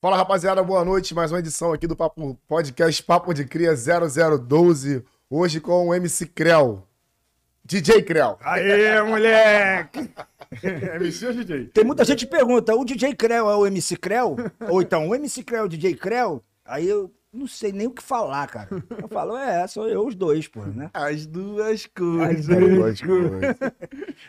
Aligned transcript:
Fala 0.00 0.16
rapaziada, 0.16 0.62
boa 0.62 0.84
noite. 0.84 1.14
Mais 1.14 1.32
uma 1.32 1.38
edição 1.38 1.72
aqui 1.72 1.86
do 1.86 1.96
Papo 1.96 2.38
Podcast 2.46 3.02
Papo 3.02 3.32
de 3.32 3.44
Cria 3.44 3.74
0012. 3.74 5.02
Hoje 5.28 5.60
com 5.60 5.88
o 5.88 5.94
MC 5.94 6.26
Creu. 6.26 6.82
DJ 7.64 8.02
Creu. 8.02 8.36
Aê, 8.42 9.00
moleque! 9.02 10.10
MC 10.96 11.26
ou 11.26 11.32
DJ? 11.32 11.64
Tem 11.68 11.82
muita 11.84 12.04
gente 12.04 12.24
que 12.26 12.30
pergunta, 12.30 12.74
o 12.76 12.84
DJ 12.84 13.14
Creu 13.14 13.50
é 13.50 13.56
o 13.56 13.66
MC 13.66 13.96
Creu? 13.96 14.36
Ou 14.68 14.80
então, 14.82 15.08
o 15.08 15.14
MC 15.14 15.42
Creu 15.42 15.60
é 15.60 15.64
o 15.64 15.68
DJ 15.68 15.94
Creu? 15.96 16.44
Aí 16.64 16.86
eu 16.88 17.10
não 17.32 17.48
sei 17.48 17.72
nem 17.72 17.86
o 17.88 17.90
que 17.90 18.02
falar, 18.02 18.46
cara. 18.46 18.68
Eu 19.02 19.08
falo, 19.08 19.36
é, 19.36 19.66
sou 19.66 19.88
eu 19.88 20.06
os 20.06 20.14
dois, 20.14 20.46
pô, 20.46 20.60
né? 20.64 20.90
As 20.94 21.26
duas 21.26 21.66
As 21.70 21.86
coisas. 21.86 22.46
duas 22.46 23.00
coisas. 23.00 23.56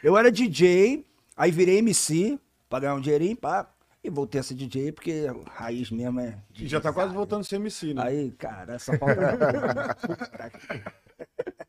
Eu 0.02 0.18
era 0.18 0.32
DJ, 0.32 1.06
aí 1.36 1.52
virei 1.52 1.78
MC, 1.78 2.40
pra 2.70 2.80
ganhar 2.80 2.96
um 2.96 3.02
dinheirinho, 3.02 3.36
pá. 3.38 3.70
E 4.08 4.10
voltei 4.10 4.40
a 4.40 4.44
ser 4.44 4.54
DJ, 4.56 4.94
porque 4.94 5.28
a 5.30 5.52
raiz 5.52 5.92
mesmo 5.92 6.20
é... 6.22 6.40
E 6.58 6.66
já 6.66 6.80
tá 6.80 6.94
quase 6.94 7.14
voltando 7.14 7.42
a 7.42 7.44
ser 7.44 7.58
MC, 7.58 7.94
né? 7.94 8.02
Aí, 8.04 8.32
cara, 8.32 8.76
essa 8.76 8.98
falta... 8.98 9.96
Puta 10.08 10.50
que- 10.50 10.84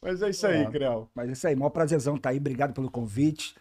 Mas 0.00 0.22
é 0.22 0.30
isso 0.30 0.46
aí, 0.46 0.64
Ó. 0.64 0.70
Creu. 0.70 1.10
Mas 1.14 1.28
é 1.28 1.32
isso 1.32 1.46
aí, 1.46 1.54
maior 1.54 1.68
prazerzão 1.68 2.16
tá 2.16 2.30
aí, 2.30 2.38
obrigado 2.38 2.72
pelo 2.72 2.90
convite. 2.90 3.54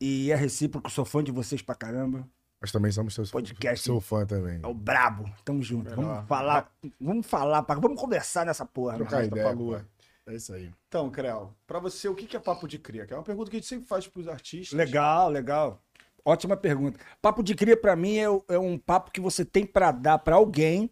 E 0.00 0.32
é 0.32 0.34
recíproco, 0.34 0.90
sou 0.90 1.04
fã 1.04 1.22
de 1.22 1.30
vocês 1.30 1.62
pra 1.62 1.76
caramba. 1.76 2.28
Nós 2.60 2.72
também 2.72 2.90
somos 2.90 3.14
seu, 3.14 3.24
Podcast. 3.28 3.84
seu 3.84 4.00
fã 4.00 4.26
também. 4.26 4.58
É 4.62 4.66
o 4.66 4.74
brabo, 4.74 5.30
tamo 5.44 5.62
junto. 5.62 5.90
Melhor. 5.90 6.04
Vamos 6.04 6.26
falar, 6.28 6.72
vamos 7.00 7.26
falar, 7.26 7.60
vamos 7.62 8.00
conversar 8.00 8.44
nessa 8.44 8.66
porra. 8.66 8.96
Trocar 8.96 9.24
ideia. 9.24 9.44
pra 9.44 9.52
lua. 9.52 9.86
É 10.26 10.34
isso 10.34 10.52
aí. 10.52 10.72
Então, 10.88 11.08
Creu, 11.10 11.54
pra 11.64 11.78
você, 11.78 12.08
o 12.08 12.14
que 12.16 12.26
que 12.26 12.36
é 12.36 12.40
papo 12.40 12.66
de 12.66 12.78
cria? 12.80 13.06
Que 13.06 13.12
é 13.12 13.16
uma 13.16 13.22
pergunta 13.22 13.48
que 13.48 13.56
a 13.56 13.60
gente 13.60 13.68
sempre 13.68 13.86
faz 13.86 14.08
pros 14.08 14.26
artistas. 14.26 14.76
Legal, 14.76 15.30
legal. 15.30 15.80
Ótima 16.28 16.56
pergunta. 16.56 16.98
Papo 17.22 17.40
de 17.40 17.54
cria 17.54 17.76
pra 17.76 17.94
mim 17.94 18.16
é, 18.16 18.24
é 18.48 18.58
um 18.58 18.76
papo 18.76 19.12
que 19.12 19.20
você 19.20 19.44
tem 19.44 19.64
pra 19.64 19.92
dar 19.92 20.18
pra 20.18 20.34
alguém 20.34 20.90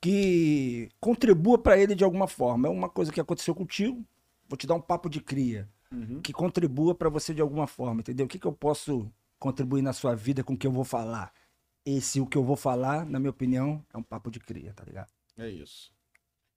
que 0.00 0.88
contribua 0.98 1.58
pra 1.58 1.76
ele 1.76 1.94
de 1.94 2.02
alguma 2.02 2.26
forma. 2.26 2.66
É 2.66 2.70
uma 2.70 2.88
coisa 2.88 3.12
que 3.12 3.20
aconteceu 3.20 3.54
contigo. 3.54 4.02
Vou 4.48 4.56
te 4.56 4.66
dar 4.66 4.74
um 4.74 4.80
papo 4.80 5.10
de 5.10 5.20
cria 5.20 5.68
Uhum. 5.92 6.20
que 6.22 6.32
contribua 6.32 6.94
pra 6.94 7.08
você 7.08 7.34
de 7.34 7.42
alguma 7.42 7.66
forma, 7.66 8.00
entendeu? 8.00 8.24
O 8.24 8.28
que, 8.28 8.38
que 8.38 8.46
eu 8.46 8.52
posso 8.52 9.10
contribuir 9.40 9.82
na 9.82 9.92
sua 9.92 10.14
vida 10.14 10.44
com 10.44 10.52
o 10.54 10.56
que 10.56 10.64
eu 10.66 10.70
vou 10.70 10.84
falar? 10.84 11.32
Esse 11.84 12.20
o 12.20 12.26
que 12.26 12.38
eu 12.38 12.44
vou 12.44 12.54
falar, 12.54 13.04
na 13.04 13.18
minha 13.18 13.30
opinião, 13.30 13.84
é 13.92 13.98
um 13.98 14.02
papo 14.02 14.30
de 14.30 14.38
cria, 14.38 14.72
tá 14.72 14.84
ligado? 14.84 15.10
É 15.36 15.48
isso. 15.50 15.92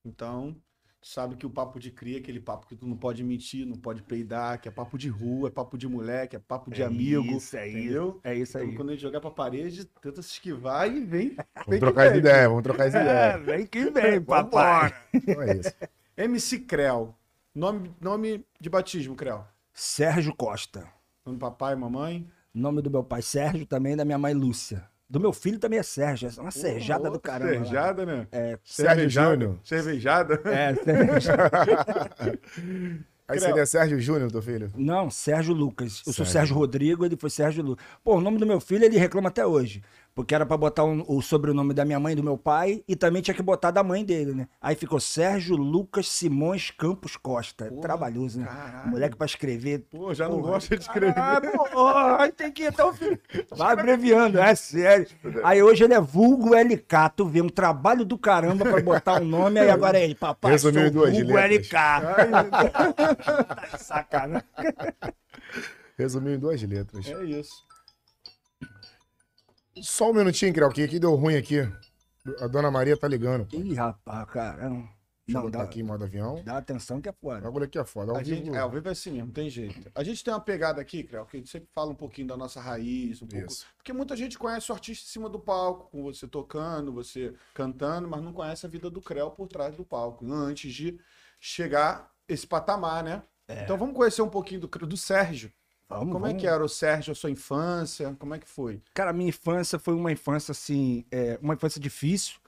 Então, 0.06 0.56
tu 1.04 1.09
sabe 1.09 1.36
que 1.36 1.46
o 1.46 1.50
papo 1.50 1.80
de 1.80 1.92
cria 1.92 2.16
é 2.16 2.20
aquele 2.20 2.40
papo 2.40 2.66
que 2.66 2.76
tu 2.78 2.88
não 2.88 2.96
pode 2.96 3.22
mentir, 3.23 3.66
não 3.66 3.76
pode 3.76 4.02
peidar, 4.02 4.59
que 4.59 4.70
é 4.70 4.72
papo 4.72 4.98
de 4.98 5.10
rua, 5.10 5.50
é 5.50 5.52
papo 5.52 5.77
de 5.77 5.86
moleque, 5.88 6.38
é 6.38 6.39
papo 6.39 6.72
de 6.72 6.82
É 6.82 6.86
amigo. 6.86 7.23
isso, 7.26 7.58
é 7.58 7.70
entendeu? 7.70 8.22
É 8.23 8.33
isso 8.33 8.58
aí. 8.58 8.64
Então, 8.64 8.77
quando 8.77 8.89
a 8.89 8.92
gente 8.94 9.02
jogar 9.02 9.20
pra 9.20 9.30
parede, 9.30 9.86
tenta 10.02 10.22
se 10.22 10.30
esquivar 10.32 10.88
e 10.88 11.02
vem. 11.04 11.30
vem 11.30 11.38
Vamos 11.66 11.80
trocar 11.82 12.08
as 12.08 12.17
ideias, 12.17 12.48
vamos 12.48 12.64
trocar 12.64 12.88
as 12.88 12.95
É, 12.95 13.02
ideias. 13.02 13.45
vem 13.45 13.66
que 13.67 13.92
vem, 13.92 14.22
papai. 14.23 14.94
Então 15.14 15.42
é 15.42 15.58
isso. 15.58 15.73
MC 16.16 16.60
Creu. 16.61 17.14
Nome, 17.54 17.94
nome 18.00 18.45
de 18.60 18.70
batismo, 18.70 19.16
Creu. 19.16 19.44
Sérgio 19.73 20.33
Costa. 20.36 20.88
Nome 21.26 21.38
do 21.38 21.42
papai, 21.42 21.76
mamãe. 21.76 22.26
Nome 22.54 22.82
do 22.82 22.89
meu 22.89 23.04
pai 23.04 23.22
Sérgio, 23.22 23.66
também 23.66 23.95
da 23.95 24.06
minha 24.06 24.17
mãe 24.17 24.33
Lúcia. 24.33 24.88
Do 25.09 25.19
meu 25.19 25.31
filho 25.33 25.59
também 25.59 25.77
é 25.80 25.83
Sérgio. 25.83 26.30
É 26.36 26.41
uma 26.41 26.49
serjada 26.52 27.09
do 27.09 27.19
caramba. 27.19 27.53
Serjada, 27.53 28.05
né? 28.05 28.27
É, 28.31 28.58
Sérgio 28.64 28.95
Cervejada. 28.95 29.31
Júnior. 29.31 29.59
Cervejada. 29.64 30.41
é, 30.45 30.75
Sérgio. 31.21 31.33
Aí 33.27 33.39
seria 33.39 33.65
Sérgio 33.65 33.99
Júnior, 33.99 34.31
teu 34.31 34.41
filho. 34.41 34.71
Não, 34.75 35.09
Sérgio 35.09 35.53
Lucas. 35.53 36.03
Eu 36.05 36.11
sou 36.11 36.25
Sérgio. 36.25 36.31
Sérgio 36.33 36.55
Rodrigo, 36.55 37.05
ele 37.05 37.15
foi 37.15 37.30
Sérgio 37.30 37.64
Lucas. 37.64 37.86
Pô, 38.03 38.17
o 38.17 38.21
nome 38.21 38.37
do 38.37 38.45
meu 38.45 38.59
filho 38.59 38.83
ele 38.83 38.97
reclama 38.97 39.30
até 39.30 39.45
hoje. 39.45 39.81
Porque 40.16 40.36
era 40.36 40.46
pra 40.46 40.56
botar 40.56 40.84
um- 40.84 41.04
o 41.08 41.22
sobrenome 41.24 41.74
da 41.74 41.84
minha 41.84 42.00
mãe 42.00 42.14
e 42.14 42.16
do 42.16 42.22
meu 42.24 42.38
pai 42.38 42.84
e 42.88 42.96
também 42.96 43.20
tinha 43.22 43.34
que 43.34 43.42
botar 43.42 43.72
da 43.72 43.82
mãe 43.84 44.06
dele, 44.06 44.34
né? 44.36 44.48
Aí 44.62 44.76
ficou 44.76 45.00
Sérgio 45.00 45.56
Lucas 45.56 46.08
Simões 46.08 46.70
Campos 46.70 47.18
Costa. 47.18 47.66
Porra, 47.66 47.82
Trabalhoso, 47.82 48.40
né? 48.40 48.46
caralho. 48.46 48.90
Moleque 48.92 49.16
pra 49.16 49.26
escrever. 49.26 49.80
Pô, 49.90 50.14
já 50.14 50.30
não 50.30 50.38
Porra. 50.40 50.52
gosta 50.52 50.78
de 50.78 50.84
escrever. 50.84 51.18
Ah, 51.18 51.42
pô, 51.72 51.88
aí 52.20 52.32
tem 52.32 52.52
que 52.52 52.62
ir 52.64 52.68
até 52.68 52.84
o 52.84 52.94
fim. 52.94 53.18
Vai 53.58 53.74
abreviando, 53.74 54.38
é 54.40 54.54
sério. 54.54 55.08
Aí 55.44 55.64
hoje 55.64 55.84
ele 55.84 55.96
é 55.96 56.00
vulgo 56.00 56.54
LK. 56.54 57.10
Tu 57.16 57.26
vê 57.26 57.42
um 57.42 57.50
trabalho 57.50 58.06
do 58.06 58.18
caramba 58.18 58.66
pra 58.66 58.82
botar 58.82 59.20
um 59.20 59.26
nome, 59.26 59.60
aí 59.60 59.70
agora 59.72 59.98
é 59.98 60.04
ele, 60.04 60.14
papai, 60.16 60.52
Resumiu 60.52 60.80
sou 60.82 60.88
em 60.90 60.92
duas 60.92 61.12
vulgo 61.18 61.34
letras. 61.34 61.68
LK. 61.68 61.74
tá 63.48 63.68
de 63.78 63.84
sacanagem. 63.84 64.48
Resumiu 65.98 66.36
em 66.36 66.40
duas 66.40 66.62
letras. 66.62 67.08
É 67.08 67.24
isso. 67.24 67.64
Só 69.82 70.11
um 70.11 70.14
minutinho, 70.14 70.54
Creu, 70.54 70.70
que 70.70 70.84
aqui 70.84 71.00
deu 71.00 71.16
ruim 71.16 71.36
aqui. 71.36 71.60
A 72.39 72.48
dona 72.48 72.72
Maria 72.72 72.95
tá 72.95 73.08
ligando. 73.08 73.45
pô. 73.45 73.58
Ih, 73.58 73.73
rapaz, 73.73 74.30
cara. 74.30 74.70
Não, 74.70 74.78
Deixa 74.82 74.92
eu 75.28 75.34
não 75.36 75.42
botar 75.44 75.58
dá, 75.60 75.64
aqui 75.64 75.80
em 75.80 75.84
modo 75.84 76.04
avião. 76.04 76.42
dá 76.44 76.58
atenção 76.58 77.02
que 77.02 77.08
é 77.10 77.11
O 77.11 77.16
foda. 77.16 77.42
bagulho 77.42 77.66
aqui 77.66 77.78
é 77.80 77.83
foda. 77.86 78.12
Ao 78.12 78.17
A 78.17 78.22
vivo. 78.22 78.36
gente, 78.45 78.56
é, 78.56 78.60
ao 78.60 78.70
vivo 78.70 78.88
é 78.88 78.92
assim 78.92 79.12
mesmo, 79.12 79.28
não 79.28 79.33
tem 79.33 79.50
jeito. 79.50 79.92
A 79.95 80.04
gente 80.04 80.23
tem 80.23 80.33
uma 80.33 80.39
pegada 80.39 80.82
aqui, 80.82 81.04
Creu, 81.04 81.26
que 81.26 81.38
a 81.38 81.39
gente 81.39 81.50
sempre 81.50 81.70
fala 81.73 81.92
um 81.92 81.95
pouquinho 81.95 82.28
da 82.28 82.38
nossa 82.38 82.62
raiz, 82.62 83.22
um 83.22 83.28
pouco. 83.28 83.45
Isso. 83.52 83.66
Porque 83.78 83.92
muita 83.94 84.16
gente 84.16 84.38
conhece 84.38 84.72
o 84.72 84.76
artista 84.76 85.06
em 85.06 85.12
cima 85.12 85.30
do 85.30 85.39
palco, 85.39 85.89
com 85.92 86.04
você 86.04 86.28
tocando, 86.28 86.94
você 86.94 87.33
cantando, 87.54 88.08
mas 88.08 88.22
não 88.22 88.32
conhece 88.33 88.66
a 88.66 88.70
vida 88.70 88.89
do 88.89 89.02
Creu 89.02 89.32
por 89.32 89.48
trás 89.48 89.76
do 89.76 89.83
palco, 89.86 90.26
antes 90.32 90.73
de 90.73 91.00
chegar 91.39 92.10
esse 92.28 92.45
patamar, 92.48 93.04
né? 93.04 93.23
Então 93.50 93.78
vamos 93.78 93.95
conhecer 93.95 94.22
um 94.22 94.30
pouquinho 94.30 94.62
do, 94.62 94.67
do 94.67 94.98
Sérgio. 94.98 95.52
Vamos, 95.99 96.11
Como 96.11 96.26
é 96.26 96.30
vamos. 96.30 96.42
que 96.42 96.48
era 96.48 96.64
o 96.64 96.70
Sérgio, 96.70 97.11
a 97.11 97.15
sua 97.15 97.31
infância? 97.31 98.15
Como 98.20 98.33
é 98.33 98.39
que 98.39 98.48
foi? 98.49 98.81
Cara, 98.93 99.11
minha 99.14 99.30
infância 99.30 99.80
foi 99.80 99.95
uma 99.95 100.11
infância 100.11 100.52
assim, 100.52 101.05
é, 101.11 101.39
uma 101.42 101.55
infância 101.55 101.80
difícil, 101.81 102.39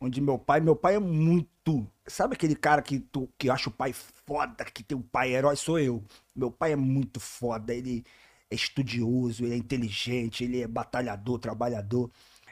onde 0.00 0.20
meu 0.20 0.38
pai, 0.38 0.60
meu 0.60 0.76
pai 0.76 0.96
é 0.96 0.98
muito, 1.00 1.90
sabe 2.06 2.34
aquele 2.34 2.54
cara 2.56 2.82
que 2.82 3.00
tu 3.00 3.28
que 3.38 3.50
acha 3.50 3.68
o 3.68 3.72
pai 3.72 3.92
foda, 3.92 4.64
que 4.66 4.82
tem 4.82 4.96
um 4.96 5.02
pai 5.02 5.34
herói, 5.34 5.56
sou 5.56 5.78
eu. 5.78 6.04
Meu 6.34 6.50
pai 6.50 6.72
é 6.72 6.76
muito 6.76 7.18
foda, 7.20 7.74
ele 7.74 8.04
é 8.50 8.54
estudioso, 8.54 9.44
ele 9.44 9.54
é 9.54 9.56
inteligente, 9.56 10.44
ele 10.44 10.60
é 10.62 10.68
batalhador, 10.68 11.38
trabalhador. 11.38 12.10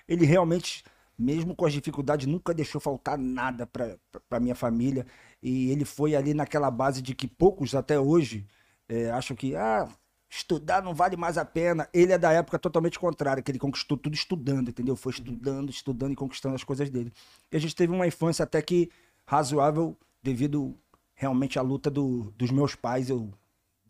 Ele 0.09 0.27
realmente, 0.27 0.85
mesmo 1.19 1.55
com 1.55 1.67
as 1.67 1.73
dificuldades, 1.73 2.27
nunca 2.27 2.53
deixou 2.55 2.81
faltar 2.81 3.17
nada 3.19 3.67
pra 3.67 3.97
pra 4.29 4.41
minha 4.41 4.55
família. 4.55 5.07
E 5.43 5.71
ele 5.71 5.85
foi 5.85 6.17
ali 6.17 6.35
naquela 6.35 6.71
base 6.71 7.01
de 7.03 7.15
que 7.15 7.29
poucos 7.29 7.75
até 7.75 7.99
hoje 8.01 8.47
é, 8.89 9.11
acham 9.11 9.37
que 9.37 9.55
ah, 9.57 9.89
estudar 10.29 10.83
não 10.83 10.95
vale 10.95 11.17
mais 11.17 11.39
a 11.39 11.45
pena. 11.45 11.89
Ele 11.93 12.13
é 12.13 12.19
da 12.19 12.33
época 12.33 12.59
totalmente 12.59 12.99
contrária, 12.99 13.43
que 13.43 13.51
ele 13.51 13.59
conquistou 13.59 13.97
tudo 13.97 14.15
estudando, 14.15 14.69
entendeu? 14.71 14.97
Foi 14.97 15.13
estudando, 15.13 15.71
estudando 15.71 16.13
e 16.13 16.17
conquistando 16.17 16.55
as 16.55 16.65
coisas 16.65 16.91
dele. 16.91 17.13
E 17.51 17.57
a 17.57 17.61
gente 17.61 17.75
teve 17.75 17.93
uma 17.93 18.07
infância 18.07 18.43
até 18.43 18.61
que 18.63 18.91
razoável 19.27 19.97
devido 20.23 20.77
realmente 21.15 21.59
à 21.59 21.63
luta 21.63 21.91
do- 21.91 22.33
dos 22.37 22.51
meus 22.51 22.75
pais. 22.75 23.09
Eu 23.09 23.33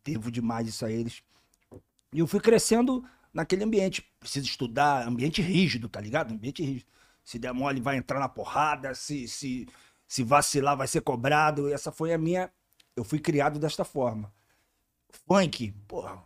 devo 0.04 0.30
demais 0.30 0.68
isso 0.68 0.84
a 0.84 0.90
eles. 0.90 1.22
E 2.12 2.18
eu 2.20 2.26
fui 2.26 2.40
crescendo 2.40 3.04
naquele 3.32 3.64
ambiente. 3.64 4.02
Preciso 4.20 4.46
estudar, 4.46 5.06
ambiente 5.06 5.42
rígido, 5.42 5.88
tá 5.88 6.00
ligado? 6.00 6.32
Ambiente 6.32 6.62
rígido. 6.62 6.86
Se 7.24 7.38
der 7.38 7.52
mole, 7.52 7.80
vai 7.80 7.96
entrar 7.96 8.20
na 8.20 8.28
porrada. 8.28 8.94
Se, 8.94 9.26
se, 9.26 9.66
se 10.06 10.22
vacilar, 10.22 10.76
vai 10.76 10.86
ser 10.86 11.00
cobrado. 11.00 11.68
E 11.68 11.72
essa 11.72 11.90
foi 11.90 12.12
a 12.12 12.18
minha. 12.18 12.50
Eu 12.94 13.02
fui 13.04 13.18
criado 13.18 13.58
desta 13.58 13.84
forma. 13.84 14.32
Funk, 15.26 15.72
porra. 15.88 16.22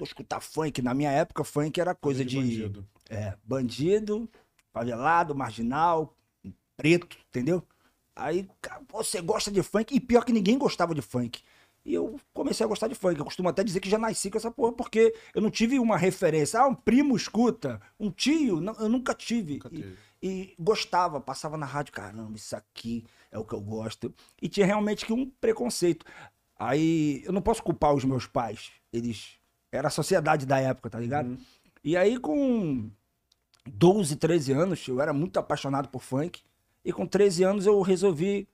Tô 0.00 0.04
escutar 0.04 0.40
funk. 0.40 0.80
Na 0.80 0.94
minha 0.94 1.10
época, 1.10 1.44
funk 1.44 1.78
era 1.78 1.94
coisa 1.94 2.24
de. 2.24 2.36
bandido. 2.36 2.88
É, 3.10 3.36
bandido, 3.44 4.26
favelado, 4.72 5.34
marginal, 5.34 6.16
preto, 6.74 7.18
entendeu? 7.28 7.62
Aí, 8.16 8.48
cara, 8.62 8.80
você 8.90 9.20
gosta 9.20 9.50
de 9.50 9.62
funk? 9.62 9.94
E 9.94 10.00
pior 10.00 10.24
que 10.24 10.32
ninguém 10.32 10.56
gostava 10.56 10.94
de 10.94 11.02
funk. 11.02 11.42
E 11.84 11.92
eu 11.92 12.18
comecei 12.32 12.64
a 12.64 12.68
gostar 12.68 12.88
de 12.88 12.94
funk. 12.94 13.18
Eu 13.18 13.24
costumo 13.26 13.50
até 13.50 13.62
dizer 13.62 13.80
que 13.80 13.90
já 13.90 13.98
nasci 13.98 14.30
com 14.30 14.38
essa 14.38 14.50
porra, 14.50 14.72
porque 14.72 15.14
eu 15.34 15.42
não 15.42 15.50
tive 15.50 15.78
uma 15.78 15.98
referência. 15.98 16.60
Ah, 16.60 16.66
um 16.66 16.74
primo 16.74 17.14
escuta, 17.14 17.78
um 17.98 18.10
tio. 18.10 18.58
Não, 18.58 18.72
eu 18.80 18.88
nunca 18.88 19.12
tive. 19.14 19.54
Nunca 19.54 19.68
E- 19.74 19.96
e 20.22 20.54
gostava, 20.58 21.20
passava 21.20 21.56
na 21.58 21.66
rádio, 21.66 21.92
caramba, 21.92 22.36
isso 22.36 22.56
aqui 22.56 23.04
é 23.30 23.38
o 23.38 23.44
que 23.44 23.54
eu 23.54 23.60
gosto. 23.60 24.14
E 24.40 24.48
tinha 24.48 24.64
realmente 24.64 25.04
que 25.04 25.12
um 25.12 25.28
preconceito. 25.40 26.06
Aí 26.58 27.22
eu 27.24 27.32
não 27.32 27.42
posso 27.42 27.62
culpar 27.62 27.94
os 27.94 28.04
meus 28.04 28.26
pais. 28.26 28.70
Eles. 28.92 29.38
Era 29.72 29.88
a 29.88 29.90
sociedade 29.90 30.46
da 30.46 30.58
época, 30.58 30.90
tá 30.90 30.98
ligado? 30.98 31.28
Uhum. 31.28 31.38
E 31.82 31.96
aí, 31.96 32.18
com 32.18 32.90
12, 33.66 34.16
13 34.16 34.52
anos, 34.52 34.86
eu 34.88 35.00
era 35.00 35.12
muito 35.12 35.38
apaixonado 35.38 35.88
por 35.88 36.02
funk. 36.02 36.42
E 36.84 36.92
com 36.92 37.06
13 37.06 37.44
anos 37.44 37.66
eu 37.66 37.80
resolvi 37.82 38.48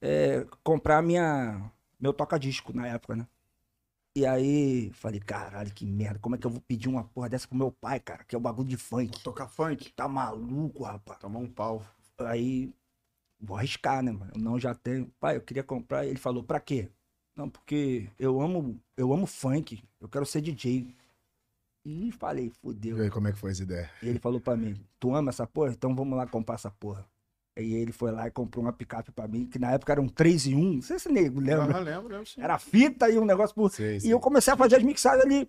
é, 0.00 0.46
comprar 0.62 1.02
minha, 1.02 1.70
meu 2.00 2.12
toca-disco 2.12 2.74
na 2.74 2.86
época, 2.86 3.16
né? 3.16 3.26
E 4.16 4.24
aí, 4.24 4.90
falei, 4.94 5.20
caralho, 5.20 5.74
que 5.74 5.84
merda, 5.84 6.18
como 6.18 6.34
é 6.34 6.38
que 6.38 6.46
eu 6.46 6.50
vou 6.50 6.60
pedir 6.62 6.88
uma 6.88 7.04
porra 7.04 7.28
dessa 7.28 7.46
pro 7.46 7.56
meu 7.56 7.70
pai, 7.70 8.00
cara? 8.00 8.24
Que 8.24 8.34
é 8.34 8.38
o 8.38 8.40
bagulho 8.40 8.66
de 8.66 8.76
funk. 8.78 9.22
Tocar 9.22 9.46
funk? 9.46 9.92
Tá 9.92 10.08
maluco, 10.08 10.84
rapaz? 10.84 11.18
Tomar 11.18 11.40
um 11.40 11.46
pau. 11.46 11.84
Aí, 12.20 12.72
vou 13.38 13.58
arriscar, 13.58 14.02
né, 14.02 14.12
mano? 14.12 14.32
Eu 14.34 14.40
não 14.40 14.58
já 14.58 14.74
tenho. 14.74 15.12
Pai, 15.20 15.36
eu 15.36 15.42
queria 15.42 15.62
comprar. 15.62 16.06
Ele 16.06 16.16
falou, 16.16 16.42
pra 16.42 16.58
quê? 16.58 16.88
Não, 17.36 17.48
porque 17.50 18.08
eu 18.18 18.40
amo, 18.40 18.80
eu 18.96 19.12
amo 19.12 19.26
funk. 19.26 19.82
Eu 20.00 20.08
quero 20.08 20.24
ser 20.24 20.40
DJ. 20.40 20.94
E 21.84 22.10
falei, 22.12 22.46
E 22.46 22.50
fudeu. 22.50 23.00
aí, 23.00 23.10
como 23.10 23.28
é 23.28 23.32
que 23.32 23.38
foi 23.38 23.50
essa 23.52 23.62
ideia? 23.62 23.90
E 24.02 24.08
ele 24.08 24.18
falou 24.18 24.40
pra 24.40 24.56
mim, 24.56 24.74
tu 24.98 25.14
ama 25.14 25.28
essa 25.30 25.46
porra? 25.46 25.70
Então 25.70 25.94
vamos 25.94 26.16
lá 26.16 26.26
comprar 26.26 26.56
essa 26.56 26.70
porra. 26.70 27.06
Aí 27.56 27.72
ele 27.72 27.92
foi 27.92 28.10
lá 28.10 28.26
e 28.26 28.30
comprou 28.30 28.64
uma 28.64 28.72
picape 28.72 29.12
pra 29.12 29.28
mim, 29.28 29.46
que 29.46 29.58
na 29.58 29.70
época 29.72 29.92
era 29.92 30.00
um 30.00 30.08
3 30.08 30.46
em 30.48 30.54
1, 30.56 30.72
não 30.74 30.82
sei 30.82 30.98
se 30.98 31.08
nego 31.10 31.40
lembra. 31.40 31.76
Ah, 31.76 31.80
lembro, 31.80 32.08
lembro 32.08 32.26
sim. 32.26 32.40
Era 32.40 32.58
fita 32.58 33.08
e 33.08 33.18
um 33.18 33.24
negócio 33.24 33.54
por... 33.54 33.70
Sei, 33.70 33.96
E 33.96 34.00
sei. 34.00 34.12
eu 34.12 34.18
comecei 34.20 34.52
a 34.52 34.56
fazer 34.56 34.76
as 34.76 34.82
mixagens 34.82 35.24
ali. 35.24 35.46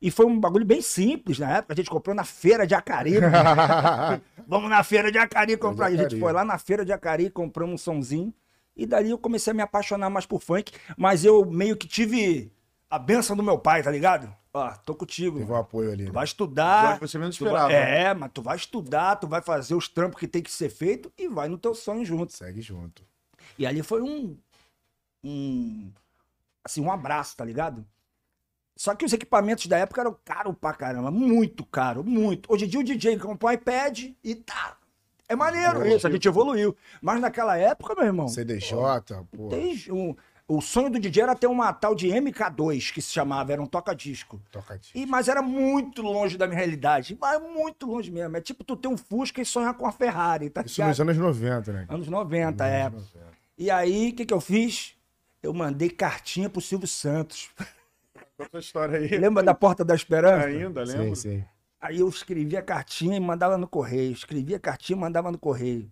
E 0.00 0.10
foi 0.10 0.24
um 0.26 0.38
bagulho 0.38 0.64
bem 0.64 0.80
simples 0.80 1.38
na 1.38 1.58
época. 1.58 1.74
A 1.74 1.76
gente 1.76 1.90
comprou 1.90 2.14
na 2.14 2.24
feira 2.24 2.66
de 2.66 2.74
Acari. 2.74 3.14
Vamos 4.48 4.70
na 4.70 4.82
feira 4.82 5.10
de 5.12 5.18
Acari 5.18 5.56
comprar. 5.56 5.90
E 5.90 5.94
a 5.94 5.96
gente 5.96 6.06
Acari. 6.06 6.20
foi 6.20 6.32
lá 6.32 6.44
na 6.44 6.58
feira 6.58 6.84
de 6.84 6.92
Acari, 6.92 7.28
compramos 7.30 7.74
um 7.74 7.78
sonzinho. 7.78 8.32
E 8.76 8.86
dali 8.86 9.10
eu 9.10 9.18
comecei 9.18 9.50
a 9.50 9.54
me 9.54 9.62
apaixonar 9.62 10.08
mais 10.10 10.26
por 10.26 10.40
funk. 10.40 10.72
Mas 10.96 11.24
eu 11.24 11.44
meio 11.44 11.76
que 11.76 11.86
tive 11.86 12.52
a 12.88 12.98
benção 12.98 13.36
do 13.36 13.42
meu 13.42 13.58
pai, 13.58 13.82
tá 13.82 13.90
ligado? 13.90 14.34
Ó, 14.54 14.70
tô 14.84 14.94
contigo. 14.94 15.38
Teve 15.38 15.50
um 15.52 15.56
apoio 15.56 15.92
ali. 15.92 16.04
Tu 16.04 16.08
né? 16.08 16.12
vai 16.12 16.24
estudar. 16.24 16.98
Que 16.98 17.06
você 17.06 17.18
menos 17.18 17.38
vai- 17.38 17.48
esperava. 17.48 17.72
É, 17.72 18.12
mas 18.12 18.30
tu 18.32 18.42
vai 18.42 18.56
estudar, 18.56 19.16
tu 19.16 19.26
vai 19.26 19.40
fazer 19.40 19.74
os 19.74 19.88
trampos 19.88 20.20
que 20.20 20.28
tem 20.28 20.42
que 20.42 20.50
ser 20.50 20.68
feito 20.68 21.10
e 21.16 21.26
vai 21.28 21.48
no 21.48 21.56
teu 21.56 21.74
sonho 21.74 22.04
junto. 22.04 22.32
Segue 22.32 22.60
junto. 22.60 23.02
E 23.58 23.66
ali 23.66 23.82
foi 23.82 24.02
um. 24.02 24.36
Um. 25.24 25.90
Assim, 26.64 26.80
um 26.80 26.92
abraço, 26.92 27.36
tá 27.36 27.44
ligado? 27.44 27.84
Só 28.76 28.94
que 28.94 29.04
os 29.04 29.12
equipamentos 29.12 29.66
da 29.66 29.78
época 29.78 30.00
eram 30.00 30.16
caros 30.24 30.54
pra 30.60 30.72
caramba. 30.74 31.10
Muito 31.10 31.64
caro, 31.64 32.02
muito. 32.04 32.52
Hoje 32.52 32.64
em 32.64 32.68
dia 32.68 32.80
o 32.80 32.84
DJ 32.84 33.18
compra 33.18 33.48
um 33.48 33.52
iPad 33.52 34.10
e 34.22 34.34
tá. 34.34 34.76
É 35.32 35.36
maneiro 35.36 35.86
isso, 35.86 36.06
a 36.06 36.10
gente 36.10 36.26
evoluiu. 36.28 36.76
Mas 37.00 37.20
naquela 37.20 37.56
época, 37.56 37.94
meu 37.94 38.04
irmão, 38.04 38.28
CDJ, 38.28 38.74
pô. 39.36 39.48
tem 39.48 39.76
um- 39.90 40.14
o 40.48 40.60
sonho 40.60 40.90
do 40.90 40.98
DJ 40.98 41.22
era 41.22 41.34
ter 41.34 41.46
uma 41.46 41.72
tal 41.72 41.94
de 41.94 42.08
MK2, 42.08 42.90
que 42.92 43.00
se 43.00 43.10
chamava, 43.12 43.52
era 43.52 43.62
um 43.62 43.66
toca-disco. 43.66 44.40
Toca 44.50 44.76
de. 44.78 44.90
E, 44.94 45.06
mas 45.06 45.28
era 45.28 45.40
muito 45.40 46.02
longe 46.02 46.36
da 46.36 46.46
minha 46.46 46.58
realidade. 46.58 47.16
Mas 47.18 47.40
muito 47.40 47.86
longe 47.86 48.10
mesmo. 48.10 48.36
É 48.36 48.40
tipo 48.40 48.62
tu 48.62 48.76
ter 48.76 48.88
um 48.88 48.96
Fusca 48.98 49.40
e 49.40 49.46
sonhar 49.46 49.72
com 49.74 49.86
a 49.86 49.92
Ferrari, 49.92 50.50
tá 50.50 50.60
Isso 50.62 50.74
ligado? 50.80 50.88
nos 50.90 51.00
anos 51.00 51.16
90, 51.16 51.72
né? 51.72 51.86
Anos 51.88 52.08
90, 52.08 52.66
é. 52.66 52.82
Anos 52.82 53.02
90. 53.14 53.32
E 53.56 53.70
aí, 53.70 54.10
o 54.10 54.14
que, 54.14 54.26
que 54.26 54.34
eu 54.34 54.40
fiz? 54.40 54.94
Eu 55.42 55.54
mandei 55.54 55.88
cartinha 55.88 56.50
pro 56.50 56.60
Silvio 56.60 56.86
Santos. 56.88 57.50
Conta 58.36 58.56
a 58.58 58.60
história 58.60 58.98
aí. 58.98 59.08
Lembra 59.18 59.42
da 59.42 59.54
Porta 59.54 59.84
da 59.84 59.94
Esperança? 59.94 60.46
Ainda, 60.48 60.84
Sim, 60.86 60.98
lembro. 60.98 61.16
sim. 61.16 61.44
Aí 61.82 61.98
eu 61.98 62.08
escrevia 62.08 62.60
a 62.60 62.62
cartinha 62.62 63.16
e 63.16 63.20
mandava 63.20 63.58
no 63.58 63.66
correio. 63.66 64.12
Escrevia 64.12 64.56
a 64.56 64.60
cartinha 64.60 64.96
e 64.96 65.00
mandava 65.00 65.32
no 65.32 65.38
correio. 65.38 65.90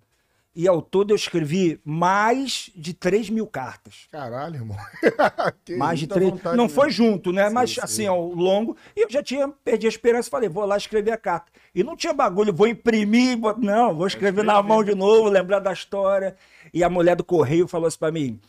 E 0.55 0.67
ao 0.67 0.81
todo 0.83 1.11
eu 1.13 1.17
escrevi 1.17 1.81
mais 1.85 2.71
de 2.75 2.93
3 2.93 3.31
mil 3.31 3.47
cartas. 3.47 4.07
Caralho, 4.11 4.57
irmão. 4.57 4.77
Mais 5.79 5.99
de 6.01 6.07
muita 6.07 6.15
três. 6.15 6.31
vontade 6.31 6.57
Não 6.57 6.65
mesmo. 6.65 6.81
foi 6.81 6.91
junto, 6.91 7.33
né? 7.33 7.49
Sim, 7.49 7.55
Mas 7.55 7.71
sim. 7.75 7.81
assim, 7.83 8.07
ao 8.07 8.33
longo. 8.33 8.77
E 8.97 9.03
eu 9.05 9.11
já 9.11 9.23
tinha 9.23 9.49
perdi 9.49 9.87
a 9.87 9.89
esperança. 9.89 10.29
Falei, 10.31 10.49
vou 10.49 10.65
lá 10.65 10.77
escrever 10.77 11.13
a 11.13 11.17
carta. 11.17 11.53
E 11.75 11.85
não 11.85 11.97
tinha 11.97 12.13
bagulho, 12.13 12.53
vou 12.53 12.67
imprimir. 12.67 13.39
vou- 13.39 13.57
Não, 13.59 13.95
vou 13.95 14.07
escrever 14.09 14.45
na 14.45 14.61
mão 14.63 14.83
de 14.83 14.95
novo, 14.95 15.29
lembrar 15.29 15.61
da 15.61 15.73
história. 15.73 16.37
E 16.75 16.83
a 16.83 16.91
mulher 16.91 17.15
do 17.17 17.25
correio 17.25 17.69
falou 17.69 17.87
assim 17.87 17.99
pra 17.99 18.11
mim. 18.11 18.41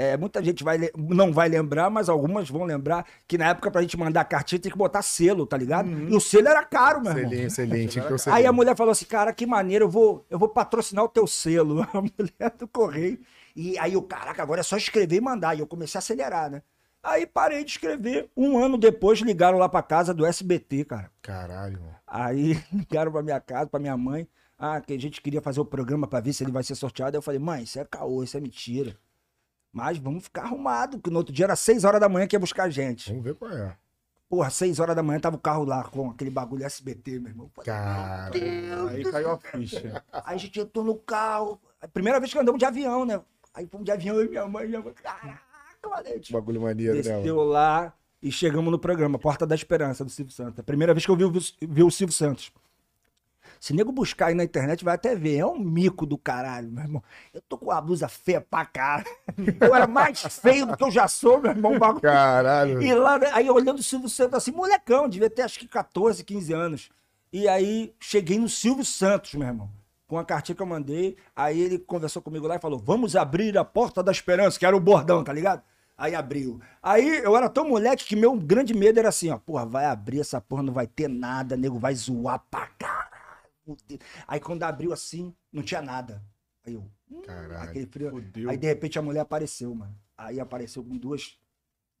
É, 0.00 0.16
muita 0.16 0.42
gente 0.42 0.64
vai, 0.64 0.78
não 0.96 1.30
vai 1.30 1.46
lembrar, 1.46 1.90
mas 1.90 2.08
algumas 2.08 2.48
vão 2.48 2.64
lembrar 2.64 3.04
que 3.28 3.36
na 3.36 3.48
época 3.50 3.70
pra 3.70 3.82
gente 3.82 3.98
mandar 3.98 4.24
cartinha 4.24 4.58
tem 4.58 4.72
que 4.72 4.78
botar 4.78 5.02
selo, 5.02 5.44
tá 5.44 5.58
ligado? 5.58 5.90
E 5.90 6.16
o 6.16 6.18
selo 6.18 6.48
era 6.48 6.64
caro, 6.64 7.02
meu 7.02 7.12
irmão. 7.12 7.28
Selinho, 7.28 7.50
selinho. 7.50 7.88
Tinha 7.88 8.04
que 8.06 8.16
ter 8.16 8.30
o 8.30 8.32
Aí 8.32 8.46
a 8.46 8.52
mulher 8.52 8.74
falou 8.74 8.92
assim, 8.92 9.04
cara, 9.04 9.30
que 9.30 9.44
maneiro, 9.44 9.84
eu 9.84 9.90
vou, 9.90 10.24
eu 10.30 10.38
vou 10.38 10.48
patrocinar 10.48 11.04
o 11.04 11.08
teu 11.08 11.26
selo. 11.26 11.82
A 11.92 12.00
mulher 12.00 12.50
do 12.58 12.66
correio. 12.66 13.18
E 13.54 13.78
aí 13.78 13.92
eu, 13.92 14.00
caraca, 14.00 14.42
agora 14.42 14.60
é 14.60 14.62
só 14.62 14.74
escrever 14.74 15.16
e 15.16 15.20
mandar. 15.20 15.54
E 15.54 15.60
eu 15.60 15.66
comecei 15.66 15.98
a 15.98 16.00
acelerar, 16.00 16.50
né? 16.50 16.62
Aí 17.02 17.26
parei 17.26 17.62
de 17.62 17.72
escrever. 17.72 18.30
Um 18.34 18.56
ano 18.58 18.78
depois 18.78 19.18
ligaram 19.18 19.58
lá 19.58 19.68
pra 19.68 19.82
casa 19.82 20.14
do 20.14 20.24
SBT, 20.24 20.86
cara. 20.86 21.10
Caralho, 21.20 21.74
irmão. 21.74 21.94
Aí 22.06 22.58
ligaram 22.72 23.12
pra 23.12 23.22
minha 23.22 23.38
casa, 23.38 23.66
pra 23.66 23.78
minha 23.78 23.98
mãe. 23.98 24.26
Ah, 24.58 24.80
que 24.80 24.94
a 24.94 24.98
gente 24.98 25.20
queria 25.20 25.42
fazer 25.42 25.60
o 25.60 25.64
programa 25.66 26.06
pra 26.06 26.20
ver 26.20 26.32
se 26.32 26.42
ele 26.42 26.52
vai 26.52 26.62
ser 26.62 26.74
sorteado. 26.74 27.14
Aí 27.14 27.18
eu 27.18 27.22
falei, 27.22 27.38
mãe, 27.38 27.64
isso 27.64 27.78
é 27.78 27.84
caô, 27.84 28.24
isso 28.24 28.38
é 28.38 28.40
mentira. 28.40 28.96
Mas 29.72 29.98
vamos 29.98 30.24
ficar 30.24 30.42
arrumado, 30.42 30.98
que 31.00 31.10
no 31.10 31.18
outro 31.18 31.32
dia 31.32 31.44
era 31.46 31.54
6 31.56 31.84
horas 31.84 32.00
da 32.00 32.08
manhã 32.08 32.26
que 32.26 32.34
ia 32.34 32.40
buscar 32.40 32.64
a 32.64 32.70
gente. 32.70 33.08
Vamos 33.10 33.24
ver 33.24 33.34
qual 33.34 33.50
é. 33.52 33.76
Porra, 34.28 34.48
6 34.50 34.78
horas 34.78 34.94
da 34.94 35.02
manhã 35.02 35.18
tava 35.20 35.36
o 35.36 35.40
carro 35.40 35.64
lá 35.64 35.82
com 35.84 36.10
aquele 36.10 36.30
bagulho 36.30 36.64
SBT, 36.64 37.18
meu 37.18 37.30
irmão. 37.30 37.50
Caralho. 37.64 38.88
Aí 38.88 39.04
caiu 39.04 39.30
a 39.32 39.38
ficha. 39.38 40.04
Aí 40.12 40.34
a 40.34 40.36
gente 40.36 40.60
entrou 40.60 40.84
no 40.84 40.94
carro. 40.96 41.60
Primeira 41.92 42.18
vez 42.20 42.32
que 42.32 42.38
andamos 42.38 42.58
de 42.58 42.64
avião, 42.64 43.04
né? 43.04 43.20
Aí 43.54 43.66
fomos 43.66 43.84
de 43.84 43.90
avião, 43.92 44.20
e 44.22 44.28
minha 44.28 44.46
mãe, 44.46 44.68
minha 44.68 44.80
mãe. 44.80 44.92
Caraca, 44.94 45.40
Valente. 45.88 46.32
Bagulho 46.32 46.60
maneiro, 46.60 46.94
né? 46.94 47.02
mano? 47.02 47.16
Desceu 47.18 47.42
lá 47.42 47.92
e 48.22 48.30
chegamos 48.30 48.70
no 48.70 48.78
programa, 48.78 49.18
Porta 49.18 49.46
da 49.46 49.54
Esperança, 49.54 50.04
do 50.04 50.10
Silvio 50.10 50.32
Santos. 50.32 50.64
Primeira 50.64 50.92
vez 50.94 51.04
que 51.04 51.10
eu 51.10 51.16
vi, 51.16 51.24
o- 51.24 51.32
vi 51.32 51.82
o 51.82 51.90
Silvio 51.90 52.14
Santos. 52.14 52.52
Se 53.60 53.74
nego 53.74 53.92
buscar 53.92 54.28
aí 54.28 54.34
na 54.34 54.42
internet, 54.42 54.82
vai 54.82 54.94
até 54.94 55.14
ver. 55.14 55.36
É 55.36 55.44
um 55.44 55.58
mico 55.58 56.06
do 56.06 56.16
caralho, 56.16 56.72
meu 56.72 56.82
irmão. 56.82 57.02
Eu 57.32 57.42
tô 57.42 57.58
com 57.58 57.70
a 57.70 57.78
blusa 57.78 58.08
feia 58.08 58.40
pra 58.40 58.64
cara. 58.64 59.04
Eu 59.60 59.74
era 59.74 59.86
mais 59.86 60.22
feio 60.22 60.64
do 60.64 60.74
que 60.74 60.82
eu 60.82 60.90
já 60.90 61.06
sou, 61.06 61.38
meu 61.38 61.50
irmão. 61.50 61.78
bagulho. 61.78 62.00
Caralho. 62.00 62.80
E 62.80 62.94
lá, 62.94 63.18
né, 63.18 63.30
aí 63.34 63.50
olhando 63.50 63.80
o 63.80 63.82
Silvio 63.82 64.08
Santos 64.08 64.34
assim, 64.34 64.50
molecão, 64.50 65.06
devia 65.06 65.28
ter 65.28 65.42
acho 65.42 65.58
que 65.58 65.68
14, 65.68 66.24
15 66.24 66.52
anos. 66.54 66.90
E 67.30 67.46
aí 67.46 67.94
cheguei 68.00 68.38
no 68.38 68.48
Silvio 68.48 68.84
Santos, 68.84 69.34
meu 69.34 69.46
irmão, 69.46 69.70
com 70.08 70.18
a 70.18 70.24
cartinha 70.24 70.56
que 70.56 70.62
eu 70.62 70.66
mandei. 70.66 71.18
Aí 71.36 71.60
ele 71.60 71.78
conversou 71.78 72.22
comigo 72.22 72.46
lá 72.46 72.56
e 72.56 72.60
falou: 72.60 72.78
Vamos 72.78 73.14
abrir 73.14 73.58
a 73.58 73.64
porta 73.64 74.02
da 74.02 74.10
esperança, 74.10 74.58
que 74.58 74.64
era 74.64 74.74
o 74.74 74.80
bordão, 74.80 75.22
tá 75.22 75.34
ligado? 75.34 75.62
Aí 75.98 76.14
abriu. 76.14 76.58
Aí 76.82 77.18
eu 77.18 77.36
era 77.36 77.50
tão 77.50 77.68
moleque 77.68 78.06
que 78.06 78.16
meu 78.16 78.34
grande 78.34 78.72
medo 78.72 78.98
era 78.98 79.10
assim: 79.10 79.28
ó, 79.28 79.36
porra, 79.36 79.66
vai 79.66 79.84
abrir 79.84 80.20
essa 80.20 80.40
porra, 80.40 80.62
não 80.62 80.72
vai 80.72 80.86
ter 80.86 81.08
nada, 81.08 81.58
nego 81.58 81.78
vai 81.78 81.94
zoar 81.94 82.42
pra 82.50 82.66
caralho. 82.78 83.09
Aí 84.26 84.40
quando 84.40 84.62
abriu 84.62 84.92
assim, 84.92 85.34
não 85.52 85.62
tinha 85.62 85.82
nada. 85.82 86.22
Aí 86.66 86.74
eu, 86.74 86.90
hum, 87.10 87.22
Caralho. 87.22 87.68
aquele 87.68 87.86
frio. 87.86 88.10
Fudeu. 88.10 88.50
Aí 88.50 88.56
de 88.56 88.66
repente 88.66 88.98
a 88.98 89.02
mulher 89.02 89.20
apareceu, 89.20 89.74
mano. 89.74 89.94
Aí 90.16 90.38
apareceu 90.38 90.84
com 90.84 90.96
duas, 90.96 91.38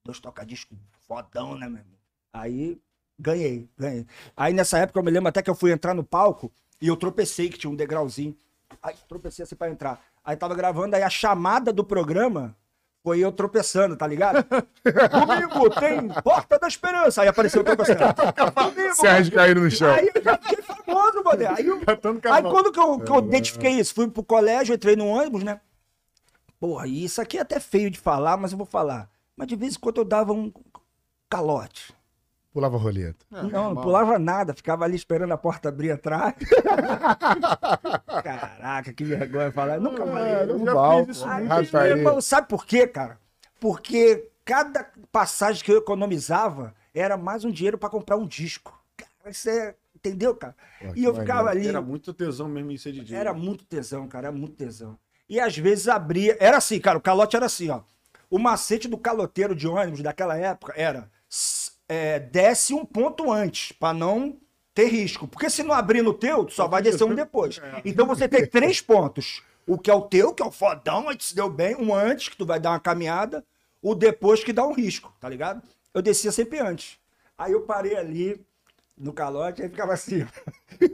dois 0.04 0.20
tocadiscos 0.20 0.76
fodão, 1.06 1.56
né, 1.56 1.68
meu 1.68 1.78
irmão? 1.78 1.98
Aí 2.32 2.80
ganhei, 3.18 3.68
ganhei. 3.76 4.06
Aí 4.36 4.52
nessa 4.52 4.78
época 4.78 4.98
eu 4.98 5.02
me 5.02 5.10
lembro 5.10 5.28
até 5.28 5.42
que 5.42 5.50
eu 5.50 5.54
fui 5.54 5.72
entrar 5.72 5.94
no 5.94 6.04
palco 6.04 6.52
e 6.80 6.86
eu 6.86 6.96
tropecei, 6.96 7.48
que 7.48 7.58
tinha 7.58 7.70
um 7.70 7.76
degrauzinho. 7.76 8.36
Aí 8.82 8.94
tropecei 9.08 9.42
assim 9.42 9.56
pra 9.56 9.70
entrar. 9.70 10.00
Aí 10.24 10.36
tava 10.36 10.54
gravando, 10.54 10.94
aí 10.94 11.02
a 11.02 11.10
chamada 11.10 11.72
do 11.72 11.84
programa 11.84 12.56
foi 13.02 13.18
eu 13.20 13.32
tropeçando, 13.32 13.96
tá 13.96 14.06
ligado? 14.06 14.44
Comigo 15.10 15.70
tem 15.80 16.08
Porta 16.22 16.58
da 16.58 16.68
Esperança. 16.68 17.22
Aí 17.22 17.28
apareceu 17.28 17.62
o 17.62 17.64
tropeçando. 17.64 18.00
Sérgio 18.94 19.32
caindo 19.32 19.60
no 19.60 19.70
chão. 19.70 19.90
Aí 19.90 20.10
eu 20.14 20.22
já 20.22 20.38
fiquei 20.38 20.62
famoso, 20.94 21.24
mano. 21.24 21.56
Aí, 21.56 21.66
eu, 21.66 21.80
aí 22.32 22.42
quando 22.42 22.72
que 22.72 22.80
eu, 22.80 23.00
que 23.00 23.10
eu 23.10 23.18
identifiquei 23.18 23.72
isso? 23.72 23.94
Fui 23.94 24.08
pro 24.08 24.22
colégio, 24.22 24.74
entrei 24.74 24.96
no 24.96 25.06
ônibus, 25.06 25.42
né? 25.42 25.60
Porra, 26.58 26.86
e 26.86 27.04
isso 27.04 27.20
aqui 27.20 27.38
é 27.38 27.40
até 27.40 27.58
feio 27.58 27.90
de 27.90 27.98
falar, 27.98 28.36
mas 28.36 28.52
eu 28.52 28.58
vou 28.58 28.66
falar. 28.66 29.08
Mas 29.36 29.48
de 29.48 29.56
vez 29.56 29.76
em 29.76 29.78
quando 29.78 29.98
eu 29.98 30.04
dava 30.04 30.32
um 30.32 30.52
calote. 31.28 31.94
Pulava 32.52 32.76
roleta. 32.76 33.24
É, 33.32 33.42
não, 33.44 33.74
não 33.74 33.82
pulava 33.82 34.18
nada, 34.18 34.52
ficava 34.52 34.84
ali 34.84 34.96
esperando 34.96 35.32
a 35.32 35.38
porta 35.38 35.68
abrir 35.68 35.92
atrás. 35.92 36.34
Caraca, 38.24 38.92
que 38.92 39.04
vergonha 39.04 39.52
falar. 39.52 39.76
Eu 39.76 39.80
Nunca 39.80 40.04
falei. 40.04 40.32
É, 40.32 40.42
eu 40.42 40.58
já 40.66 41.06
fiz 41.06 41.16
isso 41.16 41.26
Rataria. 41.26 41.96
irmão, 41.96 42.20
sabe 42.20 42.48
por 42.48 42.66
quê, 42.66 42.88
cara? 42.88 43.18
Porque 43.60 44.28
cada 44.44 44.90
passagem 45.12 45.64
que 45.64 45.70
eu 45.70 45.78
economizava 45.78 46.74
era 46.92 47.16
mais 47.16 47.44
um 47.44 47.52
dinheiro 47.52 47.78
pra 47.78 47.88
comprar 47.88 48.16
um 48.16 48.26
disco. 48.26 48.76
Cara, 48.96 49.30
isso 49.30 49.48
é. 49.48 49.76
Entendeu, 50.04 50.34
cara? 50.34 50.56
Pô, 50.80 50.92
e 50.96 51.04
eu 51.04 51.14
ficava 51.14 51.44
maneiro. 51.44 51.60
ali. 51.60 51.68
Era 51.68 51.82
muito 51.82 52.12
tesão 52.14 52.48
mesmo 52.48 52.70
em 52.70 52.78
ser 52.78 52.92
DJ. 52.92 53.16
Era 53.16 53.34
muito 53.34 53.64
tesão, 53.64 54.08
cara, 54.08 54.28
era 54.28 54.36
muito 54.36 54.54
tesão. 54.54 54.98
E 55.28 55.38
às 55.38 55.56
vezes 55.56 55.88
abria. 55.88 56.36
Era 56.40 56.56
assim, 56.56 56.80
cara, 56.80 56.96
o 56.98 57.00
calote 57.00 57.36
era 57.36 57.46
assim, 57.46 57.68
ó. 57.68 57.82
O 58.30 58.38
macete 58.38 58.88
do 58.88 58.96
caloteiro 58.96 59.54
de 59.54 59.68
ônibus 59.68 60.00
daquela 60.00 60.36
época 60.36 60.72
era 60.76 61.10
é, 61.88 62.18
desce 62.18 62.72
um 62.72 62.84
ponto 62.84 63.30
antes, 63.30 63.72
pra 63.72 63.92
não 63.92 64.38
ter 64.72 64.86
risco. 64.86 65.28
Porque 65.28 65.50
se 65.50 65.62
não 65.62 65.74
abrir 65.74 66.02
no 66.02 66.14
teu, 66.14 66.44
tu 66.44 66.54
só 66.54 66.66
vai 66.66 66.80
descer 66.80 67.04
um 67.04 67.14
depois. 67.14 67.60
Então 67.84 68.06
você 68.06 68.28
tem 68.28 68.46
três 68.46 68.80
pontos. 68.80 69.42
O 69.66 69.76
que 69.76 69.90
é 69.90 69.94
o 69.94 70.02
teu, 70.02 70.32
que 70.32 70.42
é 70.42 70.46
o 70.46 70.50
fodão, 70.50 71.08
aí 71.08 71.16
se 71.20 71.34
deu 71.34 71.50
bem. 71.50 71.76
Um 71.76 71.94
antes, 71.94 72.28
que 72.28 72.36
tu 72.36 72.46
vai 72.46 72.58
dar 72.58 72.70
uma 72.70 72.80
caminhada. 72.80 73.44
O 73.82 73.94
depois, 73.94 74.42
que 74.42 74.52
dá 74.52 74.66
um 74.66 74.72
risco, 74.72 75.12
tá 75.20 75.28
ligado? 75.28 75.62
Eu 75.92 76.00
descia 76.00 76.32
sempre 76.32 76.58
antes. 76.58 76.98
Aí 77.36 77.52
eu 77.52 77.62
parei 77.62 77.96
ali 77.96 78.44
no 79.00 79.12
calote, 79.12 79.62
aí 79.62 79.68
ficava 79.68 79.92
assim. 79.94 80.26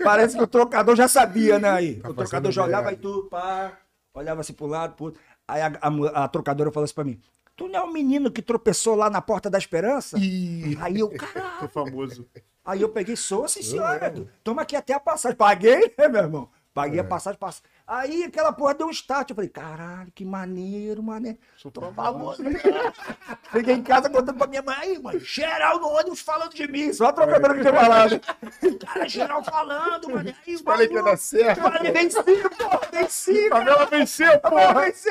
Parece 0.02 0.36
que 0.36 0.42
o 0.42 0.46
trocador 0.46 0.94
já 0.96 1.08
sabia, 1.08 1.58
né? 1.58 1.68
Aí. 1.70 1.96
Tá 1.96 2.10
o 2.10 2.14
trocador 2.14 2.52
já 2.52 2.62
olhava 2.64 2.92
e 2.92 2.96
tu, 2.96 3.26
pá, 3.30 3.72
olhava 4.14 4.40
assim 4.40 4.52
pro 4.52 4.66
lado, 4.66 4.94
pro 4.94 5.06
outro. 5.06 5.20
Aí 5.48 5.60
a, 5.60 5.72
a 5.80 6.24
a 6.24 6.28
trocadora 6.28 6.70
falou 6.70 6.84
assim 6.84 6.94
pra 6.94 7.04
mim: 7.04 7.20
Tu 7.56 7.68
não 7.68 7.80
é 7.80 7.82
o 7.82 7.92
menino 7.92 8.30
que 8.30 8.42
tropeçou 8.42 8.94
lá 8.94 9.10
na 9.10 9.20
Porta 9.20 9.50
da 9.50 9.58
Esperança? 9.58 10.16
Aí 10.16 11.00
eu, 11.00 11.08
caralho. 11.16 11.68
Famoso. 11.68 12.28
Aí 12.64 12.82
eu 12.82 12.88
peguei, 12.88 13.16
sou, 13.16 13.46
sim, 13.48 13.62
senhora. 13.62 14.12
Toma 14.42 14.62
aqui 14.62 14.74
até 14.76 14.92
a 14.92 15.00
passagem. 15.00 15.36
Paguei, 15.36 15.94
né, 15.96 16.08
meu 16.08 16.22
irmão? 16.22 16.48
Paguei 16.74 16.98
É. 16.98 17.02
a 17.02 17.04
passagem, 17.04 17.38
pass... 17.38 17.62
Aí 17.86 18.24
aquela 18.24 18.52
porra 18.52 18.74
deu 18.74 18.88
um 18.88 18.90
start. 18.90 19.30
Eu 19.30 19.36
falei, 19.36 19.48
caralho, 19.48 20.10
que 20.12 20.24
maneiro, 20.24 21.00
mané. 21.04 21.38
Tô 21.72 21.92
famoso. 21.92 22.42
Cheguei 23.52 23.74
em 23.76 23.82
casa 23.82 24.10
contando 24.10 24.36
pra 24.36 24.48
minha 24.48 24.62
mãe, 24.62 24.76
aí, 24.76 24.98
mãe, 24.98 25.20
geral 25.20 25.78
no 25.78 25.88
ônibus 25.90 26.20
falando 26.20 26.52
de 26.52 26.66
mim. 26.66 26.92
Só 26.92 27.12
trocando 27.12 27.54
que 27.54 27.60
tinha 27.60 27.72
falado. 27.72 28.20
Cara, 28.84 29.08
geral 29.08 29.44
falando, 29.44 30.10
mané. 30.10 30.34
Aí, 30.44 30.58
Falei 30.58 30.88
que 30.88 30.94
ia 30.94 31.02
dar 31.02 31.16
certo. 31.16 31.60
Falei, 31.60 31.92
venci, 31.92 32.22
porra, 32.58 32.80
venci. 32.90 33.52
A 33.52 33.60
Bela 33.60 33.86
venceu, 33.86 34.40
Porra, 34.40 34.74
venci. 34.80 35.10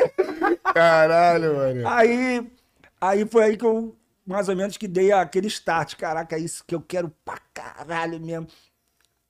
Caralho, 0.74 1.56
mano. 1.56 1.88
Aí, 1.88 2.52
aí 3.00 3.26
foi 3.26 3.44
aí 3.46 3.58
que 3.58 3.66
eu, 3.66 3.96
mais 4.26 4.50
ou 4.50 4.56
menos, 4.56 4.76
que 4.76 4.88
dei 4.88 5.14
aquele 5.14 5.48
start. 5.48 5.96
Caraca, 5.96 6.36
é 6.36 6.40
isso 6.40 6.62
que 6.68 6.76
eu 6.76 6.82
quero 6.82 7.10
pra 7.24 7.38
caralho 7.54 8.20
mesmo. 8.20 8.48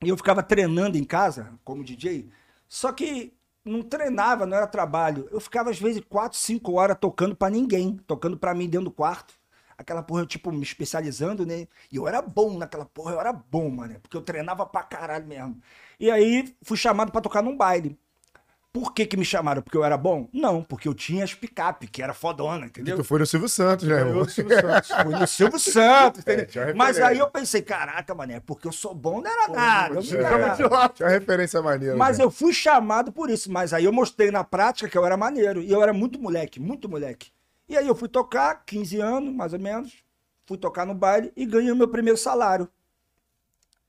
E 0.04 0.10
eu 0.10 0.18
ficava 0.18 0.42
treinando 0.42 0.98
em 0.98 1.04
casa, 1.04 1.54
como 1.64 1.84
DJ, 1.84 2.28
só 2.68 2.92
que 2.92 3.35
não 3.66 3.82
treinava, 3.82 4.46
não 4.46 4.56
era 4.58 4.68
trabalho. 4.68 5.28
Eu 5.32 5.40
ficava, 5.40 5.70
às 5.72 5.80
vezes, 5.80 6.02
quatro, 6.08 6.38
cinco 6.38 6.74
horas 6.74 6.98
tocando 7.00 7.36
pra 7.36 7.50
ninguém, 7.50 7.98
tocando 8.08 8.38
pra 8.38 8.54
mim 8.54 8.70
dentro 8.70 8.86
do 8.86 8.92
quarto. 8.92 9.34
Aquela 9.78 10.02
porra, 10.04 10.22
eu, 10.22 10.26
tipo, 10.28 10.52
me 10.52 10.64
especializando, 10.64 11.46
né? 11.46 11.68
E 11.92 11.98
eu 11.98 12.08
era 12.08 12.22
bom 12.22 12.58
naquela 12.58 12.86
porra, 12.86 13.14
eu 13.14 13.20
era 13.20 13.34
bom, 13.34 13.70
mano. 13.70 14.00
Porque 14.02 14.16
eu 14.16 14.22
treinava 14.22 14.66
pra 14.66 14.84
caralho 14.84 15.28
mesmo. 15.28 15.62
E 16.00 16.10
aí, 16.10 16.56
fui 16.64 16.78
chamado 16.78 17.12
pra 17.12 17.22
tocar 17.22 17.42
num 17.44 17.58
baile. 17.58 18.00
Por 18.76 18.94
que 18.94 19.06
que 19.06 19.16
me 19.16 19.24
chamaram? 19.24 19.62
Porque 19.62 19.78
eu 19.78 19.86
era 19.86 19.96
bom? 19.96 20.28
Não, 20.34 20.62
porque 20.62 20.86
eu 20.86 20.94
tinha 20.94 21.24
as 21.24 21.34
picape, 21.34 21.88
que 21.88 22.04
era 22.04 22.14
fodona, 22.14 22.66
entendeu? 22.66 22.98
Tu 22.98 23.06
foi 23.06 23.20
no 23.20 23.26
Silvio 23.26 23.48
Santos, 23.48 23.88
né, 23.88 23.96
irmão? 24.02 24.24
do 24.26 24.30
Silvio 24.30 24.60
Santos. 24.60 24.92
Fui 24.92 25.16
no 25.18 25.28
Silvio 25.28 25.60
Santos, 25.72 26.20
entendeu? 26.20 26.44
É, 26.44 26.46
tinha 26.46 26.66
uma 26.66 26.74
Mas 26.74 27.00
aí 27.00 27.18
eu 27.18 27.30
pensei, 27.30 27.62
caraca, 27.62 28.14
mané, 28.14 28.42
porque 28.42 28.68
eu 28.68 28.74
sou 28.74 28.94
bom 28.94 29.22
não 29.22 29.32
era 29.32 29.48
nada. 29.48 29.96
eu 29.96 30.02
Tinha 30.02 30.20
era 30.20 30.36
É. 30.36 30.48
nada. 30.48 30.68
lá. 30.68 30.90
Tinha 30.90 31.08
uma 31.08 31.14
referência 31.14 31.62
maneira. 31.62 31.96
Mas 31.96 32.18
né? 32.18 32.26
eu 32.26 32.30
fui 32.30 32.52
chamado 32.52 33.14
por 33.14 33.30
isso. 33.30 33.50
Mas 33.50 33.72
aí 33.72 33.86
eu 33.86 33.94
mostrei 33.94 34.30
na 34.30 34.44
prática 34.44 34.90
que 34.90 34.98
eu 34.98 35.06
era 35.06 35.16
maneiro. 35.16 35.62
E 35.62 35.72
eu 35.72 35.82
era 35.82 35.94
muito 35.94 36.20
moleque, 36.20 36.60
muito 36.60 36.90
moleque. 36.90 37.32
E 37.70 37.78
aí 37.78 37.88
eu 37.88 37.96
fui 37.96 38.10
tocar, 38.10 38.62
15 38.66 39.00
anos, 39.00 39.34
mais 39.34 39.54
ou 39.54 39.60
menos. 39.60 39.94
Fui 40.46 40.58
tocar 40.58 40.86
no 40.86 40.94
baile 40.94 41.32
e 41.34 41.46
ganhei 41.46 41.72
o 41.72 41.78
meu 41.78 41.88
primeiro 41.88 42.18
salário. 42.18 42.68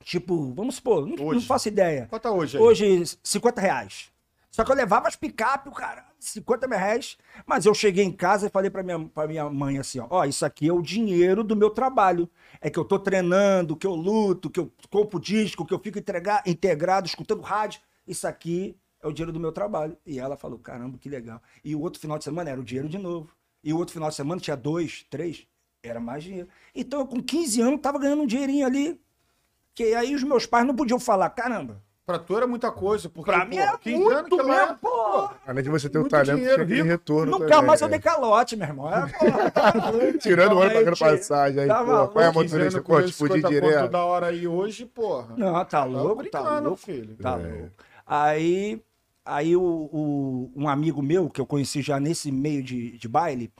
Tipo, 0.05 0.55
vamos 0.55 0.77
supor, 0.77 1.05
não, 1.05 1.17
não 1.33 1.41
faço 1.41 1.67
ideia. 1.67 2.07
Quanto 2.09 2.23
tá 2.23 2.31
hoje 2.31 2.57
aí? 2.57 2.63
Hoje, 2.63 3.03
50 3.25 3.61
reais. 3.61 4.15
Só 4.57 4.65
que 4.65 4.73
eu 4.73 4.75
levava 4.75 5.07
as 5.07 5.15
picape, 5.15 5.69
o 5.69 5.73
cara, 5.73 6.07
50 6.19 6.67
mil 6.67 6.79
reais. 6.79 7.19
Mas 7.45 7.67
eu 7.67 7.75
cheguei 7.75 8.03
em 8.03 8.11
casa 8.11 8.47
e 8.47 8.51
falei 8.51 8.71
pra 8.71 8.83
minha, 8.83 8.99
pra 9.07 9.27
minha 9.27 9.51
mãe 9.51 9.77
assim, 9.77 9.99
ó, 9.99 10.07
ó, 10.09 10.25
isso 10.25 10.47
aqui 10.47 10.67
é 10.67 10.73
o 10.73 10.81
dinheiro 10.81 11.45
do 11.45 11.55
meu 11.55 11.69
trabalho. 11.69 12.27
É 12.59 12.71
que 12.71 12.79
eu 12.79 12.85
tô 12.87 12.99
treinando, 12.99 13.77
que 13.77 13.87
eu 13.87 13.95
luto, 13.95 14.49
que 14.49 14.59
eu 14.59 14.73
compro 14.89 15.21
disco, 15.21 15.67
que 15.67 15.75
eu 15.75 15.79
fico 15.79 15.99
entregar, 15.99 16.43
integrado, 16.47 17.07
escutando 17.07 17.43
rádio. 17.43 17.83
Isso 18.09 18.27
aqui 18.27 18.75
é 19.03 19.07
o 19.07 19.13
dinheiro 19.13 19.31
do 19.31 19.39
meu 19.39 19.53
trabalho. 19.53 19.95
E 20.07 20.19
ela 20.19 20.39
falou, 20.39 20.59
caramba, 20.59 20.97
que 20.97 21.11
legal. 21.11 21.43
E 21.63 21.77
o 21.77 21.81
outro 21.83 22.01
final 22.01 22.17
de 22.17 22.25
semana 22.25 22.49
era 22.49 22.59
o 22.59 22.65
dinheiro 22.65 22.89
de 22.89 22.97
novo. 22.97 23.37
E 23.63 23.75
o 23.75 23.77
outro 23.77 23.93
final 23.93 24.09
de 24.09 24.15
semana 24.15 24.41
tinha 24.41 24.57
dois, 24.57 25.05
três, 25.11 25.47
era 25.83 26.01
mais 26.01 26.25
dinheiro. 26.25 26.49
Então 26.75 27.01
eu 27.01 27.07
com 27.07 27.23
15 27.23 27.61
anos 27.61 27.81
tava 27.83 27.99
ganhando 27.99 28.23
um 28.23 28.27
dinheirinho 28.27 28.65
ali. 28.65 28.99
Que 29.75 29.95
aí 29.95 30.15
os 30.15 30.23
meus 30.23 30.47
pais 30.47 30.67
não 30.67 30.75
podiam 30.75 30.99
falar, 30.99 31.29
caramba, 31.29 31.85
Pra 32.07 32.21
tu 32.21 32.37
era 32.37 32.47
muita 32.47 32.71
coisa, 32.71 33.09
porque, 33.09 33.29
Pra 33.33 33.41
pô, 33.41 33.47
mim 33.51 33.57
era 33.57 33.77
15 33.79 33.99
muito 33.99 34.37
mesmo, 34.37 34.53
era, 34.53 34.75
pô. 34.75 35.29
Além 35.45 35.65
de 35.65 35.69
você 35.71 35.89
ter 35.89 35.99
o 35.99 36.03
muito 36.03 36.11
talento, 36.13 36.37
dinheiro, 36.37 36.55
tinha 36.55 36.65
aquele 36.65 36.83
retorno 36.89 37.33
Nunca 37.33 37.47
também, 37.49 37.67
mais 37.67 37.81
eu 37.81 37.89
né? 37.89 37.91
dei 37.91 38.01
calote, 38.01 38.55
meu 38.55 38.69
irmão. 38.69 38.89
É, 38.95 39.01
porra. 39.09 40.13
Tirando 40.21 40.53
o 40.55 40.63
ano 40.63 40.73
pagando 40.73 40.97
passagem 40.97 41.61
aí, 41.63 41.67
Tá 41.69 41.85
pô. 41.85 42.09
Qual 42.09 42.25
é 42.25 42.29
a 42.29 42.33
motorista? 42.33 42.81
15 42.81 42.81
Pô, 42.83 43.03
te 43.03 43.13
fudir 43.13 43.41
50 43.41 43.43
conto 43.43 43.51
direto. 43.61 43.91
da 43.91 44.05
hora 44.05 44.27
aí 44.29 44.47
hoje, 44.47 44.87
porra. 44.87 45.35
Não, 45.37 45.53
tá 45.55 45.65
Tá 45.65 45.85
louco, 45.85 46.25
tá 46.31 46.61
louco. 46.61 46.77
filho. 46.77 47.17
Tá 47.17 47.33
É. 47.33 47.43
louco. 47.43 47.71
Aí, 48.07 48.81
aí 49.25 49.57
o, 49.57 49.61
o- 49.63 50.53
um 50.55 50.69
amigo 50.69 51.03
meu, 51.03 51.29
que 51.29 51.41
eu 51.41 51.47
conheci 51.47 51.83
já 51.83 51.99
nesse 51.99 52.31
meio 52.31 52.63
de, 52.63 52.97
de 52.99 53.09
baile, 53.09 53.51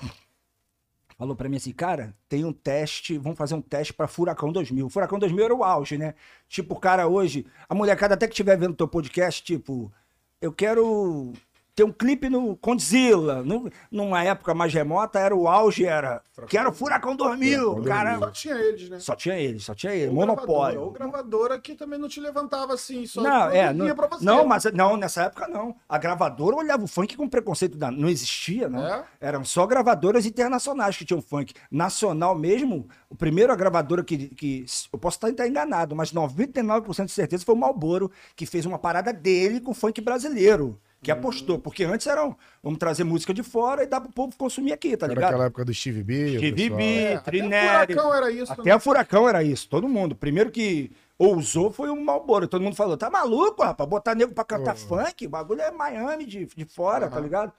falou 1.17 1.35
pra 1.35 1.49
mim 1.49 1.57
assim, 1.57 1.73
cara, 1.73 2.15
tem 2.29 2.45
um 2.45 2.53
teste, 2.53 3.19
vamos 3.19 3.39
fazer 3.39 3.55
um 3.55 3.63
teste 3.63 3.93
pra 3.93 4.07
Furacão 4.07 4.53
2000. 4.53 4.89
Furacão 4.89 5.19
2000 5.19 5.45
era 5.45 5.55
o 5.55 5.65
auge, 5.65 5.97
né? 5.97 6.15
Tipo, 6.49 6.79
cara 6.79 7.07
hoje, 7.09 7.47
a 7.69 7.75
molecada 7.75 8.15
até 8.15 8.27
que 8.27 8.33
estiver 8.33 8.59
vendo 8.59 8.75
teu 8.75 8.89
podcast, 8.89 9.43
tipo, 9.43 9.93
eu 10.41 10.53
quero 10.53 11.33
ter 11.77 11.85
um 11.85 11.93
clipe 11.93 12.31
no 12.31 12.57
Condzilla. 12.57 13.43
No, 13.43 13.71
numa 13.91 14.25
época 14.25 14.55
mais 14.55 14.73
remota, 14.73 15.19
era 15.21 15.37
o 15.37 15.47
auge, 15.47 15.85
era, 15.85 16.23
quero 16.49 16.73
Furacão 16.73 17.15
2000, 17.15 17.61
Furacão 17.61 17.85
cara. 17.85 18.19
Só 18.19 18.31
tinha 18.31 18.55
eles, 18.55 18.89
né? 18.89 18.99
Só 18.99 19.15
tinha 19.15 19.39
ele, 19.39 19.61
só 19.61 19.75
tinha 19.75 19.95
ele, 19.95 20.09
Ou 20.09 20.15
monopólio. 20.15 20.47
gravadora, 20.49 20.81
Ou 20.81 20.91
gravadora 20.91 21.61
que 21.61 21.75
também 21.75 21.99
não 21.99 22.09
te 22.09 22.19
levantava 22.19 22.73
assim, 22.73 23.07
só 23.07 23.21
Não, 23.21 23.51
é, 23.51 23.75
não, 23.75 23.95
pra 23.95 24.09
você. 24.09 24.25
não, 24.25 24.47
mas 24.47 24.65
não, 24.73 24.97
nessa 24.97 25.25
época 25.25 25.47
não. 25.47 25.77
A 25.87 25.99
gravadora 25.99 26.57
olhava 26.57 26.83
o 26.83 26.89
funk 26.89 27.15
com 27.15 27.29
preconceito, 27.29 27.77
da, 27.77 27.91
não 27.91 28.09
existia, 28.09 28.71
não. 28.71 28.87
É? 28.87 29.05
Eram 29.21 29.45
só 29.45 29.67
gravadoras 29.67 30.25
internacionais 30.25 30.97
que 30.97 31.05
tinham 31.05 31.21
funk. 31.21 31.53
Nacional 31.71 32.35
mesmo, 32.35 32.89
o 33.11 33.15
primeiro 33.15 33.53
a 33.53 33.57
gravadora 33.57 34.03
que, 34.03 34.29
que 34.29 34.65
eu 34.91 34.99
posso 34.99 35.19
estar 35.19 35.29
estar 35.29 35.47
enganado, 35.47 35.95
mas 35.95 36.11
99% 36.11 37.05
de 37.05 37.13
certeza 37.13 37.45
foi 37.45 37.55
o 37.55 37.59
Malboro 37.59 38.11
que 38.35 38.47
fez 38.47 38.65
uma 38.65 38.79
parada 38.79 39.13
dele 39.13 39.61
com 39.61 39.75
funk 39.75 40.01
brasileiro. 40.01 40.81
Que 41.07 41.13
Uhum. 41.13 41.19
apostou, 41.19 41.59
porque 41.61 41.85
antes 41.85 42.05
eram, 42.09 42.37
vamos 42.61 42.81
trazer 42.81 43.05
música 43.05 43.33
de 43.33 43.43
fora 43.45 43.85
e 43.85 43.87
dar 43.87 44.01
pro 44.01 44.11
povo 44.11 44.37
consumir 44.37 44.73
aqui, 44.73 44.97
tá 44.97 45.07
Era 45.07 45.15
ligado? 45.15 45.29
aquela 45.31 45.45
época 45.47 45.65
do 45.65 45.73
Steve 45.73 46.03
B. 46.03 46.37
o 46.37 46.39
Steve. 46.41 46.71
B, 46.71 46.85
É, 47.05 47.15
até 47.15 47.31
o. 47.39 47.43
Furacão 47.45 48.13
era 48.15 48.31
isso 48.33 48.45
Até 48.53 48.57
também. 48.57 48.73
a 48.73 48.79
Furacão 48.81 49.29
era 49.29 49.43
isso, 49.45 49.69
todo 49.69 49.89
mundo. 49.89 50.13
O 50.13 50.17
primeiro 50.17 50.51
que 50.51 50.91
ousou 51.17 51.71
foi 51.71 51.91
o 51.91 51.97
Malboro. 52.05 52.49
Todo 52.49 52.61
mundo 52.61 52.75
falou, 52.75 52.97
tá 52.97 53.09
maluco, 53.09 53.63
rapaz, 53.63 53.89
botar 53.89 54.17
nego 54.17 54.35
pra 54.35 54.43
cantar 54.45 54.77
funk, 54.77 55.27
o 55.27 55.31
bagulho 55.31 55.61
é 55.61 55.71
Miami 55.71 56.27
de, 56.27 56.47
de 56.47 56.65
fora, 56.65 57.09
tá 57.09 57.15
Aham. 57.17 57.25
ligado? 57.25 57.53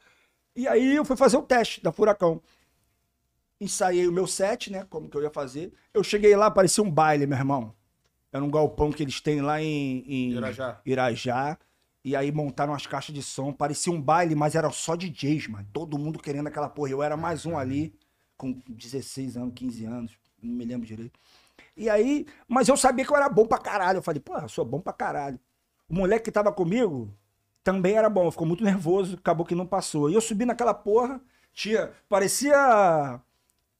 E 0.54 0.68
aí 0.68 0.96
eu 0.98 1.06
fui 1.06 1.16
fazer 1.16 1.38
o 1.38 1.42
teste 1.42 1.82
da 1.82 1.92
Furacão. 1.94 2.42
Ensaiei 3.62 4.08
o 4.08 4.12
meu 4.12 4.27
set, 4.27 4.72
né, 4.72 4.86
como 4.89 5.08
que 5.10 5.16
eu 5.18 5.24
ia 5.24 5.30
fazer. 5.32 5.72
Eu 5.94 6.04
cheguei 6.04 6.36
lá, 6.36 6.51
parecia 6.51 6.84
um 6.84 6.92
baile, 6.92 7.25
meu 7.25 7.38
irmão. 7.38 7.74
Era 8.32 8.44
um 8.44 8.51
galpão 8.51 8.92
que 8.92 9.01
eles 9.01 9.22
têm 9.22 9.42
lá 9.42 9.62
em, 9.62 10.04
em 10.06 10.32
Irajá. 10.34 10.80
Irajá. 10.86 11.58
E 12.07 12.15
aí 12.15 12.31
montaram 12.31 12.73
as 12.73 12.87
caixas 12.87 13.13
de 13.13 13.21
som. 13.21 13.51
Parecia 13.51 13.91
um 13.91 14.01
baile, 14.01 14.33
mas 14.33 14.55
era 14.55 14.71
só 14.71 14.95
DJs, 14.95 15.47
mano. 15.49 15.67
Todo 15.73 15.99
mundo 15.99 16.17
querendo 16.17 16.47
aquela 16.47 16.69
porra. 16.69 16.89
Eu 16.89 17.03
era 17.03 17.17
mais 17.17 17.45
um 17.45 17.57
ali, 17.57 17.93
com 18.37 18.61
16 18.69 19.35
anos, 19.35 19.53
15 19.53 19.83
anos. 19.83 20.17
Não 20.41 20.55
me 20.55 20.63
lembro 20.63 20.87
direito. 20.87 21.19
E 21.75 21.89
aí, 21.89 22.25
mas 22.47 22.69
eu 22.69 22.77
sabia 22.77 23.03
que 23.03 23.11
eu 23.11 23.17
era 23.17 23.27
bom 23.27 23.45
pra 23.45 23.57
caralho. 23.57 23.97
Eu 23.97 24.01
falei, 24.01 24.21
pô, 24.21 24.37
eu 24.37 24.47
sou 24.47 24.63
bom 24.63 24.79
pra 24.79 24.93
caralho. 24.93 25.37
O 25.89 25.95
moleque 25.95 26.23
que 26.23 26.31
tava 26.31 26.49
comigo 26.49 27.13
também 27.61 27.95
era 27.97 28.09
bom. 28.09 28.31
Ficou 28.31 28.47
muito 28.47 28.63
nervoso, 28.63 29.15
acabou 29.17 29.45
que 29.45 29.53
não 29.53 29.67
passou. 29.67 30.09
E 30.09 30.13
eu 30.13 30.21
subi 30.21 30.45
naquela 30.45 30.73
porra, 30.73 31.19
tinha. 31.53 31.91
Parecia 32.07 33.19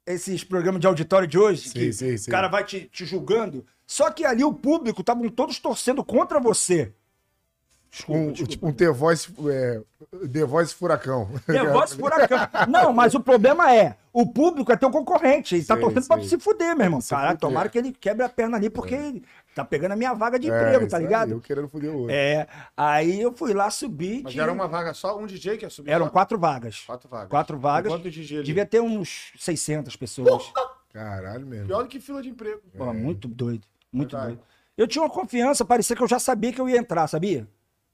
esses 0.06 0.44
programas 0.44 0.82
de 0.82 0.88
auditório 0.88 1.30
de 1.30 1.40
hoje, 1.40 1.70
Sim, 1.70 1.74
que 1.74 1.94
sim, 1.94 2.18
sim. 2.18 2.30
o 2.30 2.34
cara 2.34 2.50
vai 2.50 2.66
te, 2.66 2.90
te 2.90 3.06
julgando. 3.06 3.66
Só 3.86 4.12
que 4.12 4.26
ali 4.26 4.44
o 4.44 4.54
público 4.54 5.00
estavam 5.00 5.30
todos 5.30 5.60
torcendo 5.60 6.04
contra 6.04 6.42
você. 6.42 6.94
Desculpa, 7.90 8.20
Um, 8.22 8.32
desculpa. 8.32 8.52
tipo, 8.52 8.68
um 8.68 8.74
The 8.74 8.90
Voice, 8.92 9.34
é, 9.50 9.82
The 10.28 10.46
Voice 10.46 10.74
Furacão. 10.76 11.30
The 11.48 11.64
Voice 11.72 11.96
Furacão. 11.96 12.38
Não, 12.68 12.92
mas 12.94 13.14
o 13.16 13.20
problema 13.20 13.74
é, 13.74 13.96
o 14.14 14.26
público 14.32 14.72
é 14.72 14.76
teu 14.78 14.92
concorrente. 14.92 15.56
Ele 15.56 15.64
tá 15.66 15.76
Sei, 15.76 15.84
torcendo 15.84 16.08
pra 16.08 16.18
sei. 16.20 16.28
se 16.28 16.38
fuder, 16.40 16.76
meu 16.76 16.86
irmão. 16.86 17.00
Caralho, 17.02 17.30
fuder. 17.38 17.40
tomara 17.40 17.70
que 17.70 17.78
ele 17.78 17.92
quebre 17.94 18.24
a 18.26 18.30
perna 18.30 18.58
ali, 18.58 18.70
porque 18.70 18.94
ele 18.94 19.24
tá 19.56 19.64
pegando 19.66 19.94
a 19.94 19.96
minha 19.96 20.14
vaga 20.14 20.38
de 20.38 20.52
É, 20.52 20.56
emprego, 20.56 20.88
tá 20.88 20.98
aí, 20.98 21.04
ligado? 21.04 21.32
eu 21.32 21.40
querendo 21.42 21.68
foder 21.70 21.90
o 21.92 22.00
outro. 22.02 22.12
É, 22.16 22.46
aí 22.76 23.20
eu 23.22 23.32
fui 23.34 23.54
lá 23.54 23.70
subir. 23.72 24.22
Mas 24.24 24.36
era 24.38 24.52
uma 24.52 24.68
vaga 24.68 24.94
só, 24.94 25.18
um 25.18 25.26
DJ 25.26 25.58
que 25.58 25.66
ia 25.66 25.70
subir 25.70 25.90
Eram 25.92 26.06
só? 26.06 26.12
quatro 26.12 26.38
vagas. 26.38 26.84
Quatro 26.86 27.10
vagas. 27.10 27.30
Quatro 27.30 27.58
vagas. 27.58 27.92
Quanto 27.92 28.10
DJ 28.12 28.38
ali? 28.38 28.46
Devia 28.46 28.66
ter 28.66 28.82
uns 28.82 29.32
600 29.38 29.96
pessoas. 29.96 30.52
Caralho 30.94 31.46
mesmo. 31.46 31.68
Pior 31.68 31.84
do 31.84 31.90
que 31.90 32.00
fila 32.00 32.22
de 32.22 32.30
emprego. 32.30 32.62
Pô, 32.78 32.94
muito 32.94 33.28
doido, 33.28 33.66
muito 33.92 34.12
Verdade. 34.12 34.36
doido. 34.36 34.48
Eu 34.78 34.88
tinha 34.88 35.02
uma 35.04 35.10
confiança, 35.10 35.66
parecia 35.66 35.96
que 35.96 36.04
eu 36.04 36.08
já 36.08 36.20
sabia 36.20 36.54
que 36.54 36.62
eu 36.62 36.70
ia 36.70 36.78
entrar, 36.78 37.08
sabia? 37.08 37.48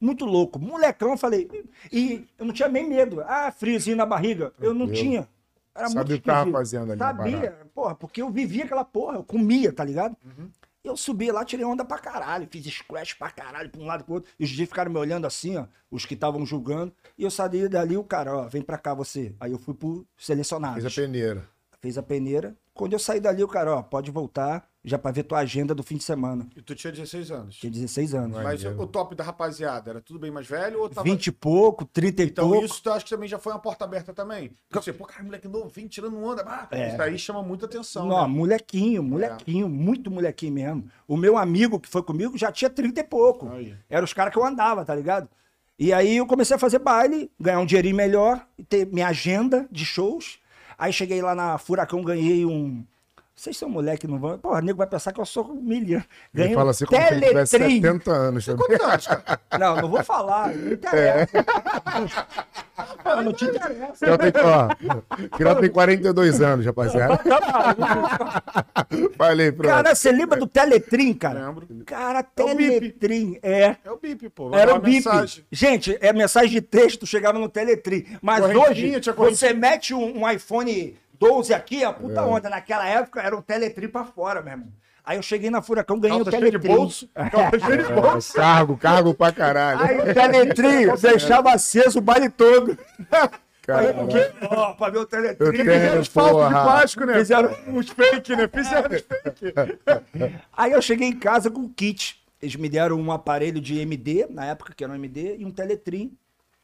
Muito 0.03 0.25
louco. 0.25 0.59
Molecão, 0.59 1.11
eu 1.11 1.17
falei. 1.17 1.49
E 1.89 2.27
eu 2.37 2.45
não 2.45 2.53
tinha 2.53 2.67
nem 2.67 2.87
medo. 2.87 3.21
Ah, 3.21 3.49
friozinho 3.51 3.95
na 3.95 4.05
barriga. 4.05 4.51
Eu 4.59 4.73
não 4.73 4.91
tinha. 4.91 5.25
Era 5.73 5.87
Sabia 5.87 6.03
muito 6.03 6.11
o 6.11 6.21
que 6.21 6.27
tava 6.27 6.51
fazendo 6.51 6.91
ali 6.91 6.99
Sabia, 6.99 7.57
porra, 7.73 7.95
porque 7.95 8.21
eu 8.21 8.29
vivia 8.29 8.65
aquela 8.65 8.83
porra, 8.83 9.15
eu 9.15 9.23
comia, 9.23 9.71
tá 9.71 9.83
ligado? 9.83 10.15
Uhum. 10.23 10.49
Eu 10.83 10.97
subi 10.97 11.31
lá, 11.31 11.45
tirei 11.45 11.65
onda 11.65 11.85
pra 11.85 11.97
caralho, 11.97 12.47
fiz 12.51 12.65
squash 12.65 13.13
pra 13.13 13.31
caralho, 13.31 13.69
pra 13.69 13.81
um 13.81 13.85
lado 13.85 14.01
e 14.01 14.03
pro 14.03 14.15
outro. 14.15 14.31
E 14.37 14.43
os 14.43 14.49
DJs 14.49 14.69
ficaram 14.69 14.91
me 14.91 14.99
olhando 14.99 15.25
assim, 15.25 15.55
ó, 15.55 15.65
os 15.89 16.05
que 16.05 16.13
estavam 16.13 16.45
julgando. 16.45 16.93
E 17.17 17.23
eu 17.23 17.31
saí 17.31 17.67
dali, 17.69 17.95
o 17.95 18.03
cara, 18.03 18.35
ó, 18.35 18.47
vem 18.47 18.61
pra 18.61 18.77
cá 18.77 18.93
você. 18.93 19.33
Aí 19.39 19.53
eu 19.53 19.57
fui 19.57 19.73
pro 19.73 20.05
selecionado. 20.17 20.81
Fez 20.81 20.85
a 20.85 21.01
peneira. 21.01 21.49
Fez 21.79 21.97
a 21.97 22.03
peneira. 22.03 22.55
Quando 22.73 22.93
eu 22.93 22.99
saí 22.99 23.21
dali, 23.21 23.41
o 23.41 23.47
cara, 23.47 23.77
ó, 23.77 23.81
pode 23.81 24.11
voltar 24.11 24.69
já 24.85 24.97
pra 24.97 25.11
ver 25.11 25.23
tua 25.23 25.39
agenda 25.39 25.73
do 25.73 25.81
fim 25.81 25.95
de 25.95 26.03
semana. 26.03 26.45
E 26.55 26.61
tu 26.61 26.75
tinha 26.75 26.91
16 26.91 27.31
anos. 27.31 27.55
Tinha 27.55 27.71
16 27.71 28.13
anos. 28.13 28.33
Vai. 28.35 28.43
Mas 28.43 28.65
o 28.65 28.85
top 28.85 29.15
da 29.15 29.23
rapaziada 29.23 29.91
era 29.91 30.01
tudo 30.01 30.19
bem 30.19 30.29
mais 30.29 30.45
velho 30.45 30.81
ou 30.81 30.89
tava... 30.89 31.03
20 31.07 31.27
e 31.27 31.31
pouco, 31.31 31.85
30 31.85 32.21
e 32.23 32.25
Então 32.25 32.49
pouco. 32.49 32.65
isso 32.65 32.81
tu 32.83 32.91
acha 32.91 33.03
que 33.05 33.09
também 33.09 33.29
já 33.29 33.39
foi 33.39 33.53
uma 33.53 33.59
porta 33.59 33.85
aberta 33.85 34.13
também? 34.13 34.51
Porque 34.69 34.83
você, 34.83 34.91
pô, 34.91 35.05
cara, 35.05 35.23
moleque 35.23 35.47
novinho, 35.47 35.87
tirando 35.87 36.17
onda. 36.21 36.43
Ah, 36.45 36.67
É. 36.71 36.89
Isso 36.89 36.97
daí 36.97 37.17
chama 37.17 37.41
muita 37.41 37.65
atenção, 37.65 38.07
Não, 38.07 38.21
né? 38.21 38.27
molequinho, 38.27 39.01
molequinho, 39.01 39.69
muito 39.69 40.11
molequinho 40.11 40.53
mesmo. 40.53 40.89
O 41.07 41.15
meu 41.15 41.37
amigo 41.37 41.79
que 41.79 41.87
foi 41.87 42.03
comigo 42.03 42.37
já 42.37 42.51
tinha 42.51 42.69
30 42.69 42.99
e 42.99 43.03
pouco. 43.05 43.47
Aí. 43.49 43.75
Era 43.89 44.03
os 44.03 44.11
caras 44.13 44.33
que 44.33 44.39
eu 44.39 44.45
andava, 44.45 44.83
tá 44.83 44.93
ligado? 44.93 45.29
E 45.79 45.91
aí 45.93 46.17
eu 46.17 46.25
comecei 46.27 46.55
a 46.55 46.59
fazer 46.59 46.79
baile, 46.79 47.31
ganhar 47.39 47.59
um 47.59 47.65
dinheirinho 47.65 47.95
melhor, 47.95 48.45
e 48.57 48.63
ter 48.63 48.85
minha 48.87 49.07
agenda 49.07 49.67
de 49.71 49.85
shows. 49.85 50.39
Aí 50.77 50.91
cheguei 50.91 51.21
lá 51.21 51.33
na 51.33 51.57
Furacão, 51.57 52.03
ganhei 52.03 52.45
um. 52.45 52.85
Vocês 53.43 53.57
são 53.57 53.67
moleque, 53.67 54.07
não 54.07 54.17
vão. 54.17 54.37
Porra, 54.37 54.59
o 54.59 54.61
nego 54.61 54.77
vai 54.77 54.87
pensar 54.87 55.11
que 55.11 55.19
eu 55.19 55.25
sou 55.25 55.53
milhão. 55.53 56.01
Ele 56.33 56.43
Ganhei 56.43 56.53
fala 56.53 56.67
um 56.67 56.69
assim 56.69 56.85
como 56.85 57.01
se 57.01 57.13
ele 57.13 57.25
tivesse 57.27 57.57
Teletrim. 57.57 57.81
70 57.81 58.11
anos 58.11 58.45
também. 58.45 58.67
Não, 59.59 59.75
não 59.75 59.89
vou 59.89 60.03
falar, 60.03 60.55
não 60.55 60.73
interessa. 60.73 61.43
Pô, 63.03 63.15
não 63.21 63.33
te 63.33 63.45
interessa. 63.45 64.05
Já 64.07 64.17
tem, 64.17 64.31
ó, 65.45 65.55
tem 65.55 65.69
42 65.69 66.41
anos, 66.41 66.65
rapaziada. 66.65 67.19
Falei, 69.15 69.51
pronto. 69.51 69.69
Cara, 69.69 69.93
você 69.93 70.11
lembra 70.11 70.39
do 70.39 70.47
Teletrim, 70.47 71.13
cara? 71.13 71.47
Lembro. 71.47 71.67
Cara, 71.85 72.25
É 72.35 72.43
o 72.43 72.55
bip. 72.55 72.79
Teletrim, 72.79 73.39
é. 73.43 73.75
É 73.83 73.91
o 73.91 73.97
bip, 73.97 74.29
pô. 74.29 74.49
Vai 74.49 74.61
Era 74.61 74.73
o 74.73 74.79
bip. 74.79 75.03
Gente, 75.51 75.97
é 76.01 76.11
mensagem 76.11 76.49
de 76.49 76.61
texto, 76.61 77.05
chegava 77.05 77.37
no 77.37 77.49
Teletrim. 77.49 78.05
Mas 78.21 78.43
hoje, 78.43 78.99
você 79.15 79.53
mete 79.53 79.93
um, 79.93 80.21
um 80.21 80.29
iPhone 80.29 80.95
12 81.29 81.53
aqui, 81.53 81.83
a 81.83 81.91
puta 81.93 82.21
onda. 82.23 82.49
Naquela 82.49 82.87
época 82.87 83.21
era 83.21 83.35
um 83.35 83.41
Teletrim 83.41 83.87
pra 83.87 84.03
fora, 84.05 84.41
meu 84.41 84.51
irmão. 84.53 84.67
Aí 85.05 85.17
eu 85.17 85.21
cheguei 85.21 85.49
na 85.49 85.61
Furacão, 85.61 85.99
ganhei 85.99 86.17
Calça 86.17 86.29
o 86.29 86.31
cheia 86.39 86.45
de 86.51 86.51
Teletrim. 86.59 86.75
bolso. 86.75 87.09
Calça 87.31 87.59
cheia 87.59 87.77
de 87.83 87.93
bolso. 87.93 88.37
É, 88.37 88.41
cargo, 88.41 88.77
cargo 88.77 89.13
pra 89.13 89.31
caralho. 89.33 89.81
Aí 89.81 89.99
o 89.99 90.13
Teletrim 90.13 90.95
deixava 91.01 91.51
aceso 91.53 91.99
o 91.99 92.01
baile 92.01 92.29
todo. 92.29 92.77
Caralho. 93.65 94.09
Ó, 94.49 94.73
pra 94.73 94.89
ver 94.89 94.97
o 94.97 95.01
Eu 95.01 95.05
Teletrim. 95.05 95.63
tenho, 95.63 95.99
Os 96.01 96.07
falsos 96.09 96.43
de 96.47 96.51
plástico, 96.53 97.05
né? 97.05 97.13
Fizeram- 97.15 97.55
Os 97.73 97.89
fake, 97.89 98.35
né? 98.35 98.49
Fizeram 98.53 98.89
os 98.93 99.01
fake. 99.01 99.53
Aí 100.51 100.71
eu 100.73 100.81
cheguei 100.81 101.07
em 101.07 101.17
casa 101.17 101.49
com 101.49 101.61
o 101.61 101.69
kit. 101.69 102.21
Eles 102.41 102.57
me 102.57 102.67
deram 102.67 102.97
um 102.99 103.09
aparelho 103.09 103.61
de 103.61 103.79
MD, 103.79 104.27
na 104.29 104.45
época 104.47 104.73
que 104.75 104.83
era 104.83 104.91
um 104.91 104.95
MD, 104.97 105.37
e 105.37 105.45
um 105.45 105.51
Teletrim. 105.51 106.11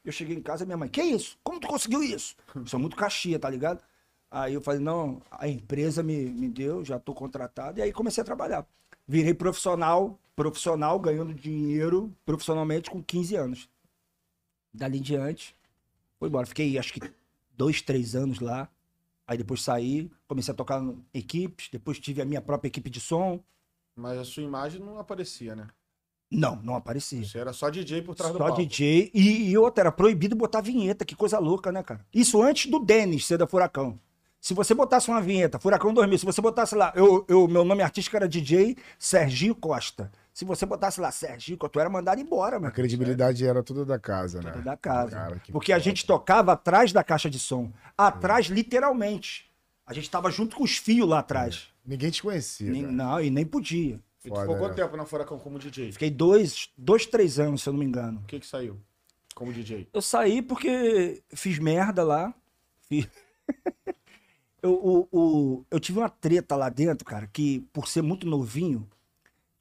Eu 0.03 0.11
cheguei 0.11 0.35
em 0.35 0.41
casa, 0.41 0.65
minha 0.65 0.75
mãe, 0.77 0.89
que 0.89 1.01
isso? 1.01 1.37
Como 1.41 1.57
tu 1.59 1.67
conseguiu 1.67 2.03
isso? 2.03 2.35
Isso 2.65 2.75
é 2.75 2.79
muito 2.79 2.97
caxia, 2.97 3.39
tá 3.39 3.49
ligado? 3.49 3.79
Aí 4.31 4.53
eu 4.53 4.61
falei, 4.61 4.79
não, 4.79 5.21
a 5.31 5.47
empresa 5.47 6.03
me, 6.03 6.25
me 6.25 6.47
deu, 6.49 6.85
já 6.85 6.99
tô 6.99 7.13
contratado. 7.13 7.79
E 7.79 7.81
aí 7.81 7.91
comecei 7.91 8.21
a 8.21 8.25
trabalhar. 8.25 8.65
Virei 9.07 9.33
profissional, 9.33 10.19
profissional, 10.35 10.99
ganhando 10.99 11.33
dinheiro 11.33 12.13
profissionalmente 12.25 12.91
com 12.91 13.01
15 13.01 13.35
anos. 13.35 13.69
Dali 14.71 14.99
em 14.99 15.01
diante, 15.01 15.55
foi 16.19 16.29
embora. 16.29 16.45
Fiquei, 16.45 16.77
acho 16.77 16.93
que, 16.93 17.01
dois, 17.57 17.81
três 17.81 18.15
anos 18.15 18.39
lá. 18.39 18.69
Aí 19.27 19.37
depois 19.37 19.61
saí, 19.61 20.11
comecei 20.27 20.51
a 20.51 20.57
tocar 20.57 20.81
em 20.81 21.03
equipes, 21.13 21.69
depois 21.71 21.99
tive 21.99 22.21
a 22.21 22.25
minha 22.25 22.41
própria 22.41 22.67
equipe 22.67 22.89
de 22.89 22.99
som. 22.99 23.39
Mas 23.95 24.17
a 24.17 24.23
sua 24.23 24.43
imagem 24.43 24.79
não 24.79 24.99
aparecia, 24.99 25.55
né? 25.55 25.67
Não, 26.31 26.55
não 26.57 26.75
aparecia. 26.75 27.23
Você 27.23 27.39
era 27.39 27.51
só 27.51 27.69
DJ 27.69 28.03
por 28.03 28.13
trás 28.13 28.31
do 28.31 28.37
Só 28.37 28.45
palco. 28.45 28.61
DJ. 28.61 29.09
E, 29.13 29.49
e 29.49 29.57
outra, 29.57 29.83
era 29.83 29.91
proibido 29.91 30.35
botar 30.35 30.61
vinheta. 30.61 31.03
Que 31.03 31.15
coisa 31.15 31.39
louca, 31.39 31.71
né, 31.71 31.81
cara? 31.81 32.05
Isso 32.13 32.41
antes 32.41 32.69
do 32.69 32.79
Denis 32.79 33.25
ser 33.25 33.37
da 33.37 33.47
Furacão. 33.47 33.99
Se 34.41 34.53
você 34.53 34.73
botasse 34.73 35.09
uma 35.09 35.21
vinheta, 35.21 35.59
Furacão 35.59 35.93
2000, 35.93 36.19
se 36.19 36.25
você 36.25 36.41
botasse 36.41 36.73
lá, 36.73 36.93
eu, 36.95 37.25
eu, 37.27 37.47
meu 37.47 37.65
nome 37.65 37.83
artístico 37.83 38.15
era 38.15 38.27
DJ 38.27 38.77
Serginho 38.97 39.53
Costa. 39.53 40.09
Se 40.33 40.45
você 40.45 40.65
botasse 40.65 41.01
lá 41.01 41.11
Serginho 41.11 41.57
Costa, 41.57 41.73
tu 41.73 41.79
era 41.79 41.89
mandado 41.89 42.21
embora, 42.21 42.55
A 42.55 42.59
mano. 42.59 42.73
credibilidade 42.73 43.45
era 43.45 43.61
tudo 43.61 43.85
da 43.85 43.99
casa, 43.99 44.41
né? 44.41 44.51
Tudo 44.51 44.63
da 44.63 44.77
casa. 44.77 45.11
Cara, 45.11 45.39
que 45.39 45.51
Porque 45.51 45.73
a 45.73 45.75
foda. 45.75 45.83
gente 45.83 46.05
tocava 46.05 46.53
atrás 46.53 46.93
da 46.93 47.03
caixa 47.03 47.29
de 47.29 47.37
som. 47.37 47.69
Atrás, 47.97 48.45
literalmente. 48.45 49.49
A 49.85 49.93
gente 49.93 50.09
tava 50.09 50.31
junto 50.31 50.55
com 50.55 50.63
os 50.63 50.77
fios 50.77 51.07
lá 51.09 51.19
atrás. 51.19 51.67
Ninguém 51.85 52.09
te 52.09 52.21
conhecia. 52.21 52.71
Nem- 52.71 52.83
cara. 52.83 52.93
não, 52.93 53.21
e 53.21 53.29
nem 53.29 53.45
podia. 53.45 53.99
E 54.23 54.29
tu 54.29 54.35
Foda, 54.35 54.41
ficou 54.41 54.55
né? 54.55 54.61
quanto 54.61 54.75
tempo 54.75 54.95
na 54.95 55.05
Furacão 55.05 55.37
como 55.39 55.59
DJ? 55.59 55.91
Fiquei 55.91 56.09
dois, 56.09 56.69
dois, 56.77 57.05
três 57.05 57.39
anos, 57.39 57.61
se 57.63 57.67
eu 57.67 57.73
não 57.73 57.79
me 57.79 57.85
engano. 57.85 58.19
O 58.23 58.25
que 58.25 58.39
que 58.39 58.47
saiu 58.47 58.79
como 59.35 59.51
DJ? 59.51 59.89
Eu 59.91 60.01
saí 60.01 60.41
porque 60.41 61.21
fiz 61.33 61.59
merda 61.59 62.03
lá. 62.03 62.33
Fiz... 62.87 63.07
eu, 64.63 65.07
o- 65.11 65.65
eu 65.71 65.79
tive 65.79 65.99
uma 65.99 66.09
treta 66.09 66.55
lá 66.55 66.69
dentro, 66.69 67.05
cara, 67.05 67.27
que 67.27 67.61
por 67.73 67.87
ser 67.87 68.01
muito 68.01 68.27
novinho, 68.27 68.87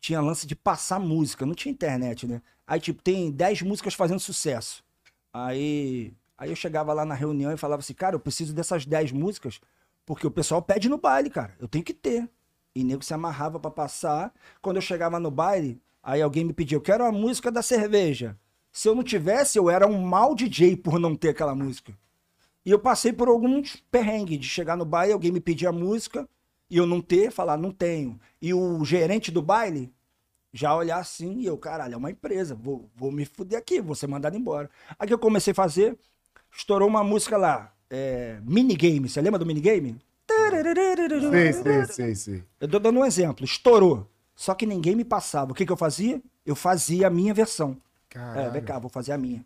tinha 0.00 0.20
lance 0.20 0.46
de 0.46 0.56
passar 0.56 0.98
música. 1.00 1.46
Não 1.46 1.54
tinha 1.54 1.72
internet, 1.72 2.26
né? 2.26 2.42
Aí, 2.66 2.80
tipo, 2.80 3.02
tem 3.02 3.30
10 3.30 3.62
músicas 3.62 3.94
fazendo 3.94 4.20
sucesso. 4.20 4.84
Aí, 5.32 6.12
aí 6.36 6.50
eu 6.50 6.56
chegava 6.56 6.92
lá 6.92 7.04
na 7.04 7.14
reunião 7.14 7.52
e 7.52 7.56
falava 7.56 7.80
assim, 7.80 7.94
cara, 7.94 8.16
eu 8.16 8.20
preciso 8.20 8.54
dessas 8.54 8.86
10 8.86 9.12
músicas 9.12 9.60
porque 10.06 10.26
o 10.26 10.30
pessoal 10.30 10.62
pede 10.62 10.88
no 10.88 10.98
baile, 10.98 11.30
cara. 11.30 11.54
Eu 11.60 11.68
tenho 11.68 11.84
que 11.84 11.94
ter. 11.94 12.28
E 12.74 12.84
nego 12.84 13.04
se 13.04 13.12
amarrava 13.14 13.58
pra 13.60 13.70
passar. 13.70 14.32
Quando 14.62 14.76
eu 14.76 14.82
chegava 14.82 15.18
no 15.20 15.30
baile, 15.30 15.80
aí 16.02 16.22
alguém 16.22 16.44
me 16.44 16.52
pediu, 16.52 16.78
eu 16.78 16.82
quero 16.82 17.04
a 17.04 17.12
música 17.12 17.50
da 17.50 17.62
cerveja. 17.62 18.36
Se 18.72 18.88
eu 18.88 18.94
não 18.94 19.02
tivesse, 19.02 19.58
eu 19.58 19.68
era 19.70 19.86
um 19.86 20.00
mau 20.00 20.34
DJ 20.34 20.76
por 20.76 20.98
não 20.98 21.14
ter 21.16 21.30
aquela 21.30 21.54
música. 21.54 21.92
E 22.68 22.70
eu 22.70 22.78
passei 22.78 23.14
por 23.14 23.28
alguns 23.28 23.76
perrengues 23.90 24.38
de 24.38 24.46
chegar 24.46 24.76
no 24.76 24.84
baile, 24.84 25.14
alguém 25.14 25.32
me 25.32 25.40
pedir 25.40 25.66
a 25.66 25.72
música 25.72 26.28
e 26.68 26.76
eu 26.76 26.86
não 26.86 27.00
ter, 27.00 27.32
falar, 27.32 27.56
não 27.56 27.72
tenho. 27.72 28.20
E 28.42 28.52
o 28.52 28.84
gerente 28.84 29.30
do 29.30 29.40
baile 29.40 29.90
já 30.52 30.76
olhar 30.76 30.98
assim 30.98 31.38
e 31.38 31.46
eu, 31.46 31.56
caralho, 31.56 31.94
é 31.94 31.96
uma 31.96 32.10
empresa, 32.10 32.54
vou, 32.54 32.90
vou 32.94 33.10
me 33.10 33.24
fuder 33.24 33.58
aqui, 33.58 33.80
vou 33.80 33.94
ser 33.94 34.06
mandado 34.06 34.36
embora. 34.36 34.68
Aí 34.98 35.08
que 35.08 35.14
eu 35.14 35.18
comecei 35.18 35.52
a 35.52 35.54
fazer, 35.54 35.96
estourou 36.54 36.86
uma 36.86 37.02
música 37.02 37.38
lá, 37.38 37.72
é, 37.88 38.38
minigame, 38.42 39.08
você 39.08 39.22
lembra 39.22 39.38
do 39.38 39.46
minigame? 39.46 39.98
Sei, 41.30 41.52
sei, 41.54 41.86
sei, 41.86 42.14
sei. 42.14 42.44
Eu 42.60 42.68
tô 42.68 42.78
dando 42.78 43.00
um 43.00 43.04
exemplo, 43.06 43.46
estourou. 43.46 44.06
Só 44.36 44.54
que 44.54 44.66
ninguém 44.66 44.94
me 44.94 45.06
passava. 45.06 45.52
O 45.52 45.54
que, 45.54 45.64
que 45.64 45.72
eu 45.72 45.76
fazia? 45.76 46.20
Eu 46.44 46.54
fazia 46.54 47.06
a 47.06 47.10
minha 47.10 47.32
versão. 47.32 47.78
É, 48.10 48.14
Caralho. 48.14 48.52
vem 48.52 48.62
cá, 48.62 48.78
vou 48.78 48.90
fazer 48.90 49.12
a 49.12 49.18
minha. 49.18 49.42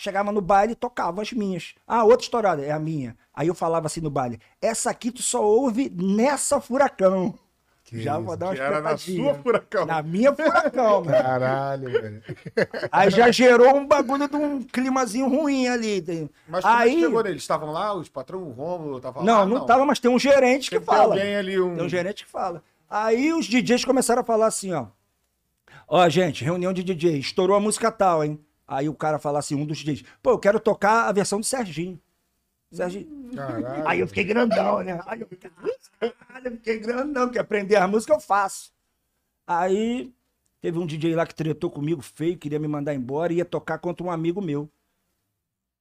Chegava 0.00 0.30
no 0.30 0.40
baile 0.40 0.74
e 0.74 0.76
tocava 0.76 1.20
as 1.20 1.32
minhas. 1.32 1.74
Ah, 1.84 2.04
outra 2.04 2.22
estourada, 2.22 2.62
é 2.62 2.70
a 2.70 2.78
minha. 2.78 3.16
Aí 3.34 3.48
eu 3.48 3.54
falava 3.54 3.88
assim 3.88 4.00
no 4.00 4.08
baile: 4.08 4.38
essa 4.62 4.90
aqui 4.90 5.10
tu 5.10 5.24
só 5.24 5.42
ouve 5.44 5.90
nessa 5.90 6.60
furacão. 6.60 7.34
Que 7.82 8.00
Já 8.00 8.12
isso. 8.14 8.22
vou 8.22 8.36
dar 8.36 8.46
uma 8.46 8.54
Que 8.54 8.60
era 8.60 8.80
na 8.80 8.96
sua 8.96 9.34
Furacão. 9.34 9.86
Na 9.86 10.00
minha 10.00 10.32
furacão, 10.32 11.02
mano. 11.04 11.10
Caralho, 11.10 11.90
velho. 11.90 12.22
Aí 12.92 13.10
já 13.10 13.32
gerou 13.32 13.74
um 13.74 13.88
bagulho 13.88 14.28
de 14.28 14.36
um 14.36 14.62
climazinho 14.62 15.26
ruim 15.28 15.66
ali. 15.66 16.30
Mas 16.46 16.62
como 16.64 16.76
é 16.76 16.80
aí. 16.82 16.94
que 16.94 17.00
chegou 17.00 17.22
neles? 17.24 17.42
Estavam 17.42 17.72
lá, 17.72 17.92
os 17.94 18.08
patrão, 18.08 18.40
o 18.42 18.52
Rômulo, 18.52 19.00
tava 19.00 19.24
Não, 19.24 19.40
lá? 19.40 19.46
não 19.46 19.66
tava, 19.66 19.84
mas 19.84 19.98
tem 19.98 20.10
um 20.10 20.18
gerente 20.18 20.68
que 20.70 20.76
Sempre 20.76 20.86
tem 20.86 20.96
fala. 20.96 21.14
alguém 21.14 21.34
ali, 21.34 21.58
um... 21.60 21.74
Tem 21.74 21.86
um 21.86 21.88
gerente 21.88 22.24
que 22.24 22.30
fala. 22.30 22.62
Aí 22.88 23.32
os 23.32 23.46
DJs 23.46 23.84
começaram 23.84 24.20
a 24.22 24.24
falar 24.24 24.46
assim, 24.46 24.72
ó. 24.74 24.86
Ó, 25.88 26.08
gente, 26.08 26.44
reunião 26.44 26.72
de 26.72 26.84
DJ, 26.84 27.18
estourou 27.18 27.56
a 27.56 27.60
música 27.60 27.90
tal, 27.90 28.22
hein? 28.22 28.38
Aí 28.68 28.86
o 28.86 28.94
cara 28.94 29.18
fala 29.18 29.38
assim, 29.38 29.54
um 29.54 29.64
dos 29.64 29.78
DJs, 29.78 30.04
pô, 30.22 30.32
eu 30.32 30.38
quero 30.38 30.60
tocar 30.60 31.08
a 31.08 31.12
versão 31.12 31.40
do 31.40 31.46
Serginho. 31.46 31.98
Serginho. 32.70 33.34
Caralho. 33.34 33.88
Aí 33.88 34.00
eu 34.00 34.06
fiquei 34.06 34.24
grandão, 34.24 34.82
né? 34.82 35.00
Aí 35.06 35.22
eu, 35.22 35.26
caralho, 36.10 36.48
eu 36.48 36.52
fiquei 36.52 36.78
grandão, 36.78 37.26
porque 37.28 37.38
aprender 37.38 37.76
a 37.76 37.88
música 37.88 38.12
eu 38.12 38.20
faço. 38.20 38.70
Aí 39.46 40.12
teve 40.60 40.78
um 40.78 40.84
DJ 40.84 41.14
lá 41.14 41.26
que 41.26 41.34
tretou 41.34 41.70
comigo 41.70 42.02
feio, 42.02 42.36
queria 42.36 42.58
me 42.58 42.68
mandar 42.68 42.94
embora, 42.94 43.32
ia 43.32 43.44
tocar 43.44 43.78
contra 43.78 44.04
um 44.04 44.10
amigo 44.10 44.42
meu. 44.42 44.68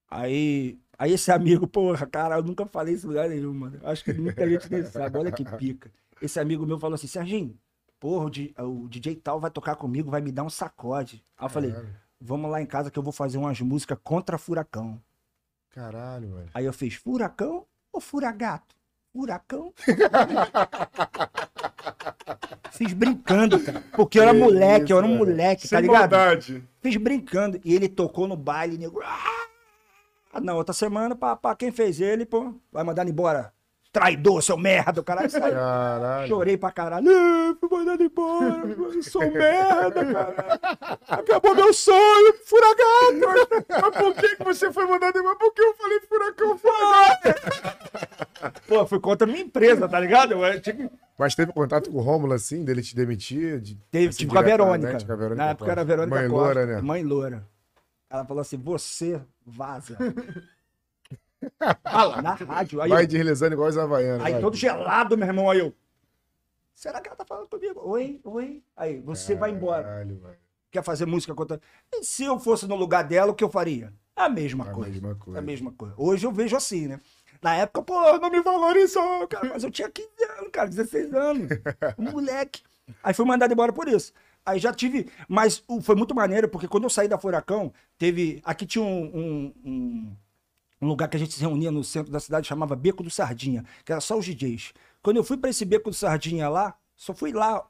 Aí, 0.09 0.79
aí 0.97 1.11
esse 1.11 1.29
amigo, 1.29 1.67
porra, 1.67 2.07
cara, 2.07 2.37
eu 2.37 2.43
nunca 2.43 2.65
falei 2.65 2.93
isso 2.93 3.05
em 3.05 3.09
lugar 3.09 3.27
nenhum, 3.27 3.53
mano. 3.53 3.81
Acho 3.83 4.01
que 4.05 4.13
muita 4.13 4.49
gente 4.49 4.71
nem 4.71 4.85
sabe, 4.85 5.17
olha 5.17 5.31
que 5.33 5.43
pica. 5.43 5.91
Esse 6.21 6.39
amigo 6.39 6.65
meu 6.65 6.79
falou 6.79 6.95
assim, 6.95 7.07
Serginho, 7.07 7.53
porra, 7.99 8.31
o 8.63 8.87
DJ 8.87 9.17
tal 9.17 9.41
vai 9.41 9.51
tocar 9.51 9.75
comigo, 9.75 10.09
vai 10.09 10.21
me 10.21 10.31
dar 10.31 10.43
um 10.43 10.49
sacode. 10.49 11.21
Aí 11.37 11.45
eu 11.45 11.49
falei, 11.49 11.71
Caralho. 11.71 12.06
Vamos 12.19 12.49
lá 12.51 12.61
em 12.61 12.65
casa 12.65 12.89
que 12.91 12.97
eu 12.99 13.03
vou 13.03 13.13
fazer 13.13 13.37
umas 13.37 13.59
músicas 13.61 13.97
contra 14.03 14.37
furacão. 14.37 15.01
Caralho, 15.71 16.33
velho. 16.35 16.49
Aí 16.53 16.65
eu 16.65 16.73
fiz 16.73 16.95
furacão 16.95 17.65
ou 17.91 18.01
furagato? 18.01 18.75
Furacão? 19.13 19.73
Fiz 22.71 22.93
brincando, 22.93 23.59
cara. 23.59 23.83
Porque 23.93 24.19
eu 24.19 24.23
era 24.23 24.33
Que 24.33 24.39
moleque, 24.39 24.91
eu 24.93 24.97
era 24.97 25.07
um 25.07 25.09
isso, 25.11 25.17
moleque, 25.17 25.63
tá 25.63 25.77
Sem 25.77 25.81
ligado? 25.81 26.11
maldade. 26.11 26.63
Fiz 26.79 26.95
brincando. 26.97 27.59
E 27.65 27.73
ele 27.73 27.89
tocou 27.89 28.27
no 28.27 28.35
baile, 28.37 28.77
nego. 28.77 29.01
Ah, 29.03 30.39
na 30.39 30.53
outra 30.53 30.73
semana, 30.73 31.15
pá, 31.15 31.35
pá, 31.35 31.55
quem 31.55 31.71
fez 31.71 31.99
ele, 31.99 32.25
pô, 32.25 32.53
vai 32.71 32.83
mandar 32.83 33.07
embora. 33.07 33.51
Traidor, 33.97 34.43
seu 34.43 34.55
merda, 34.57 35.01
o 35.01 35.03
caralho 35.03 35.27
saiu. 35.27 35.55
Caralho. 35.55 36.27
Chorei 36.27 36.55
pra 36.55 36.71
caralho. 36.71 37.07
Fui 37.59 37.67
mandado 37.67 38.03
embora, 38.03 38.61
eu 38.93 39.01
sou 39.01 39.23
merda, 39.31 40.05
cara. 40.05 40.59
Acabou 41.07 41.55
meu 41.55 41.73
sonho, 41.73 42.33
furagato. 42.45 43.65
Mas 43.67 43.97
por 43.97 44.13
que, 44.13 44.35
que 44.35 44.43
você 44.43 44.71
foi 44.71 44.85
mandado 44.85 45.17
embora? 45.17 45.35
Porque 45.35 45.61
eu 45.63 45.73
falei 45.73 45.99
Furacão 46.01 46.57
Furacão. 46.59 47.33
Pô, 48.67 48.85
fui 48.85 48.99
contra 48.99 49.27
a 49.27 49.31
minha 49.31 49.43
empresa, 49.43 49.89
tá 49.89 49.99
ligado? 49.99 50.33
Eu 50.33 50.61
tinha 50.61 50.75
que 50.75 50.89
Mas 51.17 51.33
teve 51.33 51.51
contato 51.51 51.89
com 51.89 51.97
o 51.97 52.01
Rômulo, 52.01 52.33
assim, 52.33 52.63
dele 52.63 52.83
te 52.83 52.95
demitir? 52.95 53.59
De, 53.59 53.75
Teve, 53.89 54.09
assim, 54.09 54.19
tive 54.19 54.31
com 54.31 54.37
a 54.37 54.43
Verônica. 54.43 54.91
com 55.03 55.11
a 55.11 55.15
Verônica 55.15 55.43
Na 55.43 55.49
época 55.49 55.71
era 55.71 55.81
a. 55.81 55.83
Verônica 55.83 56.15
Mãe 56.15 56.29
Costa, 56.29 56.45
loura, 56.45 56.65
né? 56.67 56.81
Mãe 56.81 57.03
loura. 57.03 57.43
Ela 58.11 58.23
falou 58.25 58.41
assim: 58.41 58.57
você 58.57 59.19
vaza. 59.43 59.97
Na 61.61 62.33
rádio. 62.33 62.81
Aí, 62.81 62.89
Vai 62.89 63.03
eu, 63.03 63.07
deslizando 63.07 63.53
igual 63.53 63.69
os 63.69 63.77
havaianos. 63.77 64.25
aí 64.25 64.33
vai. 64.33 64.41
todo 64.41 64.55
gelado, 64.55 65.17
meu 65.17 65.27
irmão. 65.27 65.49
Aí 65.49 65.59
eu. 65.59 65.73
Será 66.75 67.01
que 67.01 67.07
ela 67.07 67.15
tá 67.17 67.25
falando 67.25 67.47
comigo? 67.49 67.81
Oi, 67.83 68.19
oi. 68.23 68.63
Aí, 68.75 68.99
você 69.01 69.33
vai 69.35 69.51
embora. 69.51 69.83
Caralho, 69.83 70.15
velho. 70.19 70.37
quer 70.71 70.83
fazer 70.83 71.05
música 71.05 71.33
contra. 71.33 71.59
E 71.91 72.03
se 72.03 72.23
eu 72.23 72.39
fosse 72.39 72.67
no 72.67 72.75
lugar 72.75 73.03
dela, 73.03 73.31
o 73.31 73.35
que 73.35 73.43
eu 73.43 73.49
faria? 73.49 73.91
A 74.15 74.29
mesma 74.29 74.65
A 74.65 74.71
coisa. 74.71 74.91
mesma 74.91 75.15
coisa. 75.15 75.39
A 75.39 75.41
mesma 75.41 75.71
coisa. 75.71 75.93
Hoje 75.97 76.25
eu 76.25 76.31
vejo 76.31 76.55
assim, 76.55 76.87
né? 76.87 76.99
Na 77.41 77.55
época, 77.55 77.81
pô, 77.83 78.17
não 78.17 78.29
me 78.31 78.41
valorizou, 78.41 79.27
cara. 79.27 79.47
Mas 79.49 79.63
eu 79.63 79.71
tinha 79.71 79.89
15 79.89 80.07
anos, 80.39 80.49
cara, 80.51 80.67
16 80.69 81.13
anos. 81.13 81.49
Um 81.97 82.03
moleque. 82.11 82.61
Aí 83.03 83.13
fui 83.13 83.25
mandado 83.25 83.51
embora 83.53 83.71
por 83.73 83.87
isso. 83.87 84.11
Aí 84.45 84.59
já 84.59 84.71
tive. 84.73 85.09
Mas 85.27 85.63
foi 85.81 85.95
muito 85.95 86.15
maneiro, 86.15 86.47
porque 86.47 86.67
quando 86.67 86.85
eu 86.85 86.89
saí 86.89 87.07
da 87.07 87.17
Furacão, 87.17 87.73
teve. 87.97 88.41
Aqui 88.43 88.65
tinha 88.65 88.83
um, 88.83 89.05
um- 89.05 89.53
um- 89.65 90.15
um 90.81 90.87
lugar 90.87 91.07
que 91.07 91.17
a 91.17 91.19
gente 91.19 91.33
se 91.33 91.41
reunia 91.41 91.71
no 91.71 91.83
centro 91.83 92.11
da 92.11 92.19
cidade, 92.19 92.47
chamava 92.47 92.75
Beco 92.75 93.03
do 93.03 93.09
Sardinha, 93.09 93.65
que 93.83 93.91
era 93.91 94.01
só 94.01 94.17
os 94.17 94.25
DJs. 94.25 94.73
Quando 95.01 95.17
eu 95.17 95.23
fui 95.23 95.37
pra 95.37 95.49
esse 95.49 95.65
Beco 95.65 95.89
do 95.89 95.95
Sardinha 95.95 96.47
lá, 96.49 96.75
só 96.95 97.13
fui 97.13 97.31
lá 97.31 97.65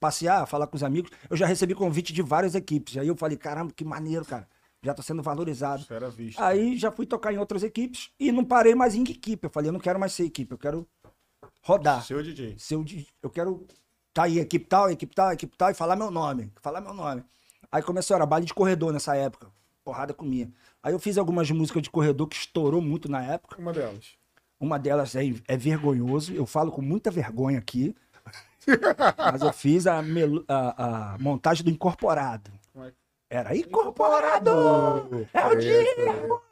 passear, 0.00 0.46
falar 0.46 0.66
com 0.66 0.76
os 0.76 0.82
amigos, 0.82 1.10
eu 1.28 1.36
já 1.36 1.46
recebi 1.46 1.74
convite 1.74 2.12
de 2.12 2.22
várias 2.22 2.54
equipes. 2.54 2.96
Aí 2.96 3.08
eu 3.08 3.16
falei, 3.16 3.36
caramba, 3.36 3.72
que 3.74 3.84
maneiro, 3.84 4.24
cara. 4.24 4.48
Já 4.82 4.94
tô 4.94 5.02
sendo 5.02 5.22
valorizado. 5.22 5.82
Isso 5.82 5.92
era 5.92 6.08
visto. 6.08 6.38
Aí 6.40 6.76
já 6.78 6.92
fui 6.92 7.04
tocar 7.04 7.32
em 7.32 7.38
outras 7.38 7.64
equipes 7.64 8.10
e 8.18 8.30
não 8.30 8.44
parei 8.44 8.74
mais 8.76 8.94
em 8.94 9.02
equipe. 9.02 9.44
Eu 9.46 9.50
falei, 9.50 9.68
eu 9.68 9.72
não 9.72 9.80
quero 9.80 9.98
mais 9.98 10.12
ser 10.12 10.24
equipe, 10.24 10.52
eu 10.52 10.58
quero 10.58 10.86
rodar. 11.62 12.04
Seu 12.04 12.22
DJ. 12.22 12.56
Ser 12.58 12.76
o 12.76 12.84
di- 12.84 13.06
eu 13.22 13.28
quero 13.30 13.66
tá 14.14 14.24
aí, 14.24 14.38
equipe 14.38 14.66
tal, 14.66 14.90
equipe 14.90 15.14
tal, 15.14 15.32
equipe 15.32 15.56
tal, 15.56 15.70
e 15.70 15.74
falar 15.74 15.96
meu 15.96 16.10
nome. 16.10 16.52
Falar 16.60 16.80
meu 16.80 16.94
nome. 16.94 17.24
Aí 17.70 17.82
começou, 17.82 18.14
era 18.16 18.24
baile 18.24 18.46
de 18.46 18.54
corredor 18.54 18.92
nessa 18.92 19.16
época. 19.16 19.48
Porrada 19.84 20.14
comia. 20.14 20.48
Aí 20.82 20.92
eu 20.92 20.98
fiz 20.98 21.18
algumas 21.18 21.50
músicas 21.50 21.82
de 21.82 21.90
corredor 21.90 22.26
que 22.28 22.36
estourou 22.36 22.80
muito 22.80 23.08
na 23.10 23.22
época. 23.22 23.56
Uma 23.60 23.72
delas. 23.72 24.12
Uma 24.60 24.78
delas 24.78 25.14
é, 25.16 25.22
é 25.46 25.56
vergonhoso. 25.56 26.32
Eu 26.34 26.46
falo 26.46 26.70
com 26.72 26.82
muita 26.82 27.10
vergonha 27.10 27.58
aqui. 27.58 27.94
Mas 29.16 29.42
eu 29.42 29.52
fiz 29.52 29.86
a, 29.86 30.02
melo- 30.02 30.44
a- 30.48 31.14
a 31.14 31.18
montagem 31.18 31.64
do 31.64 31.70
incorporado. 31.70 32.50
É 32.76 32.92
Era 33.30 33.56
incorporado! 33.56 34.50
É 35.34 35.46
o 35.46 35.54
Diego! 35.56 36.42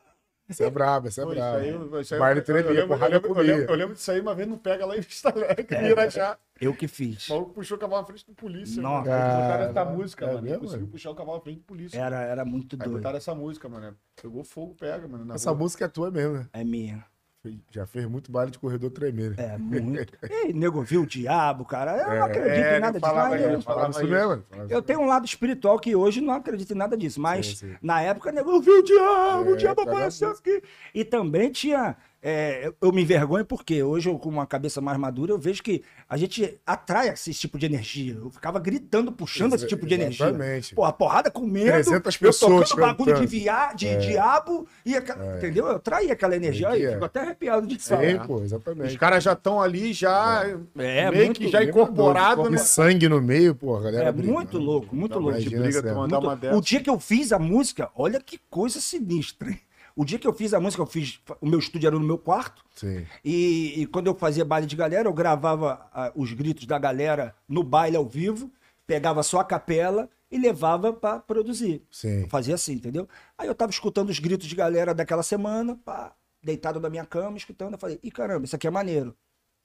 Isso 0.48 0.62
é 0.62 0.70
brabo, 0.70 1.08
isso 1.08 1.20
é 1.20 1.24
Pô, 1.24 1.30
isso 1.32 1.40
brabo. 1.40 1.56
aí- 1.58 2.00
isso 2.02 2.14
aí- 2.14 2.20
Baile 2.20 2.40
eu- 2.40 2.44
tremia, 2.44 2.70
eu 2.80 2.86
porrada 2.88 3.06
eu 3.16 3.20
lembro- 3.20 3.40
eu 3.40 3.42
lembro- 3.44 3.72
Eu 3.72 3.76
lembro 3.76 3.94
disso 3.94 4.10
aí, 4.12 4.20
uma 4.20 4.34
vez 4.34 4.48
não 4.48 4.56
pega 4.58 4.86
lá 4.86 4.96
em 4.96 5.00
Vista 5.00 5.28
Alegre, 5.30 5.66
É. 5.74 5.82
vira 5.88 6.08
já. 6.10 6.38
Eu 6.60 6.72
que 6.74 6.86
fiz. 6.88 7.28
O 7.28 7.32
maluco 7.34 7.52
puxou 7.54 7.76
o 7.76 7.80
cavalo 7.80 8.02
à 8.02 8.06
frente 8.06 8.24
do 8.26 8.32
polícia. 8.34 8.80
Nossa. 8.80 9.10
mano. 9.10 9.22
Aí 9.22 9.30
botaram 9.42 9.64
essa 9.64 9.72
Cara, 9.74 9.90
música, 9.90 10.24
é 10.24 10.28
mano. 10.28 10.38
Ele 10.38 10.46
mesmo, 10.50 10.60
conseguiu 10.60 10.80
mano? 10.82 10.92
puxar 10.92 11.10
o 11.10 11.14
cavalo 11.14 11.38
à 11.38 11.40
frente 11.40 11.58
do 11.58 11.64
polícia. 11.64 11.98
Era, 12.00 12.20
era 12.22 12.44
muito 12.44 12.76
Aí 12.76 12.78
doido. 12.78 12.92
botaram 12.96 13.16
essa 13.18 13.34
música, 13.34 13.68
mano. 13.68 13.96
Pegou 14.22 14.44
fogo, 14.44 14.74
pega, 14.74 15.06
mano. 15.08 15.34
Essa 15.34 15.50
rua. 15.50 15.58
música 15.58 15.84
é 15.84 15.88
tua 15.88 16.10
mesmo, 16.10 16.34
né? 16.34 16.48
É 16.52 16.64
minha. 16.64 17.04
Já 17.70 17.86
fez 17.86 18.06
muito 18.06 18.30
baile 18.32 18.50
de 18.50 18.58
corredor 18.58 18.90
tremer. 18.90 19.36
né? 19.36 19.54
É, 19.54 19.56
muito. 19.58 20.12
Ei, 20.30 20.52
nego 20.52 20.82
viu 20.82 21.02
o 21.02 21.06
diabo, 21.06 21.64
cara. 21.64 21.96
Eu 21.96 22.14
não 22.18 22.24
acredito 22.24 22.64
é, 22.64 22.76
em 22.76 22.80
nada 22.80 22.98
disso. 22.98 23.10
falava 23.12 23.36
eu- 23.36 23.62
falava 23.62 23.90
isso 23.90 24.06
mesmo. 24.06 24.42
Falava 24.50 24.72
Eu 24.72 24.82
tenho 24.82 25.00
um 25.00 25.06
lado 25.06 25.24
espiritual 25.26 25.78
que 25.78 25.94
hoje 25.96 26.20
não 26.20 26.34
acredito 26.34 26.72
em 26.72 26.76
nada 26.76 26.96
disso. 26.96 27.20
Mas 27.20 27.46
Sim, 27.46 27.54
sim. 27.70 27.76
na 27.82 28.00
época, 28.00 28.32
nego, 28.32 28.50
eu 28.50 28.60
vi 28.60 28.70
o 28.70 28.82
diabo, 28.82 29.50
É, 29.50 29.52
o 29.52 29.56
diabo 29.56 29.76
cada 29.84 29.90
apareceu 29.92 30.30
aqui. 30.30 30.62
E 30.94 31.04
também 31.04 31.50
tinha. 31.50 31.96
É, 32.28 32.66
eu- 32.66 32.74
eu 32.80 32.92
me 32.92 33.02
envergonho 33.02 33.44
porque 33.44 33.82
hoje, 33.82 34.08
eu, 34.08 34.18
com 34.18 34.28
uma 34.28 34.44
cabeça 34.46 34.80
mais 34.80 34.98
madura, 34.98 35.32
eu 35.32 35.38
vejo 35.38 35.62
que 35.62 35.82
a 36.08 36.16
gente 36.16 36.58
atrai 36.66 37.08
esse 37.10 37.32
tipo 37.32 37.56
de 37.56 37.66
energia. 37.66 38.14
Eu 38.14 38.30
ficava 38.30 38.58
gritando, 38.58 39.12
puxando 39.12 39.52
Exa- 39.54 39.56
esse 39.64 39.66
tipo 39.68 39.86
de 39.86 39.94
energia. 39.94 40.26
exatamente. 40.26 40.74
Pô, 40.74 40.84
a 40.84 40.92
porrada 40.92 41.30
com 41.30 41.46
medo. 41.46 41.70
300 41.72 42.14
eu 42.14 42.20
pessoas 42.20 42.68
tocando 42.70 42.86
bagulho 42.86 43.20
de, 43.20 43.26
via, 43.26 43.72
de 43.74 43.96
diabo. 43.98 44.66
E 44.84 44.96
aquela- 44.96 45.36
Entendeu? 45.36 45.66
Eu 45.68 45.78
traía 45.78 46.12
aquela 46.12 46.34
energia. 46.34 46.68
Aí, 46.70 46.84
é. 46.84 46.92
fico 46.94 47.04
até 47.04 47.20
arrepiado 47.20 47.66
de 47.66 47.80
Sim, 47.80 47.90
falar. 47.90 48.26
pô, 48.26 48.34
Os 48.36 48.42
exatamente. 48.44 48.98
caras 48.98 49.22
já 49.22 49.32
estão 49.34 49.60
ali, 49.60 49.92
já. 49.92 50.44
É, 50.76 51.10
meio 51.10 51.24
muito 51.26 51.40
que 51.40 51.48
já 51.48 51.62
incorporado, 51.62 52.46
E 52.48 52.50
né? 52.50 52.58
sangue 52.58 53.08
no 53.08 53.22
meio, 53.22 53.54
pô, 53.54 53.76
a 53.76 53.82
galera. 53.82 54.08
É 54.08 54.12
brigando. 54.12 54.34
muito 54.34 54.58
louco, 54.58 54.96
muito 54.96 55.12
Não, 55.14 55.20
louco. 55.20 55.38
briga, 55.38 55.94
Muito-. 55.94 56.56
O 56.56 56.60
dia 56.60 56.80
que 56.80 56.90
eu 56.90 56.98
fiz 56.98 57.32
a 57.32 57.38
música, 57.38 57.88
olha 57.94 58.20
que 58.20 58.40
coisa 58.50 58.80
sinistra. 58.80 59.50
hein? 59.50 59.60
O 59.96 60.04
dia 60.04 60.18
que 60.18 60.26
eu 60.26 60.32
fiz 60.34 60.52
a 60.52 60.60
música, 60.60 60.82
eu 60.82 60.86
fiz. 60.86 61.18
O 61.40 61.46
meu 61.46 61.58
estúdio 61.58 61.86
era 61.86 61.98
no 61.98 62.06
meu 62.06 62.18
quarto. 62.18 62.62
Sim. 62.74 63.06
E, 63.24 63.80
e 63.80 63.86
quando 63.86 64.08
eu 64.08 64.14
fazia 64.14 64.44
baile 64.44 64.66
de 64.66 64.76
galera, 64.76 65.08
eu 65.08 65.12
gravava 65.12 65.88
ah, 65.90 66.12
os 66.14 66.34
gritos 66.34 66.66
da 66.66 66.78
galera 66.78 67.34
no 67.48 67.62
baile 67.64 67.96
ao 67.96 68.04
vivo, 68.04 68.52
pegava 68.86 69.22
só 69.22 69.40
a 69.40 69.44
capela 69.44 70.10
e 70.30 70.38
levava 70.38 70.92
pra 70.92 71.18
produzir. 71.18 71.82
Sim. 71.90 72.24
Eu 72.24 72.28
fazia 72.28 72.54
assim, 72.54 72.74
entendeu? 72.74 73.08
Aí 73.38 73.48
eu 73.48 73.54
tava 73.54 73.70
escutando 73.70 74.10
os 74.10 74.18
gritos 74.18 74.46
de 74.46 74.54
galera 74.54 74.94
daquela 74.94 75.22
semana, 75.22 75.80
pá, 75.82 76.14
deitado 76.42 76.78
na 76.78 76.90
minha 76.90 77.06
cama, 77.06 77.38
escutando. 77.38 77.72
Eu 77.72 77.78
falei, 77.78 77.98
ih, 78.02 78.10
caramba, 78.10 78.44
isso 78.44 78.54
aqui 78.54 78.66
é 78.66 78.70
maneiro. 78.70 79.16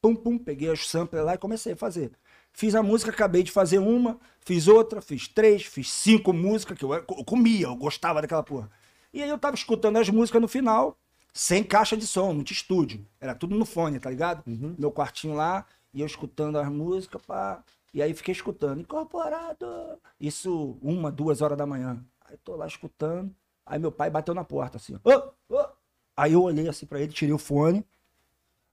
Pum, 0.02 0.15
pum, 0.15 0.38
peguei 0.38 0.70
os 0.70 0.89
samplers 0.89 1.26
lá 1.26 1.36
e 1.36 1.38
comecei 1.38 1.74
a 1.74 1.76
fazer. 1.76 2.12
Fiz 2.54 2.74
a 2.74 2.82
música, 2.82 3.12
acabei 3.12 3.44
de 3.44 3.52
fazer 3.52 3.80
uma, 3.80 4.17
fiz 4.39 4.67
outra, 4.70 5.02
fiz 5.02 5.28
três, 5.28 5.63
fiz 5.63 5.91
cinco 5.91 6.32
músicas, 6.32 6.78
que 6.78 6.86
eu, 6.86 6.94
eu 6.94 7.04
comia, 7.04 7.67
eu 7.67 7.76
gostava 7.76 8.22
daquela 8.22 8.44
porra. 8.44 8.70
E 9.13 9.21
aí 9.21 9.30
eu 9.30 9.38
tava 9.38 9.56
escutando 9.56 9.97
as 9.97 10.10
músicas 10.10 10.41
no 10.41 10.47
final, 10.47 10.97
sem 11.34 11.63
caixa 11.63 11.97
de 11.97 12.08
som, 12.08 12.34
não 12.34 12.43
tinha 12.43 12.56
estúdio. 12.56 13.06
Era 13.19 13.36
tudo 13.36 13.56
no 13.56 13.65
fone, 13.65 14.00
tá 14.00 14.10
ligado? 14.10 14.43
Meu 14.78 14.91
quartinho 14.91 15.36
lá, 15.36 15.65
e 15.93 16.02
eu 16.02 16.08
escutando 16.08 16.58
as 16.58 16.69
músicas, 16.69 17.21
pá. 17.26 17.63
E 17.93 18.02
aí 18.02 18.13
fiquei 18.13 18.32
escutando, 18.32 18.82
incorporado. 18.82 19.65
Isso 20.19 20.78
uma, 20.82 21.12
duas 21.12 21.41
horas 21.41 21.58
da 21.58 21.65
manhã. 21.65 22.04
Aí 22.26 22.38
tô 22.38 22.56
lá 22.56 22.65
escutando. 22.65 23.36
Aí 23.65 23.80
meu 23.80 23.91
pai 23.91 24.10
bateu 24.10 24.34
na 24.34 24.43
porta, 24.43 24.78
assim, 24.78 24.97
ó. 25.04 25.10
Ô, 25.10 25.56
ô. 25.56 25.65
Aí 26.15 26.34
eu 26.34 26.43
olhei 26.43 26.67
assim 26.67 26.86
pra 26.86 27.00
ele, 27.00 27.12
tirei 27.12 27.34
o 27.34 27.38
fone. 27.38 27.86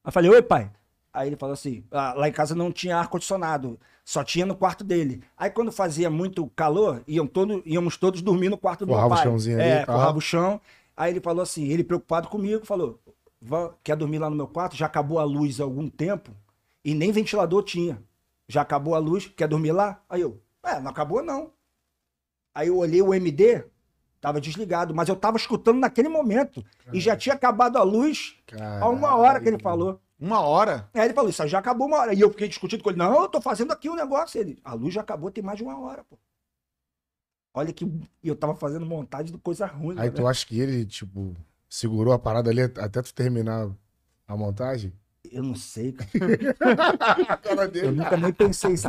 Aí 0.04 0.12
falei, 0.12 0.30
oi, 0.30 0.42
pai. 0.42 0.70
Aí 1.18 1.28
ele 1.28 1.36
falou 1.36 1.52
assim: 1.54 1.82
"Ah, 1.90 2.14
lá 2.14 2.28
em 2.28 2.32
casa 2.32 2.54
não 2.54 2.70
tinha 2.70 2.96
ar-condicionado, 2.96 3.76
só 4.04 4.22
tinha 4.22 4.46
no 4.46 4.54
quarto 4.54 4.84
dele. 4.84 5.20
Aí 5.36 5.50
quando 5.50 5.72
fazia 5.72 6.08
muito 6.08 6.46
calor, 6.54 7.02
iam 7.08 7.26
todo, 7.26 7.60
íamos 7.66 7.96
todos 7.96 8.22
dormir 8.22 8.48
no 8.48 8.56
quarto 8.56 8.86
do 8.86 8.92
meu 8.92 8.96
o 9.06 9.16
pai. 9.16 9.24
chãozinho 9.24 9.58
ali 9.60 9.68
é, 9.68 9.82
e 9.82 9.86
tal. 9.86 9.96
forrava 9.98 10.18
o 10.18 10.20
chão. 10.20 10.60
Aí 10.96 11.12
ele 11.12 11.20
falou 11.20 11.42
assim: 11.42 11.64
ele 11.66 11.82
preocupado 11.82 12.28
comigo, 12.28 12.64
falou: 12.64 13.00
"Vá- 13.42 13.72
quer 13.82 13.96
dormir 13.96 14.18
lá 14.20 14.30
no 14.30 14.36
meu 14.36 14.46
quarto? 14.46 14.76
Já 14.76 14.86
acabou 14.86 15.18
a 15.18 15.24
luz 15.24 15.60
há 15.60 15.64
algum 15.64 15.88
tempo 15.88 16.30
e 16.84 16.94
nem 16.94 17.10
ventilador 17.10 17.64
tinha. 17.64 18.00
Já 18.46 18.62
acabou 18.62 18.94
a 18.94 18.98
luz, 18.98 19.26
quer 19.26 19.48
dormir 19.48 19.72
lá? 19.72 20.00
Aí 20.08 20.20
eu: 20.20 20.40
é, 20.64 20.78
não 20.78 20.90
acabou 20.92 21.20
não. 21.20 21.50
Aí 22.54 22.68
eu 22.68 22.76
olhei 22.76 23.02
o 23.02 23.12
MD, 23.12 23.64
tava 24.20 24.40
desligado, 24.40 24.94
mas 24.94 25.08
eu 25.08 25.16
tava 25.16 25.36
escutando 25.36 25.78
naquele 25.78 26.08
momento. 26.08 26.64
E 26.92 27.00
já 27.00 27.16
tinha 27.16 27.34
acabado 27.34 27.76
a 27.76 27.82
luz 27.82 28.36
há 28.82 28.88
uma 28.88 29.16
hora 29.16 29.40
que 29.40 29.48
ele 29.48 29.58
falou. 29.58 30.00
Uma 30.18 30.40
hora. 30.40 30.90
Aí 30.94 31.02
ele 31.02 31.14
falou, 31.14 31.30
isso 31.30 31.46
já 31.46 31.58
acabou 31.58 31.86
uma 31.86 31.98
hora. 31.98 32.14
E 32.14 32.20
eu 32.20 32.30
fiquei 32.30 32.48
discutindo 32.48 32.82
com 32.82 32.90
ele, 32.90 32.98
não, 32.98 33.22
eu 33.22 33.28
tô 33.28 33.40
fazendo 33.40 33.72
aqui 33.72 33.88
um 33.88 33.94
negócio. 33.94 34.40
Ele, 34.40 34.58
a 34.64 34.74
luz 34.74 34.92
já 34.92 35.00
acabou, 35.00 35.30
tem 35.30 35.44
mais 35.44 35.58
de 35.58 35.62
uma 35.62 35.78
hora, 35.78 36.02
pô. 36.04 36.18
Olha 37.54 37.72
que 37.72 37.84
e 37.84 38.28
eu 38.28 38.36
tava 38.36 38.54
fazendo 38.54 38.84
montagem 38.84 39.32
de 39.32 39.38
coisa 39.38 39.66
ruim. 39.66 39.98
Aí 39.98 40.10
né? 40.10 40.14
tu 40.14 40.26
acha 40.26 40.46
que 40.46 40.58
ele, 40.60 40.84
tipo, 40.84 41.34
segurou 41.68 42.12
a 42.12 42.18
parada 42.18 42.50
ali 42.50 42.62
até 42.62 43.02
tu 43.02 43.14
terminar 43.14 43.70
a 44.26 44.36
montagem? 44.36 44.92
Eu 45.32 45.42
não 45.42 45.54
sei, 45.54 45.92
cara. 45.92 47.38
Cara 47.42 47.62
Eu 47.64 47.68
dele. 47.68 47.90
numa 47.92 48.16
nem 48.16 48.32
pensei 48.32 48.72
isso. 48.72 48.88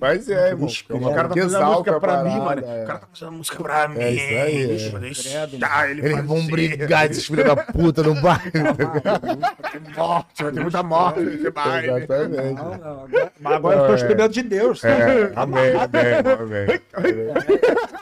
Mas 0.00 0.28
é, 0.28 0.48
irmão. 0.50 0.68
É 0.88 0.94
o 0.94 1.00
cara 1.14 1.28
tá 1.28 1.34
que 1.34 1.40
fazendo 1.42 1.64
música 1.66 1.90
pra 1.92 2.00
parada, 2.00 2.28
mim, 2.28 2.38
mano. 2.38 2.62
é. 2.66 2.82
O 2.82 2.86
cara 2.86 2.98
tá 3.00 3.06
fazendo 3.12 3.28
a 3.28 3.30
música 3.32 3.62
pra 3.62 3.88
mim. 3.88 3.98
É 3.98 4.10
isso 4.12 4.24
aí, 4.24 4.62
é. 4.62 4.66
Deixa 4.66 4.96
eu 4.96 5.00
deixar 5.00 5.90
ele 5.90 6.06
Eles 6.06 6.24
vão 6.24 6.46
brigar, 6.46 7.10
esses 7.10 7.26
filhos 7.26 7.44
da 7.44 7.56
puta 7.56 8.02
no 8.02 8.14
bairro. 8.20 8.42
Morte, 9.96 10.42
vai 10.42 10.52
ter 10.52 10.60
muita 10.60 10.82
morte 10.82 11.20
nesse 11.20 11.50
baile. 11.50 11.88
Exatamente. 12.04 12.54
Não, 12.54 12.78
não, 12.78 13.04
agora, 13.04 13.32
mas 13.40 13.52
agora 13.54 13.76
eu 13.80 13.86
tô 13.86 13.94
esperando 13.94 14.32
de 14.32 14.42
Deus. 14.42 14.84
É, 14.84 15.32
amém, 15.36 15.70
amém, 15.74 16.14
amém. 16.38 16.80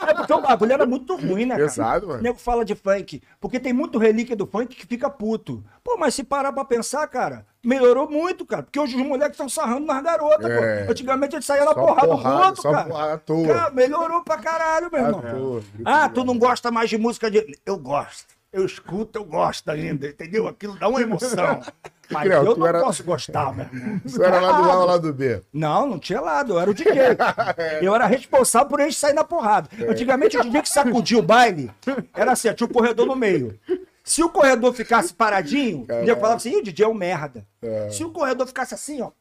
É 0.07 0.13
porque 0.13 0.33
o 0.33 0.41
bagulho 0.41 0.73
era 0.73 0.85
muito 0.85 1.15
ruim, 1.15 1.45
né, 1.45 1.55
cara? 1.55 1.67
Pesado, 1.67 2.05
O 2.05 2.09
mano. 2.09 2.21
nego 2.23 2.37
fala 2.37 2.63
de 2.65 2.75
funk, 2.75 3.21
porque 3.39 3.59
tem 3.59 3.73
muito 3.73 3.97
relíquia 3.97 4.35
do 4.35 4.45
funk 4.47 4.75
que 4.75 4.85
fica 4.85 5.09
puto. 5.09 5.63
Pô, 5.83 5.97
mas 5.97 6.13
se 6.15 6.23
parar 6.23 6.51
pra 6.51 6.65
pensar, 6.65 7.05
cara, 7.07 7.45
melhorou 7.65 8.09
muito, 8.09 8.45
cara. 8.45 8.63
Porque 8.63 8.79
hoje 8.79 8.95
os 8.95 9.01
moleques 9.05 9.31
estão 9.33 9.49
sarrando 9.49 9.85
nas 9.85 10.01
garotas, 10.03 10.49
É. 10.49 10.83
pô. 10.85 10.91
Antigamente 10.91 11.35
a 11.35 11.39
gente 11.39 11.47
saía 11.47 11.65
na 11.65 11.73
porrada, 11.73 12.07
porrada, 12.07 12.37
do 12.37 12.45
outro, 12.45 12.61
só 12.61 12.71
cara. 12.71 12.85
porrada 12.89 13.13
à 13.13 13.17
toa. 13.17 13.47
Cara, 13.47 13.69
melhorou 13.71 14.23
pra 14.23 14.37
caralho, 14.37 14.89
meu 14.91 15.01
irmão. 15.01 15.21
toa. 15.21 15.61
Ah, 15.83 16.07
tu 16.09 16.23
não 16.23 16.37
gosta 16.37 16.71
mais 16.71 16.89
de 16.89 16.97
música 16.97 17.29
de. 17.29 17.57
Eu 17.65 17.77
gosto. 17.77 18.35
Eu 18.53 18.65
escuto, 18.65 19.19
eu 19.19 19.25
gosto 19.25 19.69
ainda, 19.69 20.07
entendeu? 20.07 20.47
Aquilo 20.47 20.77
dá 20.79 20.87
uma 20.87 21.01
emoção. 21.01 21.59
Mas 22.09 22.23
Creu, 22.23 22.45
eu 22.45 22.55
não 22.55 22.67
era- 22.67 22.81
posso 22.81 23.03
gostar, 23.03 23.51
meu 23.53 23.65
irmão. 23.65 23.99
Era 24.23 24.39
lá 24.39 24.61
do 24.61 24.69
A 24.71 24.77
ou 24.79 24.85
lá 24.85 24.97
do 24.97 25.11
B? 25.11 25.41
Não, 25.51 25.87
não 25.87 25.97
tinha 25.99 26.21
lado, 26.21 26.53
eu 26.53 26.59
era 26.59 26.69
o 26.69 26.73
DJ. 26.73 26.93
Eu 27.81 27.95
era 27.95 28.05
responsável 28.05 28.69
por 28.69 28.79
eles 28.79 28.95
sair 28.95 29.13
na 29.13 29.23
porrada. 29.23 29.67
Antigamente, 29.89 30.37
o 30.37 30.43
DJ 30.43 30.61
que 30.61 30.69
sacudia 30.69 31.17
o 31.17 31.23
baile 31.23 31.71
era 32.13 32.33
assim, 32.33 32.53
tinha 32.53 32.67
o 32.67 32.71
corredor 32.71 33.07
no 33.07 33.15
meio. 33.15 33.59
Se 34.05 34.23
o 34.23 34.29
corredor 34.29 34.71
ficasse 34.73 35.11
paradinho, 35.15 35.85
o 35.89 36.05
nego 36.05 36.19
falava 36.21 36.35
assim, 36.35 36.51
"Ih, 36.51 36.57
o 36.59 36.63
DJ 36.63 36.85
é 36.85 36.87
um 36.87 36.93
merda. 36.93 37.45
Se 37.91 38.03
o 38.03 38.11
corredor 38.11 38.47
ficasse 38.47 38.73
assim, 38.73 39.01
ó, 39.01 39.11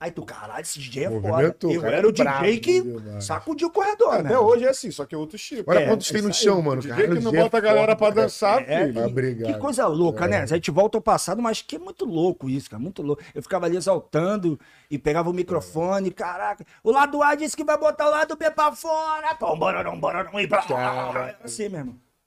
Aí 0.00 0.12
tu, 0.12 0.24
caralho, 0.24 0.62
esse 0.62 0.78
DJ 0.78 1.06
é 1.06 1.10
foda. 1.10 1.56
Eu 1.62 1.84
era 1.84 2.06
o 2.06 2.10
é 2.10 2.12
DJ 2.12 2.60
que 2.60 2.82
demais. 2.82 3.24
sacudiu 3.24 3.66
o 3.66 3.70
corredor, 3.72 4.22
né? 4.22 4.28
Até 4.30 4.38
hoje 4.38 4.64
é 4.64 4.68
assim, 4.68 4.92
só 4.92 5.04
que 5.04 5.12
é 5.12 5.18
outro 5.18 5.36
tipo. 5.36 5.68
Olha 5.68 5.80
É, 5.80 5.86
quantos 5.88 6.08
tem 6.08 6.22
no 6.22 6.32
chão, 6.32 6.62
mano. 6.62 6.80
DJ 6.80 6.96
Cara, 6.96 7.16
que 7.16 7.24
não 7.24 7.32
bota 7.32 7.56
a 7.56 7.60
galera 7.60 7.96
pra 7.96 8.10
dançar, 8.10 8.62
É, 8.70 8.86
filho. 8.86 9.12
Que, 9.12 9.52
que 9.52 9.58
coisa 9.58 9.88
louca, 9.88 10.28
né? 10.28 10.42
A 10.42 10.46
gente 10.46 10.70
volta 10.70 10.96
ao 10.98 11.02
passado, 11.02 11.42
mas 11.42 11.62
que 11.62 11.74
é 11.74 11.78
muito 11.80 12.04
louco 12.04 12.48
isso, 12.48 12.70
cara. 12.70 12.80
Muito 12.80 13.02
louco. 13.02 13.20
Eu 13.34 13.42
ficava 13.42 13.66
ali 13.66 13.76
exaltando 13.76 14.58
e 14.88 15.00
pegava 15.00 15.30
o 15.30 15.32
microfone, 15.32 16.12
caraca. 16.12 16.64
O 16.84 16.92
lado 16.92 17.20
A 17.20 17.34
disse 17.34 17.56
que 17.56 17.64
vai 17.64 17.76
botar 17.76 18.06
o 18.06 18.10
lado 18.10 18.36
B 18.36 18.48
pra 18.52 18.70
fora. 18.70 19.34
Pum, 19.34 19.58
bararão, 19.58 19.98
bararão, 19.98 20.38
e 20.38 20.46
blá, 20.46 20.62
Caraca. 20.62 21.38
Assim 21.42 21.68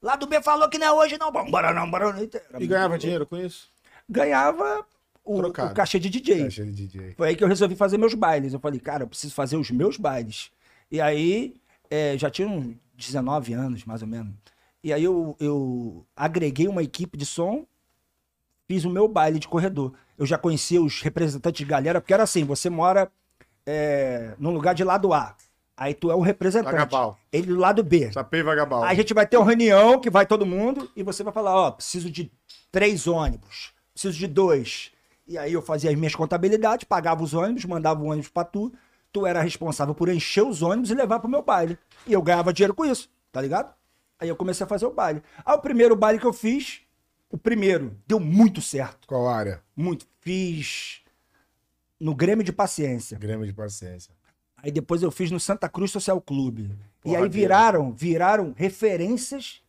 mesmo. 0.01 0.09
Lado 0.09 0.27
B 0.27 0.41
falou 0.41 0.69
que 0.69 0.77
não 0.77 0.87
é 0.87 0.91
hoje, 0.91 1.17
não. 1.17 1.31
Pum, 1.31 1.49
bararão, 1.49 1.89
bararão. 1.89 2.17
Era 2.17 2.27
E 2.27 2.53
muito 2.53 2.69
ganhava 2.69 2.97
dinheiro 2.97 3.25
com 3.25 3.37
isso? 3.37 3.69
Ganhava 4.09 4.85
o, 5.23 5.37
Trocado. 5.37 5.71
o 5.71 5.75
cachê 5.75 5.99
de 5.99 6.09
DJ. 6.09 6.43
Caixa 6.43 6.65
de 6.65 6.71
DJ. 6.71 7.13
Foi 7.15 7.29
aí 7.29 7.35
que 7.35 7.43
eu 7.43 7.47
resolvi 7.47 7.75
fazer 7.75 7.97
meus 7.97 8.13
bailes. 8.13 8.53
Eu 8.53 8.59
falei, 8.59 8.79
cara, 8.79 9.03
eu 9.03 9.07
preciso 9.07 9.33
fazer 9.33 9.57
os 9.57 9.69
meus 9.71 9.97
bailes. 9.97 10.51
E 10.89 10.99
aí, 10.99 11.55
é, 11.89 12.17
já 12.17 12.29
tinha 12.29 12.47
uns 12.47 12.75
19 12.95 13.53
anos, 13.53 13.85
mais 13.85 14.01
ou 14.01 14.07
menos. 14.07 14.33
E 14.83 14.91
aí 14.91 15.03
eu, 15.03 15.35
eu 15.39 16.05
agreguei 16.15 16.67
uma 16.67 16.81
equipe 16.81 17.15
de 17.15 17.25
som, 17.25 17.65
fiz 18.67 18.83
o 18.83 18.89
meu 18.89 19.07
baile 19.07 19.37
de 19.37 19.47
corredor. 19.47 19.93
Eu 20.17 20.25
já 20.25 20.37
conhecia 20.37 20.81
os 20.81 21.01
representantes 21.01 21.59
de 21.59 21.65
galera, 21.65 22.01
porque 22.01 22.13
era 22.13 22.23
assim, 22.23 22.43
você 22.43 22.69
mora 22.69 23.11
é, 23.65 24.35
num 24.39 24.51
lugar 24.51 24.73
de 24.73 24.83
lado 24.83 25.13
A. 25.13 25.35
Aí 25.81 25.95
tu 25.95 26.11
é 26.11 26.15
o 26.15 26.19
representante. 26.19 26.73
Vagabal. 26.73 27.17
Ele 27.33 27.47
do 27.47 27.55
lado 27.55 27.83
B. 27.83 28.11
Sapei 28.11 28.43
vagabal. 28.43 28.83
Aí 28.83 28.91
a 28.91 28.93
gente 28.93 29.15
vai 29.15 29.25
ter 29.25 29.37
uma 29.37 29.47
reunião 29.47 29.99
que 29.99 30.11
vai 30.11 30.27
todo 30.27 30.45
mundo 30.45 30.87
e 30.95 31.01
você 31.01 31.23
vai 31.23 31.33
falar, 31.33 31.55
ó, 31.55 31.71
preciso 31.71 32.07
de 32.07 32.31
três 32.71 33.07
ônibus, 33.07 33.73
preciso 33.91 34.15
de 34.15 34.27
dois. 34.27 34.91
E 35.27 35.39
aí 35.39 35.51
eu 35.51 35.59
fazia 35.59 35.89
as 35.89 35.95
minhas 35.95 36.13
contabilidades, 36.13 36.83
pagava 36.83 37.23
os 37.23 37.33
ônibus, 37.33 37.65
mandava 37.65 37.99
o 37.99 38.05
ônibus 38.05 38.29
pra 38.29 38.43
tu. 38.43 38.71
Tu 39.11 39.25
era 39.25 39.41
responsável 39.41 39.95
por 39.95 40.07
encher 40.07 40.43
os 40.43 40.61
ônibus 40.61 40.91
e 40.91 40.93
levar 40.93 41.19
pro 41.19 41.27
meu 41.27 41.41
baile. 41.41 41.79
E 42.05 42.13
eu 42.13 42.21
ganhava 42.21 42.53
dinheiro 42.53 42.75
com 42.75 42.85
isso, 42.85 43.09
tá 43.31 43.41
ligado? 43.41 43.73
Aí 44.19 44.29
eu 44.29 44.35
comecei 44.35 44.63
a 44.63 44.69
fazer 44.69 44.85
o 44.85 44.93
baile. 44.93 45.23
Aí 45.43 45.55
o 45.55 45.59
primeiro 45.59 45.95
baile 45.95 46.19
que 46.19 46.27
eu 46.27 46.33
fiz, 46.33 46.81
o 47.27 47.39
primeiro, 47.39 47.97
deu 48.05 48.19
muito 48.19 48.61
certo. 48.61 49.07
Qual 49.07 49.27
área? 49.27 49.63
Muito. 49.75 50.05
Fiz 50.19 51.01
no 51.99 52.13
Grêmio 52.13 52.43
de 52.43 52.53
Paciência. 52.53 53.17
Grêmio 53.17 53.47
de 53.47 53.53
paciência. 53.53 54.13
Aí 54.63 54.71
depois 54.71 55.01
eu 55.01 55.11
fiz 55.11 55.31
no 55.31 55.39
Santa 55.39 55.67
Cruz 55.67 55.91
Social 55.91 56.21
Clube. 56.21 56.77
e 57.03 57.15
aí 57.15 57.27
viraram, 57.27 57.91
viraram 57.91 58.53
referências 58.55 59.61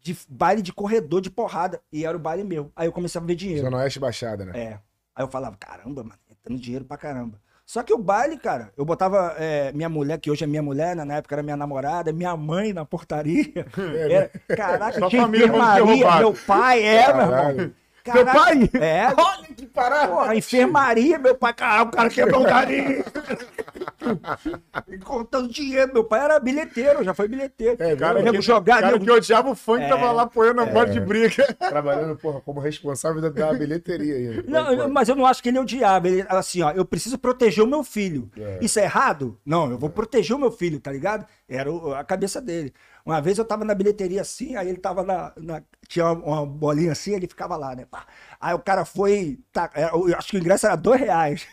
de 0.00 0.16
baile 0.28 0.62
de 0.62 0.72
corredor 0.72 1.20
de 1.20 1.30
porrada. 1.30 1.80
E 1.92 2.04
era 2.04 2.16
o 2.16 2.20
baile 2.20 2.44
meu. 2.44 2.70
Aí 2.76 2.86
eu 2.86 2.92
comecei 2.92 3.20
a 3.20 3.24
ver 3.24 3.34
dinheiro. 3.34 3.62
Zona 3.62 3.78
Oeste 3.78 3.98
Baixada, 3.98 4.44
né? 4.44 4.52
É. 4.54 4.80
Aí 5.14 5.24
eu 5.24 5.28
falava, 5.28 5.56
caramba, 5.56 6.04
mano, 6.04 6.18
entrando 6.30 6.60
dinheiro 6.60 6.84
pra 6.84 6.96
caramba. 6.96 7.40
Só 7.64 7.82
que 7.82 7.92
o 7.92 7.98
baile, 7.98 8.38
cara, 8.38 8.72
eu 8.76 8.84
botava 8.84 9.34
é, 9.38 9.72
minha 9.72 9.88
mulher, 9.88 10.20
que 10.20 10.30
hoje 10.30 10.44
é 10.44 10.46
minha 10.46 10.62
mulher, 10.62 10.94
né, 10.94 11.04
na 11.04 11.14
época 11.16 11.34
era 11.34 11.42
minha 11.42 11.56
namorada, 11.56 12.12
minha 12.12 12.36
mãe 12.36 12.72
na 12.72 12.84
portaria. 12.84 13.66
Era, 14.08 14.30
caraca, 14.56 15.00
Sua 15.00 15.08
tinha 15.08 15.24
enfermaria, 15.24 16.16
meu 16.18 16.32
pai 16.46 16.84
é, 16.84 17.12
meu 17.12 17.22
irmão. 17.24 17.72
Caraca, 18.04 18.38
pai? 18.38 18.70
É. 18.80 19.06
Olha 19.18 19.48
que 19.48 19.66
parada. 19.66 20.08
Porra, 20.08 20.36
enfermaria, 20.36 21.18
meu 21.18 21.34
pai, 21.34 21.52
caralho, 21.52 21.88
o 21.88 21.90
cara 21.90 22.08
quebrou 22.08 22.42
o 22.42 22.46
carinho. 22.46 23.04
Contando 25.04 25.48
dinheiro, 25.48 25.92
meu 25.92 26.04
pai 26.04 26.20
era 26.24 26.38
bilheteiro, 26.40 27.02
já 27.04 27.14
foi 27.14 27.28
bilheteiro. 27.28 27.76
É, 27.82 27.96
Cara, 27.96 28.22
nego 28.22 28.36
que, 28.36 28.42
jogar, 28.42 28.80
cara 28.80 28.92
nego- 28.92 29.04
que 29.04 29.10
odiava 29.10 29.50
o 29.50 29.54
funk 29.54 29.88
tava 29.88 30.12
lá 30.12 30.22
apoiando 30.22 30.60
a 30.60 30.66
bola 30.66 30.86
de 30.86 31.00
briga. 31.00 31.44
Trabalhando, 31.58 32.16
porra, 32.16 32.40
como 32.40 32.60
responsável 32.60 33.20
da, 33.20 33.28
da 33.28 33.52
bilheteria 33.54 34.14
aí. 34.14 34.44
Não, 34.46 34.72
eu- 34.72 34.88
mas 34.88 35.08
eu 35.08 35.16
não 35.16 35.26
acho 35.26 35.42
que 35.42 35.48
ele 35.48 35.58
odiava. 35.58 36.08
Ele, 36.08 36.24
assim, 36.28 36.62
ó, 36.62 36.70
eu 36.72 36.84
preciso 36.84 37.18
proteger 37.18 37.62
o 37.64 37.66
meu 37.66 37.82
filho. 37.84 38.30
É. 38.38 38.58
Isso 38.62 38.78
é 38.78 38.84
errado? 38.84 39.38
Não, 39.44 39.70
eu 39.70 39.78
vou 39.78 39.90
proteger 39.90 40.34
o 40.36 40.38
meu 40.38 40.50
filho, 40.50 40.80
tá 40.80 40.90
ligado? 40.92 41.26
Era 41.48 41.70
o- 41.70 41.94
a 41.94 42.04
cabeça 42.04 42.40
dele. 42.40 42.72
Uma 43.04 43.20
vez 43.20 43.38
eu 43.38 43.44
tava 43.44 43.64
na 43.64 43.72
bilheteria 43.74 44.20
assim, 44.20 44.56
aí 44.56 44.68
ele 44.68 44.78
tava 44.78 45.04
na. 45.04 45.32
na- 45.36 45.62
tinha 45.88 46.10
uma, 46.10 46.40
uma 46.40 46.46
bolinha 46.46 46.90
assim, 46.90 47.14
ele 47.14 47.28
ficava 47.28 47.56
lá, 47.56 47.74
né? 47.76 47.86
pá. 47.88 48.04
Aí 48.40 48.52
o 48.54 48.58
cara 48.58 48.84
foi. 48.84 49.38
tá- 49.52 49.70
é, 49.74 49.84
eu 49.84 50.14
acho 50.16 50.28
que 50.30 50.36
o 50.36 50.40
ingresso 50.40 50.66
era 50.66 50.74
dois 50.74 51.00
reais. 51.00 51.46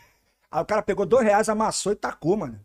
Aí 0.54 0.62
o 0.62 0.66
cara 0.66 0.84
pegou 0.84 1.04
dois 1.04 1.26
reais, 1.26 1.50
amassou 1.50 1.92
e 1.92 1.96
tacou, 1.96 2.38
mano. 2.38 2.60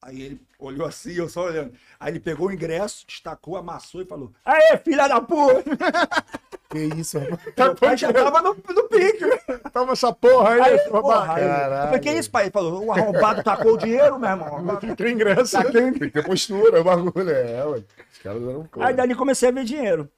Aí 0.00 0.22
ele 0.22 0.40
olhou 0.58 0.86
assim, 0.86 1.12
eu 1.12 1.28
só 1.28 1.44
olhando. 1.44 1.74
Aí 2.00 2.12
ele 2.12 2.20
pegou 2.20 2.48
o 2.48 2.52
ingresso, 2.52 3.04
destacou, 3.06 3.58
amassou 3.58 4.00
e 4.00 4.06
falou: 4.06 4.32
Aê, 4.42 4.78
filha 4.78 5.06
da 5.06 5.20
puta! 5.20 5.62
Que 6.68 6.80
isso, 6.80 7.16
rapaz. 7.20 7.54
Meu 7.56 7.74
pai 7.76 7.96
já 7.96 8.12
tava 8.12 8.42
no, 8.42 8.52
no 8.52 8.88
pique? 8.88 9.24
Toma 9.72 9.92
essa 9.92 10.12
porra 10.12 10.50
aí, 10.50 10.60
Aí, 10.62 10.90
porra, 10.90 11.34
aí, 11.34 11.44
eu 11.44 11.84
falei, 11.86 12.00
que 12.00 12.10
isso, 12.10 12.28
pai? 12.28 12.44
Ele 12.44 12.50
falou, 12.50 12.86
o 12.86 12.92
arrombado 12.92 13.44
tacou 13.44 13.74
o 13.74 13.78
dinheiro, 13.78 14.18
meu 14.18 14.28
irmão. 14.28 14.76
Que 14.96 15.08
ingresso. 15.08 15.52
Tá 15.52 15.70
Tem 15.70 15.92
que 15.92 16.10
ter 16.10 16.24
postura, 16.24 16.80
o 16.80 16.84
bagulho. 16.84 17.30
É, 17.30 17.64
ué. 17.66 17.84
Os 18.12 18.18
caras 18.18 18.42
eram 18.42 18.64
porra. 18.64 18.88
Aí 18.88 18.94
dali 18.94 19.14
comecei 19.14 19.48
a 19.48 19.52
ver 19.52 19.64
dinheiro. 19.64 20.10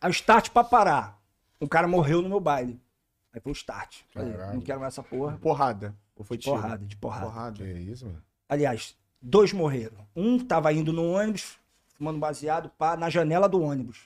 Aí 0.00 0.08
o 0.08 0.12
start 0.12 0.48
pra 0.48 0.64
parar. 0.64 1.18
Um 1.60 1.66
cara 1.66 1.86
morreu 1.86 2.22
no 2.22 2.30
meu 2.30 2.40
baile. 2.40 2.80
Aí 3.34 3.40
foi 3.42 3.52
o 3.52 3.54
start. 3.54 3.98
Falei, 4.14 4.32
não 4.54 4.62
quero 4.62 4.80
mais 4.80 4.94
essa 4.94 5.02
porra. 5.02 5.36
Porrada. 5.42 5.94
Ou 6.20 6.24
foi 6.24 6.36
De 6.36 6.44
tiro? 6.44 6.56
porrada, 6.56 6.84
de 6.84 6.96
porrada. 6.98 7.24
Porrada. 7.24 7.56
Que 7.64 7.64
isso, 7.72 8.04
mano? 8.04 8.22
Aliás, 8.46 8.94
dois 9.22 9.54
morreram. 9.54 10.06
Um 10.14 10.38
tava 10.38 10.70
indo 10.70 10.92
no 10.92 11.12
ônibus, 11.14 11.58
fumando 11.94 12.18
baseado, 12.18 12.68
pá, 12.76 12.94
na 12.94 13.08
janela 13.08 13.48
do 13.48 13.58
ônibus. 13.62 14.02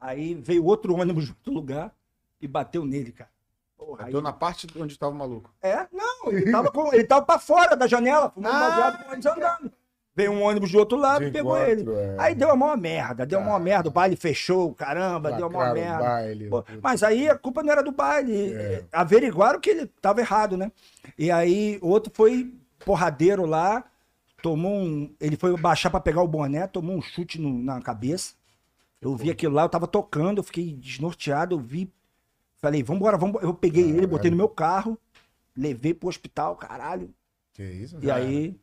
Aí 0.00 0.34
veio 0.34 0.64
outro 0.64 0.92
ônibus 0.98 1.26
de 1.26 1.30
outro 1.30 1.52
lugar 1.52 1.94
e 2.40 2.48
bateu 2.48 2.84
nele, 2.84 3.12
cara. 3.12 3.30
Porra, 3.78 4.00
aí- 4.00 4.04
Bateu 4.06 4.20
na 4.20 4.32
parte 4.32 4.66
onde 4.76 4.98
tava 4.98 5.12
o 5.12 5.16
maluco. 5.18 5.48
É, 5.62 5.86
não, 5.92 6.32
ele 6.32 6.50
tava, 6.50 6.72
com, 6.72 6.92
ele 6.92 7.04
tava 7.04 7.24
pra 7.24 7.38
fora 7.38 7.76
da 7.76 7.86
janela, 7.86 8.28
fumando 8.30 8.52
Ah! 8.56 8.68
baseado 8.68 8.96
com 8.98 9.04
o 9.04 9.12
ônibus 9.12 9.26
andando. 9.26 9.72
Veio 10.14 10.30
um 10.32 10.42
ônibus 10.42 10.70
do 10.70 10.78
outro 10.78 10.98
lado 10.98 11.24
e 11.24 11.30
pegou 11.30 11.56
encontro, 11.56 11.92
ele. 11.92 12.00
é. 12.12 12.16
Aí 12.18 12.34
deu 12.34 12.48
uma 12.48 12.56
maior 12.56 12.76
merda, 12.76 13.24
deu 13.24 13.38
uma 13.38 13.46
maior 13.46 13.60
merda. 13.60 13.88
O 13.88 13.92
baile 13.92 14.14
fechou, 14.14 14.74
caramba, 14.74 15.32
deu 15.32 15.46
uma 15.46 15.58
maior 15.58 15.68
Lacraram 15.74 15.88
merda. 15.90 16.04
baile, 16.04 16.48
Pô, 16.50 16.64
mas 16.82 17.02
aí 17.02 17.28
a 17.30 17.38
culpa 17.38 17.62
não 17.62 17.72
era 17.72 17.82
do 17.82 17.92
baile. 17.92 18.52
É. 18.52 18.84
Averiguaram 18.92 19.58
que 19.58 19.70
ele 19.70 19.86
tava 20.02 20.20
errado, 20.20 20.54
né? 20.56 20.70
E 21.18 21.30
aí 21.30 21.78
o 21.80 21.88
outro 21.88 22.12
foi 22.14 22.52
porradeiro 22.84 23.46
lá, 23.46 23.82
tomou 24.42 24.72
um. 24.74 25.14
Ele 25.18 25.36
foi 25.36 25.56
baixar 25.56 25.88
pra 25.88 25.98
pegar 26.00 26.20
o 26.22 26.28
boné, 26.28 26.66
tomou 26.66 26.94
um 26.94 27.00
chute 27.00 27.40
no- 27.40 27.62
na 27.62 27.80
cabeça. 27.80 28.34
Eu 29.00 29.16
vi 29.16 29.30
aquilo 29.30 29.54
lá, 29.54 29.62
eu 29.62 29.68
tava 29.70 29.86
tocando, 29.86 30.38
eu 30.40 30.42
fiquei 30.44 30.74
desnorteado, 30.74 31.54
eu 31.56 31.58
vi. 31.58 31.90
Falei, 32.60 32.82
vambora, 32.82 33.16
vambora. 33.16 33.44
Eu 33.46 33.54
peguei 33.54 33.82
ele, 33.90 34.06
botei 34.06 34.30
no 34.30 34.36
meu 34.36 34.48
carro, 34.48 34.96
levei 35.56 35.94
pro 35.94 36.08
hospital, 36.08 36.54
caralho. 36.54 37.10
Que 37.54 37.62
isso, 37.64 37.96
E 38.00 38.10
aí, 38.10 38.54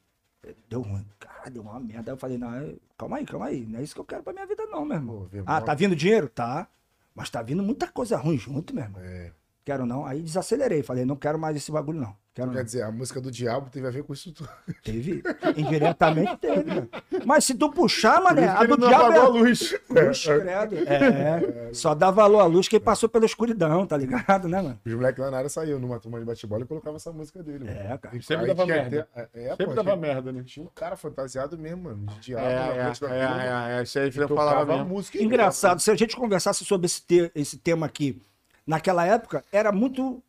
deu 0.69 0.81
ruim. 0.81 1.05
Cara, 1.19 1.49
deu 1.49 1.61
uma 1.61 1.79
merda. 1.79 2.11
Aí 2.11 2.13
eu 2.15 2.17
falei, 2.19 2.37
não, 2.37 2.53
é- 2.53 2.75
calma 2.97 3.17
aí, 3.17 3.25
calma 3.25 3.45
aí. 3.47 3.65
Não 3.65 3.79
é 3.79 3.83
isso 3.83 3.93
que 3.93 4.01
eu 4.01 4.05
quero 4.05 4.23
pra 4.23 4.33
minha 4.33 4.45
vida, 4.45 4.65
não, 4.67 4.85
meu 4.85 4.97
irmão. 4.97 5.29
Pô, 5.31 5.43
Ah, 5.45 5.61
tá 5.61 5.73
vindo 5.73 5.95
dinheiro? 5.95 6.29
Tá. 6.29 6.67
Mas 7.15 7.29
tá 7.29 7.41
vindo 7.41 7.61
muita 7.63 7.87
coisa 7.87 8.17
ruim 8.17 8.37
junto, 8.37 8.73
meu 8.73 8.83
irmão. 8.83 9.01
É. 9.01 9.31
Quero 9.65 9.85
não. 9.85 10.05
Aí 10.05 10.21
desacelerei. 10.21 10.81
Falei, 10.83 11.05
não 11.05 11.15
quero 11.15 11.37
mais 11.37 11.55
esse 11.55 11.71
bagulho, 11.71 11.99
não. 11.99 12.15
Quero 12.33 12.51
Quer 12.51 12.57
não. 12.57 12.63
dizer, 12.63 12.83
a 12.83 12.91
música 12.91 13.19
do 13.19 13.29
diabo 13.29 13.69
teve 13.69 13.85
a 13.85 13.91
ver 13.91 14.03
com 14.03 14.13
isso 14.13 14.31
tudo. 14.31 14.49
Teve. 14.83 15.21
Indiretamente 15.57 16.37
teve, 16.37 16.63
mano. 16.73 16.89
Mas 17.25 17.43
se 17.43 17.53
tu 17.53 17.69
puxar, 17.69 18.21
mané, 18.21 18.47
a 18.47 18.63
do 18.63 18.77
diabo 18.77 19.05
apagou 19.05 19.21
a 19.21 19.25
é... 19.25 19.41
luz. 19.41 19.75
Luz, 19.89 20.23
credo. 20.25 20.75
É, 20.89 21.73
só 21.73 21.93
dá 21.93 22.09
valor 22.11 22.39
à 22.39 22.45
luz 22.45 22.67
quem 22.67 22.79
passou 22.79 23.09
pela 23.09 23.25
escuridão, 23.25 23.85
tá 23.85 23.97
ligado, 23.97 24.47
né, 24.47 24.61
mano? 24.61 24.79
Os 24.85 24.93
moleques 24.93 25.19
lá 25.23 25.29
na 25.31 25.37
área 25.37 25.49
saíam 25.49 25.79
numa 25.79 25.99
turma 25.99 26.19
de 26.19 26.25
bate-bola 26.25 26.63
e 26.63 26.65
colocavam 26.65 26.95
essa 26.95 27.11
música 27.11 27.43
dele. 27.43 27.65
mano. 27.65 27.77
É, 27.77 27.97
cara. 27.97 28.15
E 28.15 28.21
Sempre 28.23 28.47
dava 28.47 28.65
merda. 28.65 29.07
até- 29.13 29.29
É, 29.33 29.49
Sempre 29.49 29.65
pô, 29.65 29.73
dava 29.73 29.91
tinha, 29.91 29.95
merda, 29.97 30.31
né? 30.31 30.43
tinha 30.45 30.65
um 30.65 30.69
cara 30.73 30.95
fantasiado 30.95 31.57
mesmo, 31.57 31.83
mano, 31.83 32.05
de 32.05 32.19
diabo 32.21 32.45
É, 32.45 32.55
na 32.55 32.61
é, 32.61 32.77
da 32.77 33.15
é, 33.73 33.75
é, 33.75 33.79
é, 33.79 33.83
Isso 33.83 33.99
aí 33.99 34.11
eu 34.15 34.27
falava 34.29 34.73
a 34.73 34.77
mesmo. 34.77 34.89
música 34.89 35.21
Engraçado, 35.21 35.79
se 35.81 35.91
a 35.91 35.95
gente 35.95 36.15
conversasse 36.15 36.63
sobre 36.63 36.85
esse, 36.85 37.01
te- 37.05 37.31
esse 37.35 37.57
tema 37.57 37.85
aqui, 37.85 38.21
naquela 38.69 39.03
época, 39.03 39.43
era 39.51 39.71
muito 39.71 40.21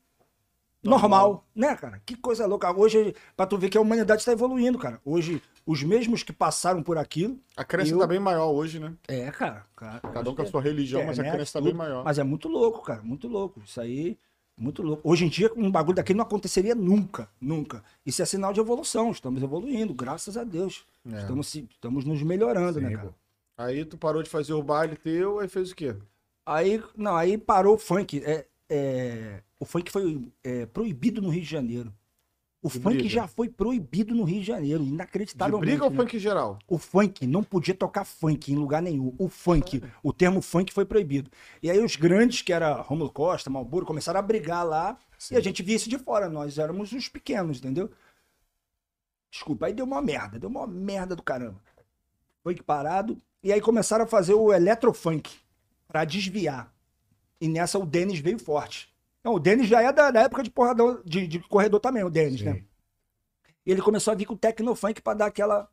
normal, 0.82 1.46
né, 1.54 1.76
cara? 1.76 2.00
Que 2.06 2.16
coisa 2.16 2.46
louca. 2.46 2.72
Hoje, 2.74 3.14
pra 3.36 3.46
tu 3.46 3.58
ver 3.58 3.68
que 3.68 3.76
a 3.76 3.80
humanidade 3.80 4.22
está 4.22 4.32
evoluindo, 4.32 4.78
cara. 4.78 4.98
Hoje, 5.04 5.42
os 5.66 5.82
mesmos 5.82 6.22
que 6.22 6.32
passaram 6.32 6.82
por 6.82 6.96
aquilo. 6.96 7.38
A 7.54 7.62
crença 7.64 7.92
Eu- 7.92 7.98
tá 7.98 8.06
bem 8.06 8.18
maior 8.18 8.50
hoje, 8.50 8.80
né? 8.80 8.94
É, 9.06 9.30
cara. 9.30 9.66
cara 9.76 10.00
Cada 10.00 10.30
um 10.30 10.34
com 10.34 10.40
a 10.40 10.46
sua 10.46 10.62
religião, 10.62 11.00
mas 11.04 11.18
a 11.18 11.22
internet, 11.22 11.34
crença 11.34 11.52
tá 11.52 11.60
bem 11.60 11.74
maior. 11.74 12.02
Mas 12.02 12.18
é 12.18 12.22
muito 12.22 12.48
louco, 12.48 12.80
cara. 12.82 13.02
Muito 13.02 13.28
louco. 13.28 13.60
Isso 13.62 13.78
aí, 13.78 14.18
muito 14.56 14.82
louco. 14.82 15.02
Hoje 15.06 15.26
em 15.26 15.28
dia, 15.28 15.52
um 15.54 15.70
bagulho 15.70 15.96
daquele 15.96 16.16
não 16.16 16.24
aconteceria 16.24 16.74
nunca. 16.74 17.28
Nunca. 17.38 17.84
Isso 18.06 18.22
é 18.22 18.24
sinal 18.24 18.54
de 18.54 18.60
evolução. 18.60 19.10
Estamos 19.10 19.42
evoluindo, 19.42 19.92
graças 19.92 20.38
a 20.38 20.44
Deus. 20.44 20.86
É. 21.12 21.18
Estamos, 21.20 21.54
estamos 21.54 22.04
nos 22.06 22.22
melhorando, 22.22 22.78
Sim, 22.78 22.86
né, 22.86 22.96
cara? 22.96 23.14
Aí 23.58 23.84
tu 23.84 23.98
parou 23.98 24.22
de 24.22 24.30
fazer 24.30 24.54
o 24.54 24.62
baile 24.62 24.96
teu, 24.96 25.40
aí 25.40 25.46
fez 25.48 25.70
o 25.72 25.76
quê? 25.76 25.94
Aí, 26.50 26.82
não, 26.96 27.16
aí 27.16 27.38
parou 27.38 27.76
o 27.76 27.78
funk. 27.78 28.20
É, 28.24 28.44
é, 28.68 29.40
o 29.60 29.64
funk 29.64 29.88
foi 29.88 30.32
é, 30.42 30.66
proibido 30.66 31.22
no 31.22 31.28
Rio 31.28 31.42
de 31.42 31.48
Janeiro. 31.48 31.94
O 32.60 32.68
De 32.68 32.80
funk 32.80 32.96
briga. 32.96 33.08
já 33.08 33.28
foi 33.28 33.48
proibido 33.48 34.16
no 34.16 34.24
Rio 34.24 34.40
de 34.40 34.46
Janeiro, 34.48 34.82
De 34.82 34.90
inacreditavelmente. 34.90 35.64
briga 35.64 35.84
ou 35.84 35.90
né? 35.90 35.96
funk 35.96 36.18
geral? 36.18 36.58
O 36.66 36.76
funk 36.76 37.24
não 37.24 37.44
podia 37.44 37.72
tocar 37.72 38.04
funk 38.04 38.52
em 38.52 38.56
lugar 38.56 38.82
nenhum. 38.82 39.14
O 39.16 39.28
funk, 39.28 39.80
o 40.02 40.12
termo 40.12 40.42
funk 40.42 40.72
foi 40.72 40.84
proibido. 40.84 41.30
E 41.62 41.70
aí 41.70 41.78
os 41.78 41.94
grandes, 41.94 42.42
que 42.42 42.52
era 42.52 42.74
Romulo 42.82 43.12
Costa, 43.12 43.48
Malboro, 43.48 43.86
começaram 43.86 44.18
a 44.18 44.22
brigar 44.22 44.66
lá 44.66 44.98
Sim. 45.20 45.34
e 45.34 45.38
a 45.38 45.40
gente 45.40 45.62
via 45.62 45.76
isso 45.76 45.88
de 45.88 45.98
fora. 45.98 46.28
Nós 46.28 46.58
éramos 46.58 46.90
os 46.90 47.08
pequenos, 47.08 47.58
entendeu? 47.58 47.90
Desculpa, 49.30 49.66
aí 49.66 49.72
deu 49.72 49.86
uma 49.86 50.02
merda, 50.02 50.36
deu 50.36 50.50
uma 50.50 50.66
merda 50.66 51.14
do 51.14 51.22
caramba. 51.22 51.62
Funk 52.42 52.60
parado. 52.64 53.16
E 53.40 53.52
aí 53.52 53.60
começaram 53.60 54.04
a 54.04 54.08
fazer 54.08 54.34
o 54.34 54.52
eletrofunk 54.52 55.30
pra 55.90 56.04
desviar. 56.04 56.72
E 57.40 57.48
nessa 57.48 57.78
o 57.78 57.86
Denis 57.86 58.20
veio 58.20 58.38
forte. 58.38 58.92
Não, 59.22 59.34
o 59.34 59.40
Denis 59.40 59.68
já 59.68 59.82
é 59.82 59.92
da, 59.92 60.10
da 60.10 60.22
época 60.22 60.42
de, 60.42 60.50
porradão, 60.50 61.02
de, 61.04 61.26
de 61.26 61.40
corredor 61.40 61.80
também, 61.80 62.04
o 62.04 62.10
Denis, 62.10 62.40
Sim. 62.40 62.46
né? 62.46 62.64
Ele 63.66 63.82
começou 63.82 64.12
a 64.12 64.14
vir 64.14 64.24
com 64.24 64.34
o 64.34 64.38
tecnofunk 64.38 65.02
pra 65.02 65.14
dar 65.14 65.26
aquela 65.26 65.68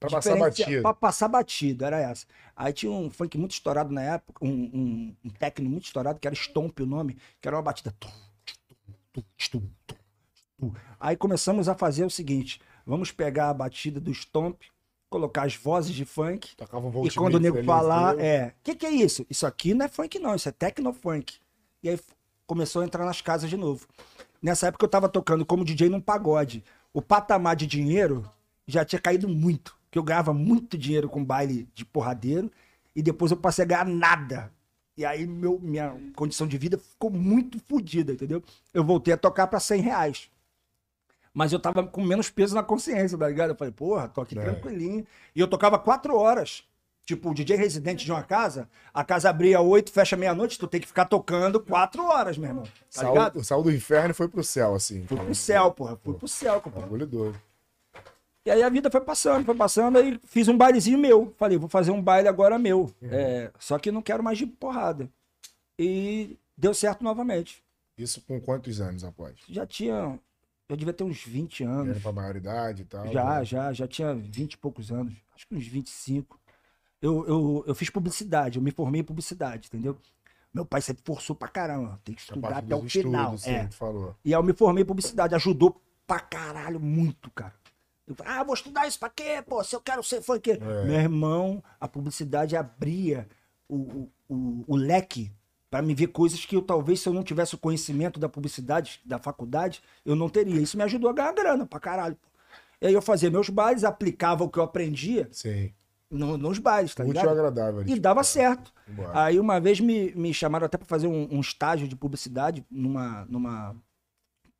Pra 0.00 0.08
passar 0.08 0.38
batido. 0.38 0.82
Pra 0.82 0.94
passar 0.94 1.28
batido, 1.28 1.84
era 1.84 2.00
essa. 2.00 2.26
Aí 2.56 2.72
tinha 2.72 2.90
um 2.90 3.10
funk 3.10 3.36
muito 3.36 3.52
estourado 3.52 3.92
na 3.92 4.00
época, 4.00 4.42
um, 4.42 4.48
um, 4.48 5.16
um 5.22 5.68
muito 5.68 5.84
estourado, 5.84 6.18
que 6.18 6.26
era 6.26 6.34
Stomp 6.34 6.80
o 6.80 6.86
nome, 6.86 7.18
que 7.38 7.46
era 7.46 7.54
uma 7.54 7.62
batida. 7.62 7.94
Aí 10.98 11.16
começamos 11.18 11.68
a 11.68 11.74
fazer 11.74 12.04
o 12.06 12.10
seguinte: 12.10 12.62
vamos 12.86 13.12
pegar 13.12 13.50
a 13.50 13.54
batida 13.54 14.00
do 14.00 14.10
Stomp, 14.14 14.62
colocar 15.10 15.42
as 15.42 15.56
vozes 15.56 15.94
de 15.94 16.04
funk, 16.04 16.56
Tocava 16.56 16.86
um 16.86 17.06
e 17.06 17.10
quando 17.10 17.34
o 17.34 17.40
nego 17.40 17.62
falar, 17.64 18.18
é, 18.18 18.54
o 18.60 18.62
que, 18.62 18.76
que 18.76 18.86
é 18.86 18.90
isso? 18.90 19.26
Isso 19.28 19.44
aqui 19.44 19.74
não 19.74 19.84
é 19.84 19.88
funk, 19.88 20.18
não, 20.20 20.36
isso 20.36 20.48
é 20.48 20.52
techno-funk. 20.52 21.34
E 21.82 21.88
aí 21.88 21.98
começou 22.46 22.80
a 22.80 22.84
entrar 22.84 23.04
nas 23.04 23.20
casas 23.20 23.50
de 23.50 23.56
novo. 23.56 23.86
Nessa 24.40 24.68
época 24.68 24.84
eu 24.84 24.88
tava 24.88 25.08
tocando 25.08 25.44
como 25.44 25.64
DJ 25.64 25.88
num 25.88 26.00
pagode. 26.00 26.64
O 26.94 27.02
patamar 27.02 27.56
de 27.56 27.66
dinheiro 27.66 28.24
já 28.66 28.84
tinha 28.84 29.00
caído 29.00 29.28
muito. 29.28 29.76
Que 29.90 29.98
eu 29.98 30.02
ganhava 30.04 30.32
muito 30.32 30.78
dinheiro 30.78 31.08
com 31.08 31.24
baile 31.24 31.68
de 31.74 31.84
porradeiro. 31.84 32.50
E 32.94 33.02
depois 33.02 33.32
eu 33.32 33.36
passei 33.36 33.64
a 33.64 33.68
ganhar 33.68 33.86
nada. 33.86 34.52
E 34.96 35.04
aí 35.04 35.26
meu, 35.26 35.58
minha 35.60 35.96
condição 36.14 36.46
de 36.46 36.56
vida 36.56 36.78
ficou 36.78 37.10
muito 37.10 37.58
fodida, 37.58 38.12
entendeu? 38.12 38.42
Eu 38.72 38.84
voltei 38.84 39.12
a 39.12 39.16
tocar 39.16 39.46
pra 39.48 39.58
100 39.58 39.80
reais. 39.80 40.30
Mas 41.32 41.52
eu 41.52 41.60
tava 41.60 41.86
com 41.86 42.02
menos 42.02 42.28
peso 42.28 42.54
na 42.54 42.62
consciência, 42.62 43.16
tá 43.16 43.28
ligado? 43.28 43.50
Eu 43.50 43.56
falei, 43.56 43.72
porra, 43.72 44.08
tô 44.08 44.20
aqui 44.20 44.38
É. 44.38 44.42
tranquilinho. 44.42 45.06
E 45.34 45.40
eu 45.40 45.46
tocava 45.46 45.78
quatro 45.78 46.16
horas. 46.16 46.64
Tipo, 47.06 47.30
o 47.30 47.34
DJ 47.34 47.56
residente 47.56 48.04
de 48.04 48.12
uma 48.12 48.22
casa, 48.22 48.68
a 48.94 49.02
casa 49.02 49.30
abria 49.30 49.60
oito, 49.60 49.90
fecha 49.90 50.16
meia-noite, 50.16 50.58
tu 50.58 50.68
tem 50.68 50.80
que 50.80 50.86
ficar 50.86 51.06
tocando 51.06 51.58
quatro 51.58 52.04
horas, 52.04 52.38
meu 52.38 52.48
irmão. 52.50 52.62
Tá 52.64 52.70
Saiu, 52.88 53.08
ligado? 53.12 53.44
saiu 53.44 53.62
do 53.62 53.72
inferno 53.72 54.10
e 54.10 54.14
foi 54.14 54.28
pro 54.28 54.44
céu, 54.44 54.74
assim. 54.74 55.04
Fui 55.06 55.16
pro 55.16 55.34
céu, 55.34 55.72
porra. 55.72 55.96
Fui 56.04 56.14
pro 56.14 56.28
céu, 56.28 56.60
compadre. 56.60 56.82
Bagulho 56.84 57.06
doido. 57.06 57.40
E 58.46 58.50
aí 58.50 58.62
a 58.62 58.68
vida 58.68 58.90
foi 58.90 59.00
passando, 59.00 59.44
foi 59.44 59.54
passando, 59.54 59.98
aí 59.98 60.20
fiz 60.24 60.46
um 60.48 60.56
bailezinho 60.56 60.98
meu. 60.98 61.34
Falei, 61.36 61.58
vou 61.58 61.68
fazer 61.68 61.90
um 61.90 62.00
baile 62.02 62.28
agora 62.28 62.58
meu. 62.58 62.92
É, 63.02 63.50
só 63.58 63.78
que 63.78 63.90
não 63.90 64.02
quero 64.02 64.22
mais 64.22 64.38
de 64.38 64.46
porrada. 64.46 65.08
E 65.78 66.38
deu 66.56 66.72
certo 66.72 67.02
novamente. 67.02 67.62
Isso 67.98 68.20
com 68.22 68.40
quantos 68.40 68.80
anos 68.80 69.04
após? 69.04 69.34
Já 69.48 69.66
tinha. 69.66 70.18
Eu 70.70 70.76
devia 70.76 70.94
ter 70.94 71.02
uns 71.02 71.24
20 71.24 71.64
Já 71.64 71.70
anos. 71.70 71.88
Era 71.90 72.00
pra 72.00 72.12
maioridade 72.12 72.82
e 72.82 72.84
tal. 72.84 73.06
Já, 73.12 73.38
né? 73.40 73.44
já, 73.44 73.72
já 73.72 73.88
tinha 73.88 74.14
20 74.14 74.52
e 74.52 74.56
poucos 74.56 74.92
anos. 74.92 75.14
Acho 75.34 75.48
que 75.48 75.54
uns 75.54 75.66
25. 75.66 76.40
Eu, 77.02 77.26
eu, 77.26 77.64
eu 77.66 77.74
fiz 77.74 77.90
publicidade, 77.90 78.58
eu 78.58 78.62
me 78.62 78.70
formei 78.70 79.00
em 79.00 79.04
publicidade, 79.04 79.68
entendeu? 79.68 79.98
Meu 80.52 80.64
pai 80.64 80.80
sempre 80.80 81.02
forçou 81.04 81.34
pra 81.34 81.48
caramba. 81.48 82.00
Tem 82.04 82.14
que 82.14 82.20
estudar 82.20 82.58
até 82.58 82.74
o 82.74 82.88
final. 82.88 83.34
estudos, 83.34 83.46
é. 83.46 83.68
falou. 83.70 84.14
E 84.24 84.32
aí 84.32 84.38
eu 84.38 84.42
me 84.44 84.52
formei 84.52 84.82
em 84.82 84.86
publicidade, 84.86 85.34
ajudou 85.34 85.80
pra 86.06 86.20
caralho 86.20 86.78
muito, 86.78 87.30
cara. 87.30 87.54
Eu 88.06 88.14
falei, 88.14 88.32
ah, 88.32 88.44
vou 88.44 88.54
estudar 88.54 88.86
isso 88.86 88.98
pra 88.98 89.08
quê, 89.08 89.42
pô? 89.46 89.62
Se 89.64 89.74
eu 89.74 89.80
quero 89.80 90.02
ser 90.02 90.20
funkeiro. 90.20 90.64
É. 90.64 90.84
Meu 90.84 91.00
irmão, 91.00 91.62
a 91.80 91.88
publicidade 91.88 92.56
abria 92.56 93.28
o, 93.68 93.76
o, 93.76 94.12
o, 94.28 94.64
o 94.66 94.76
leque 94.76 95.32
pra 95.70 95.80
me 95.80 95.94
ver 95.94 96.08
coisas 96.08 96.44
que 96.44 96.56
eu 96.56 96.62
talvez, 96.62 97.00
se 97.00 97.08
eu 97.08 97.12
não 97.12 97.22
tivesse 97.22 97.54
o 97.54 97.58
conhecimento 97.58 98.18
da 98.18 98.28
publicidade, 98.28 99.00
da 99.04 99.18
faculdade, 99.18 99.80
eu 100.04 100.16
não 100.16 100.28
teria. 100.28 100.60
Isso 100.60 100.76
me 100.76 100.82
ajudou 100.82 101.08
a 101.08 101.12
ganhar 101.12 101.32
grana 101.32 101.64
pra 101.64 101.78
caralho. 101.78 102.16
E 102.80 102.86
aí 102.88 102.92
eu 102.94 103.00
fazia 103.02 103.30
meus 103.30 103.48
bailes, 103.48 103.84
aplicava 103.84 104.42
o 104.42 104.48
que 104.50 104.58
eu 104.58 104.62
aprendia 104.62 105.28
Sim. 105.30 105.72
no- 106.10 106.36
nos 106.36 106.58
bailes, 106.58 106.94
tá 106.94 107.04
e 107.04 107.08
ligado? 107.08 107.28
agradável. 107.28 107.84
E 107.86 107.98
dava 108.00 108.24
certo. 108.24 108.72
Embora. 108.88 109.22
Aí 109.22 109.38
uma 109.38 109.60
vez 109.60 109.78
me, 109.80 110.12
me 110.14 110.34
chamaram 110.34 110.66
até 110.66 110.76
para 110.76 110.86
fazer 110.86 111.06
um, 111.06 111.28
um 111.30 111.40
estágio 111.40 111.86
de 111.86 111.94
publicidade 111.94 112.64
numa, 112.70 113.24
numa 113.26 113.76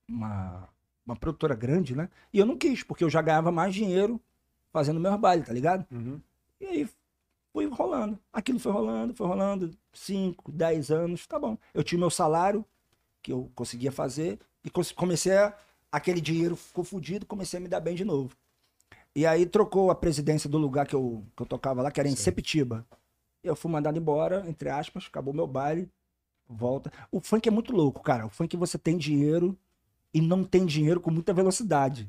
uma, 0.09 0.69
uma 1.05 1.17
produtora 1.17 1.55
grande, 1.55 1.97
né? 1.97 2.09
E 2.33 2.39
eu 2.39 2.47
não 2.47 2.57
quis, 2.57 2.83
porque 2.83 3.03
eu 3.05 3.11
já 3.11 3.23
ganhava 3.23 3.51
mais 3.51 3.75
dinheiro 3.75 4.21
fazendo 4.73 5.01
meus 5.01 5.19
bailes, 5.19 5.47
tá 5.47 5.53
ligado? 5.53 5.85
Uhum. 5.91 6.21
E 6.61 6.67
aí 6.67 6.89
foi 7.53 7.67
rolando. 7.67 8.19
Aquilo 8.33 8.59
foi 8.59 8.73
rolando, 8.73 9.15
foi 9.15 9.27
rolando. 9.27 9.71
5, 9.93 10.53
10 10.53 10.91
anos, 10.91 11.27
tá 11.27 11.39
bom. 11.39 11.59
Eu 11.75 11.83
tinha 11.83 11.99
meu 11.99 12.11
salário, 12.11 12.65
que 13.23 13.33
eu 13.33 13.51
conseguia 13.55 13.93
fazer, 13.93 14.39
e 14.65 14.71
comecei 14.95 15.37
a. 15.37 15.55
Aquele 15.93 16.21
dinheiro 16.21 16.55
ficou 16.55 16.85
fudido, 16.85 17.27
comecei 17.27 17.59
a 17.59 17.61
me 17.61 17.67
dar 17.67 17.81
bem 17.81 17.97
de 17.97 18.05
novo. 18.05 18.37
E 19.15 19.27
aí 19.27 19.45
trocou 19.45 19.91
a 19.91 19.95
presidência 19.95 20.49
do 20.49 20.57
lugar 20.57 20.87
que 20.87 20.95
eu, 20.95 21.25
que 21.37 21.43
eu 21.43 21.47
tocava 21.47 21.83
lá, 21.83 21.91
que 21.91 21.99
era 21.99 22.09
em 22.09 22.15
Sim. 22.15 22.23
Sepitiba. 22.23 22.87
Eu 23.43 23.57
fui 23.57 23.71
mandado 23.71 23.99
embora, 23.99 24.45
entre 24.49 24.69
aspas, 24.69 25.07
acabou 25.09 25.35
meu 25.35 25.49
baile, 25.49 25.91
volta. 26.49 26.93
O 27.11 27.21
funk 27.21 27.49
é 27.49 27.51
muito 27.51 27.73
louco, 27.73 28.03
cara. 28.03 28.27
O 28.27 28.31
funk 28.31 28.57
você 28.57 28.79
tem 28.79 28.97
dinheiro 28.97 29.59
e 30.15 30.21
não 30.21 30.45
tem 30.45 30.65
dinheiro 30.65 31.01
com 31.01 31.11
muita 31.11 31.33
velocidade. 31.33 32.09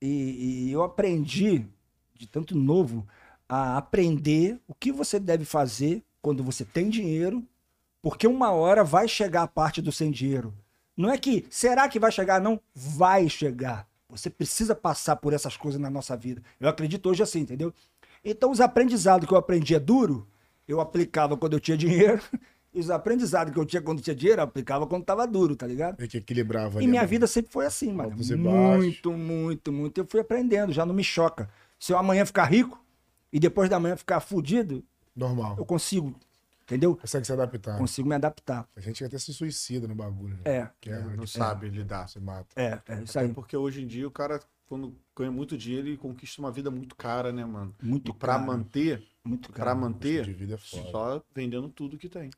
E, 0.00 0.66
e 0.68 0.72
eu 0.72 0.84
aprendi, 0.84 1.66
de 2.14 2.28
tanto 2.28 2.56
novo, 2.56 3.04
a 3.54 3.76
aprender 3.76 4.58
o 4.66 4.74
que 4.74 4.90
você 4.90 5.20
deve 5.20 5.44
fazer 5.44 6.02
quando 6.22 6.42
você 6.42 6.64
tem 6.64 6.88
dinheiro, 6.88 7.44
porque 8.00 8.26
uma 8.26 8.50
hora 8.50 8.82
vai 8.82 9.06
chegar 9.06 9.42
a 9.42 9.46
parte 9.46 9.82
do 9.82 9.92
sem 9.92 10.10
dinheiro. 10.10 10.54
Não 10.96 11.10
é 11.10 11.18
que 11.18 11.44
será 11.50 11.86
que 11.86 11.98
vai 11.98 12.10
chegar? 12.10 12.40
Não, 12.40 12.58
vai 12.74 13.28
chegar. 13.28 13.86
Você 14.08 14.30
precisa 14.30 14.74
passar 14.74 15.16
por 15.16 15.34
essas 15.34 15.54
coisas 15.54 15.78
na 15.78 15.90
nossa 15.90 16.16
vida. 16.16 16.42
Eu 16.58 16.66
acredito 16.66 17.10
hoje 17.10 17.22
assim, 17.22 17.40
entendeu? 17.40 17.74
Então, 18.24 18.50
os 18.50 18.58
aprendizados 18.58 19.28
que 19.28 19.34
eu 19.34 19.38
aprendi 19.38 19.74
é 19.74 19.78
duro, 19.78 20.26
eu 20.66 20.80
aplicava 20.80 21.36
quando 21.36 21.52
eu 21.52 21.60
tinha 21.60 21.76
dinheiro, 21.76 22.22
e 22.72 22.80
os 22.80 22.88
aprendizados 22.88 23.52
que 23.52 23.60
eu 23.60 23.66
tinha 23.66 23.82
quando 23.82 24.00
tinha 24.00 24.16
dinheiro, 24.16 24.40
eu 24.40 24.44
aplicava 24.44 24.86
quando 24.86 25.04
tava 25.04 25.26
duro, 25.26 25.54
tá 25.56 25.66
ligado? 25.66 25.98
Tem 25.98 26.08
que 26.08 26.16
equilibrava 26.16 26.82
E 26.82 26.86
minha 26.86 27.04
vida 27.04 27.26
sempre 27.26 27.52
foi 27.52 27.66
assim, 27.66 27.92
mano. 27.92 28.16
Muito, 28.38 29.12
muito, 29.12 29.70
muito. 29.70 29.98
Eu 29.98 30.06
fui 30.08 30.20
aprendendo, 30.20 30.72
já 30.72 30.86
não 30.86 30.94
me 30.94 31.04
choca. 31.04 31.50
Se 31.78 31.92
eu 31.92 31.98
amanhã 31.98 32.24
ficar 32.24 32.44
rico 32.44 32.81
e 33.32 33.40
depois 33.40 33.68
da 33.70 33.78
manhã 33.80 33.96
ficar 33.96 34.20
fudido, 34.20 34.84
Normal. 35.16 35.56
eu 35.58 35.64
consigo, 35.64 36.14
entendeu? 36.64 36.96
Consegue 36.96 37.26
se 37.26 37.32
adaptar. 37.32 37.78
Consigo 37.78 38.08
me 38.08 38.14
adaptar. 38.14 38.68
A 38.76 38.80
gente 38.80 39.04
até 39.04 39.18
se 39.18 39.32
suicida 39.32 39.86
no 39.88 39.94
bagulho. 39.94 40.34
Né? 40.36 40.42
É, 40.44 40.68
Quebra, 40.80 41.02
Não 41.16 41.24
tipo, 41.24 41.26
sabe 41.28 41.68
lidar. 41.68 42.08
se 42.08 42.20
mata. 42.20 42.48
é, 42.56 42.80
é 42.88 43.02
isso 43.02 43.18
Até 43.18 43.28
aí. 43.28 43.32
porque 43.34 43.56
hoje 43.56 43.82
em 43.82 43.86
dia 43.86 44.06
o 44.06 44.10
cara, 44.10 44.40
quando 44.68 44.94
ganha 45.16 45.30
muito 45.30 45.56
dinheiro, 45.56 45.88
ele 45.88 45.96
conquista 45.96 46.40
uma 46.40 46.50
vida 46.50 46.70
muito 46.70 46.94
cara, 46.96 47.32
né, 47.32 47.44
mano? 47.44 47.74
Muito 47.82 48.10
E 48.10 48.14
pra 48.14 48.34
caro, 48.34 48.46
manter, 48.46 49.02
Muito 49.24 49.52
pra 49.52 49.64
caro. 49.66 49.80
manter, 49.80 50.18
Custo 50.18 50.32
de 50.32 50.38
vida 50.38 50.54
é 50.54 50.58
foda. 50.58 50.90
só 50.90 51.22
vendendo 51.34 51.68
tudo 51.68 51.96
que 51.98 52.08
tem. 52.08 52.30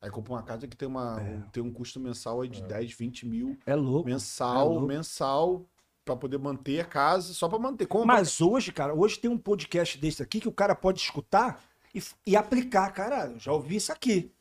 Aí 0.00 0.10
compra 0.10 0.32
uma 0.32 0.42
casa 0.42 0.66
que 0.66 0.76
tem, 0.76 0.88
uma, 0.88 1.20
tem 1.52 1.62
um 1.62 1.72
custo 1.72 2.00
mensal 2.00 2.40
aí 2.40 2.48
de 2.48 2.60
10, 2.64 2.92
20 2.92 3.24
mil. 3.24 3.56
É 3.64 3.74
louco. 3.76 4.08
Mensal, 4.08 4.60
É 4.60 4.64
louco. 4.70 4.86
mensal, 4.88 5.64
pra 6.04 6.16
poder 6.16 6.38
manter 6.38 6.80
a 6.80 6.84
casa, 6.84 7.32
só 7.34 7.48
pra 7.48 7.58
manter. 7.58 7.86
Compra. 7.86 8.06
Mas 8.16 8.40
hoje, 8.40 8.72
cara, 8.72 8.94
hoje 8.94 9.18
tem 9.18 9.30
um 9.30 9.38
podcast 9.38 9.98
desse 9.98 10.22
aqui 10.22 10.40
que 10.40 10.48
o 10.48 10.52
cara 10.52 10.74
pode 10.74 11.00
escutar 11.00 11.60
e, 11.94 12.02
e 12.26 12.36
aplicar. 12.36 12.90
Cara, 12.92 13.26
eu 13.32 13.38
já 13.38 13.52
ouvi 13.52 13.76
isso 13.76 13.92
aqui. 13.92 14.32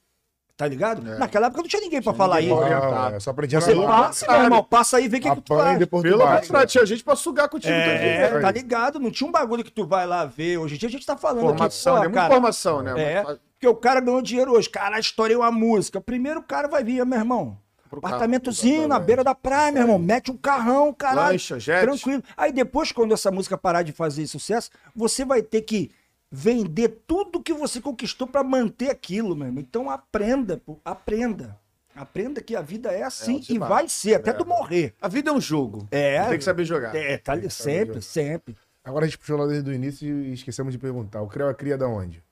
Tá 0.58 0.68
ligado? 0.68 1.08
É. 1.10 1.18
Naquela 1.18 1.48
época 1.48 1.62
não 1.64 1.68
tinha 1.68 1.82
ninguém 1.82 2.02
pra 2.04 2.12
Tinha 2.14 2.18
falar 2.18 2.36
ninguém 2.40 2.54
isso. 2.56 2.66
pra 2.68 2.76
Ah, 2.76 2.80
orientado. 2.80 3.16
é, 3.16 3.20
só 3.20 3.32
aprendi 3.32 3.56
Você 3.56 3.74
dor, 3.74 3.88
passa, 3.88 4.28
né? 4.28 4.34
meu 4.34 4.44
irmão, 4.44 4.64
passa 4.64 4.98
aí 4.98 5.06
e 5.06 5.08
vê 5.08 5.18
o 5.18 5.22
que, 5.22 5.30
que 5.36 5.42
tu 5.42 5.56
faz. 5.56 5.80
depois 5.80 6.04
Pelo 6.04 6.20
contrário, 6.20 6.68
tinha 6.70 6.86
gente 6.86 7.04
pra 7.04 7.16
sugar 7.16 7.50
contigo 7.50 7.74
É, 7.74 8.28
também. 8.28 8.42
tá 8.42 8.52
ligado? 8.52 9.00
Não 9.00 9.10
tinha 9.10 9.28
um 9.28 9.32
bagulho 9.32 9.64
que 9.64 9.72
tu 9.72 9.88
vai 9.88 10.06
lá 10.06 10.24
ver. 10.26 10.58
Hoje 10.60 10.76
em 10.76 10.78
dia 10.78 10.88
a 10.88 10.92
gente 10.92 11.06
tá 11.06 11.18
falando 11.18 11.42
Formação, 11.42 11.96
aqui, 11.96 12.04
né? 12.04 12.10
pô, 12.10 12.10
Muita 12.10 12.22
cara, 12.22 12.34
informação, 12.34 12.82
né? 12.84 13.02
É. 13.02 13.24
Porque 13.24 13.68
o 13.68 13.76
cara 13.76 14.00
ganhou 14.02 14.22
dinheiro 14.22 14.52
hoje. 14.52 14.70
Cara, 14.70 15.00
estourei 15.00 15.36
uma 15.36 15.50
música. 15.52 16.00
Primeiro 16.00 16.42
o 16.42 16.44
cara 16.44 16.68
vai 16.68 16.84
vir, 16.84 17.04
meu 17.08 17.18
irmão. 17.18 17.58
Pro 17.92 18.00
carro. 18.00 18.16
Apartamentozinho 18.16 18.88
na 18.88 18.98
beira 18.98 19.22
da 19.22 19.36
praia, 19.36 19.70
meu 19.70 19.82
irmão. 19.82 20.00
Mete 20.00 20.32
um 20.32 20.38
carrão, 20.38 20.94
caralho. 20.94 21.34
Lancha, 21.34 21.60
jet. 21.60 21.82
Tranquilo. 21.82 22.24
Aí 22.38 22.54
depois, 22.54 22.94
quando 22.94 23.14
essa 23.14 23.30
música 23.30 23.58
parar 23.58 23.84
de 23.84 23.92
fazer 23.92 24.26
sucesso, 24.28 24.72
você 24.96 25.26
vai 25.26 25.42
ter 25.42 25.64
que 25.64 25.92
vender 26.32 27.02
tudo 27.06 27.44
que 27.44 27.52
você 27.52 27.82
conquistou 27.82 28.26
pra 28.26 28.46
manter 28.46 28.90
aquilo, 28.90 29.36
meu 29.36 29.48
irmão. 29.48 29.62
Então 29.62 29.90
aprenda, 29.90 30.56
pô, 30.56 30.80
aprenda. 30.86 31.60
Aprenda 31.94 32.42
que 32.42 32.56
a 32.56 32.62
vida 32.62 32.90
é 32.94 33.04
assim 33.04 33.34
altos 33.34 33.50
e 33.50 33.60
vai 33.60 33.90
ser, 33.90 34.14
até 34.16 34.32
tu 34.32 34.46
morrer. 34.46 34.96
A 35.02 35.10
vida 35.10 35.30
é 35.30 35.34
um 35.34 35.42
jogo. 35.42 35.86
É. 35.92 36.24
Tem 36.30 36.38
que 36.38 36.46
saber 36.46 36.64
jogar. 36.64 36.96
É, 36.96 37.18
tá 37.18 37.34
ali, 37.34 37.52
sempre, 37.52 37.96
jogar. 37.96 38.02
sempre. 38.02 38.56
Agora 38.86 39.04
a 39.04 39.08
gente 39.10 39.18
puxou 39.18 39.38
lá 39.38 39.46
desde 39.46 39.70
o 39.70 39.74
início 39.74 40.08
e 40.08 40.32
esquecemos 40.32 40.72
de 40.72 40.80
perguntar. 40.80 41.22
O 41.22 41.28
Creu 41.28 41.50
é 41.50 41.54
cria 41.54 41.78
da 41.78 41.90
onde? 41.90 42.24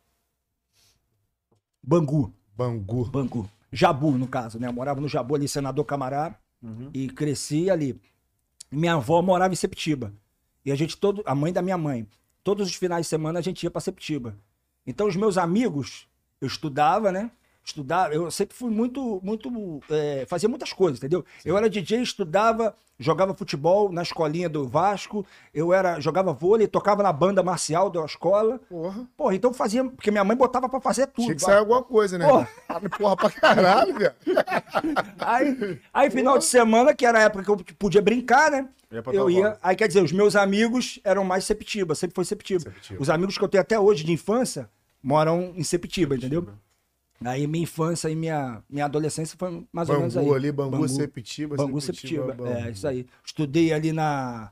Bangu. 1.83 2.33
Bangu. 2.55 3.03
Bangu. 3.11 3.49
Jabu, 3.71 4.11
no 4.17 4.27
caso, 4.27 4.59
né? 4.59 4.67
Eu 4.67 4.73
morava 4.73 4.99
no 5.01 5.07
Jabu 5.07 5.35
ali, 5.35 5.47
senador 5.47 5.85
Camará, 5.85 6.35
Uhum. 6.61 6.89
e 6.93 7.07
cresci 7.07 7.69
ali. 7.69 7.99
Minha 8.69 8.95
avó 8.95 9.21
morava 9.21 9.53
em 9.53 9.55
Septiba. 9.55 10.11
E 10.65 10.71
a 10.71 10.75
gente 10.75 10.97
todo, 10.97 11.23
a 11.25 11.33
mãe 11.33 11.53
da 11.53 11.61
minha 11.61 11.77
mãe, 11.77 12.05
todos 12.43 12.67
os 12.67 12.75
finais 12.75 13.05
de 13.05 13.09
semana 13.09 13.39
a 13.39 13.41
gente 13.41 13.63
ia 13.63 13.71
pra 13.71 13.79
Septiba. 13.79 14.35
Então 14.85 15.07
os 15.07 15.15
meus 15.15 15.37
amigos, 15.37 16.07
eu 16.41 16.47
estudava, 16.47 17.11
né? 17.11 17.31
Estudava, 17.63 18.13
eu 18.13 18.31
sempre 18.31 18.55
fui 18.55 18.71
muito, 18.71 19.19
muito, 19.23 19.79
é, 19.89 20.25
fazia 20.27 20.49
muitas 20.49 20.73
coisas, 20.73 20.97
entendeu? 20.97 21.23
Eu 21.45 21.55
era 21.55 21.69
DJ, 21.69 22.01
estudava, 22.01 22.73
jogava 22.97 23.33
futebol 23.33 23.91
na 23.91 24.01
escolinha 24.01 24.49
do 24.49 24.67
Vasco, 24.67 25.25
eu 25.53 25.71
era, 25.71 25.99
jogava 25.99 26.33
vôlei, 26.33 26.67
tocava 26.67 27.03
na 27.03 27.13
banda 27.13 27.43
marcial 27.43 27.89
da 27.89 28.03
escola. 28.03 28.59
Porra. 28.67 29.07
Porra, 29.15 29.35
então 29.35 29.53
fazia, 29.53 29.83
porque 29.85 30.09
minha 30.09 30.23
mãe 30.23 30.35
botava 30.35 30.67
pra 30.67 30.81
fazer 30.81 31.07
tudo. 31.07 31.25
Tinha 31.25 31.35
que 31.35 31.41
sair 31.41 31.57
alguma 31.57 31.83
coisa, 31.83 32.17
né? 32.17 32.27
Porra. 32.27 32.49
Porra 32.97 33.15
pra 33.15 33.29
caralho, 33.29 33.97
velho. 33.97 34.15
Aí, 35.19 35.79
aí, 35.93 36.09
final 36.09 36.37
de 36.37 36.45
semana, 36.45 36.93
que 36.93 37.05
era 37.05 37.19
a 37.19 37.21
época 37.23 37.43
que 37.43 37.51
eu 37.51 37.75
podia 37.77 38.01
brincar, 38.01 38.49
né? 38.51 38.67
Ia 38.91 39.03
Eu 39.13 39.29
ia. 39.29 39.57
Aí 39.61 39.75
quer 39.75 39.87
dizer, 39.87 40.03
os 40.03 40.11
meus 40.11 40.35
amigos 40.35 40.99
eram 41.03 41.23
mais 41.23 41.45
Septiba, 41.45 41.93
sempre 41.93 42.15
foi 42.15 42.25
Septiba. 42.25 42.61
Septiba. 42.61 43.01
Os 43.01 43.09
amigos 43.09 43.37
que 43.37 43.43
eu 43.43 43.47
tenho 43.47 43.61
até 43.61 43.79
hoje 43.79 44.03
de 44.03 44.11
infância 44.11 44.67
moram 45.01 45.53
em 45.55 45.63
Septiba, 45.63 46.15
entendeu? 46.15 46.47
Aí 47.23 47.45
minha 47.47 47.63
infância 47.63 48.09
e 48.09 48.15
minha, 48.15 48.63
minha 48.69 48.85
adolescência 48.85 49.35
foi 49.37 49.65
mais 49.73 49.89
ou 49.89 49.97
menos 49.99 50.15
aí. 50.15 50.23
Bangu 50.23 50.35
ali, 50.35 50.51
Bangu, 50.51 50.87
Septiba, 50.87 51.55
Bangu, 51.57 51.81
Septiba. 51.81 52.33
Bangu. 52.33 52.47
É, 52.47 52.69
isso 52.71 52.87
aí. 52.87 53.05
Estudei 53.25 53.73
ali 53.73 53.91
na, 53.91 54.51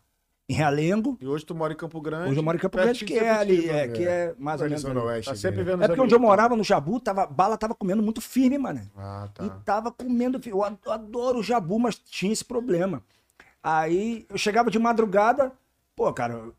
em 0.50 0.54
Realengo. 0.54 1.18
E 1.22 1.26
hoje 1.26 1.46
tu 1.46 1.56
mora 1.56 1.72
em 1.72 1.78
Campo 1.78 2.02
Grande. 2.02 2.30
Hoje 2.30 2.40
eu 2.40 2.44
moro 2.44 2.58
em 2.58 2.60
Campo 2.60 2.78
Grande, 2.78 3.06
que 3.06 3.18
é 3.18 3.30
ali, 3.32 3.56
Sepetiba. 3.62 3.78
é, 3.80 3.88
que 3.88 4.04
é 4.06 4.36
mais 4.38 4.60
ou 4.60 4.66
Ali, 4.66 4.72
menos. 4.72 4.82
Zona 4.82 5.00
ali. 5.00 5.10
Oeste. 5.10 5.30
Tá 5.32 5.36
sempre 5.38 5.62
ali. 5.62 5.72
vendo 5.72 5.84
É 5.84 5.88
porque 5.88 6.02
onde 6.02 6.14
eu 6.14 6.18
amigos. 6.18 6.30
morava 6.30 6.56
no 6.58 6.64
Jabu, 6.64 7.00
tava, 7.00 7.26
bala 7.26 7.58
tava 7.58 7.74
comendo 7.74 8.04
muito 8.04 8.20
firme, 8.20 8.58
mano. 8.58 8.82
Ah, 8.98 9.30
tá. 9.34 9.46
E 9.46 9.50
tava 9.64 9.90
comendo. 9.90 10.40
Eu 10.46 10.62
ad- 10.64 10.78
adoro 10.88 11.40
o 11.40 11.44
jabu, 11.44 11.80
mas 11.80 11.96
tinha 11.98 12.34
esse 12.34 12.44
problema. 12.44 13.02
Aí 13.64 14.26
eu 14.30 14.38
chegava 14.38 14.70
de 14.70 14.78
madrugada, 14.80 15.52
pô, 15.96 16.12
cara, 16.14 16.52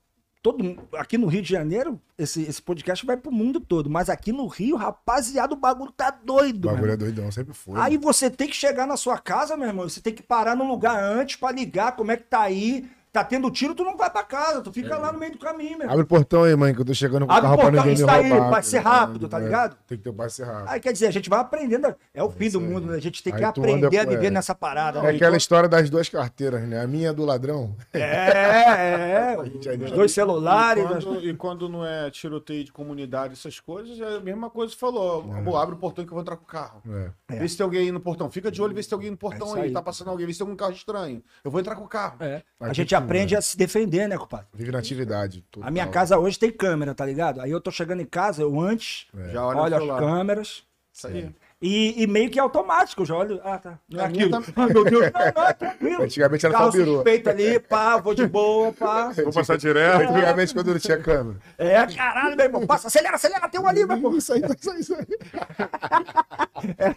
todo 0.43 0.79
aqui 0.95 1.19
no 1.19 1.27
Rio 1.27 1.43
de 1.43 1.49
Janeiro, 1.49 2.01
esse, 2.17 2.43
esse 2.43 2.63
podcast 2.63 3.05
vai 3.05 3.17
pro 3.17 3.33
mundo 3.33 3.61
todo, 3.61 3.91
mas 3.91 4.09
aqui 4.09 4.33
no 4.33 4.47
Rio, 4.47 4.77
rapaziada, 4.77 5.55
o 5.55 5.57
bagulho 5.57 5.93
tá 5.93 6.11
doido. 6.11 6.69
O 6.69 6.73
bagulho 6.73 6.93
é 6.93 6.97
doidão, 6.97 7.31
sempre 7.31 7.55
foi. 7.55 7.79
Aí 7.81 7.97
você 7.97 8.31
tem 8.31 8.49
que 8.49 8.57
chegar 8.57 8.87
na 8.87 8.97
sua 8.97 9.19
casa, 9.19 9.57
meu 9.57 9.69
irmão, 9.69 9.89
você 9.89 10.01
tem 10.01 10.15
que 10.15 10.23
parar 10.23 10.57
num 10.57 10.69
lugar 10.69 11.03
antes 11.03 11.37
pra 11.37 11.51
ligar 11.51 11.97
como 11.97 12.13
é 12.13 12.17
que 12.17 12.25
tá 12.25 12.41
aí. 12.41 12.89
Tá 13.13 13.25
tendo 13.25 13.51
tiro, 13.51 13.75
tu 13.75 13.83
não 13.85 13.97
vai 13.97 14.11
pra 14.11 14.23
casa, 14.23 14.61
tu 14.61 14.71
fica 14.73 14.97
lá 14.99 15.11
no 15.13 15.19
meio 15.19 15.33
do 15.33 15.39
caminho, 15.39 15.79
meu. 15.79 15.91
Abre 15.91 16.03
o 16.03 16.07
portão 16.07 16.45
aí, 16.45 16.55
mãe, 16.55 16.75
que 16.75 16.81
eu 16.81 16.85
tô 16.85 16.93
chegando 16.95 17.27
com 17.27 17.33
o 17.33 17.35
Abre 17.35 17.43
carro 17.43 17.55
o 17.55 17.57
pra 17.59 17.65
portão, 17.71 17.85
ninguém 17.87 17.97
me 17.97 18.11
isso 18.11 18.11
aí, 18.11 18.31
roubar. 18.31 18.51
vai 18.51 18.63
ser 18.63 18.79
rápido, 18.79 19.29
tá 19.29 19.41
É, 19.41 19.45
ligado? 19.45 19.77
Tem 19.87 19.99
que 19.99 20.05
ter 20.05 20.13
vai 20.13 20.29
ser 20.31 20.45
rápido. 20.45 20.69
Aí 20.69 20.81
quer 20.81 20.93
dizer, 20.93 21.07
a 21.07 21.11
gente 21.11 21.31
vai 21.31 21.41
aprendendo, 21.41 21.95
é 22.13 22.23
o 22.23 22.31
fim 22.31 22.45
isso 22.47 22.59
do 22.61 22.65
mundo, 22.65 22.87
né? 22.89 22.97
A 22.97 23.01
gente 23.01 23.23
tem 23.23 23.33
que 23.33 23.43
Aí 23.45 23.53
tu 23.53 23.61
aprender 23.61 23.87
anda 23.87 24.03
a 24.03 24.05
viver 24.15 24.27
é. 24.27 24.31
nessa 24.31 24.55
parada. 24.55 24.99
É 24.99 25.03
né? 25.03 25.11
aquela 25.11 25.37
história 25.37 25.69
das 25.69 25.89
duas 25.89 26.09
carteiras, 26.09 26.63
né? 26.69 26.81
A 26.83 26.87
minha 26.87 27.09
é 27.09 27.13
do 27.13 27.25
ladrão. 27.25 27.75
É, 27.93 28.01
é. 29.33 29.37
Os 29.85 29.91
dois 29.91 30.13
celulares. 30.13 30.85
E 30.85 30.89
nós- 30.89 31.05
quando, 31.05 31.25
e 31.29 31.35
quando 31.35 31.69
não 31.69 31.85
é 31.87 32.11
tiroteio 32.11 32.65
de 32.65 32.73
comunidade, 32.73 33.33
essas 33.35 33.59
coisas, 33.61 33.99
é 34.01 34.17
a 34.17 34.21
mesma 34.21 34.51
coisa 34.51 34.73
que 34.73 34.79
falou. 34.79 35.25
É. 35.35 35.39
Amor, 35.39 35.57
abre 35.57 35.75
o 35.75 35.79
portão 35.79 36.05
que 36.05 36.11
eu 36.11 36.15
vou 36.15 36.23
entrar 36.23 36.37
com 36.37 36.45
o 36.45 36.47
carro. 36.47 36.83
É. 36.89 37.11
É. 37.35 37.39
Vê 37.39 37.49
se 37.49 37.57
tem 37.57 37.65
alguém 37.65 37.81
aí 37.81 37.93
no 37.93 38.01
portão. 38.01 38.31
Fica 38.31 38.51
de 38.51 38.61
olho, 38.61 38.75
vê 38.75 38.83
se 38.83 38.89
tem 38.89 38.97
alguém 38.97 39.11
no 39.11 39.17
portão 39.17 39.57
É 39.57 39.63
aí. 39.63 39.73
Tá 39.73 39.83
passando 39.83 40.09
alguém, 40.11 40.27
vê 40.27 40.33
se 40.33 40.39
tem 40.39 40.47
algum 40.47 40.57
carro 40.57 40.73
estranho. 40.73 41.23
Eu 41.45 41.51
vou 41.51 41.61
entrar 41.61 41.75
com 41.77 41.85
o 41.85 41.89
carro. 41.89 42.17
É. 42.21 42.43
A 42.61 42.73
gente 42.73 42.95
aprende 42.99 43.35
né? 43.35 43.39
a 43.39 43.43
se 43.43 43.57
defender, 43.57 44.09
né, 44.09 44.17
compadre? 44.17 44.47
Vive 44.53 44.73
na 44.73 44.79
atividade. 44.79 45.45
A 45.61 45.71
minha 45.71 45.85
total. 45.87 46.01
casa 46.01 46.19
hoje 46.19 46.39
tem 46.39 46.51
câmera, 46.51 46.95
tá 46.95 47.05
ligado? 47.05 47.41
Aí 47.41 47.51
eu 47.51 47.61
tô 47.61 47.71
chegando 47.71 48.01
em 48.01 48.07
casa, 48.07 48.43
eu 48.43 48.61
antes 48.61 49.07
Já 49.33 49.45
olha 49.45 49.77
olho 49.77 49.87
o 49.87 49.93
as 49.93 49.99
câmeras 50.01 50.63
Isso 50.93 51.07
aí. 51.07 51.35
E, 51.61 52.03
e 52.03 52.07
meio 52.07 52.31
que 52.31 52.39
é 52.39 52.43
automático, 52.43 53.03
eu 53.03 53.07
já 53.07 53.15
olho. 53.17 53.41
Ah, 53.45 53.59
tá. 53.59 53.79
Não 53.91 54.01
é 54.01 54.07
aquilo. 54.07 54.31
tá- 54.31 54.43
Ah, 54.57 54.67
meu 54.73 54.85
Deus. 54.85 55.03
Não, 55.13 55.33
não, 55.43 55.49
é 55.49 55.53
tranquilo. 55.53 56.03
Antigamente 56.05 56.47
era 56.47 56.55
Carro 56.55 56.73
só 56.73 56.79
suspeito 56.85 57.31
ali, 57.31 57.59
pá, 57.59 57.97
vou 57.97 58.15
de 58.15 58.27
boa, 58.27 58.73
pá. 58.73 59.11
Vou 59.25 59.33
passar 59.33 59.57
direto. 59.57 60.03
Antigamente, 60.11 60.55
quando 60.55 60.73
não 60.73 60.79
tinha 60.79 60.99
câmera. 60.99 61.37
É, 61.59 61.85
caralho, 61.87 62.37
meu 62.37 62.47
irmão. 62.47 62.67
Passa, 62.67 62.87
acelera, 62.89 63.17
acelera, 63.17 63.49
tem 63.49 63.61
um 63.61 63.67
ali, 63.67 63.85
meu 63.85 63.97
irmão. 63.97 64.17
Isso 64.17 64.33
aí, 64.33 64.43
isso 64.59 64.71
aí, 64.71 64.81
isso 64.81 64.95
aí. 64.95 65.07
É, 66.77 66.93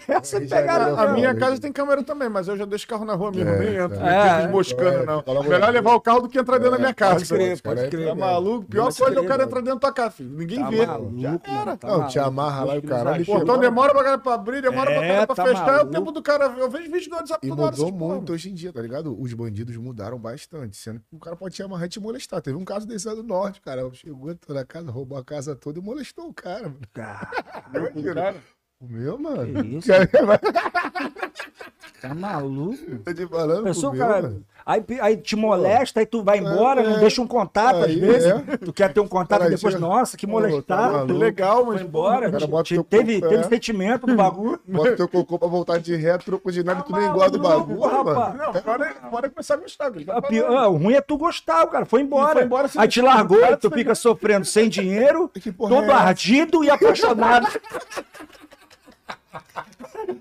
pegaram. 0.50 0.98
era- 0.98 1.12
A 1.12 1.14
minha 1.14 1.36
casa 1.36 1.62
tem 1.62 1.72
câmera 1.72 2.02
também, 2.04 2.28
mas 2.28 2.48
eu 2.48 2.58
já 2.58 2.66
deixo 2.66 2.86
o 2.86 2.88
carro 2.88 3.06
na 3.06 3.14
rua 3.14 3.32
mesmo, 3.32 3.48
É, 3.52 3.60
nem 3.60 3.76
entro. 3.76 3.96
tá. 3.98 4.04
Não 4.04 4.10
É, 4.10 4.42
fico 4.42 4.52
moscando, 4.54 4.90
é, 5.04 5.06
não. 5.06 5.24
logo 5.28 5.44
Melhor 5.50 5.72
levar 5.72 5.94
o 5.94 6.02
carro 6.02 6.22
do 6.22 6.30
que 6.30 6.40
entrar 6.40 6.58
dentro 6.58 6.72
da 6.72 6.78
minha 6.80 6.94
casa. 6.96 7.14
Pode 7.18 7.28
crer, 7.28 7.62
pode 7.62 7.88
crer. 7.90 8.08
Tá 8.08 8.16
maluco? 8.16 8.66
Pior 8.68 8.86
Pode 8.86 8.98
coisa 8.98 9.18
é 9.18 9.22
o 9.22 9.26
cara 9.28 9.44
entrar 9.44 9.60
dentro 9.62 9.76
da 9.76 9.80
tua 9.82 9.94
casa, 9.94 10.12
filho. 10.12 10.32
Ninguém 10.36 10.60
Tá 10.64 10.70
vê. 10.70 10.86
maluco, 10.86 11.20
Já 11.20 11.40
era. 11.62 11.78
tá 11.78 11.88
Não, 11.88 12.08
te 12.08 12.18
amarra 12.20 12.64
lá 12.66 12.76
e 12.76 12.80
o 12.80 12.84
caralho. 12.84 13.22
O 13.22 13.26
portão 13.26 13.58
demora 13.60 13.94
pra, 13.94 14.18
pra 14.18 14.38
abrir, 14.58 14.62
demora 14.70 14.92
pra, 14.92 15.04
É, 15.06 15.08
cara 15.14 15.28
pra 15.28 15.36
tá 15.36 15.46
fechar. 15.46 15.60
É 15.60 15.64
o 15.64 15.76
maluco. 15.76 15.92
tempo 15.92 16.12
do 16.12 16.22
cara. 16.22 16.46
Eu 16.58 16.70
vejo 16.70 16.92
vídeo 16.92 17.10
do 17.10 17.16
WhatsApp 17.16 17.46
E 17.46 17.50
toda 17.50 17.62
hora. 17.64 17.72
mudou 17.76 17.94
porra. 17.94 18.16
muito 18.16 18.34
hoje 18.34 18.50
em 18.50 18.54
dia, 18.54 18.72
tá 18.74 18.82
ligado? 18.82 19.20
Os 19.20 19.34
bandidos 19.34 19.76
mudaram 19.78 20.20
bastante, 20.20 20.78
sendo 20.78 21.00
que 21.00 21.16
o 21.16 21.20
cara 21.20 21.36
pode 21.36 21.56
te 21.56 21.64
amarrar 21.64 21.86
e 21.86 21.90
te 21.90 22.00
molestar. 22.00 22.42
Teve 22.42 22.58
um 22.58 22.66
caso 22.66 22.86
desse 22.88 23.08
lá 23.08 23.14
do 23.16 23.24
norte, 23.24 23.62
cara. 23.62 23.90
Chegou 23.94 24.30
entrou 24.32 24.56
na 24.58 24.66
casa, 24.66 24.92
roubou 24.92 25.18
a 25.18 25.24
casa 25.24 25.56
toda 25.56 25.80
e 25.80 25.82
molestou 25.82 26.28
o 26.28 26.34
cara, 26.34 26.64
mano. 26.70 26.80
Cara, 26.94 28.36
O 28.80 28.88
meu, 28.88 29.18
mano. 29.18 29.64
Que 29.64 29.78
isso? 29.78 29.88
Cara, 29.88 30.08
tá 32.02 32.14
maluco? 32.16 33.00
Tô 33.06 33.14
te 33.14 33.28
falando, 33.28 33.64
Pensou, 33.66 33.92
o 33.92 33.94
meu, 33.94 34.08
cara, 34.08 34.22
mano. 34.24 34.46
Aí, 34.74 34.84
aí 35.02 35.18
te 35.18 35.36
molesta, 35.36 36.00
aí 36.00 36.06
tu 36.06 36.24
vai 36.24 36.38
embora, 36.40 36.82
É, 36.82 36.84
não 36.84 36.98
é. 36.98 37.00
deixa 37.00 37.22
um 37.22 37.28
contato 37.28 37.78
às 37.78 37.84
Aí, 37.86 38.00
vezes. 38.00 38.32
é. 38.32 38.58
Tu 38.58 38.72
quer 38.74 38.92
ter 38.94 39.00
um 39.00 39.08
contato 39.08 39.40
Cara, 39.40 39.52
e 39.52 39.56
depois, 39.56 39.74
chega- 39.74 39.86
nossa, 39.86 40.18
que 40.18 40.26
Pô, 40.26 40.34
molestado. 40.34 41.08
tá. 41.08 41.14
Legal, 41.14 41.66
mas. 41.66 41.76
Foi 41.76 41.84
embora, 41.88 42.26
cara 42.32 42.38
te- 42.46 42.48
bota 42.48 42.64
te- 42.64 42.74
teu 42.76 42.84
teve, 42.84 43.14
corpo, 43.20 43.30
teve 43.36 43.46
é. 43.46 43.50
sentimento 43.50 44.08
do 44.08 44.16
bagulho. 44.16 44.60
Bota 44.68 44.96
teu 44.96 45.08
cocô 45.08 45.38
pra 45.40 45.48
voltar 45.48 45.80
de 45.80 45.96
ré, 45.96 46.18
troco 46.18 46.52
de 46.52 46.64
nada, 46.64 46.82
Tá 46.82 46.86
tu 46.88 46.96
nem 46.96 47.12
gosta 47.12 47.32
do 47.32 47.40
bagulho, 47.40 47.80
rapaz. 47.82 48.18
mano. 48.18 48.38
Não, 48.38 48.62
bora, 48.62 48.96
bora 49.12 49.30
começar 49.30 49.54
a 49.56 49.58
gostar. 49.58 49.92
tá 49.92 50.18
A 50.18 50.22
pi- 50.22 50.40
falando. 50.42 50.58
ah, 50.58 50.68
o 50.70 50.78
ruim 50.78 50.94
é 50.94 51.02
tu 51.02 51.18
gostar, 51.18 51.64
o 51.64 51.68
cara 51.68 51.86
foi 51.86 52.02
embora. 52.02 52.34
foi 52.34 52.44
embora 52.44 52.70
aí 52.78 52.88
te 52.88 53.02
largou, 53.02 53.40
tu 53.58 53.70
fica 53.72 53.94
sofrendo 53.96 54.46
sem 54.46 54.70
dinheiro, 54.70 55.30
todo 55.58 55.76
é 55.76 55.92
ardido 55.92 56.64
e 56.64 56.70
apaixonado. 56.70 57.48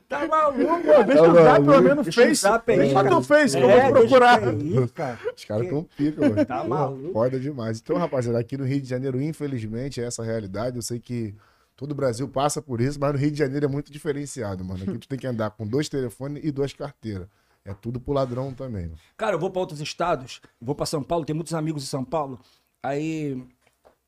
tá 0.08 0.26
maluco, 0.26 0.58
mano. 0.64 1.04
Deixa 1.04 1.22
Tá 1.22 1.26
eu 1.26 1.30
usar 1.32 1.42
maluco. 1.44 1.70
pelo 1.70 1.82
menos 1.82 2.04
Deixa 2.04 2.20
eu 2.22 2.26
Face. 2.28 2.66
Deixa 2.76 2.94
cara. 2.94 3.10
tu 3.10 3.22
Face 3.22 3.56
que 3.56 3.62
eu 3.62 3.70
É, 3.70 3.82
vou 3.82 3.92
procurar. 4.00 4.42
é 4.42 4.86
cara. 4.94 5.18
Os 5.36 5.44
caras 5.44 5.68
tão 5.68 5.82
pica, 5.84 6.20
mano. 6.28 6.44
Tá 6.46 6.64
maluco. 6.64 7.12
Foda 7.12 7.38
demais. 7.40 7.80
Então, 7.80 7.96
rapaziada, 7.96 8.38
aqui 8.38 8.56
no 8.56 8.64
Rio 8.64 8.80
de 8.80 8.88
Janeiro, 8.88 9.20
infelizmente, 9.20 10.00
é 10.00 10.04
essa 10.04 10.22
a 10.22 10.24
realidade. 10.24 10.76
Eu 10.76 10.82
sei 10.82 10.98
que 10.98 11.34
todo 11.76 11.92
o 11.92 11.94
Brasil 11.94 12.28
passa 12.28 12.60
por 12.60 12.80
isso, 12.80 12.98
mas 13.00 13.12
no 13.12 13.18
Rio 13.18 13.30
de 13.30 13.38
Janeiro 13.38 13.66
é 13.66 13.68
muito 13.68 13.90
diferenciado, 13.92 14.64
mano. 14.64 14.82
Aqui 14.82 14.98
tu 14.98 15.08
tem 15.08 15.18
que 15.18 15.26
andar 15.26 15.50
com 15.50 15.66
dois 15.66 15.88
telefones 15.88 16.42
e 16.44 16.50
duas 16.50 16.72
carteiras. 16.72 17.26
É 17.64 17.74
tudo 17.74 18.00
pro 18.00 18.12
ladrão 18.14 18.52
também. 18.54 18.84
mano. 18.86 18.98
Cara, 19.16 19.34
eu 19.36 19.38
vou 19.38 19.50
para 19.50 19.60
outros 19.60 19.80
estados, 19.80 20.40
vou 20.60 20.74
para 20.74 20.86
São 20.86 21.02
Paulo, 21.02 21.24
tenho 21.24 21.36
muitos 21.36 21.52
amigos 21.54 21.82
em 21.82 21.86
São 21.86 22.02
Paulo. 22.04 22.40
Aí 22.82 23.42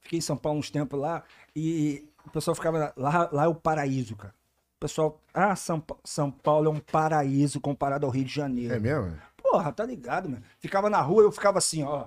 fiquei 0.00 0.18
em 0.18 0.22
São 0.22 0.36
Paulo 0.36 0.58
uns 0.58 0.70
tempos 0.70 0.98
lá 0.98 1.22
e 1.54 2.08
o 2.26 2.30
pessoal 2.30 2.54
ficava 2.54 2.92
lá, 2.96 3.28
lá 3.30 3.44
é 3.44 3.48
o 3.48 3.54
paraíso, 3.54 4.16
cara. 4.16 4.34
Pessoal, 4.82 5.20
ah, 5.32 5.54
São, 5.54 5.80
São 6.02 6.28
Paulo 6.28 6.66
é 6.66 6.70
um 6.70 6.80
paraíso 6.80 7.60
comparado 7.60 8.04
ao 8.04 8.10
Rio 8.10 8.24
de 8.24 8.34
Janeiro. 8.34 8.74
É 8.74 8.80
mesmo? 8.80 9.16
Porra, 9.36 9.70
tá 9.70 9.86
ligado, 9.86 10.28
mano. 10.28 10.42
Ficava 10.58 10.90
na 10.90 11.00
rua, 11.00 11.22
eu 11.22 11.30
ficava 11.30 11.58
assim, 11.58 11.84
ó. 11.84 12.06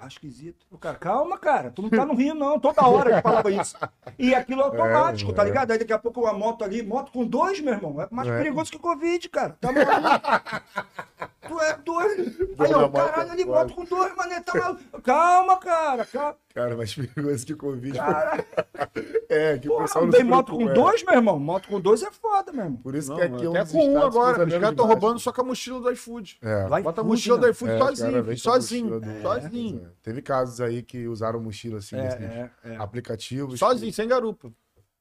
Tá 0.00 0.06
esquisito. 0.06 0.64
O 0.70 0.78
cara, 0.78 0.96
calma, 0.96 1.36
cara, 1.36 1.70
tu 1.70 1.82
não 1.82 1.90
tá 1.90 2.06
no 2.06 2.14
Rio, 2.14 2.34
não. 2.34 2.58
Toda 2.58 2.86
hora 2.86 3.16
que 3.16 3.22
falava 3.22 3.50
isso. 3.50 3.76
E 4.18 4.34
aquilo 4.34 4.62
é 4.62 4.64
automático, 4.64 5.30
É, 5.30 5.34
tá 5.34 5.42
é. 5.42 5.44
ligado? 5.44 5.70
Aí 5.72 5.78
daqui 5.78 5.92
a 5.92 5.98
pouco 5.98 6.22
uma 6.22 6.32
moto 6.32 6.64
ali, 6.64 6.82
moto 6.82 7.12
com 7.12 7.26
dois, 7.26 7.60
meu 7.60 7.74
irmão. 7.74 8.00
É 8.00 8.08
mais 8.10 8.26
É. 8.28 8.38
perigoso 8.38 8.70
que 8.72 8.78
Covid, 8.78 9.28
cara. 9.28 9.58
Tá 9.60 9.70
maluco? 9.70 9.84
tu 11.46 11.60
é 11.60 11.76
doido. 11.84 12.54
Aí, 12.58 12.72
moto 12.72 12.92
caralho, 12.92 13.30
ali, 13.32 13.44
moto 13.44 13.74
com 13.74 13.84
dois, 13.84 14.14
mané, 14.16 14.40
tá 14.40 14.54
maluco. 14.58 15.02
Calma, 15.02 15.56
cara, 15.58 16.04
calma. 16.06 16.36
Cara, 16.54 16.76
mais 16.76 16.94
perigoso 16.94 17.46
que 17.46 17.54
Covid. 17.54 17.96
Cara, 17.98 18.44
É, 19.28 19.56
que 19.58 19.68
o 19.68 19.72
porra, 19.72 19.84
pessoal 19.84 20.04
não 20.06 20.12
tem 20.12 20.24
moto 20.24 20.52
com 20.52 20.68
é. 20.68 20.72
dois, 20.72 21.04
meu 21.04 21.14
irmão? 21.14 21.38
Moto 21.38 21.68
com 21.68 21.80
dois 21.80 22.02
é 22.02 22.10
foda, 22.10 22.52
meu 22.52 22.64
irmão. 22.64 22.80
Por 22.82 22.94
isso 22.96 23.10
Não, 23.10 23.16
que 23.16 23.22
aqui 23.22 23.44
é 23.44 23.48
um 23.48 23.56
até 23.56 23.70
com 23.72 23.88
um 23.88 24.02
agora. 24.02 24.44
Os 24.44 24.52
caras 24.52 24.70
estão 24.70 24.86
roubando 24.86 25.20
só 25.20 25.32
com 25.32 25.42
a 25.42 25.44
mochila 25.44 25.80
do 25.80 25.90
iFood. 25.92 26.38
É. 26.42 26.66
Vai 26.66 26.82
Bota 26.82 27.02
a 27.02 27.04
mochila 27.04 27.38
do 27.38 27.48
iFood 27.48 27.72
É, 27.72 27.78
sozinho. 27.78 28.38
Sozinho. 28.38 29.02
Sozinho. 29.22 29.89
É. 29.90 30.02
Teve 30.02 30.22
casos 30.22 30.60
aí 30.60 30.82
que 30.82 31.06
usaram 31.06 31.40
mochila 31.40 31.78
assim, 31.78 31.96
É, 31.96 32.02
desses 32.02 32.20
é, 32.22 32.50
é. 32.64 32.76
aplicativos. 32.76 33.58
Sozinho, 33.58 33.92
sem 33.92 34.08
garupa. 34.08 34.52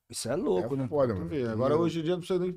Isso 0.10 0.28
é 0.28 0.36
louco, 0.36 0.74
É 0.74 0.78
né? 0.78 0.88
foda, 0.88 1.14
mano. 1.14 1.28
vê. 1.28 1.46
Agora, 1.48 1.78
hoje 1.78 2.00
em 2.00 2.04
dia, 2.04 2.14
não 2.14 2.20
precisa 2.20 2.40
nem, 2.40 2.52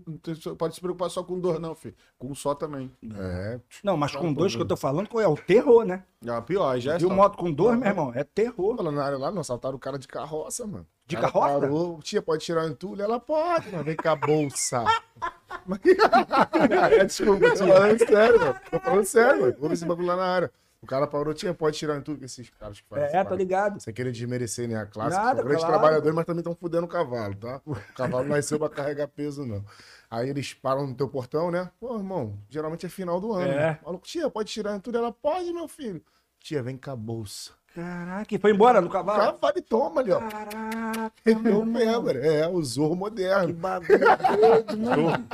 pode 0.57 0.75
se 0.75 0.81
preocupar 0.81 1.11
só 1.11 1.23
com 1.23 1.39
dor, 1.39 1.61
não, 1.61 1.75
filho. 1.75 1.95
Com 2.19 2.29
um 2.29 2.35
só 2.35 2.55
também. 2.55 2.91
É. 3.15 3.61
Não, 3.85 3.95
mas 3.95 4.17
com 4.17 4.33
dois 4.33 4.57
que 4.57 4.63
eu 4.63 4.67
tô 4.67 4.75
falando 4.75 5.21
é 5.21 5.29
o 5.29 5.37
terror, 5.37 5.85
né? 5.85 6.03
Ah, 6.27 6.41
pior, 6.41 6.79
já 6.79 6.97
é 6.97 6.99
moto 7.03 7.37
com 7.37 7.53
dois, 7.53 7.79
meu 7.79 7.87
irmão? 7.87 8.11
É 8.15 8.25
terror. 8.25 8.75
Falando 8.77 8.97
na 8.97 9.05
área 9.05 9.19
lá, 9.19 9.31
não, 9.31 9.43
assaltaram 9.43 9.77
o 9.77 9.79
cara 9.79 9.99
de 9.99 10.09
carroça, 10.09 10.67
mano. 10.67 10.87
De 11.07 11.15
carroça? 11.15 11.61
Parou, 11.61 12.01
tia, 12.01 12.23
pode 12.23 12.43
tirar 12.43 12.65
o 12.65 12.69
entulho? 12.69 13.03
Ela 13.03 13.21
pode, 13.21 13.69
mas 13.71 13.85
vem 13.85 13.97
com 13.97 14.09
a 14.09 14.17
bolsa. 14.17 14.85
É, 16.91 17.05
desculpa, 17.05 17.51
Tô 17.51 17.67
falando 17.67 17.99
sério, 17.99 18.41
mano. 18.41 18.61
Tô 18.71 18.81
falando 18.81 19.05
sério, 19.05 19.41
mano. 19.43 19.57
Vou 19.59 19.69
ver 19.69 19.75
esse 19.75 19.85
bagulho 19.85 20.07
lá 20.07 20.17
na 20.17 20.25
área. 20.25 20.53
O 20.83 20.87
cara 20.87 21.07
parou, 21.07 21.33
tinha, 21.33 21.55
pode 21.55 21.79
tirar 21.79 21.97
em 21.97 22.03
tudo 22.03 22.19
que 22.19 22.25
esses 22.25 22.51
caras 22.51 22.81
que 22.81 22.89
fazem. 22.89 23.17
É, 23.17 23.23
tá 23.23 23.37
ligado? 23.37 23.81
Sem 23.81 23.95
querer 23.95 24.11
desmerecer, 24.11 24.69
né? 24.69 24.75
A 24.75 24.85
classe. 24.85 25.17
Nada, 25.17 25.37
são 25.37 25.45
grandes 25.45 25.65
claro. 25.65 25.79
trabalhadores, 25.79 26.15
mas 26.15 26.25
também 26.25 26.41
estão 26.41 26.57
fudendo 26.57 26.87
o 26.87 26.89
cavalo, 26.89 27.37
tá? 27.37 27.63
O 27.65 27.77
cavalo 27.95 28.25
não 28.25 28.35
nasceu 28.35 28.59
pra 28.59 28.69
carregar 28.69 29.07
peso, 29.07 29.47
não. 29.47 29.65
Aí 30.11 30.29
eles 30.29 30.53
param 30.53 30.89
no 30.89 30.95
teu 30.95 31.09
portão, 31.09 31.53
né? 31.53 31.71
Pô, 31.79 31.97
irmão, 31.97 32.37
geralmente 32.49 32.85
é 32.85 32.89
final 32.89 33.21
do 33.21 33.33
ano. 33.33 33.53
É. 33.53 33.57
né? 33.57 33.79
Maluco, 33.85 34.05
tia, 34.05 34.29
pode 34.29 34.51
tirar 34.51 34.75
em 34.75 34.81
tudo? 34.81 34.99
Ela, 34.99 35.13
pode, 35.13 35.53
meu 35.53 35.69
filho. 35.69 36.03
Tia, 36.41 36.61
vem 36.65 36.77
com 36.77 36.91
a 36.91 36.97
bolsa. 36.97 37.53
Caraca, 37.75 38.35
e 38.35 38.39
foi 38.39 38.51
embora 38.53 38.81
no 38.81 38.91
cavalo? 38.91 39.33
Cavalo 39.33 39.55
e 39.57 39.63
toma 39.63 40.01
ali, 40.03 40.13
ó. 40.13 40.21
Caraca, 40.21 41.13
Eu 41.25 41.39
meu 41.41 41.65
mesmo, 41.65 42.11
é, 42.11 42.47
o 42.47 42.63
Zorro 42.63 42.93
Que 42.95 42.99
moderno. 42.99 43.55
bagulho 43.55 43.99
doido, 43.99 44.77
mano. 44.79 45.29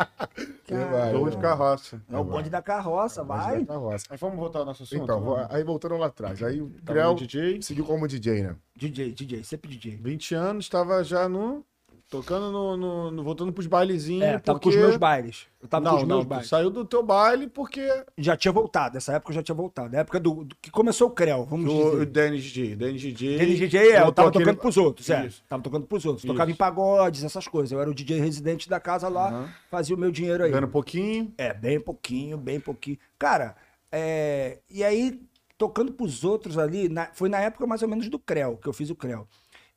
Que 0.64 0.74
vai, 0.74 1.12
Dor 1.12 1.22
vai. 1.22 1.30
de 1.30 1.36
carroça. 1.38 2.00
É 2.10 2.16
o 2.16 2.22
bonde 2.24 2.48
da 2.50 2.62
carroça, 2.62 3.24
vai. 3.24 3.64
Carroça. 3.64 4.06
Mas 4.10 4.20
vamos 4.20 4.36
voltar 4.36 4.60
ao 4.60 4.64
nosso 4.66 4.84
assunto? 4.84 5.02
Então, 5.02 5.20
vou- 5.20 5.46
aí 5.50 5.64
voltando 5.64 5.96
lá 5.96 6.06
atrás. 6.06 6.42
Aí 6.42 6.60
o 6.60 6.70
Creu 6.86 7.14
DJ, 7.14 7.60
seguiu 7.62 7.84
como 7.84 8.06
DJ, 8.06 8.42
né? 8.42 8.56
DJ, 8.76 9.12
DJ, 9.12 9.42
sempre 9.42 9.70
DJ. 9.70 9.96
20 9.96 10.34
anos, 10.34 10.66
estava 10.66 11.02
já 11.02 11.28
no. 11.28 11.64
Tocando 12.10 12.50
no. 12.50 12.74
no- 12.76 13.10
no- 13.10 13.22
voltando 13.22 13.52
pros 13.52 13.66
bailezinhos. 13.66 14.22
É, 14.24 14.38
tava 14.38 14.58
com 14.58 14.62
porque... 14.64 14.78
os 14.78 14.82
meus 14.84 14.96
bailes. 14.96 15.46
Eu 15.60 15.68
tava 15.68 15.84
não, 15.84 15.90
com 15.90 15.96
os 16.02 16.08
não, 16.08 16.16
meus 16.16 16.26
bailes. 16.26 16.48
saiu 16.48 16.70
do 16.70 16.82
teu 16.84 17.02
baile 17.02 17.48
porque 17.48 17.86
Já 18.16 18.34
tinha 18.34 18.50
voltado, 18.50 18.94
nessa 18.94 19.12
época 19.12 19.30
eu 19.30 19.34
já 19.34 19.42
tinha 19.42 19.54
voltado. 19.54 19.92
Na 19.92 19.98
época 19.98 20.18
do, 20.18 20.44
do- 20.44 20.56
que 20.62 20.70
começou 20.70 21.08
o 21.08 21.10
Creu, 21.10 21.44
vamos 21.44 21.70
o, 21.70 21.76
o 21.76 21.90
dizer. 21.92 22.06
Dennis 22.06 22.42
DJ. 22.44 22.76
Dennis 22.76 23.00
DJ. 23.02 23.34
Ele 23.34 23.54
DJ, 23.56 23.80
é, 23.80 23.96
eu 23.96 23.98
botou 24.06 24.12
tava 24.12 24.28
aquele- 24.30 24.44
tocando 24.46 24.60
pros 24.60 24.76
outros, 24.78 25.10
é. 25.10 25.26
Isso. 25.26 25.44
Tava 25.46 25.62
tocando 25.62 25.86
pros 25.86 26.06
outros. 26.06 26.24
Isso. 26.24 26.32
Tocava 26.32 26.50
em 26.50 26.54
pagodes, 26.54 27.24
essas 27.24 27.46
coisas. 27.46 27.72
Eu 27.72 27.80
era 27.80 27.90
o 27.90 27.94
DJ 27.94 28.18
residente 28.20 28.70
da 28.70 28.80
casa 28.80 29.06
lá, 29.08 29.28
Aham. 29.28 29.48
fazia 29.70 29.94
o 29.94 29.98
meu 29.98 30.10
dinheiro 30.10 30.44
aí. 30.44 30.50
Ganhando 30.50 30.66
um 30.68 30.70
pouquinho. 30.70 31.30
É, 31.36 31.52
bem 31.52 31.78
pouquinho, 31.78 32.38
bem 32.38 32.58
pouquinho. 32.58 32.96
Cara, 33.18 33.54
é, 33.92 34.60
e 34.70 34.82
aí, 34.82 35.20
tocando 35.58 35.92
pros 35.92 36.24
outros 36.24 36.56
ali, 36.56 36.88
na- 36.88 37.10
foi 37.12 37.28
na 37.28 37.40
época 37.40 37.66
mais 37.66 37.82
ou 37.82 37.88
menos 37.88 38.08
do 38.08 38.18
Creu, 38.18 38.56
que 38.56 38.66
eu 38.68 38.72
fiz 38.72 38.88
o 38.88 38.94
Creu. 38.94 39.26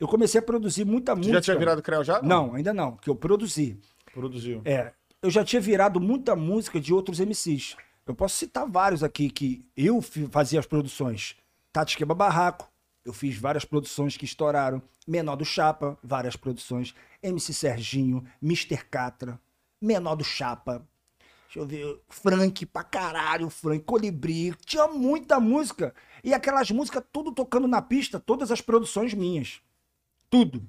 Eu 0.02 0.08
comecei 0.08 0.40
a 0.40 0.42
produzir 0.42 0.84
muita 0.84 1.14
Tu 1.14 1.18
música. 1.20 1.36
já 1.36 1.42
tinha 1.42 1.58
virado 1.60 1.80
Creu 1.84 2.04
já? 2.04 2.24
Não, 2.24 2.56
ainda 2.56 2.74
não, 2.74 2.98
que 2.98 3.08
eu 3.08 3.16
produzi. 3.16 3.80
Produziu. 4.12 4.60
É, 4.66 4.94
eu 5.22 5.30
já 5.30 5.44
tinha 5.46 5.62
virado 5.62 6.00
muita 6.02 6.36
música 6.36 6.80
de 6.82 6.92
outros 6.92 7.20
MCs. 7.20 7.76
Eu 8.08 8.16
posso 8.16 8.36
citar 8.36 8.68
vários 8.68 9.04
aqui 9.04 9.30
que 9.30 9.64
eu 9.78 10.02
fazia 10.32 10.60
as 10.60 10.66
produções. 10.66 11.36
Tati 11.72 11.96
Queba 11.96 12.16
Barraco, 12.16 12.68
eu 13.06 13.14
fiz 13.14 13.38
várias 13.38 13.64
produções 13.64 14.18
que 14.18 14.26
estouraram. 14.26 14.82
Menor 15.08 15.36
do 15.36 15.46
Chapa, 15.46 15.96
várias 16.04 16.36
produções. 16.36 16.96
MC 17.22 17.54
Serginho, 17.54 18.26
Mr. 18.42 18.84
Catra, 18.90 19.40
Menor 19.80 20.16
do 20.16 20.24
Chapa. 20.24 20.84
Deixa 21.46 21.60
eu 21.60 21.68
ver, 21.68 22.00
Frank 22.10 22.66
pra 22.66 22.84
caralho, 22.84 23.52
Frank, 23.52 23.84
Colibri. 23.86 24.56
Tinha 24.66 24.88
muita 24.88 25.40
música. 25.40 25.94
E 26.24 26.34
aquelas 26.34 26.72
músicas 26.72 27.04
tudo 27.14 27.32
tocando 27.32 27.68
na 27.68 27.84
pista, 27.84 28.20
todas 28.20 28.52
as 28.52 28.62
produções 28.62 29.14
minhas. 29.14 29.62
Tudo. 30.32 30.58
O 30.60 30.64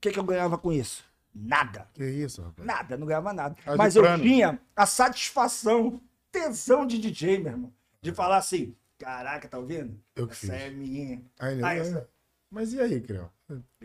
que, 0.00 0.10
que 0.12 0.18
eu 0.18 0.24
ganhava 0.24 0.56
com 0.56 0.70
isso? 0.72 1.04
Nada. 1.34 1.88
Que 1.94 2.04
isso, 2.04 2.40
rapaz? 2.42 2.64
Nada, 2.66 2.96
não 2.96 3.06
ganhava 3.06 3.32
nada. 3.32 3.56
Mas 3.66 3.76
Mas 3.76 3.96
eu 3.96 4.02
plano? 4.02 4.22
tinha 4.22 4.60
a 4.76 4.86
satisfação, 4.86 6.00
tesão 6.30 6.86
de 6.86 6.98
DJ, 6.98 7.38
meu 7.38 7.52
irmão. 7.52 7.72
De 8.00 8.12
falar 8.12 8.36
assim, 8.36 8.74
caraca, 8.98 9.48
tá 9.48 9.58
ouvindo? 9.58 9.98
Eu 10.14 10.26
que 10.28 10.32
Essa 10.34 10.40
fiz. 10.52 10.62
é 10.62 10.70
minha. 10.70 11.20
Aí, 11.38 11.62
Ah, 11.64 11.74
essa- 11.74 12.08
Mas 12.50 12.72
e 12.72 12.80
aí, 12.80 13.00
Creu? 13.00 13.28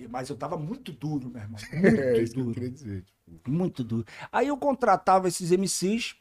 Mas 0.09 0.29
eu 0.29 0.35
tava 0.37 0.57
muito 0.57 0.91
duro, 0.91 1.29
meu 1.29 1.41
irmão. 1.41 1.59
É 1.71 2.13
Muito 2.13 2.31
que 2.33 2.39
eu 2.39 2.43
duro. 2.43 2.53
queria 2.53 2.69
dizer. 2.69 3.03
Tipo, 3.27 3.49
Muito 3.51 3.83
duro. 3.83 4.05
Aí 4.31 4.47
eu 4.49 4.57
contratava 4.57 5.27
esses 5.27 5.51
MCs 5.51 6.15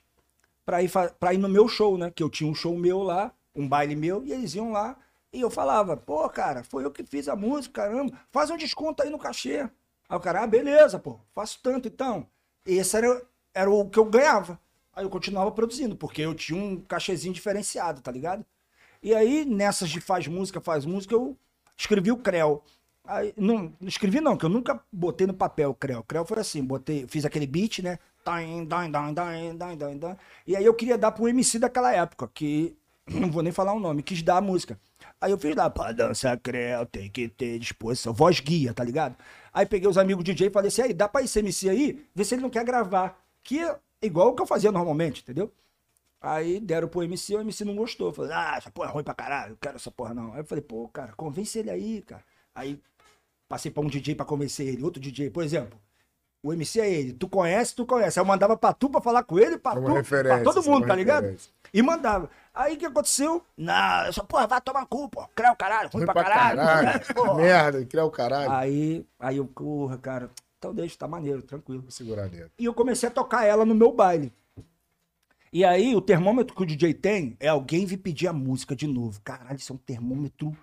pra 0.65 0.83
ir, 0.83 0.91
pra 1.19 1.35
ir 1.35 1.39
no 1.39 1.49
meu 1.49 1.69
show, 1.69 1.99
né? 1.99 2.11
Que 2.11 2.23
eu 2.23 2.31
tinha 2.31 2.49
um 2.51 2.55
show 2.55 2.77
meu 2.79 3.03
lá, 3.03 3.33
um 3.55 3.69
baile 3.69 3.95
meu, 3.97 4.25
e 4.25 4.33
eles 4.33 4.55
iam 4.55 4.73
lá. 4.73 4.97
E 5.33 5.41
eu 5.41 5.51
falava, 5.51 5.97
pô, 5.97 6.29
cara, 6.29 6.65
foi 6.65 6.85
eu 6.85 6.91
que 6.91 7.05
fiz 7.05 7.29
a 7.29 7.37
música, 7.37 7.83
caramba, 7.83 8.13
faz 8.33 8.51
um 8.51 8.57
desconto 8.57 9.03
aí 9.03 9.11
no 9.11 9.19
cachê. 9.19 9.61
Aí 10.09 10.17
o 10.17 10.21
cara, 10.21 10.43
ah, 10.43 10.47
beleza, 10.47 10.99
pô, 10.99 11.21
faço 11.33 11.61
tanto 11.63 11.87
então. 11.87 12.27
Esse 12.67 12.97
era, 12.97 13.23
era 13.55 13.71
o 13.71 13.89
que 13.89 13.99
eu 13.99 14.05
ganhava. 14.05 14.59
Aí 14.93 15.05
eu 15.05 15.11
continuava 15.11 15.53
produzindo, 15.53 15.95
porque 15.97 16.23
eu 16.23 16.35
tinha 16.35 16.61
um 16.61 16.81
cachezinho 16.81 17.33
diferenciado, 17.33 18.01
tá 18.01 18.11
ligado? 18.11 18.45
E 19.03 19.15
aí, 19.15 19.45
nessas 19.45 19.89
de 19.89 20.01
faz 20.01 20.27
música, 20.27 20.61
faz 20.61 20.85
música, 20.85 21.15
eu 21.15 21.37
escrevi 21.77 22.11
o 22.11 22.19
Creu. 22.19 22.63
Aí, 23.05 23.33
não, 23.37 23.73
não 23.81 23.89
escrevi 23.89 24.21
não, 24.21 24.37
que 24.37 24.45
eu 24.45 24.51
nunca 24.51 24.83
botei 24.93 25.27
no 25.27 25.33
papel 25.33 25.71
o 25.71 25.75
Creu. 25.75 26.01
O 26.01 26.05
Creu 26.05 26.25
foi 26.25 26.39
assim, 26.39 26.63
botei, 26.63 27.07
fiz 27.09 27.25
aquele 27.25 27.47
beat, 27.47 27.79
né? 27.79 27.99
E 30.47 30.55
aí 30.57 30.65
eu 30.65 30.75
queria 30.75 30.99
dar 30.99 31.13
pro 31.13 31.29
MC 31.29 31.59
daquela 31.59 31.93
época, 31.93 32.29
que 32.35 32.77
não 33.09 33.31
vou 33.31 33.43
nem 33.43 33.53
falar 33.53 33.73
o 33.73 33.81
nome, 33.81 34.03
quis 34.03 34.23
dar 34.23 34.37
a 34.39 34.43
música. 34.43 34.79
Aí 35.21 35.31
eu 35.31 35.39
fiz 35.39 35.55
lá, 35.55 35.69
pra 35.69 35.93
dançar 35.93 36.39
Creu, 36.39 36.87
tem 36.87 37.11
que 37.11 37.29
ter 37.29 37.59
disposição, 37.59 38.13
voz 38.13 38.41
guia, 38.41 38.73
tá 38.73 38.83
ligado? 38.83 39.15
Aí 39.53 39.67
peguei 39.67 39.89
os 39.89 39.99
amigos 39.99 40.25
DJ 40.25 40.47
e 40.47 40.51
falei 40.51 40.69
assim, 40.69 40.83
aí, 40.83 40.95
dá 40.95 41.09
pra 41.09 41.23
esse 41.23 41.39
MC 41.39 41.69
aí, 41.69 42.07
ver 42.15 42.25
se 42.25 42.35
ele 42.35 42.43
não 42.43 42.51
quer 42.51 42.65
gravar. 42.65 43.21
Que 43.43 43.61
é 43.61 43.77
igual 44.01 44.29
o 44.29 44.35
que 44.35 44.41
eu 44.41 44.47
fazia 44.47 44.73
normalmente, 44.73 45.21
entendeu? 45.21 45.53
Aí 46.21 46.61
deram 46.61 46.89
pro 46.89 47.03
MC, 47.03 47.35
o 47.35 47.41
MC 47.41 47.65
não 47.65 47.75
gostou. 47.75 48.13
Falei, 48.13 48.33
ah, 48.33 48.55
essa 48.57 48.71
porra 48.71 48.89
é 48.91 48.93
ruim 48.93 49.05
pra 49.05 49.15
caralho, 49.15 49.51
não 49.51 49.59
quero 49.61 49.77
essa 49.77 49.91
porra 49.91 50.15
não. 50.15 50.33
Aí 50.33 50.41
eu 50.41 50.45
falei, 50.45 50.63
pô, 50.63 50.89
cara, 50.89 51.13
convence 51.13 51.59
ele 51.59 51.71
aí, 51.71 52.03
cara. 52.03 52.23
Aí 52.55 52.81
passei 53.49 53.71
pra 53.71 53.83
um 53.83 53.89
DJ 53.89 54.15
pra 54.15 54.25
convencer 54.25 54.69
ele, 54.69 54.83
outro 54.83 55.01
DJ, 55.01 55.31
por 55.31 55.43
exemplo. 55.43 55.79
O 56.43 56.53
MC 56.53 56.81
é 56.81 56.91
ele, 56.91 57.13
tu 57.13 57.29
conhece, 57.29 57.75
tu 57.75 57.85
conhece. 57.85 58.19
Aí 58.19 58.23
eu 58.23 58.27
mandava 58.27 58.57
pra 58.57 58.73
tu 58.73 58.89
pra 58.89 59.01
falar 59.01 59.23
com 59.25 59.39
ele, 59.39 59.59
pra 59.59 59.73
uma 59.73 59.81
tu, 59.81 59.87
pra 59.87 59.95
referência, 59.95 60.45
todo 60.45 60.61
é 60.61 60.69
mundo, 60.69 60.87
tá 60.87 60.95
ligado? 60.95 61.37
E 61.73 61.83
mandava. 61.83 62.31
Aí 62.53 62.75
o 62.75 62.79
que 62.79 62.87
aconteceu? 62.87 63.45
Não, 63.57 64.05
essa 64.07 64.25
porra 64.25 64.47
vai 64.47 64.61
tomar 64.61 64.87
cu, 64.87 65.09
pô. 65.09 65.27
Creu 65.35 65.55
caralho, 65.57 65.89
ruim, 65.93 66.05
Ruim 66.05 66.13
pra, 66.13 66.25
caralho. 66.25 67.15
Porra. 67.15 67.35
Merda, 67.41 67.85
Creu 67.87 68.07
o 68.07 68.11
caralho. 68.11 68.53
Aí, 68.53 69.07
aí 69.19 69.37
eu, 69.37 69.47
porra, 69.47 69.97
cara, 69.99 70.31
então 70.59 70.75
deixa, 70.75 70.99
tá 70.99 71.09
maneiro, 71.09 71.43
tranquilo. 71.43 71.83
Vou 71.83 71.91
segurar 71.91 72.29
dentro. 72.29 72.51
E 72.59 72.65
eu 72.65 72.75
comecei 72.75 73.09
a 73.09 73.13
tocar 73.13 73.45
ela 73.45 73.65
no 73.65 73.75
meu 73.75 73.93
baile. 73.93 74.33
E 75.53 75.65
aí, 75.65 75.97
o 75.97 76.01
termômetro 76.01 76.55
que 76.55 76.63
o 76.63 76.67
DJ 76.67 76.95
tem 76.95 77.37
é 77.41 77.49
alguém 77.49 77.85
vir 77.85 77.97
pedir 77.97 78.29
a 78.29 78.33
música 78.33 78.77
de 78.77 78.87
novo. 78.87 79.21
Caralho, 79.23 79.57
isso 79.57 79.73
é 79.73 79.75
um 79.75 79.79
termômetro 79.79 80.57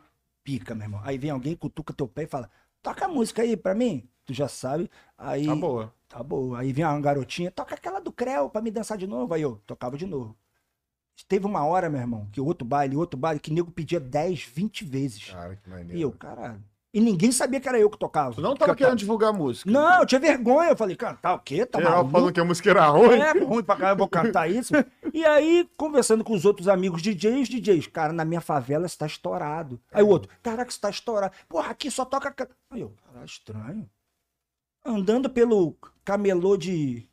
pica, 0.44 0.74
meu 0.74 0.86
irmão. 0.86 1.02
Aí 1.04 1.18
vem 1.18 1.30
alguém, 1.30 1.56
cutuca 1.56 1.94
teu 1.94 2.08
pé 2.08 2.24
e 2.24 2.28
fala: 2.28 2.50
toca 2.82 3.06
a 3.06 3.08
música 3.08 3.42
aí 3.42 3.58
pra 3.58 3.76
mim. 3.76 4.08
Tu 4.26 4.34
já 4.34 4.48
sabe. 4.48 4.90
Aí. 5.18 5.46
Tá 5.46 5.56
boa. 5.56 5.94
Tá 6.08 6.24
boa. 6.24 6.60
Aí 6.60 6.72
vem 6.72 6.86
uma 6.86 7.00
garotinha, 7.02 7.52
toca 7.52 7.76
aquela 7.76 8.00
do 8.00 8.12
Creu 8.12 8.50
pra 8.50 8.62
me 8.62 8.72
dançar 8.72 8.98
de 8.98 9.08
novo. 9.08 9.34
Aí 9.34 9.42
eu 9.42 9.62
tocava 9.66 9.98
de 9.98 10.06
novo. 10.06 10.38
Teve 11.26 11.46
uma 11.46 11.66
hora, 11.66 11.90
meu 11.90 12.00
irmão, 12.00 12.28
que 12.32 12.40
outro 12.40 12.66
baile, 12.66 12.96
outro 12.96 13.18
baile, 13.20 13.40
que 13.40 13.52
nego 13.52 13.72
pedia 13.72 14.00
10, 14.00 14.44
20 14.44 14.86
vezes. 14.86 15.30
Cara, 15.30 15.56
que 15.56 15.70
maneiro. 15.70 15.98
E 15.98 16.02
eu, 16.02 16.12
caralho. 16.12 16.64
E 16.94 17.02
ninguém 17.02 17.32
sabia 17.32 17.60
que 17.60 17.68
era 17.68 17.78
eu 17.80 17.90
que 17.90 17.98
tocava. 17.98 18.34
Tu 18.34 18.42
não 18.42 18.56
tava 18.56 18.74
querendo 18.76 18.98
divulgar 18.98 19.32
música. 19.34 19.70
Não, 19.70 20.00
eu 20.00 20.06
tinha 20.06 20.20
vergonha. 20.20 20.72
Eu 20.72 20.76
falei, 20.78 20.96
cantar 20.96 21.34
o 21.34 21.40
quê? 21.40 21.66
Tá 21.66 21.80
maluco? 21.80 22.10
falando 22.10 22.34
que 22.34 22.40
a 22.40 22.46
música 22.46 22.70
era 22.70 22.88
ruim. 22.88 23.20
É, 23.20 23.32
ruim 23.34 23.62
pra 23.64 23.76
caralho, 23.76 23.94
eu 23.94 23.98
vou 23.98 24.08
cantar 24.08 24.50
isso. 24.50 24.74
E 25.14 25.24
aí, 25.26 25.70
conversando 25.78 26.24
com 26.24 26.34
os 26.34 26.46
outros 26.46 26.68
amigos 26.68 27.02
DJs, 27.02 27.50
DJs, 27.50 27.88
cara, 27.88 28.14
na 28.14 28.24
minha 28.26 28.42
favela 28.42 28.86
está 28.86 29.06
estourado. 29.06 29.80
Aí 29.92 30.02
o 30.02 30.08
outro, 30.08 30.32
caraca, 30.42 30.72
está 30.72 30.90
estourado. 30.90 31.34
Porra, 31.48 31.70
aqui 31.70 31.92
só 31.92 32.06
toca. 32.06 32.32
ca-" 32.32 32.48
Aí 32.72 32.82
eu, 32.82 32.94
caralho, 33.06 33.26
estranho. 33.26 33.90
Andando 34.84 35.30
pelo 35.30 35.76
camelô 36.06 36.56
de 36.58 37.06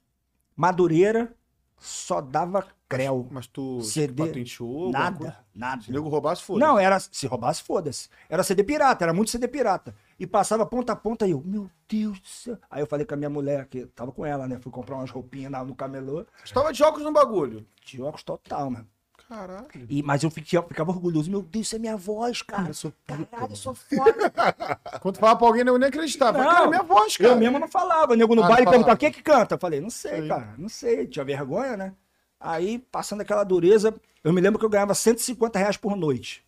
Madureira, 0.57 1.35
só 1.79 2.21
dava 2.21 2.65
creu. 2.89 3.27
Mas 3.31 3.47
tu 3.47 3.81
CD, 3.83 4.27
patenteou? 4.27 4.91
Nada, 4.91 5.37
nada. 5.55 5.83
Se 5.83 5.93
nego 5.93 6.09
roubasse, 6.09 6.43
foda. 6.43 6.61
Não, 6.65 6.79
era. 6.79 6.99
Se 7.01 7.27
roubasse, 7.27 7.63
foda-se. 7.63 8.09
Era 8.29 8.43
CD 8.43 8.63
pirata, 8.63 9.05
era 9.05 9.13
muito 9.13 9.31
CD 9.31 9.49
pirata. 9.49 9.95
E 10.19 10.27
passava 10.27 10.65
ponta 10.65 10.93
a 10.93 10.97
ponta 10.97 11.27
e 11.27 11.33
eu, 11.33 11.43
meu 11.45 11.69
Deus 11.89 12.21
do 12.21 12.29
céu. 12.29 12.59
Aí 12.71 12.81
eu 12.83 12.87
falei 12.87 13.05
com 13.05 13.15
a 13.15 13.17
minha 13.17 13.31
mulher, 13.31 13.67
que 13.67 13.87
tava 13.87 14.13
com 14.13 14.25
ela, 14.25 14.47
né? 14.47 14.59
Fui 14.61 14.71
comprar 14.71 14.97
umas 14.97 15.11
roupinhas 15.11 15.51
lá 15.51 15.65
no 15.65 15.75
camelô. 15.75 16.25
Tu 16.45 16.55
tava 16.55 16.73
de 16.73 16.83
óculos 16.83 17.05
no 17.05 17.13
bagulho. 17.13 17.67
De 17.85 18.01
óculos 18.01 18.23
total, 18.23 18.71
mano. 18.71 18.87
Caralho. 19.29 19.67
E, 19.89 20.03
mas 20.03 20.23
eu 20.23 20.31
ficava, 20.31 20.69
ficava 20.69 20.91
orgulhoso. 20.93 21.31
Meu 21.31 21.43
Deus, 21.43 21.67
isso 21.67 21.77
é 21.77 21.79
minha 21.79 21.97
voz, 21.97 22.43
cara. 22.43 22.69
Eu 22.69 22.75
sou 22.75 22.93
puta, 23.07 23.25
Caralho, 23.25 23.53
eu 23.53 23.57
sou 23.57 23.75
foda. 23.75 24.33
Quando 25.01 25.17
falava 25.19 25.39
pra 25.39 25.49
alguém, 25.49 25.67
eu 25.67 25.79
nem 25.79 25.89
acreditava. 25.89 26.39
Não, 26.39 26.45
cara, 26.45 26.65
é 26.67 26.69
minha 26.69 26.83
voz, 26.83 27.17
cara. 27.17 27.31
Eu 27.31 27.37
mesmo 27.37 27.59
não 27.59 27.67
falava. 27.67 28.15
Nego 28.15 28.35
no 28.35 28.45
Ah, 28.45 28.49
baile 28.49 28.69
perguntava 28.69 28.97
quem 28.99 29.09
é 29.09 29.13
que 29.13 29.23
canta. 29.23 29.55
Eu 29.55 29.59
falei, 29.59 29.81
não 29.81 29.89
sei, 29.91 30.19
Sei. 30.19 30.29
cara. 30.29 30.55
Não 30.59 30.69
sei. 30.69 31.07
Tinha 31.07 31.25
vergonha, 31.25 31.77
né? 31.77 31.95
Aí, 32.39 32.79
passando 32.79 33.21
aquela 33.21 33.45
dureza, 33.45 33.95
eu 34.23 34.33
me 34.33 34.41
lembro 34.41 34.59
que 34.59 34.65
eu 34.65 34.71
ganhava 34.71 34.95
150 34.95 35.59
reais 35.59 35.77
por 35.77 35.97
noite. 35.97 36.45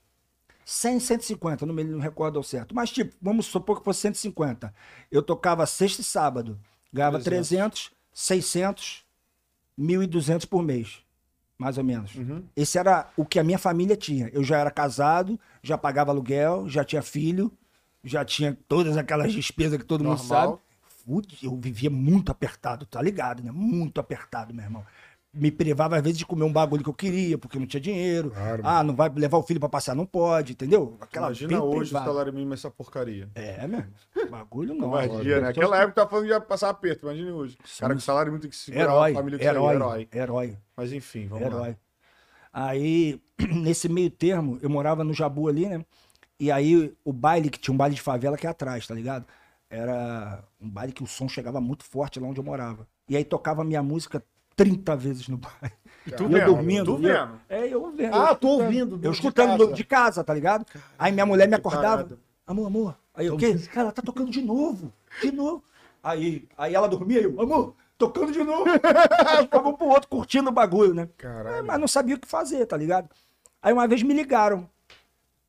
100, 0.64 0.98
150, 0.98 1.64
não 1.64 1.72
me 1.72 1.84
não 1.84 2.00
recordo 2.00 2.38
ao 2.38 2.42
certo. 2.42 2.74
Mas, 2.74 2.90
tipo, 2.90 3.14
vamos 3.22 3.46
supor 3.46 3.78
que 3.78 3.84
fosse 3.84 4.00
150. 4.00 4.74
Eu 5.10 5.22
tocava 5.22 5.64
sexta 5.64 6.00
e 6.00 6.04
sábado. 6.04 6.58
Ganhava 6.92 7.20
300, 7.20 7.92
600, 8.12 9.04
1.200 9.78 10.46
por 10.46 10.62
mês. 10.62 10.98
Mais 11.56 11.78
ou 11.78 11.84
menos. 11.84 12.14
Uhum. 12.16 12.42
Esse 12.54 12.78
era 12.78 13.08
o 13.16 13.24
que 13.24 13.38
a 13.38 13.44
minha 13.44 13.58
família 13.58 13.96
tinha. 13.96 14.28
Eu 14.32 14.42
já 14.42 14.58
era 14.58 14.70
casado, 14.70 15.38
já 15.62 15.78
pagava 15.78 16.10
aluguel, 16.10 16.68
já 16.68 16.84
tinha 16.84 17.00
filho, 17.00 17.50
já 18.04 18.24
tinha 18.24 18.56
todas 18.68 18.96
aquelas 18.96 19.32
despesas 19.32 19.78
que 19.78 19.84
todo 19.84 20.04
mundo 20.04 20.18
Normal. 20.18 20.50
sabe. 20.50 20.58
Fudi, 21.04 21.38
eu 21.42 21.56
vivia 21.56 21.88
muito 21.88 22.32
apertado, 22.32 22.84
tá 22.84 23.00
ligado, 23.00 23.42
né? 23.42 23.52
Muito 23.52 24.00
apertado, 24.00 24.52
meu 24.52 24.64
irmão. 24.64 24.84
Me 25.36 25.50
privava 25.50 25.96
às 25.96 26.02
vezes 26.02 26.18
de 26.18 26.26
comer 26.26 26.44
um 26.44 26.52
bagulho 26.52 26.82
que 26.82 26.88
eu 26.88 26.94
queria, 26.94 27.36
porque 27.38 27.58
não 27.58 27.66
tinha 27.66 27.80
dinheiro. 27.80 28.30
Claro, 28.30 28.62
ah, 28.64 28.82
não 28.82 28.94
vai 28.94 29.08
levar 29.10 29.36
o 29.38 29.42
filho 29.42 29.60
pra 29.60 29.68
passear, 29.68 29.94
não 29.94 30.06
pode, 30.06 30.52
entendeu? 30.52 30.96
Aquela 31.00 31.26
Imagina 31.26 31.62
hoje 31.62 31.90
privada. 31.90 32.04
o 32.10 32.12
salário 32.12 32.32
mínimo 32.32 32.52
é 32.52 32.56
essa 32.56 32.70
porcaria. 32.70 33.28
É, 33.34 33.66
meu. 33.66 33.84
Bagulho 34.30 34.74
não. 34.74 34.88
Imagina, 34.88 35.36
né? 35.36 35.40
Naquela 35.42 35.76
época 35.82 36.02
tá 36.02 36.08
falando 36.08 36.24
que 36.24 36.30
ia 36.32 36.40
passar 36.40 36.70
aperto, 36.70 37.06
imagine 37.06 37.30
hoje. 37.30 37.58
Cara, 37.78 37.94
com 37.94 38.00
salário 38.00 38.32
mínimo 38.32 38.42
tem 38.42 38.50
que 38.50 38.56
segurar 38.56 38.82
Herói, 38.84 39.10
a 39.10 39.14
família 39.14 39.38
aí, 39.38 39.46
herói, 39.46 39.74
herói. 39.74 40.08
herói, 40.12 40.58
Mas 40.76 40.92
enfim, 40.92 41.26
vamos 41.28 41.48
lá. 41.48 41.56
herói. 41.60 41.76
Aí, 42.52 43.20
nesse 43.52 43.88
meio 43.88 44.10
termo, 44.10 44.58
eu 44.62 44.70
morava 44.70 45.04
no 45.04 45.12
Jabu 45.12 45.48
ali, 45.48 45.66
né? 45.68 45.84
E 46.40 46.50
aí, 46.50 46.94
o 47.04 47.12
baile, 47.12 47.50
que 47.50 47.58
tinha 47.58 47.72
um 47.74 47.76
baile 47.76 47.94
de 47.94 48.00
favela 48.02 48.36
aqui 48.36 48.46
atrás, 48.46 48.86
tá 48.86 48.94
ligado? 48.94 49.26
Era 49.68 50.44
um 50.60 50.68
baile 50.68 50.92
que 50.92 51.02
o 51.02 51.06
som 51.06 51.28
chegava 51.28 51.60
muito 51.60 51.84
forte 51.84 52.20
lá 52.20 52.28
onde 52.28 52.38
eu 52.40 52.44
morava. 52.44 52.86
E 53.08 53.16
aí 53.16 53.24
tocava 53.24 53.64
minha 53.64 53.82
música 53.82 54.22
30 54.56 54.96
vezes 54.96 55.28
no 55.28 55.36
baile. 55.36 55.76
E 56.06 56.10
tu 56.12 56.22
eu 56.24 56.28
vendo? 56.28 56.46
dormindo. 56.46 56.84
Tu 56.84 56.90
eu- 56.92 56.98
vendo? 57.26 57.40
É, 57.48 57.66
eu 57.68 57.90
vendo. 57.90 58.14
Ah, 58.14 58.28
eu 58.30 58.36
tô 58.36 58.48
ouvindo 58.48 58.96
do- 58.96 59.06
Eu 59.06 59.10
de 59.10 59.16
escutando 59.18 59.50
casa. 59.50 59.66
do- 59.66 59.72
de 59.74 59.84
casa, 59.84 60.24
tá 60.24 60.32
ligado? 60.34 60.64
Aí 60.98 61.12
minha 61.12 61.26
mulher 61.26 61.46
me 61.48 61.54
acordava. 61.54 62.08
Amor, 62.46 62.66
amor. 62.66 62.96
Aí 63.14 63.26
eu, 63.26 63.34
o 63.34 63.38
quê? 63.38 63.54
Cara, 63.72 63.90
tá 63.92 64.00
tocando 64.02 64.30
de 64.30 64.40
novo. 64.40 64.92
De 65.20 65.30
novo. 65.32 65.62
Aí, 66.02 66.46
aí 66.56 66.74
ela 66.74 66.86
dormia 66.88 67.20
e 67.20 67.24
eu, 67.24 67.40
amor, 67.40 67.74
tocando 67.98 68.30
de 68.32 68.42
novo. 68.44 68.64
Ficava 69.42 69.68
um 69.68 69.72
pro 69.74 69.86
outro 69.88 70.08
curtindo 70.08 70.48
o 70.48 70.52
bagulho, 70.52 70.94
né? 70.94 71.08
Caralho. 71.16 71.56
É, 71.56 71.62
mas 71.62 71.80
não 71.80 71.88
sabia 71.88 72.14
o 72.14 72.18
que 72.20 72.28
fazer, 72.28 72.64
tá 72.66 72.76
ligado? 72.76 73.08
Aí 73.60 73.72
uma 73.72 73.88
vez 73.88 74.02
me 74.02 74.14
ligaram. 74.14 74.68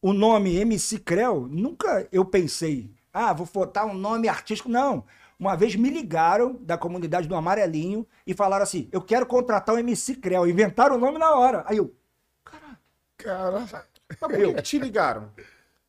O 0.02 0.14
nome 0.14 0.56
MC 0.58 1.00
Creu, 1.00 1.48
nunca 1.50 2.08
eu 2.12 2.24
pensei, 2.24 2.90
ah, 3.14 3.34
vou 3.34 3.48
botar 3.52 3.86
um 3.86 3.94
nome 3.96 4.28
artístico. 4.28 4.70
Não. 4.70 5.04
Uma 5.40 5.56
vez 5.56 5.76
me 5.76 5.90
ligaram 5.90 6.54
da 6.62 6.78
comunidade 6.78 7.28
do 7.28 7.36
Amarelinho 7.36 8.08
e 8.26 8.34
falaram 8.34 8.64
assim: 8.64 8.90
eu 8.92 9.02
quero 9.02 9.26
contratar 9.26 9.76
o 9.76 9.78
MC 9.78 10.16
Creu. 10.16 10.48
Inventaram 10.48 10.96
o 10.96 11.00
nome 11.00 11.18
na 11.20 11.36
hora. 11.36 11.64
Aí 11.68 11.78
eu, 11.78 11.94
Cara, 13.18 13.60
Mas 14.10 14.20
por 14.20 14.30
que 14.30 14.62
te 14.62 14.78
ligaram? 14.80 15.32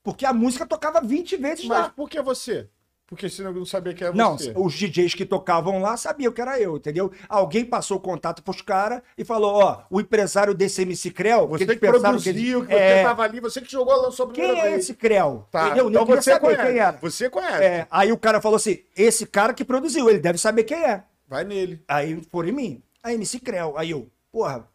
porque 0.02 0.24
a 0.24 0.32
música 0.32 0.66
tocava 0.66 1.00
20 1.00 1.36
vezes 1.36 1.66
Mas 1.66 1.78
lá. 1.78 1.88
por 1.90 2.08
que 2.08 2.20
você? 2.22 2.68
Porque 3.08 3.26
senão 3.30 3.52
eu 3.52 3.56
não 3.56 3.64
sabia 3.64 3.94
que 3.94 4.04
era 4.04 4.12
Não, 4.14 4.36
você. 4.36 4.52
os 4.54 4.74
DJs 4.74 5.14
que 5.14 5.24
tocavam 5.24 5.80
lá 5.80 5.96
sabiam 5.96 6.30
que 6.30 6.42
era 6.42 6.60
eu, 6.60 6.76
entendeu? 6.76 7.10
Alguém 7.26 7.64
passou 7.64 7.96
o 7.96 8.00
contato 8.00 8.42
pros 8.42 8.60
caras 8.60 9.00
e 9.16 9.24
falou: 9.24 9.54
ó, 9.54 9.80
o 9.88 9.98
empresário 9.98 10.52
desse 10.52 10.82
MC 10.82 11.10
Creu. 11.10 11.48
Você 11.48 11.64
eles 11.64 11.74
que 11.76 11.80
pensaram 11.80 12.02
produziu, 12.20 12.66
que, 12.66 12.70
ele- 12.70 12.78
você 12.78 12.84
É, 12.84 13.02
tava 13.02 13.22
ali, 13.22 13.40
você 13.40 13.62
que 13.62 13.72
jogou, 13.72 13.94
a 13.94 14.10
primeira 14.26 14.52
Quem 14.52 14.60
é 14.60 14.62
vez. 14.64 14.76
esse 14.80 14.92
Creu? 14.94 15.46
Tá, 15.50 15.68
Entendeu? 15.68 15.88
então 15.88 16.04
você 16.04 16.32
saber 16.32 16.40
conhece. 16.40 16.66
quem 16.66 16.78
era. 16.80 16.98
Você 16.98 17.30
conhece. 17.30 17.62
É, 17.64 17.86
aí 17.90 18.12
o 18.12 18.18
cara 18.18 18.42
falou 18.42 18.56
assim: 18.56 18.80
esse 18.94 19.26
cara 19.26 19.54
que 19.54 19.64
produziu, 19.64 20.10
ele 20.10 20.18
deve 20.18 20.36
saber 20.36 20.64
quem 20.64 20.84
é. 20.84 21.02
Vai 21.26 21.44
nele. 21.44 21.82
Aí 21.88 22.22
foram 22.30 22.50
em 22.50 22.52
mim. 22.52 22.82
Aí 23.02 23.14
MC 23.14 23.40
Creu. 23.40 23.72
Aí 23.78 23.90
eu, 23.92 24.06
porra, 24.30 24.68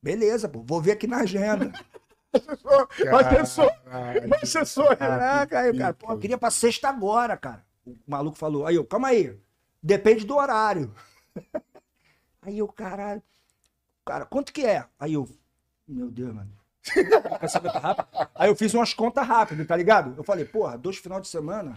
beleza, 0.00 0.48
pô, 0.48 0.62
vou 0.64 0.80
ver 0.80 0.92
aqui 0.92 1.08
na 1.08 1.18
agenda. 1.22 1.72
Assessor. 2.32 3.70
Caralho. 3.84 4.34
Assessor. 4.42 4.96
Caraca, 4.96 5.60
aí 5.60 5.76
cara, 5.76 5.94
pô, 5.94 6.12
eu 6.12 6.18
queria 6.18 6.38
pra 6.38 6.50
sexta 6.50 6.88
agora, 6.88 7.36
cara. 7.36 7.64
O 7.86 7.96
maluco 8.06 8.36
falou, 8.36 8.66
aí 8.66 8.76
eu, 8.76 8.84
calma 8.84 9.08
aí, 9.08 9.36
depende 9.82 10.24
do 10.24 10.36
horário. 10.36 10.94
Aí 12.42 12.58
eu, 12.58 12.66
caralho, 12.68 13.22
cara, 14.02 14.24
quanto 14.24 14.50
que 14.50 14.64
é? 14.64 14.86
Aí 14.98 15.12
eu, 15.12 15.28
meu 15.86 16.10
Deus, 16.10 16.34
mano. 16.34 16.50
Tá? 17.70 18.30
Aí 18.34 18.48
eu 18.48 18.56
fiz 18.56 18.72
umas 18.72 18.94
contas 18.94 19.26
rápidas, 19.26 19.66
tá 19.66 19.76
ligado? 19.76 20.14
Eu 20.16 20.24
falei, 20.24 20.46
porra, 20.46 20.78
dois 20.78 20.96
final 20.96 21.20
de 21.20 21.28
semana, 21.28 21.74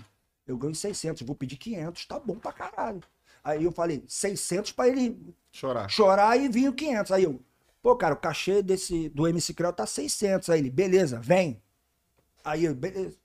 eu 0.48 0.58
ganho 0.58 0.74
600, 0.74 1.22
vou 1.24 1.36
pedir 1.36 1.58
500, 1.58 2.06
tá 2.06 2.18
bom 2.18 2.36
pra 2.38 2.54
caralho. 2.54 3.02
Aí 3.44 3.66
eu 3.66 3.72
falei, 3.74 4.04
600 4.08 4.72
pra 4.72 4.88
ele 4.88 5.36
Chorar. 5.52 5.90
chorar 5.90 6.38
e 6.38 6.68
o 6.68 6.74
500. 6.74 7.12
Aí 7.12 7.24
eu, 7.26 7.42
pô, 7.84 7.96
cara, 7.98 8.14
o 8.14 8.18
cachê 8.18 8.64
desse, 8.64 9.10
do 9.10 9.28
MC 9.28 9.54
Creu 9.54 9.74
tá 9.74 9.86
600. 9.86 10.50
Aí 10.50 10.60
ele, 10.60 10.72
beleza, 10.72 11.20
vem. 11.20 11.62
Aí 12.44 12.64
eu, 12.64 12.74
beleza. 12.74 13.18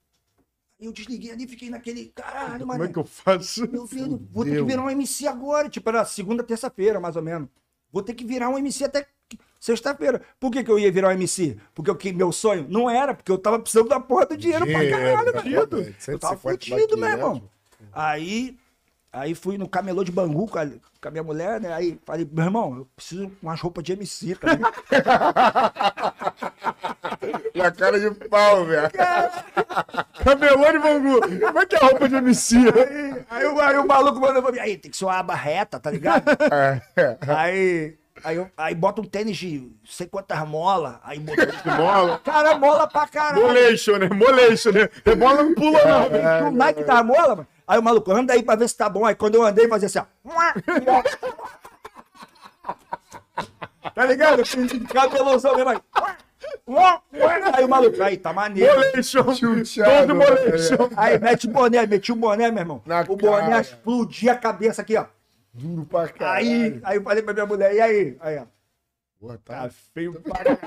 Aí 0.81 0.87
eu 0.87 0.93
desliguei 0.93 1.31
ali, 1.31 1.47
fiquei 1.47 1.71
naquele, 1.71 2.07
caralho, 2.15 2.59
Como 2.61 2.75
é 2.75 2.79
mano. 2.79 2.93
que 2.93 2.99
eu 2.99 3.05
faço? 3.05 3.71
Meu 3.71 3.87
filho, 3.87 4.21
vou 4.33 4.45
ter 4.45 4.57
que 4.57 4.63
virar 4.65 4.83
um 4.83 4.91
MC 4.91 5.27
agora. 5.27 5.69
Tipo, 5.69 5.89
era 5.89 6.05
segunda, 6.05 6.43
terça-feira, 6.43 7.01
mais 7.01 7.17
ou 7.17 7.23
menos. 7.23 7.49
Vou 7.91 8.03
ter 8.03 8.15
que 8.15 8.25
virar 8.25 8.49
um 8.51 8.59
MC 8.59 8.85
até 8.85 9.07
sexta-feira. 9.59 10.21
Por 10.39 10.51
que, 10.51 10.63
que 10.63 10.71
eu 10.71 10.79
ia 10.79 10.91
virar 10.91 11.09
um 11.09 11.13
MC? 11.13 11.57
Porque 11.75 11.91
eu, 11.91 11.97
que 11.97 12.13
meu 12.13 12.33
sonho 12.33 12.67
não 12.69 12.91
era, 12.91 13.15
porque 13.15 13.31
eu 13.31 13.39
tava 13.39 13.59
precisando 13.59 13.89
da 13.89 13.99
porra 14.01 14.27
do 14.27 14.37
dinheiro 14.37 14.67
pra 14.67 14.91
caralho, 14.91 15.43
Dinheiro, 15.43 15.69
meu. 15.71 15.95
Eu 16.09 16.19
tava 16.19 16.37
150 16.37 16.39
fudido, 16.39 16.99
meu 16.99 17.09
irmão. 17.09 17.51
Aí, 17.93 18.59
aí 19.13 19.35
fui 19.35 19.57
no 19.59 19.69
camelô 19.69 20.05
de 20.05 20.13
Bangu 20.13 20.47
com 20.49 20.59
a, 20.59 20.67
com 20.67 21.09
a 21.09 21.11
minha 21.11 21.23
mulher, 21.23 21.61
né? 21.61 21.73
Aí 21.73 21.99
falei, 22.05 22.29
meu 22.31 22.45
irmão, 22.45 22.77
eu 22.77 22.89
preciso 22.97 23.27
de 23.27 23.33
umas 23.43 23.61
roupas 23.61 23.83
de 23.85 23.93
MC, 23.93 24.35
tá 24.37 24.53
ligado? 24.55 24.75
Na 27.55 27.71
cara 27.73 27.99
de 27.99 28.11
pau, 28.29 28.65
velho. 28.65 28.91
Camelô 30.25 30.73
de 30.73 30.79
Bangu. 30.79 31.21
Como 31.47 31.59
é 31.59 31.67
que 31.67 31.77
é 31.77 31.79
a 31.79 31.87
roupa 31.87 32.09
de 32.09 32.15
MC? 32.17 32.57
Aí, 32.57 33.25
aí, 33.31 33.45
o- 33.47 33.61
aí 33.61 33.79
o 33.79 33.87
maluco 33.87 34.21
mandou 34.21 34.43
pra 34.43 34.53
mim, 34.53 34.59
aí 34.59 34.77
tem 34.77 34.91
que 34.91 34.97
ser 34.97 35.05
uma 35.05 35.19
aba 35.19 35.35
reta, 35.35 35.79
tá 35.81 35.91
ligado? 35.91 36.25
É. 36.53 36.81
Aí, 37.27 37.97
aí, 38.23 38.37
eu- 38.37 38.51
aí 38.57 38.75
bota 38.75 39.01
um 39.01 39.05
tênis 39.05 39.37
de 39.37 39.71
sei 39.85 40.07
quantas 40.07 40.39
molas, 40.49 40.95
aí 41.03 41.19
botou... 41.19 41.45
De 41.47 41.71
bola. 41.77 42.19
Cara, 42.25 42.57
mola 42.59 42.87
pra 42.87 43.07
caralho. 43.09 43.43
Moleixo, 43.47 43.97
né? 43.99 44.09
Moleixo, 44.09 44.73
né? 44.73 44.89
A 45.05 45.15
bola 45.17 45.43
não 45.43 45.55
pula, 45.55 45.79
não. 45.85 46.49
O 46.49 46.51
Nike 46.53 46.85
tá 46.85 47.03
mola, 47.03 47.37
mano. 47.37 47.47
Aí 47.69 47.79
o 47.79 47.83
maluco, 47.83 48.11
anda 48.11 48.33
aí 48.33 48.43
pra 48.43 48.57
ver 48.57 48.67
se 48.67 48.77
tá 48.77 48.89
bom. 48.89 49.05
Aí 49.05 49.15
quando 49.15 49.35
eu 49.35 49.43
andei, 49.45 49.69
fazia 49.69 49.87
assim, 49.87 49.99
ó. 49.99 50.05
Tá 53.95 54.05
ligado? 54.05 54.43
Cabelãozão 54.93 55.57
mesmo 55.57 55.71
aí. 55.71 55.79
Aí 57.53 57.65
o 57.65 57.69
maluco, 57.69 58.03
aí, 58.03 58.17
tá 58.17 58.33
maneiro. 58.33 58.81
Chuchado, 59.03 60.07
Todo 60.07 60.15
moleixo. 60.15 60.75
Aí 60.97 61.19
mete 61.19 61.47
o 61.47 61.51
boné, 61.51 61.87
meti 61.87 62.13
o 62.13 62.17
boné, 62.17 62.51
meu 62.51 62.61
irmão. 62.61 62.83
Na 62.87 63.01
o 63.01 63.17
boné 63.17 63.49
cara. 63.49 63.61
explodia 63.61 64.33
a 64.33 64.37
cabeça 64.37 64.83
aqui, 64.83 64.97
ó. 64.97 65.07
Duro 65.53 65.85
pra 65.85 66.09
caralho. 66.09 66.47
Aí, 66.47 66.81
aí 66.85 66.97
eu 66.97 67.03
falei 67.03 67.23
pra 67.23 67.33
minha 67.35 67.47
mulher, 67.47 67.75
e 67.75 67.81
aí? 67.81 68.17
Aí, 68.21 68.39
ó. 68.39 68.45
Porra, 69.19 69.41
tá. 69.45 69.63
Tá 69.63 69.71
feio 69.93 70.13
pra 70.21 70.35
caralho. 70.35 70.59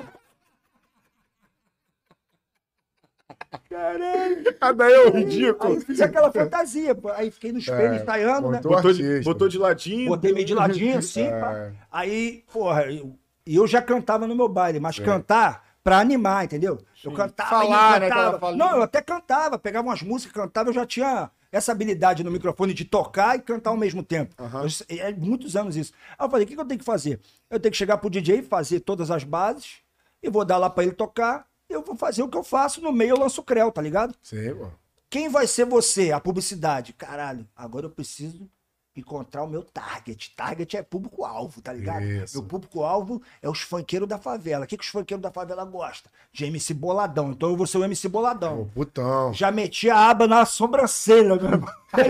Caralho. 3.70 4.44
Ah, 4.60 4.72
daí 4.72 4.94
é 4.94 5.00
o 5.10 5.16
Aí 5.16 5.24
ridículo. 5.24 5.74
eu 5.76 5.82
fiz 5.82 6.02
aquela 6.02 6.32
fantasia, 6.32 6.94
pô. 6.96 7.10
Aí 7.10 7.32
fiquei 7.32 7.52
no 7.52 7.60
espelho 7.60 7.94
É, 7.94 7.98
ensaiando, 7.98 8.50
né? 8.50 8.60
botou 8.62 8.94
de, 8.94 9.22
botou 9.22 9.48
de 9.48 9.58
ladinho. 9.58 10.10
Botei 10.10 10.34
meio 10.34 10.46
de 10.46 10.54
ladinho 10.54 10.98
assim, 10.98 11.24
É. 11.24 11.40
pá. 11.40 11.72
Aí, 11.92 12.44
porra, 12.52 12.84
eu- 12.92 13.16
e 13.46 13.56
eu 13.56 13.66
já 13.68 13.82
cantava 13.82 14.28
no 14.28 14.36
meu 14.36 14.48
baile, 14.48 14.80
mas 14.80 15.00
É. 15.00 15.04
cantar 15.04 15.64
pra 15.84 16.00
animar, 16.00 16.46
entendeu? 16.46 16.80
Eu 17.04 17.12
cantava 17.12 17.50
Falar, 17.50 18.00
né, 18.00 18.10
cantava. 18.10 18.28
aquela 18.28 18.40
falinha. 18.40 18.66
Não, 18.66 18.76
eu 18.78 18.84
até 18.84 19.02
cantava, 19.02 19.58
pegava 19.58 19.88
umas 19.88 20.02
músicas, 20.04 20.34
cantava, 20.34 20.70
eu 20.70 20.74
já 20.74 20.86
tinha 20.86 21.32
essa 21.52 21.72
habilidade 21.72 22.24
no 22.24 22.30
microfone 22.32 22.74
de 22.74 22.86
tocar 22.86 23.36
e 23.36 23.42
cantar 23.42 23.72
ao 23.72 23.78
mesmo 23.78 24.04
tempo. 24.04 24.36
Aham. 24.40 24.64
Eu- 24.90 24.98
é 25.00 25.12
muitos 25.12 25.56
anos 25.56 25.76
isso. 25.76 25.92
Aí 26.18 26.26
eu 26.26 26.30
falei, 26.30 26.46
o 26.46 26.48
que, 26.48 26.56
que 26.56 26.62
eu 26.62 26.66
tenho 26.66 26.80
que 26.80 26.86
fazer? 26.86 27.20
Eu 27.50 27.60
tenho 27.60 27.72
que 27.72 27.78
chegar 27.78 27.98
pro 27.98 28.10
DJ, 28.10 28.44
fazer 28.44 28.80
todas 28.82 29.10
as 29.10 29.24
bases, 29.24 29.78
e 30.22 30.30
vou 30.30 30.46
dar 30.46 30.58
lá 30.58 30.70
pra 30.70 30.84
ele 30.84 30.94
tocar, 30.94 31.46
eu 31.72 31.84
vou 31.84 31.96
fazer 31.96 32.24
o 32.24 32.30
que 32.30 32.38
eu 32.38 32.44
faço, 32.44 32.82
no 32.82 32.92
meio 32.92 33.12
eu 33.12 33.20
lanço 33.20 33.42
o 33.42 33.44
creu, 33.44 33.72
tá 33.72 33.82
ligado? 33.82 34.16
Sim, 34.22 34.54
pô. 34.56 34.68
Quem 35.10 35.28
vai 35.30 35.46
ser 35.46 35.66
você? 35.66 36.12
A 36.12 36.20
publicidade. 36.20 36.94
Caralho, 36.94 37.46
agora 37.56 37.86
eu 37.86 37.90
preciso 37.90 38.50
encontrar 38.96 39.44
o 39.44 39.48
meu 39.48 39.64
target. 39.64 40.34
Target 40.36 40.78
é 40.78 40.84
público-alvo, 40.84 41.62
tá 41.62 41.72
ligado? 41.74 42.04
Isso. 42.04 42.38
Meu 42.38 42.48
público-alvo 42.48 43.22
é 43.42 43.50
os 43.50 43.62
funkeiros 43.62 44.08
da 44.08 44.18
favela. 44.18 44.66
O 44.66 44.68
que, 44.68 44.78
que 44.78 44.84
os 44.84 44.90
funkeiros 44.90 45.22
da 45.22 45.32
favela 45.32 45.64
gostam? 45.66 46.12
De 46.32 46.46
MC 46.46 46.74
Boladão. 46.74 47.32
Então 47.32 47.50
eu 47.50 47.58
vou 47.58 47.68
ser 47.68 47.78
o 47.78 47.84
MC 47.84 48.08
Boladão. 48.10 48.70
putão. 48.74 49.34
Já 49.34 49.52
meti 49.52 49.90
a 49.90 50.10
aba 50.10 50.28
na 50.28 50.46
sobrancelha, 50.46 51.36
meu 51.36 51.52
irmão. 51.52 51.74
Aí, 51.94 52.06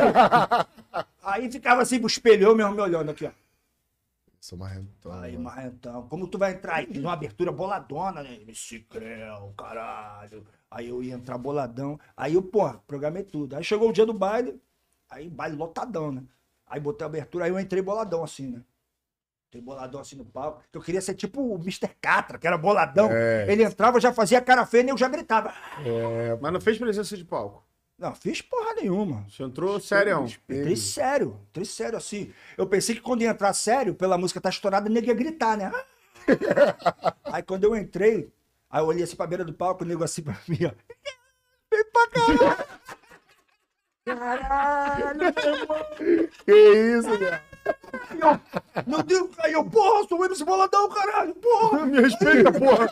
aí 1.44 1.52
ficava 1.52 1.82
assim 1.82 1.98
pro 2.00 2.08
espelho, 2.08 2.48
eu 2.48 2.56
mesmo 2.56 2.74
me 2.74 2.82
olhando 2.82 3.10
aqui, 3.12 3.26
ó. 3.26 3.32
Sou 4.42 4.58
marrentão. 4.58 5.12
Aí, 5.14 5.34
mano. 5.34 5.44
Marrentão, 5.44 6.08
como 6.08 6.28
tu 6.28 6.40
vai 6.40 6.54
entrar 6.54 6.78
aí? 6.78 6.88
Fiz 6.88 6.98
uma 6.98 7.14
abertura 7.14 7.52
boladona, 7.52 8.24
né? 8.24 8.34
MC 8.42 8.80
Creu, 8.90 9.54
caralho. 9.56 10.44
Aí 10.70 10.90
eu 10.90 11.04
ia 11.04 11.14
entrar 11.14 11.38
boladão. 11.38 12.00
Aí 12.18 12.34
eu, 12.34 12.42
pô, 12.42 12.68
programei 12.88 13.22
tudo. 13.22 13.56
Aí 13.56 13.64
chegou 13.64 13.90
o 13.90 13.94
dia 13.94 14.06
do 14.06 14.14
baile, 14.14 14.60
aí 15.08 15.30
baile 15.30 15.56
lotadão, 15.56 16.12
né? 16.12 16.24
Aí 16.66 16.80
botei 16.80 17.06
a 17.06 17.08
abertura, 17.08 17.46
aí 17.46 17.52
eu 17.52 17.60
entrei 17.60 17.84
boladão 17.84 18.24
assim, 18.24 18.48
né? 18.48 18.64
Entrei 19.50 19.62
boladão 19.62 20.02
assim 20.02 20.16
no 20.16 20.26
palco. 20.26 20.64
Eu 20.74 20.82
queria 20.82 21.02
ser 21.02 21.14
tipo 21.14 21.40
o 21.40 21.56
Mr. 21.58 21.90
Catra, 22.02 22.40
que 22.40 22.48
era 22.48 22.58
boladão. 22.58 23.10
É. 23.12 23.46
Ele 23.48 23.64
entrava, 23.64 24.00
já 24.00 24.12
fazia 24.12 24.42
cara 24.42 24.66
feia 24.66 24.88
e 24.88 24.90
eu 24.90 24.98
já 24.98 25.08
gritava. 25.08 25.54
É, 25.86 26.36
Mas 26.42 26.52
não 26.52 26.62
fez 26.62 26.80
presença 26.80 27.16
de 27.16 27.26
palco. 27.26 27.64
Não, 28.02 28.16
fiz 28.16 28.42
porra 28.42 28.74
nenhuma. 28.74 29.24
Você 29.30 29.44
entrou 29.44 29.80
sério. 29.80 30.26
Entrei 30.26 30.76
sério, 30.76 31.40
entrei 31.52 31.66
sério 31.66 32.00
assim. 32.00 32.34
Eu 32.58 32.66
pensei 32.66 32.96
que 32.96 33.02
quando 33.02 33.22
ia 33.22 33.30
entrar 33.30 33.54
sério, 33.54 33.94
pela 33.94 34.18
música 34.18 34.42
tá 34.42 34.50
estourada, 34.50 34.90
o 34.90 34.92
nego 34.92 35.06
ia 35.06 35.14
gritar, 35.14 35.56
né? 35.56 35.72
aí 37.26 37.44
quando 37.44 37.66
eu 37.66 37.76
entrei, 37.76 38.34
aí 38.72 38.82
eu 38.82 38.88
olhei 38.88 39.04
assim 39.04 39.16
pra 39.16 39.28
beira 39.28 39.46
do 39.46 39.54
palco, 39.54 39.84
o 39.84 39.88
nego 39.88 40.04
assim 40.04 40.24
pra 40.24 40.36
mim, 40.48 40.66
ó. 40.66 40.72
Vem 41.72 41.86
pra 41.94 42.08
caralho! 42.08 42.68
Caralho, 44.04 45.18
meu! 45.20 45.34
Que 46.44 46.98
isso, 46.98 47.10
eu, 48.20 48.40
meu 48.88 49.04
Deus, 49.04 49.30
aí 49.42 49.54
eu, 49.54 49.64
porra, 49.64 50.08
sou 50.08 50.20
o 50.20 50.26
MC 50.26 50.44
Boladão, 50.44 50.90
caralho, 50.90 51.36
porra. 51.36 51.86
Me 51.86 52.02
respeita, 52.02 52.52
porra. 52.52 52.90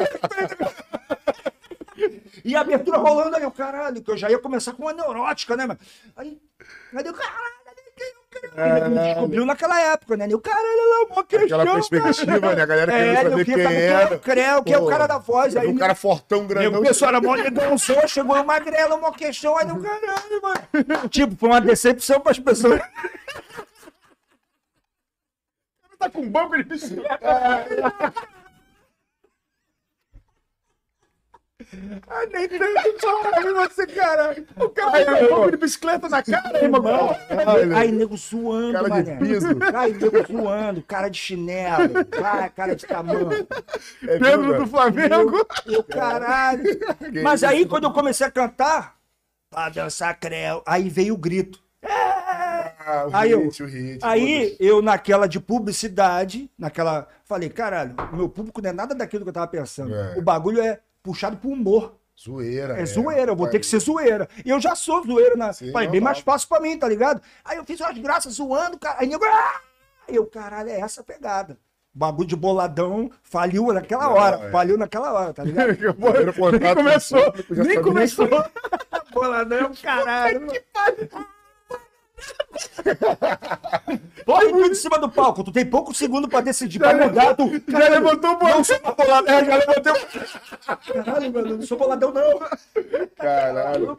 E 2.44 2.56
a 2.56 2.62
abertura 2.62 2.98
rolando 2.98 3.36
aí, 3.36 3.44
eu, 3.44 3.52
caralho, 3.52 4.02
que 4.02 4.12
eu 4.12 4.18
já 4.18 4.30
ia 4.30 4.40
começar 4.40 4.74
com 4.74 4.84
uma 4.84 4.94
neurótica, 4.94 5.56
né, 5.56 5.66
mano? 5.66 5.80
Aí, 6.16 6.40
aí 6.96 7.06
eu, 7.06 7.14
caralho, 7.14 7.60
ele 8.56 8.90
me 8.90 9.00
descobriu 9.00 9.46
naquela 9.46 9.80
época, 9.82 10.16
né? 10.16 10.28
E 10.30 10.36
o 10.36 10.40
caralho, 10.40 10.90
lá, 10.90 11.14
uma 11.14 11.24
questão. 11.24 11.60
Aquela 11.62 11.74
perspectiva, 11.74 12.56
né? 12.56 12.62
A 12.62 12.66
galera 12.66 12.92
querendo 12.92 13.18
É, 13.18 13.24
saber 13.30 13.46
queria 13.46 13.68
quem 13.68 13.76
era. 13.78 14.08
quem 14.08 14.14
é 14.14 14.16
o 14.16 14.20
Creu, 14.20 14.64
que 14.64 14.74
é 14.74 14.78
o 14.78 14.86
cara 14.88 15.08
da 15.08 15.18
voz. 15.18 15.56
Aí 15.56 15.68
Um 15.68 15.76
cara 15.78 15.96
fortão, 15.96 16.46
grandão. 16.48 16.80
o 16.80 16.84
pessoal 16.84 17.10
era 17.10 17.22
mó 17.22 17.36
negão, 17.36 17.78
só 17.78 18.08
chegou 18.08 18.36
o 18.36 18.46
magrelo, 18.46 19.00
mó 19.02 19.12
queixão, 19.12 19.58
aí 19.58 19.66
no 19.66 19.82
caralho, 19.82 20.42
mano. 20.42 21.10
Tipo, 21.10 21.36
foi 21.36 21.50
uma 21.50 21.60
decepção 21.62 22.20
pras 22.22 22.40
pessoas. 22.40 22.80
Tá 26.00 26.10
com 26.10 26.30
banco 26.30 26.56
de 26.56 26.64
bicicleta. 26.64 27.20
Ah, 32.08 32.26
nem 32.34 32.48
tanto 32.48 33.00
só 33.02 33.68
você, 33.70 33.88
cara. 33.88 34.36
O 34.58 34.70
cara 34.70 35.06
tá 35.06 35.18
com 35.20 35.28
banco 35.36 35.52
de 35.52 35.58
bicicleta 35.58 36.10
na 36.10 36.24
cara, 36.24 36.64
irmão. 36.64 37.16
Aí, 37.78 37.92
nego 37.92 38.18
zoando, 38.18 38.74
Cara 38.74 38.84
de 38.86 38.90
mané. 39.12 39.16
piso. 39.18 39.48
Aí, 39.76 39.94
nego 39.94 40.28
zoando, 40.28 40.82
cara 40.82 41.10
de 41.10 41.18
chinelo, 41.20 42.06
cara, 42.06 42.50
cara 42.50 42.76
de 42.76 42.86
tamanho. 42.88 43.30
É 44.08 44.18
Pedro 44.20 44.58
do 44.58 44.68
Flamengo. 44.68 45.48
Eu, 45.66 45.84
caralho. 45.84 46.64
Mas 47.24 47.44
aí, 47.44 47.66
quando 47.66 47.84
eu 47.84 47.92
comecei 47.94 48.26
a 48.26 48.32
cantar, 48.32 48.96
pra 49.50 49.70
dançar 49.70 50.20
creu, 50.20 50.64
aí 50.66 50.90
veio 50.90 51.14
o 51.14 51.18
grito. 51.18 51.60
Ah, 51.84 53.08
o 53.08 53.16
Aí 53.16 53.32
eu- 53.32 53.44
hit, 53.44 53.62
o 53.64 53.68
hit. 53.68 54.00
Aí, 54.04 54.56
eu, 54.60 54.82
naquela 54.82 55.28
de 55.28 55.40
publicidade, 55.40 56.50
naquela. 56.58 57.08
Falei, 57.26 57.48
caralho, 57.50 57.94
o 58.12 58.16
meu 58.16 58.28
público 58.30 58.60
não 58.62 58.70
é 58.72 58.74
nada 58.74 58.96
daquilo 58.96 59.24
que 59.24 59.30
eu 59.30 59.34
tava 59.34 59.48
pensando. 59.48 59.94
É. 59.94 60.16
O 60.18 60.22
bagulho 60.22 60.62
é 60.62 60.80
puxado 61.10 61.38
pro 61.38 61.50
humor. 61.50 61.96
Zoeira. 62.22 62.80
É, 62.80 62.86
zoeira, 62.86 63.32
eu 63.32 63.36
vou 63.36 63.50
ter 63.50 63.60
que 63.60 63.66
ser 63.66 63.80
zoeira. 63.80 64.28
E 64.46 64.50
eu 64.50 64.60
já 64.60 64.76
sou 64.76 65.04
zoeira, 65.04 65.36
né? 65.36 65.52
Sim, 65.54 65.72
Falei, 65.72 65.88
bem 65.88 66.00
normal. 66.00 66.14
mais 66.14 66.24
fácil 66.24 66.48
pra 66.50 66.60
mim, 66.60 66.78
tá 66.78 66.88
ligado? 66.88 67.22
Aí 67.44 67.58
eu 67.58 67.66
fiz 67.66 67.80
umas 67.80 67.98
graças 67.98 68.34
zoando, 68.34 68.78
cara. 68.78 68.98
Aí 69.00 69.08
nego. 69.08 69.24
Ah! 69.26 69.62
Eu, 70.08 70.26
caralho, 70.26 70.70
é 70.70 70.80
essa 70.80 71.02
a 71.02 71.04
pegada. 71.04 71.58
Bagulho 71.94 72.28
de 72.28 72.36
boladão 72.36 73.10
faliu 73.24 73.72
naquela 73.74 74.04
Não, 74.04 74.14
hora. 74.14 74.36
é. 74.48 74.52
Faliu 74.52 74.78
naquela 74.78 75.12
hora, 75.14 75.34
tá 75.34 75.44
ligado? 75.44 75.70
Nem 76.60 76.76
começou. 76.76 77.34
Nem 77.50 77.82
começou. 77.82 78.28
boladão, 79.14 79.72
caralho. 79.82 80.48
Põe 84.26 84.52
tudo 84.52 84.66
em 84.68 84.76
cima 84.76 85.00
do 85.00 85.10
palco. 85.10 85.44
Tu 85.44 85.52
tem 85.52 85.66
pouco 85.66 85.94
segundo 85.94 86.28
pra 86.28 86.42
decidir, 86.42 86.80
pra 86.80 86.94
mudar. 86.94 87.36
Tu, 87.36 87.50
Já 87.68 87.90
levantou 87.90 88.32
o 88.32 88.38
banco. 88.38 88.58
não 88.58 88.64
sou 88.64 88.80
boladão, 88.80 89.36
é, 89.36 89.46
já 89.46 89.56
levantei 89.58 89.94
o... 89.94 91.04
Caralho, 91.04 91.34
mano, 91.34 91.58
não 91.58 91.62
sou 91.66 91.78
boladão, 91.78 92.14
não. 92.14 92.40
Caralho. 93.16 93.98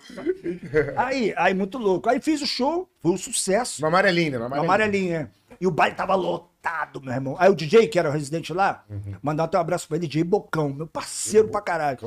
Aí, 0.96 1.34
aí, 1.36 1.54
muito 1.54 1.78
louco. 1.78 2.08
Aí 2.08 2.20
fiz 2.20 2.40
o 2.42 2.46
show, 2.46 2.88
foi 3.02 3.12
um 3.12 3.18
sucesso. 3.18 3.82
Uma 3.82 3.88
amarelinha, 3.88 4.38
uma 4.38 4.46
Uma 4.46 4.58
amarelinha. 4.58 5.16
amarelinha. 5.18 5.30
E 5.60 5.66
o 5.66 5.70
baile 5.70 5.94
tava 5.94 6.14
lotado, 6.14 7.00
meu 7.02 7.12
irmão. 7.12 7.36
Aí 7.38 7.50
o 7.50 7.54
DJ, 7.54 7.86
que 7.88 7.98
era 7.98 8.08
o 8.08 8.12
residente 8.12 8.52
lá, 8.52 8.84
mandar 9.22 9.44
até 9.44 9.58
um 9.58 9.60
abraço 9.60 9.86
pra 9.88 9.96
ele, 9.96 10.06
DJ 10.06 10.24
Bocão, 10.24 10.70
meu 10.72 10.86
parceiro 10.86 11.48
pra 11.48 11.60
caralho. 11.60 11.98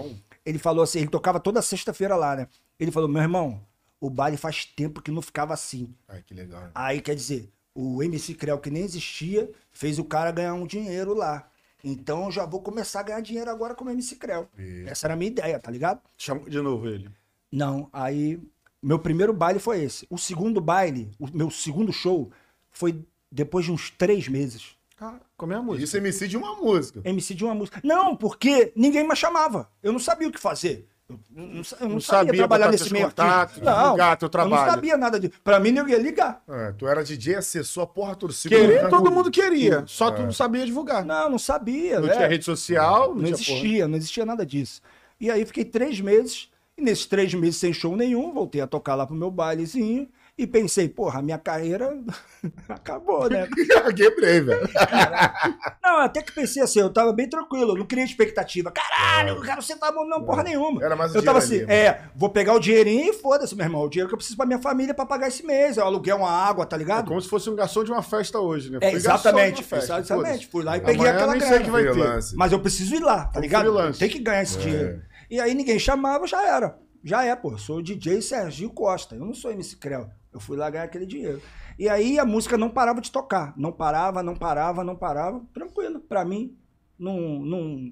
Ele 0.46 0.58
falou 0.58 0.84
assim, 0.84 1.00
ele 1.00 1.08
tocava 1.10 1.40
toda 1.40 1.62
sexta-feira 1.62 2.16
lá, 2.16 2.36
né? 2.36 2.48
Ele 2.80 2.92
falou, 2.92 3.08
meu 3.08 3.22
irmão, 3.22 3.62
o 4.04 4.10
baile 4.10 4.36
faz 4.36 4.66
tempo 4.66 5.02
que 5.02 5.10
não 5.10 5.22
ficava 5.22 5.54
assim. 5.54 5.96
Ai, 6.10 6.22
que 6.22 6.34
legal. 6.34 6.70
Aí, 6.76 7.00
quer 7.00 7.16
dizer, 7.16 7.50
o 7.74 8.04
MC 8.04 8.34
Creu, 8.34 8.60
que 8.60 8.70
nem 8.70 8.84
existia, 8.84 9.50
fez 9.72 9.98
o 9.98 10.04
cara 10.04 10.30
ganhar 10.30 10.54
um 10.56 10.68
dinheiro 10.68 11.14
lá. 11.14 11.50
Então 11.82 12.26
eu 12.26 12.32
já 12.32 12.46
vou 12.46 12.62
começar 12.62 13.00
a 13.00 13.04
ganhar 13.04 13.22
dinheiro 13.22 13.50
agora 13.50 13.74
como 13.74 13.90
MC 13.90 14.18
Creu. 14.18 14.50
Isso. 14.58 14.90
Essa 14.90 15.08
era 15.08 15.14
a 15.14 15.18
minha 15.18 15.32
ideia, 15.32 15.58
tá 15.58 15.72
ligado? 15.72 16.02
Chama 16.18 16.50
de 16.50 16.60
novo 16.60 16.86
ele. 16.86 17.10
Não, 17.50 17.88
aí 17.94 18.42
meu 18.82 19.00
primeiro 19.00 19.32
baile 19.32 19.60
foi 19.60 19.82
esse. 19.82 20.06
O 20.10 20.18
segundo 20.18 20.60
baile, 20.60 21.10
o 21.18 21.30
meu 21.34 21.50
segundo 21.50 21.94
show, 21.94 22.30
foi 22.72 23.06
depois 23.32 23.64
de 23.64 23.72
uns 23.72 23.90
três 23.90 24.28
meses. 24.28 24.76
Ah, 25.00 25.18
como 25.38 25.54
é 25.54 25.56
a 25.56 25.62
música? 25.62 25.84
Isso 25.86 25.96
é 25.96 26.00
MC 26.00 26.28
de 26.28 26.36
uma 26.36 26.58
música. 26.58 27.02
MC 27.06 27.34
de 27.34 27.46
uma 27.46 27.56
música. 27.56 27.80
Não, 27.82 28.18
porque 28.18 28.74
ninguém 28.76 29.08
me 29.08 29.16
chamava. 29.16 29.72
Eu 29.82 29.94
não 29.94 30.00
sabia 30.00 30.28
o 30.28 30.32
que 30.32 30.40
fazer. 30.40 30.90
Eu 31.10 31.20
não, 31.30 31.44
não- 31.48 31.48
eu 31.48 31.54
não 31.54 31.90
Não 31.90 32.00
sabia, 32.00 32.26
sabia 32.28 32.34
trabalhar 32.38 32.72
nesse 32.72 32.92
meio 32.94 33.06
artístico. 33.06 33.66
Não, 33.66 33.84
divulgar 33.84 34.18
teu 34.18 34.26
eu 34.26 34.30
trabalho. 34.30 34.66
não 34.66 34.72
sabia 34.74 34.98
nada 34.98 35.20
disso. 35.20 35.34
Pra 35.44 35.60
mim, 35.60 35.72
ninguém 35.72 35.96
ia 35.96 36.02
ligar. 36.02 36.42
É, 36.48 36.72
tu 36.72 36.88
era 36.88 37.04
DJ, 37.04 37.36
acessou 37.36 37.84
a 37.84 37.88
porra 37.88 38.16
toda. 38.16 38.34
Querer, 38.34 38.90
todo 38.90 39.12
mundo 39.12 39.30
queria. 39.30 39.84
Só 39.86 40.10
tu 40.12 40.22
não 40.22 40.32
sabia 40.32 40.66
divulgar. 40.66 41.04
Não, 41.04 41.30
não 41.30 41.40
sabia. 41.40 42.00
Não 42.00 42.08
né? 42.08 42.16
tinha 42.16 42.28
rede 42.28 42.46
social, 42.46 43.10
não, 43.10 43.22
Não 43.22 43.30
existia, 43.30 43.88
não 43.88 43.98
existia 43.98 44.26
nada 44.26 44.46
disso. 44.46 44.82
E 45.20 45.30
aí 45.30 45.46
fiquei 45.46 45.66
três 45.66 46.00
meses, 46.00 46.50
e 46.78 46.82
nesses 46.82 47.06
três 47.06 47.34
meses 47.34 47.58
sem 47.58 47.74
show 47.74 47.96
nenhum, 47.96 48.34
voltei 48.34 48.62
a 48.62 48.68
tocar 48.68 48.96
lá 48.96 49.06
pro 49.06 49.16
meu 49.16 49.30
bailezinho, 49.30 50.08
e 50.36 50.48
pensei, 50.48 50.90
porra, 50.90 51.20
a 51.20 51.22
minha 51.22 51.38
carreira 51.38 51.96
acabou, 52.68 53.30
né? 53.30 53.48
Quebrei, 53.96 54.42
velho. 54.42 54.68
Não, 55.84 56.00
até 56.00 56.22
que 56.24 56.32
pensei 56.32 56.62
assim, 56.64 56.80
eu 56.80 56.92
tava 56.92 57.14
bem 57.14 57.30
tranquilo, 57.30 57.76
não 57.78 57.86
criei 57.86 58.04
expectativa. 58.06 58.72
Caralho, 58.72 59.36
eu 59.36 59.42
quero 59.42 59.62
sentar 59.62 59.90
a 59.90 59.92
mão, 59.92 60.08
não, 60.08 60.24
porra 60.26 60.42
nenhuma. 60.44 60.84
Era 60.84 60.96
mais 60.96 61.14
o 61.14 61.18
Eu 61.18 61.24
tava 61.24 61.38
assim, 61.38 61.62
ali, 61.62 61.72
é, 61.72 62.02
vou 62.16 62.30
pegar 62.30 62.54
o 62.56 62.60
dinheirinho 62.60 63.12
e 63.12 63.14
foda-se, 63.14 63.56
meu 63.56 63.64
irmão, 63.66 63.82
o 63.84 63.90
dinheiro 63.90 64.10
que 64.10 64.14
eu 64.14 64.18
preciso 64.18 64.36
pra 64.36 64.46
minha 64.46 64.60
família 64.60 64.94
pra 64.94 65.06
pagar 65.06 65.28
esse 65.28 65.46
mês. 65.46 65.78
Eu 65.78 65.86
aluguei 65.86 66.14
uma 66.14 66.32
água, 66.32 66.66
tá 66.66 66.76
É 66.76 66.80
ligado? 66.80 67.08
como 67.08 67.22
se 67.22 67.30
fosse 67.30 67.48
um 67.50 67.56
garçom 67.56 67.84
de 67.84 67.92
uma 67.92 68.02
festa 68.02 68.40
hoje, 68.40 68.72
né? 68.72 68.80
É, 68.82 68.92
exatamente, 68.92 69.64
festa, 69.64 70.00
exatamente. 70.00 70.48
Fui 70.48 70.64
lá 70.64 70.78
e 70.78 70.82
peguei 70.82 70.96
Amanhã 71.08 71.14
aquela 71.14 71.36
grana. 71.36 71.64
que 71.64 71.70
vai 71.70 71.84
ter. 71.84 72.36
Mas 72.36 72.52
eu 72.52 72.60
preciso 72.60 72.96
ir 72.96 73.02
lá, 73.02 73.26
tá 73.26 73.38
Um 73.40 73.42
ligado? 73.44 73.98
Tem 74.00 74.10
que 74.10 74.20
ganhar 74.20 74.42
esse 74.42 74.58
É. 74.58 74.62
dinheiro. 74.62 75.02
E 75.30 75.40
aí 75.40 75.54
ninguém 75.54 75.78
chamava, 75.78 76.26
já 76.26 76.44
era. 76.48 76.78
Já 77.04 77.24
é, 77.24 77.36
pô. 77.36 77.58
Sou 77.58 77.78
o 77.78 77.84
DJ 77.84 78.22
Serginho 78.22 78.70
Costa. 78.70 79.16
Eu 79.16 79.26
não 79.26 79.34
sou 79.34 79.52
MC 79.52 79.76
Creu. 79.76 80.10
Eu 80.34 80.40
fui 80.40 80.58
lá 80.58 80.70
ganhar 80.70 80.86
aquele 80.86 81.06
dinheiro. 81.06 81.42
E 81.78 81.88
aí 81.88 82.18
a 82.18 82.26
música 82.26 82.58
não 82.58 82.70
parava 82.70 83.00
de 83.00 83.12
tocar. 83.12 83.54
Não 83.56 83.72
parava, 83.72 84.24
não 84.24 84.36
parava, 84.36 84.84
não 84.84 84.96
parava. 84.96 85.42
Tranquilo. 85.54 86.00
Pra 86.00 86.26
mim, 86.26 86.58
não, 86.98 87.40
não, 87.40 87.92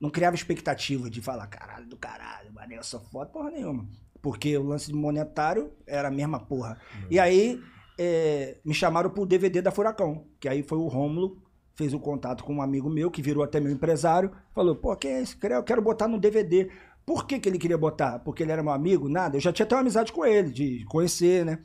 não 0.00 0.10
criava 0.10 0.36
expectativa 0.36 1.10
de 1.10 1.20
falar, 1.20 1.46
caralho 1.46 1.86
do 1.86 1.96
caralho, 1.96 2.52
mano, 2.52 2.72
eu 2.72 2.82
sou 2.82 3.00
foda, 3.00 3.30
porra 3.30 3.50
nenhuma. 3.50 3.86
Porque 4.20 4.56
o 4.56 4.62
lance 4.62 4.92
monetário 4.92 5.72
era 5.86 6.08
a 6.08 6.10
mesma 6.10 6.40
porra. 6.40 6.78
E 7.10 7.18
aí 7.18 7.60
é, 7.98 8.58
me 8.64 8.74
chamaram 8.74 9.10
pro 9.10 9.26
DVD 9.26 9.62
da 9.62 9.70
Furacão. 9.70 10.26
Que 10.40 10.48
aí 10.48 10.62
foi 10.62 10.78
o 10.78 10.88
Rômulo, 10.88 11.42
fez 11.74 11.94
o 11.94 12.00
contato 12.00 12.42
com 12.42 12.54
um 12.54 12.62
amigo 12.62 12.90
meu, 12.90 13.10
que 13.10 13.22
virou 13.22 13.44
até 13.44 13.60
meu 13.60 13.72
empresário. 13.72 14.32
Falou, 14.54 14.74
pô, 14.74 14.94
quem 14.96 15.12
é 15.12 15.22
esse? 15.22 15.36
Eu 15.42 15.62
quero 15.62 15.82
botar 15.82 16.08
no 16.08 16.18
DVD. 16.18 16.70
Por 17.06 17.24
que, 17.26 17.38
que 17.38 17.48
ele 17.48 17.58
queria 17.58 17.78
botar? 17.78 18.18
Porque 18.18 18.42
ele 18.42 18.50
era 18.52 18.62
meu 18.64 18.72
amigo? 18.72 19.08
Nada. 19.08 19.36
Eu 19.36 19.40
já 19.40 19.52
tinha 19.52 19.64
até 19.64 19.74
uma 19.76 19.80
amizade 19.82 20.12
com 20.12 20.26
ele, 20.26 20.50
de 20.50 20.84
conhecer, 20.86 21.44
né? 21.44 21.60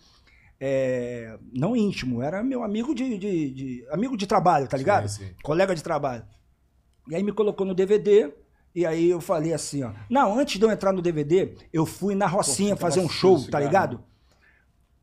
É, 0.60 1.40
não 1.52 1.76
íntimo, 1.76 2.22
era 2.22 2.44
meu 2.44 2.64
amigo 2.64 2.94
de, 2.94 3.18
de- 3.18 3.50
de- 3.50 3.86
amigo 3.90 4.16
de 4.16 4.28
trabalho, 4.28 4.68
tá 4.68 4.78
ligado? 4.78 5.10
Sim, 5.10 5.26
sim. 5.26 5.34
Colega 5.42 5.74
de 5.74 5.82
trabalho. 5.82 6.24
E 7.10 7.16
aí 7.16 7.24
me 7.24 7.32
colocou 7.32 7.66
no 7.66 7.74
DVD, 7.74 8.32
e 8.76 8.86
aí 8.86 9.10
eu 9.10 9.20
falei 9.20 9.52
assim, 9.54 9.82
ó. 9.84 9.92
Não, 10.08 10.38
antes 10.38 10.60
de 10.60 10.64
eu 10.66 10.70
entrar 10.70 10.94
no 10.94 11.02
DVD, 11.02 11.56
eu 11.74 11.84
fui 11.88 12.14
na 12.14 12.28
Rocinha 12.28 12.76
Pô, 12.76 12.82
fazer 12.82 13.00
um 13.00 13.10
show, 13.10 13.38
tá 13.50 13.60
ligado? 13.60 14.04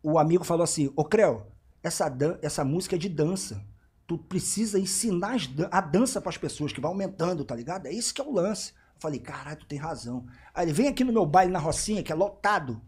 O 0.01 0.16
amigo 0.16 0.45
falou 0.45 0.62
assim, 0.62 0.93
ô 0.95 1.05
Creu, 1.05 1.43
essa, 1.82 2.09
dan- 2.09 2.39
essa 2.41 2.64
música 2.64 2.95
é 2.95 2.99
de 2.99 3.09
dança. 3.09 3.61
Tu 4.07 4.16
precisa 4.16 4.78
ensinar 4.78 5.34
as 5.34 5.49
dan- 5.49 5.68
a 5.72 5.80
dança 5.80 6.20
pras 6.20 6.36
pessoas, 6.39 6.72
que 6.72 6.80
vai 6.80 6.89
aumentando, 6.91 7.45
tá 7.45 7.57
ligado? 7.57 7.86
É 7.86 7.93
isso 7.93 8.14
que 8.14 8.20
é 8.20 8.24
o 8.24 8.32
lance. 8.32 8.72
Falei, 8.99 9.21
caralho, 9.21 9.59
tu 9.59 9.67
tem 9.67 9.79
razão. 9.79 10.27
Aí 10.55 10.65
ele, 10.65 10.73
vem 10.73 10.89
aqui 10.89 11.05
no 11.05 11.13
meu 11.13 11.25
baile 11.25 11.53
na 11.53 11.59
Rocinha, 11.59 12.03
que 12.03 12.11
é 12.11 12.15
lotado. 12.15 12.81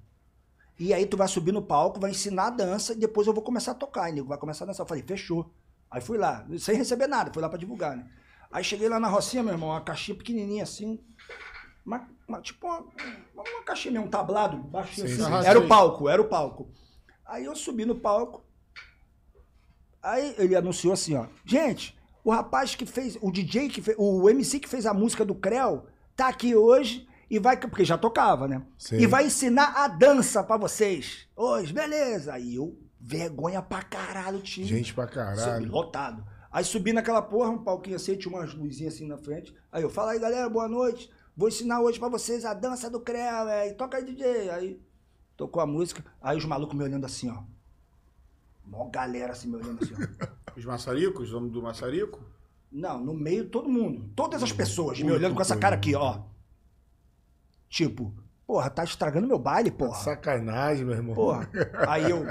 E 0.79 0.93
aí 0.95 1.07
tu 1.07 1.17
vai 1.17 1.29
subir 1.29 1.53
no 1.53 1.63
palco, 1.63 2.01
vai 2.01 2.11
ensinar 2.11 2.47
a 2.47 2.51
dança 2.51 2.93
e 2.93 2.97
depois 2.97 3.27
eu 3.27 3.33
vou 3.35 3.43
começar 3.43 3.73
a 3.73 3.75
tocar. 3.75 4.09
E 4.09 4.13
nego 4.13 4.29
vai 4.29 4.39
começar 4.39 4.65
a 4.65 4.67
dançar. 4.69 4.85
Eu 4.85 4.89
falei, 4.89 5.03
fechou. 5.03 5.51
Aí 5.91 6.01
fui 6.01 6.17
lá, 6.19 6.47
sem 6.59 6.77
receber 6.77 7.07
nada, 7.07 7.33
fui 7.33 7.43
lá 7.43 7.49
pra 7.49 7.59
divulgar, 7.59 7.97
né? 7.97 8.09
Aí 8.51 8.65
cheguei 8.65 8.89
lá 8.89 8.99
na 8.99 9.09
Rocinha, 9.09 9.43
meu 9.43 9.53
irmão, 9.53 9.69
uma 9.71 9.81
caixinha 9.81 10.17
pequenininha 10.17 10.63
assim. 10.65 10.99
Uma, 11.85 12.09
uma- 12.27 12.41
tipo 12.41 12.67
uma, 12.67 12.81
uma 13.35 13.63
caixinha, 13.65 13.93
mesmo, 13.93 14.07
um 14.07 14.11
tablado, 14.11 14.57
baixinho 14.57 15.07
Sim, 15.09 15.23
assim. 15.23 15.43
sim. 15.43 15.47
Era 15.49 15.59
o 15.59 15.69
palco, 15.69 16.09
era 16.09 16.21
o 16.21 16.29
palco. 16.29 16.69
Aí 17.27 17.45
eu 17.45 17.55
subi 17.55 17.85
no 17.85 17.95
palco. 17.95 18.43
Aí 20.03 20.35
ele 20.39 20.57
anunciou 20.57 20.93
assim, 20.93 21.15
ó. 21.15 21.27
Gente, 21.45 21.97
o 22.25 22.31
rapaz 22.31 22.75
que 22.75 22.87
fez, 22.87 23.17
o 23.21 23.31
DJ 23.31 23.69
que 23.69 23.83
fez, 23.83 23.97
o 23.99 24.29
MC 24.29 24.59
que 24.59 24.69
fez 24.69 24.87
a 24.87 24.95
música 24.95 25.25
do 25.25 25.35
Creu, 25.35 25.87
tá 26.21 26.29
aqui 26.29 26.55
hoje 26.55 27.09
e 27.31 27.39
vai, 27.39 27.57
porque 27.59 27.83
já 27.83 27.97
tocava, 27.97 28.47
né? 28.47 28.63
Sim. 28.77 28.99
E 28.99 29.07
vai 29.07 29.27
ensinar 29.27 29.73
a 29.75 29.89
dança 29.89 30.45
pra 30.45 30.59
vocês. 30.59 31.27
Hoje, 31.35 31.73
beleza. 31.73 32.35
Aí 32.35 32.57
eu, 32.57 32.79
vergonha 33.01 33.63
pra 33.63 33.83
caralho, 33.83 34.39
tio. 34.41 34.67
Gente 34.67 34.93
pra 34.93 35.05
Subi, 35.05 35.15
caralho. 35.15 35.71
lotado. 35.71 36.23
Aí 36.53 36.63
subi 36.63 36.93
naquela 36.93 37.23
porra, 37.23 37.49
um 37.49 37.65
palquinho 37.65 37.97
assim, 37.97 38.17
tinha 38.17 38.35
umas 38.35 38.53
luzinhas 38.53 38.95
assim 38.95 39.07
na 39.07 39.17
frente. 39.17 39.55
Aí 39.73 39.83
eu, 39.83 39.89
fala 39.89 40.13
aí 40.13 40.19
galera, 40.19 40.47
boa 40.51 40.69
noite. 40.69 41.11
Vou 41.35 41.49
ensinar 41.49 41.81
hoje 41.81 41.99
pra 41.99 42.09
vocês 42.09 42.45
a 42.45 42.53
dança 42.53 42.91
do 42.91 43.01
Creu, 43.01 43.49
é. 43.49 43.73
Toca 43.73 43.97
aí, 43.97 44.05
DJ. 44.05 44.51
Aí 44.51 44.83
tocou 45.39 45.63
a 45.63 45.67
música. 45.67 46.05
Aí 46.21 46.37
os 46.37 46.45
malucos 46.45 46.77
me 46.77 46.85
olhando 46.85 47.07
assim, 47.07 47.31
ó. 47.31 47.43
Mó 48.63 48.91
galera 48.91 49.33
assim 49.33 49.49
me 49.49 49.57
olhando 49.57 49.83
assim, 49.83 49.95
ó. 49.95 50.29
Os 50.55 50.65
maçaricos, 50.67 51.29
os 51.29 51.35
homens 51.35 51.53
do 51.53 51.63
maçarico? 51.63 52.21
Não, 52.71 52.99
no 53.05 53.13
meio 53.13 53.49
todo 53.49 53.69
mundo. 53.69 54.11
Todas 54.15 54.43
as 54.43 54.53
pessoas 54.53 55.01
me 55.01 55.11
olhando 55.11 55.35
com 55.35 55.43
essa 55.43 55.57
cara 55.57 55.75
aqui, 55.75 55.95
ó. 55.95 56.21
Tipo, 57.69 58.15
porra, 58.47 58.71
tá 58.71 58.85
estragando 58.85 59.27
meu 59.27 59.39
baile, 59.39 59.71
porra. 59.71 59.97
Sacanagem, 59.97 60.85
meu 60.85 60.95
irmão. 60.95 61.15
Porra. 61.15 61.49
Aí 61.89 62.11
eu. 62.11 62.25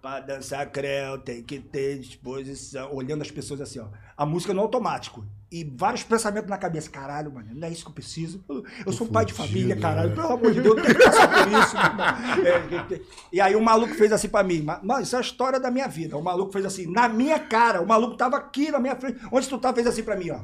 Pra 0.00 0.18
dançar 0.18 0.68
creu 0.70 1.18
tem 1.18 1.42
que 1.42 1.60
ter 1.60 1.98
disposição. 1.98 2.92
Olhando 2.92 3.22
as 3.22 3.30
pessoas 3.30 3.60
assim, 3.60 3.78
ó. 3.78 3.88
A 4.16 4.26
música 4.26 4.52
no 4.52 4.60
automático. 4.60 5.24
E 5.52 5.64
vários 5.76 6.02
pensamentos 6.02 6.48
na 6.48 6.56
cabeça. 6.56 6.88
Caralho, 6.88 7.30
mano, 7.30 7.48
não 7.52 7.68
é 7.68 7.70
isso 7.70 7.84
que 7.84 7.90
eu 7.90 7.94
preciso. 7.94 8.42
Eu, 8.48 8.64
eu 8.86 8.92
sou 8.92 9.06
um 9.06 9.10
pai 9.10 9.26
de 9.26 9.34
família, 9.34 9.76
caralho. 9.76 10.08
né? 10.08 10.14
Pelo 10.14 10.32
amor 10.32 10.50
de 10.50 10.62
Deus, 10.62 10.76
não 10.76 10.82
tem 10.82 10.94
que 10.94 11.04
passar 11.04 11.28
por 11.28 11.52
isso, 11.52 11.76
irmão. 11.76 12.06
É, 12.46 12.94
é, 12.94 12.94
é. 12.94 13.00
E 13.30 13.38
aí 13.38 13.54
o 13.54 13.60
maluco 13.60 13.92
fez 13.94 14.10
assim 14.12 14.30
pra 14.30 14.42
mim. 14.42 14.62
Mano, 14.62 15.02
isso 15.02 15.14
é 15.14 15.18
a 15.18 15.20
história 15.20 15.60
da 15.60 15.70
minha 15.70 15.86
vida. 15.86 16.16
O 16.16 16.22
maluco 16.22 16.50
fez 16.52 16.64
assim, 16.64 16.90
na 16.90 17.06
minha 17.06 17.38
cara. 17.38 17.82
O 17.82 17.86
maluco 17.86 18.16
tava 18.16 18.38
aqui 18.38 18.70
na 18.70 18.78
minha 18.80 18.96
frente. 18.96 19.18
Onde 19.30 19.46
tu 19.46 19.58
tá, 19.58 19.74
fez 19.74 19.86
assim 19.86 20.02
pra 20.02 20.16
mim, 20.16 20.30
ó. 20.30 20.38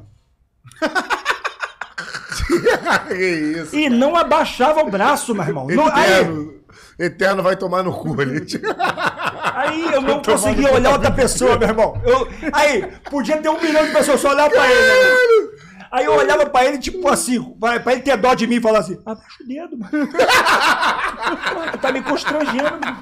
que 3.07 3.15
isso. 3.15 3.75
E 3.75 3.89
não 3.89 4.15
abaixava 4.15 4.81
o 4.81 4.91
braço, 4.91 5.33
meu 5.33 5.43
irmão. 5.43 5.65
Não- 5.67 5.87
aí, 5.87 6.11
Eterno. 6.11 6.59
Eterno 6.99 7.41
vai 7.43 7.55
tomar 7.55 7.81
no 7.81 7.91
cu 7.93 8.19
ali. 8.21 8.41
Aí 9.69 9.93
eu 9.93 10.01
não 10.01 10.21
conseguia 10.21 10.73
olhar 10.73 10.91
outra 10.91 11.11
pessoa, 11.11 11.57
meu 11.57 11.67
irmão. 11.67 12.01
Eu- 12.05 12.27
aí, 12.53 12.85
podia 13.09 13.37
ter 13.41 13.49
um 13.49 13.61
milhão 13.61 13.85
de 13.85 13.91
pessoas 13.91 14.19
só 14.19 14.29
olhar 14.29 14.49
pra 14.49 14.69
ele. 14.69 14.81
né? 14.81 15.59
Aí 15.91 16.05
eu 16.05 16.13
olhava 16.13 16.45
pra 16.45 16.65
ele, 16.65 16.77
tipo 16.77 17.07
assim, 17.09 17.41
pra, 17.53 17.79
pra 17.79 17.93
ele 17.93 18.01
ter 18.03 18.15
dó 18.15 18.33
de 18.35 18.45
mim 18.45 18.55
e 18.57 18.61
falar 18.61 18.79
assim: 18.79 19.01
abaixa 19.05 19.43
o 19.43 19.47
dedo, 19.47 19.77
mano. 19.77 19.91
Tá 21.81 21.91
me 21.91 22.01
constrangendo, 22.03 22.79
mano. 22.79 22.97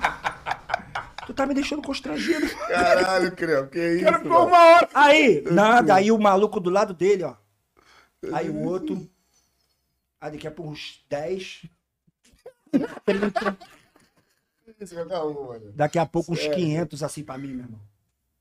Tu 1.26 1.34
tá 1.34 1.46
me 1.46 1.54
deixando 1.54 1.82
constrangido. 1.82 2.48
Caralho, 2.68 3.32
Creu, 3.34 3.68
que 3.68 3.96
isso? 3.96 4.06
Cara, 4.06 4.20
ficou 4.20 4.48
uma 4.48 4.58
hora. 4.58 4.90
Aí, 4.94 5.44
nada, 5.52 5.96
aí 5.96 6.10
o 6.12 6.18
maluco 6.18 6.60
do 6.62 6.70
lado 6.70 6.94
dele, 6.94 7.24
ó. 7.26 7.34
Aí 8.32 8.50
o 8.50 8.64
outro. 8.64 9.06
Aí 10.22 10.32
daqui 10.32 10.48
a 10.48 10.52
pouco 10.52 10.72
uns 10.72 11.04
10. 11.10 11.64
Isso, 14.80 14.96
mano. 14.96 15.72
Daqui 15.76 15.98
a 16.00 16.06
pouco 16.06 16.34
uns 16.34 16.48
500 16.48 17.04
assim 17.04 17.24
pra 17.24 17.38
mim, 17.38 17.48
meu 17.50 17.66
irmão. 17.66 17.80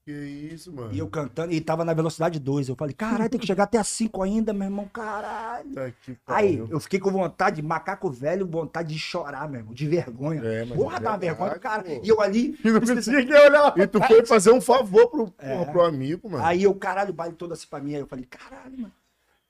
Que 0.05 0.13
isso, 0.13 0.73
mano. 0.73 0.93
E 0.93 0.99
eu 1.01 1.09
cantando, 1.09 1.53
e 1.53 1.61
tava 1.61 1.85
na 1.85 1.93
velocidade 1.93 2.39
2. 2.39 2.69
Eu 2.69 2.77
falei, 2.77 2.95
caralho, 2.95 3.29
tem 3.29 3.41
que 3.41 3.47
chegar 3.47 3.65
até 3.65 3.77
a 3.77 3.83
5 3.83 4.23
ainda, 4.23 4.53
meu 4.53 4.63
irmão, 4.65 4.87
caralho. 4.87 5.75
Tá 5.75 5.91
Aí, 6.29 6.59
eu 6.71 6.79
fiquei 6.79 7.01
com 7.01 7.11
vontade, 7.11 7.61
macaco 7.61 8.09
velho, 8.09 8.47
vontade 8.47 8.93
de 8.95 9.01
chorar, 9.01 9.49
meu 9.49 9.59
irmão, 9.63 9.75
de 9.75 9.85
vergonha. 9.89 10.41
É, 10.45 10.65
mas 10.65 10.79
Porra, 10.79 10.99
é 10.99 11.01
dá 11.01 11.17
vergonha 11.17 11.55
do 11.55 11.59
cara. 11.61 11.83
pô. 11.83 12.01
E 12.05 12.09
eu 12.09 12.21
ali, 12.21 12.57
E 12.65 12.71
não 12.71 12.81
conseguia 12.81 13.47
olhar. 13.47 13.75
E 13.77 13.87
tu 13.89 14.01
foi 14.05 14.25
fazer 14.25 14.53
um 14.53 14.61
favor 14.61 15.09
pro, 15.09 15.35
É. 15.39 15.59
porra, 15.59 15.73
pro 15.73 15.83
amigo, 15.83 16.31
mano. 16.31 16.45
aí 16.45 16.63
eu, 16.63 16.75
caralho, 16.77 17.11
o 17.11 17.13
baile 17.15 17.35
todo 17.35 17.53
assim 17.53 17.67
pra 17.69 17.81
mim. 17.81 17.95
Aí 17.97 18.01
eu 18.01 18.07
falei, 18.07 18.27
caralho, 18.27 18.79
mano. 18.79 18.93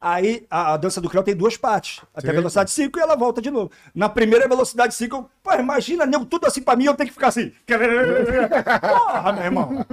Aí 0.09 0.47
a, 0.49 0.75
a 0.75 0.77
dança 0.77 1.01
do 1.01 1.11
Creu 1.11 1.25
tem 1.25 1.35
duas 1.35 1.57
partes. 1.57 2.01
Até 2.15 2.29
a 2.29 2.31
Sim. 2.31 2.37
velocidade 2.37 2.71
5 2.71 2.97
e 2.97 3.03
ela 3.03 3.17
volta 3.17 3.43
de 3.43 3.51
novo. 3.51 3.73
Na 3.93 4.09
primeira 4.09 4.47
velocidade 4.47 4.95
5, 4.95 5.17
eu, 5.17 5.29
pô, 5.43 5.53
imagina, 5.55 6.07
nego, 6.07 6.25
tudo 6.25 6.47
assim 6.47 6.63
pra 6.63 6.77
mim, 6.77 6.85
eu 6.85 6.95
tenho 6.95 7.09
que 7.09 7.15
ficar 7.15 7.27
assim. 7.27 7.53
Porra, 7.67 9.33
meu 9.33 9.43
irmão. 9.43 9.85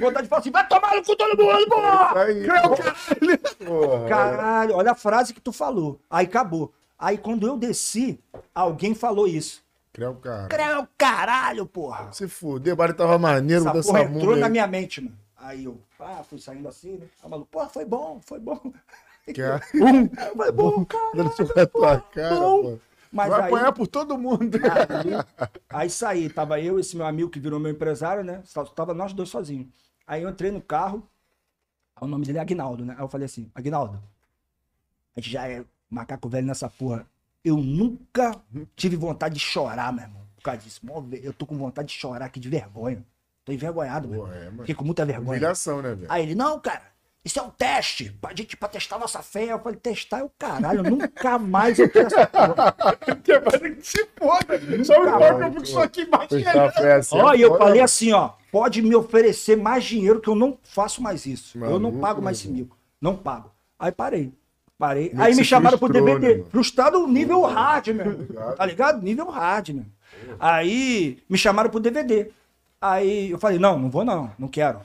Vontade 0.00 0.22
de 0.22 0.28
falar 0.30 0.40
assim, 0.40 0.50
vai 0.50 0.66
tomar 0.66 0.94
no 0.94 1.04
cu 1.04 1.14
todo 1.14 1.36
mundo, 1.36 1.68
porra! 1.68 2.22
Aí, 2.22 2.46
porra. 3.62 4.08
Caralho, 4.08 4.74
olha 4.74 4.92
a 4.92 4.94
frase 4.94 5.34
que 5.34 5.40
tu 5.40 5.52
falou. 5.52 6.00
Aí 6.08 6.24
acabou. 6.24 6.72
Aí 6.98 7.18
quando 7.18 7.46
eu 7.46 7.58
desci, 7.58 8.18
alguém 8.54 8.94
falou 8.94 9.28
isso. 9.28 9.62
Creu, 9.92 10.14
cara. 10.14 10.48
Creu, 10.48 10.88
caralho, 10.96 11.66
porra. 11.66 12.10
Se 12.10 12.26
fuder, 12.26 12.72
o 12.72 12.76
baile 12.76 12.94
tava 12.94 13.18
maneiro, 13.18 13.64
Essa 13.64 13.72
dança 13.74 13.92
porra 13.92 14.04
entrou 14.04 14.34
na 14.34 14.48
minha 14.48 14.66
mente, 14.66 15.02
mano. 15.02 15.14
Aí 15.36 15.66
eu, 15.66 15.78
ah, 16.00 16.24
fui 16.24 16.38
saindo 16.38 16.66
assim, 16.66 16.92
né? 16.92 17.06
Aí 17.22 17.26
o 17.26 17.28
maluco, 17.28 17.50
porra, 17.50 17.68
foi 17.68 17.84
bom, 17.84 18.18
foi 18.24 18.40
bom. 18.40 18.72
Que 19.32 19.42
é- 19.42 19.58
Foi 20.36 20.52
bom, 20.52 20.84
cara. 20.84 21.10
Na 21.24 21.66
tua 21.66 22.00
cara, 22.00 22.34
bom. 22.36 22.62
pô. 22.62 22.78
Mas 23.12 23.28
Vai 23.30 23.40
aí, 23.42 23.46
apanhar 23.46 23.72
por 23.72 23.86
todo 23.86 24.18
mundo. 24.18 24.58
aí, 24.62 25.46
aí 25.70 25.90
saí, 25.90 26.28
tava 26.28 26.60
eu, 26.60 26.78
esse 26.78 26.96
meu 26.96 27.06
amigo 27.06 27.30
que 27.30 27.40
virou 27.40 27.58
meu 27.58 27.70
empresário, 27.72 28.22
né? 28.22 28.42
Tava 28.74 28.92
nós 28.92 29.12
dois 29.12 29.28
sozinhos. 29.28 29.68
Aí 30.06 30.22
eu 30.22 30.28
entrei 30.28 30.50
no 30.50 30.60
carro, 30.60 31.02
o 32.00 32.06
nome 32.06 32.26
dele 32.26 32.38
é 32.38 32.40
Agnaldo, 32.42 32.84
né? 32.84 32.94
Aí 32.96 33.02
eu 33.02 33.08
falei 33.08 33.24
assim, 33.24 33.50
Agnaldo, 33.54 34.02
a 35.16 35.20
gente 35.20 35.30
já 35.32 35.48
é 35.48 35.64
macaco 35.88 36.28
velho 36.28 36.46
nessa 36.46 36.68
porra. 36.68 37.06
Eu 37.44 37.56
nunca 37.56 38.32
tive 38.74 38.96
vontade 38.96 39.34
de 39.36 39.40
chorar, 39.40 39.92
meu 39.92 40.02
irmão, 40.04 40.22
por 40.36 40.42
causa 40.42 40.60
disso. 40.60 40.80
Eu 41.22 41.32
tô 41.32 41.46
com 41.46 41.56
vontade 41.56 41.88
de 41.88 41.94
chorar 41.94 42.26
aqui 42.26 42.38
de 42.40 42.48
vergonha. 42.48 43.02
Tô 43.44 43.52
envergonhado, 43.52 44.08
meu. 44.08 44.22
Pô, 44.24 44.28
é. 44.32 44.50
Fiquei 44.58 44.74
com 44.74 44.84
muita 44.84 45.06
vergonha. 45.06 45.30
Humilhação, 45.38 45.80
né, 45.80 45.94
velho? 45.94 46.06
Aí 46.10 46.22
ele, 46.24 46.34
não, 46.34 46.58
cara, 46.60 46.82
isso 47.26 47.40
é 47.40 47.42
um 47.42 47.50
teste 47.50 48.16
pra 48.20 48.32
gente, 48.32 48.56
pra 48.56 48.68
testar 48.68 49.00
nossa 49.00 49.20
fé. 49.20 49.46
Eu 49.46 49.58
falei, 49.58 49.76
testar 49.80 50.20
é 50.20 50.22
o 50.22 50.30
caralho, 50.38 50.84
nunca 50.84 51.36
mais 51.40 51.76
eu 51.76 51.90
quero 51.90 52.06
essa 52.06 52.24
porra. 52.24 52.76
Que 53.24 53.40
que 53.74 53.82
se 53.84 54.06
foda. 54.16 54.84
Só 54.84 55.02
me 55.02 55.08
importa 55.08 55.50
fico 55.50 55.66
só 55.66 55.82
aqui. 55.82 56.08
Fechar 56.28 56.66
a 56.68 56.70
fé 56.70 56.92
assim. 56.94 57.18
Ó, 57.18 57.32
é 57.32 57.36
e 57.36 57.40
eu 57.40 57.58
falei 57.58 57.80
assim, 57.80 58.12
ó, 58.12 58.30
pode 58.52 58.80
me 58.80 58.94
oferecer 58.94 59.56
mais 59.56 59.82
dinheiro 59.82 60.20
que 60.20 60.28
eu 60.28 60.36
não 60.36 60.56
faço 60.62 61.02
mais 61.02 61.26
isso. 61.26 61.58
eu 61.58 61.80
não 61.80 61.98
pago 61.98 62.22
mais 62.22 62.38
esse 62.38 62.48
mico. 62.48 62.78
Não 63.00 63.16
pago. 63.16 63.50
Aí 63.76 63.90
parei. 63.90 64.32
Parei. 64.78 65.12
Aí 65.16 65.34
me 65.34 65.44
chamaram 65.44 65.78
pro 65.78 65.88
DVD. 65.88 66.36
né? 66.36 66.44
Frustrado 66.48 67.08
nível 67.08 67.42
hard, 67.42 67.88
meu. 67.88 68.54
Tá 68.54 68.64
ligado? 68.64 69.02
Nível 69.02 69.28
hard, 69.30 69.70
meu. 69.70 69.86
Aí 70.38 71.18
me 71.28 71.36
chamaram 71.36 71.70
pro 71.70 71.80
DVD. 71.80 72.30
Aí 72.80 73.32
eu 73.32 73.38
falei, 73.40 73.58
não, 73.58 73.76
não 73.76 73.90
vou 73.90 74.04
não, 74.04 74.30
não 74.38 74.46
quero. 74.46 74.80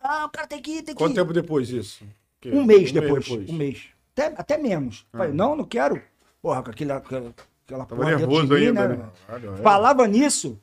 Ah, 0.00 0.24
o 0.26 0.30
cara 0.30 0.46
tem 0.46 0.60
que 0.62 0.70
ir, 0.70 0.82
tem 0.82 0.94
que 0.94 0.98
Quanto 0.98 1.12
ir. 1.12 1.14
tempo 1.16 1.32
depois 1.32 1.68
disso? 1.68 2.04
Que- 2.40 2.50
Um 2.50 2.64
mês 2.64 2.90
depois. 2.92 3.28
Um 3.28 3.52
mês. 3.54 3.84
Até, 4.12 4.34
até 4.36 4.58
menos. 4.58 5.06
Ah. 5.12 5.18
Falei, 5.18 5.32
não, 5.32 5.54
não 5.54 5.64
quero. 5.64 6.00
Porra, 6.42 6.62
com 6.62 6.70
aquela, 6.70 6.96
aquela, 6.96 7.34
aquela 7.66 7.84
Tava 7.84 7.96
porra 8.00 8.16
dentro 8.16 8.26
nervoso 8.26 8.46
de 8.46 8.54
mim, 8.60 8.66
ainda, 8.68 8.88
né? 8.88 8.96
né? 8.96 9.08
Caralho, 9.26 9.54
é. 9.54 9.56
Falava 9.58 10.06
nisso, 10.08 10.58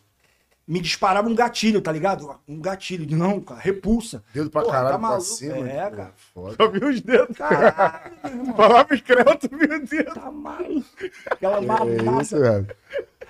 me 0.67 0.81
disparava 0.81 1.29
um 1.29 1.35
gatilho, 1.35 1.79
tá 1.81 1.91
ligado? 1.91 2.35
Um 2.47 2.59
gatilho. 2.59 3.05
de 3.05 3.15
Não, 3.15 3.39
cara, 3.39 3.59
repulsa. 3.61 4.23
Dedo 4.33 4.49
pra 4.49 4.61
Porra, 4.63 4.73
caralho 4.73 4.93
tá 4.95 4.99
pra 4.99 5.07
maluco. 5.09 5.23
cima. 5.29 5.69
É, 5.69 5.89
pô, 5.89 5.95
cara. 5.95 6.13
Foda. 6.33 6.55
Só 6.55 6.67
vi 6.69 6.83
os 6.83 7.01
dedos. 7.01 7.37
Caralho, 7.37 8.11
meu 8.23 8.31
irmão, 8.33 8.55
Falava 8.55 8.95
escreto, 8.95 9.49
meu 9.55 9.85
Deus. 9.85 10.13
tá 10.15 10.31
maluco. 10.31 10.87
Aquela 11.29 11.57
É 11.59 12.21
isso, 12.21 12.39
velho. 12.39 12.67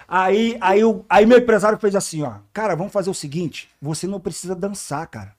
Aí, 0.08 0.58
aí, 0.62 0.84
o- 0.86 1.06
aí 1.10 1.26
meu 1.26 1.38
empresário 1.38 1.78
fez 1.78 1.94
assim, 1.96 2.24
ó. 2.24 2.36
Cara, 2.54 2.76
vamos 2.76 2.94
fazer 2.94 3.10
o 3.10 3.14
seguinte: 3.14 3.70
você 3.82 4.08
não 4.08 4.22
precisa 4.22 4.56
dançar, 4.56 5.06
cara. 5.08 5.36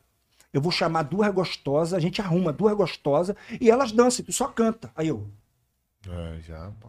Eu 0.59 0.63
vou 0.63 0.73
chamar 0.73 1.05
duas 1.05 1.33
gostosas, 1.33 1.95
a 1.95 2.01
gente 2.01 2.21
arruma 2.21 2.53
duas 2.53 2.75
gostosas 2.75 3.37
e 3.61 3.71
elas 3.71 3.93
dançam, 3.93 4.25
tu 4.25 4.33
só 4.33 4.49
canta. 4.49 4.91
Aí 4.97 5.07
eu. 5.07 5.25
É, 6.11 6.41
já, 6.41 6.73
pô. 6.81 6.89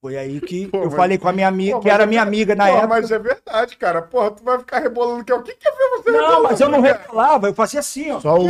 Foi 0.00 0.16
aí 0.16 0.40
que 0.40 0.66
Pô, 0.68 0.78
eu 0.78 0.84
mas- 0.86 0.94
falei 0.94 1.18
com 1.18 1.28
a 1.28 1.32
minha 1.32 1.46
amiga, 1.48 1.76
Pô, 1.76 1.80
que 1.80 1.90
era 1.90 2.04
é 2.04 2.06
minha 2.06 2.22
ver- 2.22 2.28
amiga 2.28 2.54
na 2.54 2.64
Porra, 2.66 2.78
época. 2.78 2.88
Mas 2.94 3.10
é 3.10 3.18
verdade, 3.18 3.76
cara. 3.76 4.00
Porra, 4.00 4.30
tu 4.30 4.42
vai 4.42 4.58
ficar 4.58 4.78
rebolando 4.78 5.24
que 5.24 5.32
é 5.32 5.34
o 5.34 5.42
que 5.42 5.54
que 5.54 5.68
é 5.68 5.70
ver 5.70 5.90
você 6.02 6.10
Não, 6.10 6.20
rebolando, 6.20 6.42
mas 6.44 6.60
eu 6.60 6.68
não 6.70 6.82
cara? 6.82 6.98
rebolava, 7.02 7.46
eu 7.48 7.54
fazia 7.54 7.80
assim, 7.80 8.10
ó. 8.10 8.20
Só 8.20 8.34
o. 8.38 8.48